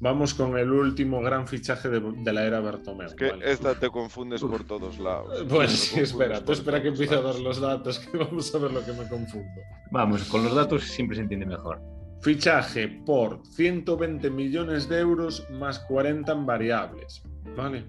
Vamos 0.00 0.34
con 0.34 0.58
el 0.58 0.72
último 0.72 1.22
gran 1.22 1.46
fichaje 1.46 1.88
de, 1.88 2.00
de 2.00 2.32
la 2.32 2.44
era 2.44 2.60
Bartomeu. 2.60 3.06
Es 3.06 3.14
que 3.14 3.30
¿vale? 3.30 3.50
esta 3.50 3.78
te 3.78 3.88
confundes 3.88 4.42
uf. 4.42 4.50
por 4.50 4.64
todos 4.64 4.98
lados. 4.98 5.44
Pues 5.48 5.70
sí, 5.70 6.00
espera, 6.00 6.44
tú 6.44 6.52
espera 6.52 6.82
que 6.82 6.88
empiece 6.88 7.14
a 7.14 7.20
dar 7.20 7.38
los 7.38 7.60
datos, 7.60 7.98
que 8.10 8.18
vamos 8.18 8.52
a 8.54 8.58
ver 8.58 8.72
lo 8.72 8.84
que 8.84 8.92
me 8.92 9.08
confundo. 9.08 9.60
Vamos, 9.92 10.24
con 10.24 10.42
los 10.42 10.54
datos 10.54 10.82
siempre 10.82 11.16
se 11.16 11.22
entiende 11.22 11.46
mejor. 11.46 11.80
Fichaje 12.20 12.88
por 12.88 13.40
120 13.54 14.30
millones 14.30 14.88
de 14.88 14.98
euros 14.98 15.48
más 15.50 15.78
40 15.80 16.32
en 16.32 16.44
variables. 16.44 17.22
¿Vale? 17.54 17.84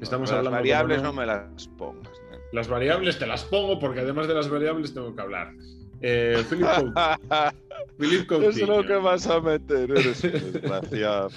Estamos 0.00 0.30
no, 0.30 0.36
hablando 0.36 0.50
las 0.50 0.60
variables 0.60 1.02
no 1.02 1.12
me 1.12 1.26
las 1.26 1.68
pongas. 1.78 2.12
¿no? 2.30 2.38
Las 2.52 2.68
variables 2.68 3.18
te 3.18 3.26
las 3.26 3.44
pongo 3.44 3.78
porque 3.78 4.00
además 4.00 4.28
de 4.28 4.34
las 4.34 4.48
variables 4.48 4.92
tengo 4.92 5.14
que 5.14 5.22
hablar. 5.22 5.52
Eh, 6.00 6.44
Philip 6.48 6.66
Coutinho. 6.66 6.94
Philip 7.98 8.26
Coutinho. 8.26 8.50
Es 8.50 8.68
lo 8.68 8.84
que 8.84 8.96
vas 8.96 9.26
a 9.26 9.40
meter, 9.40 9.90
eres 9.90 10.22
un 10.22 10.32
desgraciado. 10.52 11.30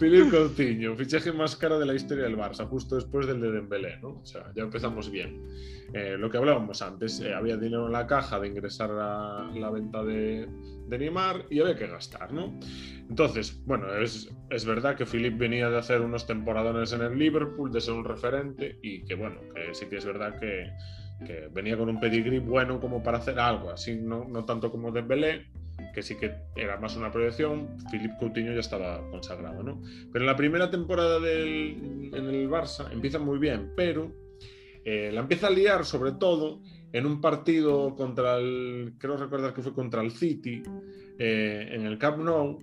Philip 0.00 0.30
Coutinho, 0.30 0.96
fichaje 0.96 1.30
más 1.30 1.54
caro 1.56 1.78
de 1.78 1.84
la 1.84 1.92
historia 1.92 2.24
del 2.24 2.34
Barça, 2.34 2.66
justo 2.66 2.94
después 2.94 3.26
del 3.26 3.38
de 3.38 3.52
Dembélé, 3.52 3.98
¿no? 3.98 4.20
O 4.22 4.24
sea, 4.24 4.50
ya 4.56 4.62
empezamos 4.62 5.10
bien. 5.10 5.42
Eh, 5.92 6.16
lo 6.18 6.30
que 6.30 6.38
hablábamos 6.38 6.80
antes, 6.80 7.20
eh, 7.20 7.34
había 7.34 7.58
dinero 7.58 7.84
en 7.84 7.92
la 7.92 8.06
caja 8.06 8.40
de 8.40 8.48
ingresar 8.48 8.90
a 8.92 9.50
la 9.54 9.70
venta 9.70 10.02
de, 10.02 10.48
de, 10.88 10.98
Neymar 10.98 11.44
y 11.50 11.60
había 11.60 11.76
que 11.76 11.86
gastar, 11.86 12.32
¿no? 12.32 12.58
Entonces, 13.10 13.62
bueno, 13.66 13.94
es, 13.94 14.32
es 14.48 14.64
verdad 14.64 14.96
que 14.96 15.04
Philip 15.04 15.36
venía 15.36 15.68
de 15.68 15.76
hacer 15.76 16.00
unos 16.00 16.26
temporadones 16.26 16.94
en 16.94 17.02
el 17.02 17.18
Liverpool, 17.18 17.70
de 17.70 17.82
ser 17.82 17.92
un 17.92 18.04
referente 18.04 18.78
y 18.82 19.04
que, 19.04 19.14
bueno, 19.14 19.42
sí 19.72 19.84
que 19.84 19.98
es 19.98 20.06
verdad 20.06 20.40
que, 20.40 20.70
que 21.26 21.48
venía 21.52 21.76
con 21.76 21.90
un 21.90 22.00
pedigrí 22.00 22.38
bueno 22.38 22.80
como 22.80 23.02
para 23.02 23.18
hacer 23.18 23.38
algo, 23.38 23.70
así 23.70 23.96
no, 23.96 24.24
no 24.24 24.46
tanto 24.46 24.70
como 24.70 24.92
Dembélé, 24.92 25.46
que 25.94 26.02
sí 26.02 26.16
que 26.16 26.34
era 26.56 26.78
más 26.78 26.96
una 26.96 27.10
proyección, 27.10 27.76
Philip 27.90 28.12
Coutinho 28.18 28.52
ya 28.52 28.60
estaba 28.60 29.08
consagrado, 29.10 29.62
¿no? 29.62 29.82
Pero 30.12 30.24
en 30.24 30.26
la 30.26 30.36
primera 30.36 30.70
temporada 30.70 31.20
del, 31.20 32.10
en 32.14 32.26
el 32.26 32.48
Barça 32.48 32.90
empieza 32.92 33.18
muy 33.18 33.38
bien, 33.38 33.72
pero 33.76 34.12
eh, 34.84 35.10
la 35.12 35.20
empieza 35.20 35.48
a 35.48 35.50
liar 35.50 35.84
sobre 35.84 36.12
todo 36.12 36.62
en 36.92 37.06
un 37.06 37.20
partido 37.20 37.94
contra 37.94 38.36
el, 38.38 38.94
creo 38.98 39.16
recordar 39.16 39.54
que 39.54 39.62
fue 39.62 39.72
contra 39.72 40.02
el 40.02 40.10
City, 40.10 40.62
eh, 41.18 41.68
en 41.72 41.86
el 41.86 41.98
Camp 41.98 42.18
Nou, 42.18 42.58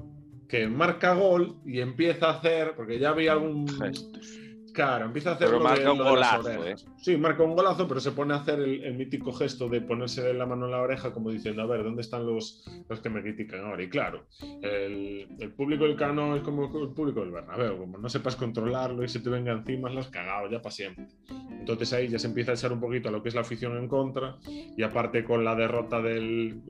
que 0.48 0.68
marca 0.68 1.14
gol 1.14 1.58
y 1.66 1.80
empieza 1.80 2.28
a 2.28 2.38
hacer, 2.38 2.74
porque 2.76 3.00
ya 3.00 3.10
había 3.10 3.34
algún... 3.34 3.68
Gestos. 3.68 4.47
Claro, 4.78 5.06
empieza 5.06 5.32
a 5.32 5.34
hacer 5.34 5.48
pero 5.48 5.58
lo 5.58 5.64
marca 5.64 5.84
de, 5.86 5.90
un 5.90 5.98
lo 5.98 6.04
de 6.04 6.10
golazo, 6.12 6.66
¿eh? 6.68 6.76
Sí, 6.98 7.18
marca 7.18 7.42
un 7.42 7.56
golazo, 7.56 7.88
pero 7.88 8.00
se 8.00 8.12
pone 8.12 8.36
a 8.36 8.38
hacer 8.38 8.60
el, 8.60 8.84
el, 8.84 8.94
mítico 8.94 9.34
gesto 9.34 9.68
de 9.68 9.82
ponerse 9.82 10.32
la 10.36 10.46
mano 10.46 10.66
en 10.66 10.72
la 10.72 10.82
oreja 10.84 11.12
como 11.12 11.32
diciendo, 11.32 11.64
a 11.64 11.66
ver, 11.66 11.84
¿dónde 11.84 12.04
están 12.04 12.28
los, 12.28 12.64
los 12.88 13.00
que 13.00 13.10
me 13.10 13.24
critican 13.24 13.62
ahora? 13.62 13.82
Y 13.82 13.90
claro, 13.90 14.28
el, 14.62 15.28
el, 15.40 15.52
público 15.54 15.86
del 15.86 15.96
Cano 15.96 16.36
es 16.36 16.44
como 16.44 16.66
el 16.66 16.94
público 16.94 17.22
del 17.22 17.32
Bernabéu, 17.32 17.76
como 17.76 17.98
no 17.98 18.08
sepas 18.08 18.36
controlarlo 18.36 19.04
y 19.04 19.08
se 19.08 19.20
te 19.20 19.32
venga 19.32 19.52
encima, 19.52 19.90
lo 19.90 20.00
has 20.00 20.10
cagado 20.10 20.48
ya 20.48 20.62
para 20.62 20.76
siempre. 20.76 21.08
Entonces 21.50 21.92
ahí 21.94 22.08
ya 22.10 22.20
se 22.20 22.28
empieza 22.28 22.52
a 22.52 22.54
echar 22.54 22.72
un 22.72 22.80
poquito 22.80 23.10
a 23.10 23.12
lo 23.12 23.24
que 23.24 23.30
es 23.30 23.36
la 23.36 23.42
afición 23.42 23.78
en 23.78 23.88
contra 23.88 24.38
y 24.46 24.84
aparte 24.84 25.24
con 25.24 25.44
la 25.44 25.56
derrota 25.56 26.04
del... 26.04 26.62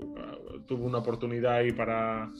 Tuvo 0.66 0.86
una 0.86 1.00
oportunidad 1.00 1.56
ahí 1.56 1.74
para, 1.74 2.32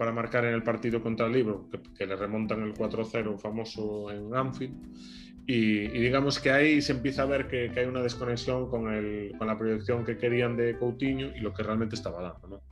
para 0.00 0.12
marcar 0.12 0.46
en 0.46 0.54
el 0.54 0.62
partido 0.62 1.02
contra 1.02 1.26
el 1.26 1.32
Libro, 1.32 1.68
que, 1.70 1.78
que 1.94 2.06
le 2.06 2.16
remontan 2.16 2.62
el 2.62 2.72
4-0 2.72 3.38
famoso 3.38 4.10
en 4.10 4.34
Anfield. 4.34 4.74
Y, 5.46 5.80
y, 5.94 6.00
digamos 6.00 6.38
que 6.38 6.50
ahí 6.50 6.80
se 6.80 6.92
empieza 6.92 7.20
a 7.20 7.26
ver 7.26 7.48
que, 7.48 7.70
que 7.70 7.80
hay 7.80 7.86
una 7.86 8.00
desconexión 8.00 8.70
con, 8.70 8.90
el, 8.90 9.34
con, 9.36 9.46
la 9.46 9.58
proyección 9.58 10.06
que 10.06 10.16
querían 10.16 10.56
de 10.56 10.78
Coutinho 10.78 11.36
y 11.36 11.40
lo 11.40 11.52
que 11.52 11.62
realmente 11.64 11.96
estaba 11.96 12.22
dando. 12.22 12.48
¿no? 12.48 12.62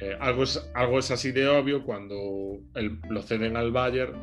Eh, 0.00 0.16
algo, 0.18 0.42
es, 0.42 0.68
algo 0.74 0.98
es 0.98 1.12
así 1.12 1.30
de 1.30 1.46
obvio 1.46 1.84
cuando 1.84 2.58
el, 2.74 2.98
lo 3.08 3.22
ceden 3.22 3.56
al 3.56 3.70
Bayern 3.70 4.14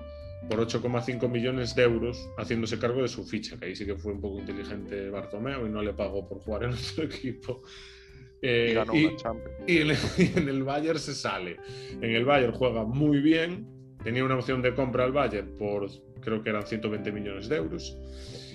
por 0.49 0.59
8,5 0.59 1.29
millones 1.29 1.75
de 1.75 1.83
euros 1.83 2.27
haciéndose 2.37 2.77
cargo 2.77 3.03
de 3.03 3.07
su 3.07 3.23
ficha, 3.23 3.57
que 3.57 3.67
ahí 3.67 3.75
sí 3.77 3.85
que 3.85 3.95
fue 3.95 4.11
un 4.11 4.19
poco 4.19 4.39
inteligente 4.39 5.09
Bartomeu 5.09 5.65
y 5.65 5.69
no 5.69 5.81
le 5.81 5.93
pagó 5.93 6.27
por 6.27 6.39
jugar 6.39 6.65
en 6.65 6.71
otro 6.73 7.05
equipo. 7.05 7.63
Eh, 8.41 8.69
y, 8.71 8.73
ganó 8.75 8.95
y, 8.95 9.05
una 9.05 9.15
Champions. 9.15 9.55
y 9.67 9.77
en, 9.77 9.89
el, 9.89 9.97
y 10.17 10.37
en 10.37 10.49
el 10.49 10.63
Bayern 10.63 10.99
se 10.99 11.15
sale. 11.15 11.57
En 12.01 12.11
el 12.15 12.25
Bayern 12.25 12.53
juega 12.53 12.83
muy 12.83 13.19
bien, 13.19 13.67
tenía 14.03 14.23
una 14.23 14.35
opción 14.35 14.61
de 14.61 14.73
compra 14.73 15.03
al 15.05 15.11
Bayern 15.11 15.57
por 15.57 15.89
creo 16.21 16.43
que 16.43 16.49
eran 16.49 16.65
120 16.65 17.11
millones 17.11 17.47
de 17.47 17.55
euros. 17.55 17.97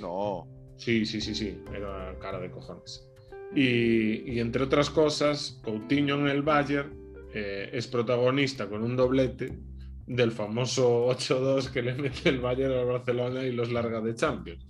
No. 0.01 0.47
Sí, 0.77 1.07
sí, 1.07 1.21
sí, 1.21 1.35
sí, 1.35 1.59
era 1.75 2.15
cara 2.21 2.39
de 2.39 2.51
cojones. 2.51 3.09
Y, 3.55 4.33
y 4.33 4.41
entre 4.41 4.65
otras 4.65 4.91
cosas, 4.91 5.61
Coutinho 5.63 6.17
en 6.17 6.29
el 6.29 6.43
Bayern 6.43 7.03
eh, 7.35 7.71
es 7.73 7.87
protagonista 7.87 8.69
con 8.69 8.83
un 8.83 8.97
doblete 8.97 9.59
del 10.07 10.33
famoso 10.33 11.07
8-2 11.09 11.71
que 11.71 11.83
le 11.83 11.95
mete 11.95 12.29
el 12.29 12.41
Bayern 12.41 12.73
al 12.73 12.87
Barcelona 12.87 13.45
y 13.45 13.53
los 13.53 13.73
larga 13.73 14.01
de 14.01 14.15
Champions. 14.15 14.67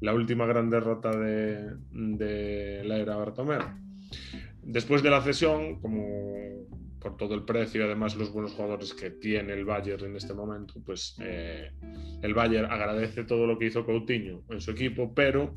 La 0.00 0.14
última 0.14 0.46
gran 0.46 0.70
derrota 0.70 1.10
de, 1.10 1.70
de 1.90 2.82
la 2.84 2.98
era 2.98 3.16
Bartomeu. 3.16 3.60
Después 4.68 5.02
de 5.02 5.08
la 5.08 5.22
cesión, 5.22 5.80
como 5.80 6.66
por 7.00 7.16
todo 7.16 7.34
el 7.34 7.42
precio 7.42 7.80
y 7.80 7.84
además 7.84 8.16
los 8.16 8.30
buenos 8.30 8.52
jugadores 8.52 8.92
que 8.92 9.08
tiene 9.08 9.54
el 9.54 9.64
Bayern 9.64 10.04
en 10.04 10.16
este 10.16 10.34
momento, 10.34 10.74
pues 10.84 11.16
eh, 11.22 11.70
el 12.20 12.34
Bayern 12.34 12.70
agradece 12.70 13.24
todo 13.24 13.46
lo 13.46 13.58
que 13.58 13.64
hizo 13.64 13.86
Coutinho 13.86 14.42
en 14.50 14.60
su 14.60 14.72
equipo, 14.72 15.14
pero 15.14 15.54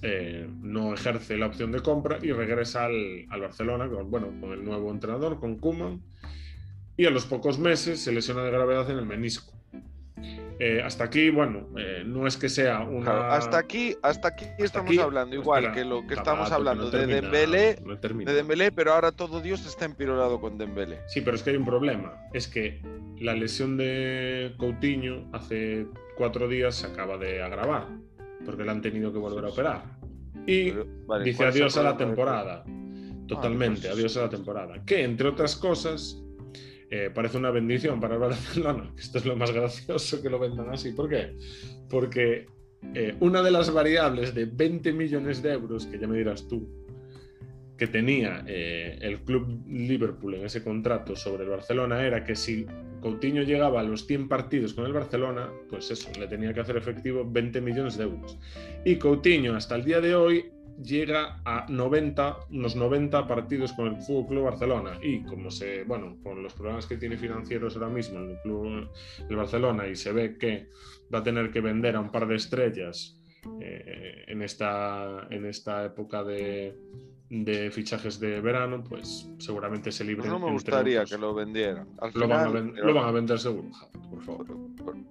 eh, 0.00 0.48
no 0.62 0.94
ejerce 0.94 1.36
la 1.36 1.46
opción 1.46 1.72
de 1.72 1.80
compra 1.80 2.20
y 2.22 2.30
regresa 2.30 2.84
al, 2.84 3.26
al, 3.30 3.40
Barcelona 3.40 3.88
con, 3.88 4.12
bueno, 4.12 4.28
con 4.40 4.52
el 4.52 4.64
nuevo 4.64 4.92
entrenador, 4.92 5.40
con 5.40 5.58
Koeman, 5.58 6.00
y 6.96 7.04
a 7.04 7.10
los 7.10 7.26
pocos 7.26 7.58
meses 7.58 7.98
se 7.98 8.12
lesiona 8.12 8.44
de 8.44 8.52
gravedad 8.52 8.88
en 8.92 8.98
el 8.98 9.06
menisco. 9.06 9.55
Eh, 10.58 10.80
hasta 10.82 11.04
aquí, 11.04 11.28
bueno, 11.28 11.68
eh, 11.76 12.02
no 12.06 12.26
es 12.26 12.36
que 12.36 12.48
sea 12.48 12.80
una. 12.80 13.04
Claro, 13.04 13.24
hasta 13.32 13.58
aquí, 13.58 13.94
hasta 14.02 14.28
aquí 14.28 14.46
estamos 14.58 14.90
aquí, 14.90 14.98
hablando 14.98 15.36
igual 15.36 15.64
espera, 15.64 15.74
que 15.74 15.84
lo 15.84 16.06
que 16.06 16.14
estamos 16.14 16.50
hablando 16.50 16.84
no 16.84 16.90
de 16.90 17.06
Dembélé, 17.06 17.78
no 17.84 17.96
de 17.96 18.32
Dembélé, 18.32 18.72
pero 18.72 18.94
ahora 18.94 19.12
todo 19.12 19.42
Dios 19.42 19.66
está 19.66 19.84
empirolado 19.84 20.40
con 20.40 20.56
Dembélé. 20.56 21.00
Sí, 21.08 21.20
pero 21.20 21.36
es 21.36 21.42
que 21.42 21.50
hay 21.50 21.56
un 21.56 21.66
problema. 21.66 22.14
Es 22.32 22.48
que 22.48 22.80
la 23.18 23.34
lesión 23.34 23.76
de 23.76 24.54
Coutinho 24.56 25.28
hace 25.32 25.86
cuatro 26.16 26.48
días 26.48 26.74
se 26.74 26.86
acaba 26.86 27.18
de 27.18 27.42
agravar, 27.42 27.88
porque 28.46 28.64
le 28.64 28.70
han 28.70 28.80
tenido 28.80 29.12
que 29.12 29.18
volver 29.18 29.44
a 29.44 29.48
operar. 29.48 29.82
Y 30.46 30.70
Pero, 30.70 30.86
vale, 31.06 31.24
dice 31.24 31.36
¿cuál 31.36 31.48
es 31.50 31.56
el 31.56 31.62
adiós 31.62 31.76
a 31.76 31.82
la 31.82 31.96
temporada. 31.96 32.64
Totalmente, 33.28 33.82
pues- 33.82 33.92
adiós 33.92 34.16
a 34.16 34.22
la 34.22 34.28
temporada. 34.30 34.82
Que, 34.86 35.02
entre 35.02 35.28
otras 35.28 35.56
cosas, 35.56 36.22
eh, 36.96 37.10
parece 37.10 37.36
una 37.36 37.50
bendición 37.50 38.00
para 38.00 38.14
el 38.14 38.20
Barcelona. 38.20 38.90
Esto 38.98 39.18
es 39.18 39.26
lo 39.26 39.36
más 39.36 39.52
gracioso 39.52 40.22
que 40.22 40.30
lo 40.30 40.38
vendan 40.38 40.70
así. 40.70 40.92
¿Por 40.92 41.08
qué? 41.10 41.36
Porque 41.90 42.46
eh, 42.94 43.14
una 43.20 43.42
de 43.42 43.50
las 43.50 43.70
variables 43.70 44.34
de 44.34 44.46
20 44.46 44.92
millones 44.92 45.42
de 45.42 45.52
euros, 45.52 45.86
que 45.86 45.98
ya 45.98 46.06
me 46.06 46.16
dirás 46.16 46.48
tú, 46.48 46.66
que 47.76 47.86
tenía 47.86 48.42
eh, 48.46 48.98
el 49.02 49.20
club 49.20 49.62
Liverpool 49.68 50.34
en 50.36 50.46
ese 50.46 50.64
contrato 50.64 51.14
sobre 51.14 51.44
el 51.44 51.50
Barcelona 51.50 52.02
era 52.06 52.24
que 52.24 52.34
si 52.34 52.66
Coutinho 53.02 53.42
llegaba 53.42 53.80
a 53.80 53.82
los 53.82 54.06
100 54.06 54.28
partidos 54.28 54.72
con 54.72 54.86
el 54.86 54.94
Barcelona, 54.94 55.50
pues 55.68 55.90
eso, 55.90 56.08
le 56.18 56.26
tenía 56.26 56.54
que 56.54 56.60
hacer 56.60 56.78
efectivo 56.78 57.28
20 57.30 57.60
millones 57.60 57.98
de 57.98 58.04
euros. 58.04 58.38
Y 58.86 58.96
Coutinho 58.96 59.54
hasta 59.54 59.76
el 59.76 59.84
día 59.84 60.00
de 60.00 60.14
hoy 60.14 60.46
llega 60.82 61.40
a 61.44 61.66
90, 61.68 62.36
unos 62.50 62.76
90 62.76 63.26
partidos 63.26 63.72
con 63.72 63.86
el 63.88 63.96
Fútbol 64.02 64.26
Club 64.26 64.44
Barcelona 64.44 64.98
y 65.02 65.22
como 65.24 65.50
se, 65.50 65.84
bueno, 65.84 66.16
con 66.22 66.42
los 66.42 66.52
problemas 66.54 66.86
que 66.86 66.96
tiene 66.96 67.16
financieros 67.16 67.74
ahora 67.76 67.88
mismo 67.88 68.18
el 68.20 68.38
club 68.42 68.88
el 69.28 69.36
Barcelona 69.36 69.86
y 69.88 69.96
se 69.96 70.12
ve 70.12 70.36
que 70.38 70.68
va 71.12 71.20
a 71.20 71.22
tener 71.22 71.50
que 71.50 71.60
vender 71.60 71.96
a 71.96 72.00
un 72.00 72.10
par 72.10 72.26
de 72.26 72.36
estrellas 72.36 73.20
eh, 73.60 74.24
en, 74.26 74.42
esta, 74.42 75.26
en 75.30 75.46
esta 75.46 75.84
época 75.84 76.24
de, 76.24 76.76
de 77.30 77.70
fichajes 77.70 78.18
de 78.20 78.40
verano, 78.40 78.82
pues 78.82 79.28
seguramente 79.38 79.92
se 79.92 80.04
libre. 80.04 80.28
Pues 80.28 80.32
no 80.32 80.44
me 80.46 80.52
gustaría 80.52 81.04
que 81.04 81.16
lo 81.16 81.32
vendieran. 81.34 81.88
Al 82.00 82.10
lo, 82.14 82.26
van 82.28 82.48
final, 82.48 82.52
ven- 82.72 82.74
lo 82.86 82.92
van 82.94 83.04
a 83.04 83.10
vender 83.12 83.38
seguro, 83.38 83.68
por 84.10 84.22
favor. 84.22 84.46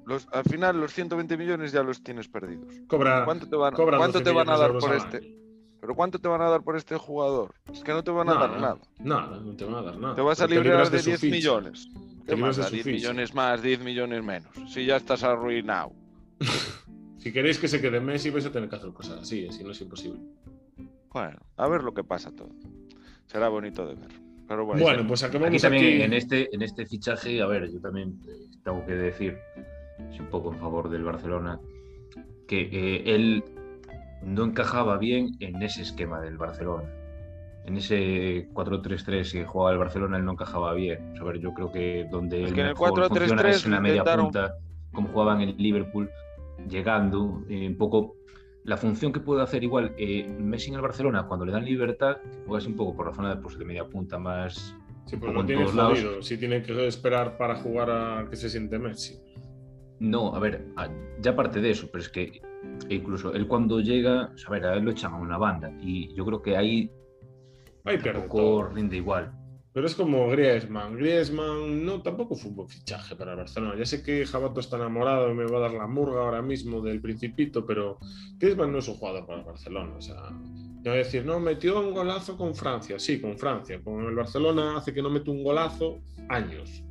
los- 0.05 0.27
al 0.33 0.43
final 0.43 0.79
los 0.79 0.93
120 0.93 1.37
millones 1.37 1.71
ya 1.71 1.81
los 1.81 2.03
tienes 2.03 2.27
perdidos. 2.27 2.73
Cobra, 2.87 3.23
¿Cuánto 3.25 3.47
te 3.49 3.55
van, 3.55 3.73
cuánto 3.73 4.19
12 4.19 4.23
te 4.23 4.31
van 4.31 4.49
a 4.49 4.57
dar 4.57 4.77
por 4.77 4.93
este? 4.93 5.44
¿Pero 5.86 5.94
cuánto 5.95 6.18
te 6.18 6.28
van 6.28 6.41
a 6.41 6.49
dar 6.49 6.64
por 6.64 6.76
este 6.76 6.98
jugador? 6.98 7.53
Es 7.72 7.84
que 7.84 7.91
no 7.94 8.03
te 8.03 8.10
van 8.10 8.28
a 8.28 8.34
dar 8.34 8.60
nada. 8.60 8.78
Nada, 8.98 9.40
no 9.40 9.56
te 9.56 9.66
van 9.66 9.76
a 9.76 9.82
dar 9.84 9.98
nada. 9.99 10.16
Te 10.16 10.22
vas 10.22 10.41
a 10.41 10.48
librar 10.48 10.90
de 10.90 10.98
su 10.98 11.10
10 11.12 11.20
ficha. 11.22 11.36
millones. 11.36 11.90
Te 12.26 12.34
¿Qué 12.34 12.36
más 12.41 12.56
de 12.56 12.64
da? 12.64 12.68
su 12.70 12.74
10 12.74 12.86
ficha. 12.86 12.95
millones 12.98 13.36
más, 13.36 13.62
10 13.62 13.80
millones 13.82 14.24
menos. 14.24 14.49
Si 14.68 14.84
ya 14.84 14.95
estás 14.98 15.24
arruinado. 15.24 15.91
Si 17.20 17.32
queréis 17.34 17.57
que 17.57 17.68
se 17.68 17.82
quede 17.82 17.99
Messi, 17.99 18.30
vais 18.30 18.45
a 18.45 18.52
tener 18.52 18.70
que 18.70 18.76
hacer 18.76 18.91
cosas 18.94 19.20
así, 19.22 19.48
si 19.52 19.64
no 19.64 19.72
es 19.72 19.82
imposible. 19.82 20.20
Bueno, 21.12 21.40
a 21.57 21.68
ver 21.68 21.82
lo 21.84 21.91
que 21.91 22.03
pasa 22.03 22.30
todo. 22.30 22.49
Será 23.26 23.49
bonito 23.49 23.88
de 23.88 23.95
ver. 23.95 24.12
Pero 24.48 24.64
bueno, 24.64 24.84
Bueno, 24.84 25.07
pues 25.07 25.24
acabamos 25.24 25.56
Aquí 25.56 25.60
también 25.60 25.84
aquí. 25.86 26.02
en 26.03 26.14
este, 26.14 26.53
en 26.56 26.62
este 26.62 26.86
fichaje, 26.86 27.41
a 27.41 27.48
ver, 27.48 27.72
yo 27.72 27.80
también 27.82 28.20
eh, 28.28 28.57
tengo 28.64 28.86
que 28.86 28.91
decir, 28.94 29.40
sí, 30.12 30.20
un 30.20 30.28
poco 30.28 30.53
en 30.53 30.60
favor 30.60 30.88
del 30.88 31.03
Barcelona, 31.03 31.60
que 32.48 32.70
eh, 32.72 33.16
él 33.16 33.44
no 34.23 34.43
encajaba 34.45 34.97
bien 34.97 35.35
en 35.39 35.61
ese 35.61 35.81
esquema 35.81 36.19
del 36.21 36.37
Barcelona. 36.37 36.89
En 37.65 37.77
ese 37.77 38.47
4-3-3 38.53 39.31
que 39.31 39.43
jugaba 39.45 39.71
el 39.71 39.79
Barcelona, 39.79 40.17
él 40.17 40.25
no 40.25 40.33
encajaba 40.33 40.73
bien. 40.73 41.15
A 41.19 41.23
ver, 41.23 41.39
yo 41.39 41.53
creo 41.53 41.71
que 41.71 42.05
donde 42.11 42.43
Es 42.43 42.49
él 42.49 42.53
que 42.55 42.61
en 42.61 42.67
el 42.67 42.73
mejor 42.73 42.89
funciona 43.07 43.41
4-3-3 43.41 43.49
es 43.49 43.65
en 43.65 43.71
la 43.71 43.79
media 43.79 44.01
intentaron- 44.01 44.25
punta, 44.25 44.55
como 44.93 45.09
jugaban 45.09 45.41
en 45.41 45.49
el 45.49 45.57
Liverpool, 45.57 46.09
llegando, 46.69 47.43
eh, 47.49 47.67
un 47.67 47.77
poco 47.77 48.15
la 48.63 48.77
función 48.77 49.11
que 49.11 49.19
puede 49.19 49.41
hacer 49.43 49.63
igual 49.63 49.93
eh, 49.97 50.27
Messi 50.39 50.69
en 50.69 50.75
el 50.75 50.81
Barcelona 50.81 51.27
cuando 51.27 51.45
le 51.45 51.51
dan 51.51 51.65
libertad, 51.65 52.17
que 52.17 52.29
juega 52.45 52.57
así 52.59 52.67
un 52.67 52.75
poco 52.75 52.95
por 52.95 53.07
la 53.07 53.13
zona 53.13 53.35
de, 53.35 53.41
pues, 53.41 53.57
de 53.57 53.65
media 53.65 53.85
punta 53.85 54.17
más 54.17 54.75
Sí, 55.05 55.17
pues 55.17 55.33
lo 55.33 55.41
en 55.41 55.45
tiene 55.47 55.65
jodido. 55.65 56.21
Si 56.23 56.37
tiene 56.37 56.63
que 56.63 56.87
esperar 56.87 57.37
para 57.37 57.55
jugar 57.57 57.91
a 57.91 58.27
que 58.27 58.35
se 58.35 58.49
siente 58.49 58.79
Messi. 58.79 59.19
No, 59.99 60.35
a 60.35 60.39
ver, 60.39 60.65
ya 61.21 61.31
aparte 61.31 61.61
de 61.61 61.69
eso, 61.69 61.87
pero 61.91 62.01
es 62.03 62.09
que 62.09 62.41
incluso 62.89 63.33
él 63.33 63.47
cuando 63.47 63.79
llega, 63.79 64.33
a 64.45 64.49
ver, 64.49 64.65
a 64.65 64.75
él 64.75 64.83
lo 64.83 64.91
echan 64.91 65.13
a 65.13 65.17
una 65.17 65.37
banda 65.37 65.71
y 65.81 66.13
yo 66.13 66.25
creo 66.25 66.41
que 66.41 66.55
ahí 66.55 66.91
Ahí 67.85 67.99
tampoco 67.99 68.63
rinde 68.63 68.97
igual. 68.97 69.31
Pero 69.71 69.87
es 69.87 69.95
como 69.95 70.27
Griezmann. 70.29 70.95
Griezmann 70.95 71.85
no, 71.85 72.01
tampoco 72.01 72.35
fue 72.35 72.49
un 72.49 72.55
buen 72.55 72.69
fichaje 72.69 73.15
para 73.15 73.31
el 73.31 73.37
Barcelona. 73.37 73.75
Ya 73.77 73.85
sé 73.85 74.01
que 74.01 74.25
Jabato 74.25 74.59
está 74.59 74.77
enamorado 74.77 75.29
y 75.29 75.35
me 75.35 75.45
va 75.45 75.57
a 75.57 75.61
dar 75.61 75.73
la 75.73 75.85
murga 75.85 76.21
ahora 76.21 76.41
mismo 76.41 76.81
del 76.81 77.01
Principito, 77.01 77.65
pero 77.65 77.99
Griezmann 78.37 78.71
no 78.71 78.79
es 78.79 78.87
un 78.87 78.95
jugador 78.95 79.25
para 79.27 79.39
el 79.39 79.45
Barcelona. 79.45 79.93
O 79.97 80.01
sea, 80.01 80.15
yo 80.29 80.91
voy 80.91 80.93
a 80.93 81.03
decir, 81.03 81.25
no, 81.25 81.39
metió 81.39 81.79
un 81.79 81.93
golazo 81.93 82.37
con 82.37 82.55
Francia. 82.55 82.97
Sí, 82.97 83.21
con 83.21 83.37
Francia. 83.37 83.79
Con 83.83 84.03
el 84.05 84.15
Barcelona 84.15 84.77
hace 84.77 84.93
que 84.93 85.01
no 85.01 85.09
mete 85.09 85.29
un 85.29 85.43
golazo 85.43 85.99
años. 86.29 86.83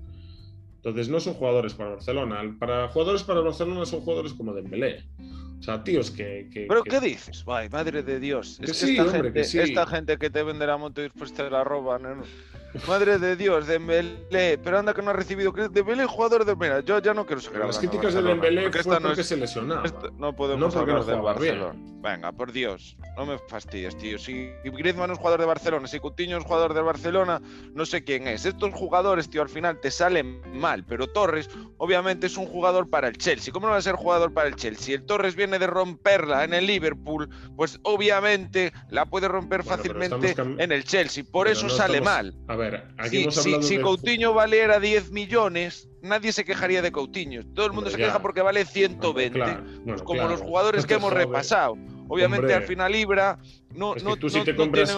Entonces 0.77 1.09
no 1.09 1.19
son 1.19 1.35
jugadores 1.35 1.75
para 1.75 1.89
el 1.89 1.97
Barcelona. 1.97 2.57
Para 2.61 2.89
jugadores 2.89 3.25
para 3.25 3.41
el 3.41 3.47
Barcelona 3.47 3.85
son 3.87 4.03
jugadores 4.03 4.35
como 4.35 4.53
Dembélé. 4.53 5.05
O 5.65 5.67
sea, 5.67 5.83
tíos 5.83 6.11
que... 6.11 6.51
que- 6.53 6.67
¿Pero 6.69 6.83
que- 6.85 6.91
qué 6.91 7.01
dices? 7.01 7.43
Ay, 7.47 7.71
madre 7.71 8.03
de 8.03 8.21
Dios. 8.21 8.59
Que 8.63 8.71
Es 8.71 8.81
que 8.81 8.87
sí, 8.87 8.91
esta, 8.99 9.05
hombre, 9.05 9.33
gente, 9.33 9.63
esta 9.63 9.87
gente 9.87 10.19
que 10.19 10.29
te 10.29 10.43
vende 10.43 10.67
la 10.67 10.77
moto 10.77 11.01
y 11.01 11.05
después 11.05 11.33
te 11.33 11.49
la 11.49 11.65
roban. 11.65 12.03
¿no? 12.03 12.23
Madre 12.89 13.19
de 13.19 13.37
Dios, 13.37 13.67
Dembélé. 13.67 14.59
Pero 14.59 14.79
anda 14.79 14.93
que 14.95 15.03
no 15.03 15.11
ha 15.11 15.15
recibido. 15.15 15.53
Dembélé, 15.53 16.07
jugador 16.07 16.45
de... 16.45 16.57
Mira, 16.57 16.81
yo 16.81 16.99
ya 17.01 17.15
no 17.15 17.25
quiero 17.27 17.41
seguir 17.41 17.61
las 17.61 17.79
críticas 17.79 18.15
de 18.15 18.23
Dembélé 18.23 18.63
porque 18.63 18.83
fue 18.83 18.93
esta 18.95 19.01
no 19.01 19.09
porque 19.09 19.21
es- 19.23 19.29
se 19.29 19.37
lesionaba. 19.37 19.85
Esto- 19.85 20.11
no 20.19 20.35
podemos 20.35 20.61
No 20.75 20.81
porque 20.81 20.93
no 20.93 20.99
hablar 20.99 21.07
del 21.37 21.41
bien. 21.41 21.61
Barcelona. 21.61 21.91
Venga, 22.05 22.33
por 22.33 22.53
Dios, 22.53 22.99
no 23.17 23.25
me 23.25 23.39
fastidies, 23.49 23.97
tío. 23.97 24.19
Si 24.19 24.51
Griezmann 24.63 25.11
es 25.11 25.17
jugador 25.17 25.41
de 25.41 25.47
Barcelona, 25.47 25.89
si 25.89 26.01
Coutinho 26.01 26.37
es 26.37 26.45
jugador 26.45 26.75
de 26.75 26.83
Barcelona, 26.83 27.41
no 27.73 27.87
sé 27.87 28.05
quién 28.05 28.29
es. 28.29 28.45
Estos 28.45 28.75
jugadores, 28.75 29.31
tío, 29.31 29.41
al 29.41 29.49
final 29.49 29.81
te 29.81 29.91
salen 29.91 30.43
mal, 30.53 30.85
pero 30.85 31.07
Torres 31.07 31.49
obviamente 31.79 32.27
es 32.27 32.37
un 32.37 32.45
jugador 32.45 32.91
para 32.91 33.09
el 33.09 33.17
Chelsea. 33.17 33.55
¿Cómo 33.55 33.67
no 33.69 33.73
va 33.73 33.79
a 33.79 33.83
ser 33.83 33.95
jugador 33.95 34.35
para 34.35 34.49
el 34.49 34.57
Chelsea? 34.57 34.95
El 34.97 35.07
Torres 35.07 35.35
viene 35.35 35.59
de 35.59 35.67
romperla 35.67 36.45
en 36.45 36.53
el 36.53 36.67
Liverpool, 36.67 37.31
pues 37.57 37.81
obviamente 37.85 38.75
la 38.91 39.07
puede 39.07 39.29
romper 39.29 39.63
Bueno, 39.63 39.77
fácilmente 39.79 40.35
en 40.63 40.73
el 40.73 40.85
Chelsea. 40.85 41.25
Por 41.25 41.49
eso 41.49 41.63
no 41.69 41.71
sale 41.71 41.99
estamos- 41.99 42.15
mal. 42.17 42.35
A 42.49 42.57
ver, 42.57 42.64
aquí 42.99 43.09
Si, 43.17 43.23
hemos 43.23 43.35
si- 43.35 43.41
hablado 43.41 43.63
si 43.63 43.77
de... 43.77 43.83
Coutinho 43.83 44.35
valiera 44.35 44.81
10 44.81 45.11
millones, 45.11 45.89
nadie 46.03 46.33
se 46.33 46.45
quejaría 46.45 46.83
de 46.83 46.93
Coutinho. 46.93 47.43
Todo 47.55 47.67
el 47.67 47.73
mundo 47.73 47.91
se 47.91 47.99
ya. 47.99 48.07
queja 48.07 48.23
porque 48.23 48.43
vale 48.43 48.65
120 48.65 49.39
Claro, 49.39 49.63
bueno, 49.85 50.05
como 50.05 50.21
claro, 50.21 50.31
los 50.33 50.41
jugadores 50.41 50.87
que 50.87 50.95
hemos 50.95 51.13
repasado. 51.13 51.77
Obviamente 52.09 52.47
Hombre. 52.47 52.55
al 52.55 52.63
final 52.65 52.95
Ibra 52.95 53.39
no, 53.75 53.97
Es 53.97 54.03
que 54.03 54.09
no, 54.09 54.29
si 54.29 54.39
no- 54.39 54.57
compras- 54.57 54.91
es 54.91 54.97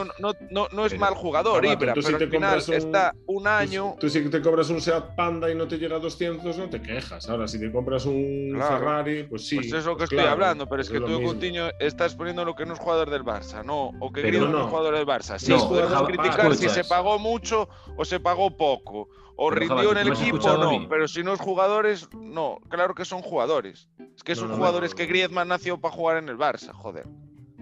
Pero, 0.90 1.00
mal 1.00 1.14
jugador 1.14 1.64
Ibra, 1.64 1.94
tú 1.94 2.02
si 2.02 2.06
pero 2.08 2.18
te 2.18 2.24
al 2.24 2.30
final 2.30 2.50
compras 2.56 2.68
un- 2.68 2.74
está 2.74 3.14
un 3.26 3.46
año... 3.46 3.92
Tú, 3.92 4.00
tú 4.00 4.10
si 4.10 4.28
te 4.28 4.42
compras 4.42 4.68
un 4.70 4.80
Seat 4.82 5.14
Panda 5.16 5.50
y 5.50 5.54
no 5.54 5.66
te 5.66 5.78
llega 5.78 5.96
a 5.96 5.98
200, 5.98 6.58
no 6.58 6.68
te 6.68 6.82
quejas. 6.82 7.28
Ahora, 7.28 7.48
si 7.48 7.58
te 7.58 7.72
compras 7.72 8.04
un 8.04 8.50
Claro. 8.54 8.78
Ferrari, 8.78 9.22
pues 9.24 9.46
sí. 9.48 9.56
pues 9.56 9.72
es 9.72 9.84
lo 9.86 9.92
que 9.92 9.98
pues 9.98 10.02
estoy 10.04 10.16
claro, 10.18 10.30
hablando, 10.32 10.68
pero 10.68 10.82
es 10.82 10.88
pues 10.88 11.00
que 11.00 11.08
lo 11.08 11.18
tú. 11.18 11.24
Coutinho, 11.24 11.68
estás 11.78 12.14
poniendo 12.14 12.44
lo 12.44 12.54
que 12.54 12.66
no 12.66 12.74
es 12.74 12.78
jugador 12.78 13.08
del 13.08 13.22
Barça, 13.24 13.64
¿no? 13.64 13.92
O 14.00 14.12
que 14.12 14.20
Griezmann 14.22 14.52
no 14.52 14.58
no. 14.58 14.64
es 14.64 14.70
jugador 14.70 14.94
del 14.96 15.06
Barça. 15.06 15.38
Sí, 15.38 15.52
No, 15.52 15.68
podemos 15.68 16.02
criticar 16.02 16.54
si 16.54 16.66
escucha. 16.66 16.82
se 16.82 16.88
pagó 16.88 17.18
mucho 17.18 17.68
o 17.96 18.04
se 18.04 18.20
pagó 18.20 18.54
poco. 18.56 19.08
O 19.36 19.48
Pero, 19.50 19.60
rindió 19.60 19.76
Java, 19.76 19.90
en 19.92 19.96
el 19.98 20.02
¿tú 20.04 20.08
me 20.08 20.12
has 20.14 20.22
equipo 20.22 20.56
no. 20.58 20.88
Pero 20.88 21.08
si 21.08 21.22
no 21.22 21.32
es 21.34 21.40
jugadores, 21.40 22.08
no. 22.14 22.58
Claro 22.68 22.94
que 22.94 23.04
son 23.04 23.20
jugadores. 23.22 23.88
Es 24.16 24.22
que 24.22 24.32
No, 24.34 24.40
son 24.40 24.48
no, 24.48 24.52
no, 24.54 24.58
jugadores 24.58 24.90
no, 24.92 24.96
que. 24.96 25.06
Griezmann 25.06 25.48
nació 25.48 25.78
para 25.78 25.94
jugar 25.94 26.16
en 26.18 26.28
el 26.28 26.38
Barça, 26.38 26.72
joder. 26.72 27.06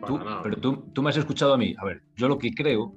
Tú- 0.06 0.20
pero 0.42 0.56
tú, 0.58 0.84
tú 0.92 1.02
me 1.02 1.10
has 1.10 1.16
escuchado 1.16 1.54
a 1.54 1.58
mí. 1.58 1.74
A 1.78 1.84
ver, 1.84 2.02
yo 2.16 2.28
lo 2.28 2.38
que 2.38 2.52
creo, 2.54 2.92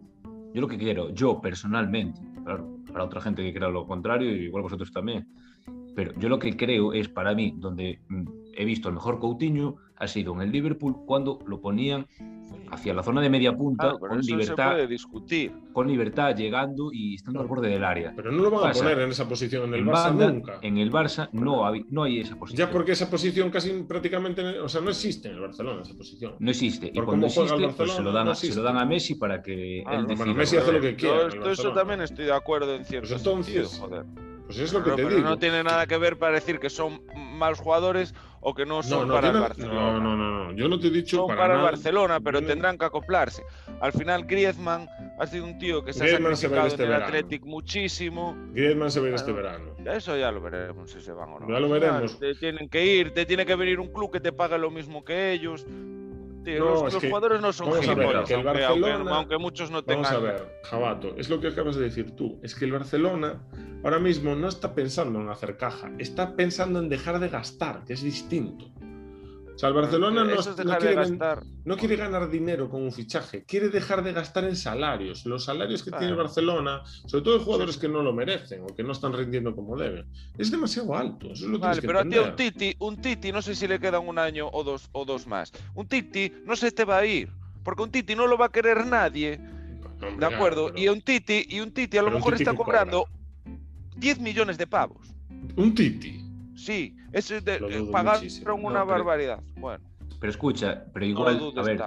yo 0.53 0.61
lo 0.61 0.67
que 0.67 0.77
quiero, 0.77 1.09
yo 1.09 1.39
personalmente, 1.41 2.19
claro, 2.43 2.67
para 2.91 3.05
otra 3.05 3.21
gente 3.21 3.41
que 3.43 3.53
crea 3.53 3.69
lo 3.69 3.87
contrario, 3.87 4.29
y 4.29 4.45
igual 4.45 4.63
vosotros 4.63 4.91
también, 4.91 5.27
pero 5.95 6.13
yo 6.19 6.29
lo 6.29 6.37
que 6.37 6.55
creo 6.55 6.93
es 6.93 7.07
para 7.07 7.33
mí, 7.33 7.53
donde 7.57 7.99
mm, 8.09 8.25
he 8.57 8.65
visto 8.65 8.89
el 8.89 8.95
mejor 8.95 9.19
Coutinho, 9.19 9.75
ha 9.97 10.07
sido 10.07 10.33
en 10.33 10.41
el 10.41 10.51
Liverpool 10.51 10.95
cuando 11.05 11.39
lo 11.47 11.59
ponían 11.61 12.07
hacia 12.71 12.93
la 12.93 13.01
zona 13.03 13.21
de 13.21 13.29
media 13.29 13.55
punta, 13.55 13.83
Claro, 13.83 13.99
con, 13.99 14.11
eso 14.19 14.23
se 14.23 14.31
libertad, 14.31 14.71
puede 14.71 14.87
discutir. 14.87 15.51
con 15.73 15.87
libertad, 15.87 16.35
llegando 16.35 16.89
y 16.91 17.15
estando 17.15 17.39
al 17.41 17.47
borde 17.47 17.69
del 17.69 17.83
área. 17.83 18.13
Pero 18.15 18.31
no 18.31 18.43
lo 18.43 18.51
van 18.51 18.59
a 18.59 18.63
pasa? 18.69 18.83
poner 18.83 18.99
en 18.99 19.09
esa 19.09 19.27
posición 19.27 19.63
en 19.69 19.73
el 19.75 19.79
en 19.81 19.85
Barça 19.87 20.03
banda, 20.03 20.31
nunca. 20.31 20.59
en 20.61 20.77
el 20.77 20.91
Barça 20.91 21.29
no 21.31 21.65
hay, 21.65 21.85
no 21.89 22.03
hay 22.03 22.19
esa 22.19 22.35
posición. 22.37 22.67
Ya 22.67 22.71
porque 22.71 22.91
esa 22.91 23.09
posición 23.09 23.49
casi 23.49 23.71
prácticamente, 23.87 24.41
o 24.59 24.67
sea, 24.69 24.81
no 24.81 24.89
existe 24.89 25.29
en 25.29 25.35
el 25.35 25.41
Barcelona 25.41 25.81
esa 25.83 25.95
posición. 25.95 26.35
No 26.39 26.49
existe. 26.51 26.87
Y 26.87 26.91
cuando 27.01 27.27
cómo 27.27 27.29
juega 27.29 27.55
el 27.55 27.63
existe, 27.63 27.77
pues 27.77 27.91
se 27.91 28.01
lo, 28.01 28.11
Barcelona, 28.11 28.17
dan, 28.17 28.25
no 28.25 28.31
a- 28.31 28.35
se 28.35 28.55
lo 28.55 28.63
dan 28.63 28.77
a 28.77 28.85
Messi 28.85 29.15
para 29.15 29.41
que 29.41 29.83
Ah, 29.85 29.95
él 29.95 30.01
no, 30.01 30.07
decida. 30.07 30.17
bueno, 30.25 30.33
Messi 30.39 30.57
hace 30.57 30.71
lo 30.73 30.81
que 30.81 30.95
quiera. 30.95 31.27
esto- 31.27 31.49
eso 31.51 31.73
también 31.73 32.01
estoy 32.01 32.25
de 32.25 32.33
acuerdo 32.33 32.75
en 32.75 32.85
cierto 32.85 33.07
Pues 33.09 33.19
entonces, 33.21 33.69
sentido, 33.69 33.87
joder. 33.87 34.05
Pues 34.45 34.59
es 34.59 34.71
lo 34.71 34.81
que 34.81 34.91
te 34.91 34.95
pero 34.97 35.09
digo. 35.09 35.21
no 35.21 35.37
tiene 35.37 35.61
nada 35.61 35.85
que 35.87 35.97
ver 35.97 36.17
para 36.17 36.35
decir 36.35 36.59
que 36.59 36.69
son 36.69 37.01
malos 37.37 37.59
jugadores 37.59 38.13
o 38.49 38.53
que 38.53 38.65
no 38.65 38.77
No, 38.77 38.83
son 38.83 39.09
no, 39.09 39.13
para 39.15 39.27
tiene- 39.31 39.37
el 39.39 39.49
Barcelona. 39.49 39.81
no, 39.81 39.99
no, 39.99 40.15
no, 40.15 40.43
no. 40.45 40.51
Yo 40.53 40.69
no 40.69 40.79
te 40.79 40.87
he 40.87 40.89
dicho 40.89 41.17
son 41.17 41.27
para, 41.27 41.41
para, 41.41 41.55
el. 41.55 41.61
Barcelona, 41.63 42.19
pero 42.21 42.39
no- 42.39 42.47
tendrán 42.47 42.77
que 42.77 42.85
acoplarse. 42.85 43.43
Al 43.81 43.91
final 43.91 44.23
Griezmann 44.25 44.87
ha 45.19 45.27
sido 45.27 45.43
un 45.43 45.57
tío 45.59 45.83
que 45.83 45.91
se 45.91 46.05
ha 46.05 46.17
sacrificado 46.17 46.67
este 46.67 46.83
en 46.85 46.93
el 46.93 47.03
Athletic 47.03 47.43
muchísimo. 47.45 48.37
Griezmann 48.53 48.89
se 48.89 49.01
va 49.01 49.09
este 49.09 49.33
verano. 49.33 49.71
Eso 49.85 50.15
ya 50.15 50.31
lo 50.31 50.39
veremos 50.39 50.89
si 50.91 51.01
se 51.01 51.11
van 51.11 51.29
o 51.33 51.39
no. 51.41 51.49
Ya 51.49 51.59
lo 51.59 51.67
veremos. 51.67 52.17
Te 52.19 52.35
tienen 52.35 52.69
que 52.69 52.85
ir, 52.85 53.13
te 53.13 53.25
tiene 53.25 53.45
que 53.45 53.55
venir 53.55 53.81
un 53.81 53.91
club 53.91 54.11
que 54.13 54.21
te 54.21 54.31
pague 54.31 54.57
lo 54.57 54.71
mismo 54.71 55.03
que 55.03 55.33
ellos. 55.33 55.65
Los, 56.55 56.95
jugadores 56.95 57.41
no 57.41 57.51
son 57.53 57.73
gilipollas, 57.81 58.31
aunque, 58.31 58.63
aunque, 58.63 59.37
muchos 59.37 59.69
no 59.71 59.83
tengan. 59.83 60.03
Vamos 60.03 60.17
a 60.17 60.19
ver, 60.19 60.59
Jabato, 60.63 61.15
es 61.17 61.29
lo 61.29 61.39
que 61.39 61.47
acabas 61.47 61.75
de 61.75 61.83
decir 61.83 62.15
tú. 62.15 62.39
Es 62.41 62.55
que 62.55 62.65
el 62.65 62.71
Barcelona 62.71 63.41
ahora 63.83 63.99
mismo 63.99 64.35
no 64.35 64.47
está 64.47 64.73
pensando 64.73 65.19
en 65.19 65.29
hacer 65.29 65.57
caja, 65.57 65.91
está 65.97 66.35
pensando 66.35 66.79
en 66.79 66.89
dejar 66.89 67.19
de 67.19 67.29
gastar, 67.29 67.83
que 67.85 67.93
es 67.93 68.01
distinto. 68.01 68.65
O 69.57 69.59
sea, 69.59 69.69
el 69.69 69.75
Barcelona 69.75 70.23
no, 70.23 71.77
quiere, 71.77 71.95
ganar 71.95 72.29
dinero 72.29 72.69
con 72.69 72.83
un 72.83 72.91
fichaje, 72.91 73.43
quiere 73.43 73.69
dejar 73.69 74.03
de 74.03 74.13
gastar 74.13 74.43
en 74.43 74.55
salarios. 74.55 75.25
Los 75.25 75.45
salarios 75.45 75.81
que 75.81 75.89
tiene 75.89 76.13
Barcelona, 76.13 76.83
sobre 77.07 77.23
todo 77.23 77.39
jugadores 77.39 77.75
que 77.77 77.89
no 77.89 78.03
lo 78.03 78.13
merecen 78.13 78.61
o 78.61 78.67
que 78.67 78.83
no 78.83 78.91
están 78.91 79.13
rindiendo 79.13 79.55
como 79.55 79.75
deben, 79.75 80.05
es 80.37 80.51
demasiado 80.51 80.95
alto. 80.95 81.29
vale, 81.57 81.81
pero 81.81 82.01
a 82.01 82.03
ti 82.03 82.19
un 82.19 82.35
Titi, 82.35 82.75
un 82.77 83.01
Titi, 83.01 83.31
no 83.31 83.41
sé 83.41 83.55
si 83.55 83.67
le 83.67 83.79
quedan 83.79 84.07
un 84.07 84.19
año 84.19 84.47
o 84.47 84.63
dos, 84.63 84.89
o 84.91 85.05
dos 85.05 85.25
más. 85.25 85.51
Un 85.73 85.87
Titi 85.87 86.31
no 86.45 86.55
se 86.55 86.71
te 86.71 86.85
va 86.85 86.99
a 86.99 87.05
ir, 87.07 87.31
porque 87.63 87.81
un 87.81 87.89
Titi 87.89 88.13
no 88.13 88.27
lo 88.27 88.37
va 88.37 88.45
a 88.45 88.49
querer 88.49 88.85
nadie. 88.85 89.39
¿De 90.19 90.25
acuerdo? 90.27 90.71
Y 90.75 90.87
un 90.87 91.01
Titi, 91.01 91.47
y 91.49 91.61
un 91.61 91.71
Titi 91.71 91.97
a 91.97 92.03
lo 92.03 92.11
mejor 92.11 92.35
está 92.35 92.53
cobrando 92.53 93.07
10 93.95 94.19
millones 94.19 94.59
de 94.59 94.67
pavos. 94.67 95.15
Un 95.55 95.73
Titi. 95.73 96.26
Sí, 96.57 96.95
eso 97.13 97.35
es 97.35 97.45
de, 97.45 97.59
pagaron 97.91 98.65
una 98.65 98.83
barbaridad. 98.83 99.39
Bueno. 99.55 99.83
Pero 100.19 100.31
escucha, 100.31 100.85
pero 100.93 101.05
igual, 101.05 101.53
a 101.55 101.61
ver, 101.61 101.79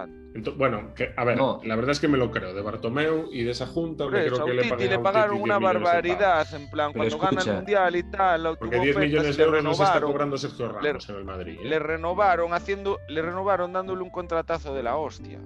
bueno, 0.56 0.94
que, 0.94 1.12
a 1.16 1.24
ver, 1.24 1.36
la 1.36 1.74
verdad 1.74 1.90
es 1.90 1.98
que 1.98 2.06
me 2.06 2.16
lo 2.16 2.30
creo, 2.30 2.54
de 2.54 2.62
Bartomeu 2.62 3.28
y 3.32 3.42
de 3.42 3.50
esa 3.50 3.66
junta, 3.66 4.06
me 4.06 4.26
creo 4.26 4.44
que 4.44 4.54
le, 4.54 4.88
le 4.88 4.98
pagaron 5.00 5.42
una 5.42 5.58
barbaridad, 5.58 6.46
en 6.54 6.70
plan, 6.70 6.92
cuando 6.92 7.18
gana 7.18 7.42
el 7.42 7.52
Mundial 7.54 7.96
y 7.96 8.02
tal. 8.04 8.56
Porque 8.56 8.78
10 8.78 8.96
millones 8.96 9.36
de 9.36 9.42
euros 9.42 9.64
no 9.64 9.74
se 9.74 9.82
está 9.82 10.00
cobrando 10.00 10.38
Sergio 10.38 10.70
Ramos 10.70 11.08
en 11.08 11.16
el 11.16 11.24
Madrid. 11.24 11.58
¿eh? 11.60 11.64
Le 11.64 11.78
renovaron 11.80 12.54
haciendo, 12.54 13.00
le 13.08 13.22
renovaron 13.22 13.72
dándole 13.72 14.02
un 14.02 14.10
contratazo 14.10 14.72
de 14.72 14.84
la 14.84 14.96
hostia. 14.96 15.40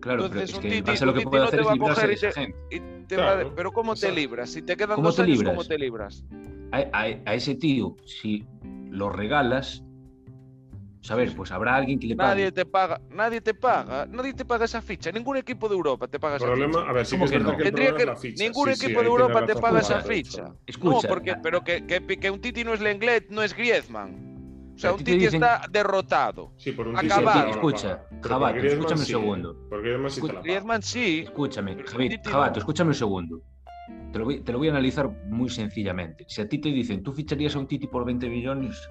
Claro, 0.00 0.26
Entonces, 0.26 0.52
pero 0.52 0.68
es 0.68 0.74
que 0.74 0.82
titi, 0.82 1.04
lo 1.04 1.14
que 1.14 1.22
puede 1.22 1.44
hacer 1.44 1.60
es 1.60 1.72
librarse 1.72 2.06
de 2.06 2.12
esa 2.12 2.32
gente. 2.32 2.58
pero 3.56 3.72
¿cómo 3.72 3.94
te 3.94 4.12
libras? 4.12 4.50
Si 4.50 4.60
te 4.60 4.76
quedan 4.76 5.02
dos 5.02 5.18
años, 5.18 5.42
¿cómo 5.42 5.64
te 5.64 5.78
libras? 5.78 6.22
A, 6.72 7.34
ese 7.34 7.54
tío, 7.54 7.96
si 8.04 8.46
lo 8.90 9.10
regalas, 9.10 9.82
saber, 11.00 11.34
pues 11.34 11.52
habrá 11.52 11.76
alguien 11.76 11.98
que 11.98 12.08
le 12.08 12.16
pague. 12.16 12.28
Nadie 12.28 12.52
te 12.52 12.66
paga, 12.66 13.00
nadie 13.10 13.40
te 13.40 13.54
paga, 13.54 14.06
nadie 14.06 14.34
te 14.34 14.44
paga 14.44 14.64
esa 14.64 14.82
ficha. 14.82 15.10
Ningún 15.12 15.36
equipo 15.36 15.68
de 15.68 15.74
Europa 15.74 16.08
te 16.08 16.18
paga 16.18 16.36
esa 16.36 16.52
ficha. 16.52 16.78
A 16.88 16.92
ver, 16.92 17.06
sí 17.06 17.16
que 17.16 17.24
es 17.24 17.30
que, 17.30 17.38
no? 17.38 17.56
que, 17.56 18.34
Ningún 18.38 18.70
equipo 18.70 19.00
de 19.00 19.06
Europa 19.06 19.46
te 19.46 19.54
paga 19.54 19.80
esa 19.80 20.00
ficha. 20.00 20.52
Escucha, 20.66 21.08
no, 21.08 21.14
porque, 21.14 21.36
pero 21.42 21.62
que, 21.62 21.86
que, 21.86 22.30
un 22.30 22.40
Titi 22.40 22.64
no 22.64 22.74
es 22.74 22.80
Lenglet, 22.80 23.30
no 23.30 23.42
es 23.42 23.54
Griezmann. 23.54 24.72
O 24.74 24.78
sea, 24.78 24.92
un 24.92 25.02
Titi 25.02 25.24
está 25.24 25.62
derrotado. 25.70 26.52
Sí, 26.58 26.72
por 26.72 26.88
un 26.88 26.98
acabado. 26.98 27.48
Escucha, 27.48 28.06
Jabato, 28.22 28.58
escúchame 28.58 29.00
un 29.00 29.06
segundo. 29.06 29.68
Por 29.70 29.80
Griezmann 29.80 30.10
sí, 30.10 30.20
Griezmann 30.42 30.82
sí. 30.82 31.20
Escúchame, 31.24 31.76
Jabato, 32.24 32.58
escúchame 32.58 32.88
un 32.88 32.94
segundo. 32.94 33.42
Te 34.12 34.18
lo, 34.18 34.24
voy, 34.24 34.40
te 34.40 34.52
lo, 34.52 34.58
voy, 34.58 34.68
a 34.68 34.70
analizar 34.72 35.08
muy 35.28 35.48
sencillamente. 35.48 36.24
Si 36.28 36.40
a 36.40 36.48
ti 36.48 36.58
te 36.58 36.70
dicen, 36.70 37.02
¿tú 37.02 37.12
ficharías 37.12 37.54
a 37.56 37.58
un 37.60 37.66
Titi 37.66 37.86
por 37.86 38.04
20 38.04 38.28
millones? 38.28 38.88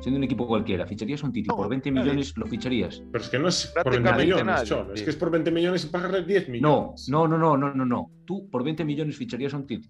Siendo 0.00 0.18
un 0.18 0.24
equipo 0.24 0.46
cualquiera, 0.46 0.86
¿ficharías 0.86 1.22
a 1.22 1.26
un 1.26 1.32
Titi 1.32 1.48
por 1.48 1.68
20 1.68 1.90
millones? 1.90 2.36
¿Lo 2.36 2.46
ficharías? 2.46 3.02
Pero 3.10 3.24
es 3.24 3.30
que 3.30 3.38
no 3.38 3.48
es 3.48 3.72
por 3.82 3.92
20 3.92 4.12
millones, 4.12 4.72
Es 4.94 5.02
que 5.02 5.10
es 5.10 5.16
por 5.16 5.30
20 5.30 5.50
millones 5.50 5.84
y 5.84 5.88
pagarle 5.88 6.24
10 6.24 6.48
millones. 6.50 7.08
No, 7.08 7.26
no, 7.26 7.38
no, 7.38 7.56
no, 7.56 7.74
no, 7.74 7.84
no. 7.86 8.10
Tú 8.26 8.50
por 8.50 8.64
20 8.64 8.84
millones 8.84 9.16
ficharías 9.16 9.54
a 9.54 9.58
un 9.58 9.66
Titi. 9.66 9.88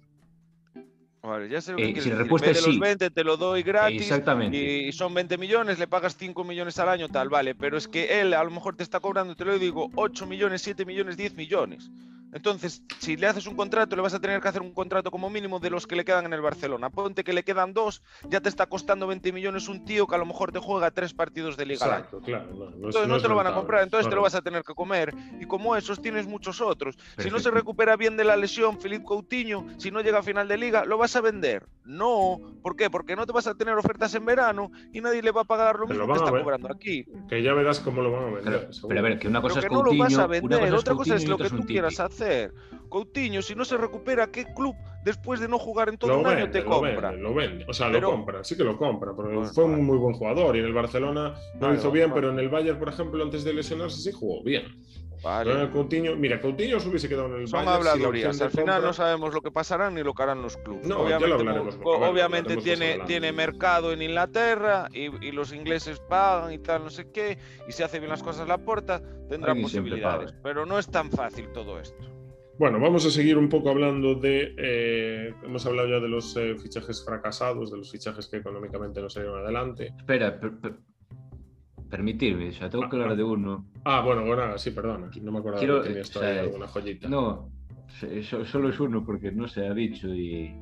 Vale, 1.25 1.49
ya 1.49 1.63
sé 1.63 1.73
lo 1.73 1.79
que 1.79 1.89
eh, 1.89 2.01
si 2.03 2.11
la 2.11 2.17
respuesta 2.17 2.51
es 2.51 2.63
de 2.63 2.69
los 2.69 2.79
20 2.79 3.11
te 3.11 3.25
lo 3.25 3.39
doy 3.39 3.63
gratis. 3.63 4.03
Exactamente. 4.03 4.59
Y 4.59 4.93
son 4.93 5.15
20 5.15 5.39
millones, 5.39 5.79
le 5.79 5.87
pagas 5.87 6.17
5 6.19 6.45
millones 6.45 6.79
al 6.79 6.91
año, 6.91 7.09
tal, 7.09 7.31
vale. 7.31 7.55
Pero 7.55 7.79
es 7.79 7.89
que 7.89 8.21
él 8.21 8.35
a 8.35 8.45
lo 8.45 8.51
mejor 8.51 8.77
te 8.77 8.83
está 8.83 9.01
cobrando, 9.01 9.35
te 9.35 9.47
lo 9.47 9.59
digo, 9.59 9.91
8 9.95 10.27
millones, 10.27 10.61
7 10.61 10.85
millones, 10.85 11.17
10 11.17 11.35
millones. 11.35 11.91
Entonces, 12.35 12.83
si 12.99 13.17
le 13.17 13.29
haces 13.29 13.47
un 13.47 13.55
contrato, 13.55 13.95
le 13.95 14.03
vas 14.03 14.13
a 14.13 14.19
tener 14.19 14.41
que 14.41 14.49
hacer 14.49 14.61
un 14.61 14.75
contrato 14.75 15.13
como 15.13 15.31
mínimo 15.31 15.61
de 15.61 15.71
los 15.71 15.87
que 15.87 15.95
le 15.95 16.05
quedan 16.05 16.27
en 16.27 16.33
el 16.33 16.41
Barcelona. 16.41 16.91
Ponte 16.91 17.23
que 17.23 17.33
le 17.33 17.45
quedan 17.45 17.73
dos, 17.73 18.03
ya 18.29 18.41
te 18.41 18.49
está 18.49 18.67
costando 18.67 19.07
20 19.07 19.31
millones 19.31 19.69
un 19.69 19.85
tío 19.85 20.09
que 20.09 20.17
a 20.17 20.19
lo 20.19 20.27
mejor 20.27 20.51
te 20.51 20.59
juega 20.59 20.91
tres 20.91 21.15
partidos 21.15 21.57
de 21.57 21.65
liga. 21.65 21.87
Exacto, 21.87 22.21
claro. 22.21 22.53
No, 22.53 22.67
entonces 22.75 23.07
no, 23.07 23.21
te 23.21 23.29
lo 23.29 23.37
van 23.37 23.47
a 23.47 23.55
comprar, 23.55 23.85
entonces 23.85 24.11
te 24.11 24.17
lo 24.17 24.23
vas 24.23 24.35
a 24.35 24.43
tener 24.43 24.65
que 24.65 24.75
comer. 24.75 25.15
Y 25.41 25.47
como 25.47 25.77
esos 25.77 26.03
tienes 26.03 26.27
muchos 26.27 26.61
otros. 26.61 26.99
Si 27.19 27.31
no 27.31 27.39
se 27.39 27.53
recupera 27.53 27.97
bien 27.97 28.17
de 28.17 28.25
la 28.25 28.37
lesión, 28.37 28.81
Felipe 28.81 29.05
Coutinho, 29.05 29.65
si 29.79 29.93
no 29.93 30.01
llega 30.01 30.19
a 30.19 30.23
final 30.25 30.49
de 30.49 30.59
liga, 30.59 30.85
lo 30.85 30.99
vas 30.99 31.14
a 31.16 31.20
vender. 31.20 31.66
No, 31.85 32.41
¿por 32.62 32.77
qué? 32.77 32.89
Porque 32.89 33.15
no 33.15 33.27
te 33.27 33.32
vas 33.32 33.47
a 33.47 33.55
tener 33.55 33.74
ofertas 33.77 34.15
en 34.15 34.24
verano 34.24 34.70
y 34.93 35.01
nadie 35.01 35.23
le 35.23 35.31
va 35.32 35.43
a 35.43 35.45
pagar 35.45 35.78
lo 35.78 35.86
mismo 35.86 36.07
que 36.07 36.12
está 36.12 36.31
cobrando 36.31 36.73
aquí. 36.73 37.05
Que 37.28 37.43
ya 37.43 37.53
verás 37.53 37.81
cómo 37.81 38.03
lo 38.03 38.11
van 38.11 38.24
a 38.24 38.35
vender. 38.36 38.70
Pero, 38.89 39.01
a 39.01 39.03
ver, 39.03 39.19
que 39.19 39.28
una 39.28 39.43
cosa 39.43 39.61
es 39.61 39.66
que 39.66 39.74
no 39.74 39.82
lo 39.82 39.97
vas 39.97 40.16
a 40.16 40.27
vender, 40.27 40.74
otra 40.74 40.95
cosa 40.95 41.16
es 41.16 41.28
lo 41.28 41.39
que 41.39 41.51
tú 41.51 41.65
quieras 41.65 42.01
hacer. 42.01 42.53
Coutinho, 42.95 43.43
si 43.43 43.57
no 43.57 43.65
se 43.65 43.77
recupera, 43.77 44.29
¿qué 44.29 44.45
club 44.55 44.77
después 45.03 45.41
de 45.41 45.49
no 45.49 45.59
jugar 45.59 45.89
en 45.89 45.99
todo 45.99 46.16
un 46.16 46.27
año 46.29 46.49
te 46.49 46.65
compra? 46.65 47.11
Lo 47.11 47.35
vende, 47.35 47.65
o 47.66 47.73
sea, 47.73 47.89
lo 47.89 48.01
compra, 48.01 48.45
sí 48.45 48.57
que 48.57 48.62
lo 48.62 48.77
compra, 48.77 49.12
porque 49.16 49.49
fue 49.53 49.65
un 49.65 49.85
muy 49.85 49.99
buen 49.99 50.15
jugador 50.15 50.55
y 50.55 50.61
en 50.61 50.66
el 50.66 50.73
Barcelona 50.73 51.35
no 51.59 51.71
lo 51.71 51.75
hizo 51.75 51.91
bien, 51.91 52.12
pero 52.15 52.31
en 52.31 52.39
el 52.39 52.49
Bayern, 52.49 52.79
por 52.79 52.91
ejemplo, 52.91 53.21
antes 53.25 53.43
de 53.43 53.53
lesionarse 53.53 54.01
sí 54.01 54.12
jugó 54.12 54.45
bien. 54.45 54.81
Vale. 55.25 55.69
Coutinho, 55.73 56.15
mira, 56.15 56.41
Coutinho 56.41 56.79
se 56.79 56.89
hubiese 56.89 57.09
quedado 57.09 57.35
en 57.35 57.41
el 57.41 57.49
Son 57.49 57.65
Bayern. 57.65 57.89
habladurías. 57.89 58.41
Al 58.41 58.51
final 58.51 58.83
no 58.83 58.93
sabemos 58.93 59.35
lo 59.35 59.43
que 59.43 59.51
pasará 59.51 59.91
ni 59.91 60.05
lo 60.05 60.15
que 60.15 60.23
harán 60.23 60.41
los 60.41 60.57
clubes. 60.59 60.87
No, 60.87 60.99
obviamente, 60.99 61.83
obviamente 61.83 62.57
tiene, 62.59 63.01
tiene 63.09 63.33
mercado 63.33 63.93
en 63.93 64.03
Inglaterra 64.03 64.87
y, 64.93 65.07
y, 65.27 65.33
los 65.33 65.53
ingleses 65.53 65.99
pagan 65.99 66.53
y 66.53 66.59
tal, 66.59 66.85
no 66.85 66.91
sé 66.91 67.11
qué, 67.11 67.39
y 67.66 67.73
si 67.73 67.83
hace 67.83 67.99
bien 67.99 68.11
las 68.11 68.23
cosas 68.23 68.47
la 68.47 68.59
puerta, 68.59 69.03
tendrá 69.29 69.53
posibilidades. 69.53 70.33
Pero 70.45 70.65
no 70.65 70.79
es 70.79 70.87
tan 70.87 71.11
fácil 71.11 71.51
todo 71.53 71.81
esto. 71.81 72.14
Bueno, 72.57 72.79
vamos 72.79 73.05
a 73.05 73.11
seguir 73.11 73.37
un 73.37 73.49
poco 73.49 73.71
hablando 73.71 74.15
de. 74.15 74.55
Eh, 74.57 75.35
hemos 75.43 75.67
hablado 75.67 75.89
ya 75.89 75.99
de 75.99 76.09
los 76.09 76.37
eh, 76.37 76.55
fichajes 76.57 77.05
fracasados, 77.05 77.73
de 77.73 77.79
los 77.79 77.91
fichajes 77.91 78.29
que 78.29 78.37
económicamente 78.37 79.01
no 79.03 79.11
salieron 79.11 79.41
adelante. 79.41 79.93
Espera, 79.99 80.39
permitirme, 81.91 82.53
ya 82.53 82.71
tengo 82.71 82.89
que 82.89 82.97
hablar 82.97 83.17
de 83.17 83.25
uno. 83.25 83.67
Ah, 83.85 84.03
bueno, 84.03 84.25
bueno, 84.25 84.57
sí, 84.57 84.71
perdón, 84.71 85.11
no 85.21 85.33
me 85.33 85.39
acuerdo 85.39 85.59
Quiero, 85.59 85.83
que 85.83 85.89
tenías 85.89 86.11
todavía 86.11 86.43
alguna 86.43 86.69
joyita. 86.69 87.09
No, 87.09 87.51
solo 88.45 88.69
es 88.69 88.79
uno 88.79 89.05
porque 89.05 89.33
no 89.33 89.49
se 89.49 89.67
ha 89.67 89.75
dicho 89.75 90.09
y. 90.09 90.55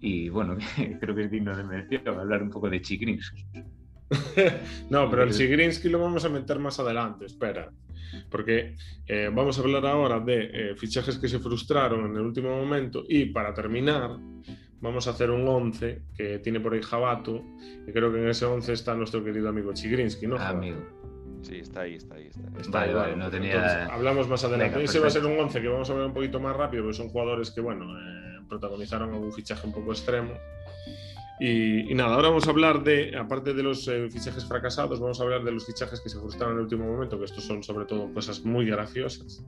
Y 0.00 0.28
bueno, 0.30 0.56
creo 1.00 1.14
que 1.14 1.24
es 1.24 1.30
digno 1.30 1.54
de 1.54 1.64
mención 1.64 2.08
hablar 2.08 2.42
un 2.42 2.50
poco 2.50 2.70
de 2.70 2.80
Chigrinsky. 2.80 3.44
no, 4.90 5.10
pero 5.10 5.24
el 5.24 5.32
Chigrinsky 5.32 5.90
lo 5.90 6.00
vamos 6.00 6.24
a 6.24 6.30
meter 6.30 6.58
más 6.58 6.80
adelante, 6.80 7.26
espera 7.26 7.70
porque 8.30 8.76
eh, 9.06 9.30
vamos 9.32 9.58
a 9.58 9.62
hablar 9.62 9.86
ahora 9.86 10.20
de 10.20 10.50
eh, 10.52 10.76
fichajes 10.76 11.18
que 11.18 11.28
se 11.28 11.38
frustraron 11.38 12.10
en 12.10 12.16
el 12.16 12.22
último 12.22 12.50
momento 12.50 13.04
y 13.08 13.26
para 13.26 13.54
terminar 13.54 14.16
vamos 14.80 15.06
a 15.06 15.10
hacer 15.10 15.30
un 15.30 15.46
11 15.46 16.02
que 16.16 16.38
tiene 16.38 16.60
por 16.60 16.74
ahí 16.74 16.82
Jabato 16.82 17.42
y 17.86 17.92
creo 17.92 18.12
que 18.12 18.20
en 18.20 18.28
ese 18.28 18.44
11 18.44 18.72
está 18.72 18.94
nuestro 18.94 19.24
querido 19.24 19.48
amigo 19.48 19.72
Chigrinsky, 19.72 20.26
¿no? 20.26 20.36
Amigo. 20.36 20.78
Sí, 21.42 21.56
está 21.56 21.82
ahí, 21.82 21.94
está 21.94 22.16
ahí. 22.16 22.28
Está 22.58 22.80
vale, 22.80 22.94
vale, 22.94 23.16
no 23.16 23.30
tenía... 23.30 23.86
hablamos 23.86 24.28
más 24.28 24.42
adelante. 24.44 24.82
Ese 24.82 24.98
va 24.98 25.06
a 25.06 25.10
ser 25.10 25.24
un 25.24 25.38
11 25.38 25.60
que 25.60 25.68
vamos 25.68 25.88
a 25.90 25.94
ver 25.94 26.06
un 26.06 26.12
poquito 26.12 26.40
más 26.40 26.56
rápido, 26.56 26.82
porque 26.82 26.96
son 26.96 27.08
jugadores 27.08 27.52
que, 27.52 27.60
bueno, 27.60 27.86
eh, 27.96 28.40
protagonizaron 28.48 29.14
un 29.14 29.32
fichaje 29.32 29.66
un 29.66 29.72
poco 29.72 29.92
extremo 29.92 30.32
y, 31.38 31.94
nada, 31.94 32.14
ahora 32.14 32.28
vamos 32.28 32.46
a 32.46 32.50
hablar 32.50 32.82
de, 32.82 33.14
aparte 33.16 33.52
de 33.52 33.62
los 33.62 33.86
eh, 33.88 34.08
fichajes 34.10 34.46
fracasados, 34.46 35.00
vamos 35.00 35.20
a 35.20 35.24
hablar 35.24 35.44
de 35.44 35.52
los 35.52 35.66
fichajes 35.66 36.00
que 36.00 36.08
se 36.08 36.18
frustraron 36.18 36.54
en 36.54 36.58
el 36.58 36.64
último 36.64 36.86
momento, 36.86 37.18
que 37.18 37.26
estos 37.26 37.44
son 37.44 37.62
sobre 37.62 37.84
todo 37.84 38.12
cosas 38.14 38.44
muy 38.44 38.64
graciosas. 38.66 39.44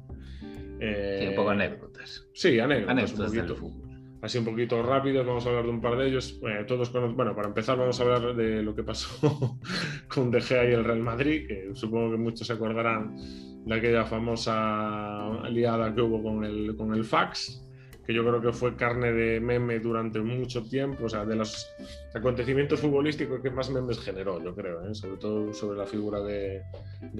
Eh, 0.81 1.29
un 1.31 1.35
poco 1.35 1.51
anécdotas. 1.51 2.27
Sí, 2.35 2.61
anécdotas, 2.61 3.13
un 3.13 3.27
poquito. 3.27 3.73
Así 4.21 4.37
un 4.37 4.45
poquito 4.45 4.83
rápidos, 4.83 5.25
vamos 5.25 5.47
a 5.47 5.49
hablar 5.49 5.65
de 5.65 5.71
un 5.71 5.81
par 5.81 5.97
de 5.97 6.09
ellos. 6.09 6.41
Eh, 6.43 6.65
todos 6.67 6.93
Bueno, 6.93 7.35
para 7.35 7.49
empezar 7.49 7.79
vamos 7.79 7.99
a 8.01 8.03
hablar 8.03 8.35
de 8.35 8.63
lo 8.63 8.75
que 8.75 8.83
pasó 8.83 9.59
con 10.09 10.31
De 10.31 10.41
Gea 10.41 10.69
y 10.69 10.73
el 10.75 10.85
Real 10.85 11.01
Madrid, 11.01 11.47
que 11.47 11.71
supongo 11.75 12.11
que 12.11 12.17
muchos 12.19 12.47
se 12.47 12.53
acordarán 12.53 13.17
de 13.65 13.75
aquella 13.75 14.05
famosa 14.05 15.39
aliada 15.43 15.95
que 15.95 16.03
hubo 16.03 16.23
con 16.23 16.45
el, 16.45 16.75
con 16.77 16.93
el 16.95 17.05
fax 17.05 17.68
que 18.09 18.15
yo 18.15 18.25
creo 18.25 18.41
que 18.41 18.53
fue 18.55 18.75
carne 18.75 19.13
de 19.13 19.39
meme 19.39 19.81
durante 19.81 20.19
mucho 20.21 20.63
tiempo, 20.63 21.05
o 21.05 21.09
sea, 21.11 21.27
de 21.27 21.37
los 21.37 21.69
acontecimientos 22.15 22.81
futbolísticos 22.81 23.43
que 23.43 23.51
más 23.51 23.69
memes 23.69 24.01
generó, 24.01 24.43
yo 24.43 24.55
creo, 24.55 24.83
¿eh? 24.89 24.95
sobre 24.95 25.19
todo 25.19 25.53
sobre 25.53 25.79
la 25.79 25.85
figura 25.85 26.23
de, 26.23 26.63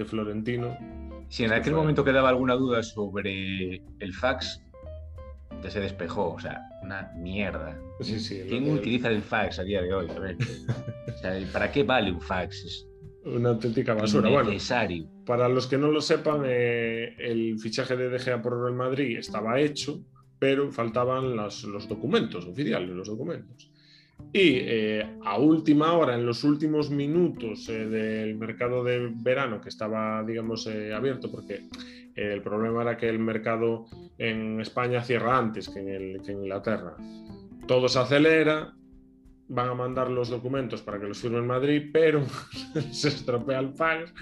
Florentino. 0.07 0.75
Si 1.29 1.43
en 1.43 1.53
aquel 1.53 1.75
momento 1.75 2.03
quedaba 2.03 2.29
alguna 2.29 2.55
duda 2.55 2.81
sobre 2.81 3.83
el 3.99 4.13
fax, 4.15 4.63
ya 5.61 5.69
se 5.69 5.79
despejó, 5.79 6.33
o 6.33 6.39
sea, 6.39 6.59
una 6.81 7.11
mierda. 7.17 7.79
¿Quién 8.47 8.71
utiliza 8.71 9.09
el 9.09 9.21
fax 9.21 9.59
a 9.59 9.63
día 9.63 9.83
de 9.83 9.93
hoy? 9.93 10.07
A 10.09 10.17
ver. 10.17 10.37
¿Para 11.53 11.71
qué 11.71 11.83
vale 11.83 12.11
un 12.11 12.19
fax? 12.19 12.87
Una 13.25 13.49
auténtica 13.49 13.93
basura. 13.93 14.41
Necesario. 14.41 15.05
para 15.23 15.47
los 15.49 15.67
que 15.67 15.77
no 15.77 15.91
lo 15.91 16.01
sepan, 16.01 16.41
eh, 16.47 17.13
el 17.19 17.59
fichaje 17.59 17.95
de 17.95 18.09
De 18.09 18.17
Gea 18.17 18.41
por 18.41 18.67
el 18.67 18.73
Madrid 18.73 19.19
estaba 19.19 19.59
hecho, 19.59 20.03
pero 20.39 20.71
faltaban 20.71 21.35
los, 21.35 21.87
documentos 21.87 22.45
oficiales, 22.45 22.89
los 22.89 23.07
documentos. 23.07 23.69
Y 24.33 24.57
eh, 24.61 25.17
a 25.23 25.37
última 25.37 25.93
hora, 25.93 26.15
en 26.15 26.25
los 26.25 26.43
últimos 26.43 26.89
minutos 26.89 27.67
eh, 27.69 27.85
del 27.87 28.35
mercado 28.35 28.83
de 28.83 29.11
verano, 29.13 29.61
que 29.61 29.69
estaba, 29.69 30.23
digamos, 30.23 30.65
eh, 30.67 30.93
abierto, 30.93 31.29
porque 31.31 31.67
el 32.15 32.41
problema 32.41 32.81
era 32.81 32.97
que 32.97 33.07
el 33.07 33.19
mercado 33.19 33.85
en 34.17 34.59
España 34.59 35.01
cierra 35.03 35.37
antes 35.37 35.69
que 35.69 35.79
en, 35.79 36.21
que 36.23 36.31
en 36.31 36.39
Inglaterra. 36.39 36.95
Todo 37.65 37.87
se 37.87 37.99
acelera, 37.99 38.73
van 39.49 39.69
a 39.69 39.73
mandar 39.73 40.09
los 40.09 40.29
documentos 40.29 40.81
para 40.81 40.99
que 40.99 41.07
los 41.07 41.19
firme 41.19 41.39
en 41.39 41.47
Madrid, 41.47 41.89
pero 41.91 42.23
se 42.91 43.09
estropea 43.09 43.59
el 43.59 43.73
fax. 43.73 44.13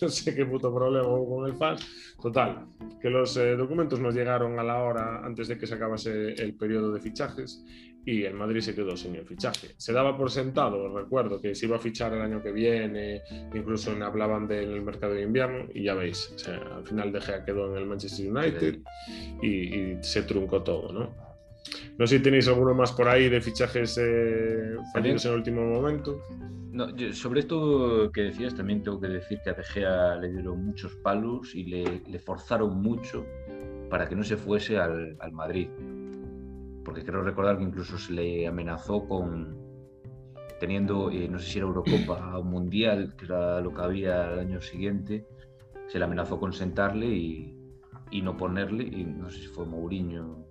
No 0.00 0.08
sé 0.08 0.34
qué 0.34 0.44
puto 0.44 0.74
problema 0.74 1.08
hubo 1.08 1.36
con 1.36 1.48
el 1.48 1.56
fax. 1.56 2.14
Total, 2.20 2.66
que 3.00 3.10
los 3.10 3.36
eh, 3.36 3.56
documentos 3.56 3.98
nos 4.00 4.14
llegaron 4.14 4.58
a 4.58 4.62
la 4.62 4.78
hora 4.82 5.24
antes 5.24 5.48
de 5.48 5.58
que 5.58 5.66
se 5.66 5.74
acabase 5.74 6.34
el 6.34 6.54
periodo 6.54 6.92
de 6.92 7.00
fichajes 7.00 7.64
y 8.04 8.24
el 8.24 8.34
Madrid 8.34 8.60
se 8.60 8.74
quedó 8.74 8.96
sin 8.96 9.14
el 9.14 9.24
fichaje. 9.24 9.68
Se 9.76 9.92
daba 9.92 10.16
por 10.16 10.30
sentado, 10.30 10.96
recuerdo, 10.96 11.40
que 11.40 11.54
se 11.54 11.66
iba 11.66 11.76
a 11.76 11.80
fichar 11.80 12.12
el 12.12 12.20
año 12.20 12.42
que 12.42 12.52
viene, 12.52 13.22
incluso 13.54 13.92
hablaban 14.02 14.48
del 14.48 14.82
mercado 14.82 15.14
de 15.14 15.22
invierno 15.22 15.68
y 15.72 15.84
ya 15.84 15.94
veis, 15.94 16.32
o 16.34 16.38
sea, 16.38 16.56
al 16.76 16.86
final 16.86 17.12
De 17.12 17.20
Gea 17.20 17.44
quedó 17.44 17.70
en 17.70 17.78
el 17.78 17.86
Manchester 17.86 18.30
United 18.30 18.80
y, 19.40 19.48
y 19.48 20.02
se 20.02 20.22
truncó 20.22 20.62
todo, 20.62 20.92
¿no? 20.92 21.31
No 21.98 22.06
sé 22.06 22.18
si 22.18 22.22
tenéis 22.22 22.48
alguno 22.48 22.74
más 22.74 22.92
por 22.92 23.08
ahí 23.08 23.28
de 23.28 23.40
fichajes 23.40 23.98
eh, 24.00 24.76
fallidos 24.92 25.24
en 25.24 25.32
el 25.32 25.38
último 25.38 25.62
momento. 25.62 26.20
No, 26.72 26.94
yo, 26.96 27.12
sobre 27.12 27.40
esto 27.40 28.10
que 28.12 28.22
decías, 28.22 28.54
también 28.54 28.82
tengo 28.82 28.98
que 28.98 29.08
decir 29.08 29.38
que 29.44 29.50
a 29.50 29.54
De 29.54 29.62
Gea 29.62 30.16
le 30.16 30.30
dieron 30.30 30.64
muchos 30.64 30.94
palos 30.96 31.54
y 31.54 31.64
le, 31.64 32.02
le 32.06 32.18
forzaron 32.18 32.80
mucho 32.80 33.26
para 33.90 34.08
que 34.08 34.16
no 34.16 34.24
se 34.24 34.36
fuese 34.36 34.78
al, 34.78 35.16
al, 35.20 35.32
Madrid. 35.32 35.68
Porque 36.84 37.04
creo 37.04 37.22
recordar 37.22 37.58
que 37.58 37.64
incluso 37.64 37.98
se 37.98 38.12
le 38.12 38.46
amenazó 38.46 39.06
con 39.06 39.60
teniendo, 40.58 41.10
eh, 41.10 41.28
no 41.28 41.38
sé 41.38 41.50
si 41.50 41.58
era 41.58 41.66
Eurocopa 41.66 42.38
o 42.38 42.42
Mundial, 42.42 43.14
que 43.16 43.26
era 43.26 43.60
lo 43.60 43.74
que 43.74 43.82
había 43.82 44.32
el 44.32 44.38
año 44.38 44.60
siguiente, 44.60 45.26
se 45.88 45.98
le 45.98 46.04
amenazó 46.04 46.38
con 46.38 46.52
sentarle 46.52 47.06
y, 47.06 47.56
y 48.10 48.22
no 48.22 48.36
ponerle, 48.36 48.84
y 48.84 49.04
no 49.04 49.28
sé 49.30 49.40
si 49.40 49.46
fue 49.48 49.66
Mourinho 49.66 50.41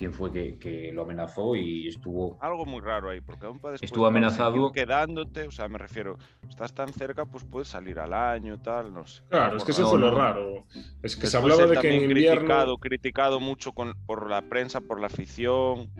quién 0.00 0.14
fue 0.14 0.32
que, 0.32 0.56
que, 0.56 0.92
lo 0.94 1.02
amenazó 1.02 1.54
y 1.54 1.86
estuvo... 1.86 2.38
Algo 2.40 2.64
muy 2.64 2.80
raro 2.80 3.10
ahí, 3.10 3.20
porque 3.20 3.44
aún 3.44 3.58
puedes... 3.58 3.82
Estuvo 3.82 4.06
amenazado... 4.06 4.72
Quedándote, 4.72 5.46
o 5.46 5.50
sea, 5.50 5.68
me 5.68 5.76
refiero, 5.76 6.16
estás 6.48 6.72
tan 6.72 6.88
cerca, 6.88 7.26
pues 7.26 7.44
puedes 7.44 7.68
salir 7.68 7.98
al 7.98 8.14
año, 8.14 8.58
tal, 8.62 8.94
no 8.94 9.04
sé. 9.04 9.22
Claro, 9.28 9.58
es 9.58 9.64
que 9.64 9.72
eso 9.72 9.86
fue 9.90 9.98
lo 9.98 10.16
raro. 10.16 10.64
Es 11.02 11.16
que 11.16 11.26
Después 11.26 11.30
se 11.32 11.36
hablaba 11.36 11.66
de 11.66 11.78
que 11.80 11.94
en 11.94 12.04
invierno... 12.04 12.38
Criticado, 12.40 12.78
criticado 12.78 13.40
mucho 13.40 13.72
con, 13.72 13.92
por 14.06 14.30
la 14.30 14.40
prensa, 14.40 14.80
por 14.80 15.02
la 15.02 15.08
afición... 15.08 15.90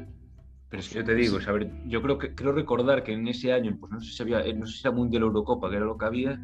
Pero 0.70 0.81
es 0.81 0.89
que 0.89 0.94
yo 0.94 1.05
te 1.05 1.14
digo, 1.14 1.39
a 1.47 1.52
ver, 1.52 1.70
yo 1.86 2.01
creo 2.01 2.16
que 2.16 2.35
creo 2.35 2.52
recordar 2.52 3.02
que 3.02 3.12
en 3.12 3.28
ese 3.28 3.52
año, 3.52 3.77
pues 3.78 3.93
no 3.93 4.01
sé 4.01 4.12
si 4.12 4.22
había, 4.22 4.40
no 4.55 4.66
sé 4.66 4.78
si 4.78 4.81
era 4.81 4.97
Mundial 4.97 5.24
Eurocopa, 5.24 5.68
que 5.68 5.77
era 5.77 5.85
lo 5.85 5.98
que 5.98 6.06
había, 6.06 6.40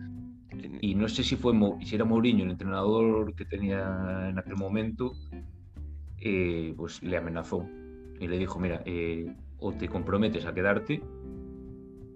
y 0.82 0.94
no 0.94 1.08
sé 1.08 1.22
si 1.22 1.36
fue 1.36 1.54
si 1.84 1.94
era 1.94 2.04
Mourinho 2.04 2.44
el 2.44 2.50
entrenador 2.50 3.34
que 3.34 3.46
tenía 3.46 4.28
en 4.28 4.38
aquel 4.38 4.56
momento, 4.56 5.14
eh, 6.26 6.74
pues 6.76 7.02
le 7.02 7.16
amenazó 7.16 7.68
y 8.18 8.26
le 8.26 8.38
dijo, 8.38 8.58
mira, 8.58 8.82
eh, 8.84 9.32
o 9.58 9.72
te 9.72 9.88
comprometes 9.88 10.44
a 10.44 10.52
quedarte 10.52 11.00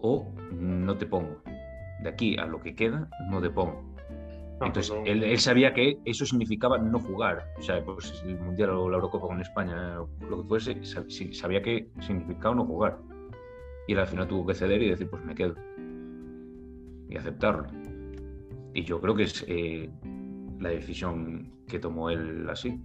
o 0.00 0.32
no 0.52 0.96
te 0.96 1.06
pongo. 1.06 1.42
De 2.02 2.08
aquí 2.08 2.36
a 2.38 2.46
lo 2.46 2.60
que 2.60 2.74
queda, 2.74 3.08
no 3.30 3.40
te 3.40 3.50
pongo. 3.50 3.82
No, 4.60 4.66
Entonces, 4.66 4.92
no. 4.92 5.04
él, 5.04 5.22
él, 5.22 5.38
sabía 5.38 5.72
que 5.72 5.98
eso 6.04 6.26
significaba 6.26 6.76
no 6.78 6.98
jugar. 6.98 7.46
O 7.58 7.62
sea, 7.62 7.84
pues 7.84 8.22
el 8.26 8.38
Mundial 8.40 8.70
o 8.70 8.90
la 8.90 8.96
Eurocopa 8.96 9.28
con 9.28 9.40
España, 9.40 9.96
lo 10.28 10.42
que 10.42 10.48
fuese, 10.48 10.84
sabía 11.32 11.62
que 11.62 11.88
significaba 12.00 12.54
no 12.54 12.64
jugar. 12.64 12.98
Y 13.86 13.92
él 13.92 13.98
al 14.00 14.06
final 14.06 14.26
tuvo 14.26 14.46
que 14.46 14.54
ceder 14.54 14.82
y 14.82 14.90
decir, 14.90 15.08
pues 15.08 15.24
me 15.24 15.34
quedo. 15.34 15.54
Y 17.08 17.16
aceptarlo. 17.16 17.66
Y 18.74 18.84
yo 18.84 19.00
creo 19.00 19.14
que 19.14 19.24
es 19.24 19.44
eh, 19.48 19.88
la 20.58 20.70
decisión 20.70 21.52
que 21.66 21.78
tomó 21.78 22.10
él 22.10 22.48
así. 22.50 22.80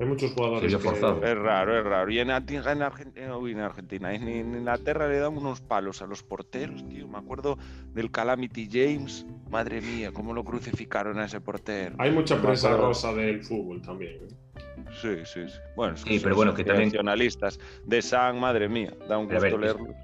Hay 0.00 0.06
muchos 0.06 0.32
jugadores. 0.32 0.74
Que... 0.74 0.88
Es 0.88 1.38
raro, 1.38 1.78
es 1.78 1.84
raro. 1.84 2.10
Y 2.10 2.18
en, 2.18 2.30
en, 2.30 2.82
Argentina, 2.82 3.26
en 3.26 3.60
Argentina, 3.60 4.14
en, 4.14 4.28
en, 4.28 4.54
Inglaterra 4.56 5.08
le 5.08 5.18
dan 5.18 5.36
unos 5.36 5.60
palos 5.60 6.02
a 6.02 6.06
los 6.06 6.22
porteros, 6.22 6.86
tío. 6.88 7.06
Me 7.06 7.18
acuerdo 7.18 7.58
del 7.92 8.10
Calamity 8.10 8.68
James. 8.70 9.26
Madre 9.50 9.80
mía, 9.80 10.10
cómo 10.12 10.32
lo 10.32 10.42
crucificaron 10.42 11.18
a 11.20 11.26
ese 11.26 11.40
portero. 11.40 11.94
Hay 11.98 12.10
mucha 12.10 12.40
prensa 12.42 12.70
no, 12.70 12.78
rosa 12.78 13.12
del 13.14 13.42
fútbol 13.44 13.80
también. 13.82 14.14
¿eh? 14.14 14.44
Sí, 15.00 15.16
sí, 15.24 15.48
sí. 15.48 15.58
Bueno, 15.76 15.96
sí, 15.96 16.20
pero 16.22 16.34
bueno, 16.34 16.54
que 16.54 16.64
también. 16.64 16.88
Nacionalistas 16.88 17.60
de 17.84 18.02
San, 18.02 18.40
madre 18.40 18.68
mía, 18.68 18.92
da 19.08 19.18
un 19.18 19.28
gusto 19.28 19.58
leerlo. 19.58 19.94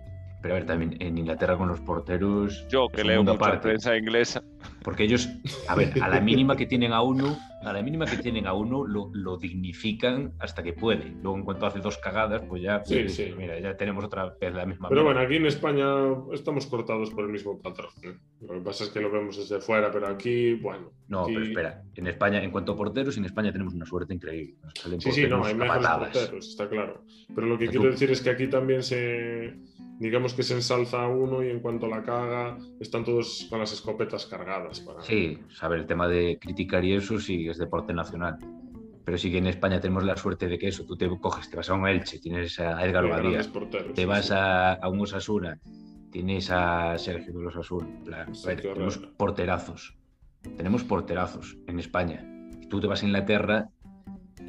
Pero 0.43 0.55
a 0.55 0.59
ver, 0.59 0.67
también 0.67 0.97
en 1.01 1.19
Inglaterra 1.19 1.57
con 1.57 1.69
los 1.69 1.81
porteros. 1.81 2.67
Yo 2.69 2.89
que 2.89 3.05
leo 3.05 3.23
mucha 3.23 3.39
parte. 3.39 3.59
prensa 3.59 3.97
inglesa. 3.97 4.43
Porque 4.83 5.05
ellos, 5.05 5.29
a 5.69 5.75
ver, 5.75 5.93
a 6.03 6.09
la 6.09 6.21
mínima 6.21 6.57
que 6.57 6.65
tienen 6.65 6.93
a 6.93 7.03
uno, 7.03 7.37
a 7.63 7.73
la 7.73 7.83
mínima 7.83 8.07
que 8.07 8.17
tienen 8.17 8.47
a 8.47 8.55
uno, 8.55 8.87
lo, 8.87 9.11
lo 9.13 9.37
dignifican 9.37 10.33
hasta 10.39 10.63
que 10.63 10.73
puede. 10.73 11.13
Luego, 11.23 11.37
en 11.37 11.45
cuanto 11.45 11.67
hace 11.67 11.81
dos 11.81 11.99
cagadas, 11.99 12.43
pues 12.49 12.63
ya, 12.63 12.83
sí, 12.85 13.01
pues, 13.01 13.15
sí. 13.15 13.35
mira, 13.37 13.59
ya 13.61 13.77
tenemos 13.77 14.05
otra 14.05 14.35
vez 14.41 14.55
la 14.55 14.65
misma. 14.65 14.89
Pero 14.89 15.05
bueno, 15.05 15.21
aquí 15.21 15.37
en 15.37 15.47
España 15.47 15.85
estamos 16.33 16.67
cortados 16.67 17.11
por 17.11 17.25
el 17.25 17.31
mismo 17.31 17.61
patrón. 17.61 17.91
¿eh? 18.03 18.15
Lo 18.41 18.55
que 18.55 18.61
pasa 18.61 18.85
es 18.85 18.91
que 18.91 19.01
lo 19.01 19.11
vemos 19.11 19.37
desde 19.37 19.61
fuera, 19.61 19.91
pero 19.91 20.09
aquí, 20.09 20.55
bueno. 20.55 20.93
No, 21.09 21.25
aquí... 21.25 21.35
pero 21.35 21.47
espera, 21.47 21.83
en 21.95 22.07
España, 22.07 22.43
en 22.43 22.51
cuanto 22.51 22.73
a 22.73 22.77
porteros, 22.77 23.19
en 23.19 23.27
España 23.27 23.53
tenemos 23.53 23.75
una 23.75 23.85
suerte 23.85 24.15
increíble. 24.15 24.55
sí, 24.99 25.13
sí, 25.13 25.27
no, 25.29 25.45
hay 25.45 25.55
mejores 25.55 25.87
porteros, 25.87 26.49
está 26.49 26.69
claro. 26.69 27.05
Pero 27.35 27.47
lo 27.47 27.59
que 27.59 27.67
quiero 27.69 27.85
tú... 27.85 27.91
decir 27.91 28.11
es 28.11 28.23
que 28.23 28.31
aquí 28.31 28.47
también 28.47 28.83
se 28.83 29.55
digamos 30.01 30.33
que 30.33 30.43
se 30.43 30.55
ensalza 30.55 31.07
uno 31.07 31.45
y 31.45 31.51
en 31.51 31.61
cuanto 31.61 31.87
la 31.87 32.03
caga 32.03 32.57
están 32.81 33.05
todos 33.05 33.47
con 33.51 33.61
las 33.61 33.71
escopetas 33.71 34.25
cargadas. 34.25 34.81
Para... 34.81 35.03
Sí, 35.03 35.39
saber 35.51 35.81
el 35.81 35.87
tema 35.87 36.09
de 36.09 36.39
criticar 36.41 36.83
y 36.87 36.95
eso 36.95 37.21
sí 37.21 37.47
es 37.47 37.59
deporte 37.59 37.93
nacional. 37.93 38.39
Pero 39.05 39.19
sí 39.19 39.31
que 39.31 39.39
en 39.39 39.47
España 39.47 39.79
tenemos 39.79 40.05
la 40.05 40.17
suerte 40.17 40.49
de 40.49 40.59
que 40.59 40.69
eso, 40.69 40.87
tú 40.87 40.97
te 40.97 41.07
coges, 41.21 41.51
te 41.51 41.57
vas 41.57 41.69
a 41.69 41.75
un 41.75 41.87
Elche, 41.87 42.19
tienes 42.19 42.59
a 42.61 42.83
Edgar 42.85 43.09
Badía, 43.09 43.43
te 43.95 44.07
vas 44.07 44.29
sí. 44.29 44.33
A, 44.35 44.73
a, 44.73 44.89
un 44.89 45.01
Osasuna, 45.01 45.59
tienes 46.11 46.51
a 46.51 46.97
Sergio 46.97 47.35
de 47.35 47.43
los 47.43 47.57
Osasuna. 47.57 48.27
tenemos 48.43 48.99
porterazos, 49.19 49.99
tenemos 50.57 50.83
porterazos 50.83 51.59
en 51.67 51.79
España. 51.79 52.27
Tú 52.71 52.81
te 52.81 52.87
vas 52.87 53.03
a 53.03 53.07
Inglaterra 53.07 53.69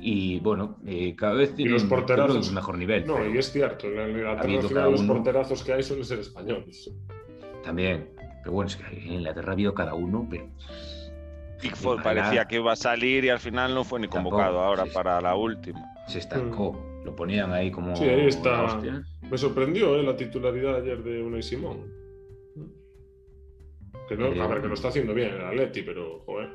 y 0.02 0.40
bueno, 0.40 0.78
eh, 0.86 1.16
cada 1.16 1.34
vez 1.34 1.54
tiene 1.54 1.72
los 1.72 1.84
porterazos, 1.84 2.50
un 2.50 2.56
mejor 2.56 2.78
nivel. 2.78 3.06
No, 3.06 3.24
y 3.26 3.38
es 3.38 3.52
cierto, 3.52 3.88
en 3.88 3.96
la 3.96 4.10
Inglaterra 4.10 4.90
los 4.90 5.04
porterazos 5.04 5.64
que 5.64 5.74
hay 5.74 5.84
suelen 5.84 6.06
ser 6.06 6.20
españoles. 6.20 6.92
También, 7.64 8.10
pero 8.42 8.54
bueno, 8.54 8.68
es 8.68 8.76
que 8.76 8.98
en 8.98 9.14
Inglaterra 9.14 9.50
ha 9.50 9.54
habido 9.54 9.74
cada 9.74 9.94
uno, 9.94 10.28
pero... 10.30 10.50
Pickford 11.62 12.02
parecía 12.02 12.46
que 12.46 12.56
iba 12.56 12.72
a 12.72 12.76
salir 12.76 13.24
y 13.24 13.30
al 13.30 13.40
final 13.40 13.76
no 13.76 13.84
fue 13.84 14.00
ni 14.00 14.08
convocado 14.08 14.42
Tampoco, 14.42 14.66
ahora 14.66 14.86
sí, 14.86 14.92
para 14.92 15.22
la 15.22 15.36
última. 15.36 15.80
Se 16.08 16.18
estancó, 16.18 16.74
mm. 16.74 17.06
lo 17.06 17.16
ponían 17.16 17.54
ahí 17.54 17.70
como... 17.70 17.96
Sí, 17.96 18.06
ahí 18.06 18.28
está. 18.28 18.82
Me 19.30 19.38
sorprendió 19.38 19.96
eh, 19.96 20.04
la 20.04 20.18
titularidad 20.18 20.78
ayer 20.78 21.04
de 21.04 21.22
Unai 21.22 21.44
Simón. 21.44 22.02
Que 24.10 24.18
no, 24.18 24.28
eh, 24.28 24.42
a 24.42 24.48
ver, 24.48 24.62
que 24.62 24.68
lo 24.68 24.74
está 24.74 24.88
haciendo 24.88 25.14
bien 25.14 25.36
el 25.36 25.46
Atleti, 25.46 25.84
pero, 25.84 26.20
joder. 26.26 26.50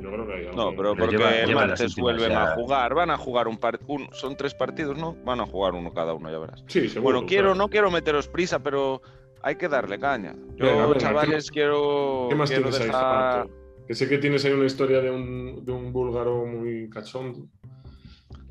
Yo 0.00 0.10
creo 0.10 0.26
que 0.26 0.32
hay 0.32 0.46
no, 0.54 0.70
pero, 0.74 0.96
porque 0.96 1.16
lleva, 1.16 1.36
el 1.36 1.54
martes 1.54 1.94
vuelven 1.96 2.32
a 2.32 2.54
jugar. 2.54 2.94
Van 2.94 3.10
a 3.10 3.18
jugar 3.18 3.48
un 3.48 3.58
par, 3.58 3.78
un, 3.86 4.08
son 4.12 4.36
tres 4.36 4.54
partidos, 4.54 4.96
¿no? 4.96 5.16
Van 5.24 5.40
a 5.40 5.46
jugar 5.46 5.74
uno 5.74 5.92
cada 5.92 6.14
uno, 6.14 6.30
ya 6.30 6.38
verás. 6.38 6.64
Sí, 6.66 6.88
seguro. 6.88 7.14
Bueno, 7.14 7.26
quiero, 7.26 7.54
no 7.54 7.68
quiero 7.68 7.90
meteros 7.90 8.28
prisa, 8.28 8.60
pero 8.60 9.02
hay 9.42 9.56
que 9.56 9.68
darle 9.68 9.98
caña. 9.98 10.34
Yo, 10.56 10.66
venga, 10.66 10.86
venga, 10.86 10.98
chavales, 10.98 11.50
¿qué, 11.50 11.54
quiero. 11.54 12.26
¿Qué 12.28 12.34
más 12.34 12.50
quiero 12.50 12.70
tienes 12.70 12.86
dejar... 12.86 13.42
ahí, 13.42 13.48
Que 13.86 13.94
sé 13.94 14.08
que 14.08 14.18
tienes 14.18 14.44
ahí 14.44 14.52
una 14.52 14.66
historia 14.66 15.00
de 15.00 15.10
un, 15.10 15.64
de 15.64 15.72
un 15.72 15.92
búlgaro 15.92 16.46
muy 16.46 16.88
cachondo. 16.88 17.46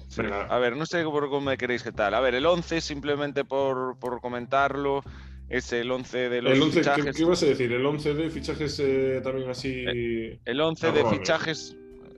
Sí. 0.07 0.23
A 0.27 0.57
ver, 0.57 0.75
no 0.75 0.85
sé 0.85 1.03
por 1.03 1.29
cómo 1.29 1.41
me 1.41 1.57
queréis 1.57 1.83
que 1.83 1.91
tal. 1.91 2.15
A 2.15 2.19
ver, 2.19 2.33
el 2.33 2.45
11, 2.45 2.81
simplemente 2.81 3.45
por, 3.45 3.97
por 3.99 4.21
comentarlo, 4.21 5.03
es 5.49 5.73
el 5.73 5.91
11 5.91 6.29
de 6.29 6.41
los 6.41 6.53
el 6.53 6.61
11, 6.61 6.79
fichajes. 6.79 7.05
¿qué, 7.05 7.11
¿qué, 7.11 7.21
ibas 7.21 7.43
a 7.43 7.45
decir? 7.47 7.71
¿El 7.71 7.85
11 7.85 8.13
de 8.13 8.29
fichajes 8.29 8.79
eh, 8.79 9.21
también 9.23 9.49
así? 9.49 9.83
El, 9.85 10.39
el 10.45 10.61
11 10.61 10.91
de 10.91 11.05
fichajes, 11.05 11.75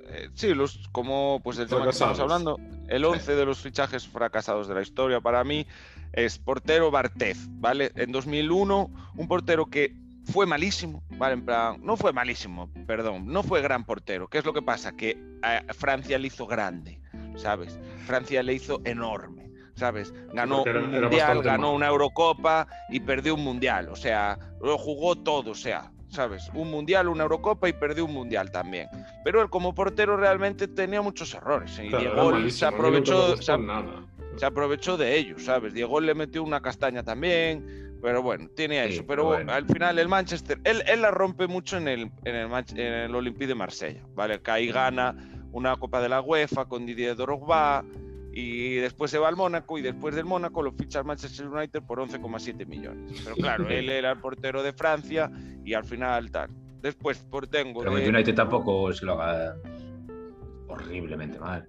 eh, 0.10 0.30
sí, 0.34 0.54
los, 0.54 0.88
como 0.92 1.42
pues 1.44 1.58
el 1.58 1.68
tema 1.68 1.84
que 1.84 1.92
estamos 1.92 2.20
hablando, 2.20 2.60
el 2.88 3.06
11 3.06 3.26
sí. 3.26 3.32
de 3.32 3.46
los 3.46 3.60
fichajes 3.60 4.08
fracasados 4.08 4.68
de 4.68 4.76
la 4.76 4.82
historia 4.82 5.22
para 5.22 5.44
mí 5.44 5.66
es 6.14 6.38
portero 6.38 6.92
Bartez, 6.92 7.38
¿vale? 7.52 7.92
En 7.96 8.12
2001, 8.12 8.92
un 9.16 9.28
portero 9.28 9.68
que 9.68 9.96
fue 10.26 10.46
malísimo, 10.46 11.04
¿vale? 11.12 11.36
En 11.36 11.46
plan, 11.46 11.80
no 11.82 11.96
fue 11.96 12.12
malísimo, 12.12 12.70
perdón, 12.86 13.28
no 13.28 13.44
fue 13.44 13.62
gran 13.62 13.86
portero. 13.86 14.28
¿Qué 14.28 14.40
es 14.40 14.46
lo 14.46 14.54
que 14.54 14.62
pasa? 14.62 14.92
Que 14.92 15.18
a 15.42 15.74
Francia 15.74 16.20
le 16.20 16.28
hizo 16.28 16.46
grande, 16.46 17.00
¿sabes? 17.38 17.80
Francia 18.06 18.44
le 18.44 18.54
hizo 18.54 18.82
enorme. 18.84 19.51
¿Sabes? 19.82 20.14
Ganó 20.32 20.64
era, 20.64 20.80
un 20.80 20.92
mundial, 20.92 21.42
ganó 21.42 21.74
una 21.74 21.88
Eurocopa 21.88 22.68
y 22.90 23.00
perdió 23.00 23.34
un 23.34 23.44
mundial, 23.44 23.90
o 23.90 23.96
sea, 23.96 24.38
lo 24.62 24.78
jugó 24.78 25.16
todo, 25.16 25.52
o 25.52 25.56
sea, 25.56 25.92
¿sabes? 26.08 26.52
Un 26.54 26.70
mundial, 26.70 27.08
una 27.08 27.24
Eurocopa 27.24 27.68
y 27.68 27.74
perdió 27.74 28.06
un 28.06 28.14
mundial 28.14 28.52
también. 28.52 28.88
Pero 29.24 29.42
él 29.42 29.50
como 29.50 29.74
portero 29.74 30.18
realmente 30.18 30.68
tenía 30.68 31.02
muchos 31.02 31.34
errores. 31.34 31.80
Y 31.84 31.88
Claro, 31.90 32.04
era 32.04 32.14
Diego 32.14 32.32
malísimo, 32.32 32.52
se 32.60 32.66
aprovechó, 32.76 33.38
se, 33.38 33.58
nada. 33.58 34.06
se 34.36 34.46
aprovechó 34.46 34.98
de 34.98 35.18
ellos, 35.18 35.44
¿sabes? 35.46 35.74
Diego 35.74 36.00
le 36.00 36.14
metió 36.14 36.44
una 36.44 36.62
castaña 36.62 37.02
también, 37.02 37.98
pero 38.04 38.22
bueno, 38.22 38.50
tiene 38.56 38.86
Sí, 38.88 38.94
eso. 38.94 39.04
Pero 39.08 39.26
bueno. 39.26 39.52
al 39.52 39.66
final 39.66 39.98
el 39.98 40.08
Manchester, 40.08 40.60
él, 40.64 40.84
él 40.86 41.02
la 41.02 41.10
rompe 41.10 41.48
mucho 41.48 41.78
en 41.78 41.88
el, 41.88 42.12
en 42.26 42.36
el, 42.36 42.52
en 42.76 42.94
el 42.94 43.16
Olympique 43.16 43.48
de 43.48 43.56
Marsella, 43.56 44.02
¿vale? 44.14 44.40
Que 44.44 44.52
ahí 44.52 44.68
gana 44.72 45.16
una 45.52 45.76
Copa 45.78 46.02
de 46.02 46.10
la 46.10 46.22
UEFA 46.22 46.66
con 46.66 46.86
Didier 46.86 47.16
Drogba 47.16 47.84
y 48.34 48.76
después 48.76 49.12
se 49.12 49.18
va 49.20 49.28
al 49.28 49.36
Mónaco 49.36 49.78
y 49.78 49.82
después 49.82 50.16
del 50.16 50.26
Mónaco 50.26 50.62
lo 50.64 50.72
ficha 50.72 51.00
al 51.00 51.06
Manchester 51.06 51.48
United 51.48 51.82
por 51.84 52.00
11,7 52.00 52.66
millones. 52.66 53.22
Pero 53.24 53.36
claro, 53.36 53.68
él 53.70 53.90
era 53.90 54.12
el 54.12 54.20
portero 54.20 54.64
de 54.64 54.72
Francia 54.74 55.30
y 55.66 55.74
al 55.74 55.84
final 55.84 56.32
tal. 56.32 56.50
Después 56.82 57.20
por 57.30 57.48
tengo 57.48 57.82
Pero 57.82 57.96
de- 57.96 58.06
el 58.06 58.16
United 58.16 58.34
tampoco 58.36 58.90
es 58.90 59.00
que 59.00 59.06
lo 59.06 59.22
haga 59.22 59.56
horriblemente 60.68 61.40
mal. 61.40 61.68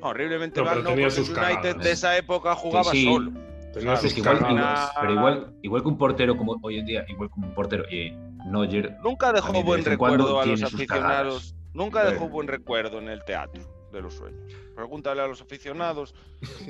horriblemente 0.00 0.60
No, 0.60 0.66
mal, 0.66 0.82
no, 0.84 0.90
tenía 0.90 1.06
porque 1.06 1.10
sus 1.24 1.28
el 1.30 1.36
United 1.36 1.54
cagadas. 1.62 1.84
de 1.84 1.90
esa 1.92 2.16
época 2.16 2.54
jugaba 2.54 2.90
sí. 2.90 3.04
solo. 3.04 3.30
Tenía 3.32 3.72
Claro, 3.72 3.96
sus 3.96 4.06
Es 4.06 4.14
que 4.14 4.20
igual, 4.20 4.38
cagadas. 4.38 4.90
igual- 4.90 4.92
pero 5.00 5.12
igual, 5.14 5.54
igual 5.62 5.82
que 5.82 5.88
un 5.88 5.98
portero 5.98 6.36
como 6.36 6.56
hoy 6.62 6.78
en 6.78 6.86
día, 6.86 7.04
igual 7.08 7.28
como 7.30 7.48
un 7.48 7.54
portero, 7.54 7.84
eh, 7.90 8.16
Neuer, 8.46 8.96
Nunca 9.02 9.32
dejó 9.32 9.62
buen 9.62 9.84
recuerdo 9.84 10.40
a 10.40 10.46
los 10.46 10.62
aficionados. 10.62 11.56
Nunca 11.72 12.04
dejó 12.04 12.28
buen 12.28 12.46
recuerdo 12.46 12.98
en 12.98 13.08
el 13.08 13.24
teatro 13.24 13.62
de 13.94 14.02
los 14.02 14.14
sueños. 14.14 14.52
Pregúntale 14.74 15.22
a 15.22 15.26
los 15.26 15.40
aficionados. 15.40 16.14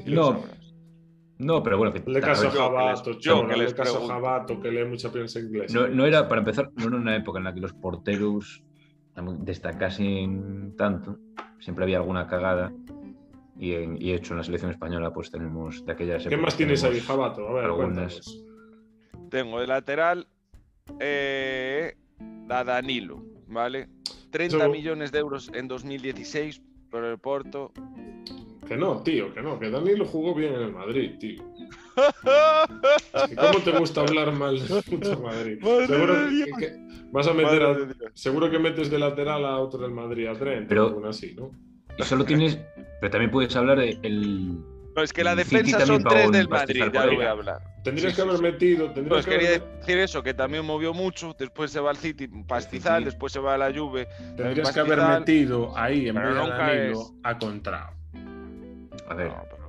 No, 0.06 0.42
no, 1.38 1.62
pero 1.64 1.76
bueno, 1.78 1.92
que 1.92 2.02
Le 2.08 2.20
caso 2.20 2.48
Jabato, 2.50 3.18
yo 3.18 3.46
que 3.48 3.56
les 3.56 3.74
caso. 3.74 4.06
Jabato, 4.06 4.60
que 4.60 4.70
lee 4.70 4.84
mucha 4.84 5.10
prensa 5.10 5.40
inglesa. 5.40 5.76
no, 5.80 5.88
no 5.88 6.06
era, 6.06 6.28
para 6.28 6.40
empezar, 6.40 6.70
no 6.76 6.86
era 6.86 6.96
una 6.96 7.16
época 7.16 7.38
en 7.38 7.44
la 7.44 7.54
que 7.54 7.60
los 7.60 7.72
porteros 7.72 8.62
destacasen 9.40 10.74
tanto. 10.76 11.18
Siempre 11.60 11.84
había 11.84 11.98
alguna 11.98 12.26
cagada. 12.26 12.72
Y, 13.58 13.72
en- 13.74 14.00
y 14.02 14.12
hecho 14.12 14.32
en 14.34 14.38
la 14.38 14.44
selección 14.44 14.70
española, 14.72 15.12
pues 15.12 15.30
tenemos 15.30 15.84
de 15.86 15.92
aquellas 15.92 16.26
¿Qué 16.26 16.36
más 16.36 16.56
tienes 16.56 16.82
ahí, 16.82 16.98
Jabato? 17.00 17.48
A 17.48 17.52
ver, 17.54 17.64
algunas. 17.66 18.20
cuéntanos. 18.20 18.44
Tengo 19.30 19.60
de 19.60 19.66
lateral 19.68 20.26
eh, 20.98 21.94
a 22.48 22.64
Danilo, 22.64 23.22
¿vale? 23.46 23.88
30 24.30 24.56
Eso- 24.56 24.68
millones 24.70 25.12
de 25.12 25.18
euros 25.20 25.50
en 25.54 25.68
2016 25.68 26.62
por 26.94 27.04
el 27.04 27.18
Porto. 27.18 27.72
Que 28.68 28.76
no, 28.76 29.02
tío, 29.02 29.34
que 29.34 29.42
no, 29.42 29.58
que 29.58 29.68
Danilo 29.68 30.04
jugó 30.06 30.32
bien 30.32 30.54
en 30.54 30.60
el 30.62 30.72
Madrid, 30.72 31.18
tío. 31.18 31.42
¿Cómo 33.36 33.58
te 33.64 33.72
gusta 33.72 34.02
hablar 34.02 34.32
mal 34.32 34.56
del 34.66 34.82
puto 34.84 35.18
Madrid? 35.20 35.58
Madre 35.60 35.86
Seguro 35.88 36.14
de 36.14 36.28
que, 36.28 36.34
Dios. 36.36 36.58
que 36.58 36.76
vas 37.10 37.26
a 37.26 37.34
meter 37.34 37.62
a- 37.64 37.74
de 37.74 37.94
seguro 38.14 38.48
que 38.48 38.58
metes 38.60 38.90
de 38.90 38.98
lateral 39.00 39.44
a 39.44 39.58
otro 39.58 39.80
del 39.80 39.90
Madrid, 39.90 40.28
a 40.28 40.34
Trent, 40.34 40.68
Pero- 40.68 40.96
o 40.96 41.04
así, 41.06 41.34
¿no? 41.36 41.50
Y 41.98 42.02
solo 42.04 42.24
tienes, 42.24 42.58
pero 43.00 43.10
también 43.10 43.30
puedes 43.32 43.54
hablar 43.56 43.78
de 43.80 43.98
el. 44.02 44.58
No, 44.96 45.02
es 45.02 45.12
que 45.12 45.24
la 45.24 45.34
defensa 45.34 45.84
son 45.86 46.04
tres 46.04 46.30
del 46.30 46.48
Madrid, 46.48 46.84
ya 46.92 47.06
lo 47.06 47.14
voy 47.16 47.24
a 47.24 47.30
hablar. 47.32 47.58
Tendrías 47.82 48.12
Sí, 48.12 48.16
que 48.16 48.22
haber 48.22 48.36
sí. 48.36 48.42
metido, 48.42 48.94
Pues 49.08 49.24
que 49.24 49.32
quería 49.32 49.48
haber, 49.48 49.62
decir 49.78 49.98
eso, 49.98 50.22
que 50.22 50.34
también 50.34 50.64
movió 50.64 50.94
mucho. 50.94 51.34
Después 51.38 51.70
se 51.70 51.80
va 51.80 51.90
al 51.90 51.96
City, 51.96 52.28
pastizal. 52.46 53.00
Sí. 53.00 53.04
Después 53.06 53.32
se 53.32 53.40
va 53.40 53.54
a 53.54 53.58
la 53.58 53.72
Juve. 53.74 54.06
tendrías 54.36 54.72
que 54.72 54.80
haber 54.80 54.98
metido 55.00 55.76
ahí 55.76 56.08
en 56.08 56.14
vez 56.14 56.24
de 56.28 56.34
Danilo 56.34 57.00
es- 57.00 57.12
a 57.24 57.38
Contrao. 57.38 57.90
A 59.08 59.14
ver, 59.14 59.28
No, 59.28 59.42
pero- 59.50 59.64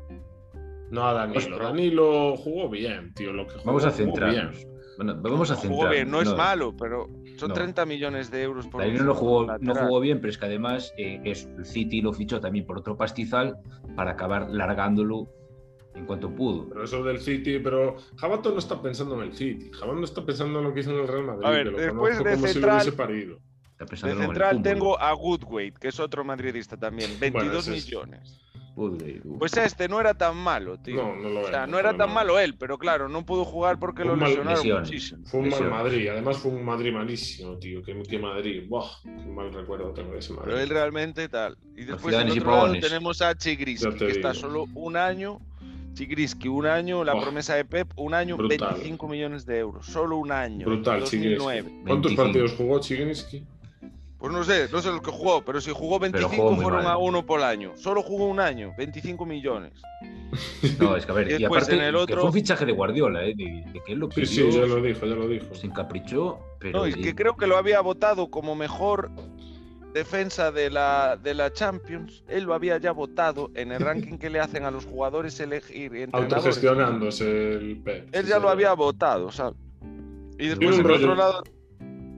No 0.92 1.08
a 1.08 1.14
Danilo. 1.14 1.40
Ostras. 1.40 1.60
Danilo 1.60 2.38
jugó 2.38 2.70
bien, 2.70 3.14
tío. 3.16 3.34
Lo 3.34 3.46
que 3.48 3.54
jugó, 3.54 3.66
vamos 3.66 3.86
a 3.86 3.92
jugó 3.92 3.98
centrarnos. 3.98 4.56
bien. 4.58 4.76
Bueno, 4.98 5.16
vamos 5.22 5.52
a 5.52 5.56
jugó 5.56 5.62
centrarnos. 5.68 5.92
bien, 5.92 6.12
no, 6.12 6.22
es 6.22 6.34
malo, 6.36 6.76
pero 6.78 7.10
son 7.38 7.50
No. 7.50 7.56
30 7.56 7.86
millones 7.86 8.32
de 8.32 8.44
euros 8.44 8.68
por 8.68 8.82
Danilo 8.82 9.04
no 9.04 9.16
jugó, 9.16 9.58
no 9.60 9.76
jugó 9.76 10.00
bien, 10.00 10.20
pero 10.20 10.32
es 10.32 10.38
que 10.38 10.46
además 10.46 10.94
eh, 10.98 11.20
eso, 11.24 11.50
el 11.58 11.66
City 11.66 12.02
lo 12.02 12.14
fichó 12.14 12.40
también 12.40 12.66
por 12.66 12.78
otro 12.78 12.96
pastizal 12.98 13.58
para 13.96 14.12
acabar 14.12 14.50
largándolo 14.50 15.28
en 15.94 16.06
cuanto 16.06 16.30
pudo. 16.30 16.68
Pero 16.70 16.84
eso 16.84 17.04
del 17.04 17.20
City, 17.20 17.60
pero 17.60 17.96
Jabato 18.18 18.52
no 18.52 18.60
está 18.60 18.82
pensando 18.82 19.16
en 19.22 19.30
el 19.30 19.34
City. 19.36 19.70
Jabato 19.72 19.98
no 20.00 20.06
está 20.06 20.26
pensando 20.26 20.60
en 20.60 20.66
lo 20.66 20.74
que 20.74 20.82
hizo 20.82 20.92
en 20.92 21.00
el 21.00 21.08
Real 21.08 21.24
Madrid. 21.26 21.46
A 21.46 21.50
ver, 21.52 21.68
lo 21.68 21.78
después 21.78 22.18
conozco 22.18 22.24
de 22.42 22.48
si 22.48 22.54
central- 22.54 22.74
hubiese 22.82 22.92
parido. 22.92 23.38
Está 23.72 23.86
De 23.86 23.90
pensando 23.90 24.16
en 24.16 24.22
el 24.22 24.28
central 24.28 24.62
tengo 24.62 25.00
a 25.00 25.12
Goodweight, 25.14 25.78
que 25.78 25.88
es 25.90 26.00
otro 26.00 26.24
madridista 26.24 26.78
también, 26.78 27.12
22 27.20 27.68
ese 27.68 27.78
es- 27.78 27.86
millones. 27.86 28.42
Uf. 28.76 29.40
Pues 29.40 29.56
este 29.58 29.88
no 29.88 30.00
era 30.00 30.14
tan 30.14 30.36
malo, 30.38 30.78
tío. 30.78 30.96
No, 31.04 31.16
no 31.16 31.30
lo 31.30 31.42
o 31.42 31.48
sea, 31.48 31.66
no 31.68 31.80
era 31.80 31.92
pero 31.92 32.06
tan 32.06 32.14
malo 32.14 32.40
él, 32.40 32.56
pero 32.58 32.78
claro, 32.78 33.08
no 33.10 33.26
pudo 33.26 33.46
jugar 33.46 33.80
porque 33.80 34.04
Fue 34.04 34.12
lo 34.12 34.18
mal- 34.18 34.30
lesionaron 34.30 34.56
lesiones. 34.62 34.90
muchísimo. 34.90 35.26
Fue 35.26 35.40
un 35.40 35.50
mal. 35.50 35.70
Madrid. 35.70 36.08
Además 36.10 36.38
fue 36.38 36.52
un 36.52 36.64
Madrid 36.66 36.92
malísimo, 36.94 37.58
tío. 37.58 37.82
Qué, 37.84 38.02
qué 38.10 38.20
Madrid. 38.20 38.64
Buah, 38.68 38.88
qué 39.04 39.30
mal 39.32 39.54
recuerdo 39.54 39.92
tengo 39.94 40.12
de 40.14 40.20
ese 40.20 40.34
Madrid. 40.34 40.46
Pero 40.48 40.60
él 40.60 40.70
realmente 40.70 41.28
tal. 41.30 41.58
Y 41.76 41.86
después 41.86 42.14
y 42.16 42.40
otro 42.40 42.52
lado 42.52 42.74
tenemos 42.80 43.22
a 43.22 43.36
Chigriski, 43.36 43.90
te 43.92 43.98
que 43.98 44.12
está 44.12 44.34
solo 44.34 44.66
un 44.76 44.98
año. 44.98 45.40
Chigriski, 45.94 46.50
un 46.50 46.66
año, 46.66 47.06
la 47.06 47.14
Buah. 47.14 47.24
promesa 47.24 47.56
de 47.56 47.64
Pep, 47.64 47.88
un 47.96 48.14
año, 48.14 48.36
Brutal. 48.36 48.68
25 48.74 49.08
millones 49.08 49.46
de 49.46 49.60
euros. 49.60 49.86
Solo 49.86 50.18
un 50.18 50.30
año. 50.30 50.66
Brutal, 50.66 51.00
2009. 51.00 51.62
Chigrinsky. 51.62 51.84
¿Cuántos 51.88 52.12
25. 52.12 52.24
partidos 52.24 52.52
jugó 52.58 52.80
Chigrinsky? 52.82 53.46
Pues 54.18 54.32
no 54.32 54.44
sé, 54.44 54.70
no 54.72 54.82
sé 54.82 54.90
lo 54.92 55.02
que 55.02 55.12
jugó, 55.12 55.44
pero 55.44 55.60
si 55.62 55.72
jugó 55.72 56.00
25 56.00 56.34
jugó 56.36 56.52
muy 56.52 56.64
fueron 56.64 56.84
mal. 56.84 56.94
a 56.94 56.98
uno 56.98 57.26
por 57.26 57.42
año. 57.42 57.74
Solo 57.76 58.02
jugó 58.02 58.28
un 58.28 58.40
año, 58.40 58.74
25 58.78 59.26
millones. 59.26 59.74
No, 60.80 60.96
es 60.98 61.06
que 61.06 61.12
a 61.12 61.16
ver, 61.16 61.40
Y 61.40 61.46
aparte 61.46 61.76
en 61.76 61.82
el 61.82 61.92
que 61.92 61.98
otro- 61.98 62.16
fue 62.22 62.26
un 62.30 62.34
fichaje 62.34 62.66
de 62.66 62.72
Guardiola, 62.72 63.24
¿eh? 63.26 63.34
de, 63.36 63.64
de 63.72 63.82
que 63.86 63.94
él 63.94 64.00
lo 64.00 64.10
Sí, 64.12 64.22
pidió, 64.22 64.52
sí, 64.52 64.58
ya 64.60 64.66
lo 64.66 64.82
dijo, 64.82 65.06
ya 65.06 65.16
lo 65.16 65.28
dijo. 65.28 65.54
se 65.54 65.68
encaprichó, 65.68 66.40
pero 66.60 66.80
No, 66.80 66.88
y 66.88 66.94
que 66.94 67.14
creo 67.16 67.36
que 67.38 67.46
lo 67.48 67.58
había 67.58 67.80
votado 67.82 68.30
como 68.30 68.56
mejor 68.56 69.12
defensa 69.94 70.52
de 70.52 70.70
la, 70.70 71.18
de 71.22 71.34
la 71.36 71.54
Champions. 71.54 72.24
Él 72.28 72.44
lo 72.44 72.54
había 72.54 72.78
ya 72.78 72.92
votado 72.92 73.52
en 73.56 73.72
el 73.72 73.80
ranking 73.80 74.18
que 74.18 74.30
le 74.30 74.40
hacen 74.40 74.64
a 74.66 74.72
los 74.72 74.86
jugadores 74.86 75.40
elegir 75.40 75.96
entrenadores. 75.96 76.34
Autogestionándose 76.34 77.54
el 77.54 77.78
Pep. 77.82 78.10
Él 78.14 78.24
sí, 78.26 78.30
ya 78.30 78.40
lo 78.40 78.50
había 78.50 78.74
votado, 78.74 79.32
¿sabes? 79.32 79.56
Y 80.38 80.48
después 80.48 80.78
el 80.80 80.92
otro 80.92 81.16
lado 81.16 81.44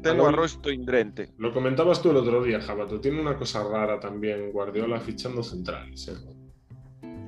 tengo 0.01 0.25
a 0.25 0.29
Algo- 0.29 0.37
Roysto 0.39 0.71
Indrente. 0.71 1.29
Lo 1.37 1.53
comentabas 1.53 2.01
tú 2.01 2.11
el 2.11 2.17
otro 2.17 2.43
día, 2.43 2.59
Jabato. 2.61 2.99
Tiene 2.99 3.19
una 3.21 3.35
cosa 3.37 3.63
rara 3.63 3.99
también 3.99 4.51
Guardiola 4.51 4.99
fichando 4.99 5.43
centrales. 5.43 6.07
¿eh? 6.07 6.13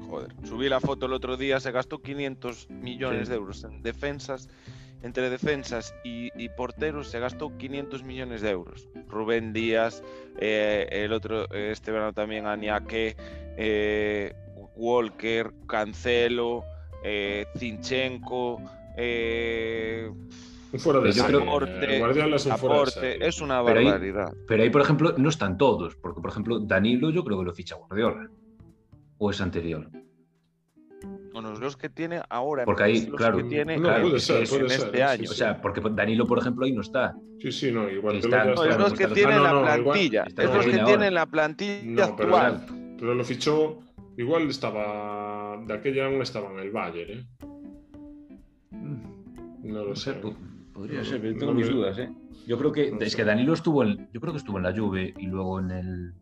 Joder, 0.09 0.33
subí 0.43 0.67
la 0.69 0.79
foto 0.79 1.05
el 1.05 1.13
otro 1.13 1.37
día, 1.37 1.59
se 1.59 1.71
gastó 1.71 2.01
500 2.01 2.69
millones 2.69 3.27
Sí. 3.27 3.29
de 3.31 3.35
euros 3.37 3.63
en 3.63 3.81
defensas. 3.83 4.49
Entre 5.01 5.29
defensas 5.29 5.95
y, 6.03 6.29
y 6.41 6.49
porteros 6.49 7.07
se 7.07 7.19
gastó 7.19 7.55
500 7.57 8.03
millones 8.03 8.41
de 8.41 8.49
euros. 8.49 8.89
Rubén 9.07 9.53
Díaz, 9.53 10.03
eh, 10.39 10.87
el 10.91 11.13
otro, 11.13 11.45
eh, 11.53 11.71
este 11.71 11.91
verano 11.91 12.11
también 12.11 12.45
Aniake, 12.47 13.15
eh, 13.57 14.33
Walker, 14.75 15.53
Cancelo, 15.67 16.63
Zinchenko, 17.57 18.61
eh, 18.97 20.11
Un 20.71 20.79
fuera 20.79 20.99
de 20.99 21.11
serie. 21.13 21.41
Aporte, 21.41 21.99
Guardiola 21.99 22.35
es 22.35 22.45
un 22.45 22.51
fuera 22.57 22.75
de 22.75 22.79
aporte, 22.81 22.99
serie. 22.99 23.27
es 23.27 23.41
una 23.41 23.63
Pero 23.65 23.79
ahí- 23.79 23.85
barbaridad. 23.85 24.33
Pero 24.47 24.63
ahí, 24.63 24.69
por 24.69 24.81
ejemplo, 24.81 25.13
no 25.17 25.29
están 25.29 25.57
todos, 25.57 25.95
porque, 25.95 26.21
por 26.21 26.29
ejemplo, 26.29 26.59
Danilo 26.59 27.09
yo 27.09 27.23
creo 27.23 27.39
que 27.39 27.45
lo 27.45 27.53
ficha 27.53 27.75
Guardiola. 27.75 28.29
O 29.17 29.31
es 29.31 29.41
anterior. 29.41 29.89
Bueno, 31.33 31.53
los 31.53 31.77
que 31.77 31.89
tiene 31.89 32.21
ahora, 32.29 32.65
Porque 32.65 32.83
ahí, 32.83 32.97
es 32.97 33.07
los 33.07 33.17
claro, 33.17 33.37
que 33.37 33.43
tiene 33.43 33.77
No, 33.77 33.83
claro, 33.83 34.01
puede 34.03 34.17
es 34.17 34.23
ser, 34.25 34.37
que 34.37 34.43
es 34.43 34.49
puede 34.49 34.63
en 34.63 34.69
ser. 34.69 34.79
este 34.85 34.97
sí, 34.97 35.03
año. 35.03 35.23
sí. 35.23 35.29
O 35.29 35.33
sea, 35.33 35.61
porque 35.61 35.81
Danilo, 35.91 36.25
por 36.27 36.39
ejemplo, 36.39 36.65
ahí 36.65 36.71
no 36.73 36.81
está. 36.81 37.15
Sí, 37.39 37.51
sí, 37.51 37.71
no, 37.71 37.89
igual 37.89 38.17
Está- 38.17 38.29
ya 38.29 38.43
no, 38.45 38.49
está. 38.53 38.65
No, 38.65 38.71
es 38.71 38.77
los 38.79 38.93
que 38.93 39.07
tienen 39.07 39.43
la 39.43 39.61
plantilla. 39.61 40.23
es 40.23 40.35
los 40.53 40.65
que 40.65 40.77
tienen 40.79 41.13
la 41.13 41.25
plantilla 41.25 42.15
pero, 42.17 42.35
actual. 42.37 42.65
pero 42.99 43.15
lo 43.15 43.23
fichó. 43.23 43.79
Igual 44.17 44.49
estaba. 44.49 45.61
De 45.65 45.73
aquella 45.73 46.07
aún 46.07 46.21
estaba 46.21 46.51
en 46.51 46.59
el 46.59 46.71
Bayern, 46.71 47.11
¿eh? 47.11 47.25
No 49.63 49.83
lo 49.85 49.95
sé. 49.95 50.15
Po- 50.79 50.87
Podría 50.87 51.03
ser, 51.03 51.21
pero 51.21 51.37
tengo 51.37 51.53
mis 51.53 51.69
dudas, 51.69 51.97
¿eh? 51.99 52.09
Yo 52.47 52.57
creo 52.57 52.71
que 52.71 52.91
no 52.91 52.99
es 52.99 53.11
sé. 53.11 53.17
que 53.17 53.23
Danilo 53.25 53.53
estuvo 53.53 53.83
en, 53.83 54.09
yo 54.13 54.19
creo 54.21 54.33
que 54.33 54.39
estuvo 54.39 54.57
en 54.57 54.63
la 54.63 54.73
Juve 54.75 55.13
y 55.17 55.27
luego 55.27 55.59
en 55.59 55.71
el, 55.71 56.13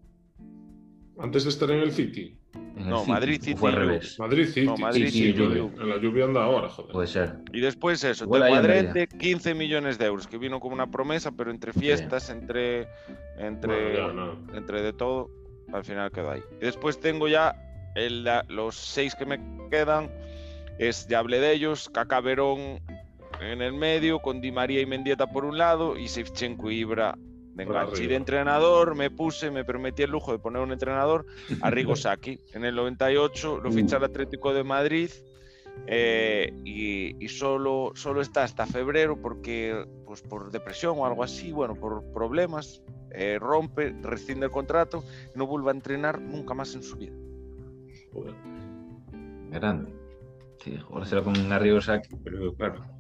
Antes 1.20 1.44
de 1.46 1.50
estar 1.50 1.72
en 1.72 1.80
el 1.80 1.92
City. 1.92 2.38
en 2.54 2.78
el 2.84 2.90
No, 2.90 3.00
City, 3.00 3.12
Madrid 3.12 3.42
City 3.42 3.56
fue 3.56 3.70
al 3.70 3.76
y 3.76 3.78
Juve. 3.80 3.88
revés. 3.94 4.20
Madrid 4.20 4.46
City. 4.48 4.66
No, 4.68 4.78
Madrid 4.78 5.06
City, 5.08 5.32
sí, 5.34 5.38
Juve. 5.38 5.60
Juve. 5.62 5.82
En 5.84 5.90
la 5.90 5.98
lluvia 5.98 6.26
anda 6.26 6.44
ahora, 6.44 6.70
joder. 6.70 6.92
Puede 6.92 7.08
ser. 7.08 7.36
Y 7.54 7.60
después 7.62 8.04
eso, 8.04 8.24
Igual 8.26 8.44
andaría. 8.44 8.92
Drente 8.92 9.08
15 9.18 9.54
millones 9.56 9.98
de 9.98 10.06
euros, 10.06 10.28
que 10.28 10.38
vino 10.38 10.60
como 10.60 10.74
una 10.76 10.90
promesa, 10.92 11.32
pero 11.32 11.50
entre 11.52 11.72
fiestas, 11.74 12.30
entre, 12.30 12.88
entre, 13.38 13.94
Bueno, 13.94 14.08
ya, 14.08 14.14
no. 14.14 14.58
entre 14.58 14.82
de 14.82 14.94
todo, 14.94 15.30
al 15.74 15.84
final 15.84 16.12
quedó 16.12 16.32
ahí. 16.32 16.42
Y 16.62 16.66
después 16.66 17.00
tengo 17.00 17.28
ya 17.28 17.56
el- 17.96 18.28
los 18.50 18.76
seis 18.76 19.16
que 19.16 19.26
me 19.26 19.40
quedan, 19.72 20.12
es, 20.78 21.08
ya 21.08 21.18
hablé 21.20 21.40
de 21.40 21.54
ellos, 21.54 21.90
Kaká 21.90 22.22
Verón 22.22 22.80
en 23.42 23.62
el 23.62 23.74
medio, 23.74 24.20
con 24.20 24.42
Di 24.42 24.52
María 24.52 24.82
y 24.82 24.86
Mendieta 24.86 25.28
por 25.28 25.46
un 25.46 25.58
lado, 25.58 25.98
y 25.98 26.08
Shevchenko 26.08 26.72
y 26.72 26.80
Ibra 26.80 27.18
de 27.54 27.64
enganche. 27.64 28.04
Y 28.04 28.08
de 28.08 28.16
entrenador 28.16 28.96
me 28.96 29.10
puse, 29.10 29.52
me 29.52 29.66
permití 29.66 30.04
el 30.04 30.12
lujo 30.12 30.32
de 30.32 30.40
poner 30.40 30.62
un 30.62 30.72
entrenador, 30.72 31.26
a 31.62 31.70
Rigo 31.70 31.96
Sacchi. 31.96 32.40
En 32.54 32.66
el 32.66 32.76
98 32.76 33.60
lo 33.62 33.70
Uh. 33.70 33.74
ficha 33.74 33.98
el 33.98 34.04
Atlético 34.04 34.54
de 34.54 34.64
Madrid 34.64 35.10
eh, 35.86 36.54
y, 36.66 37.28
solo, 37.28 37.92
solo 37.96 38.22
está 38.22 38.44
hasta 38.44 38.66
febrero 38.66 39.22
porque 39.22 39.86
pues 40.06 40.22
por 40.22 40.52
depresión 40.52 40.96
o 40.98 41.06
algo 41.06 41.24
así, 41.24 41.52
bueno, 41.52 41.76
por 41.76 42.04
problemas, 42.14 42.82
eh, 43.12 43.38
rompe, 43.40 43.96
rescinde 44.02 44.46
el 44.48 44.52
contrato 44.52 45.04
y 45.34 45.38
no 45.38 45.46
vuelve 45.48 45.70
a 45.70 45.74
entrenar 45.74 46.22
nunca 46.22 46.54
más 46.54 46.74
en 46.76 46.84
su 46.84 46.98
vida. 46.98 47.14
Grande. 49.52 49.94
Sí, 50.64 50.78
ahora 50.90 51.06
será 51.06 51.22
con 51.22 51.38
un 51.38 51.52
arriba 51.52 51.80
pero 52.24 52.54
claro. 52.56 52.97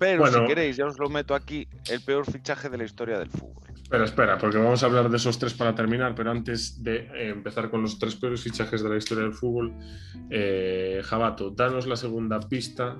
Pero 0.00 0.26
si 0.26 0.46
queréis, 0.46 0.78
ya 0.78 0.86
os 0.86 0.98
lo 0.98 1.10
meto 1.10 1.34
aquí, 1.34 1.68
el 1.90 2.00
peor 2.00 2.24
fichaje 2.24 2.70
de 2.70 2.78
la 2.78 2.84
historia 2.84 3.18
del 3.18 3.28
fútbol. 3.28 3.68
Espera, 3.82 4.04
espera, 4.04 4.38
porque 4.38 4.56
vamos 4.56 4.82
a 4.82 4.86
hablar 4.86 5.10
de 5.10 5.16
esos 5.18 5.38
tres 5.38 5.52
para 5.52 5.74
terminar, 5.74 6.14
pero 6.14 6.30
antes 6.30 6.82
de 6.82 7.00
eh, 7.00 7.28
empezar 7.28 7.68
con 7.68 7.82
los 7.82 7.98
tres 7.98 8.16
peores 8.16 8.42
fichajes 8.42 8.82
de 8.82 8.88
la 8.88 8.96
historia 8.96 9.24
del 9.24 9.34
fútbol, 9.34 9.74
eh, 10.30 11.02
Jabato, 11.04 11.50
danos 11.50 11.86
la 11.86 11.96
segunda 11.96 12.40
pista 12.40 12.96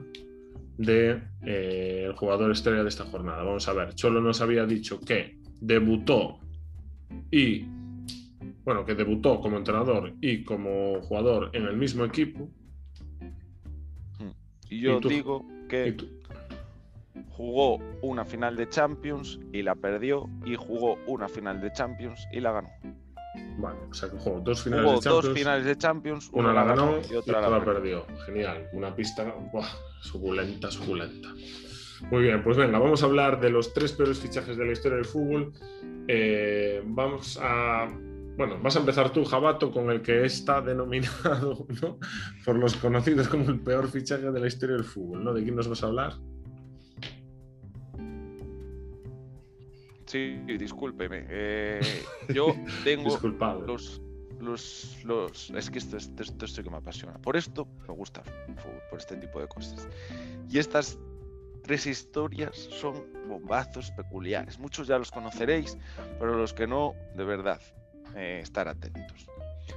del 0.77 0.87
de, 0.87 1.23
eh, 1.47 2.13
jugador 2.17 2.51
estrella 2.51 2.83
de 2.83 2.91
esta 2.91 3.07
jornada. 3.07 3.45
Vamos 3.45 3.67
a 3.67 3.73
ver, 3.73 3.95
Cholo 3.95 4.21
nos 4.21 4.43
había 4.43 4.67
dicho 4.67 5.01
que 5.01 5.39
debutó 5.59 6.39
y, 7.31 7.65
bueno, 8.63 8.85
que 8.85 8.95
debutó 8.95 9.41
como 9.41 9.57
entrenador 9.57 10.13
y 10.21 10.45
como 10.45 11.01
jugador 11.01 11.49
en 11.55 11.65
el 11.65 11.79
mismo 11.79 12.05
equipo. 12.05 12.51
Y 14.69 14.81
yo 14.83 15.01
digo 15.01 15.47
que 15.67 15.97
jugó 17.41 17.79
una 18.03 18.27
final 18.27 18.55
de 18.55 18.69
Champions 18.69 19.41
y 19.51 19.63
la 19.63 19.75
perdió 19.75 20.29
y 20.45 20.57
jugó 20.57 20.99
una 21.07 21.27
final 21.27 21.59
de 21.61 21.73
Champions 21.73 22.29
y 22.33 22.41
la 22.41 22.53
ganó. 22.53 22.69
Vale, 23.59 23.79
o 23.91 23.95
sea 23.95 24.11
que 24.11 24.19
jugó 24.19 24.41
dos 24.41 24.63
finales 24.63 24.85
de 24.85 25.01
Champions. 25.01 25.25
dos 25.25 25.39
finales 25.39 25.65
de 25.65 25.79
Champions, 25.79 26.31
una, 26.33 26.53
la 26.53 26.65
ganó 26.65 26.99
y 27.11 27.15
otra 27.15 27.41
la, 27.41 27.65
perdió. 27.65 28.05
Genial, 28.27 28.69
una 28.75 28.95
pista 28.95 29.35
suculenta, 30.03 30.71
suculenta. 30.71 31.31
Muy 32.11 32.23
bien, 32.25 32.43
pues 32.45 32.59
venga, 32.59 32.79
vamos 32.79 33.03
a 33.03 33.07
hablar 33.07 33.41
de 33.41 33.49
los 33.49 33.73
tres 33.73 33.93
peores 33.93 34.19
fichajes 34.19 34.59
de 34.59 34.67
la 34.67 34.73
historia 34.73 34.97
del 34.97 35.07
fútbol. 35.07 35.53
Eh, 36.09 36.83
vamos 36.85 37.39
a. 37.43 37.89
Bueno, 38.37 38.59
vas 38.63 38.77
a 38.77 38.81
empezar 38.81 39.13
tú, 39.13 39.25
Jabato, 39.25 39.71
con 39.71 39.91
el 39.91 40.03
que 40.03 40.27
está 40.27 40.61
denominado 40.61 41.67
por 42.45 42.57
los 42.57 42.77
conocidos 42.77 43.29
como 43.29 43.49
el 43.49 43.61
peor 43.61 43.89
fichaje 43.89 44.31
de 44.31 44.41
la 44.41 44.47
historia 44.47 44.77
del 44.77 44.85
fútbol, 44.85 45.25
¿no? 45.25 45.33
¿De 45.33 45.43
quién 45.43 45.57
nos 45.57 45.69
vas 45.69 45.83
a 45.83 45.87
hablar? 45.87 46.15
Sí, 50.11 50.41
discúlpeme. 50.59 51.25
Eh, 51.29 51.81
yo 52.35 52.57
tengo 52.83 53.17
los, 53.65 54.03
los, 54.41 54.99
los, 55.05 55.51
Es 55.51 55.71
que 55.71 55.79
esto, 55.79 55.97
esto, 55.97 56.25
esto 56.25 56.45
es 56.47 56.57
lo 56.59 56.65
que 56.65 56.71
me 56.71 56.79
apasiona. 56.79 57.17
Por 57.19 57.37
esto 57.37 57.69
me 57.87 57.95
gusta 57.95 58.25
por 58.91 58.99
este 58.99 59.17
tipo 59.19 59.41
de 59.41 59.47
cosas. 59.47 59.89
Y 60.49 60.59
estas 60.59 60.99
tres 61.63 61.87
historias 61.87 62.57
son 62.57 63.05
bombazos 63.29 63.93
peculiares. 63.93 64.59
Muchos 64.59 64.89
ya 64.89 64.99
los 64.99 65.13
conoceréis, 65.13 65.79
pero 66.19 66.37
los 66.37 66.53
que 66.55 66.67
no, 66.67 66.97
de 67.15 67.23
verdad, 67.23 67.61
eh, 68.17 68.41
estar 68.43 68.67
atentos. 68.67 69.29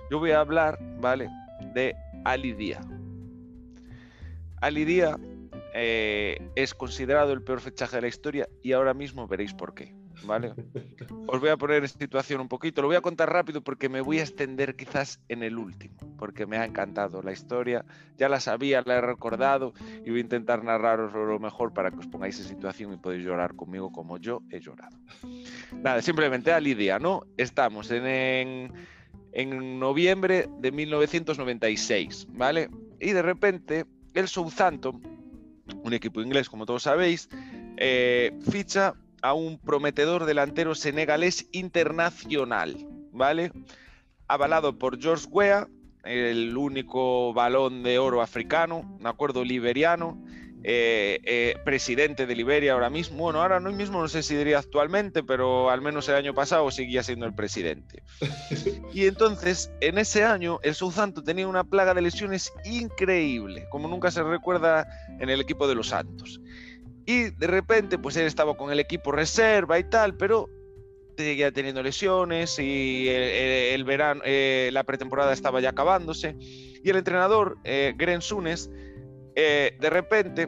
Yo 0.09 0.17
voy 0.17 0.31
a 0.31 0.39
hablar, 0.39 0.79
¿vale? 0.99 1.29
De 1.75 1.95
Ali 2.25 2.53
Dia. 2.53 2.81
Ali 4.61 4.83
Dia 4.83 5.15
eh, 5.75 6.39
es 6.55 6.73
considerado 6.73 7.33
el 7.33 7.43
peor 7.43 7.61
fichaje 7.61 7.97
de 7.97 8.01
la 8.01 8.07
historia 8.07 8.49
y 8.63 8.71
ahora 8.71 8.95
mismo 8.95 9.27
veréis 9.27 9.53
por 9.53 9.75
qué. 9.75 9.93
¿Vale? 10.25 10.53
Os 11.27 11.39
voy 11.39 11.49
a 11.49 11.57
poner 11.57 11.83
en 11.83 11.89
situación 11.89 12.41
un 12.41 12.47
poquito, 12.47 12.81
lo 12.81 12.87
voy 12.87 12.97
a 12.97 13.01
contar 13.01 13.31
rápido 13.31 13.61
porque 13.61 13.89
me 13.89 14.01
voy 14.01 14.19
a 14.19 14.23
extender 14.23 14.75
quizás 14.75 15.19
en 15.29 15.43
el 15.43 15.57
último, 15.57 15.95
porque 16.17 16.45
me 16.45 16.57
ha 16.57 16.65
encantado 16.65 17.21
la 17.21 17.31
historia, 17.31 17.85
ya 18.17 18.29
la 18.29 18.39
sabía, 18.39 18.83
la 18.85 18.95
he 18.95 19.01
recordado 19.01 19.73
y 20.05 20.09
voy 20.09 20.19
a 20.19 20.21
intentar 20.21 20.63
narraros 20.63 21.13
lo 21.13 21.39
mejor 21.39 21.73
para 21.73 21.91
que 21.91 21.97
os 21.97 22.07
pongáis 22.07 22.39
en 22.39 22.45
situación 22.45 22.93
y 22.93 22.97
podáis 22.97 23.23
llorar 23.23 23.55
conmigo 23.55 23.91
como 23.91 24.17
yo 24.17 24.41
he 24.49 24.59
llorado. 24.59 24.97
Nada, 25.81 26.01
simplemente 26.01 26.51
a 26.51 26.59
Lidia, 26.59 26.99
¿no? 26.99 27.23
Estamos 27.37 27.91
en, 27.91 28.71
en, 29.31 29.79
noviembre 29.79 30.47
de 30.59 30.71
1996, 30.71 32.27
¿vale? 32.31 32.69
Y 32.99 33.11
de 33.11 33.21
repente 33.21 33.85
el 34.13 34.27
Southampton, 34.27 35.01
un 35.83 35.93
equipo 35.93 36.21
inglés 36.21 36.49
como 36.49 36.65
todos 36.65 36.83
sabéis, 36.83 37.29
eh, 37.77 38.31
ficha 38.49 38.93
a 39.23 39.33
un 39.33 39.57
prometedor 39.57 40.25
delantero 40.25 40.75
senegalés 40.75 41.47
internacional, 41.53 42.75
¿vale? 43.11 43.51
Avalado 44.27 44.77
por 44.77 45.01
George 45.01 45.25
Weah, 45.31 45.67
el 46.03 46.55
único 46.57 47.33
balón 47.33 47.83
de 47.83 47.97
oro 47.97 48.21
africano, 48.21 48.97
un 48.99 49.07
acuerdo 49.07 49.45
liberiano, 49.45 50.21
eh, 50.65 51.19
eh, 51.23 51.55
presidente 51.63 52.25
de 52.25 52.35
Liberia 52.35 52.73
ahora 52.73 52.89
mismo. 52.89 53.23
Bueno, 53.23 53.41
ahora 53.41 53.61
no 53.61 53.71
mismo 53.71 54.01
no 54.01 54.09
sé 54.09 54.23
si 54.23 54.35
diría 54.35 54.59
actualmente, 54.59 55.23
pero 55.23 55.69
al 55.69 55.81
menos 55.81 56.07
el 56.09 56.15
año 56.15 56.33
pasado 56.33 56.69
seguía 56.69 57.01
siendo 57.01 57.25
el 57.25 57.33
presidente. 57.33 58.03
Y 58.93 59.07
entonces, 59.07 59.71
en 59.81 59.97
ese 59.97 60.23
año, 60.23 60.59
el 60.61 60.75
Southampton 60.75 61.23
tenía 61.23 61.47
una 61.47 61.63
plaga 61.63 61.95
de 61.95 62.01
lesiones 62.03 62.53
increíble, 62.63 63.65
como 63.71 63.87
nunca 63.87 64.11
se 64.11 64.21
recuerda 64.21 64.87
en 65.19 65.31
el 65.31 65.41
equipo 65.41 65.67
de 65.67 65.73
los 65.73 65.87
Santos. 65.87 66.39
Y 67.05 67.31
de 67.31 67.47
repente, 67.47 67.97
pues 67.97 68.15
él 68.15 68.25
estaba 68.25 68.55
con 68.55 68.71
el 68.71 68.79
equipo 68.79 69.11
reserva 69.11 69.77
y 69.79 69.83
tal, 69.83 70.15
pero 70.15 70.49
seguía 71.17 71.51
teniendo 71.51 71.83
lesiones 71.83 72.57
y 72.59 73.07
el, 73.09 73.83
verano, 73.83 74.21
eh, 74.25 74.69
la 74.73 74.83
pretemporada 74.83 75.33
estaba 75.33 75.59
ya 75.59 75.69
acabándose. 75.69 76.35
Y 76.39 76.89
el 76.89 76.97
entrenador, 76.97 77.57
eh, 77.63 77.93
Gren 77.97 78.21
Sunes, 78.21 78.69
eh, 79.35 79.77
de 79.79 79.89
repente 79.89 80.47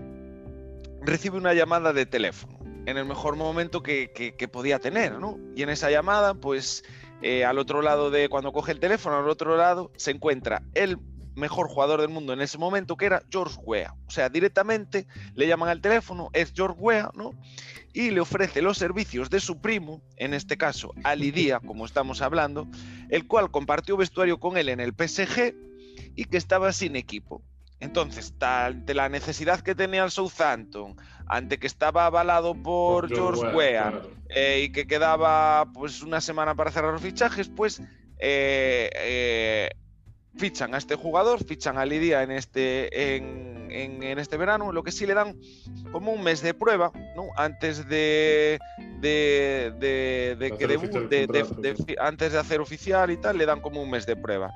recibe 1.01 1.37
una 1.37 1.53
llamada 1.53 1.93
de 1.93 2.05
teléfono 2.05 2.59
en 2.85 2.97
el 2.97 3.05
mejor 3.05 3.35
momento 3.35 3.81
que, 3.81 4.11
que 4.37 4.47
podía 4.47 4.79
tener, 4.79 5.19
¿no? 5.19 5.39
Y 5.55 5.63
en 5.63 5.69
esa 5.69 5.89
llamada, 5.89 6.35
pues 6.35 6.83
al 7.43 7.57
otro 7.57 7.81
lado 7.81 8.11
de 8.11 8.29
cuando 8.29 8.51
coge 8.51 8.71
el 8.71 8.79
teléfono, 8.79 9.17
al 9.17 9.27
otro 9.27 9.57
lado 9.57 9.91
se 9.95 10.11
encuentra 10.11 10.61
el 10.75 10.99
mejor 11.35 11.67
jugador 11.67 12.01
del 12.01 12.09
mundo 12.09 12.33
en 12.33 12.41
ese 12.41 12.57
momento, 12.57 12.95
que 12.95 13.05
era 13.05 13.23
George 13.29 13.57
Weah. 13.63 13.93
O 14.07 14.11
sea, 14.11 14.29
directamente 14.29 15.07
le 15.35 15.47
llaman 15.47 15.69
al 15.69 15.81
teléfono, 15.81 16.29
es 16.33 16.53
George 16.55 16.77
Weah, 16.79 17.11
¿no? 17.13 17.33
Y 17.93 18.11
le 18.11 18.21
ofrece 18.21 18.61
los 18.61 18.77
servicios 18.77 19.29
de 19.29 19.39
su 19.39 19.61
primo, 19.61 20.01
en 20.17 20.33
este 20.33 20.57
caso 20.57 20.93
Ali 21.03 21.51
como 21.65 21.85
estamos 21.85 22.21
hablando, 22.21 22.67
el 23.09 23.27
cual 23.27 23.51
compartió 23.51 23.97
vestuario 23.97 24.39
con 24.39 24.57
él 24.57 24.69
en 24.69 24.79
el 24.79 24.93
PSG 24.93 25.53
y 26.15 26.25
que 26.25 26.37
estaba 26.37 26.71
sin 26.71 26.95
equipo. 26.95 27.41
Entonces, 27.79 28.33
ante 28.39 28.93
la 28.93 29.09
necesidad 29.09 29.59
que 29.59 29.75
tenía 29.75 30.03
el 30.03 30.11
Southampton, 30.11 30.95
ante 31.27 31.59
que 31.59 31.67
estaba 31.67 32.05
avalado 32.05 32.55
por, 32.55 33.09
George 33.09 33.53
Weah 33.53 34.01
eh, 34.29 34.63
y 34.65 34.71
que 34.71 34.87
quedaba 34.87 35.65
pues 35.73 36.01
una 36.01 36.21
semana 36.21 36.55
para 36.55 36.71
cerrar 36.71 36.93
los 36.93 37.01
fichajes, 37.01 37.49
pues 37.49 37.81
eh, 38.19 38.89
eh, 38.95 39.69
fichan 40.37 40.73
a 40.73 40.77
este 40.77 40.95
jugador, 40.95 41.43
fichan 41.43 41.77
a 41.77 41.85
Lidia 41.85 42.23
en 42.23 42.31
este, 42.31 43.15
en, 43.15 43.64
en, 43.83 44.19
este 44.19 44.37
verano, 44.37 44.71
lo 44.71 44.83
que 44.83 44.91
sí 44.91 45.05
le 45.05 45.13
dan 45.13 45.35
como 45.91 46.11
un 46.11 46.23
mes 46.23 46.41
de 46.41 46.53
prueba, 46.53 46.91
¿no? 47.15 47.27
Antes 47.35 47.87
de, 47.87 48.59
de, 48.99 49.73
de, 49.79 50.51
que 50.57 50.67
de, 50.67 51.95
antes 51.99 52.31
de 52.33 52.39
hacer 52.39 52.61
oficial 52.61 53.11
y 53.11 53.17
tal, 53.17 53.37
le 53.37 53.45
dan 53.45 53.61
como 53.61 53.81
un 53.81 53.89
mes 53.89 54.05
de 54.05 54.15
prueba. 54.15 54.51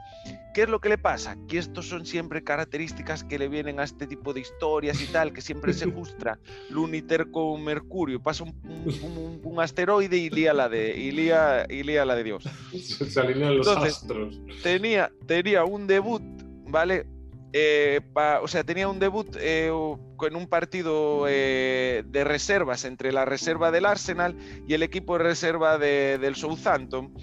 ¿Qué 0.54 0.64
es 0.64 0.70
lo 0.70 0.82
que 0.82 0.90
le 0.90 0.98
pasa? 0.98 1.38
Que 1.48 1.60
estos 1.60 1.88
son 1.88 2.06
siempre 2.06 2.44
características 2.44 3.24
que 3.24 3.38
le 3.38 3.48
vienen 3.48 3.80
a 3.80 3.84
este 3.84 4.08
tipo 4.08 4.34
de 4.34 4.42
historias 4.42 5.00
y 5.02 5.06
tal, 5.06 5.32
que 5.32 5.42
siempre 5.42 5.74
se 5.74 5.86
justra 5.92 6.40
Luniter 6.70 7.30
con 7.32 7.64
Mercurio, 7.64 8.22
pasa 8.22 8.44
un, 8.44 9.42
un, 9.44 9.60
asteroide 9.60 10.18
y 10.18 10.30
lía 10.30 10.54
la 10.54 10.70
de, 10.70 10.98
y 10.98 11.12
lía, 11.12 11.66
y 11.70 11.84
lía 11.84 12.06
la 12.06 12.16
de 12.16 12.24
Dios. 12.24 12.44
Se 12.74 13.20
alinean 13.20 13.58
los 13.58 13.68
astros. 13.68 14.40
Tenía, 14.64 15.12
tenía 15.28 15.66
un 15.66 15.86
debut, 15.86 16.22
¿vale? 16.68 17.06
Eh, 17.52 18.02
o 18.42 18.48
sea, 18.48 18.64
tenía 18.64 18.88
un 18.88 19.00
debut 19.00 19.36
eh, 19.40 19.72
con 20.18 20.36
un 20.36 20.48
partido 20.48 21.26
eh, 21.28 22.04
de 22.06 22.24
reservas 22.24 22.86
entre 22.86 23.12
la 23.12 23.26
reserva 23.26 23.72
del 23.72 23.86
Arsenal 23.86 24.36
y 24.68 24.74
el 24.74 24.84
equipo 24.84 25.18
de 25.18 25.24
reserva 25.24 25.78
del 25.78 26.36
Southampton 26.36 27.14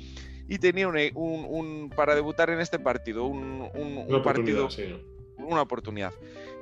y 0.49 0.59
tenía 0.59 0.89
un, 0.89 1.93
para 1.95 2.15
debutar 2.15 2.51
en 2.51 2.61
este 2.61 2.79
partido, 2.79 3.27
un, 3.27 3.69
partido, 4.25 4.69
una 5.39 5.63
oportunidad. 5.63 6.13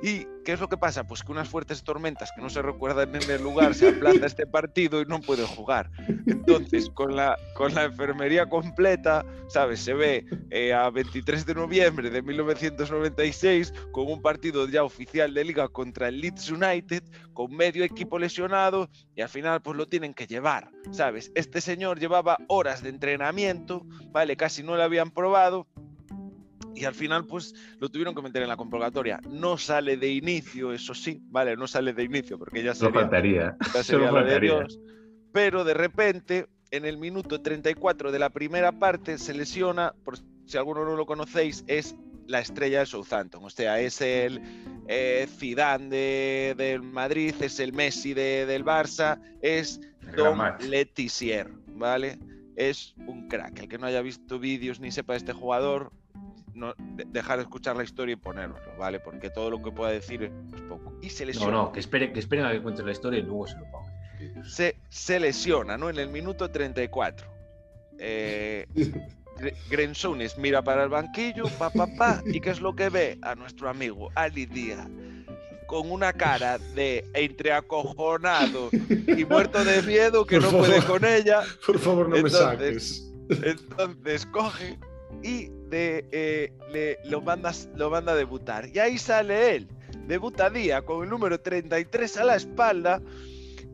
¿Y 0.01 0.27
qué 0.43 0.53
es 0.53 0.59
lo 0.59 0.67
que 0.67 0.77
pasa? 0.77 1.05
Pues 1.05 1.23
que 1.23 1.31
unas 1.31 1.49
fuertes 1.49 1.83
tormentas 1.83 2.31
que 2.35 2.41
no 2.41 2.49
se 2.49 2.61
recuerdan 2.61 3.15
en 3.15 3.29
el 3.29 3.41
lugar 3.41 3.73
se 3.73 3.89
aplaza 3.89 4.25
este 4.25 4.45
partido 4.45 5.01
y 5.01 5.05
no 5.05 5.21
puede 5.21 5.45
jugar. 5.45 5.89
Entonces, 6.27 6.89
con 6.89 7.15
la, 7.15 7.37
con 7.55 7.73
la 7.73 7.85
enfermería 7.85 8.47
completa, 8.47 9.25
¿sabes? 9.47 9.79
Se 9.79 9.93
ve 9.93 10.25
eh, 10.51 10.73
a 10.73 10.89
23 10.89 11.45
de 11.45 11.55
noviembre 11.55 12.09
de 12.09 12.21
1996 12.21 13.73
con 13.91 14.07
un 14.11 14.21
partido 14.21 14.67
ya 14.67 14.83
oficial 14.83 15.33
de 15.33 15.45
liga 15.45 15.67
contra 15.69 16.09
el 16.09 16.19
Leeds 16.19 16.51
United, 16.51 17.03
con 17.33 17.55
medio 17.55 17.83
equipo 17.83 18.19
lesionado 18.19 18.89
y 19.15 19.21
al 19.21 19.29
final 19.29 19.61
pues 19.61 19.77
lo 19.77 19.87
tienen 19.87 20.13
que 20.13 20.27
llevar, 20.27 20.71
¿sabes? 20.91 21.31
Este 21.35 21.61
señor 21.61 21.99
llevaba 21.99 22.37
horas 22.47 22.83
de 22.83 22.89
entrenamiento, 22.89 23.85
¿vale? 24.11 24.35
Casi 24.37 24.61
no 24.61 24.75
lo 24.75 24.83
habían 24.83 25.11
probado 25.11 25.67
y 26.75 26.85
al 26.85 26.93
final 26.93 27.25
pues 27.25 27.53
lo 27.79 27.89
tuvieron 27.89 28.13
que 28.13 28.21
meter 28.21 28.43
en 28.43 28.49
la 28.49 28.57
convocatoria. 28.57 29.19
No 29.29 29.57
sale 29.57 29.97
de 29.97 30.09
inicio, 30.09 30.73
eso 30.73 30.93
sí, 30.93 31.21
vale, 31.29 31.55
no 31.55 31.67
sale 31.67 31.93
de 31.93 32.03
inicio 32.03 32.37
porque 32.37 32.63
ya 32.63 32.75
sería, 32.75 33.01
faltaría. 33.01 33.57
ya 33.73 33.83
sería 33.83 34.11
la 34.11 34.23
de 34.23 34.39
Dios. 34.39 34.79
Pero 35.31 35.63
de 35.63 35.73
repente, 35.73 36.47
en 36.71 36.85
el 36.85 36.97
minuto 36.97 37.41
34 37.41 38.11
de 38.11 38.19
la 38.19 38.29
primera 38.29 38.71
parte, 38.71 39.17
se 39.17 39.33
lesiona, 39.33 39.93
por 40.03 40.17
si 40.45 40.57
alguno 40.57 40.85
no 40.85 40.95
lo 40.95 41.05
conocéis, 41.05 41.63
es 41.67 41.95
la 42.27 42.39
estrella 42.39 42.79
de 42.79 42.85
Southampton. 42.85 43.43
O 43.43 43.49
sea, 43.49 43.79
es 43.79 44.01
el 44.01 44.41
eh, 44.87 45.27
Zidane 45.29 45.89
de, 45.89 46.55
del 46.57 46.81
Madrid, 46.81 47.35
es 47.39 47.59
el 47.59 47.73
Messi 47.73 48.13
de, 48.13 48.45
del 48.45 48.63
Barça, 48.63 49.19
es 49.41 49.79
Don 50.15 50.39
Letizier, 50.69 51.49
¿vale? 51.67 52.19
Es 52.55 52.95
un 52.97 53.27
crack. 53.27 53.59
El 53.59 53.67
que 53.67 53.77
no 53.77 53.87
haya 53.87 54.01
visto 54.01 54.39
vídeos 54.39 54.79
ni 54.79 54.91
sepa 54.91 55.13
de 55.13 55.17
este 55.17 55.33
jugador, 55.33 55.91
no, 56.55 56.73
dejar 56.77 57.37
de 57.37 57.43
escuchar 57.43 57.75
la 57.75 57.83
historia 57.83 58.13
y 58.13 58.15
ponerlo, 58.15 58.55
¿vale? 58.77 58.99
Porque 58.99 59.29
todo 59.29 59.49
lo 59.49 59.61
que 59.61 59.71
pueda 59.71 59.91
decir 59.91 60.23
es 60.23 60.61
poco. 60.61 60.93
Y 61.01 61.09
se 61.09 61.25
lesiona. 61.25 61.51
No, 61.51 61.63
no, 61.65 61.71
que 61.71 61.79
esperen, 61.79 62.13
que 62.13 62.19
esperen 62.19 62.45
a 62.45 62.51
que 62.51 62.61
cuente 62.61 62.83
la 62.83 62.91
historia 62.91 63.19
y 63.19 63.23
luego 63.23 63.47
se 63.47 63.57
lo 63.57 63.65
pongo. 63.69 63.85
Se, 64.43 64.77
se 64.89 65.19
lesiona, 65.19 65.77
¿no? 65.77 65.89
En 65.89 65.99
el 65.99 66.09
minuto 66.09 66.49
34. 66.49 67.27
Eh, 67.99 68.65
Grensones 69.69 70.37
mira 70.37 70.63
para 70.63 70.83
el 70.83 70.89
banquillo, 70.89 71.43
pa, 71.59 71.69
pa, 71.69 71.87
pa, 71.87 72.23
y 72.25 72.39
¿qué 72.39 72.51
es 72.51 72.61
lo 72.61 72.73
que 72.73 72.89
ve? 72.89 73.19
A 73.21 73.35
nuestro 73.35 73.69
amigo 73.69 74.09
Ali 74.15 74.45
Díaz 74.45 74.87
con 75.65 75.91
una 75.91 76.13
cara 76.13 76.57
de 76.75 77.03
entre 77.13 77.51
acojonado 77.51 78.69
y 78.71 79.25
muerto 79.25 79.63
de 79.63 79.81
miedo 79.81 80.25
que 80.25 80.39
no 80.39 80.51
puede 80.51 80.81
con 80.83 81.03
ella. 81.03 81.41
Por 81.65 81.79
favor, 81.79 82.07
no 82.09 82.21
me 82.21 82.29
saques. 82.29 83.11
Entonces 83.29 84.25
coge 84.27 84.77
y 85.23 85.49
de, 85.69 86.05
eh, 86.11 86.53
le, 86.71 86.99
lo, 87.05 87.21
manda, 87.21 87.51
lo 87.75 87.89
manda 87.89 88.13
a 88.13 88.15
debutar. 88.15 88.69
Y 88.73 88.79
ahí 88.79 88.97
sale 88.97 89.55
él. 89.55 89.67
Debuta 90.07 90.49
día 90.49 90.83
con 90.83 91.03
el 91.03 91.09
número 91.09 91.39
33 91.39 92.17
a 92.17 92.23
la 92.23 92.35
espalda 92.35 93.01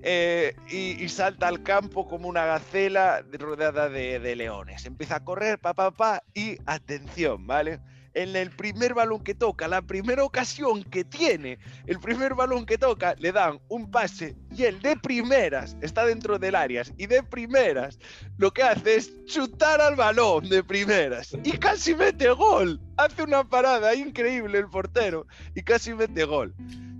eh, 0.03 0.55
y, 0.69 1.07
salta 1.09 1.47
al 1.47 1.61
campo 1.61 2.07
como 2.07 2.27
una 2.27 2.45
gacela 2.45 3.23
rodeada 3.33 3.89
de, 3.89 4.35
leones. 4.35 4.85
Empieza 4.85 5.17
a 5.17 5.23
correr, 5.23 5.59
pa, 5.59 5.73
pa, 5.73 5.91
pa, 5.91 6.23
y 6.33 6.57
atención, 6.65 7.45
¿vale? 7.45 7.79
En 8.13 8.35
el 8.35 8.51
primer 8.51 8.93
balón 8.93 9.23
que 9.23 9.33
toca, 9.33 9.67
la 9.67 9.81
primera 9.81 10.23
ocasión 10.23 10.83
que 10.83 11.03
tiene, 11.05 11.59
el 11.87 11.99
primer 11.99 12.35
balón 12.35 12.65
que 12.65 12.77
toca, 12.77 13.15
le 13.17 13.31
dan 13.31 13.59
un 13.69 13.89
pase 13.89 14.35
y 14.55 14.63
el 14.63 14.81
de 14.81 14.97
primeras 14.97 15.77
está 15.81 16.05
dentro 16.05 16.37
del 16.37 16.55
área 16.55 16.83
y 16.97 17.07
de 17.07 17.23
primeras 17.23 17.99
lo 18.37 18.51
que 18.51 18.63
hace 18.63 18.95
es 18.95 19.25
chutar 19.25 19.79
al 19.79 19.95
balón 19.95 20.49
de 20.49 20.63
primeras 20.63 21.37
y 21.43 21.51
casi 21.51 21.95
mete 21.95 22.29
gol. 22.31 22.81
Hace 22.97 23.23
una 23.23 23.47
parada 23.47 23.95
increíble 23.95 24.59
el 24.59 24.69
portero 24.69 25.25
y 25.55 25.63
casi 25.63 25.93
mete 25.93 26.25
gol. 26.25 26.53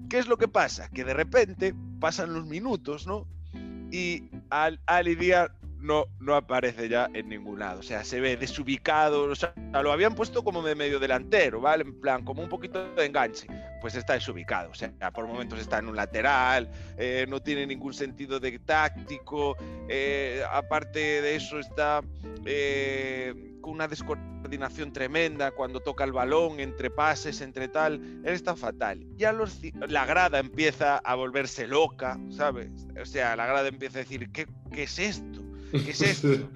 ¿Qué 0.09 0.19
es 0.19 0.27
lo 0.27 0.37
que 0.37 0.47
pasa? 0.47 0.89
Que 0.89 1.03
de 1.03 1.13
repente 1.13 1.73
pasan 1.99 2.33
los 2.33 2.45
minutos, 2.45 3.07
¿no? 3.07 3.27
Y 3.91 4.29
al, 4.49 4.79
Díaz 5.17 5.51
no, 5.81 6.05
no 6.19 6.35
aparece 6.35 6.87
ya 6.87 7.09
en 7.13 7.29
ningún 7.29 7.59
lado. 7.59 7.79
O 7.79 7.83
sea, 7.83 8.03
se 8.03 8.19
ve 8.19 8.37
desubicado. 8.37 9.23
O 9.23 9.35
sea, 9.35 9.53
lo 9.81 9.91
habían 9.91 10.15
puesto 10.15 10.43
como 10.43 10.61
de 10.61 10.75
medio 10.75 10.99
delantero, 10.99 11.59
¿vale? 11.59 11.83
En 11.83 11.99
plan, 11.99 12.23
como 12.23 12.43
un 12.43 12.49
poquito 12.49 12.93
de 12.93 13.05
enganche. 13.05 13.47
Pues 13.81 13.95
está 13.95 14.13
desubicado. 14.13 14.69
O 14.69 14.75
sea, 14.75 14.91
por 15.11 15.27
momentos 15.27 15.59
está 15.59 15.79
en 15.79 15.87
un 15.87 15.95
lateral, 15.95 16.69
eh, 16.97 17.25
no 17.27 17.41
tiene 17.41 17.65
ningún 17.65 17.93
sentido 17.93 18.39
de 18.39 18.59
táctico. 18.59 19.57
Eh, 19.89 20.43
aparte 20.51 20.99
de 20.99 21.35
eso, 21.35 21.59
está 21.59 22.01
eh, 22.45 23.57
con 23.61 23.73
una 23.73 23.87
descoordinación 23.87 24.93
tremenda 24.93 25.51
cuando 25.51 25.79
toca 25.79 26.03
el 26.03 26.11
balón, 26.11 26.59
entre 26.59 26.91
pases, 26.91 27.41
entre 27.41 27.67
tal. 27.67 27.95
Él 28.23 28.33
está 28.33 28.55
fatal. 28.55 29.03
Ya 29.15 29.31
los, 29.31 29.59
la 29.87 30.05
grada 30.05 30.37
empieza 30.37 30.97
a 30.97 31.15
volverse 31.15 31.65
loca, 31.65 32.19
¿sabes? 32.29 32.69
O 33.01 33.05
sea, 33.05 33.35
la 33.35 33.47
grada 33.47 33.67
empieza 33.67 33.97
a 33.97 34.03
decir, 34.03 34.31
¿qué, 34.31 34.45
qué 34.71 34.83
es 34.83 34.99
esto? 34.99 35.50
¿Qué 35.71 35.91
es 35.91 36.01
esto? 36.01 36.49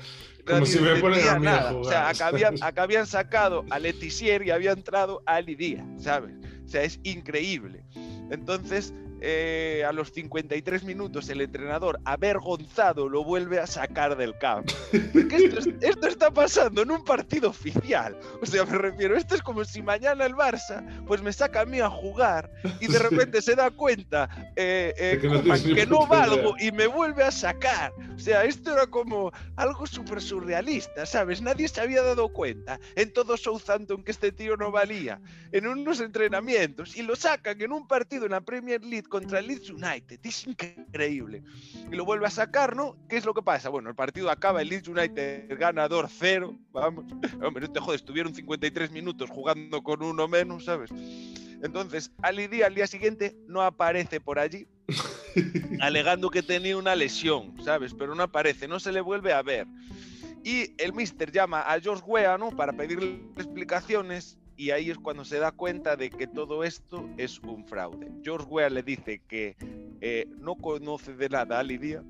Como 0.46 0.66
si 0.66 0.80
me 0.80 0.96
ponen 0.98 1.28
a 1.28 1.40
mí 1.40 1.48
a 1.48 1.74
O 1.74 1.84
sea, 1.84 2.10
acá 2.10 2.28
habían, 2.28 2.56
acá 2.62 2.84
habían 2.84 3.08
sacado 3.08 3.66
a 3.72 3.80
Letizier 3.80 4.46
y 4.46 4.52
había 4.52 4.72
entrado 4.72 5.24
a 5.26 5.42
Lidia, 5.42 5.86
¿sabes? 5.98 6.36
O 6.64 6.68
sea, 6.68 6.84
es 6.84 7.00
increíble. 7.04 7.84
Entonces, 8.30 8.94
eh, 9.22 9.84
a 9.88 9.92
los 9.92 10.12
53 10.12 10.84
minutos 10.84 11.30
el 11.30 11.42
entrenador, 11.42 12.00
avergonzado, 12.06 13.08
lo 13.08 13.24
vuelve 13.24 13.60
a 13.60 13.68
sacar 13.68 14.18
del 14.18 14.38
campo. 14.38 14.74
esto, 15.82 16.08
está 16.08 16.32
pasando 16.32 16.82
en 16.82 16.92
un 16.92 17.04
partido 17.04 17.50
oficial. 17.50 18.18
O 18.42 18.46
sea, 18.46 18.66
me 18.66 18.78
refiero, 18.78 19.16
esto 19.16 19.36
es 19.36 19.42
como 19.42 19.64
si 19.64 19.82
mañana 19.82 20.26
el 20.26 20.34
Barça 20.34 20.86
pues 21.06 21.22
me 21.22 21.32
saca 21.32 21.62
a 21.62 21.66
mí 21.66 21.80
a 21.80 21.90
jugar 21.90 22.52
y 22.80 22.88
de 22.88 23.00
repente 23.10 23.42
se 23.42 23.56
da 23.56 23.72
cuenta 23.72 24.30
eh, 24.56 24.94
eh, 24.98 25.20
que, 25.22 25.86
no, 25.86 26.06
valgo 26.08 26.56
y 26.60 26.72
me 26.72 26.88
vuelve 26.88 27.24
a 27.24 27.32
sacar. 27.32 27.94
O 28.16 28.20
sea, 28.20 28.44
esto 28.44 28.74
era 28.74 28.88
como 28.88 29.32
algo 29.56 29.86
súper 29.88 30.22
surrealista, 30.22 31.06
¿sabes? 31.06 31.42
Nadie 31.42 31.68
se 31.68 31.82
había 31.82 32.02
dado 32.02 32.30
cuenta 32.30 32.80
en 32.96 33.12
todo 33.14 33.38
Southampton 33.38 34.04
que 34.04 34.12
este 34.12 34.32
tío 34.32 34.58
no 34.58 34.72
valía 34.72 35.20
en 35.52 35.68
unos 35.68 36.00
entrenamientos 36.00 36.96
y 36.98 37.02
lo 37.02 37.16
sacan 37.16 37.62
en 37.62 37.72
un 37.72 37.88
partido 37.88 38.26
en 38.26 38.32
la 38.32 38.42
Premier 38.42 38.84
League 38.84 39.05
contra 39.08 39.40
el 39.40 39.48
Leeds 39.48 39.70
United. 39.70 40.20
Es 40.24 40.48
increíble. 40.48 41.44
Y 41.92 41.96
lo 41.96 42.06
vuelve 42.06 42.28
a 42.28 42.30
sacar, 42.30 42.76
¿no? 42.76 42.98
¿Qué 43.08 43.18
es 43.18 43.26
lo 43.26 43.34
que 43.34 43.42
pasa? 43.42 43.70
Bueno, 43.70 43.90
el 43.90 43.96
partido 43.96 44.30
acaba, 44.30 44.62
el 44.62 44.70
Leeds 44.70 44.88
United 44.88 45.58
ganador 45.58 46.08
cero. 46.10 46.58
Vamos. 46.72 47.06
Hombre, 47.44 47.68
no 47.68 47.74
te 47.74 47.80
jodes, 47.80 48.02
estuvieron 48.02 48.34
53 48.34 48.92
minutos 48.92 49.30
jugando 49.30 49.82
con 49.82 50.04
uno 50.04 50.28
menos, 50.28 50.66
¿sabes? 50.66 50.92
Entonces, 51.62 52.12
Ali 52.22 52.48
Díaz 52.48 52.68
al 52.68 52.76
día 52.76 52.88
siguiente 52.88 53.36
no 53.48 53.62
aparece 53.62 54.20
por 54.20 54.40
allí, 54.40 54.68
alegando 55.82 56.30
que 56.30 56.44
tenía 56.44 56.78
una 56.78 56.96
lesión, 56.96 57.56
¿sabes? 57.64 57.94
Pero 57.94 58.14
no 58.14 58.24
aparece, 58.24 58.68
no 58.68 58.80
se 58.80 58.92
le 58.92 59.02
vuelve 59.02 59.34
a 59.34 59.42
ver. 59.42 59.68
Y 60.44 60.76
el 60.78 60.94
mister 60.94 61.32
llama 61.32 61.62
a 61.62 61.80
George 61.80 62.04
Weah, 62.06 62.38
¿no? 62.38 62.52
Para 62.52 62.74
pedirle 62.74 63.20
explicaciones 63.36 64.38
y 64.58 64.72
ahí 64.72 64.90
es 64.90 64.98
cuando 64.98 65.26
se 65.26 65.40
da 65.40 65.52
cuenta 65.52 65.96
de 65.96 66.10
que 66.10 66.28
todo 66.28 66.64
esto 66.64 67.08
es 67.18 67.40
un 67.40 67.66
fraude. 67.66 68.12
George 68.24 68.48
Weah 68.50 68.70
le 68.70 68.84
dice 68.84 69.22
que 69.28 69.56
eh, 70.02 70.28
no 70.38 70.56
conoce 70.56 71.14
de 71.14 71.30
nada 71.30 71.60
a 71.60 71.64
Lidia, 71.64 72.04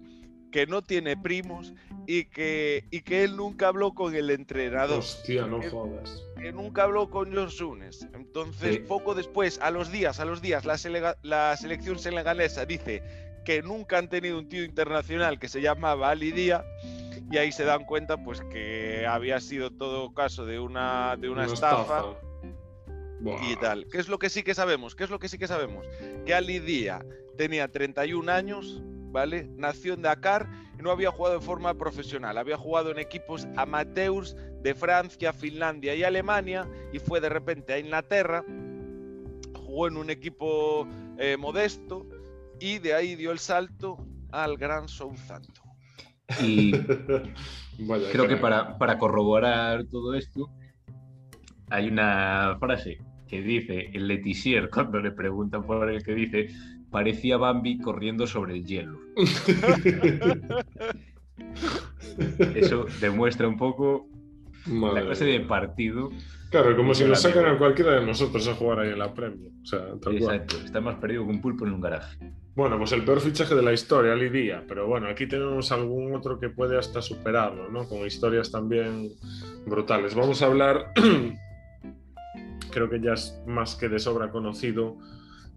que 0.51 0.67
no 0.67 0.81
tiene 0.81 1.17
primos 1.17 1.73
y 2.07 2.25
que, 2.25 2.85
y 2.91 3.01
que 3.01 3.23
él 3.23 3.35
nunca 3.35 3.67
habló 3.67 3.93
con 3.93 4.15
el 4.15 4.29
entrenador. 4.29 4.99
Hostia, 4.99 5.45
no 5.47 5.61
jodas. 5.69 6.23
Que 6.37 6.51
nunca 6.51 6.83
habló 6.83 7.09
con 7.09 7.31
George 7.31 7.57
Sunes. 7.57 8.07
Entonces, 8.13 8.79
poco 8.79 9.15
después, 9.15 9.59
a 9.61 9.71
los 9.71 9.91
días, 9.91 10.19
a 10.19 10.25
los 10.25 10.41
días, 10.41 10.65
la, 10.65 11.17
la 11.23 11.57
selección 11.57 11.99
senegalesa 11.99 12.65
dice 12.65 13.03
que 13.43 13.61
nunca 13.61 13.97
han 13.97 14.09
tenido 14.09 14.39
un 14.39 14.49
tío 14.49 14.63
internacional 14.63 15.39
que 15.39 15.47
se 15.47 15.61
llamaba 15.61 16.09
Ali 16.09 16.31
Díaz 16.31 16.63
y 17.31 17.37
ahí 17.37 17.51
se 17.51 17.63
dan 17.63 17.85
cuenta 17.85 18.23
pues 18.23 18.41
que 18.41 19.05
había 19.07 19.39
sido 19.39 19.71
todo 19.71 20.13
caso 20.13 20.45
de 20.45 20.59
una, 20.59 21.15
de 21.17 21.29
una, 21.29 21.45
estafa 21.45 22.05
y 23.25 23.55
tal. 23.55 23.87
¿Qué 23.87 23.97
es 23.97 24.07
lo 24.07 24.19
que 24.19 24.29
sí 24.29 24.43
que 24.43 24.53
sabemos? 24.53 24.95
¿Qué 24.95 25.03
es 25.03 25.09
lo 25.09 25.19
que 25.19 25.29
sí 25.29 25.37
que 25.37 25.47
sabemos? 25.47 25.85
Que 26.25 26.33
Ali 26.33 26.59
Díaz 26.59 27.03
tenía 27.37 27.67
31 27.67 28.31
años, 28.31 28.81
¿vale? 29.11 29.49
Nació 29.55 29.93
en 29.93 30.01
Dakar 30.01 30.49
y 30.77 30.81
no 30.81 30.91
había 30.91 31.11
jugado 31.11 31.39
de 31.39 31.45
forma 31.45 31.73
profesional. 31.73 32.37
Había 32.37 32.57
jugado 32.57 32.91
en 32.91 32.99
equipos 32.99 33.47
amateurs 33.55 34.35
de 34.61 34.75
Francia, 34.75 35.33
Finlandia 35.33 35.95
y 35.95 36.03
Alemania 36.03 36.69
y 36.91 36.99
fue 36.99 37.21
de 37.21 37.29
repente 37.29 37.73
a 37.73 37.79
Inglaterra, 37.79 38.43
jugó 39.53 39.87
en 39.87 39.97
un 39.97 40.09
equipo 40.09 40.87
eh, 41.17 41.37
modesto 41.37 42.07
y 42.59 42.79
de 42.79 42.93
ahí 42.93 43.15
dio 43.15 43.31
el 43.31 43.39
salto 43.39 43.97
al 44.31 44.57
Gran 44.57 44.87
Southampton. 44.87 45.65
Y 46.41 46.71
creo 48.11 48.27
que 48.27 48.37
para, 48.37 48.77
para 48.77 48.97
corroborar 48.97 49.85
todo 49.85 50.15
esto, 50.15 50.49
hay 51.69 51.87
una 51.87 52.57
frase 52.59 52.99
que 53.27 53.41
dice 53.41 53.89
el 53.93 54.07
Letizier 54.07 54.69
cuando 54.73 54.99
le 54.99 55.11
preguntan 55.11 55.63
por 55.63 55.89
el 55.89 56.03
que 56.03 56.13
dice 56.13 56.49
parecía 56.89 57.37
Bambi 57.37 57.79
corriendo 57.79 58.27
sobre 58.27 58.55
el 58.55 58.65
hielo. 58.65 58.99
Eso 62.55 62.85
demuestra 63.01 63.47
un 63.47 63.57
poco 63.57 64.07
la 64.67 65.01
clase 65.01 65.25
de 65.25 65.39
partido. 65.41 66.11
Claro, 66.49 66.75
como 66.77 66.93
si 66.93 67.03
nos 67.03 67.21
sacan 67.21 67.45
a 67.45 67.57
cualquiera 67.57 67.99
de 67.99 68.05
nosotros 68.05 68.47
a 68.47 68.55
jugar 68.55 68.79
ahí 68.79 68.91
en 68.91 68.99
la 68.99 69.13
Premier. 69.13 69.51
Exacto, 69.61 70.57
está 70.63 70.79
más 70.79 70.95
perdido 70.95 71.25
que 71.25 71.31
un 71.31 71.41
pulpo 71.41 71.65
en 71.65 71.73
un 71.73 71.81
garaje. 71.81 72.17
Bueno, 72.55 72.77
pues 72.77 72.93
el 72.93 73.03
peor 73.03 73.19
fichaje 73.19 73.53
de 73.53 73.61
la 73.61 73.73
historia, 73.73 74.15
Lidia. 74.15 74.63
Pero 74.65 74.87
bueno, 74.87 75.09
aquí 75.09 75.27
tenemos 75.27 75.73
algún 75.73 76.15
otro 76.15 76.39
que 76.39 76.49
puede 76.49 76.77
hasta 76.77 77.01
superarlo, 77.01 77.69
¿no? 77.69 77.85
Con 77.89 78.07
historias 78.07 78.49
también 78.49 79.11
brutales. 79.65 80.15
Vamos 80.15 80.41
a 80.41 80.45
hablar 80.45 80.93
creo 82.75 82.89
que 82.89 82.99
ya 82.99 83.13
es 83.13 83.41
más 83.47 83.75
que 83.75 83.87
de 83.87 83.99
sobra 83.99 84.29
conocido, 84.29 84.97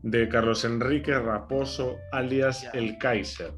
de 0.03 0.28
Carlos 0.28 0.65
Enrique 0.65 1.19
Raposo, 1.19 1.97
alias 2.12 2.65
el 2.74 2.97
Kaiser. 2.99 3.53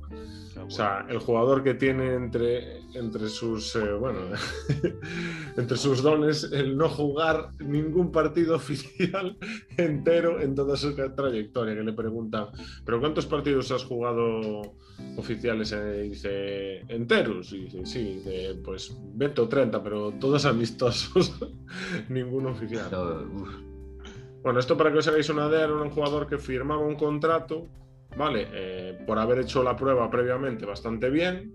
O 0.66 0.70
sea, 0.70 1.04
el 1.10 1.18
jugador 1.18 1.62
que 1.62 1.74
tiene 1.74 2.14
entre, 2.14 2.78
entre 2.94 3.28
sus, 3.28 3.76
eh, 3.76 3.92
bueno, 3.92 4.20
entre 5.58 5.76
sus 5.76 6.02
dones 6.02 6.44
el 6.52 6.74
no 6.78 6.88
jugar 6.88 7.50
ningún 7.58 8.10
partido 8.10 8.56
oficial 8.56 9.36
entero 9.76 10.40
en 10.40 10.54
toda 10.54 10.78
su 10.78 10.94
trayectoria. 10.94 11.74
Que 11.74 11.82
le 11.82 11.92
preguntan, 11.92 12.46
¿pero 12.86 12.98
cuántos 12.98 13.26
partidos 13.26 13.70
has 13.72 13.84
jugado 13.84 14.62
oficiales? 15.16 15.72
Eh, 15.72 16.02
dice, 16.02 16.78
enteros. 16.88 17.52
Y 17.52 17.64
dice, 17.64 17.86
sí, 17.86 18.22
pues 18.64 18.96
20 19.14 19.40
o 19.40 19.48
30, 19.48 19.82
pero 19.82 20.12
todos 20.12 20.44
amistosos, 20.44 21.38
ninguno 22.08 22.50
oficial. 22.50 22.90
Bueno, 24.42 24.58
esto 24.58 24.76
para 24.76 24.90
que 24.90 24.98
os 24.98 25.08
hagáis 25.08 25.28
una 25.28 25.48
idea, 25.48 25.64
era 25.64 25.74
un 25.74 25.90
jugador 25.90 26.26
que 26.26 26.38
firmaba 26.38 26.80
un 26.80 26.96
contrato, 26.96 27.68
¿vale? 28.16 28.48
Eh, 28.52 28.98
por 29.06 29.18
haber 29.18 29.40
hecho 29.40 29.62
la 29.62 29.76
prueba 29.76 30.10
previamente 30.10 30.64
bastante 30.64 31.10
bien 31.10 31.54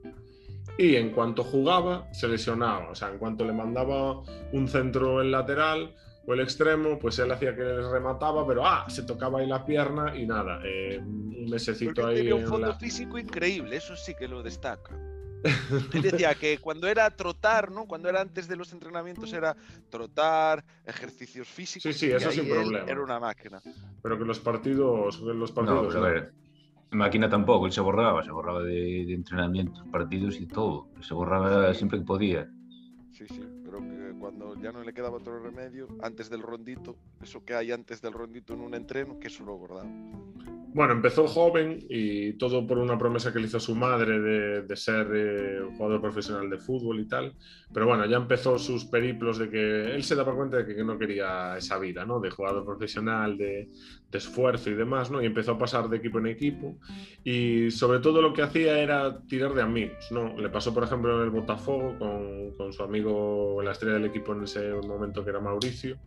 y 0.78 0.96
en 0.96 1.12
cuanto 1.12 1.44
jugaba 1.44 2.08
se 2.14 2.28
lesionaba, 2.28 2.90
o 2.90 2.96
sea, 2.96 3.10
en 3.10 3.18
cuanto 3.18 3.46
le 3.46 3.54
mandaba 3.54 4.22
un 4.52 4.68
centro 4.68 5.22
el 5.22 5.32
lateral 5.32 5.96
o 6.28 6.34
el 6.34 6.40
extremo, 6.40 6.98
pues 6.98 7.20
él 7.20 7.32
hacía 7.32 7.56
que 7.56 7.64
les 7.64 7.86
remataba, 7.86 8.46
pero 8.48 8.66
ah, 8.66 8.86
se 8.90 9.04
tocaba 9.04 9.40
ahí 9.40 9.48
la 9.48 9.66
pierna 9.66 10.16
y 10.16 10.26
nada, 10.26 10.60
eh, 10.64 11.00
un 11.00 11.46
mesecito 11.50 12.06
ahí. 12.06 12.18
Tenía 12.18 12.36
un 12.36 12.48
fondo 12.48 12.74
físico 12.76 13.18
increíble, 13.18 13.78
eso 13.78 13.96
sí 13.96 14.14
que 14.16 14.28
lo 14.28 14.42
destaca. 14.42 14.98
Él 15.94 16.02
decía 16.02 16.34
que 16.34 16.58
cuando 16.58 16.88
era 16.88 17.08
trotar, 17.12 17.72
¿no? 17.72 17.86
Cuando 17.86 18.10
era 18.10 18.22
antes 18.22 18.48
de 18.48 18.56
los 18.56 18.74
entrenamientos 18.74 19.32
era 19.32 19.56
trotar, 19.92 20.66
ejercicios 20.84 21.48
físicos. 21.48 21.96
Sí, 21.96 22.08
sí, 22.08 22.12
eso 22.12 22.32
sin 22.32 22.50
problema. 22.50 22.90
Era 22.90 23.04
una 23.04 23.20
máquina. 23.20 23.62
Pero 24.02 24.18
que 24.18 24.26
los 24.26 24.40
partidos, 24.40 25.20
los 25.20 25.52
partidos. 25.52 25.96
a 25.96 26.00
ver, 26.00 26.34
máquina 26.90 27.30
tampoco, 27.30 27.68
él 27.68 27.72
se 27.72 27.82
borraba, 27.82 28.24
se 28.24 28.32
borraba 28.32 28.64
de, 28.64 29.06
de 29.06 29.14
entrenamientos, 29.14 29.84
partidos 29.92 30.40
y 30.40 30.48
todo. 30.48 30.88
Se 31.02 31.14
borraba 31.14 31.72
siempre 31.76 32.00
que 32.00 32.06
podía. 32.06 32.50
Sí, 33.12 33.28
sí, 33.28 33.44
cuando 34.26 34.60
ya 34.60 34.72
no 34.72 34.84
le 34.84 34.92
quedaba 34.92 35.18
otro 35.18 35.40
remedio, 35.40 35.88
antes 36.02 36.32
del 36.32 36.42
rondito, 36.42 36.96
eso 37.22 37.46
que 37.46 37.54
hay 37.54 37.72
antes 37.72 38.02
del 38.02 38.14
rondito 38.14 38.56
en 38.56 38.62
un 38.62 38.74
entreno, 38.74 39.20
que 39.20 39.28
eso 39.28 39.46
lo 39.46 39.56
guardaba. 39.56 39.88
Bueno, 40.76 40.92
empezó 40.92 41.26
joven 41.26 41.86
y 41.90 42.34
todo 42.34 42.68
por 42.68 42.80
una 42.80 42.98
promesa 42.98 43.32
que 43.32 43.40
le 43.40 43.46
hizo 43.46 43.62
su 43.62 43.76
madre 43.76 44.20
de, 44.20 44.76
ser 44.76 45.08
eh, 45.16 45.62
jugador 45.78 46.02
profesional 46.02 46.50
de 46.50 46.58
fútbol 46.58 47.00
y 47.00 47.08
tal. 47.08 47.34
Pero 47.74 47.86
bueno, 47.86 48.06
ya 48.06 48.18
empezó 48.18 48.60
sus 48.60 48.84
periplos 48.84 49.38
de 49.38 49.50
que 49.50 49.96
él 49.96 50.04
se 50.04 50.16
daba 50.16 50.36
cuenta 50.36 50.58
de 50.58 50.76
que 50.76 50.84
no 50.84 51.00
quería 51.00 51.56
esa 51.56 51.80
vida, 51.80 52.04
¿no? 52.04 52.20
De 52.20 52.30
jugador 52.30 52.66
profesional, 52.66 53.38
de, 53.38 53.70
esfuerzo 54.12 54.70
y 54.70 54.74
demás, 54.76 55.12
¿no? 55.12 55.22
Y 55.22 55.26
empezó 55.26 55.54
a 55.54 55.58
pasar 55.58 55.88
de 55.88 55.96
equipo 55.96 56.20
en 56.20 56.28
equipo. 56.28 56.78
Y 57.24 57.72
sobre 57.72 58.00
todo 58.00 58.22
lo 58.22 58.34
que 58.34 58.42
hacía 58.42 58.78
era 58.78 59.22
tirar 59.28 59.54
de 59.54 59.62
amigos, 59.62 60.12
¿no? 60.12 60.38
Le 60.38 60.50
pasó, 60.50 60.74
por 60.74 60.84
ejemplo, 60.84 61.16
en 61.18 61.24
el 61.24 61.30
Botafogo 61.30 61.98
con, 61.98 62.52
con 62.58 62.74
su 62.74 62.84
amigo, 62.84 63.62
la 63.64 63.72
estrella 63.72 63.96
del 63.96 64.06
equipo 64.06 64.34
en 64.34 64.44
ese 64.44 64.74
momento 64.74 65.24
que 65.24 65.30
era 65.30 65.40
Mauricio. 65.40 65.98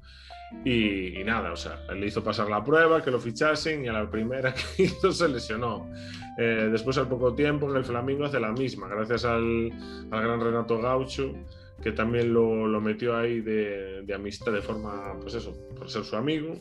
Y, 0.64 1.22
nada, 1.24 1.52
o 1.52 1.56
sea, 1.56 1.80
le 1.94 2.06
hizo 2.06 2.24
pasar 2.24 2.48
la 2.48 2.64
prueba, 2.64 3.02
que 3.02 3.10
lo 3.10 3.20
fichasen 3.20 3.84
y 3.84 3.88
a 3.88 3.92
la 3.92 4.10
primera 4.10 4.54
que 4.76 4.84
hizo 4.84 5.12
se 5.12 5.28
lesionó. 5.28 5.90
Eh, 6.38 6.68
después, 6.70 6.96
al 6.98 7.08
poco 7.08 7.34
tiempo, 7.34 7.70
en 7.70 7.76
el 7.76 7.84
Flamingo 7.84 8.24
hace 8.24 8.40
la 8.40 8.52
misma, 8.52 8.88
gracias 8.88 9.24
al, 9.24 9.70
al 10.10 10.22
gran 10.22 10.40
Renato 10.40 10.80
Gaucho, 10.80 11.34
que 11.82 11.92
también 11.92 12.32
lo, 12.32 12.66
lo 12.66 12.80
metió 12.80 13.16
ahí 13.16 13.40
de, 13.40 14.02
de, 14.02 14.14
amistad, 14.14 14.52
de 14.52 14.62
forma, 14.62 15.16
pues 15.20 15.34
eso, 15.34 15.54
por 15.76 15.90
ser 15.90 16.04
su 16.04 16.16
amigo. 16.16 16.54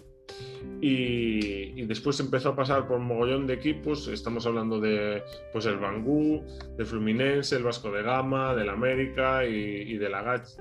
Y, 0.79 1.81
y, 1.81 1.85
después 1.87 2.19
empezó 2.19 2.49
a 2.49 2.55
pasar 2.55 2.87
por 2.87 2.99
un 2.99 3.05
mogollón 3.05 3.47
de 3.47 3.55
equipos. 3.55 4.07
Estamos 4.07 4.45
hablando 4.45 4.79
de 4.79 5.23
pues 5.51 5.65
el 5.65 5.77
Bangú, 5.77 6.43
de 6.77 6.85
Fluminense, 6.85 7.55
el 7.55 7.63
Vasco 7.63 7.91
de 7.91 8.03
Gama, 8.03 8.53
del 8.53 8.69
América 8.69 9.43
y, 9.43 9.55
y 9.55 9.97
del, 9.97 10.13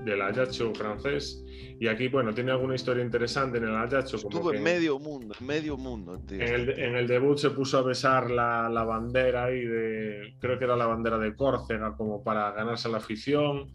del 0.03 0.21
Ayacho 0.23 0.73
francés. 0.73 1.43
Y 1.79 1.87
aquí, 1.87 2.07
bueno, 2.07 2.33
tiene 2.33 2.51
alguna 2.51 2.73
historia 2.73 3.03
interesante 3.03 3.59
en 3.59 3.65
el 3.65 3.75
Ayacho. 3.75 4.15
Estuvo 4.15 4.51
en 4.51 4.63
medio 4.63 4.97
mundo, 4.97 5.35
en 5.39 5.45
medio 5.45 5.77
mundo. 5.77 6.19
En 6.31 6.41
el, 6.41 6.69
en 6.71 6.95
el, 6.95 7.05
debut 7.05 7.37
se 7.37 7.51
puso 7.51 7.77
a 7.77 7.83
besar 7.83 8.31
la, 8.31 8.67
la, 8.67 8.83
bandera 8.83 9.45
ahí 9.45 9.63
de, 9.63 10.33
creo 10.39 10.57
que 10.57 10.65
era 10.65 10.75
la 10.75 10.87
bandera 10.87 11.19
de 11.19 11.35
Córcega, 11.35 11.95
como 11.95 12.23
para 12.23 12.51
ganarse 12.51 12.89
la 12.89 12.97
afición. 12.97 13.71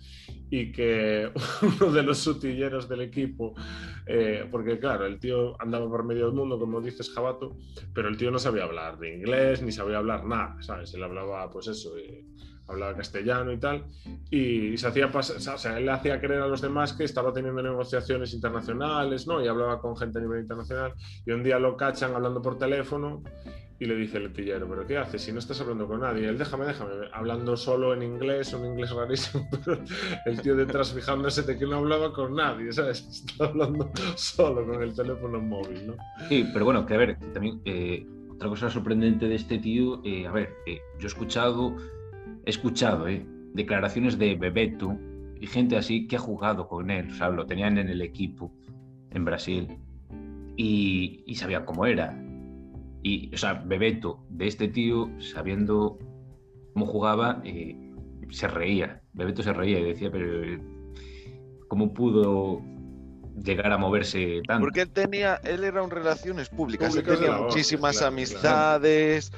Y 0.50 0.72
que 0.72 1.30
uno 1.80 1.92
de 1.92 2.02
los 2.02 2.18
sutilleros 2.18 2.88
del 2.88 3.02
equipo, 3.02 3.54
eh, 4.06 4.46
porque 4.50 4.78
claro, 4.78 5.06
el 5.06 5.18
tío 5.18 5.60
andaba 5.60 5.88
por 5.88 6.04
medio 6.04 6.26
del 6.26 6.34
mundo, 6.34 6.58
como 6.58 6.80
dices, 6.80 7.10
Jabato, 7.10 7.56
pero 7.94 8.08
el 8.08 8.16
tío 8.16 8.30
no 8.30 8.38
sabía 8.38 8.64
hablar 8.64 8.98
de 8.98 9.14
inglés 9.14 9.62
ni 9.62 9.72
sabía 9.72 9.98
hablar 9.98 10.24
nada, 10.24 10.56
¿sabes? 10.60 10.92
Él 10.94 11.02
hablaba, 11.02 11.50
pues 11.50 11.68
eso. 11.68 11.96
Eh, 11.96 12.24
hablaba 12.68 12.96
castellano 12.96 13.52
y 13.52 13.58
tal, 13.58 13.84
y 14.30 14.76
se 14.76 14.86
hacía 14.86 15.06
o 15.06 15.22
sea, 15.22 15.78
él 15.78 15.88
hacía 15.88 16.20
creer 16.20 16.42
a 16.42 16.46
los 16.46 16.60
demás 16.60 16.92
que 16.92 17.04
estaba 17.04 17.32
teniendo 17.32 17.62
negociaciones 17.62 18.32
internacionales, 18.34 19.26
¿no? 19.26 19.42
Y 19.44 19.48
hablaba 19.48 19.80
con 19.80 19.96
gente 19.96 20.18
a 20.18 20.22
nivel 20.22 20.40
internacional, 20.40 20.94
y 21.26 21.32
un 21.32 21.42
día 21.42 21.58
lo 21.58 21.76
cachan 21.76 22.14
hablando 22.14 22.40
por 22.40 22.58
teléfono 22.58 23.22
y 23.82 23.84
le 23.84 23.96
dice 23.96 24.18
el 24.18 24.24
letillero, 24.24 24.68
¿pero 24.68 24.86
qué 24.86 24.96
haces 24.96 25.22
si 25.22 25.32
no 25.32 25.40
estás 25.40 25.60
hablando 25.60 25.88
con 25.88 26.00
nadie? 26.00 26.28
él, 26.28 26.38
déjame, 26.38 26.66
déjame, 26.66 26.92
hablando 27.12 27.56
solo 27.56 27.92
en 27.94 28.04
inglés, 28.04 28.54
un 28.54 28.64
inglés 28.64 28.92
rarísimo, 28.92 29.48
pero 29.64 29.82
el 30.24 30.40
tío 30.40 30.54
detrás 30.54 30.92
fijándose 30.92 31.42
de 31.42 31.58
que 31.58 31.66
no 31.66 31.78
hablaba 31.78 32.12
con 32.12 32.36
nadie, 32.36 32.72
¿sabes? 32.72 33.00
Está 33.28 33.46
hablando 33.46 33.90
solo 34.14 34.64
con 34.64 34.80
el 34.84 34.94
teléfono 34.94 35.40
móvil, 35.40 35.88
¿no? 35.88 35.96
Sí, 36.28 36.48
pero 36.52 36.64
bueno, 36.64 36.86
que 36.86 36.94
a 36.94 36.98
ver, 36.98 37.18
también 37.32 37.60
eh, 37.64 38.06
otra 38.30 38.48
cosa 38.48 38.70
sorprendente 38.70 39.26
de 39.26 39.34
este 39.34 39.58
tío, 39.58 40.00
eh, 40.04 40.28
a 40.28 40.30
ver, 40.30 40.50
eh, 40.66 40.78
yo 41.00 41.04
he 41.04 41.08
escuchado 41.08 41.76
he 42.44 42.50
escuchado 42.50 43.08
¿eh? 43.08 43.24
declaraciones 43.54 44.18
de 44.18 44.34
Bebeto 44.34 44.96
y 45.40 45.46
gente 45.46 45.76
así 45.76 46.06
que 46.06 46.16
ha 46.16 46.20
jugado 46.20 46.68
con 46.68 46.90
él, 46.90 47.08
o 47.10 47.14
sea, 47.14 47.28
lo 47.30 47.46
tenían 47.46 47.78
en 47.78 47.88
el 47.88 48.00
equipo 48.02 48.52
en 49.10 49.24
Brasil 49.24 49.78
y, 50.56 51.34
sabían 51.34 51.64
cómo 51.64 51.86
era. 51.86 52.16
Y, 53.02 53.34
o 53.34 53.36
sea, 53.36 53.54
Bebeto, 53.54 54.24
de 54.30 54.46
este 54.46 54.68
tío, 54.68 55.10
sabiendo 55.18 55.98
cómo 56.74 56.86
jugaba, 56.86 57.40
eh, 57.44 57.76
se 58.30 58.48
reía. 58.48 59.02
Bebeto 59.12 59.42
se 59.42 59.52
reía 59.52 59.80
y 59.80 59.84
decía, 59.84 60.10
pero 60.10 60.44
eh, 60.44 60.60
¿cómo 61.68 61.92
pudo 61.92 62.62
llegar 63.44 63.72
a 63.72 63.78
moverse 63.78 64.42
tanto. 64.46 64.64
Porque 64.64 64.82
él 64.82 64.90
tenía, 64.90 65.40
él 65.44 65.64
era 65.64 65.82
en 65.82 65.90
relaciones 65.90 66.48
públicas, 66.48 66.94
él 66.94 67.02
tenía 67.02 67.32
muchísimas 67.32 68.02
amistades, 68.02 69.32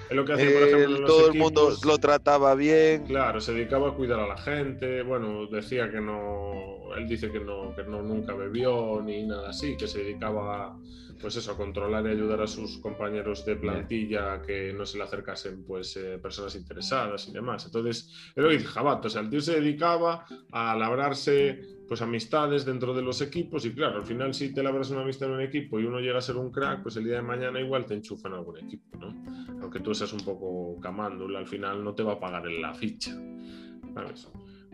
todo 1.06 1.30
el 1.30 1.38
mundo 1.38 1.76
lo 1.84 1.98
trataba 1.98 2.54
bien. 2.54 3.04
Claro, 3.06 3.40
se 3.40 3.52
dedicaba 3.52 3.90
a 3.90 3.94
cuidar 3.94 4.20
a 4.20 4.26
la 4.26 4.36
gente, 4.36 5.02
bueno, 5.02 5.46
decía 5.46 5.90
que 5.90 6.00
no, 6.00 6.94
él 6.96 7.08
dice 7.08 7.30
que 7.30 7.40
no, 7.40 7.74
que 7.74 7.84
no 7.84 8.02
nunca 8.02 8.34
bebió 8.34 9.00
ni 9.02 9.26
nada 9.26 9.50
así, 9.50 9.76
que 9.76 9.86
se 9.86 9.98
dedicaba 9.98 10.66
a 10.66 10.76
pues 11.24 11.36
eso, 11.36 11.52
a 11.52 11.56
controlar 11.56 12.04
y 12.04 12.10
ayudar 12.10 12.42
a 12.42 12.46
sus 12.46 12.76
compañeros 12.78 13.46
de 13.46 13.56
plantilla 13.56 14.42
que 14.42 14.74
no 14.74 14.84
se 14.84 14.98
le 14.98 15.04
acercasen 15.04 15.64
pues 15.64 15.96
eh, 15.96 16.18
personas 16.18 16.54
interesadas 16.54 17.28
y 17.28 17.32
demás. 17.32 17.64
Entonces, 17.64 18.12
era 18.36 18.44
lo 18.44 18.50
que 18.50 18.58
dice 18.58 18.68
Jabato, 18.68 19.08
o 19.08 19.10
sea, 19.10 19.22
el 19.22 19.30
tío 19.30 19.40
se 19.40 19.58
dedicaba 19.58 20.26
a 20.52 20.76
labrarse 20.76 21.62
pues 21.86 22.02
amistades 22.02 22.64
dentro 22.64 22.94
de 22.94 23.02
los 23.02 23.20
equipos 23.20 23.64
y 23.66 23.72
claro, 23.72 23.96
al 23.96 24.06
final 24.06 24.34
si 24.34 24.52
te 24.52 24.62
labras 24.62 24.90
una 24.90 25.02
amistad 25.02 25.28
en 25.28 25.34
un 25.34 25.40
equipo 25.42 25.78
y 25.78 25.84
uno 25.84 26.00
llega 26.00 26.18
a 26.18 26.22
ser 26.22 26.36
un 26.36 26.50
crack, 26.50 26.82
pues 26.82 26.96
el 26.96 27.04
día 27.04 27.16
de 27.16 27.22
mañana 27.22 27.60
igual 27.60 27.84
te 27.84 27.94
enchufan 27.94 28.32
en 28.32 28.38
algún 28.38 28.58
equipo, 28.58 28.96
¿no? 28.98 29.14
Aunque 29.60 29.80
tú 29.80 29.94
seas 29.94 30.12
un 30.12 30.20
poco 30.20 30.80
camándula, 30.80 31.38
al 31.38 31.46
final 31.46 31.84
no 31.84 31.94
te 31.94 32.02
va 32.02 32.14
a 32.14 32.20
pagar 32.20 32.46
en 32.46 32.62
la 32.62 32.74
ficha. 32.74 33.14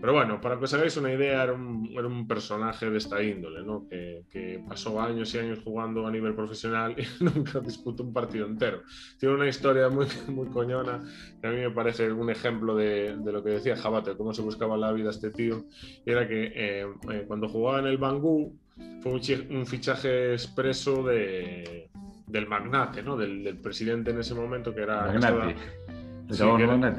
Pero 0.01 0.15
bueno, 0.15 0.41
para 0.41 0.59
que 0.59 0.65
os 0.65 0.73
hagáis 0.73 0.97
una 0.97 1.13
idea, 1.13 1.43
era 1.43 1.53
un, 1.53 1.91
era 1.93 2.07
un 2.07 2.27
personaje 2.27 2.89
de 2.89 2.97
esta 2.97 3.23
índole, 3.23 3.63
¿no? 3.63 3.87
Que, 3.87 4.25
que, 4.31 4.65
pasó 4.67 4.99
años 5.01 5.35
y 5.35 5.39
años 5.39 5.61
jugando 5.63 6.07
a 6.07 6.11
nivel 6.11 6.35
profesional 6.35 6.95
y 6.97 7.05
nunca 7.25 7.61
disputó 7.61 8.03
un 8.03 8.13
partido 8.13 8.47
entero. 8.47 8.83
Tiene 9.19 9.35
una 9.35 9.49
historia 9.49 9.91
muy, 9.91 10.07
muy 10.29 10.49
coñona 10.49 11.01
que 11.41 11.47
a 11.47 11.51
mí 11.51 11.59
me 11.59 11.71
parece 11.71 12.11
un 12.11 12.31
ejemplo 12.31 12.75
de, 12.75 13.17
de 13.19 13.33
lo 13.33 13.45
que 13.45 13.51
decía 13.51 13.77
Jabate, 13.77 14.17
cómo 14.17 14.33
se 14.33 14.41
buscaba 14.43 14.79
la 14.79 14.93
vida 14.93 15.11
este 15.11 15.31
tío. 15.31 15.67
Y 16.07 16.11
era 16.11 16.27
que 16.27 16.53
eh, 16.55 16.87
eh, 17.13 17.25
cuando 17.27 17.49
jugaba 17.49 17.81
en 17.81 17.87
el 17.87 17.99
Bangú 17.99 18.59
fue 19.03 19.13
un, 19.13 19.57
un 19.57 19.67
fichaje 19.67 20.33
expreso 20.33 21.03
de, 21.03 21.91
del 22.27 22.47
magnate, 22.47 23.03
¿no? 23.03 23.19
Del, 23.19 23.45
del, 23.45 23.59
presidente 23.59 24.13
en 24.13 24.21
ese 24.21 24.35
momento 24.35 24.75
que 24.75 24.81
era... 24.81 25.07
Magnate. 25.13 25.57
Sí, 26.31 26.45
que 26.57 26.63
era, 26.63 26.95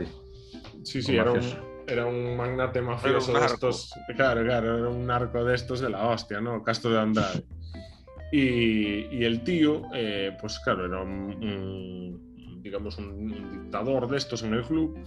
sí, 0.83 1.01
sí, 1.01 1.15
era 1.15 1.31
un 1.31 1.70
era 1.91 2.05
un 2.05 2.35
magnate 2.37 2.81
mafioso 2.81 3.33
de 3.33 3.45
estos. 3.45 3.93
Claro, 4.15 4.43
claro, 4.43 4.77
era 4.77 4.89
un 4.89 5.05
narco 5.05 5.43
de 5.43 5.55
estos 5.55 5.79
de 5.81 5.89
la 5.89 6.07
hostia, 6.07 6.41
¿no? 6.41 6.63
Castro 6.63 6.91
de 6.91 6.99
Andrade. 6.99 7.43
Y, 8.33 9.13
y 9.13 9.25
el 9.25 9.43
tío, 9.43 9.81
eh, 9.93 10.37
pues 10.39 10.57
claro, 10.59 10.85
era 10.85 11.01
un, 11.01 11.43
un 11.43 12.61
digamos, 12.61 12.97
un, 12.97 13.07
un, 13.07 13.51
dictador 13.51 14.07
de 14.07 14.15
estos 14.15 14.43
en 14.43 14.53
el 14.53 14.63
club. 14.63 14.97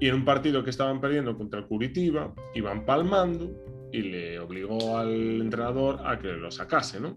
Y 0.00 0.08
en 0.08 0.16
un 0.16 0.24
partido 0.24 0.64
que 0.64 0.70
estaban 0.70 1.00
perdiendo 1.00 1.36
contra 1.36 1.60
el 1.60 1.66
Curitiba, 1.66 2.34
iban 2.56 2.84
palmando 2.84 3.52
y 3.92 4.02
le 4.02 4.40
obligó 4.40 4.98
al 4.98 5.40
entrenador 5.40 6.00
a 6.04 6.18
que 6.18 6.32
lo 6.32 6.50
sacase, 6.50 6.98
¿no? 6.98 7.16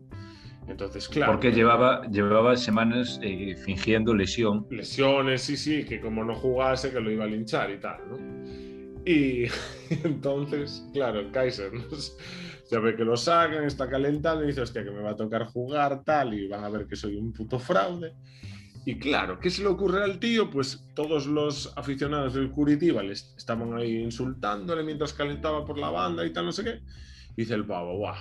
Entonces, 0.68 1.10
claro. 1.10 1.34
Porque 1.34 1.52
llevaba, 1.52 2.08
llevaba 2.10 2.56
semanas 2.56 3.20
eh, 3.24 3.56
fingiendo 3.66 4.14
lesión. 4.14 4.68
Lesiones, 4.70 5.42
sí, 5.42 5.58
sí, 5.58 5.84
que 5.84 6.00
como 6.00 6.24
no 6.24 6.36
jugase, 6.36 6.92
que 6.92 7.00
lo 7.00 7.10
iba 7.10 7.24
a 7.24 7.28
linchar 7.28 7.72
y 7.72 7.80
tal, 7.80 7.98
¿no? 8.08 8.69
Y 9.06 9.46
entonces, 10.04 10.86
claro, 10.94 11.20
el 11.20 11.32
Kaiser 11.32 11.72
ya 12.72 12.80
ve 12.80 12.96
que 12.96 13.04
lo 13.04 13.18
sacan, 13.18 13.64
está 13.64 13.90
calentando 13.90 14.44
y 14.44 14.48
dice, 14.48 14.62
hostia, 14.62 14.84
que 14.84 14.92
me 14.92 15.02
va 15.02 15.12
a 15.12 15.16
tocar 15.16 15.46
jugar 15.46 16.04
tal 16.04 16.34
y 16.34 16.48
van 16.48 16.64
a 16.64 16.70
ver 16.70 16.86
que 16.86 16.96
soy 16.96 17.16
un 17.16 17.32
puto 17.34 17.60
fraude. 17.60 18.14
Y 18.86 18.98
claro, 18.98 19.40
¿qué 19.40 19.50
se 19.50 19.62
le 19.62 19.68
ocurre 19.68 20.04
al 20.04 20.20
tío? 20.20 20.50
Pues 20.50 20.84
todos 20.96 21.28
los 21.28 21.74
aficionados 21.78 22.34
del 22.34 22.50
Curitiba 22.50 23.04
le 23.04 23.14
estaban 23.14 23.74
ahí 23.76 23.98
insultándole 23.98 24.84
mientras 24.84 25.14
calentaba 25.14 25.66
por 25.66 25.78
la 25.78 25.90
banda 25.90 26.26
y 26.26 26.32
tal, 26.32 26.46
no 26.46 26.52
sé 26.52 26.64
qué. 26.64 26.80
dice 27.36 27.54
el 27.56 27.66
pavo, 27.66 27.98
guau, 27.98 28.16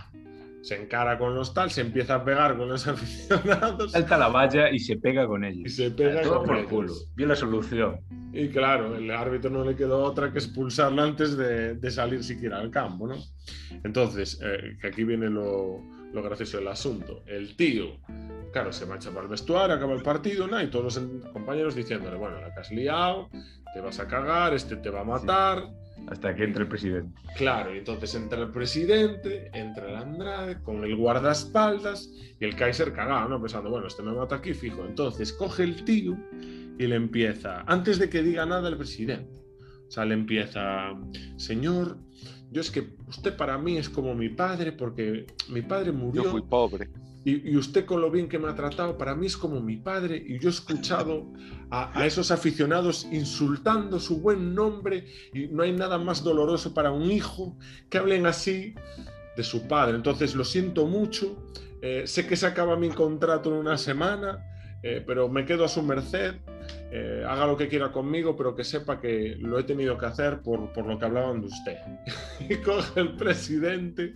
se 0.69 0.75
encara 0.83 1.17
con 1.19 1.35
los 1.35 1.55
tal, 1.55 1.71
se 1.71 1.81
empieza 1.81 2.17
a 2.17 2.25
pegar 2.25 2.59
con 2.59 2.69
los 2.69 2.87
aficionados. 2.89 3.93
Salta 3.93 4.19
la 4.19 4.29
valla 4.29 4.71
y 4.71 4.79
se 4.79 4.99
pega 4.99 5.27
con 5.27 5.43
ellos. 5.43 5.63
Y 5.65 5.71
se 5.71 5.91
pega 5.91 6.21
Todo 6.21 6.41
con 6.41 6.47
por 6.47 6.57
ellos. 6.59 6.69
culo. 6.71 6.93
Vio 7.17 7.27
la 7.27 7.37
solución. 7.37 8.01
Y 8.35 8.49
claro, 8.49 8.95
el 8.95 9.11
árbitro 9.11 9.49
no 9.51 9.65
le 9.65 9.75
quedó 9.75 10.03
otra 10.03 10.31
que 10.31 10.39
expulsarlo 10.39 11.03
antes 11.03 11.39
de, 11.39 11.75
de 11.75 11.91
salir 11.91 12.23
siquiera 12.23 12.59
al 12.59 12.71
campo, 12.71 13.07
¿no? 13.09 13.17
Entonces, 13.83 14.39
eh, 14.43 14.77
que 14.79 14.89
aquí 14.89 15.05
viene 15.05 15.31
lo, 15.31 15.81
lo 16.13 16.23
gracioso 16.23 16.59
del 16.59 16.69
asunto. 16.69 17.23
El 17.27 17.57
tío, 17.57 18.01
claro, 18.53 18.71
se 18.71 18.85
marcha 18.85 19.09
para 19.09 19.23
el 19.23 19.29
vestuario, 19.29 19.75
acaba 19.75 19.95
el 19.95 20.03
partido, 20.03 20.47
¿no? 20.47 20.61
Y 20.61 20.67
todos 20.69 20.85
los 20.99 21.33
compañeros 21.33 21.77
diciéndole, 21.77 22.19
bueno, 22.19 22.43
la 22.43 22.53
que 22.53 22.61
has 22.61 22.71
liado, 22.71 23.31
te 23.73 23.81
vas 23.81 23.99
a 24.01 24.07
cagar, 24.07 24.53
este 24.53 24.77
te 24.77 24.91
va 24.91 25.01
a 25.01 25.05
matar. 25.05 25.63
Hasta 26.11 26.35
que 26.35 26.45
entre 26.45 26.63
el 26.63 26.69
presidente. 26.69 27.21
Claro, 27.37 27.75
y 27.75 27.79
entonces 27.79 28.15
entra 28.15 28.41
el 28.41 28.51
presidente, 28.51 29.51
entra 29.53 29.89
el 29.89 29.97
Andrade 29.97 30.63
con 30.63 30.83
el 30.83 30.97
guardaespaldas 30.97 32.11
y 32.41 32.45
el 32.45 32.57
Kaiser 32.57 32.93
cagado, 32.93 33.29
¿no? 33.29 33.41
Pensando, 33.41 33.71
bueno, 33.71 33.87
este 33.87 34.03
me 34.03 34.13
mata 34.13 34.37
aquí 34.37 34.55
fijo. 34.55 34.85
Entonces 34.87 35.33
coge 35.33 35.65
el 35.65 35.85
tío 35.85 36.17
y 36.79 36.87
le 36.87 36.97
empieza, 36.97 37.63
antes 37.67 37.99
de 37.99 38.09
que 38.09 38.23
diga 38.23 38.47
nada 38.47 38.69
el 38.69 38.77
presidente, 38.77 39.43
o 39.87 39.91
sea, 39.91 40.05
le 40.05 40.15
empieza, 40.15 40.93
señor, 41.37 41.99
yo 42.51 42.61
es 42.61 42.71
que 42.71 42.95
usted 43.07 43.37
para 43.37 43.59
mí 43.59 43.77
es 43.77 43.89
como 43.89 44.15
mi 44.15 44.29
padre 44.29 44.73
porque 44.73 45.27
mi 45.49 45.63
padre 45.63 45.93
murió. 45.93 46.25
Yo 46.25 46.31
fui 46.31 46.43
pobre. 46.43 46.89
Y, 47.25 47.57
usted 47.57 47.85
con 47.85 48.01
lo 48.01 48.11
bien 48.11 48.29
que 48.29 48.39
me 48.39 48.49
ha 48.49 48.55
tratado, 48.55 48.97
para 48.97 49.15
mí 49.15 49.27
es 49.27 49.37
como 49.37 49.61
mi 49.61 49.77
padre. 49.77 50.23
Y 50.27 50.39
yo 50.39 50.49
he 50.49 50.53
escuchado 50.53 51.33
a, 51.71 51.99
a 51.99 52.07
esos 52.07 52.31
aficionados 52.31 53.07
insultando 53.11 54.01
su 54.01 54.21
buen 54.21 54.55
nombre. 54.55 55.07
Y 55.35 55.49
no 55.49 55.63
hay 55.63 55.73
nada 55.73 55.99
más 55.99 56.23
doloroso 56.25 56.73
para 56.73 56.91
un 56.91 57.11
hijo 57.11 57.59
que 57.91 57.99
hablen 57.99 58.27
así 58.27 58.75
de 59.39 59.45
su 59.45 59.69
padre. 59.69 59.97
Entonces 59.97 60.35
lo 60.35 60.45
siento 60.45 60.87
mucho. 60.87 61.37
eh, 61.81 62.03
sé 62.07 62.27
que 62.27 62.37
se 62.37 62.45
acaba 62.47 62.77
mi 62.77 62.89
contrato 62.89 63.51
en 63.51 63.57
una 63.57 63.79
semana, 63.79 64.45
eh, 64.83 65.03
pero 65.07 65.29
me 65.29 65.45
quedo 65.45 65.65
a 65.65 65.69
su 65.69 65.83
merced. 65.83 66.35
Eh, 66.91 67.23
haga 67.29 67.47
lo 67.47 67.57
que 67.57 67.69
quiera 67.69 67.93
conmigo, 67.93 68.35
pero 68.35 68.55
que 68.55 68.65
sepa 68.65 68.99
que 68.99 69.37
lo 69.39 69.59
he 69.59 69.65
tenido 69.65 69.99
que 69.99 70.07
hacer 70.07 70.41
por, 70.41 70.73
por 70.73 70.87
lo 70.87 70.99
que 70.99 71.05
hablaban 71.05 71.41
de 71.41 71.49
usted. 71.49 71.77
Y 72.49 72.57
coge 72.57 73.01
el 73.01 73.17
presidente 73.17 74.15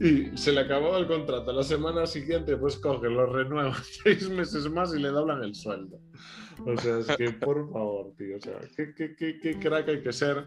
y 0.00 0.36
se 0.36 0.52
le 0.52 0.62
acababa 0.62 0.98
el 0.98 1.06
contrato. 1.06 1.52
La 1.52 1.62
semana 1.62 2.06
siguiente, 2.06 2.56
pues 2.56 2.76
coge, 2.78 3.08
lo 3.08 3.26
renueva 3.26 3.74
seis 4.02 4.28
meses 4.28 4.68
más 4.70 4.92
y 4.94 4.98
le 4.98 5.08
doblan 5.08 5.42
el 5.44 5.54
sueldo. 5.54 6.00
O 6.66 6.76
sea, 6.76 6.98
es 6.98 7.16
que 7.16 7.30
por 7.30 7.70
favor, 7.72 8.12
tío, 8.18 8.36
o 8.36 8.40
sea, 8.40 8.58
qué, 8.76 8.92
qué, 8.94 9.14
qué, 9.14 9.38
qué 9.38 9.58
crack 9.58 9.88
hay 9.88 10.02
que 10.02 10.12
ser. 10.12 10.46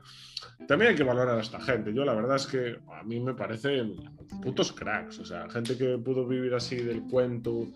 También 0.68 0.92
hay 0.92 0.98
que 0.98 1.04
valorar 1.04 1.38
a 1.38 1.42
esta 1.42 1.60
gente. 1.62 1.94
Yo 1.94 2.04
la 2.04 2.14
verdad 2.14 2.36
es 2.36 2.46
que 2.46 2.78
a 2.92 3.04
mí 3.04 3.20
me 3.20 3.34
parecen 3.34 3.96
putos 4.42 4.72
cracks, 4.74 5.20
o 5.20 5.26
sea, 5.26 5.50
gente 5.50 5.78
que 5.78 5.98
pudo 5.98 6.28
vivir 6.28 6.54
así 6.54 6.76
del 6.76 7.04
cuento 7.04 7.68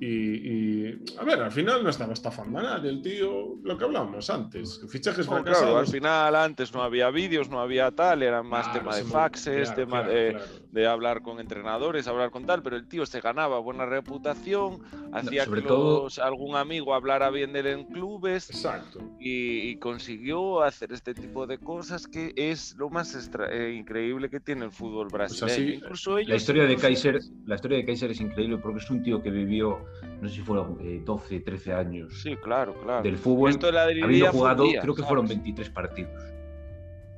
y, 0.00 0.06
y, 0.06 1.04
a 1.18 1.24
ver, 1.24 1.40
al 1.42 1.50
final 1.52 1.82
no 1.82 1.90
estaba 1.90 2.12
estafando 2.12 2.58
a 2.58 2.62
nadie, 2.62 2.90
el 2.90 3.00
tío, 3.02 3.56
lo 3.62 3.78
que 3.78 3.84
hablábamos 3.84 4.28
antes, 4.30 4.80
fichajes 4.90 5.26
No, 5.26 5.32
fracasados. 5.32 5.64
claro, 5.64 5.78
al 5.78 5.86
final 5.86 6.36
antes 6.36 6.72
no 6.74 6.82
había 6.82 7.10
vídeos, 7.10 7.48
no 7.48 7.60
había 7.60 7.90
tal, 7.90 8.22
era 8.22 8.42
más 8.42 8.66
Claro, 8.66 8.80
tema 8.80 8.96
de 8.96 9.04
faxes, 9.04 9.72
claro, 9.72 9.74
tema 9.74 10.02
de. 10.02 10.36
De 10.76 10.86
hablar 10.86 11.22
con 11.22 11.40
entrenadores, 11.40 12.06
hablar 12.06 12.30
con 12.30 12.44
tal, 12.44 12.62
pero 12.62 12.76
el 12.76 12.86
tío 12.86 13.06
se 13.06 13.22
ganaba 13.22 13.58
buena 13.60 13.86
reputación, 13.86 14.82
hacía 15.10 15.46
sobre 15.46 15.62
que 15.62 15.68
todo- 15.68 16.02
los- 16.04 16.18
algún 16.18 16.54
amigo 16.54 16.94
hablara 16.94 17.30
bien 17.30 17.54
de 17.54 17.60
él 17.60 17.66
en 17.68 17.84
clubes 17.86 18.50
Exacto. 18.50 19.00
y, 19.18 19.70
y 19.70 19.76
consiguió 19.78 20.60
hacer 20.62 20.92
este 20.92 21.14
tipo 21.14 21.46
de 21.46 21.56
cosas 21.56 22.06
que 22.06 22.34
es 22.36 22.76
lo 22.76 22.90
más 22.90 23.14
extra- 23.14 23.48
eh, 23.50 23.72
increíble 23.72 24.28
que 24.28 24.38
tiene 24.38 24.66
el 24.66 24.70
fútbol 24.70 25.08
brasileño. 25.08 25.50
así, 25.50 25.74
Incluso 25.76 26.18
ellos, 26.18 26.28
La 26.28 26.36
historia 26.36 26.64
de 26.64 26.76
Kaiser, 26.76 27.20
la 27.46 27.54
historia 27.54 27.78
de 27.78 27.84
Kaiser 27.86 28.10
es 28.10 28.20
increíble 28.20 28.58
porque 28.58 28.78
es 28.80 28.90
un 28.90 29.02
tío 29.02 29.22
que 29.22 29.30
vivió, 29.30 29.78
no 30.20 30.28
sé 30.28 30.34
si 30.34 30.40
fueron 30.42 30.76
eh, 30.82 31.00
12, 31.02 31.40
13 31.40 31.72
años 31.72 32.20
Sí, 32.22 32.36
claro, 32.36 32.74
claro. 32.82 33.02
del 33.02 33.16
fútbol, 33.16 33.48
Esto 33.48 33.66
de 33.68 33.72
la 33.72 33.84
habiendo 33.84 34.30
jugado, 34.30 34.64
día, 34.64 34.82
creo 34.82 34.94
que 34.94 35.00
¿sabes? 35.00 35.08
fueron 35.08 35.26
23 35.26 35.70
partidos 35.70 36.10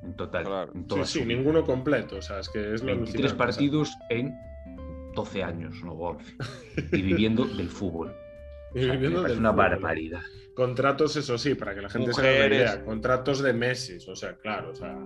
en 0.09 0.15
total. 0.15 0.45
Claro. 0.45 0.71
En 0.75 0.81
Sí, 0.81 0.87
toda 0.87 1.05
sí, 1.05 1.19
su 1.19 1.25
vida. 1.25 1.37
ninguno 1.37 1.63
completo, 1.65 2.17
o 2.17 2.21
sea, 2.21 2.39
es 2.39 2.49
que 2.49 2.73
es 2.73 2.81
lo 2.81 2.87
23 2.87 3.31
alucinante, 3.31 3.37
partidos 3.37 3.97
en 4.09 4.35
12 5.15 5.43
años, 5.43 5.83
no 5.83 5.93
11. 5.93 6.33
Y 6.93 7.01
viviendo 7.01 7.45
del 7.45 7.69
fútbol. 7.69 8.13
Viviendo 8.73 9.23
del 9.23 9.37
una 9.39 9.51
fútbol. 9.51 9.69
barbaridad. 9.69 10.21
Contratos, 10.53 11.15
eso 11.15 11.37
sí, 11.37 11.55
para 11.55 11.73
que 11.73 11.81
la 11.81 11.89
gente 11.89 12.11
se 12.11 12.19
haga 12.19 12.29
una 12.31 12.37
Mujeres. 12.39 12.57
idea. 12.73 12.83
Contratos 12.83 13.41
de 13.41 13.53
meses, 13.53 14.05
o 14.09 14.15
sea, 14.17 14.33
claro, 14.35 14.71
o 14.71 14.75
sea, 14.75 14.97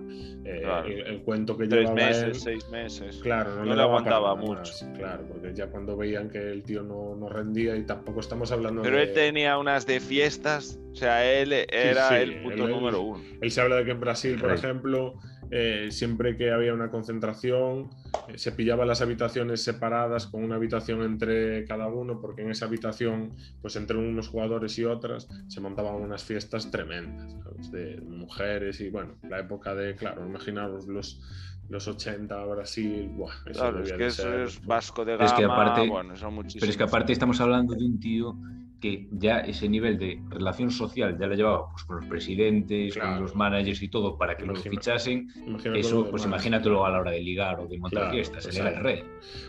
eh, 0.44 0.60
Claro. 0.62 0.86
El, 0.88 1.00
el 1.06 1.22
cuento 1.22 1.56
que 1.56 1.68
Tres 1.68 1.80
llevaba 1.90 1.94
meses, 2.08 2.24
él, 2.24 2.34
seis 2.34 2.68
meses. 2.70 3.20
Claro, 3.22 3.54
no, 3.56 3.64
No 3.66 3.76
le 3.76 3.82
aguantaba 3.82 4.34
mucho. 4.34 4.54
más, 4.58 4.84
claro, 4.96 5.24
porque 5.28 5.54
ya 5.54 5.68
cuando 5.68 5.96
veían 5.96 6.28
que 6.28 6.38
el 6.38 6.64
tío 6.64 6.82
no, 6.82 7.14
no 7.14 7.28
rendía 7.28 7.76
y 7.76 7.84
tampoco 7.86 8.18
estamos 8.18 8.50
hablando 8.50 8.82
Pero 8.82 8.96
de... 8.96 9.04
él 9.04 9.12
tenía 9.12 9.56
unas 9.58 9.86
de 9.86 10.00
fiestas, 10.00 10.80
o 10.90 10.96
sea, 10.96 11.24
él 11.24 11.52
era 11.52 12.08
sí, 12.08 12.14
el 12.16 12.42
puto 12.42 12.64
él- 12.64 12.70
número 12.70 13.02
uno. 13.02 13.22
Él 13.40 13.50
se 13.52 13.60
habla 13.60 13.76
de 13.76 13.84
que 13.84 13.90
en 13.92 14.00
Brasil, 14.00 14.36
por 14.40 14.50
ejemplo, 14.52 15.14
eh, 15.56 15.88
siempre 15.92 16.36
que 16.36 16.50
había 16.50 16.74
una 16.74 16.90
concentración, 16.90 17.88
eh, 18.28 18.36
se 18.38 18.50
pillaba 18.50 18.84
las 18.84 19.00
habitaciones 19.02 19.62
separadas 19.62 20.26
con 20.26 20.42
una 20.42 20.56
habitación 20.56 21.02
entre 21.02 21.64
cada 21.64 21.86
uno, 21.86 22.20
porque 22.20 22.42
en 22.42 22.50
esa 22.50 22.66
habitación, 22.66 23.32
pues 23.62 23.76
entre 23.76 23.96
unos 23.96 24.26
jugadores 24.28 24.76
y 24.80 24.84
otras, 24.84 25.28
se 25.46 25.60
montaban 25.60 25.94
unas 25.94 26.24
fiestas 26.24 26.70
tremendas, 26.72 27.36
¿sabes? 27.44 27.70
de 27.70 28.00
mujeres 28.00 28.80
y 28.80 28.90
bueno, 28.90 29.14
la 29.28 29.38
época 29.38 29.74
de, 29.76 29.94
claro, 29.94 30.26
imaginaros 30.26 30.88
los, 30.88 31.20
los 31.68 31.86
80 31.86 32.44
Brasil, 32.46 33.08
buah, 33.14 33.30
eso 33.46 33.60
Claro, 33.60 33.76
debía 33.78 33.84
es 33.84 33.90
de 33.90 33.96
que 33.98 34.06
eso 34.08 34.22
ser- 34.24 34.40
es 34.40 34.66
Vasco 34.66 35.04
de 35.04 35.12
Gama, 35.16 35.24
es 35.24 35.32
que 35.34 35.44
aparte- 35.44 35.88
bueno, 35.88 36.16
son 36.16 36.34
muchísimos. 36.34 36.60
Pero 36.62 36.70
es 36.70 36.76
que 36.76 36.82
aparte 36.82 37.12
estamos 37.12 37.40
hablando 37.40 37.74
de 37.74 37.84
un 37.84 38.00
tío 38.00 38.36
que 38.84 39.06
ya 39.12 39.38
ese 39.38 39.66
nivel 39.66 39.96
de 39.98 40.20
relación 40.28 40.70
social 40.70 41.16
ya 41.18 41.26
lo 41.26 41.34
llevaba 41.34 41.70
pues, 41.70 41.84
con 41.84 41.96
los 41.96 42.04
presidentes, 42.06 42.92
Claro. 42.92 43.12
con 43.14 43.22
los 43.22 43.34
managers 43.34 43.80
y 43.82 43.88
todo 43.88 44.18
para 44.18 44.36
que 44.36 44.44
lo 44.44 44.54
fichasen. 44.54 45.26
Eso, 45.74 46.10
pues 46.10 46.26
imagínatelo 46.26 46.84
a 46.84 46.90
la 46.90 47.00
hora 47.00 47.10
de 47.12 47.20
ligar 47.20 47.60
o 47.60 47.66
de 47.66 47.78
montar 47.78 48.00
Claro, 48.02 48.12
fiestas. 48.14 48.44
Él 48.46 48.58
era 48.58 48.76
el 48.76 48.84
rey. 48.84 49.02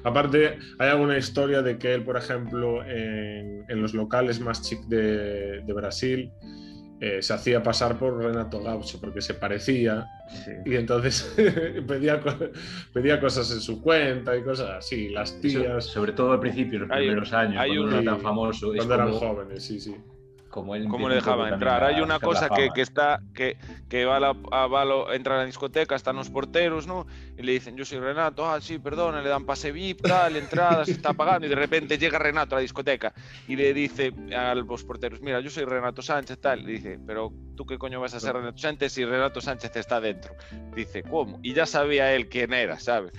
Aparte, 0.06 0.58
hay 0.80 0.90
alguna 0.90 1.18
historia 1.18 1.62
de 1.62 1.78
que 1.78 1.94
él, 1.94 2.04
por 2.06 2.16
ejemplo, 2.16 2.82
en, 2.86 3.66
en 3.68 3.82
los 3.82 3.94
locales 3.94 4.40
más 4.40 4.62
chic 4.62 4.80
de, 4.88 5.62
de 5.66 5.74
Brasil, 5.74 6.32
eh, 7.02 7.22
se 7.22 7.34
hacía 7.34 7.62
pasar 7.62 7.98
por 7.98 8.18
Renato 8.18 8.62
Gaucho 8.64 9.00
porque 9.02 9.22
se 9.22 9.34
parecía 9.34 10.08
y 10.66 10.76
entonces 10.76 11.34
pedía, 11.88 12.22
pedía 12.94 13.20
cosas 13.20 13.52
en 13.52 13.60
su 13.60 13.82
cuenta 13.82 14.36
y 14.38 14.44
cosas 14.44 14.70
así. 14.72 15.10
Las 15.10 15.32
Eso, 15.32 15.42
tías, 15.42 15.86
sobre 15.86 16.14
todo 16.14 16.32
al 16.32 16.40
principio, 16.40 16.80
los 16.80 16.92
Hay- 16.92 17.04
primeros 17.06 17.34
años, 17.34 17.58
hay 17.60 17.70
cuando 17.72 17.84
un- 17.84 17.90
no 17.92 17.96
era 18.00 18.12
tan 18.14 18.22
famoso, 18.22 18.74
es 18.74 18.78
cuando 18.78 18.94
eran 18.96 19.08
como, 19.12 19.20
jóvenes, 19.20 19.64
sí, 19.64 19.80
sí. 19.80 19.96
Como 20.56 20.74
él 20.74 20.88
¿Cómo 20.88 21.10
le 21.10 21.16
dejaban 21.16 21.54
entrar? 21.54 21.84
Hay 21.84 22.00
una 22.00 22.18
cosa 22.22 22.48
que, 22.50 22.70
que 22.74 22.82
está, 22.82 23.20
que, 23.34 23.58
que 23.90 24.06
va, 24.06 24.16
a 24.16 24.20
la, 24.22 24.38
a- 24.52 24.68
va 24.68 24.82
a 24.84 24.86
lo- 24.86 25.12
entra 25.12 25.36
a 25.36 25.40
la 25.40 25.46
discoteca, 25.46 25.96
están 25.96 26.16
los 26.16 26.30
porteros, 26.30 26.88
¿no? 26.88 27.06
Y 27.38 27.44
le 27.44 27.52
dicen, 27.52 27.76
yo 27.76 27.84
soy 27.84 28.00
Renato, 28.00 28.48
ah, 28.50 28.62
sí, 28.62 28.80
perdona, 28.80 29.22
le 29.22 29.28
dan 29.28 29.46
pase 29.46 29.74
VIP, 29.74 30.02
tal, 30.02 30.38
entrada, 30.38 30.86
se 30.86 30.94
está 30.94 31.14
pagando, 31.14 31.46
y 31.46 31.50
de 31.50 31.56
repente 31.56 31.98
llega 31.98 32.18
Renato 32.18 32.56
a 32.56 32.60
la 32.60 32.62
discoteca 32.62 33.14
y 33.50 33.58
le 33.58 33.74
dice 33.74 34.14
a 34.34 34.56
los 34.56 34.84
porteros, 34.86 35.22
mira, 35.22 35.42
yo 35.42 35.50
soy 35.50 35.66
Renato 35.66 36.02
Sánchez, 36.02 36.40
tal, 36.40 36.62
y 36.62 36.74
dice, 36.74 37.00
pero 37.06 37.34
tú 37.58 37.66
qué 37.66 37.78
coño 37.78 38.00
vas 38.00 38.14
a 38.14 38.20
ser 38.22 38.34
Renato 38.34 38.58
Sánchez 38.58 38.94
si 38.94 39.04
Renato 39.04 39.42
Sánchez 39.42 39.76
está 39.76 40.00
dentro. 40.00 40.34
Dice, 40.74 41.04
¿cómo? 41.04 41.40
Y 41.44 41.54
ya 41.54 41.66
sabía 41.66 42.14
él 42.14 42.30
quién 42.30 42.54
era, 42.54 42.80
¿sabes? 42.80 43.12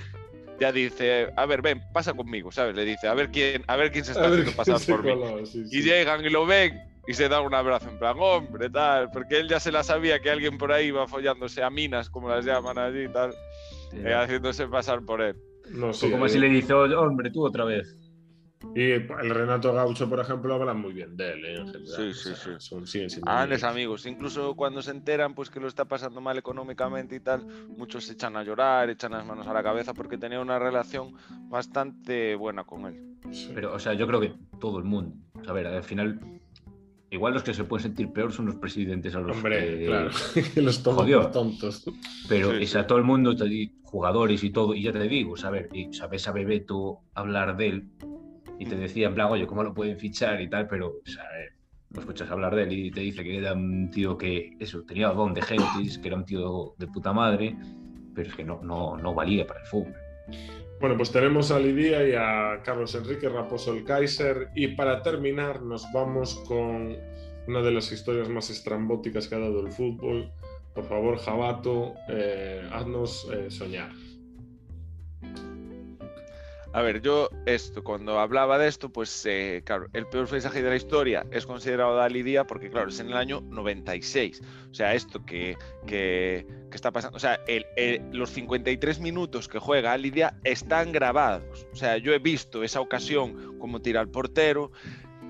Ya 0.58 0.72
dice, 0.72 1.30
a 1.36 1.44
ver, 1.44 1.60
ven, 1.60 1.82
pasa 1.92 2.14
conmigo, 2.14 2.50
¿sabes? 2.50 2.74
Le 2.74 2.86
dice, 2.86 3.08
a 3.08 3.12
ver 3.14 3.30
quién, 3.30 3.62
a 3.66 3.76
ver 3.76 3.92
quién 3.92 4.06
se 4.06 4.12
está 4.12 4.28
haciendo 4.28 4.52
pasar 4.52 4.80
por 4.86 5.04
mí. 5.04 5.46
sí, 5.46 5.64
sí. 5.68 5.78
Y 5.78 5.82
llegan 5.82 6.24
y 6.24 6.30
lo 6.30 6.46
ven 6.46 6.80
y 7.06 7.14
se 7.14 7.28
dan 7.28 7.44
un 7.44 7.54
abrazo 7.54 7.88
en 7.88 7.98
plan, 7.98 8.16
hombre, 8.18 8.68
tal, 8.70 9.10
porque 9.10 9.38
él 9.38 9.48
ya 9.48 9.60
se 9.60 9.70
la 9.72 9.82
sabía 9.82 10.20
que 10.20 10.30
alguien 10.30 10.58
por 10.58 10.72
ahí 10.72 10.86
iba 10.88 11.06
follándose 11.06 11.62
a 11.62 11.70
minas, 11.70 12.10
como 12.10 12.28
las 12.28 12.44
llaman 12.44 12.78
allí 12.78 13.04
y 13.04 13.08
tal, 13.08 13.32
Sí. 13.90 13.98
eh, 14.04 14.14
haciéndose 14.14 14.66
pasar 14.66 15.02
por 15.04 15.20
él. 15.22 15.36
No, 15.70 15.92
sí, 15.92 16.10
como 16.10 16.26
eh, 16.26 16.28
si 16.28 16.38
le 16.38 16.48
dice, 16.48 16.72
"Oye, 16.74 16.94
hombre, 16.94 17.30
tú 17.30 17.44
otra 17.46 17.64
vez. 17.64 17.96
Y 18.74 18.90
el 18.90 19.06
Renato 19.30 19.72
Gaucho, 19.72 20.08
por 20.08 20.18
ejemplo, 20.18 20.54
hablan 20.54 20.80
muy 20.80 20.92
bien 20.92 21.16
de 21.16 21.32
él 21.32 21.44
¿eh? 21.44 21.54
en 21.60 21.66
general. 21.68 21.86
Sí, 21.86 22.02
o 22.02 22.12
sí, 22.14 22.34
sea, 22.34 22.36
sí. 22.36 22.50
Son, 22.58 22.86
siguen 22.86 23.10
siendo 23.10 23.30
amigos. 23.30 23.62
amigos, 23.64 24.06
incluso 24.06 24.54
cuando 24.56 24.82
se 24.82 24.90
enteran 24.90 25.34
pues 25.34 25.50
que 25.50 25.60
lo 25.60 25.68
está 25.68 25.84
pasando 25.84 26.20
mal 26.20 26.36
económicamente 26.38 27.14
y 27.14 27.20
tal, 27.20 27.46
muchos 27.76 28.04
se 28.06 28.14
echan 28.14 28.34
a 28.36 28.42
llorar, 28.42 28.90
echan 28.90 29.12
las 29.12 29.24
manos 29.26 29.46
a 29.46 29.52
la 29.52 29.62
cabeza 29.62 29.94
porque 29.94 30.18
tenía 30.18 30.40
una 30.40 30.58
relación 30.58 31.14
bastante 31.48 32.34
buena 32.34 32.64
con 32.64 32.86
él. 32.86 33.16
Sí. 33.30 33.52
Pero, 33.54 33.72
o 33.74 33.78
sea, 33.78 33.92
yo 33.94 34.06
creo 34.06 34.20
que 34.20 34.34
todo 34.58 34.78
el 34.78 34.84
mundo. 34.84 35.14
A 35.46 35.52
ver, 35.52 35.66
al 35.66 35.84
final, 35.84 36.18
igual 37.10 37.34
los 37.34 37.42
que 37.42 37.54
se 37.54 37.64
pueden 37.64 37.84
sentir 37.84 38.12
peor 38.12 38.32
son 38.32 38.46
los 38.46 38.56
presidentes 38.56 39.14
a 39.14 39.20
los 39.20 39.36
Hombre, 39.36 39.78
que... 39.78 39.86
claro, 39.86 40.10
los 40.56 40.82
Jodió. 40.82 41.26
tontos. 41.28 41.84
Pero 42.28 42.52
Sí, 42.56 42.64
es 42.64 42.76
a 42.76 42.86
todo 42.86 42.98
el 42.98 43.04
mundo, 43.04 43.34
jugadores 43.82 44.42
y 44.44 44.50
todo, 44.50 44.74
y 44.74 44.82
ya 44.82 44.92
te 44.92 45.00
digo, 45.08 45.36
saber, 45.36 45.68
y 45.72 45.92
sabes 45.92 46.26
a 46.28 46.32
Bebeto 46.32 47.00
hablar 47.14 47.56
de 47.56 47.66
él, 47.68 47.88
y 48.58 48.66
te 48.66 48.76
decía 48.76 49.08
en 49.08 49.14
plan, 49.14 49.28
oye, 49.30 49.46
¿cómo 49.46 49.62
lo 49.62 49.74
pueden 49.74 49.98
fichar 49.98 50.40
y 50.40 50.48
tal? 50.48 50.66
Pero, 50.66 50.88
o 50.88 51.08
sea, 51.08 51.24
lo 51.90 52.00
escuchas 52.00 52.30
hablar 52.30 52.54
de 52.54 52.64
él 52.64 52.72
y 52.72 52.90
te 52.90 53.00
dice 53.00 53.22
que 53.22 53.38
era 53.38 53.52
un 53.52 53.90
tío 53.90 54.16
que, 54.18 54.56
eso, 54.58 54.82
tenía 54.82 55.08
don 55.08 55.34
de 55.34 55.42
gentis, 55.42 55.98
que 55.98 56.08
era 56.08 56.16
un 56.16 56.24
tío 56.24 56.74
de 56.78 56.86
puta 56.86 57.12
madre, 57.12 57.56
pero 58.14 58.28
es 58.28 58.34
que 58.34 58.44
no, 58.44 58.60
no, 58.62 58.96
no 58.96 59.14
valía 59.14 59.46
para 59.46 59.60
el 59.60 59.66
fútbol. 59.66 59.94
Bueno, 60.78 60.97
pues 60.98 61.11
tenemos 61.11 61.51
a 61.51 61.59
Lidia 61.59 62.07
y 62.07 62.12
a 62.12 62.62
Carlos 62.62 62.94
Enrique 62.94 63.28
Raposo 63.28 63.73
el 63.73 63.85
Kaiser. 63.85 64.51
Y 64.55 64.69
para 64.69 65.03
terminar, 65.03 65.62
nos 65.62 65.90
vamos 65.93 66.35
con 66.47 66.97
una 67.48 67.62
de 67.62 67.70
las 67.70 67.90
historias 67.93 68.28
más 68.28 68.51
estrambóticas 68.51 69.27
que 69.27 69.36
ha 69.36 69.39
dado 69.39 69.61
el 69.61 69.73
fútbol. 69.73 70.31
Por 70.74 70.85
favor, 70.85 71.19
Jabato, 71.19 71.94
eh, 72.11 72.69
haznos 72.70 73.27
eh, 73.32 73.51
soñar. 73.51 73.90
A 76.77 76.82
ver, 76.82 77.01
yo 77.01 77.31
esto, 77.47 77.82
cuando 77.82 78.20
hablaba 78.20 78.59
de 78.59 78.69
esto, 78.69 78.90
pues 78.90 79.24
eh, 79.24 79.62
claro, 79.65 79.86
el 79.94 80.07
peor 80.09 80.28
paisaje 80.28 80.62
de 80.62 80.69
la 80.69 80.77
historia 80.77 81.24
es 81.31 81.47
considerado 81.47 81.97
Dali 81.97 82.23
Día 82.23 82.44
porque, 82.47 82.69
claro, 82.69 82.90
es 82.90 83.01
en 83.01 83.07
el 83.07 83.16
año 83.16 83.40
96. 83.40 84.43
O 84.70 84.74
sea, 84.74 84.93
esto 84.93 85.24
que, 85.24 85.57
que, 85.86 86.47
que 86.70 86.77
está 86.77 86.90
pasando, 86.93 87.16
o 87.16 87.20
sea, 87.20 87.40
el- 87.48 87.65
el- 87.77 88.03
los 88.12 88.28
53 88.31 89.01
minutos 89.01 89.48
que 89.48 89.59
juega 89.59 89.97
Día 90.11 90.35
están 90.44 90.93
grabados. 90.93 91.66
O 91.73 91.77
sea, 91.77 91.97
yo 91.97 92.12
he 92.12 92.19
visto 92.19 92.62
esa 92.62 92.82
ocasión 92.82 93.59
como 93.59 93.81
tira 93.81 94.01
al 94.01 94.11
portero. 94.11 94.70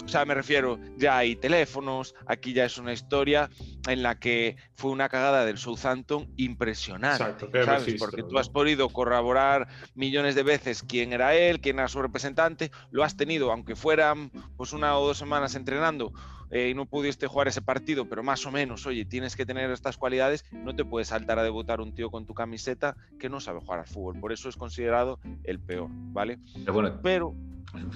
O 0.06 0.08
sea, 0.08 0.24
me 0.24 0.34
refiero, 0.34 0.78
ya 0.96 1.18
hay 1.18 1.34
teléfonos, 1.34 2.14
aquí 2.26 2.52
ya 2.52 2.64
es 2.64 2.78
una 2.78 2.92
historia 2.92 3.50
en 3.88 4.04
la 4.04 4.14
que 4.20 4.56
fue 4.76 4.92
una 4.92 5.08
cagada 5.08 5.44
del 5.44 5.58
Southampton 5.58 6.32
impresionante. 6.36 7.24
Exacto, 7.24 7.48
¿sabes? 7.50 7.66
registro, 7.66 8.06
Porque 8.06 8.22
tú 8.22 8.34
¿no? 8.34 8.38
has 8.38 8.48
podido 8.48 8.88
corroborar 8.88 9.66
millones 9.96 10.36
de 10.36 10.44
veces 10.44 10.84
quién 10.84 11.12
era 11.12 11.34
él, 11.34 11.60
quién 11.60 11.80
era 11.80 11.88
su 11.88 12.00
representante, 12.00 12.70
lo 12.92 13.02
has 13.02 13.16
tenido, 13.16 13.50
aunque 13.50 13.74
fueran 13.74 14.30
pues 14.56 14.72
una 14.72 14.96
o 14.96 15.04
dos 15.08 15.18
semanas 15.18 15.56
entrenando 15.56 16.12
eh, 16.52 16.68
y 16.70 16.74
no 16.74 16.86
pudiste 16.86 17.26
jugar 17.26 17.48
ese 17.48 17.60
partido, 17.60 18.08
pero 18.08 18.22
más 18.22 18.46
o 18.46 18.52
menos, 18.52 18.86
oye, 18.86 19.04
tienes 19.06 19.34
que 19.34 19.44
tener 19.44 19.68
estas 19.72 19.96
cualidades, 19.96 20.44
no 20.52 20.76
te 20.76 20.84
puedes 20.84 21.08
saltar 21.08 21.40
a 21.40 21.42
debutar 21.42 21.80
un 21.80 21.92
tío 21.96 22.12
con 22.12 22.26
tu 22.26 22.34
camiseta 22.34 22.96
que 23.18 23.28
no 23.28 23.40
sabe 23.40 23.58
jugar 23.58 23.80
al 23.80 23.86
fútbol, 23.88 24.20
por 24.20 24.32
eso 24.32 24.48
es 24.48 24.56
considerado 24.56 25.18
el 25.42 25.58
peor, 25.58 25.88
¿vale? 25.90 26.38
Pero 26.54 26.72
bueno, 26.72 27.00
Pero 27.02 27.34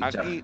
aquí, 0.01 0.43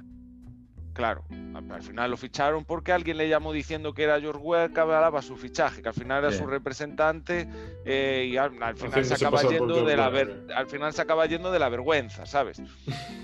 claro, 0.96 1.24
al 1.54 1.70
al 1.70 1.82
final 1.82 2.10
lo 2.10 2.16
ficharon 2.16 2.64
porque 2.64 2.90
alguien 2.92 3.18
le 3.18 3.28
llamó 3.28 3.52
diciendo 3.52 3.92
que 3.92 4.04
era 4.04 4.18
George 4.20 4.40
Weah 4.42 4.68
que 4.70 4.80
avalaba 4.80 5.20
su 5.20 5.36
fichaje, 5.36 5.82
que 5.82 5.88
al 5.88 5.94
final 5.94 6.24
era 6.24 6.32
su 6.32 6.46
representante 6.46 7.46
eh, 7.84 8.28
y 8.30 8.36
al, 8.38 8.60
al 8.62 8.76
final 8.76 9.04
se 9.04 9.14
acaba 9.14 9.42
yendo 9.50 9.84
de 9.84 9.96
la 9.96 10.08
ver- 10.10 10.46
al 10.56 10.66
final 10.68 10.92
se 10.92 11.02
acaba 11.02 11.26
yendo 11.26 11.52
de 11.52 11.58
la 11.58 11.68
vergüenza, 11.68 12.24
¿sabes? 12.26 12.62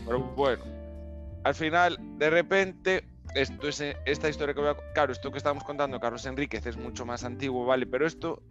Pero 0.07 0.21
bueno, 0.37 0.65
al 1.45 1.55
final 1.55 1.97
de 2.19 2.31
repente 2.31 3.05
esto 3.35 3.69
es 3.69 3.83
esta 4.05 4.29
historia 4.29 4.55
que 4.55 4.61
voy 4.61 4.71
a 4.71 4.77
claro, 4.93 5.13
esto 5.13 5.31
que 5.33 5.39
estamos 5.39 5.65
contando 5.65 5.99
Carlos 5.99 6.27
Enríquez 6.27 6.67
es 6.67 6.77
mucho 6.77 7.07
más 7.07 7.25
antiguo, 7.25 7.65
vale, 7.65 7.87
pero 7.87 8.07
esto 8.07 8.43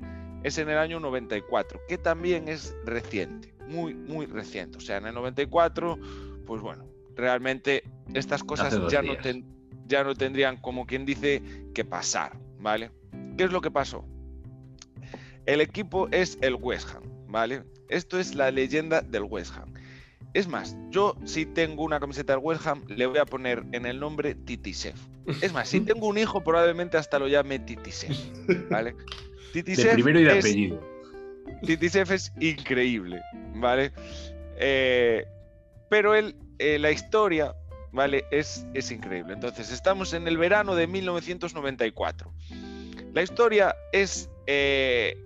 es 0.43 0.57
en 0.57 0.69
el 0.69 0.77
año 0.79 0.99
94, 0.99 1.79
que 1.87 1.99
también 1.99 2.47
es 2.47 2.75
reciente, 2.85 3.53
muy 3.67 3.93
muy 3.93 4.25
reciente, 4.25 4.79
o 4.79 4.81
sea, 4.81 4.97
en 4.97 5.05
el 5.05 5.13
94 5.13 5.99
pues 6.47 6.61
bueno, 6.61 6.85
realmente 7.15 7.83
estas 8.13 8.43
cosas 8.43 8.73
ya 8.91 9.01
no, 9.01 9.11
días. 9.13 9.23
ten- 9.23 9.45
ya 9.87 10.03
no 10.03 10.15
tendrían, 10.15 10.57
como 10.57 10.85
quien 10.85 11.05
dice, 11.05 11.41
que 11.73 11.83
pasar, 11.85 12.37
¿vale? 12.59 12.91
¿Qué 13.37 13.43
es 13.45 13.51
lo 13.51 13.61
que 13.61 13.71
pasó? 13.71 14.05
El 15.45 15.61
equipo 15.61 16.07
es 16.11 16.37
el 16.41 16.55
West 16.55 16.89
Ham, 16.95 17.03
¿vale? 17.27 17.63
Esto 17.89 18.19
es 18.19 18.35
la 18.35 18.51
leyenda 18.51 19.01
del 19.01 19.23
West 19.23 19.53
Ham. 19.57 19.73
Es 20.33 20.47
más, 20.47 20.77
yo 20.91 21.15
si 21.25 21.45
tengo 21.45 21.83
una 21.83 21.99
camiseta 21.99 22.33
del 22.33 22.41
West 22.43 22.65
Ham, 22.65 22.83
le 22.87 23.05
voy 23.05 23.17
a 23.17 23.25
poner 23.25 23.63
en 23.73 23.85
el 23.85 23.99
nombre 23.99 24.33
Titisef. 24.35 24.95
Es 25.41 25.51
más, 25.51 25.67
si 25.67 25.81
tengo 25.81 26.07
un 26.07 26.17
hijo, 26.17 26.41
probablemente 26.41 26.97
hasta 26.97 27.19
lo 27.19 27.27
llame 27.27 27.59
Titisef, 27.59 28.17
¿vale? 28.69 28.93
De 29.53 29.63
Titisef 29.63 29.93
primero 29.95 30.19
y 30.19 30.23
de 30.23 30.37
es- 30.37 30.45
apellido. 30.45 30.91
Titisef 31.65 32.11
es 32.11 32.31
increíble, 32.39 33.21
¿vale? 33.55 33.91
Eh, 34.57 35.25
pero 35.89 36.15
él, 36.15 36.35
eh, 36.61 36.77
la 36.77 36.91
historia, 36.91 37.55
¿vale? 37.91 38.25
Es, 38.29 38.67
es 38.75 38.91
increíble. 38.91 39.33
Entonces, 39.33 39.71
estamos 39.71 40.13
en 40.13 40.27
el 40.27 40.37
verano 40.37 40.75
de 40.75 40.85
1994. 40.85 42.31
La 43.13 43.23
historia 43.23 43.75
es 43.91 44.29
eh, 44.45 45.17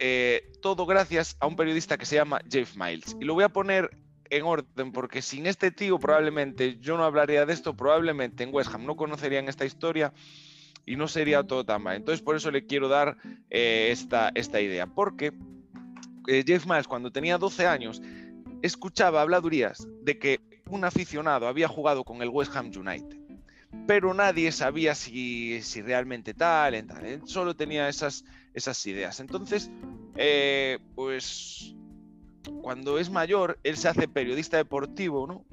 eh, 0.00 0.50
todo 0.60 0.84
gracias 0.84 1.36
a 1.38 1.46
un 1.46 1.54
periodista 1.54 1.96
que 1.96 2.04
se 2.04 2.16
llama 2.16 2.40
Jeff 2.50 2.76
Miles. 2.76 3.16
Y 3.20 3.24
lo 3.24 3.34
voy 3.34 3.44
a 3.44 3.48
poner 3.48 3.96
en 4.28 4.42
orden 4.42 4.90
porque 4.90 5.22
sin 5.22 5.46
este 5.46 5.70
tío 5.70 6.00
probablemente 6.00 6.78
yo 6.80 6.96
no 6.96 7.04
hablaría 7.04 7.46
de 7.46 7.52
esto, 7.52 7.76
probablemente 7.76 8.42
en 8.42 8.52
West 8.52 8.74
Ham 8.74 8.84
no 8.84 8.96
conocerían 8.96 9.48
esta 9.48 9.64
historia 9.64 10.12
y 10.84 10.96
no 10.96 11.06
sería 11.06 11.44
todo 11.44 11.64
tan 11.64 11.82
mal. 11.82 11.94
Entonces 11.94 12.22
por 12.22 12.34
eso 12.34 12.50
le 12.50 12.66
quiero 12.66 12.88
dar 12.88 13.18
esta, 13.50 14.32
esta 14.34 14.60
idea, 14.60 14.86
porque 14.86 15.32
Jeff 16.26 16.66
Miles 16.66 16.88
cuando 16.88 17.12
tenía 17.12 17.38
12 17.38 17.66
años 17.66 18.02
escuchaba 18.62 19.20
habladurías 19.20 19.86
de 20.02 20.18
que 20.18 20.40
un 20.72 20.84
aficionado 20.84 21.46
había 21.46 21.68
jugado 21.68 22.04
con 22.04 22.22
el 22.22 22.28
West 22.28 22.56
Ham 22.56 22.70
United, 22.74 23.18
pero 23.86 24.14
nadie 24.14 24.52
sabía 24.52 24.94
si, 24.94 25.62
si 25.62 25.82
realmente 25.82 26.34
tal. 26.34 26.74
Él 26.74 27.22
solo 27.24 27.54
tenía 27.54 27.88
esas, 27.88 28.24
esas 28.54 28.84
ideas. 28.86 29.20
Entonces, 29.20 29.70
eh, 30.16 30.78
pues 30.94 31.74
cuando 32.62 32.98
es 32.98 33.10
mayor, 33.10 33.58
él 33.62 33.76
se 33.76 33.88
hace 33.88 34.08
periodista 34.08 34.56
deportivo, 34.56 35.26
¿no? 35.26 35.44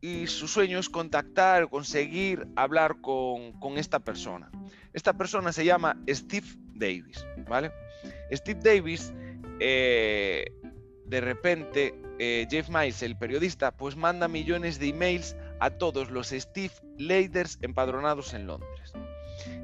Y 0.00 0.26
su 0.28 0.46
sueño 0.46 0.78
es 0.78 0.88
contactar, 0.88 1.68
conseguir 1.68 2.46
hablar 2.54 3.00
con, 3.00 3.52
con 3.58 3.78
esta 3.78 3.98
persona. 3.98 4.50
Esta 4.92 5.14
persona 5.14 5.52
se 5.52 5.64
llama 5.64 6.00
Steve 6.08 6.46
Davis, 6.74 7.26
¿vale? 7.48 7.72
Steve 8.30 8.60
Davis, 8.62 9.12
eh, 9.58 10.44
de 11.08 11.20
repente, 11.20 11.94
eh, 12.18 12.46
Jeff 12.50 12.68
Miles, 12.68 13.02
el 13.02 13.16
periodista, 13.16 13.70
pues 13.70 13.96
manda 13.96 14.28
millones 14.28 14.78
de 14.78 14.88
emails 14.88 15.36
a 15.60 15.70
todos 15.70 16.10
los 16.10 16.28
Steve 16.28 16.72
Leaders 16.98 17.58
empadronados 17.62 18.34
en 18.34 18.46
Londres. 18.46 18.92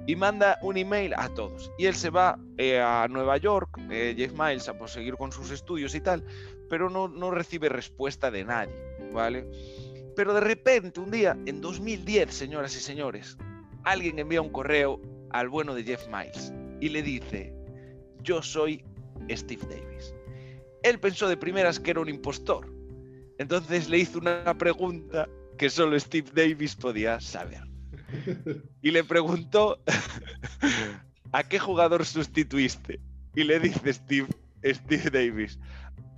Y 0.07 0.17
manda 0.17 0.59
un 0.63 0.77
email 0.77 1.15
a 1.17 1.29
todos. 1.29 1.73
Y 1.79 1.87
él 1.87 1.95
se 1.95 2.11
va 2.11 2.39
eh, 2.59 2.81
a 2.81 3.07
Nueva 3.09 3.37
York, 3.39 3.79
eh, 3.91 4.15
Jeff 4.17 4.33
Miles, 4.33 4.69
a 4.69 4.79
pues, 4.79 4.93
seguir 4.93 5.17
con 5.17 5.33
sus 5.33 5.51
estudios 5.51 5.95
y 5.95 6.01
tal, 6.01 6.25
pero 6.69 6.91
no, 6.91 7.09
no 7.09 7.31
recibe 7.31 7.69
respuesta 7.69 8.31
de 8.31 8.45
nadie, 8.45 8.75
¿vale? 9.13 9.47
Pero 10.15 10.35
de 10.35 10.41
repente, 10.41 11.01
un 11.01 11.11
día, 11.11 11.37
en 11.47 11.61
2010, 11.61 12.33
señoras 12.33 12.77
y 12.77 12.81
señores, 12.81 13.37
alguien 13.85 14.19
envía 14.19 14.43
un 14.43 14.51
correo 14.51 15.01
al 15.31 15.49
bueno 15.49 15.75
de 15.75 15.85
Jeff 15.85 16.07
Miles 16.09 16.53
y 16.81 16.91
le 16.91 17.03
dice, 17.03 17.55
yo 18.23 18.43
soy 18.43 18.85
Steve 19.31 19.63
Davis. 19.69 20.15
Él 20.83 20.99
pensó 20.99 21.29
de 21.29 21.37
primeras 21.37 21.79
que 21.79 21.91
era 21.93 22.01
un 22.01 22.09
impostor. 22.09 22.73
Entonces 23.39 23.89
le 23.89 23.99
hizo 23.99 24.19
una 24.19 24.57
pregunta 24.57 25.29
que 25.59 25.71
solo 25.71 25.99
Steve 25.99 26.31
Davis 26.35 26.75
podía 26.75 27.21
saber. 27.21 27.63
Y 28.83 28.91
le 28.91 29.05
preguntó, 29.05 29.83
¿a 31.33 31.43
qué 31.43 31.59
jugador 31.59 32.05
sustituiste? 32.05 33.01
Y 33.35 33.45
le 33.45 33.59
dice 33.59 33.93
Steve, 33.93 34.27
Steve 34.65 35.11
Davis, 35.11 35.59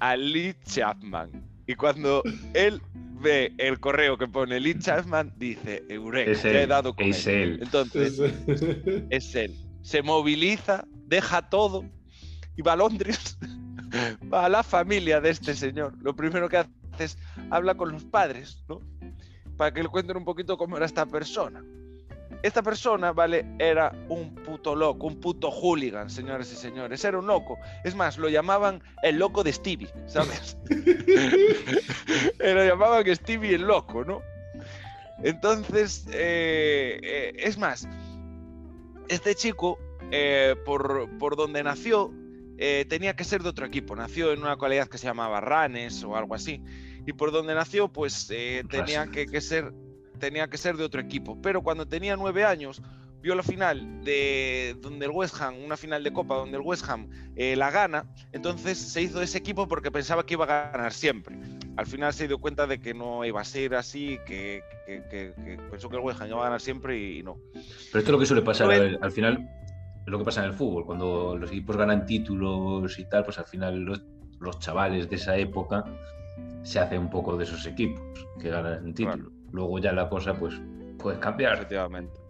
a 0.01 0.17
Lee 0.17 0.55
Chapman. 0.65 1.31
Y 1.67 1.75
cuando 1.75 2.23
él 2.53 2.81
ve 3.21 3.53
el 3.59 3.81
correo 3.81 4.19
que 4.19 4.27
pone 4.27 4.61
Lee 4.61 4.79
Chapman, 4.79 5.33
dice, 5.37 5.83
Eureka, 5.89 6.31
Es 6.33 6.43
ya 6.43 6.63
he 6.63 6.67
dado 6.67 6.95
con 6.95 7.07
es 7.07 7.27
él". 7.27 7.35
él. 7.35 7.61
Entonces, 7.63 8.21
es 9.11 9.35
él. 9.35 9.55
Se 9.83 10.03
moviliza, 10.03 10.85
deja 11.07 11.49
todo 11.49 11.85
y 12.57 12.63
va 12.63 12.73
a 12.73 12.77
Londres, 12.77 13.39
va 14.33 14.45
a 14.47 14.49
la 14.49 14.63
familia 14.63 15.21
de 15.21 15.31
este 15.31 15.55
señor. 15.55 15.95
Lo 16.01 16.15
primero 16.15 16.49
que 16.49 16.59
hace 16.59 16.71
es 16.99 17.19
habla 17.51 17.75
con 17.75 17.93
los 17.93 18.05
padres, 18.05 18.65
¿no? 18.69 18.81
Para 19.57 19.73
que 19.73 19.83
le 19.83 19.89
cuenten 19.89 20.17
un 20.17 20.25
poquito 20.25 20.57
cómo 20.57 20.77
era 20.77 20.87
esta 20.87 21.07
persona. 21.07 21.65
Esta 22.43 22.63
persona, 22.63 23.13
¿vale? 23.13 23.47
Era 23.59 23.93
un 24.09 24.35
puto 24.35 24.75
loco, 24.75 25.07
un 25.07 25.19
puto 25.19 25.51
hooligan, 25.51 26.11
señores 26.11 26.53
y 26.53 26.57
señores. 26.57 27.03
Era 27.05 27.19
un 27.19 27.27
loco. 27.27 27.59
Es 27.85 27.95
más, 27.95 28.19
lo 28.19 28.29
llamaban 28.29 28.83
el 29.03 29.19
loco 29.19 29.43
de 29.43 29.53
Stevie, 29.53 29.89
¿sabes? 30.07 30.59
lo 32.39 32.65
llamaban 32.65 33.15
Stevie 33.15 33.55
el 33.55 33.63
loco, 33.63 34.05
¿no? 34.05 34.21
Entonces, 35.23 36.07
eh, 36.13 36.99
eh, 37.03 37.33
es 37.39 37.57
más, 37.57 37.89
este 39.09 39.35
chico, 39.35 39.79
eh, 40.11 40.55
por, 40.67 41.09
por 41.19 41.37
donde 41.37 41.63
nació, 41.63 42.13
eh, 42.59 42.87
tenía 42.89 43.17
que 43.17 43.25
ser 43.25 43.43
de 43.43 43.49
otro 43.49 43.67
equipo. 43.67 43.97
Nació 43.97 44.33
en 44.33 44.41
una 44.41 44.51
localidad 44.51 44.89
que 44.89 44.99
se 44.99 45.07
llamaba 45.07 45.41
Ranes 45.41 46.03
o 46.05 46.17
algo 46.17 46.35
así. 46.35 46.63
Y 47.07 47.13
por 47.13 47.33
donde 47.33 47.55
nació, 47.55 47.89
pues 47.89 48.29
eh, 48.31 48.65
tenía 48.69 49.07
que, 49.09 49.27
que 49.27 49.41
ser 49.41 49.73
tenía 50.19 50.49
que 50.49 50.59
ser 50.59 50.77
de 50.77 50.85
otro 50.85 51.01
equipo. 51.01 51.41
Pero 51.43 51.63
cuando 51.63 51.87
tenía 51.87 52.17
nueve 52.17 52.45
años, 52.45 52.81
vio 53.25 53.35
la 53.35 53.43
final 53.43 54.05
de 54.05 54.77
donde 54.81 55.07
el 55.07 55.13
West 55.13 55.41
Ham, 55.41 55.63
una 55.65 55.77
final 55.77 56.05
de 56.05 56.13
Copa 56.13 56.35
donde 56.35 56.59
el 56.59 56.63
West 56.63 56.89
Ham 56.89 57.09
eh, 57.37 57.57
la 57.57 57.71
gana, 57.71 58.07
entonces 58.33 58.77
se 58.79 59.03
hizo 59.03 59.23
ese 59.23 59.39
equipo 59.39 59.67
porque 59.67 59.91
pensaba 59.91 60.27
que 60.27 60.35
iba 60.35 60.45
a 60.45 60.71
ganar 60.73 60.93
siempre. 60.93 61.37
Al 61.77 61.87
final 61.87 62.13
se 62.13 62.29
dio 62.29 62.39
cuenta 62.39 62.67
de 62.67 62.81
que 62.81 62.95
no 62.95 63.25
iba 63.25 63.41
a 63.41 63.45
ser 63.45 63.75
así, 63.75 64.19
que, 64.27 64.63
pensó 65.71 65.89
que 65.89 65.97
el 65.97 66.03
West 66.03 66.21
Ham 66.21 66.29
iba 66.29 66.41
a 66.41 66.45
ganar 66.45 66.61
siempre 66.61 66.99
y, 66.99 67.23
no. 67.23 67.39
Pero 67.55 67.99
esto 67.99 67.99
es 67.99 68.09
lo 68.09 68.19
que 68.19 68.27
suele 68.27 68.43
pasar 68.43 68.71
al, 68.71 69.13
final, 69.13 69.49
es 70.05 70.11
lo 70.11 70.19
que 70.19 70.25
pasa 70.25 70.45
en 70.45 70.51
el 70.51 70.55
fútbol, 70.55 70.85
cuando 70.85 71.37
los 71.37 71.51
equipos 71.51 71.77
ganan 71.77 72.07
títulos 72.07 72.99
y 72.99 73.05
tal, 73.09 73.25
pues 73.25 73.39
al 73.39 73.47
final 73.47 73.81
los, 73.81 74.03
los 74.41 74.59
chavales 74.59 75.09
de 75.09 75.17
esa 75.17 75.37
época 75.37 75.85
se 76.63 76.79
hacen 76.79 77.01
un 77.01 77.11
poco 77.11 77.37
de 77.37 77.45
esos 77.45 77.67
equipos 77.67 78.03
que 78.41 78.51
ganan 78.51 78.87
el 78.87 78.95
título. 78.95 79.31
Luego 79.53 79.79
ya 79.79 79.93
la 79.93 80.09
cosa 80.09 80.35
pues 80.35 80.55
puede 80.99 81.19
cambiar. 81.19 81.55
Efectivamente. 81.55 82.21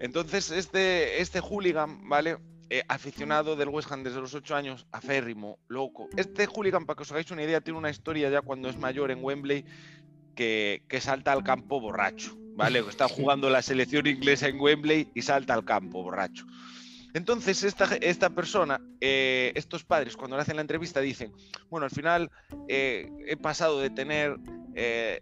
Entonces, 0.00 0.50
este, 0.50 1.20
este 1.20 1.40
hooligan, 1.40 2.08
¿vale? 2.08 2.36
Eh, 2.70 2.82
aficionado 2.88 3.56
del 3.56 3.68
West 3.68 3.92
Ham 3.92 4.02
desde 4.02 4.20
los 4.20 4.34
8 4.34 4.56
años, 4.56 4.86
aférrimo, 4.90 5.58
loco. 5.68 6.08
Este 6.16 6.46
hooligan, 6.46 6.86
para 6.86 6.96
que 6.96 7.02
os 7.02 7.10
hagáis 7.12 7.30
una 7.30 7.42
idea, 7.42 7.60
tiene 7.60 7.78
una 7.78 7.90
historia 7.90 8.28
ya 8.30 8.42
cuando 8.42 8.68
es 8.68 8.76
mayor 8.78 9.10
en 9.10 9.22
Wembley 9.22 9.64
que, 10.34 10.82
salta 11.00 11.32
al 11.32 11.44
campo 11.44 11.80
borracho, 11.80 12.36
¿vale? 12.54 12.78
Está 12.88 13.08
jugando 13.08 13.50
la 13.50 13.62
selección 13.62 14.06
inglesa 14.06 14.48
en 14.48 14.60
Wembley 14.60 15.08
y 15.14 15.22
salta 15.22 15.54
al 15.54 15.64
campo 15.64 16.02
borracho. 16.02 16.46
Entonces, 17.12 17.62
esta, 17.62 17.84
esta 18.00 18.30
persona, 18.30 18.80
eh, 19.00 19.52
estos 19.54 19.84
padres, 19.84 20.16
cuando 20.16 20.36
le 20.36 20.42
hacen 20.42 20.56
la 20.56 20.62
entrevista, 20.62 21.00
dicen, 21.00 21.32
bueno, 21.70 21.84
al 21.84 21.92
final 21.92 22.30
eh, 22.68 23.08
he 23.26 23.36
pasado 23.36 23.80
de 23.80 23.90
tener 23.90 24.36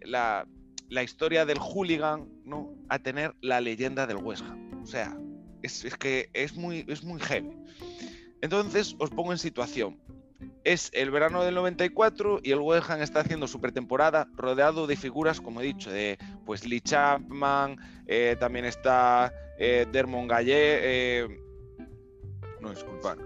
la, 0.03 0.47
la, 0.89 1.03
historia 1.03 1.45
del 1.45 1.59
hooligan 1.59 2.27
¿no? 2.45 2.73
a 2.89 2.97
tener 2.97 3.35
la 3.41 3.61
leyenda 3.61 4.07
del 4.07 4.17
West 4.17 4.43
Ham. 4.43 4.81
O 4.81 4.87
sea, 4.87 5.15
es, 5.63 5.83
que 5.97 6.29
es 6.33 6.55
muy, 6.55 6.85
es 6.87 7.03
muy 7.03 7.19
heavy. 7.19 7.55
Entonces, 8.41 8.95
os 8.99 9.09
pongo 9.09 9.31
en 9.31 9.37
situación. 9.37 9.97
Es 10.63 10.89
el 10.93 11.11
verano 11.11 11.43
del 11.43 11.55
94 11.55 12.39
y 12.43 12.51
el 12.51 12.59
West 12.59 12.89
Ham 12.89 13.01
está 13.01 13.21
haciendo 13.21 13.47
su 13.47 13.59
pretemporada 13.59 14.27
rodeado 14.35 14.87
de 14.87 14.95
figuras, 14.95 15.41
como 15.41 15.61
he 15.61 15.65
dicho, 15.65 15.91
de 15.91 16.17
pues 16.45 16.65
Lee 16.65 16.81
Chapman, 16.81 17.77
eh, 18.07 18.35
también 18.39 18.65
está 18.65 19.33
eh, 19.57 19.85
Dermond 19.91 20.29
Gallé, 20.29 20.53
eh, 20.55 21.27
no, 22.61 22.69
disculpad, 22.69 23.17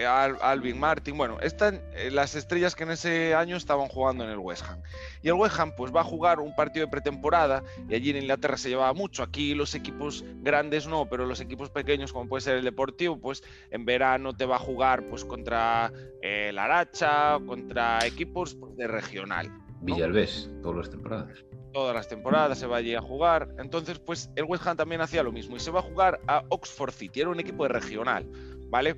eh, 0.00 0.06
Alvin 0.06 0.78
Martin, 0.78 1.16
bueno, 1.16 1.38
están 1.40 1.80
eh, 1.94 2.10
las 2.10 2.34
estrellas 2.34 2.74
que 2.74 2.84
en 2.84 2.90
ese 2.90 3.34
año 3.34 3.56
estaban 3.56 3.88
jugando 3.88 4.24
en 4.24 4.30
el 4.30 4.38
West 4.38 4.64
Ham. 4.68 4.80
Y 5.22 5.28
el 5.28 5.34
West 5.34 5.58
Ham 5.58 5.72
pues 5.76 5.94
va 5.94 6.00
a 6.00 6.04
jugar 6.04 6.40
un 6.40 6.54
partido 6.54 6.86
de 6.86 6.90
pretemporada 6.90 7.62
y 7.88 7.94
allí 7.94 8.10
en 8.10 8.16
Inglaterra 8.16 8.56
se 8.56 8.68
llevaba 8.68 8.92
mucho. 8.94 9.22
Aquí 9.22 9.54
los 9.54 9.74
equipos 9.74 10.24
grandes 10.42 10.86
no, 10.86 11.08
pero 11.08 11.26
los 11.26 11.40
equipos 11.40 11.70
pequeños 11.70 12.12
como 12.12 12.28
puede 12.28 12.42
ser 12.42 12.56
el 12.56 12.64
Deportivo, 12.64 13.18
pues 13.18 13.42
en 13.70 13.84
verano 13.84 14.32
te 14.34 14.46
va 14.46 14.56
a 14.56 14.58
jugar 14.60 15.04
pues 15.08 15.24
contra 15.24 15.92
eh, 16.22 16.48
el 16.50 16.58
Aracha, 16.58 17.38
contra 17.46 18.04
equipos 18.06 18.54
pues, 18.54 18.76
de 18.76 18.86
regional. 18.86 19.50
Villalbés, 19.82 20.50
todas 20.62 20.78
las 20.78 20.90
temporadas 20.90 21.44
todas 21.72 21.94
las 21.94 22.08
temporadas 22.08 22.58
se 22.58 22.66
va 22.66 22.78
allí 22.78 22.94
a 22.94 23.00
jugar. 23.00 23.54
Entonces, 23.58 23.98
pues 23.98 24.30
el 24.36 24.44
West 24.44 24.66
Ham 24.66 24.76
también 24.76 25.00
hacía 25.00 25.22
lo 25.22 25.32
mismo 25.32 25.56
y 25.56 25.60
se 25.60 25.70
va 25.70 25.80
a 25.80 25.82
jugar 25.82 26.20
a 26.26 26.42
Oxford 26.48 26.92
City, 26.92 27.20
era 27.20 27.30
un 27.30 27.40
equipo 27.40 27.62
de 27.62 27.68
regional, 27.68 28.26
¿vale? 28.68 28.96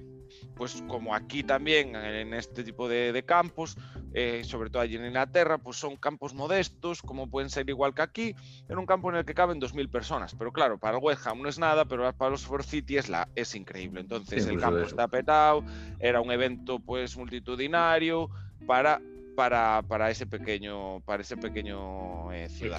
Pues 0.55 0.83
como 0.89 1.15
aquí 1.15 1.43
también 1.43 1.97
en 1.97 2.35
este 2.35 2.65
tipo 2.65 2.89
de, 2.89 3.23
campos, 3.27 3.77
eh, 4.15 4.43
sobre 4.45 4.71
todo 4.71 4.83
allí 4.83 4.97
en 4.97 5.07
Inglaterra, 5.07 5.59
pues 5.59 5.77
son 5.77 5.97
campos 5.97 6.35
modestos, 6.35 7.03
como 7.03 7.29
pueden 7.29 7.51
ser 7.51 7.69
igual 7.69 7.95
que 7.95 8.03
aquí, 8.03 8.35
en 8.69 8.79
un 8.79 8.87
campo 8.87 9.11
en 9.11 9.17
el 9.17 9.25
que 9.25 9.35
caben 9.35 9.61
2.000 9.61 9.91
personas. 9.91 10.35
Pero 10.35 10.53
claro, 10.53 10.79
para 10.79 10.99
el 10.99 11.03
West 11.03 11.27
Ham 11.27 11.43
no 11.43 11.49
es 11.49 11.59
nada, 11.59 11.85
pero 11.85 12.13
para 12.13 12.31
los 12.31 12.45
Ford 12.45 12.65
City 12.65 12.97
es, 12.97 13.09
la, 13.09 13.29
es 13.35 13.55
increíble. 13.55 14.01
Entonces 14.01 14.47
el 14.47 14.61
campo 14.61 14.81
está 14.81 15.09
petado, 15.09 15.65
era 15.99 16.21
un 16.21 16.31
evento 16.31 16.79
pues 16.79 17.17
multitudinario 17.17 18.31
para, 18.67 19.01
para, 19.37 19.83
para 19.83 20.11
ese 20.11 20.27
pequeño, 20.27 21.01
para 21.01 21.23
ese 21.23 21.37
pequeño 21.37 22.33
eh, 22.33 22.49
ciudad. 22.49 22.79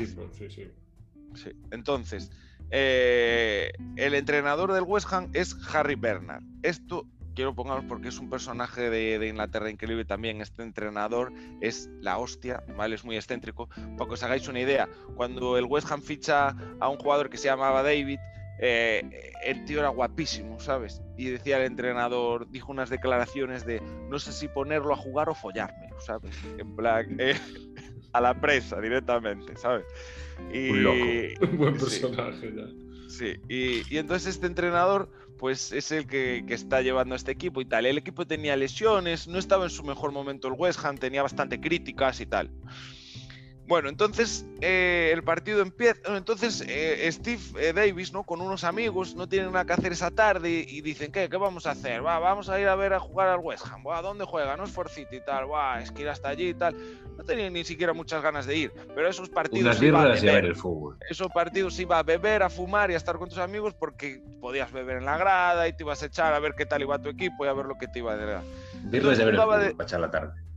Sí. 1.36 1.52
Entonces, 1.72 2.30
eh, 2.76 3.72
el 3.98 4.14
entrenador 4.16 4.72
del 4.74 4.84
West 4.84 5.12
Ham 5.12 5.30
es 5.34 5.56
Harry 5.74 5.96
Bernard. 5.96 6.44
Esto 6.64 7.06
quiero 7.34 7.54
pongamos 7.54 7.86
porque 7.86 8.10
es 8.10 8.20
un 8.20 8.30
personaje 8.30 8.90
de, 8.90 9.28
Inglaterra 9.28 9.70
increíble 9.70 10.06
también. 10.06 10.42
Este 10.42 10.64
entrenador 10.64 11.34
es 11.62 11.90
la 12.00 12.18
hostia, 12.18 12.64
¿vale? 12.76 12.96
Es 12.96 13.04
muy 13.04 13.16
excéntrico. 13.16 13.70
Para 13.98 14.08
que 14.08 14.14
os 14.14 14.24
hagáis 14.24 14.48
una 14.48 14.60
idea, 14.60 14.88
cuando 15.16 15.58
el 15.58 15.66
West 15.66 15.92
Ham 15.92 16.02
ficha 16.02 16.56
a 16.80 16.90
un 16.90 16.98
jugador 16.98 17.30
que 17.30 17.38
se 17.38 17.46
llamaba 17.46 17.84
David, 17.84 18.20
eh, 18.60 19.32
el 19.44 19.66
tío 19.66 19.80
era 19.80 19.90
guapísimo, 19.90 20.60
¿sabes? 20.60 21.02
Y 21.18 21.26
decía 21.26 21.58
el 21.58 21.64
entrenador, 21.64 22.50
dijo 22.50 22.72
unas 22.72 22.90
declaraciones 22.90 23.66
de 23.66 23.82
no 24.10 24.20
sé 24.20 24.32
si 24.32 24.48
ponerlo 24.48 24.94
a 24.94 24.98
jugar 24.98 25.30
o 25.30 25.36
follármelo, 25.36 26.00
¿sabes? 26.00 26.36
En 26.58 26.76
plan, 26.76 27.16
eh, 27.20 27.36
a 28.14 28.22
la 28.22 28.40
presa 28.40 28.80
directamente, 28.80 29.56
¿sabes? 29.58 29.86
Y, 30.54 30.70
un 30.70 30.84
loco. 30.84 31.46
Un 31.52 31.58
buen 31.58 31.78
personaje 31.78 32.54
ya. 32.56 32.83
Sí, 33.14 33.36
y, 33.48 33.98
entonces 33.98 34.36
este 34.36 34.48
entrenador 34.48 35.08
pues 35.38 35.72
es 35.72 35.92
el 35.92 36.08
que, 36.08 36.44
está 36.50 36.82
llevando 36.82 37.14
a 37.14 37.18
este 37.18 37.32
equipo 37.32 37.62
y 37.62 37.66
tal. 37.66 37.86
El 37.86 38.00
equipo 38.00 38.26
tenía 38.26 38.56
lesiones, 38.56 39.28
no 39.28 39.38
estaba 39.38 39.66
en 39.66 39.70
su 39.70 39.84
mejor 39.84 40.12
momento 40.12 40.48
el 40.48 40.56
West 40.58 40.84
Ham, 40.84 40.98
tenía 40.98 41.22
bastante 41.22 41.62
críticas 41.62 42.20
y 42.22 42.26
tal. 42.26 42.50
Bueno, 43.66 43.88
entonces 43.88 44.46
eh, 44.62 45.12
el 45.14 45.24
partido 45.24 45.62
empieza. 45.62 46.18
Entonces 46.18 46.64
eh, 46.68 47.10
Steve 47.12 47.42
eh, 47.60 47.74
Davis, 47.74 48.12
¿no? 48.12 48.24
Con 48.24 48.42
unos 48.42 48.64
amigos, 48.64 49.16
no 49.16 49.28
tienen 49.28 49.52
nada 49.52 49.66
que 49.66 49.74
hacer 49.74 49.94
esa 49.94 50.12
tarde 50.12 50.66
y 50.68 50.82
dicen, 50.82 51.12
¿qué? 51.12 51.30
¿Qué 51.30 51.38
vamos 51.38 51.66
a 51.66 51.72
hacer? 51.72 52.06
Va, 52.06 52.20
vamos 52.20 52.50
a 52.50 52.60
ir 52.60 52.68
a 52.68 52.76
ver 52.76 52.94
a 52.94 53.00
jugar 53.00 53.30
al 53.30 53.40
West 53.40 53.66
Ham. 53.68 53.88
¿A 53.88 54.02
¿Dónde 54.02 54.26
juega? 54.26 54.58
No 54.58 54.66
es 54.66 54.72
For 54.72 54.90
City 54.90 55.18
y 55.18 55.26
tal. 55.26 55.50
Va, 55.50 55.80
es 55.80 55.92
que 55.92 56.02
ir 56.02 56.10
hasta 56.10 56.30
allí 56.30 56.50
y 56.50 56.54
tal. 56.54 56.76
No 57.18 57.24
tenían 57.24 57.54
ni 57.54 57.64
siquiera 57.64 57.94
muchas 57.94 58.22
ganas 58.22 58.46
de 58.46 58.58
ir. 58.58 58.74
Pero 58.94 59.08
esos 59.08 59.30
partidos. 59.30 59.82
iba 59.82 60.02
a 60.02 60.06
beber, 60.08 60.46
el 60.46 60.56
fútbol. 60.56 60.98
Esos 61.10 61.30
partidos 61.30 61.80
iba 61.80 62.00
a 62.00 62.04
beber, 62.04 62.44
a 62.44 62.50
fumar 62.50 62.92
y 62.92 62.96
a 62.96 62.98
estar 62.98 63.18
con 63.18 63.30
tus 63.30 63.38
amigos 63.38 63.74
porque 63.74 64.22
podías 64.42 64.72
beber 64.74 64.98
en 64.98 65.06
la 65.06 65.18
grada 65.18 65.68
y 65.70 65.74
te 65.74 65.84
ibas 65.84 66.04
a 66.04 66.08
echar 66.08 66.34
a 66.34 66.40
ver 66.40 66.54
qué 66.58 66.66
tal 66.66 66.82
iba 66.82 67.00
tu 67.00 67.10
equipo 67.10 67.46
y 67.46 67.48
a 67.48 67.54
ver 67.54 67.66
lo 67.66 67.78
que 67.78 67.88
te 67.88 68.00
iba 68.00 68.12
a 68.12 68.18
dar. 68.18 68.44
Birras 68.84 69.18
de 69.18 69.26
ver 69.26 69.36
el 69.36 69.40
fútbol, 69.40 69.76
para 69.76 69.88
echar 69.88 70.00
la 70.02 70.12
tarde 70.12 70.53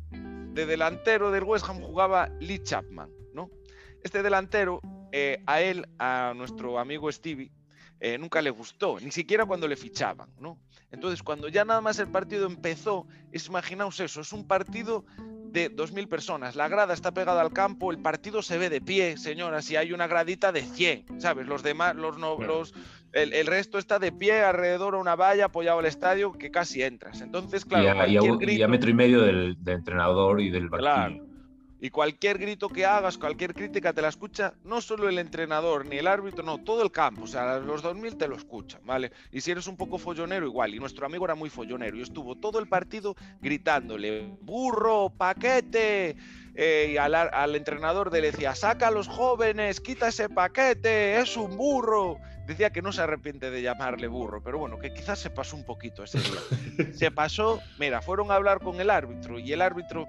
de 0.57 0.65
delantero 0.65 1.31
del 1.31 1.45
West 1.45 1.69
Ham 1.69 1.83
jugaba 1.83 2.31
Lee 2.41 2.63
Chapman, 2.63 3.11
¿no? 3.35 3.51
Este 4.03 4.23
delantero, 4.23 4.81
eh, 5.13 5.43
a 5.47 5.61
él, 5.61 5.87
a 5.99 6.33
nuestro 6.35 6.79
amigo 6.79 7.13
Stevie, 7.13 7.53
eh, 8.01 8.19
nunca 8.19 8.43
le 8.43 8.51
gustó, 8.51 8.99
ni 9.01 9.11
siquiera 9.11 9.47
cuando 9.47 9.67
le 9.69 9.77
fichaban, 9.77 10.29
¿no? 10.41 10.59
Entonces, 10.91 11.23
cuando 11.23 11.49
ya 11.49 11.65
nada 11.65 11.81
más 11.81 11.99
el 11.99 12.09
partido 12.09 12.47
empezó, 12.47 13.07
es, 13.33 13.47
imaginaos 13.47 14.01
eso, 14.01 14.21
es 14.21 14.33
un 14.33 14.47
partido 14.47 15.05
de 15.51 15.75
2.000 15.75 16.09
personas, 16.09 16.57
la 16.57 16.69
grada 16.69 16.95
está 16.95 17.13
pegada 17.13 17.41
al 17.41 17.53
campo, 17.53 17.91
el 17.91 17.99
partido 17.99 18.43
se 18.43 18.59
ve 18.59 18.69
de 18.69 18.81
pie, 18.81 19.17
señoras, 19.17 19.71
y 19.71 19.77
hay 19.77 19.93
una 19.93 20.07
gradita 20.07 20.53
de 20.53 20.63
100, 20.63 21.21
¿sabes? 21.21 21.47
Los 21.47 21.63
demás, 21.63 21.97
los, 21.97 22.19
no, 22.19 22.39
los 22.39 22.75
el, 23.13 23.47
resto 23.47 23.79
está 23.79 23.99
de 23.99 24.13
pie 24.13 24.43
alrededor 24.43 24.95
a 24.95 24.99
una 24.99 25.17
valla 25.17 25.47
apoyado 25.47 25.79
al 25.79 25.87
estadio 25.87 26.33
que 26.33 26.51
casi 26.51 26.83
entras. 26.83 27.21
Entonces, 27.23 27.65
claro. 27.65 27.85
Y 28.07 28.63
a, 28.63 28.69
metro 28.69 28.91
y 28.91 28.95
medio 28.95 29.23
del, 29.23 29.57
entrenador 29.67 30.41
y 30.41 30.51
del 30.51 30.69
Claro. 30.69 31.26
Y 31.87 31.91
cualquier 31.91 32.39
grito 32.39 32.69
que 32.69 32.85
hagas, 32.85 33.17
cualquier 33.17 33.55
crítica 33.55 33.93
te 33.93 34.03
la 34.03 34.09
escucha 34.09 34.53
no 34.65 34.81
solo 34.81 35.09
el 35.09 35.21
entrenador 35.21 35.87
ni 35.87 35.99
el 35.99 36.09
árbitro, 36.09 36.43
no, 36.43 36.59
todo 36.59 36.83
el 36.83 36.91
campo. 36.91 37.23
O 37.23 37.27
sea, 37.29 37.61
los 37.61 37.81
2000 37.81 38.17
te 38.17 38.27
lo 38.27 38.35
escuchan, 38.35 38.81
¿vale? 38.85 39.13
Y 39.31 39.41
si 39.41 39.53
eres 39.53 39.69
un 39.69 39.77
poco 39.77 39.97
follonero, 39.97 40.47
igual. 40.47 40.75
Y 40.75 40.81
nuestro 40.81 41.07
amigo 41.07 41.27
era 41.27 41.37
muy 41.37 41.49
follonero 41.49 41.97
y 41.97 42.03
estuvo 42.03 42.35
todo 42.35 42.59
el 42.59 42.67
partido 42.67 43.15
gritándole: 43.41 44.37
¡burro, 44.41 45.11
paquete! 45.17 46.17
Eh, 46.57 46.91
y 46.93 46.97
al, 46.97 47.15
al 47.15 47.55
entrenador 47.55 48.13
le 48.13 48.21
decía: 48.21 48.55
¡saca 48.55 48.89
a 48.89 48.91
los 48.91 49.09
jóvenes, 49.09 49.81
quita 49.81 50.09
ese 50.09 50.29
paquete, 50.29 51.21
es 51.21 51.37
un 51.37 51.57
burro! 51.57 52.19
decía 52.47 52.71
que 52.71 52.81
no 52.81 52.93
se 52.93 53.03
arrepiente 53.03 53.51
de 53.51 53.61
llamarle 53.61 54.07
burro, 54.07 54.43
pero 54.43 54.59
bueno, 54.59 54.79
que 54.79 54.95
quizás 54.95 55.19
se 55.19 55.31
pasó 55.31 55.57
un 55.57 55.65
poquito 55.65 56.05
ese 56.05 56.19
día. 56.19 56.93
se 56.95 57.11
pasó, 57.11 57.61
mira, 57.79 58.01
fueron 58.01 58.31
a 58.31 58.37
hablar 58.37 58.61
con 58.61 58.81
el 58.81 58.91
árbitro 58.91 59.39
y 59.39 59.53
el 59.53 59.61
árbitro 59.61 60.07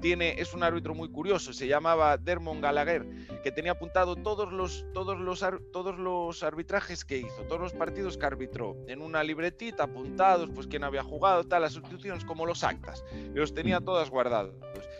tiene, 0.00 0.40
es 0.40 0.54
un 0.54 0.62
árbitro 0.62 0.94
muy 0.94 1.10
curioso, 1.10 1.52
se 1.52 1.66
llamaba 1.66 2.16
Dermond 2.16 2.62
Gallagher, 2.62 3.04
que 3.42 3.50
tenía 3.50 3.72
apuntado 3.72 4.16
todos 4.16 4.52
los, 4.52 4.86
todos 4.94 5.18
los, 5.18 5.44
todos 5.72 5.98
los 5.98 6.42
arbitrajes 6.42 7.04
que 7.04 7.18
hizo, 7.18 7.42
todos 7.48 7.60
los 7.60 7.72
partidos 7.72 8.16
que 8.16 8.26
arbitró, 8.26 8.76
en 8.86 9.02
una 9.02 9.24
libretita 9.24 9.84
apuntados, 9.84 10.50
pues 10.54 10.66
quién 10.68 10.84
había 10.84 11.02
jugado, 11.02 11.44
tal, 11.44 11.62
las 11.62 11.72
sustituciones 11.72 12.24
como 12.24 12.46
los 12.46 12.62
actas, 12.62 13.04
y 13.12 13.36
los 13.36 13.52
tenía 13.52 13.80
todas 13.80 14.10
guardados. 14.10 14.54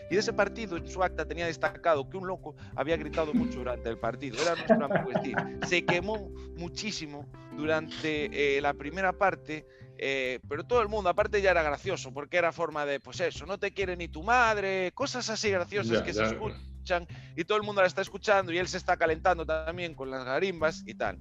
Y 0.09 0.15
de 0.15 0.19
ese 0.19 0.33
partido, 0.33 0.77
su 0.91 1.03
acta 1.03 1.25
tenía 1.25 1.45
destacado 1.45 2.09
que 2.09 2.17
un 2.17 2.27
loco 2.27 2.55
había 2.75 2.97
gritado 2.97 3.33
mucho 3.33 3.59
durante 3.59 3.89
el 3.89 3.97
partido, 3.97 4.37
era 4.41 4.55
nuestro 4.55 4.85
amigo 4.85 5.11
Steve. 5.19 5.59
Se 5.67 5.85
quemó 5.85 6.29
muchísimo 6.57 7.27
durante 7.55 8.57
eh, 8.57 8.61
la 8.61 8.73
primera 8.73 9.13
parte, 9.13 9.65
eh, 9.97 10.39
pero 10.47 10.63
todo 10.63 10.81
el 10.81 10.89
mundo, 10.89 11.09
aparte 11.09 11.41
ya 11.41 11.51
era 11.51 11.63
gracioso, 11.63 12.13
porque 12.13 12.37
era 12.37 12.51
forma 12.51 12.85
de, 12.85 12.99
pues 12.99 13.19
eso, 13.21 13.45
no 13.45 13.57
te 13.57 13.71
quiere 13.71 13.95
ni 13.95 14.07
tu 14.07 14.23
madre, 14.23 14.91
cosas 14.93 15.29
así 15.29 15.49
graciosas 15.49 16.01
que 16.01 16.13
se 16.13 16.23
escuchan 16.23 17.07
y 17.35 17.43
todo 17.43 17.57
el 17.57 17.63
mundo 17.63 17.81
la 17.81 17.87
está 17.87 18.01
escuchando 18.01 18.51
y 18.51 18.57
él 18.57 18.67
se 18.67 18.77
está 18.77 18.97
calentando 18.97 19.45
también 19.45 19.93
con 19.93 20.09
las 20.09 20.25
garimbas 20.25 20.83
y 20.85 20.95
tal. 20.95 21.19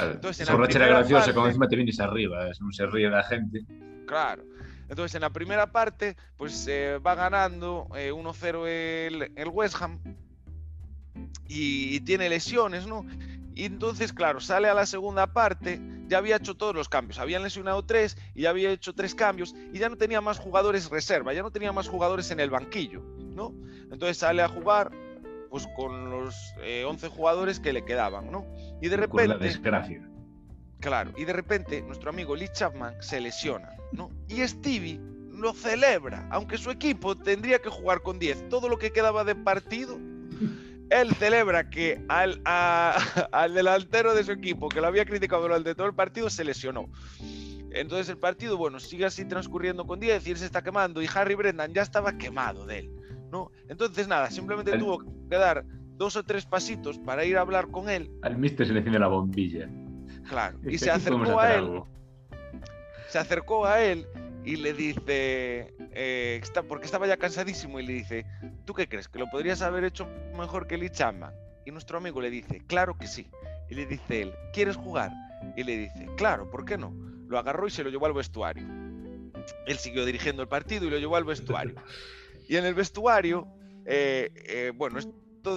Entonces, 0.00 0.48
en 0.48 0.60
la 0.60 0.66
era 0.66 0.86
graciosa, 0.86 1.34
como 1.34 1.46
encima 1.46 1.68
te 1.68 1.76
vienes 1.76 2.00
arriba, 2.00 2.48
es 2.48 2.58
se 2.70 2.86
ríe 2.86 3.08
la 3.10 3.22
gente. 3.24 3.60
Claro. 4.06 4.44
Entonces, 4.92 5.14
en 5.14 5.22
la 5.22 5.30
primera 5.30 5.72
parte, 5.72 6.18
pues 6.36 6.66
eh, 6.68 6.98
va 6.98 7.14
ganando 7.14 7.86
1-0 7.92 8.64
eh, 8.66 9.06
el, 9.06 9.32
el, 9.36 9.48
West 9.48 9.76
Ham 9.80 9.98
y, 11.48 11.96
y, 11.96 12.00
tiene 12.00 12.28
lesiones, 12.28 12.86
¿no? 12.86 13.06
Y 13.54 13.64
entonces, 13.64 14.12
claro, 14.12 14.38
sale 14.38 14.68
a 14.68 14.74
la 14.74 14.84
segunda 14.84 15.32
parte, 15.32 15.80
ya 16.08 16.18
había 16.18 16.36
hecho 16.36 16.58
todos 16.58 16.74
los 16.74 16.90
cambios, 16.90 17.18
habían 17.18 17.42
lesionado 17.42 17.82
tres 17.86 18.18
y 18.34 18.42
ya 18.42 18.50
había 18.50 18.70
hecho 18.70 18.94
tres 18.94 19.14
cambios 19.14 19.54
y 19.72 19.78
ya 19.78 19.88
no 19.88 19.96
tenía 19.96 20.20
más 20.20 20.38
jugadores 20.38 20.90
reserva, 20.90 21.32
ya 21.32 21.40
no 21.40 21.50
tenía 21.50 21.72
más 21.72 21.88
jugadores 21.88 22.30
en 22.30 22.40
el 22.40 22.50
banquillo, 22.50 23.00
¿no? 23.34 23.54
Entonces 23.90 24.18
sale 24.18 24.42
a 24.42 24.48
jugar 24.48 24.90
pues 25.48 25.66
con 25.74 26.10
los 26.10 26.34
11 26.86 27.06
eh, 27.06 27.08
jugadores 27.08 27.60
que 27.60 27.72
le 27.72 27.82
quedaban, 27.82 28.30
¿no? 28.30 28.44
Y 28.82 28.88
de 28.90 28.98
repente... 28.98 29.28
Con 29.28 29.38
la 29.40 29.46
desgracia. 29.46 30.06
Claro, 30.82 31.12
y 31.16 31.24
de 31.24 31.32
repente 31.32 31.80
nuestro 31.82 32.10
amigo 32.10 32.36
Lee 32.36 32.48
Chapman 32.52 32.94
se 33.00 33.20
lesiona, 33.20 33.70
¿no? 33.92 34.10
Y 34.28 34.46
Stevie 34.46 35.00
lo 35.30 35.54
celebra, 35.54 36.26
aunque 36.30 36.58
su 36.58 36.70
equipo 36.70 37.16
tendría 37.16 37.60
que 37.60 37.70
jugar 37.70 38.02
con 38.02 38.18
10. 38.18 38.48
Todo 38.48 38.68
lo 38.68 38.76
que 38.78 38.92
quedaba 38.92 39.24
de 39.24 39.34
partido 39.34 39.98
él 40.92 41.14
celebra 41.14 41.70
que 41.70 42.04
al, 42.08 42.40
al, 42.44 43.54
delantero 43.54 44.14
de 44.14 44.24
su 44.24 44.32
equipo, 44.32 44.68
que 44.68 44.80
lo 44.80 44.86
había 44.86 45.04
criticado 45.04 45.42
durante 45.42 45.74
todo 45.74 45.86
el 45.86 45.94
partido, 45.94 46.28
se 46.28 46.44
lesionó. 46.44 46.88
Entonces 47.70 48.10
el 48.10 48.18
partido, 48.18 48.58
bueno, 48.58 48.78
sigue 48.78 49.06
así 49.06 49.24
transcurriendo 49.24 49.86
con 49.86 49.98
10 49.98 50.26
y 50.26 50.30
él 50.32 50.36
se 50.36 50.44
está 50.44 50.62
quemando 50.62 51.00
y 51.00 51.08
Harry 51.14 51.34
Brendan 51.34 51.72
ya 51.72 51.82
estaba 51.82 52.18
quemado 52.18 52.66
de 52.66 52.80
él, 52.80 52.90
¿no? 53.30 53.50
Entonces 53.68 54.06
nada, 54.06 54.30
simplemente 54.30 54.76
tuvo 54.76 54.98
que 54.98 55.36
dar 55.36 55.64
dos 55.96 56.16
o 56.16 56.22
tres 56.22 56.44
pasitos 56.44 56.98
para 56.98 57.24
ir 57.24 57.38
a 57.38 57.40
hablar 57.40 57.68
con 57.70 57.88
él. 57.88 58.10
Al 58.22 58.36
mister 58.36 58.66
se 58.66 58.72
le 58.74 58.80
enciende 58.80 58.98
la 58.98 59.08
bombilla. 59.08 59.70
Claro, 60.28 60.58
y 60.64 60.78
se 60.78 60.90
acercó 60.90 61.40
a 61.40 61.54
él. 61.54 61.82
Se 63.08 63.18
acercó 63.18 63.66
a 63.66 63.82
él 63.82 64.06
y 64.44 64.56
le 64.56 64.72
dice, 64.72 65.74
eh, 65.92 66.40
está, 66.42 66.62
porque 66.62 66.86
estaba 66.86 67.06
ya 67.06 67.16
cansadísimo, 67.16 67.78
y 67.78 67.86
le 67.86 67.92
dice, 67.92 68.26
¿tú 68.64 68.74
qué 68.74 68.88
crees? 68.88 69.08
¿Que 69.08 69.18
lo 69.18 69.30
podrías 69.30 69.62
haber 69.62 69.84
hecho 69.84 70.08
mejor 70.36 70.66
que 70.66 70.78
Lee 70.78 70.90
Chapman? 70.90 71.32
Y 71.64 71.70
nuestro 71.70 71.98
amigo 71.98 72.20
le 72.20 72.30
dice, 72.30 72.60
claro 72.66 72.96
que 72.98 73.06
sí. 73.06 73.28
Y 73.68 73.74
le 73.74 73.86
dice 73.86 74.22
él, 74.22 74.34
¿quieres 74.52 74.76
jugar? 74.76 75.12
Y 75.56 75.62
le 75.62 75.78
dice, 75.78 76.08
claro, 76.16 76.50
¿por 76.50 76.64
qué 76.64 76.76
no? 76.76 76.92
Lo 77.28 77.38
agarró 77.38 77.66
y 77.66 77.70
se 77.70 77.84
lo 77.84 77.90
llevó 77.90 78.06
al 78.06 78.12
vestuario. 78.12 78.66
Él 79.66 79.78
siguió 79.78 80.04
dirigiendo 80.04 80.42
el 80.42 80.48
partido 80.48 80.86
y 80.86 80.90
lo 80.90 80.98
llevó 80.98 81.16
al 81.16 81.24
vestuario. 81.24 81.74
Y 82.48 82.56
en 82.56 82.66
el 82.66 82.74
vestuario, 82.74 83.46
eh, 83.86 84.30
eh, 84.34 84.72
bueno, 84.74 84.98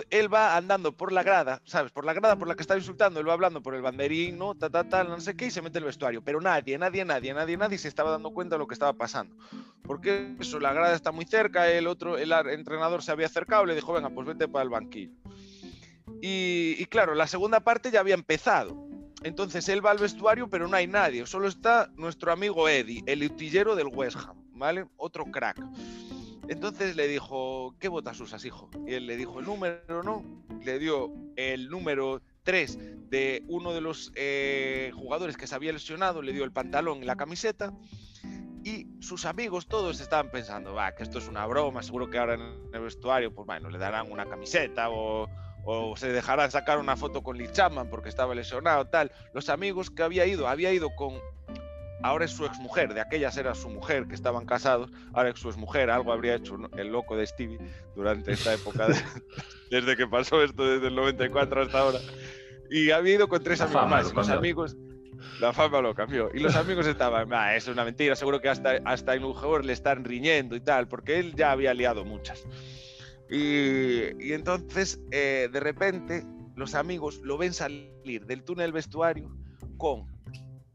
él 0.10 0.34
va 0.34 0.56
andando 0.56 0.92
por 0.92 1.12
la 1.12 1.24
grada, 1.24 1.62
¿sabes? 1.66 1.92
Por 1.92 2.06
la 2.06 2.14
grada 2.14 2.36
por 2.36 2.48
la 2.48 2.56
que 2.56 2.62
estaba 2.62 2.80
insultando, 2.80 3.20
él 3.20 3.28
va 3.28 3.34
hablando 3.34 3.62
por 3.62 3.76
el 3.76 3.82
banderín, 3.82 4.38
¿no? 4.38 4.56
Ta, 4.56 4.70
ta, 4.70 4.88
ta, 4.88 5.04
no 5.04 5.20
sé 5.20 5.36
qué, 5.36 5.48
y 5.48 5.52
se 5.52 5.62
mete 5.62 5.80
el 5.80 5.86
vestuario. 5.86 6.22
Pero 6.24 6.42
nadie, 6.42 6.78
nadie, 6.78 7.06
nadie, 7.06 7.34
nadie, 7.34 7.58
nadie 7.58 7.78
se 7.78 7.88
estaba 7.88 8.12
dando 8.12 8.32
cuenta 8.32 8.56
de 8.56 8.60
lo 8.60 8.68
que 8.68 8.74
estaba 8.74 8.94
pasando. 8.94 9.36
Porque 9.84 10.36
eso, 10.40 10.60
la 10.60 10.74
grada 10.74 10.96
está 10.96 11.12
muy 11.12 11.26
cerca, 11.26 11.70
el 11.70 11.88
otro, 11.88 12.18
el 12.18 12.32
entrenador 12.32 13.04
se 13.04 13.12
había 13.12 13.28
acercado, 13.28 13.66
le 13.66 13.76
dijo, 13.76 13.94
venga, 13.94 14.10
pues 14.10 14.28
vete 14.28 14.48
para 14.48 14.64
el 14.64 14.70
banquillo. 14.70 15.14
Y, 16.22 16.76
y 16.78 16.86
claro, 16.86 17.16
la 17.16 17.28
segunda 17.28 17.60
parte 17.60 17.92
ya 17.92 18.00
había 18.00 18.16
empezado. 18.16 18.86
Entonces 19.24 19.68
él 19.70 19.84
va 19.84 19.92
al 19.92 19.98
vestuario, 19.98 20.48
pero 20.50 20.68
no 20.68 20.78
hay 20.78 20.86
nadie. 20.86 21.26
Solo 21.26 21.48
está 21.48 21.90
nuestro 21.96 22.32
amigo 22.32 22.70
Eddie, 22.70 23.04
el 23.08 23.24
utillero 23.24 23.76
del 23.76 23.88
West 23.88 24.18
Ham, 24.18 24.38
¿vale? 24.54 24.86
Otro 24.98 25.26
crack. 25.26 25.58
Entonces 26.48 26.96
le 26.96 27.08
dijo, 27.08 27.76
¿qué 27.80 27.88
botas 27.88 28.20
usas, 28.20 28.46
hijo? 28.46 28.70
Y 28.88 28.94
él 28.94 29.08
le 29.08 29.18
dijo 29.18 29.40
el 29.40 29.46
número, 29.46 30.04
¿no? 30.04 30.24
Le 30.64 30.78
dio 30.80 31.12
el 31.36 31.70
número 31.70 32.22
3 32.44 33.10
de 33.10 33.44
uno 33.48 33.74
de 33.74 33.82
los 33.82 34.12
eh, 34.16 34.92
jugadores 34.96 35.38
que 35.38 35.48
se 35.48 35.56
había 35.56 35.74
lesionado, 35.74 36.22
le 36.22 36.34
dio 36.34 36.44
el 36.44 36.52
pantalón 36.52 37.02
y 37.02 37.06
la 37.06 37.16
camiseta. 37.16 37.74
Y 38.64 38.88
sus 39.00 39.26
amigos 39.26 39.68
todos 39.68 40.00
estaban 40.00 40.32
pensando, 40.32 40.74
va, 40.74 40.96
que 40.96 41.04
esto 41.04 41.20
es 41.20 41.28
una 41.28 41.46
broma, 41.46 41.84
seguro 41.84 42.10
que 42.10 42.18
ahora 42.18 42.36
en 42.36 42.74
el 42.74 42.82
vestuario, 42.82 43.34
pues 43.34 43.46
bueno, 43.46 43.70
le 43.70 43.78
darán 43.78 44.12
una 44.12 44.26
camiseta 44.28 44.90
o, 44.90 45.28
o 45.66 45.96
se 45.98 46.12
dejarán 46.12 46.50
sacar 46.52 46.80
una 46.80 46.96
foto 46.96 47.22
con 47.22 47.38
Lee 47.38 47.50
Chapman 47.52 47.90
porque 47.90 48.10
estaba 48.10 48.34
lesionado, 48.34 48.88
tal. 48.88 49.12
Los 49.34 49.50
amigos 49.50 49.90
que 49.90 50.04
había 50.04 50.26
ido, 50.26 50.48
había 50.48 50.72
ido 50.74 50.90
con 50.96 51.20
ahora 52.06 52.26
es 52.26 52.32
su 52.32 52.46
exmujer, 52.46 52.94
de 52.94 53.02
aquellas 53.02 53.36
era 53.38 53.56
su 53.56 53.70
mujer, 53.70 54.08
que 54.08 54.14
estaban 54.14 54.46
casados, 54.46 54.92
ahora 55.14 55.30
es 55.30 55.40
su 55.40 55.50
exmujer, 55.50 55.90
algo 55.90 56.14
habría 56.14 56.36
hecho 56.36 56.58
el 56.78 56.88
loco 56.90 57.18
de 57.18 57.26
Stevie 57.26 57.60
durante 57.96 58.34
esta 58.34 58.54
época, 58.54 58.88
desde 59.72 59.98
que 59.98 60.08
pasó 60.08 60.44
esto, 60.44 60.66
desde 60.66 60.88
el 60.88 60.96
94 60.96 61.64
hasta 61.64 61.80
ahora. 61.80 62.00
Y 62.70 62.92
había 62.92 63.16
ido 63.16 63.28
con 63.28 63.44
tres 63.44 63.62
amigos 63.62 63.90
más, 63.90 64.14
los 64.14 64.30
amigos, 64.30 64.78
la 65.40 65.52
fama 65.52 65.82
lo 65.82 65.96
cambió. 65.96 66.30
Y 66.34 66.40
los 66.40 66.56
amigos 66.56 66.86
estaban, 66.86 67.34
ah, 67.34 67.56
eso 67.56 67.72
es 67.72 67.74
una 67.74 67.84
mentira, 67.84 68.16
seguro 68.16 68.40
que 68.40 68.50
hasta, 68.50 68.80
hasta 68.86 69.16
en 69.16 69.24
un 69.24 69.34
jugador 69.34 69.66
le 69.66 69.74
están 69.74 70.04
riñendo 70.04 70.56
y 70.56 70.62
tal, 70.62 70.88
porque 70.88 71.20
él 71.20 71.34
ya 71.36 71.52
había 71.52 71.74
liado 71.74 72.06
muchas. 72.06 72.46
Y, 73.30 74.24
y 74.24 74.34
entonces, 74.34 75.00
eh, 75.12 75.50
de 75.52 75.60
repente, 75.60 76.24
los 76.56 76.76
amigos 76.76 77.20
lo 77.24 77.38
ven 77.38 77.54
salir 77.54 78.26
del 78.28 78.44
túnel 78.44 78.72
vestuario 78.72 79.36
con 79.78 80.15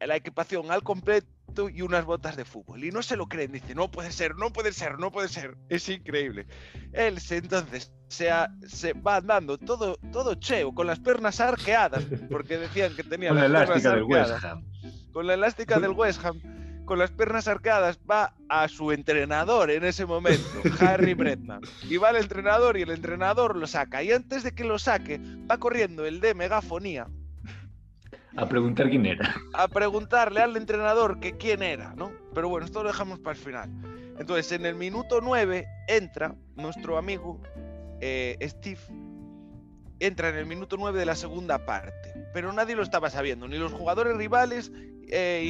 la 0.06 0.16
equipación 0.16 0.70
al 0.70 0.82
completo 0.82 1.68
y 1.68 1.82
unas 1.82 2.04
botas 2.04 2.36
de 2.36 2.44
fútbol. 2.44 2.84
Y 2.84 2.90
no 2.90 3.02
se 3.02 3.16
lo 3.16 3.26
creen, 3.26 3.52
dice, 3.52 3.74
no 3.74 3.90
puede 3.90 4.12
ser, 4.12 4.36
no 4.36 4.52
puede 4.52 4.72
ser, 4.72 4.98
no 4.98 5.10
puede 5.10 5.28
ser. 5.28 5.56
Es 5.68 5.88
increíble. 5.88 6.46
Él 6.92 7.20
se, 7.20 7.38
entonces 7.38 7.92
se, 8.08 8.30
se 8.66 8.92
va 8.94 9.16
andando 9.16 9.58
todo, 9.58 9.96
todo 10.12 10.34
cheo, 10.34 10.74
con 10.74 10.86
las 10.86 11.00
piernas 11.00 11.40
arqueadas, 11.40 12.04
porque 12.30 12.58
decían 12.58 12.94
que 12.94 13.04
tenía 13.04 13.28
con 13.30 13.38
la 13.38 13.46
elástica 13.46 13.94
del 13.94 14.04
West 14.04 14.44
Ham. 14.44 14.64
Con 15.12 15.26
la 15.26 15.34
elástica 15.34 15.80
del 15.80 15.92
West 15.92 16.24
Ham. 16.24 16.40
Con 16.84 16.98
las 16.98 17.12
piernas 17.12 17.46
arqueadas 17.46 18.00
va 18.10 18.34
a 18.48 18.66
su 18.66 18.90
entrenador 18.90 19.70
en 19.70 19.84
ese 19.84 20.06
momento, 20.06 20.60
Harry 20.80 21.14
Bretman. 21.14 21.60
Y 21.88 21.98
va 21.98 22.08
al 22.08 22.16
entrenador 22.16 22.76
y 22.76 22.82
el 22.82 22.90
entrenador 22.90 23.56
lo 23.56 23.68
saca. 23.68 24.02
Y 24.02 24.10
antes 24.10 24.42
de 24.42 24.52
que 24.52 24.64
lo 24.64 24.76
saque, 24.76 25.20
va 25.48 25.58
corriendo 25.58 26.04
el 26.04 26.20
de 26.20 26.34
megafonía, 26.34 27.06
a 28.36 28.46
preguntar 28.46 28.88
quién 28.88 29.06
era. 29.06 29.34
A 29.54 29.68
preguntarle 29.68 30.40
al 30.40 30.56
entrenador 30.56 31.20
que 31.20 31.36
quién 31.36 31.62
era, 31.62 31.94
¿no? 31.94 32.12
Pero 32.34 32.48
bueno, 32.48 32.66
esto 32.66 32.82
lo 32.82 32.88
dejamos 32.88 33.18
para 33.18 33.36
el 33.36 33.42
final. 33.42 33.70
Entonces, 34.18 34.52
en 34.52 34.66
el 34.66 34.74
minuto 34.74 35.20
9 35.22 35.66
entra 35.88 36.34
nuestro 36.56 36.98
amigo 36.98 37.40
eh, 38.00 38.36
Steve, 38.42 38.80
entra 39.98 40.28
en 40.28 40.36
el 40.36 40.46
minuto 40.46 40.76
9 40.78 40.98
de 40.98 41.06
la 41.06 41.16
segunda 41.16 41.64
parte, 41.64 42.14
pero 42.32 42.52
nadie 42.52 42.76
lo 42.76 42.82
estaba 42.82 43.10
sabiendo, 43.10 43.48
ni 43.48 43.58
los 43.58 43.72
jugadores 43.72 44.16
rivales 44.16 44.72
eh, 45.08 45.42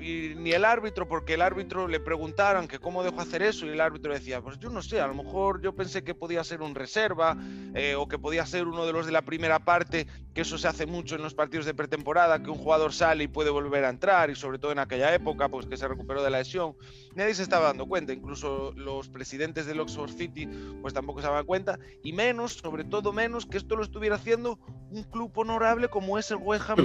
y, 0.00 0.34
ni 0.36 0.52
el 0.52 0.64
árbitro, 0.64 1.06
porque 1.06 1.34
el 1.34 1.42
árbitro 1.42 1.86
le 1.86 2.00
preguntaron 2.00 2.66
que 2.66 2.78
cómo 2.78 3.04
dejó 3.04 3.20
hacer 3.20 3.42
eso 3.42 3.66
y 3.66 3.68
el 3.68 3.80
árbitro 3.80 4.12
decía, 4.12 4.40
pues 4.40 4.58
yo 4.58 4.70
no 4.70 4.82
sé, 4.82 5.00
a 5.00 5.06
lo 5.06 5.14
mejor 5.14 5.60
yo 5.60 5.74
pensé 5.74 6.02
que 6.02 6.14
podía 6.14 6.42
ser 6.42 6.62
un 6.62 6.74
reserva 6.74 7.36
eh, 7.74 7.94
o 7.94 8.08
que 8.08 8.18
podía 8.18 8.46
ser 8.46 8.66
uno 8.66 8.86
de 8.86 8.92
los 8.92 9.06
de 9.06 9.12
la 9.12 9.22
primera 9.22 9.58
parte, 9.58 10.06
que 10.34 10.40
eso 10.40 10.56
se 10.56 10.68
hace 10.68 10.86
mucho 10.86 11.16
en 11.16 11.22
los 11.22 11.34
partidos 11.34 11.66
de 11.66 11.74
pretemporada, 11.74 12.42
que 12.42 12.50
un 12.50 12.56
jugador 12.56 12.92
sale 12.92 13.24
y 13.24 13.28
puede 13.28 13.50
volver 13.50 13.84
a 13.84 13.90
entrar 13.90 14.30
y 14.30 14.34
sobre 14.34 14.58
todo 14.58 14.72
en 14.72 14.78
aquella 14.78 15.14
época, 15.14 15.48
pues 15.48 15.66
que 15.66 15.76
se 15.76 15.86
recuperó 15.86 16.22
de 16.22 16.30
la 16.30 16.38
lesión. 16.38 16.74
Nadie 17.14 17.34
se 17.34 17.42
estaba 17.42 17.66
dando 17.66 17.86
cuenta, 17.86 18.12
incluso 18.12 18.72
los 18.74 19.08
presidentes 19.08 19.66
del 19.66 19.80
Oxford 19.80 20.10
City 20.10 20.48
pues 20.80 20.94
tampoco 20.94 21.20
se 21.20 21.26
daban 21.26 21.44
cuenta 21.44 21.78
y 22.02 22.12
menos, 22.12 22.54
sobre 22.54 22.84
todo 22.84 23.12
menos, 23.12 23.46
que 23.46 23.58
esto 23.58 23.76
lo 23.76 23.82
estuviera 23.82 24.16
haciendo 24.16 24.58
un 24.90 25.04
club 25.04 25.30
honorable 25.36 25.88
como 25.88 26.18
es 26.18 26.30
el 26.30 26.38
West 26.38 26.64
Ham. 26.68 26.76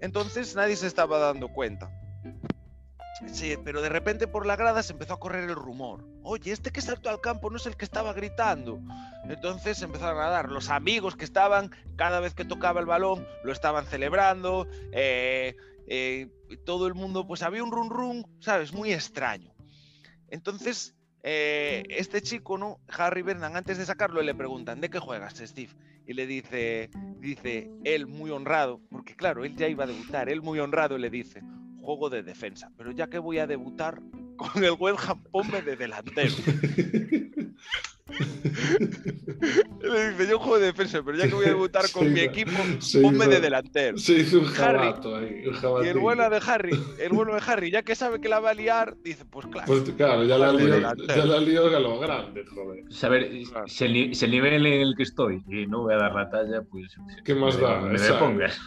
Entonces 0.00 0.54
nadie 0.54 0.76
se 0.76 0.86
estaba 0.86 1.18
dando 1.18 1.48
cuenta. 1.48 1.90
Sí, 3.32 3.56
pero 3.64 3.80
de 3.80 3.88
repente 3.88 4.26
por 4.26 4.46
la 4.46 4.56
grada 4.56 4.82
se 4.82 4.92
empezó 4.92 5.14
a 5.14 5.20
correr 5.20 5.44
el 5.44 5.54
rumor. 5.54 6.04
Oye, 6.22 6.52
este 6.52 6.70
que 6.70 6.82
saltó 6.82 7.08
al 7.08 7.20
campo 7.20 7.50
no 7.50 7.56
es 7.56 7.66
el 7.66 7.76
que 7.76 7.84
estaba 7.84 8.12
gritando. 8.12 8.78
Entonces 9.24 9.80
empezaron 9.82 10.22
a 10.22 10.28
dar. 10.28 10.50
Los 10.50 10.68
amigos 10.68 11.16
que 11.16 11.24
estaban, 11.24 11.70
cada 11.96 12.20
vez 12.20 12.34
que 12.34 12.44
tocaba 12.44 12.80
el 12.80 12.86
balón, 12.86 13.26
lo 13.42 13.52
estaban 13.52 13.86
celebrando. 13.86 14.68
Eh, 14.92 15.56
eh, 15.86 16.28
todo 16.64 16.86
el 16.86 16.94
mundo, 16.94 17.26
pues 17.26 17.42
había 17.42 17.64
un 17.64 17.72
run 17.72 17.90
run, 17.90 18.26
¿sabes? 18.40 18.72
Muy 18.72 18.92
extraño. 18.92 19.54
Entonces, 20.28 20.94
eh, 21.22 21.84
este 21.88 22.20
chico, 22.20 22.58
¿no? 22.58 22.80
Harry 22.88 23.22
Vernon, 23.22 23.56
antes 23.56 23.78
de 23.78 23.86
sacarlo, 23.86 24.22
le 24.22 24.34
preguntan, 24.34 24.80
¿de 24.80 24.90
qué 24.90 24.98
juegas, 24.98 25.34
Steve? 25.38 25.72
Y 26.06 26.14
le 26.14 26.26
dice, 26.26 26.90
dice 27.18 27.70
él 27.84 28.06
muy 28.06 28.30
honrado, 28.30 28.80
porque 28.90 29.14
claro, 29.16 29.44
él 29.44 29.56
ya 29.56 29.68
iba 29.68 29.84
a 29.84 29.86
debutar, 29.86 30.28
él 30.28 30.42
muy 30.42 30.58
honrado 30.58 30.98
le 30.98 31.10
dice, 31.10 31.42
juego 31.80 32.10
de 32.10 32.22
defensa, 32.22 32.70
pero 32.76 32.92
ya 32.92 33.08
que 33.08 33.18
voy 33.18 33.38
a 33.38 33.46
debutar 33.46 34.00
con 34.36 34.62
el 34.62 34.72
West 34.78 35.08
Ham, 35.08 35.22
ponme 35.30 35.62
de 35.62 35.76
delantero. 35.76 36.34
le 39.82 40.10
dice, 40.10 40.28
yo 40.30 40.38
juego 40.38 40.58
de 40.58 40.66
defensa, 40.66 41.02
pero 41.04 41.18
ya 41.18 41.26
que 41.28 41.34
voy 41.34 41.46
a 41.46 41.48
debutar 41.48 41.90
con 41.92 42.12
mi 42.12 42.20
equipo, 42.20 42.52
ponme 43.02 43.26
de 43.26 43.40
delantero. 43.40 43.98
Se 43.98 44.14
hizo 44.14 44.38
un 44.38 44.46
jabato 44.46 45.16
ahí, 45.16 45.44
un 45.46 45.84
Y 45.84 45.88
el 45.88 45.98
bueno 45.98 46.30
de 46.30 46.40
Harry, 46.46 46.78
el 46.98 47.12
bueno 47.12 47.34
de 47.34 47.42
Harry, 47.44 47.70
ya 47.70 47.82
que 47.82 47.94
sabe 47.94 48.20
que 48.20 48.28
la 48.28 48.40
va 48.40 48.50
a 48.50 48.54
liar, 48.54 48.96
dice, 49.02 49.24
pues 49.24 49.46
claro. 49.46 49.66
Pues 49.66 49.82
claro, 49.96 50.24
ya 50.24 50.38
la 50.38 50.52
lió, 50.52 50.78
ya 50.78 51.24
la 51.24 51.40
lió 51.40 51.76
a 51.76 51.80
lo 51.80 51.98
grande, 51.98 52.44
joder. 52.46 52.84
Saber, 52.90 53.30
si, 53.66 53.84
el, 53.84 54.14
si 54.14 54.24
el 54.24 54.30
nivel 54.30 54.66
en 54.66 54.80
el 54.80 54.94
que 54.96 55.02
estoy 55.02 55.42
y 55.48 55.66
no 55.66 55.82
voy 55.82 55.94
a 55.94 55.98
dar 55.98 56.14
la 56.14 56.30
talla, 56.30 56.62
pues... 56.62 56.94
¿Qué 57.24 57.34
más 57.34 57.58
da? 57.60 57.80
Me, 57.80 57.98
me 57.98 58.12
pongas. 58.12 58.60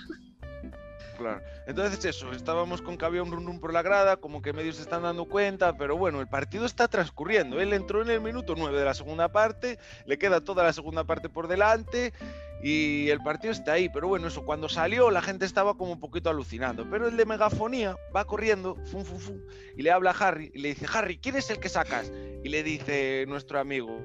Entonces 1.68 2.04
eso, 2.06 2.32
estábamos 2.32 2.82
con 2.82 2.98
que 2.98 3.06
había 3.06 3.24
un 3.24 3.32
run, 3.32 3.60
por 3.60 3.74
la 3.74 3.82
grada, 3.82 4.18
como 4.18 4.42
que 4.42 4.54
medios 4.54 4.78
se 4.78 4.82
están 4.82 5.04
dando 5.04 5.26
cuenta, 5.26 5.76
pero 5.78 5.98
bueno, 5.98 6.22
el 6.22 6.28
partido 6.28 6.66
está 6.66 6.88
transcurriendo. 6.88 7.60
Él 7.60 7.74
entró 7.74 8.02
en 8.02 8.10
el 8.10 8.22
minuto 8.22 8.56
9 8.58 8.78
de 8.78 8.86
la 8.86 8.94
segunda 8.94 9.32
parte, 9.32 9.78
le 10.06 10.18
queda 10.18 10.42
toda 10.42 10.64
la 10.64 10.74
segunda 10.74 11.04
parte 11.04 11.30
por 11.30 11.48
delante 11.48 12.14
y 12.62 13.10
el 13.10 13.22
partido 13.22 13.52
está 13.52 13.74
ahí. 13.74 13.90
Pero 13.90 14.08
bueno, 14.08 14.28
eso, 14.28 14.46
cuando 14.46 14.70
salió 14.70 15.12
la 15.12 15.22
gente 15.22 15.46
estaba 15.46 15.76
como 15.76 15.94
un 15.94 16.00
poquito 16.00 16.30
alucinando. 16.30 16.90
Pero 16.90 17.08
el 17.08 17.18
de 17.18 17.26
megafonía 17.26 17.96
va 18.16 18.26
corriendo, 18.26 18.76
fum, 18.86 19.04
fum, 19.04 19.20
fum, 19.20 19.38
y 19.76 19.82
le 19.82 19.92
habla 19.92 20.12
a 20.12 20.28
Harry 20.28 20.52
y 20.54 20.60
le 20.60 20.70
dice, 20.70 20.86
Harry, 20.92 21.18
¿quién 21.18 21.36
es 21.36 21.50
el 21.50 21.60
que 21.60 21.70
sacas? 21.70 22.12
Y 22.44 22.50
le 22.50 22.64
dice 22.64 23.26
nuestro 23.28 23.60
amigo, 23.60 24.00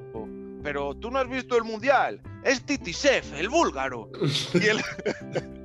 pero 0.63 0.95
tú 0.95 1.11
no 1.11 1.19
has 1.19 1.29
visto 1.29 1.57
el 1.57 1.65
mundial, 1.65 2.21
es 2.43 2.65
Titisef, 2.65 3.33
el 3.35 3.49
búlgaro. 3.49 4.11
y 4.55 4.67
él... 4.67 4.81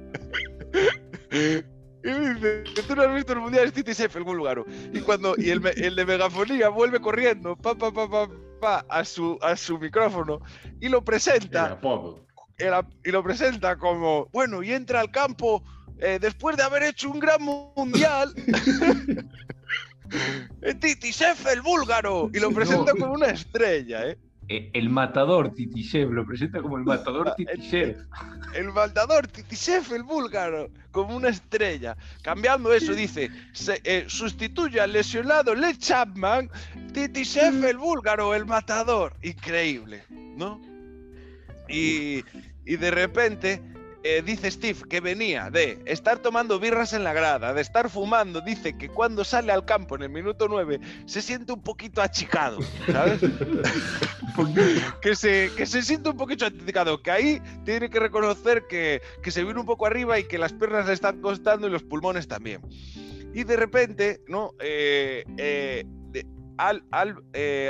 Y 1.31 2.09
dice, 2.09 2.63
tú 2.87 2.95
no 2.95 3.03
has 3.03 3.13
visto 3.13 3.33
el 3.33 3.39
mundial 3.39 3.71
City 3.73 3.93
Chef 3.93 4.15
el 4.15 4.23
búlgaro. 4.23 4.65
Y 4.93 5.01
cuando 5.01 5.35
y 5.37 5.49
el, 5.49 5.65
el, 5.65 5.95
de 5.95 6.05
megafonía 6.05 6.69
vuelve 6.69 6.99
corriendo 6.99 7.55
pa, 7.55 7.75
pa, 7.75 7.91
pa, 7.91 8.09
pa, 8.09 8.29
pa, 8.61 8.85
a, 8.89 9.03
su, 9.03 9.37
a 9.41 9.55
su 9.55 9.77
micrófono 9.77 10.39
y 10.79 10.87
lo 10.87 11.03
presenta. 11.03 11.79
y 13.03 13.11
lo 13.11 13.23
presenta 13.23 13.77
como, 13.77 14.27
bueno, 14.31 14.63
y 14.63 14.71
entra 14.71 15.01
al 15.01 15.11
campo 15.11 15.63
eh, 15.99 16.19
después 16.21 16.55
de 16.55 16.63
haber 16.63 16.83
hecho 16.83 17.09
un 17.09 17.19
gran 17.19 17.41
mundial. 17.41 18.33
Titi 20.79 21.11
Chef 21.11 21.45
el 21.47 21.61
búlgaro. 21.61 22.29
Y 22.33 22.39
lo 22.39 22.51
presenta 22.51 22.93
como 22.93 23.13
una 23.13 23.27
estrella, 23.27 24.07
¿eh? 24.07 24.17
Eh, 24.51 24.71
el 24.73 24.89
matador 24.89 25.53
Titishev, 25.53 26.11
lo 26.11 26.25
presenta 26.25 26.59
como 26.59 26.77
el 26.77 26.83
matador 26.83 27.35
Titishev. 27.35 27.97
El, 28.55 28.65
el, 28.65 28.73
matador 28.73 29.27
Titishev, 29.27 29.93
el 29.93 30.01
búlgaro, 30.01 30.71
como 30.89 31.15
una 31.15 31.29
estrella. 31.29 31.95
Cambiando 32.23 32.73
eso, 32.73 32.95
dice, 32.95 33.29
se, 33.53 33.79
eh, 33.83 34.05
sustituye 34.07 34.81
al 34.81 34.91
lesionado 34.91 35.53
Le 35.53 35.77
Chapman, 35.77 36.49
Titishev, 36.91 37.63
el 37.63 37.77
búlgaro, 37.77 38.33
el 38.33 38.47
matador. 38.47 39.15
Increíble, 39.21 40.03
¿no? 40.09 40.59
Y, 41.67 42.23
y 42.65 42.75
de 42.77 42.89
repente 42.89 43.61
eh, 44.03 44.23
dice 44.25 44.49
Steve 44.49 44.79
que 44.89 45.01
venía 45.01 45.49
de 45.49 45.81
estar 45.85 46.19
tomando 46.19 46.59
birras 46.59 46.93
en 46.93 47.03
la 47.03 47.13
grada, 47.13 47.53
de 47.53 47.61
estar 47.61 47.89
fumando, 47.89 48.39
dice 48.41 48.77
que 48.77 48.87
cuando 48.87 49.23
sale 49.23 49.51
al 49.51 49.65
campo 49.65 49.95
en 49.95 50.03
el 50.03 50.09
minuto 50.09 50.47
9 50.47 50.79
se 51.05 51.21
siente 51.21 51.51
un 51.51 51.61
poquito 51.61 52.01
achicado, 52.01 52.59
¿sabes? 52.91 53.19
que, 55.01 55.15
se, 55.15 55.51
que 55.55 55.65
se 55.65 55.81
siente 55.81 56.09
un 56.09 56.17
poquito 56.17 56.45
achicado, 56.45 57.01
que 57.01 57.11
ahí 57.11 57.41
tiene 57.65 57.89
que 57.89 57.99
reconocer 57.99 58.67
que, 58.67 59.01
que 59.21 59.31
se 59.31 59.43
viene 59.43 59.59
un 59.59 59.65
poco 59.65 59.85
arriba 59.85 60.17
y 60.17 60.23
que 60.23 60.37
las 60.37 60.53
piernas 60.53 60.87
le 60.87 60.93
están 60.93 61.19
costando 61.21 61.67
y 61.67 61.69
los 61.69 61.83
pulmones 61.83 62.27
también. 62.27 62.61
Y 63.33 63.43
de 63.43 63.57
repente, 63.57 64.21
¿no? 64.27 64.53
Eh, 64.59 65.23
eh, 65.37 65.85
Al, 66.57 66.83
Al, 66.91 67.21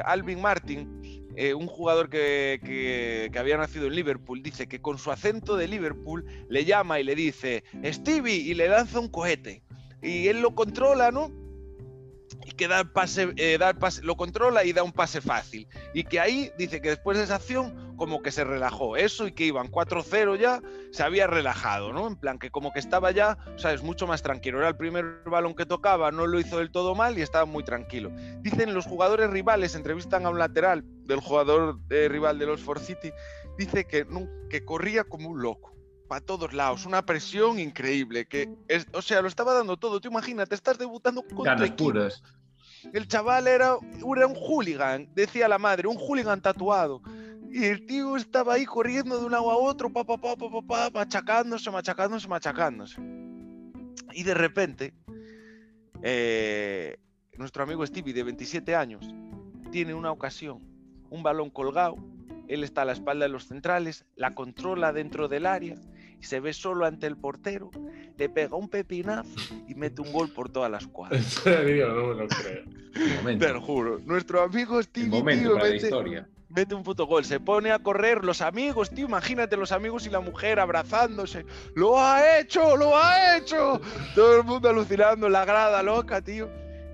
Alvin 0.06 0.42
Martin 0.42 0.99
eh, 1.42 1.54
un 1.54 1.68
jugador 1.68 2.10
que, 2.10 3.32
había 3.40 3.56
nacido 3.56 3.88
en 3.88 3.96
Liverpool 3.96 4.44
dice 4.44 4.68
que 4.68 4.82
con 4.82 4.98
su 4.98 5.10
acento 5.10 5.56
de 5.56 5.70
Liverpool 5.70 6.26
le 6.50 6.66
llama 6.66 7.00
y 7.00 7.06
le 7.06 7.16
dice 7.16 7.64
Stevie 7.82 8.36
y 8.36 8.54
le 8.56 8.68
lanza 8.68 9.00
un 9.00 9.08
cohete. 9.08 9.64
Y 10.02 10.28
él 10.28 10.42
lo 10.42 10.54
controla, 10.54 11.12
¿no? 11.12 11.32
y 12.46 12.52
que 12.52 12.68
da 12.68 12.82
el 12.82 12.92
pase, 12.92 13.34
eh, 13.38 13.58
pase, 13.80 14.02
lo 14.04 14.18
controla 14.18 14.66
y 14.66 14.74
da 14.74 14.84
un 14.84 14.92
pase 14.92 15.22
fácil. 15.22 15.66
Y 15.94 16.04
que 16.04 16.20
ahí 16.20 16.52
dice 16.58 16.82
que 16.82 16.90
después 16.90 17.18
de 17.18 17.24
esa 17.24 17.36
acción 17.36 17.96
como 17.96 18.22
que 18.22 18.32
se 18.32 18.44
relajó 18.44 18.98
eso 18.98 19.26
y 19.26 19.32
que 19.32 19.46
iban 19.46 19.72
4-0 19.72 20.38
ya, 20.38 20.62
se 20.92 21.04
había 21.04 21.26
relajado, 21.26 21.94
¿no? 21.94 22.06
En 22.08 22.18
plan 22.18 22.38
que 22.38 22.50
como 22.50 22.74
que 22.74 22.80
estaba 22.80 23.12
ya, 23.12 23.38
sabes, 23.56 23.82
mucho 23.82 24.08
más 24.08 24.24
tranquilo. 24.24 24.60
Era 24.60 24.68
el 24.68 24.78
primer 24.78 25.22
balón 25.26 25.56
que 25.56 25.66
tocaba, 25.66 26.12
no 26.12 26.28
lo 26.28 26.38
hizo 26.38 26.58
del 26.58 26.70
todo 26.70 26.96
mal 26.96 27.18
y 27.18 27.22
estaba 27.22 27.46
muy 27.46 27.64
tranquilo. 27.64 28.12
Dicen 28.42 28.74
los 28.74 28.86
jugadores 28.86 29.30
rivales, 29.30 29.76
entrevistan 29.76 30.26
a 30.26 30.30
un 30.30 30.40
lateral 30.40 30.84
del 31.10 31.20
jugador 31.20 31.80
eh, 31.90 32.08
rival 32.08 32.40
de 32.40 32.46
los 32.46 32.62
For 32.62 32.80
City, 32.80 33.12
dice 33.58 33.86
que, 33.86 34.08
que 34.50 34.64
corría 34.64 35.04
como 35.04 35.30
un 35.30 35.42
loco 35.42 35.76
para 36.08 36.26
todos 36.26 36.54
lados, 36.54 36.86
una 36.86 37.06
presión 37.06 37.60
increíble, 37.60 38.26
que 38.26 38.50
es, 38.68 38.88
o 38.94 39.02
sea, 39.02 39.22
lo 39.22 39.28
estaba 39.28 39.54
dando 39.54 39.78
todo. 39.78 40.02
Tú 40.02 40.08
imagínate, 40.10 40.56
estás 40.56 40.78
debutando 40.78 41.22
con 41.22 41.44
Ganas 41.44 41.72
puras. 41.72 42.24
El 42.94 43.08
chaval 43.08 43.48
era, 43.48 43.78
era 44.18 44.28
un 44.28 44.36
hooligan, 44.36 45.08
decía 45.14 45.48
la 45.48 45.60
madre, 45.60 45.88
un 45.88 45.98
hooligan 45.98 46.42
tatuado. 46.42 47.02
Y 47.52 47.66
el 47.66 47.86
tío 47.86 48.16
estaba 48.16 48.56
ahí 48.56 48.66
corriendo 48.66 49.20
de 49.20 49.26
un 49.26 49.32
lado 49.32 49.52
a 49.52 49.58
otro, 49.58 49.92
pa, 49.92 50.04
pa, 50.04 50.18
pa, 50.18 50.36
pa, 50.36 50.50
pa, 50.50 50.62
pa, 50.62 50.90
machacándose, 50.92 51.70
machacándose, 51.70 52.28
machacándose. 52.28 53.02
Y 54.14 54.24
de 54.24 54.34
repente, 54.34 54.94
eh, 56.02 56.98
nuestro 57.38 57.64
amigo 57.64 57.86
Stevie, 57.86 58.14
de 58.14 58.24
27 58.24 58.76
años, 58.76 59.06
tiene 59.72 59.94
una 59.94 60.12
ocasión, 60.12 60.60
un 61.10 61.24
balón 61.24 61.50
colgado, 61.50 61.98
él 62.48 62.64
está 62.64 62.82
a 62.82 62.86
la 62.86 62.94
espalda 62.94 63.26
de 63.26 63.30
los 63.30 63.48
centrales, 63.48 64.06
la 64.16 64.34
controla 64.34 64.92
dentro 64.92 65.28
del 65.28 65.46
área 65.46 65.76
y 66.20 66.24
se 66.24 66.40
ve 66.40 66.52
solo 66.54 66.86
ante 66.86 67.08
el 67.08 67.16
portero, 67.16 67.70
le 68.18 68.28
pega 68.28 68.56
un 68.56 68.70
pepinazo 68.70 69.30
y 69.68 69.76
mete 69.76 70.02
un 70.02 70.12
gol 70.12 70.30
por 70.30 70.50
todas 70.50 70.70
las 70.70 70.88
cuadras. 70.88 71.22
En 71.46 71.54
serio, 71.54 71.94
no 71.94 72.08
me 72.08 72.16
lo 72.16 72.28
creo. 72.28 73.38
Te 73.38 73.54
lo 73.54 73.62
juro. 73.62 74.00
Nuestro 74.00 74.42
amigo 74.42 74.82
Stevie, 74.82 75.10
tío, 75.10 75.24
mete, 75.24 76.26
mete 76.50 76.76
un 76.76 76.84
puto 76.84 77.06
gol. 77.06 77.24
Se 77.24 77.40
pone 77.40 77.72
a 77.72 77.80
correr 77.80 78.26
los 78.26 78.42
amigos, 78.42 78.90
tío. 78.90 79.06
Imagínate 79.06 79.56
los 79.56 79.72
amigos 79.72 80.06
y 80.08 80.10
la 80.10 80.20
mujer 80.20 80.60
abrazándose. 80.60 81.46
¡Lo 81.76 82.00
ha 82.00 82.40
hecho! 82.40 82.76
¡Lo 82.76 82.98
ha 82.98 83.38
hecho! 83.38 83.80
Todo 84.16 84.40
el 84.40 84.44
mundo 84.44 84.70
alucinando, 84.70 85.30
la 85.30 85.46
grada 85.46 85.82
loca, 85.84 86.22
tío. 86.22 86.50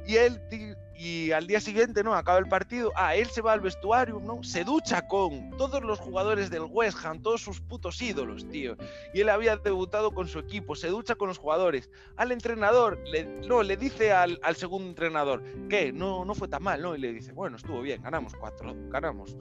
Y 0.06 0.18
él, 0.18 0.40
tío, 0.50 0.76
y 0.98 1.32
al 1.32 1.48
día 1.48 1.60
siguiente, 1.60 2.04
¿no? 2.04 2.14
Acaba 2.14 2.40
el 2.40 2.48
partido, 2.48 2.92
ah, 2.96 3.16
él 3.16 3.28
se 3.30 3.42
va 3.42 3.54
al 3.54 3.60
vestuario, 3.60 4.20
¿no? 4.20 4.44
Se 4.44 4.64
ducha 4.64 5.08
con 5.08 5.52
todos 5.58 5.84
los 5.84 6.00
jugadores 6.00 6.50
del 6.50 6.64
West 6.64 6.98
Ham, 7.04 7.22
todos 7.22 7.42
sus 7.42 7.60
putos 7.60 8.02
ídolos, 8.02 8.48
tío. 8.50 8.78
Y 9.14 9.22
él 9.22 9.30
había 9.30 9.58
debutado 9.58 10.14
con 10.14 10.28
su 10.28 10.40
equipo, 10.40 10.76
se 10.76 10.88
ducha 10.88 11.16
con 11.16 11.28
los 11.28 11.38
jugadores. 11.38 11.90
Al 12.16 12.32
entrenador, 12.32 13.00
le, 13.06 13.26
no, 13.26 13.64
le 13.64 13.78
dice 13.78 14.12
al, 14.12 14.40
segundo 14.56 14.90
entrenador, 14.90 15.44
¿qué? 15.70 15.92
No, 15.92 16.24
no 16.24 16.34
fue 16.34 16.48
tan 16.48 16.64
mal, 16.64 16.82
¿no? 16.82 16.96
Y 16.96 17.00
le 17.00 17.12
dice, 17.12 17.34
bueno, 17.34 17.58
estuvo 17.58 17.82
bien, 17.82 18.02
ganamos 18.02 18.34
cuatro, 18.36 18.74
ganamos. 18.90 19.36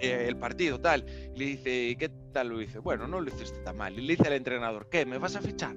Eh, 0.00 0.26
el 0.28 0.36
partido, 0.36 0.80
tal. 0.80 1.04
Y 1.34 1.38
le 1.38 1.44
dice, 1.44 1.88
¿y 1.88 1.96
qué 1.96 2.10
tal 2.32 2.48
lo 2.48 2.60
hice? 2.60 2.78
Bueno, 2.78 3.06
no 3.06 3.20
lo 3.20 3.28
hiciste 3.28 3.58
tan 3.60 3.76
mal. 3.76 3.98
Y 3.98 4.02
le 4.02 4.16
dice 4.16 4.28
al 4.28 4.34
entrenador, 4.34 4.88
¿qué? 4.90 5.04
¿Me 5.04 5.18
vas 5.18 5.36
a 5.36 5.40
fichar? 5.40 5.76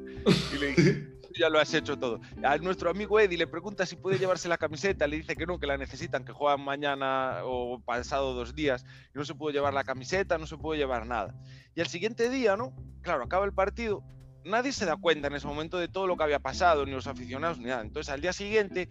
Ya 1.37 1.49
lo 1.49 1.59
has 1.59 1.73
hecho 1.73 1.97
todo. 1.97 2.21
A 2.43 2.57
nuestro 2.57 2.91
amigo 2.91 3.19
Eddie 3.19 3.37
le 3.37 3.47
pregunta 3.47 3.85
si 3.85 3.95
puede 3.95 4.19
llevarse 4.19 4.47
la 4.47 4.57
camiseta, 4.57 5.07
le 5.07 5.17
dice 5.17 5.35
que 5.35 5.47
no, 5.47 5.59
que 5.59 5.65
la 5.65 5.77
necesitan, 5.77 6.23
que 6.23 6.31
juegan 6.31 6.61
mañana 6.61 7.39
o 7.43 7.81
pasado 7.83 8.33
dos 8.33 8.53
días, 8.53 8.85
y 9.13 9.17
no 9.17 9.25
se 9.25 9.33
puede 9.33 9.53
llevar 9.53 9.73
la 9.73 9.83
camiseta, 9.83 10.37
no 10.37 10.45
se 10.45 10.57
puede 10.57 10.79
llevar 10.79 11.07
nada. 11.07 11.33
Y 11.73 11.81
al 11.81 11.87
siguiente 11.87 12.29
día, 12.29 12.55
¿no? 12.55 12.75
Claro, 13.01 13.23
acaba 13.23 13.45
el 13.45 13.53
partido, 13.53 14.03
nadie 14.45 14.71
se 14.71 14.85
da 14.85 14.95
cuenta 14.95 15.27
en 15.27 15.33
ese 15.33 15.47
momento 15.47 15.77
de 15.77 15.87
todo 15.87 16.05
lo 16.07 16.17
que 16.17 16.23
había 16.23 16.39
pasado, 16.39 16.85
ni 16.85 16.91
los 16.91 17.07
aficionados, 17.07 17.57
ni 17.57 17.65
nada. 17.65 17.81
Entonces 17.81 18.13
al 18.13 18.21
día 18.21 18.33
siguiente 18.33 18.89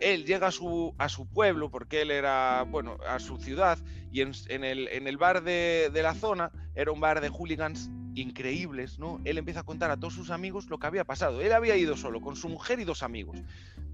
él 0.00 0.24
llega 0.24 0.48
a 0.48 0.50
su, 0.50 0.94
a 0.98 1.08
su 1.08 1.26
pueblo, 1.26 1.70
porque 1.70 2.02
él 2.02 2.10
era, 2.10 2.64
bueno, 2.68 2.98
a 3.08 3.18
su 3.18 3.38
ciudad, 3.38 3.78
y 4.12 4.20
en, 4.20 4.32
el, 4.64 4.88
en 4.88 5.06
el, 5.06 5.16
bar 5.16 5.42
de, 5.42 5.90
de, 5.92 6.02
la 6.02 6.14
zona 6.14 6.50
era 6.74 6.92
un 6.92 7.00
bar 7.00 7.20
de 7.20 7.28
hooligans 7.28 7.90
increíbles, 8.14 8.98
¿no? 8.98 9.20
Él 9.24 9.38
empieza 9.38 9.60
a 9.60 9.64
contar 9.64 9.90
a 9.90 9.96
todos 9.96 10.14
sus 10.14 10.30
amigos 10.30 10.68
lo 10.68 10.78
que 10.78 10.86
había 10.86 11.04
pasado. 11.04 11.40
Él 11.40 11.52
había 11.52 11.76
ido 11.76 11.96
solo, 11.96 12.20
con 12.20 12.36
su 12.36 12.48
mujer 12.48 12.80
y 12.80 12.84
dos 12.84 13.02
amigos. 13.02 13.38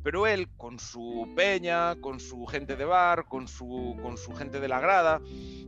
Pero 0.02 0.26
él, 0.26 0.48
con 0.56 0.78
su 0.78 1.30
peña, 1.36 1.94
con 1.97 2.20
su 2.20 2.47
gente 2.47 2.74
de 2.74 2.86
bar, 2.86 3.26
con 3.26 3.48
su, 3.48 3.98
con 4.02 4.16
su 4.16 4.32
gente 4.32 4.59
de 4.59 4.66
la 4.66 4.80
grada, 4.80 5.20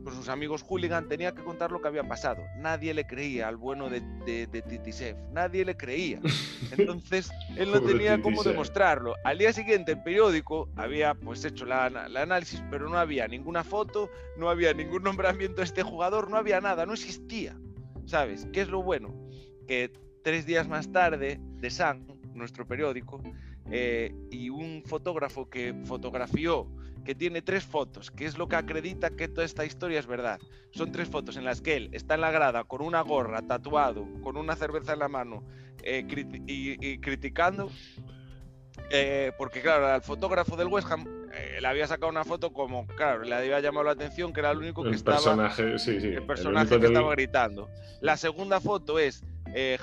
con 0.03 0.15
sus 0.15 0.27
amigos 0.27 0.63
hooligan, 0.63 1.07
tenía 1.07 1.35
que 1.35 1.43
contar 1.43 1.71
lo 1.71 1.81
que 1.81 1.87
había 1.87 2.07
pasado. 2.07 2.41
Nadie 2.57 2.95
le 2.95 3.05
creía 3.05 3.47
al 3.47 3.57
bueno 3.57 3.89
de, 3.89 4.01
de, 4.25 4.47
de 4.47 5.15
nadie 5.31 5.65
le 5.65 5.77
creía. 5.77 6.19
Entonces, 6.77 7.31
él 7.55 7.71
no 7.71 7.81
tenía 7.81 8.19
cómo 8.21 8.43
demostrarlo. 8.43 9.15
Al 9.23 9.37
día 9.37 9.53
siguiente, 9.53 9.91
el 9.91 10.01
periódico 10.01 10.67
había 10.75 11.13
pues 11.13 11.45
hecho 11.45 11.65
la, 11.65 11.91
la 11.91 12.21
análisis, 12.21 12.63
pero 12.71 12.89
no 12.89 12.97
había 12.97 13.27
ninguna 13.27 13.63
foto, 13.63 14.09
no 14.35 14.49
había 14.49 14.73
ningún 14.73 15.03
nombramiento 15.03 15.57
de 15.57 15.65
este 15.65 15.83
jugador, 15.83 16.31
no 16.31 16.37
había 16.37 16.59
nada, 16.59 16.87
no 16.87 16.93
existía. 16.93 17.55
¿Sabes? 18.05 18.47
¿Qué 18.51 18.61
es 18.61 18.69
lo 18.69 18.83
bueno? 18.83 19.13
Que 19.67 19.91
tres 20.23 20.45
días 20.45 20.67
más 20.67 20.91
tarde, 20.91 21.39
The 21.59 21.69
Sun, 21.69 22.07
nuestro 22.33 22.65
periódico, 22.67 23.21
eh, 23.71 24.13
y 24.29 24.49
un 24.49 24.83
fotógrafo 24.85 25.49
que 25.49 25.73
fotografió 25.85 26.67
que 27.03 27.15
tiene 27.15 27.41
tres 27.41 27.65
fotos, 27.65 28.11
que 28.11 28.25
es 28.25 28.37
lo 28.37 28.47
que 28.47 28.55
acredita 28.55 29.09
que 29.11 29.27
toda 29.27 29.45
esta 29.45 29.65
historia 29.65 29.99
es 29.99 30.07
verdad. 30.07 30.39
Son 30.71 30.91
tres 30.91 31.09
fotos 31.09 31.35
en 31.37 31.43
las 31.43 31.61
que 31.61 31.75
él 31.75 31.89
está 31.91 32.15
en 32.15 32.21
la 32.21 32.31
grada 32.31 32.63
con 32.63 32.81
una 32.81 33.01
gorra, 33.01 33.41
tatuado, 33.41 34.07
con 34.21 34.37
una 34.37 34.55
cerveza 34.55 34.93
en 34.93 34.99
la 34.99 35.09
mano 35.09 35.43
eh, 35.83 36.05
y, 36.47 36.97
criticando. 36.99 37.69
Eh, 38.89 39.31
porque 39.37 39.61
claro, 39.61 39.87
al 39.87 40.01
fotógrafo 40.01 40.55
del 40.55 40.67
West 40.67 40.89
Ham 40.89 41.05
le 41.59 41.67
había 41.67 41.87
sacado 41.87 42.11
una 42.11 42.23
foto 42.23 42.53
como, 42.53 42.87
claro, 42.87 43.23
le 43.23 43.33
había 43.35 43.59
llamado 43.59 43.85
la 43.85 43.91
atención 43.91 44.33
que 44.33 44.39
era 44.39 44.51
el 44.51 44.57
único 44.57 44.83
que 44.83 44.89
el 44.89 44.95
estaba... 44.95 45.17
Personaje, 45.17 45.79
sí, 45.79 45.99
sí, 45.99 46.07
el 46.07 46.25
personaje 46.25 46.79
que 46.79 46.87
estaba 46.87 47.11
gritando. 47.11 47.69
La 48.01 48.17
segunda 48.17 48.59
foto 48.59 48.99
es 48.99 49.23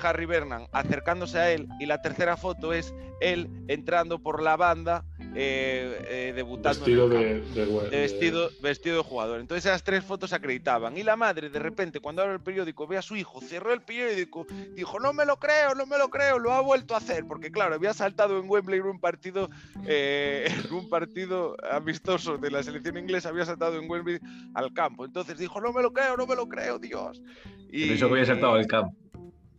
Harry 0.02 0.26
Vernon 0.26 0.66
acercándose 0.72 1.38
a 1.38 1.50
él 1.52 1.68
y 1.78 1.86
la 1.86 2.02
tercera 2.02 2.36
foto 2.36 2.72
es 2.72 2.94
él 3.20 3.48
entrando 3.68 4.18
por 4.18 4.42
la 4.42 4.56
banda 4.56 5.04
eh, 5.34 6.06
eh, 6.08 6.32
debutando 6.34 6.80
vestido 6.80 7.08
de, 7.08 7.42
vestido, 7.90 8.50
vestido 8.60 8.96
de 8.96 9.02
jugador. 9.02 9.40
Entonces 9.40 9.66
esas 9.66 9.84
tres 9.84 10.04
fotos 10.04 10.30
se 10.30 10.36
acreditaban. 10.36 10.96
Y 10.96 11.02
la 11.02 11.16
madre, 11.16 11.50
de 11.50 11.58
repente, 11.58 12.00
cuando 12.00 12.22
abre 12.22 12.34
el 12.34 12.40
periódico, 12.40 12.86
ve 12.86 12.98
a 12.98 13.02
su 13.02 13.16
hijo, 13.16 13.40
cerró 13.40 13.72
el 13.72 13.80
periódico, 13.80 14.46
dijo, 14.74 14.98
no 14.98 15.12
me 15.12 15.24
lo 15.24 15.36
creo, 15.38 15.74
no 15.74 15.86
me 15.86 15.98
lo 15.98 16.08
creo, 16.08 16.38
lo 16.38 16.52
ha 16.52 16.60
vuelto 16.60 16.94
a 16.94 16.98
hacer. 16.98 17.24
Porque 17.26 17.52
claro, 17.52 17.74
había 17.74 17.94
saltado 17.94 18.38
en 18.38 18.50
Wembley 18.50 18.80
en 18.80 18.86
un 18.86 19.00
partido, 19.00 19.50
eh, 19.86 20.46
en 20.68 20.74
un 20.74 20.88
partido 20.88 21.56
amistoso 21.70 22.36
de 22.38 22.50
la 22.50 22.62
selección 22.62 22.96
inglesa, 22.96 23.28
había 23.28 23.44
saltado 23.44 23.78
en 23.78 23.88
Wembley 23.88 24.18
al 24.54 24.72
campo. 24.72 25.04
Entonces 25.04 25.38
dijo, 25.38 25.60
no 25.60 25.72
me 25.72 25.82
lo 25.82 25.92
creo, 25.92 26.16
no 26.16 26.26
me 26.26 26.34
lo 26.34 26.48
creo, 26.48 26.78
Dios. 26.78 27.22
Y, 27.70 27.92
eso 27.92 28.08
que 28.08 28.14
había 28.14 28.26
saltado 28.26 28.54
al 28.54 28.66
campo. 28.66 28.96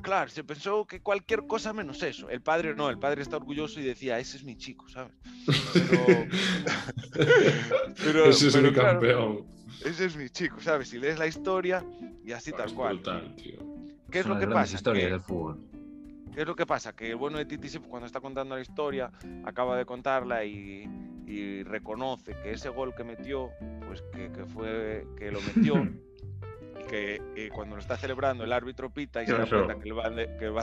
Claro, 0.01 0.29
se 0.29 0.43
pensó 0.43 0.85
que 0.85 1.01
cualquier 1.01 1.45
cosa 1.47 1.73
menos 1.73 2.01
eso. 2.03 2.29
El 2.29 2.41
padre 2.41 2.75
no, 2.75 2.89
el 2.89 2.97
padre 2.97 3.21
está 3.21 3.37
orgulloso 3.37 3.79
y 3.79 3.83
decía, 3.83 4.19
ese 4.19 4.37
es 4.37 4.43
mi 4.43 4.57
chico, 4.57 4.87
¿sabes? 4.89 5.13
Pero, 8.03 8.25
ese 8.29 8.47
es 8.47 8.61
mi 8.61 8.73
campeón. 8.73 9.45
Ese 9.85 10.05
es 10.05 10.15
mi 10.15 10.29
chico, 10.29 10.59
¿sabes? 10.59 10.89
Si 10.89 10.97
lees 10.97 11.19
la 11.19 11.27
historia 11.27 11.85
y 12.23 12.31
así 12.31 12.51
tal 12.51 12.73
cual. 12.73 13.01
tío. 13.35 13.59
¿Qué 14.09 14.19
es, 14.19 14.25
lo 14.25 14.37
que 14.37 14.47
pasa? 14.47 14.75
Historia 14.75 15.07
del 15.07 15.21
fútbol. 15.21 15.59
¿Qué 16.33 16.41
es 16.41 16.47
lo 16.47 16.55
que 16.55 16.65
pasa? 16.65 16.93
Que 16.93 17.09
el 17.09 17.15
bueno 17.15 17.37
de 17.37 17.45
Titi 17.45 17.69
cuando 17.79 18.05
está 18.05 18.19
contando 18.19 18.55
la 18.55 18.61
historia, 18.61 19.11
acaba 19.45 19.77
de 19.77 19.85
contarla 19.85 20.43
y, 20.45 20.87
reconoce 21.63 22.35
que 22.43 22.51
ese 22.51 22.67
gol 22.67 22.93
que 22.93 23.05
metió, 23.05 23.51
pues 23.87 24.03
que, 24.13 24.29
que 24.33 24.45
fue 24.45 25.07
que 25.17 25.31
lo 25.31 25.39
metió 25.41 25.75
que 26.91 27.21
eh, 27.37 27.49
cuando 27.53 27.77
lo 27.77 27.81
está 27.81 27.95
celebrando 27.95 28.43
el 28.43 28.51
árbitro 28.51 28.89
pita 28.89 29.23
y 29.23 29.25
se 29.25 29.31
da 29.31 29.47
cuenta 29.47 29.79
que 29.79 29.87
el, 29.87 29.95
que, 30.37 30.45
el 30.45 30.53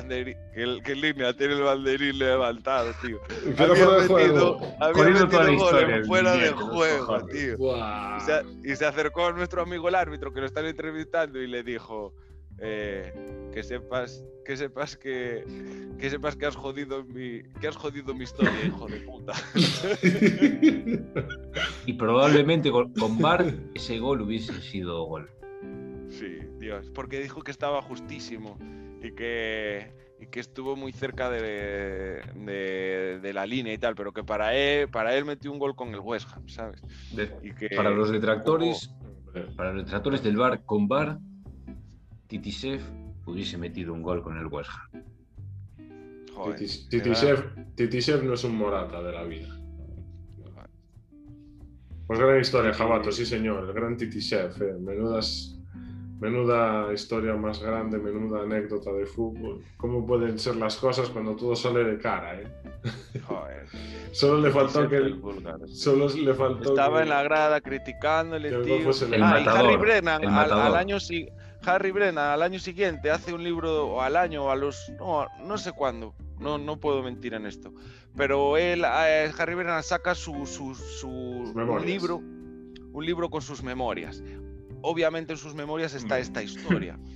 que, 0.52 0.62
el, 0.62 0.82
que 0.82 0.94
línea 0.94 1.32
tiene 1.32 1.54
el 1.54 1.62
banderín 1.62 2.18
levantado, 2.18 2.92
tío. 3.00 3.18
Había 3.58 3.86
metido, 3.86 4.60
había 4.78 5.24
metido 5.24 6.04
fuera 6.04 6.32
de 6.32 6.52
juego, 6.52 7.24
tío. 7.24 7.56
Y, 7.56 8.20
se, 8.20 8.42
y, 8.62 8.76
se, 8.76 8.84
acercó 8.84 9.28
a 9.28 9.32
nuestro 9.32 9.62
amigo 9.62 9.88
el 9.88 9.94
árbitro 9.94 10.30
que 10.30 10.40
lo 10.40 10.46
están 10.46 10.66
entrevistando 10.66 11.40
y 11.40 11.46
le 11.46 11.62
dijo 11.62 12.12
eh, 12.58 13.10
que 13.54 13.62
sepas 13.62 14.22
que 14.44 14.58
sepas 14.58 14.98
que, 14.98 15.46
que 15.98 16.10
sepas 16.10 16.36
que 16.36 16.44
has 16.44 16.56
jodido 16.56 17.04
mi 17.04 17.42
que 17.58 17.68
has 17.68 17.76
jodido 17.76 18.14
mi 18.14 18.24
historia, 18.24 18.52
hijo 18.66 18.86
de 18.86 19.00
puta. 19.00 19.32
y 21.86 21.94
probablemente 21.94 22.70
con, 22.70 22.92
con 22.92 23.18
Bar 23.18 23.46
ese 23.74 23.98
gol 23.98 24.20
hubiese 24.20 24.52
sido 24.60 25.04
gol. 25.04 25.30
Sí, 26.18 26.38
Dios, 26.58 26.90
porque 26.90 27.20
dijo 27.20 27.42
que 27.42 27.52
estaba 27.52 27.80
justísimo 27.80 28.58
y 29.00 29.12
que, 29.12 29.92
y 30.18 30.26
que 30.26 30.40
estuvo 30.40 30.74
muy 30.74 30.90
cerca 30.90 31.30
de, 31.30 32.20
de, 33.22 33.32
la 33.32 33.46
línea 33.46 33.72
y 33.72 33.78
tal, 33.78 33.94
pero 33.94 34.12
que 34.12 34.24
para 34.24 34.52
él, 34.56 34.88
para 34.88 35.14
él 35.16 35.24
metió 35.24 35.52
un 35.52 35.60
gol 35.60 35.76
con 35.76 35.94
el 35.94 36.00
West 36.00 36.28
Ham, 36.34 36.48
¿sabes? 36.48 36.82
y 37.40 37.52
que, 37.52 37.68
para 37.76 37.90
los 37.90 38.10
detractores, 38.10 38.92
para 39.56 39.72
los 39.72 39.84
detractores 39.84 40.20
del 40.24 40.36
bar 40.36 40.64
con 40.64 40.88
bar, 40.88 41.20
Titishev 42.26 42.80
hubiese 43.24 43.56
metido 43.56 43.92
un 43.92 44.02
gol 44.02 44.24
con 44.24 44.36
el 44.38 44.46
West 44.46 44.70
Ham. 44.70 45.04
Titishev 47.76 48.24
no 48.24 48.34
es 48.34 48.42
un 48.42 48.56
morata 48.56 49.00
de 49.02 49.12
la 49.12 49.22
vida. 49.22 49.54
Pues 52.08 52.18
gran 52.18 52.40
historia, 52.40 52.72
Jabato, 52.72 53.12
sí 53.12 53.24
señor, 53.24 53.68
el 53.68 53.72
gran 53.72 53.96
Titishev, 53.96 54.60
eh. 54.62 54.78
menudas 54.80 55.57
Menuda 56.20 56.92
historia 56.92 57.34
más 57.34 57.62
grande, 57.62 57.96
menuda 57.96 58.42
anécdota 58.42 58.90
de 58.92 59.06
fútbol. 59.06 59.62
¿Cómo 59.76 60.04
pueden 60.04 60.36
ser 60.36 60.56
las 60.56 60.76
cosas 60.76 61.10
cuando 61.10 61.36
todo 61.36 61.54
sale 61.54 61.84
de 61.84 61.98
cara, 61.98 62.40
eh? 62.40 62.48
Joder. 63.24 63.66
solo 64.12 64.40
le 64.40 64.50
faltó 64.50 64.88
que 64.88 65.14
solo 65.68 66.08
le 66.08 66.34
faltó 66.34 66.70
estaba 66.70 67.02
en 67.02 67.10
la 67.10 67.22
grada 67.22 67.60
criticándole, 67.60 68.50
tío. 68.62 68.90
El 69.12 69.22
ah, 69.22 69.44
Harry 69.46 69.76
Brennan 69.76 70.24
al, 70.24 70.74
año 70.74 70.96
Harry 71.64 71.92
Brennan 71.92 72.32
al 72.32 72.42
año 72.42 72.58
siguiente 72.58 73.12
hace 73.12 73.32
un 73.32 73.44
libro 73.44 73.86
o 73.86 74.00
al 74.00 74.16
año 74.16 74.46
o 74.46 74.50
a 74.50 74.56
los 74.56 74.90
no, 74.98 75.24
no 75.44 75.56
sé 75.56 75.70
cuándo. 75.70 76.14
No, 76.40 76.58
no 76.58 76.80
puedo 76.80 77.02
mentir 77.02 77.34
en 77.34 77.46
esto. 77.46 77.72
Pero 78.16 78.56
él, 78.56 78.84
eh, 78.84 79.30
Harry 79.38 79.54
Brennan 79.54 79.84
saca 79.84 80.16
su, 80.16 80.46
su, 80.46 80.74
su 80.74 81.52
libro, 81.84 82.16
un 82.16 83.06
libro 83.06 83.30
con 83.30 83.42
sus 83.42 83.62
memorias 83.62 84.22
obviamente 84.82 85.32
en 85.32 85.38
sus 85.38 85.54
memorias 85.54 85.94
está 85.94 86.16
mm. 86.16 86.20
esta 86.20 86.42
historia. 86.42 86.98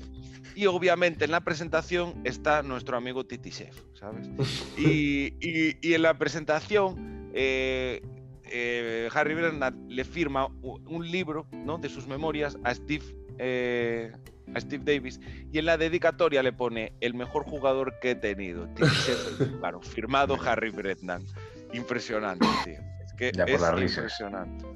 Y 0.54 0.66
obviamente 0.66 1.24
en 1.24 1.30
la 1.30 1.40
presentación 1.40 2.20
está 2.24 2.62
nuestro 2.62 2.96
amigo 2.98 3.24
Titi 3.24 3.50
Chef, 3.50 3.74
¿sabes? 3.94 4.28
Y, 4.76 5.32
en 5.80 6.02
la 6.02 6.18
presentación 6.18 7.30
eh, 7.32 8.02
eh, 8.44 9.08
Harry 9.14 9.34
Bernard 9.34 9.74
le 9.88 10.04
firma 10.04 10.48
un 10.62 11.10
libro 11.10 11.46
¿no? 11.52 11.78
de 11.78 11.88
sus 11.88 12.06
memorias 12.06 12.58
a 12.64 12.74
Steve, 12.74 13.04
eh, 13.38 14.12
a 14.54 14.60
Steve 14.60 14.84
Davis 14.84 15.20
y 15.50 15.58
en 15.58 15.64
la 15.64 15.78
dedicatoria 15.78 16.42
le 16.42 16.52
pone 16.52 16.92
el 17.00 17.14
mejor 17.14 17.44
jugador 17.44 17.94
que 18.02 18.10
he 18.10 18.14
tenido, 18.14 18.66
Titi 18.74 18.90
Chef, 19.06 19.38
claro, 19.60 19.80
firmado 19.80 20.36
Harry 20.44 20.70
Brennan. 20.70 21.24
Impresionante, 21.72 22.46
tío. 22.64 22.80
Es 23.02 23.12
que 23.14 23.28
es 23.28 23.36
impresionante. 23.38 24.66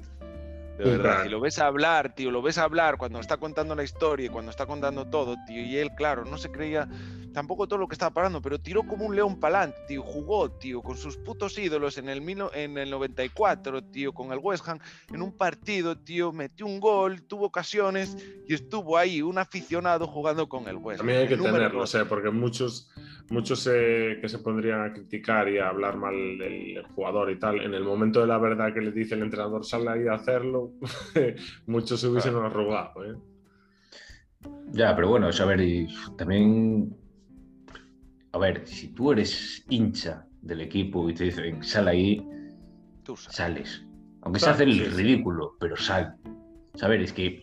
De 0.77 0.83
verdad, 0.83 1.23
si 1.23 1.29
lo 1.29 1.39
ves 1.39 1.57
hablar, 1.59 2.13
tío, 2.13 2.29
lo 2.29 2.41
ves 2.41 2.57
hablar 2.57 2.97
cuando 2.97 3.19
está 3.19 3.37
contando 3.37 3.75
la 3.75 3.83
historia 3.83 4.27
y 4.27 4.29
cuando 4.29 4.51
está 4.51 4.65
contando 4.65 5.05
todo, 5.05 5.35
tío, 5.47 5.61
y 5.61 5.77
él, 5.77 5.91
claro, 5.95 6.23
no 6.25 6.37
se 6.37 6.51
creía 6.51 6.87
tampoco 7.37 7.67
todo 7.67 7.77
lo 7.77 7.87
que 7.87 7.93
estaba 7.93 8.11
parando, 8.11 8.41
pero 8.41 8.57
tiró 8.57 8.81
como 8.81 9.05
un 9.05 9.15
león 9.15 9.39
palante, 9.39 9.77
tío, 9.87 10.01
jugó, 10.01 10.49
tío, 10.49 10.81
con 10.81 10.97
sus 10.97 11.17
putos 11.17 11.55
ídolos 11.59 11.99
en 11.99 12.09
el, 12.09 12.27
en 12.55 12.77
el 12.79 12.89
94, 12.89 13.83
tío, 13.83 14.11
con 14.11 14.31
el 14.31 14.39
West 14.39 14.67
Ham, 14.67 14.79
en 15.13 15.21
un 15.21 15.37
partido, 15.37 15.95
tío, 15.95 16.31
metió 16.31 16.65
un 16.65 16.79
gol, 16.79 17.21
tuvo 17.27 17.45
ocasiones 17.45 18.17
y 18.47 18.55
estuvo 18.55 18.97
ahí, 18.97 19.21
un 19.21 19.37
aficionado 19.37 20.07
jugando 20.07 20.49
con 20.49 20.67
el 20.67 20.77
West 20.77 20.99
Ham. 20.99 21.05
También 21.05 21.19
hay 21.19 21.27
que 21.27 21.37
tenerlo, 21.37 21.83
o 21.83 21.85
sea, 21.85 22.05
porque 22.05 22.31
muchos 22.31 22.89
muchos 23.29 23.65
que 23.65 24.27
se 24.27 24.39
pondrían 24.39 24.81
a 24.81 24.93
criticar 24.93 25.47
y 25.47 25.59
a 25.59 25.69
hablar 25.69 25.95
mal 25.95 26.15
del 26.39 26.81
jugador 26.95 27.29
y 27.29 27.37
tal, 27.37 27.61
en 27.61 27.75
el 27.75 27.83
momento 27.83 28.19
de 28.19 28.25
la 28.25 28.39
verdad 28.39 28.73
que 28.73 28.81
le 28.81 28.91
dice 28.91 29.13
el 29.13 29.21
entrenador 29.21 29.63
sale 29.63 29.91
ahí 29.91 30.07
a 30.07 30.13
hacerlo, 30.13 30.71
muchos 31.67 32.01
se 32.01 32.07
hubiesen 32.07 32.35
arrugado. 32.35 33.05
¿eh? 33.05 33.15
Ya, 34.71 34.95
pero 34.95 35.09
bueno, 35.09 35.27
a 35.27 35.45
ver, 35.45 35.61
y 35.61 35.87
también, 36.17 36.95
a 38.37 38.39
ver, 38.39 38.67
si 38.67 38.89
tú 38.89 39.11
eres 39.11 39.65
hincha 39.67 40.25
del 40.41 40.61
equipo 40.61 41.09
y 41.09 41.13
te 41.13 41.25
dicen 41.25 41.63
sal 41.63 41.87
ahí, 41.87 42.23
tú 43.03 43.15
sales. 43.17 43.83
Aunque 44.21 44.39
se 44.39 44.49
hace 44.49 44.63
el 44.63 44.91
ridículo, 44.91 45.55
pero 45.59 45.75
sal. 45.75 46.15
A 46.81 46.87
ver, 46.87 47.01
es 47.01 47.13
que 47.13 47.41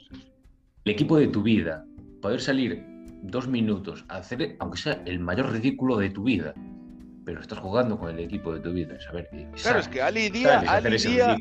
el 0.85 0.93
equipo 0.93 1.17
de 1.19 1.29
tu 1.29 1.43
vida, 1.43 1.85
poder 2.23 2.41
salir 2.41 2.85
dos 3.23 3.49
minutos 3.49 4.05
a 4.09 4.19
hacer, 4.19 4.57
aunque 4.61 4.79
sea 4.79 5.03
el 5.05 5.19
mayor 5.19 5.51
ridículo 5.51 5.97
de 5.97 6.11
tu 6.11 6.23
vida, 6.23 6.55
pero 7.25 7.41
estás 7.41 7.59
jugando 7.59 7.99
con 7.99 8.11
el 8.11 8.21
equipo 8.21 8.53
de 8.53 8.61
tu 8.61 8.73
vida. 8.73 9.01
Saber, 9.01 9.29
claro, 9.61 9.81
es 9.81 9.89
que 9.89 10.01
Ali 10.01 10.29
Díaz, 10.29 10.65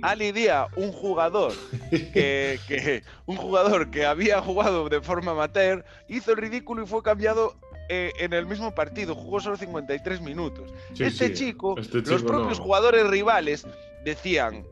Ali 0.02 0.32
Díaz, 0.32 0.68
un 0.78 0.92
jugador 0.92 1.52
que, 1.92 3.04
un 3.28 3.36
jugador 3.36 3.92
que 3.92 4.06
había 4.06 4.42
jugado 4.42 4.90
de 4.90 5.02
forma 5.02 5.34
amateur, 5.34 5.86
hizo 6.08 6.32
el 6.32 6.38
ridículo 6.38 6.84
y 6.84 6.88
fue 6.88 7.04
cambiado 7.04 7.56
eh, 7.94 8.12
en 8.18 8.34
el 8.34 8.48
mismo 8.48 8.74
partido, 8.74 9.14
jugó 9.14 9.40
solo 9.40 9.56
53 9.56 10.22
minutos. 10.22 10.74
este, 10.98 11.32
chico, 11.34 11.78
este, 11.78 12.02
los 12.02 12.24
propios 12.24 12.60
jugadores 12.60 13.06
rivales 13.08 13.68
decían, 14.04 14.66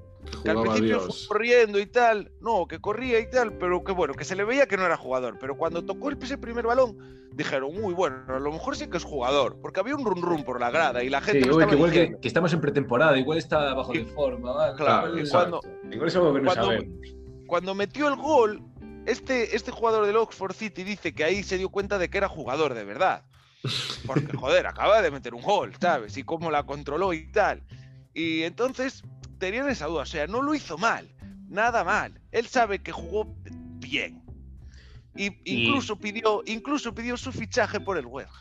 que 0.44 0.50
al 0.50 0.62
principio 0.62 1.02
fue 1.02 1.28
corriendo 1.28 1.80
y 1.80 1.86
tal, 1.86 2.32
no, 2.42 2.66
que 2.68 2.80
corría 2.80 3.20
y 3.20 3.30
tal, 3.30 3.54
pero 3.54 3.84
que 3.84 3.92
bueno, 3.92 4.16
que 4.16 4.26
se 4.26 4.36
le 4.36 4.44
veía 4.44 4.66
que 4.66 4.76
no 4.76 4.86
era 4.86 4.98
jugador. 4.98 5.38
Pero 5.40 5.56
cuando 5.56 5.84
tocó 5.84 6.10
ese 6.10 6.40
primer 6.40 6.66
balón, 6.66 6.98
dijeron, 7.32 7.80
muy 7.80 7.94
bueno, 7.94 8.24
a 8.28 8.40
lo 8.40 8.52
mejor 8.52 8.76
sí 8.76 8.88
que 8.88 8.98
es 8.98 9.04
jugador, 9.04 9.58
porque 9.62 9.80
había 9.80 9.96
un 9.96 10.04
run 10.04 10.24
run 10.24 10.44
por 10.44 10.60
la 10.60 10.72
grada 10.72 11.04
y 11.04 11.10
la 11.10 11.22
gente. 11.22 11.44
Sí, 11.44 11.68
que, 11.68 11.76
igual 11.76 11.92
que, 11.92 12.18
estamos 12.24 12.52
en 12.54 12.62
pretemporada, 12.62 13.18
igual 13.20 13.38
está 13.38 13.76
bajo 13.76 13.94
de 13.94 14.06
forma. 14.06 14.74
Claro, 14.76 15.14
cuando, 15.30 15.62
igual 15.92 16.08
es 16.08 16.16
algo 16.16 16.34
que 16.34 16.42
no 16.42 16.54
cuando, 16.54 16.86
cuando 17.46 17.76
metió 17.76 18.08
el 18.08 18.16
gol, 18.16 18.64
este, 19.06 19.56
este 19.56 19.72
jugador 19.72 20.06
del 20.06 20.18
Oxford 20.18 20.54
City 20.54 20.84
dice 20.84 21.14
que 21.14 21.24
ahí 21.24 21.44
se 21.44 21.58
dio 21.58 21.70
cuenta 21.70 21.98
de 21.98 22.10
que 22.10 22.18
era 22.18 22.28
jugador 22.28 22.74
de 22.74 22.84
verdad. 22.84 23.24
Porque, 24.06 24.36
joder, 24.38 24.68
acaba 24.68 25.02
de 25.02 25.12
meter 25.12 25.34
un 25.34 25.42
gol, 25.42 25.74
¿sabes? 25.80 26.18
Y 26.18 26.24
cómo 26.24 26.52
la 26.52 26.64
controló 26.64 27.14
y 27.14 27.32
tal. 27.32 27.64
Y 28.14 28.44
entonces 28.44 29.04
tenían 29.38 29.70
esa 29.70 29.88
duda, 29.88 30.04
o 30.04 30.06
sea, 30.06 30.28
no 30.28 30.42
lo 30.42 30.54
hizo 30.54 30.78
mal. 30.78 31.10
nada 31.48 31.84
mal. 31.84 32.20
Él 32.32 32.48
sabe 32.48 32.80
que 32.80 32.92
jugó 32.92 33.36
bien. 33.80 34.22
Y, 35.16 35.32
incluso, 35.44 35.98
pidió, 35.98 36.42
incluso 36.46 36.96
pidió 36.96 37.18
su 37.18 37.34
fichaje 37.34 37.82
por 37.82 37.98
el 37.98 38.06
West 38.06 38.32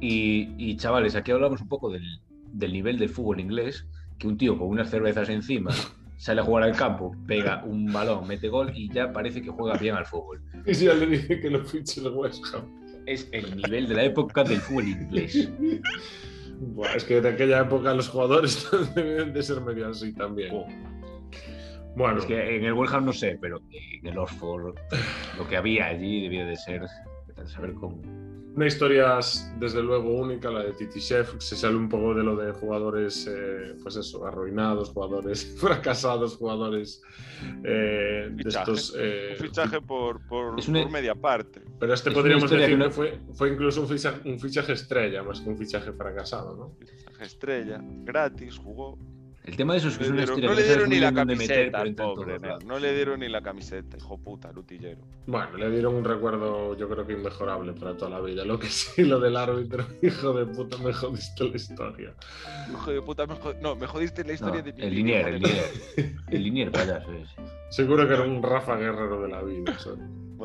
Y, 0.00 0.76
chavales, 0.76 1.14
aquí 1.14 1.32
hablamos 1.32 1.60
un 1.60 1.68
poco 1.68 1.90
del, 1.90 2.22
del 2.46 2.72
nivel 2.72 2.98
del 2.98 3.10
fútbol 3.10 3.40
inglés, 3.40 3.84
que 4.18 4.26
un 4.26 4.38
tío 4.38 4.56
con 4.56 4.68
unas 4.68 4.88
cervezas 4.90 5.28
encima 5.28 5.70
sale 6.18 6.40
a 6.40 6.44
jugar 6.44 6.64
al 6.64 6.76
campo, 6.76 7.16
pega 7.26 7.62
un 7.64 7.90
balón, 7.92 8.26
mete 8.26 8.48
gol 8.48 8.72
y 8.74 8.92
ya 8.92 9.12
parece 9.12 9.40
que 9.40 9.50
juega 9.50 9.78
bien 9.78 9.94
al 9.94 10.04
fútbol. 10.04 10.42
Y 10.66 10.74
si 10.74 10.84
ya 10.84 10.94
le 10.94 11.06
dije 11.06 11.40
que 11.40 11.48
lo 11.48 11.64
fiche 11.64 12.00
el 12.00 12.08
West 12.08 12.44
Ham. 12.52 12.76
Es 13.06 13.26
el 13.32 13.56
nivel 13.56 13.88
de 13.88 13.94
la 13.94 14.04
época 14.04 14.44
del 14.44 14.58
fútbol 14.58 14.88
inglés. 14.88 15.34
es 16.94 17.04
que 17.04 17.20
de 17.20 17.28
aquella 17.28 17.60
época 17.60 17.94
los 17.94 18.08
jugadores 18.08 18.68
deben 18.94 19.32
de 19.32 19.42
ser 19.42 19.60
medio 19.62 19.88
así 19.88 20.12
también. 20.12 20.50
Oh. 20.52 20.66
Bueno. 21.96 22.18
Es 22.18 22.26
que 22.26 22.56
en 22.56 22.64
el 22.64 22.74
West 22.74 22.92
Ham 22.92 23.06
no 23.06 23.12
sé, 23.12 23.38
pero 23.40 23.60
en 23.70 24.06
el 24.06 24.18
Oxford 24.18 24.74
lo 25.38 25.48
que 25.48 25.56
había 25.56 25.86
allí 25.86 26.22
debía 26.22 26.44
de 26.44 26.56
ser 26.56 26.82
saber 27.46 27.74
cómo. 27.74 28.27
Una 28.58 28.66
historia, 28.66 29.20
desde 29.60 29.80
luego, 29.80 30.10
única, 30.10 30.50
la 30.50 30.64
de 30.64 30.72
Titi 30.72 30.98
Chef. 30.98 31.32
Se 31.38 31.54
sale 31.54 31.76
un 31.76 31.88
poco 31.88 32.12
de 32.12 32.24
lo 32.24 32.34
de 32.34 32.50
jugadores, 32.50 33.24
eh, 33.30 33.76
pues 33.80 33.94
eso, 33.94 34.26
arruinados, 34.26 34.88
jugadores 34.88 35.54
fracasados, 35.60 36.36
jugadores 36.36 37.00
eh, 37.62 38.28
de 38.32 38.48
estos. 38.48 38.96
Eh, 38.98 39.36
un 39.38 39.46
fichaje 39.46 39.80
por, 39.80 40.26
por, 40.26 40.68
media 40.90 41.14
parte. 41.14 41.62
Pero 41.78 41.94
este 41.94 42.10
podríamos 42.10 42.50
decir 42.50 42.76
que, 42.76 42.90
fue, 42.90 43.20
fue, 43.32 43.50
incluso 43.50 43.80
un 43.82 43.86
fichaje, 43.86 44.28
un 44.28 44.40
fichaje 44.40 44.72
estrella, 44.72 45.22
más 45.22 45.40
que 45.40 45.50
un 45.50 45.56
fichaje 45.56 45.92
fracasado, 45.92 46.56
¿no? 46.56 46.74
Fichaje 46.84 47.24
estrella, 47.26 47.80
gratis, 47.80 48.58
jugó. 48.58 48.98
El 49.48 49.56
tema 49.56 49.72
de 49.72 49.78
eso 49.78 49.88
es 49.88 49.96
que 49.96 50.04
es 50.04 50.10
una 50.10 50.24
historia 50.24 50.50
no 50.50 50.54
le 50.54 50.62
dieron 50.62 50.90
ni 50.90 51.00
la 51.00 51.14
camiseta 51.14 51.80
al 51.80 51.94
pobre, 51.94 52.38
no, 52.66 52.78
le 52.78 52.94
dieron 52.94 53.20
ni 53.20 53.28
la 53.28 53.40
camiseta, 53.40 53.96
hijo 53.96 54.18
puta, 54.18 54.52
lutillero. 54.52 55.00
Bueno, 55.26 55.56
le 55.56 55.70
dieron 55.70 55.94
un 55.94 56.04
recuerdo, 56.04 56.76
yo 56.76 56.86
creo 56.86 57.06
que 57.06 57.14
inmejorable 57.14 57.72
para 57.72 57.96
toda 57.96 58.10
la 58.10 58.20
vida. 58.20 58.44
Lo 58.44 58.58
que 58.58 58.66
sí, 58.66 59.04
lo 59.04 59.18
del 59.18 59.38
árbitro, 59.38 59.86
hijo 60.02 60.34
de 60.34 60.44
puta, 60.44 60.76
me 60.76 60.92
jodiste 60.92 61.48
la 61.48 61.56
historia. 61.56 62.14
Hijo 62.70 62.90
de 62.90 63.00
puta, 63.00 63.26
me 63.26 63.36
jodiste, 63.36 63.62
no, 63.62 63.74
me 63.74 63.86
jodiste 63.86 64.22
la 64.22 64.34
historia 64.34 64.60
de 64.60 64.74
mi 64.74 64.82
El 64.82 64.94
linier, 64.94 65.28
el 65.28 65.34
linier. 65.40 65.64
el 66.30 66.42
linier, 66.42 66.70
payaso 66.70 67.10
Seguro 67.70 68.06
que 68.06 68.14
era 68.14 68.24
un 68.24 68.42
Rafa 68.42 68.76
Guerrero 68.76 69.22
de 69.22 69.28
la 69.28 69.42
vida. 69.42 69.74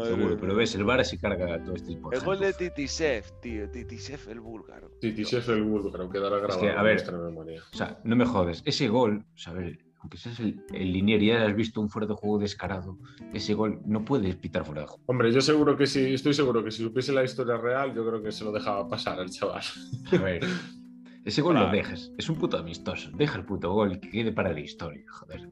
Seguro, 0.02 0.38
pero 0.40 0.56
ves, 0.56 0.74
el 0.76 0.84
bar 0.84 1.06
se 1.06 1.20
carga 1.20 1.64
todo 1.64 1.76
este 1.76 1.94
El 1.94 2.20
gol 2.22 2.40
de 2.40 2.54
Titisev, 2.54 3.26
tío, 3.42 3.70
Titisev 3.70 4.30
el 4.30 4.40
búlgaro. 4.40 4.90
Titisev 5.00 5.50
el 5.52 5.64
búlgaro, 5.64 6.10
quedará 6.10 6.40
grabado 6.40 6.80
a 6.80 6.82
ver, 6.82 7.14
memoria. 7.14 7.62
O 7.72 7.76
sea, 7.76 8.00
no 8.04 8.16
me 8.16 8.26
jodes, 8.26 8.64
ese 8.66 8.88
gol, 8.88 9.24
o 9.34 9.38
sea, 9.38 9.54
a 9.54 9.56
ver, 9.58 9.80
aunque 10.00 10.18
seas 10.18 10.40
el, 10.40 10.62
el 10.74 10.92
linier 10.92 11.22
y 11.22 11.32
hayas 11.32 11.56
visto 11.56 11.80
un 11.80 11.90
fuera 11.90 12.08
de 12.08 12.14
juego 12.14 12.40
descarado, 12.40 12.98
ese 13.34 13.54
gol 13.54 13.82
no 13.86 14.04
puedes 14.04 14.36
pitar 14.36 14.66
fuera 14.66 14.82
de 14.82 14.88
juego. 14.88 15.04
Hombre, 15.06 15.32
yo 15.32 15.42
seguro 15.42 15.78
que 15.78 15.86
sí, 15.86 16.14
estoy 16.14 16.34
seguro 16.34 16.64
que 16.64 16.72
si 16.72 16.84
supiese 16.84 17.14
la 17.14 17.24
historia 17.24 17.58
real, 17.58 17.94
yo 17.94 18.06
creo 18.06 18.22
que 18.22 18.32
se 18.32 18.44
lo 18.44 18.52
dejaba 18.52 18.88
pasar 18.90 19.20
al 19.20 19.30
chaval. 19.30 19.64
A 20.12 20.18
ver, 20.18 20.44
ese 21.26 21.42
gol 21.42 21.56
lo 21.56 21.70
dejas, 21.70 22.12
es 22.18 22.30
un 22.30 22.38
puto 22.38 22.58
amistoso, 22.58 23.12
deja 23.14 23.38
el 23.38 23.46
puto 23.46 23.72
gol 23.72 23.94
y 23.94 24.00
que 24.00 24.10
quede 24.10 24.32
para 24.34 24.52
la 24.52 24.60
historia, 24.60 25.06
joder. 25.10 25.50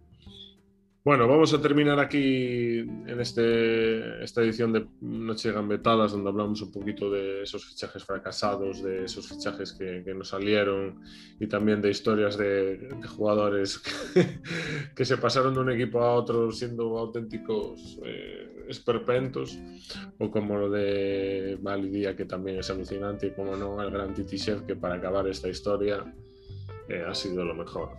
Bueno, 1.03 1.27
vamos 1.27 1.51
a 1.51 1.59
terminar 1.59 1.99
aquí 1.99 2.77
en 2.77 3.19
este, 3.19 4.23
esta 4.23 4.41
edición 4.41 4.71
de 4.71 4.85
Noche 5.01 5.47
de 5.47 5.55
Gambetadas, 5.55 6.11
donde 6.11 6.29
hablamos 6.29 6.61
un 6.61 6.71
poquito 6.71 7.09
de 7.09 7.41
esos 7.41 7.65
fichajes 7.65 8.05
fracasados, 8.05 8.83
de 8.83 9.05
esos 9.05 9.27
fichajes 9.27 9.73
que, 9.73 10.03
que 10.05 10.13
nos 10.13 10.29
salieron 10.29 11.01
y 11.39 11.47
también 11.47 11.81
de 11.81 11.89
historias 11.89 12.37
de, 12.37 12.87
jugadores 13.17 13.81
que, 14.95 15.03
se 15.03 15.17
pasaron 15.17 15.55
de 15.55 15.61
un 15.61 15.71
equipo 15.71 16.03
a 16.03 16.13
otro 16.13 16.51
siendo 16.51 16.95
auténticos 16.99 17.97
eh, 18.05 18.65
esperpentos, 18.69 19.57
o 20.19 20.29
como 20.29 20.55
lo 20.55 20.69
de 20.69 21.57
Validía, 21.61 22.15
que 22.15 22.25
también 22.25 22.59
es 22.59 22.69
alucinante, 22.69 23.25
y 23.25 23.31
como 23.31 23.55
no, 23.55 23.81
el 23.81 23.89
gran 23.89 24.13
Titi 24.13 24.37
Chef, 24.37 24.61
que 24.67 24.75
para 24.75 24.95
acabar 24.95 25.27
esta 25.27 25.49
historia 25.49 26.13
eh, 26.87 27.03
ha 27.07 27.15
sido 27.15 27.43
lo 27.43 27.55
mejor. 27.55 27.89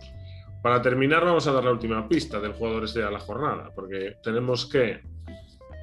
Para 0.63 0.81
terminar, 0.81 1.25
vamos 1.25 1.45
a 1.45 1.51
dar 1.51 1.65
la 1.65 1.71
última 1.71 2.07
pista 2.07 2.39
del 2.39 2.53
jugador 2.53 2.85
este 2.85 3.03
a 3.03 3.11
la 3.11 3.19
jornada, 3.19 3.69
porque 3.75 4.15
tenemos 4.23 4.65
que 4.65 5.01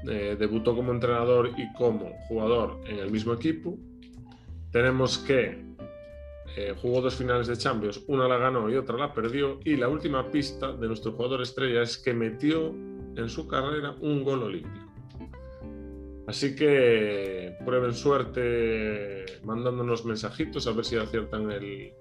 eh, 0.09 0.36
debutó 0.39 0.75
como 0.75 0.91
entrenador 0.91 1.50
y 1.55 1.70
como 1.75 2.15
jugador 2.28 2.81
en 2.86 2.99
el 2.99 3.10
mismo 3.10 3.34
equipo. 3.34 3.76
Tenemos 4.73 5.18
que 5.18 5.62
eh, 6.57 6.75
jugó 6.81 7.02
dos 7.02 7.15
finales 7.15 7.47
de 7.47 7.59
Champions, 7.59 8.02
una 8.07 8.26
la 8.26 8.39
ganó 8.39 8.70
y 8.70 8.76
otra 8.76 8.97
la 8.97 9.12
perdió. 9.12 9.60
Y 9.67 9.76
la 9.76 9.91
última 9.91 10.31
pista 10.31 10.73
de 10.73 10.89
nuestro 10.89 11.12
jugador 11.12 11.42
estrella 11.42 11.83
es 11.83 11.99
que 11.99 12.15
metió 12.15 12.68
en 12.68 13.28
su 13.28 13.47
carrera 13.47 13.94
un 14.00 14.25
gol 14.25 14.44
olímpico. 14.44 14.86
Así 16.26 16.57
que 16.57 17.55
prueben 17.67 17.92
suerte 17.92 19.26
mandándonos 19.44 20.07
mensajitos 20.07 20.67
a 20.67 20.73
ver 20.73 20.86
si 20.86 20.97
aciertan 20.97 21.50
el, 21.50 21.92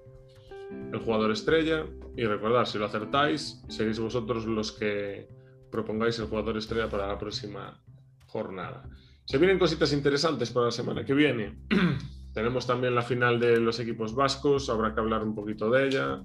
el 0.92 0.98
jugador 0.98 1.30
estrella. 1.30 1.86
Y 2.16 2.24
recordad, 2.24 2.64
si 2.64 2.78
lo 2.78 2.86
acertáis, 2.86 3.62
seréis 3.68 3.98
vosotros 3.98 4.46
los 4.46 4.72
que 4.72 5.28
propongáis 5.70 6.18
el 6.18 6.26
jugador 6.26 6.56
estrella 6.56 6.88
para 6.88 7.06
la 7.06 7.18
próxima 7.18 7.80
jornada. 8.26 8.84
Se 9.24 9.38
vienen 9.38 9.58
cositas 9.58 9.92
interesantes 9.92 10.50
para 10.50 10.66
la 10.66 10.72
semana 10.72 11.04
que 11.04 11.14
viene. 11.14 11.58
Tenemos 12.34 12.66
también 12.66 12.94
la 12.94 13.02
final 13.02 13.40
de 13.40 13.58
los 13.58 13.78
equipos 13.80 14.14
vascos, 14.14 14.68
habrá 14.70 14.94
que 14.94 15.00
hablar 15.00 15.22
un 15.22 15.34
poquito 15.34 15.70
de 15.70 15.86
ella. 15.86 16.22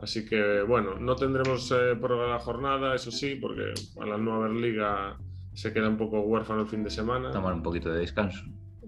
Así 0.00 0.26
que 0.26 0.62
bueno, 0.62 0.98
no 0.98 1.16
tendremos 1.16 1.70
eh, 1.72 1.96
por 2.00 2.12
la 2.12 2.38
jornada, 2.38 2.94
eso 2.94 3.10
sí, 3.10 3.36
porque 3.36 3.72
a 4.00 4.06
la 4.06 4.18
nueva 4.18 4.48
liga 4.48 5.18
se 5.52 5.72
queda 5.72 5.88
un 5.88 5.96
poco 5.96 6.20
huérfano 6.20 6.62
el 6.62 6.68
fin 6.68 6.82
de 6.82 6.90
semana. 6.90 7.30
Tomar 7.30 7.54
un 7.54 7.62
poquito 7.62 7.90
de 7.90 8.00
descanso. 8.00 8.44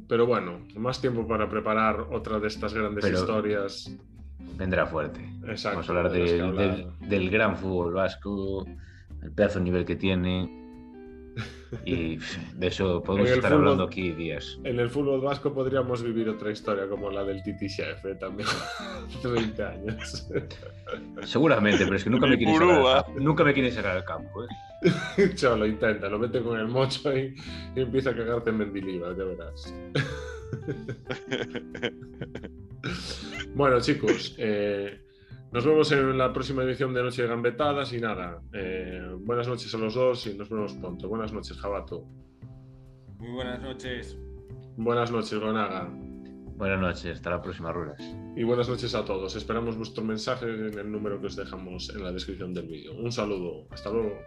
Pero 0.08 0.26
bueno, 0.26 0.66
más 0.76 1.00
tiempo 1.00 1.26
para 1.26 1.48
preparar 1.48 2.08
otra 2.10 2.38
de 2.38 2.48
estas 2.48 2.74
grandes 2.74 3.04
historias 3.10 3.90
vendrá 4.56 4.86
fuerte. 4.86 5.20
Vamos 5.64 5.88
a 5.88 5.92
hablar 5.92 6.10
del, 6.10 7.30
gran 7.30 7.56
fútbol 7.56 7.94
vasco, 7.94 8.64
el 9.22 9.32
pedazo 9.32 9.58
de 9.58 9.64
nivel 9.64 9.84
que 9.84 9.96
tiene. 9.96 10.58
Y 11.86 12.18
de 12.56 12.66
eso 12.66 13.02
podemos 13.02 13.30
estar 13.30 13.50
hablando 13.50 13.84
aquí 13.84 14.12
días. 14.12 14.58
En 14.62 14.78
el 14.78 14.90
fútbol 14.90 15.22
vasco 15.22 15.54
podríamos 15.54 16.02
vivir 16.02 16.28
otra 16.28 16.50
historia 16.50 16.86
como 16.86 17.10
la 17.10 17.24
del 17.24 17.42
Titi 17.42 17.66
Chef, 17.66 18.04
¿eh? 18.04 18.14
también. 18.16 18.46
20 19.24 19.64
años. 19.64 20.28
Seguramente, 21.22 21.84
pero 21.84 21.96
es 21.96 22.04
que 22.04 22.10
nunca 22.10 22.26
me 22.26 22.36
quiere 22.36 22.52
sacar, 22.52 23.06
nunca 23.18 23.42
me 23.42 23.54
quiere 23.54 23.70
sacar 23.70 23.96
al 23.96 24.04
campo. 24.04 24.44
¿eh? 24.44 24.48
Cholo, 25.34 25.64
intenta, 25.64 26.10
lo 26.10 26.18
mete 26.18 26.42
con 26.42 26.60
el 26.60 26.68
mocho 26.68 27.16
y, 27.16 27.34
y 27.74 27.80
empieza 27.80 28.10
a 28.10 28.16
cagarte 28.16 28.50
en 28.50 28.58
Mendilibar, 28.58 29.16
ya 29.16 29.24
verás. 29.24 29.72
Bueno, 33.54 33.80
chicos, 33.80 34.34
eh, 34.38 35.00
nos 35.52 35.64
vemos 35.66 35.92
en 35.92 36.16
la 36.16 36.32
próxima 36.32 36.62
edición 36.62 36.94
de 36.94 37.02
Noche 37.02 37.22
de 37.22 37.28
Gambetadas 37.28 37.92
y 37.92 38.00
nada, 38.00 38.40
eh, 38.52 39.02
buenas 39.20 39.48
noches 39.48 39.74
a 39.74 39.78
los 39.78 39.94
dos 39.94 40.26
y 40.26 40.34
nos 40.34 40.48
vemos 40.48 40.72
pronto. 40.74 41.08
Buenas 41.08 41.32
noches, 41.32 41.58
Jabato. 41.58 42.06
Muy 43.18 43.32
buenas 43.32 43.60
noches. 43.60 44.18
Buenas 44.76 45.12
noches, 45.12 45.38
Gonaga. 45.38 45.88
Buenas 46.56 46.80
noches, 46.80 47.16
hasta 47.16 47.30
la 47.30 47.42
próxima, 47.42 47.72
Ruras. 47.72 48.00
Y 48.36 48.44
buenas 48.44 48.68
noches 48.68 48.94
a 48.94 49.04
todos. 49.04 49.34
Esperamos 49.36 49.76
vuestros 49.76 50.06
mensajes 50.06 50.48
en 50.48 50.78
el 50.78 50.90
número 50.90 51.20
que 51.20 51.26
os 51.26 51.36
dejamos 51.36 51.90
en 51.94 52.04
la 52.04 52.12
descripción 52.12 52.54
del 52.54 52.68
vídeo. 52.68 52.94
Un 52.94 53.10
saludo, 53.12 53.66
hasta 53.70 53.90
luego. 53.90 54.18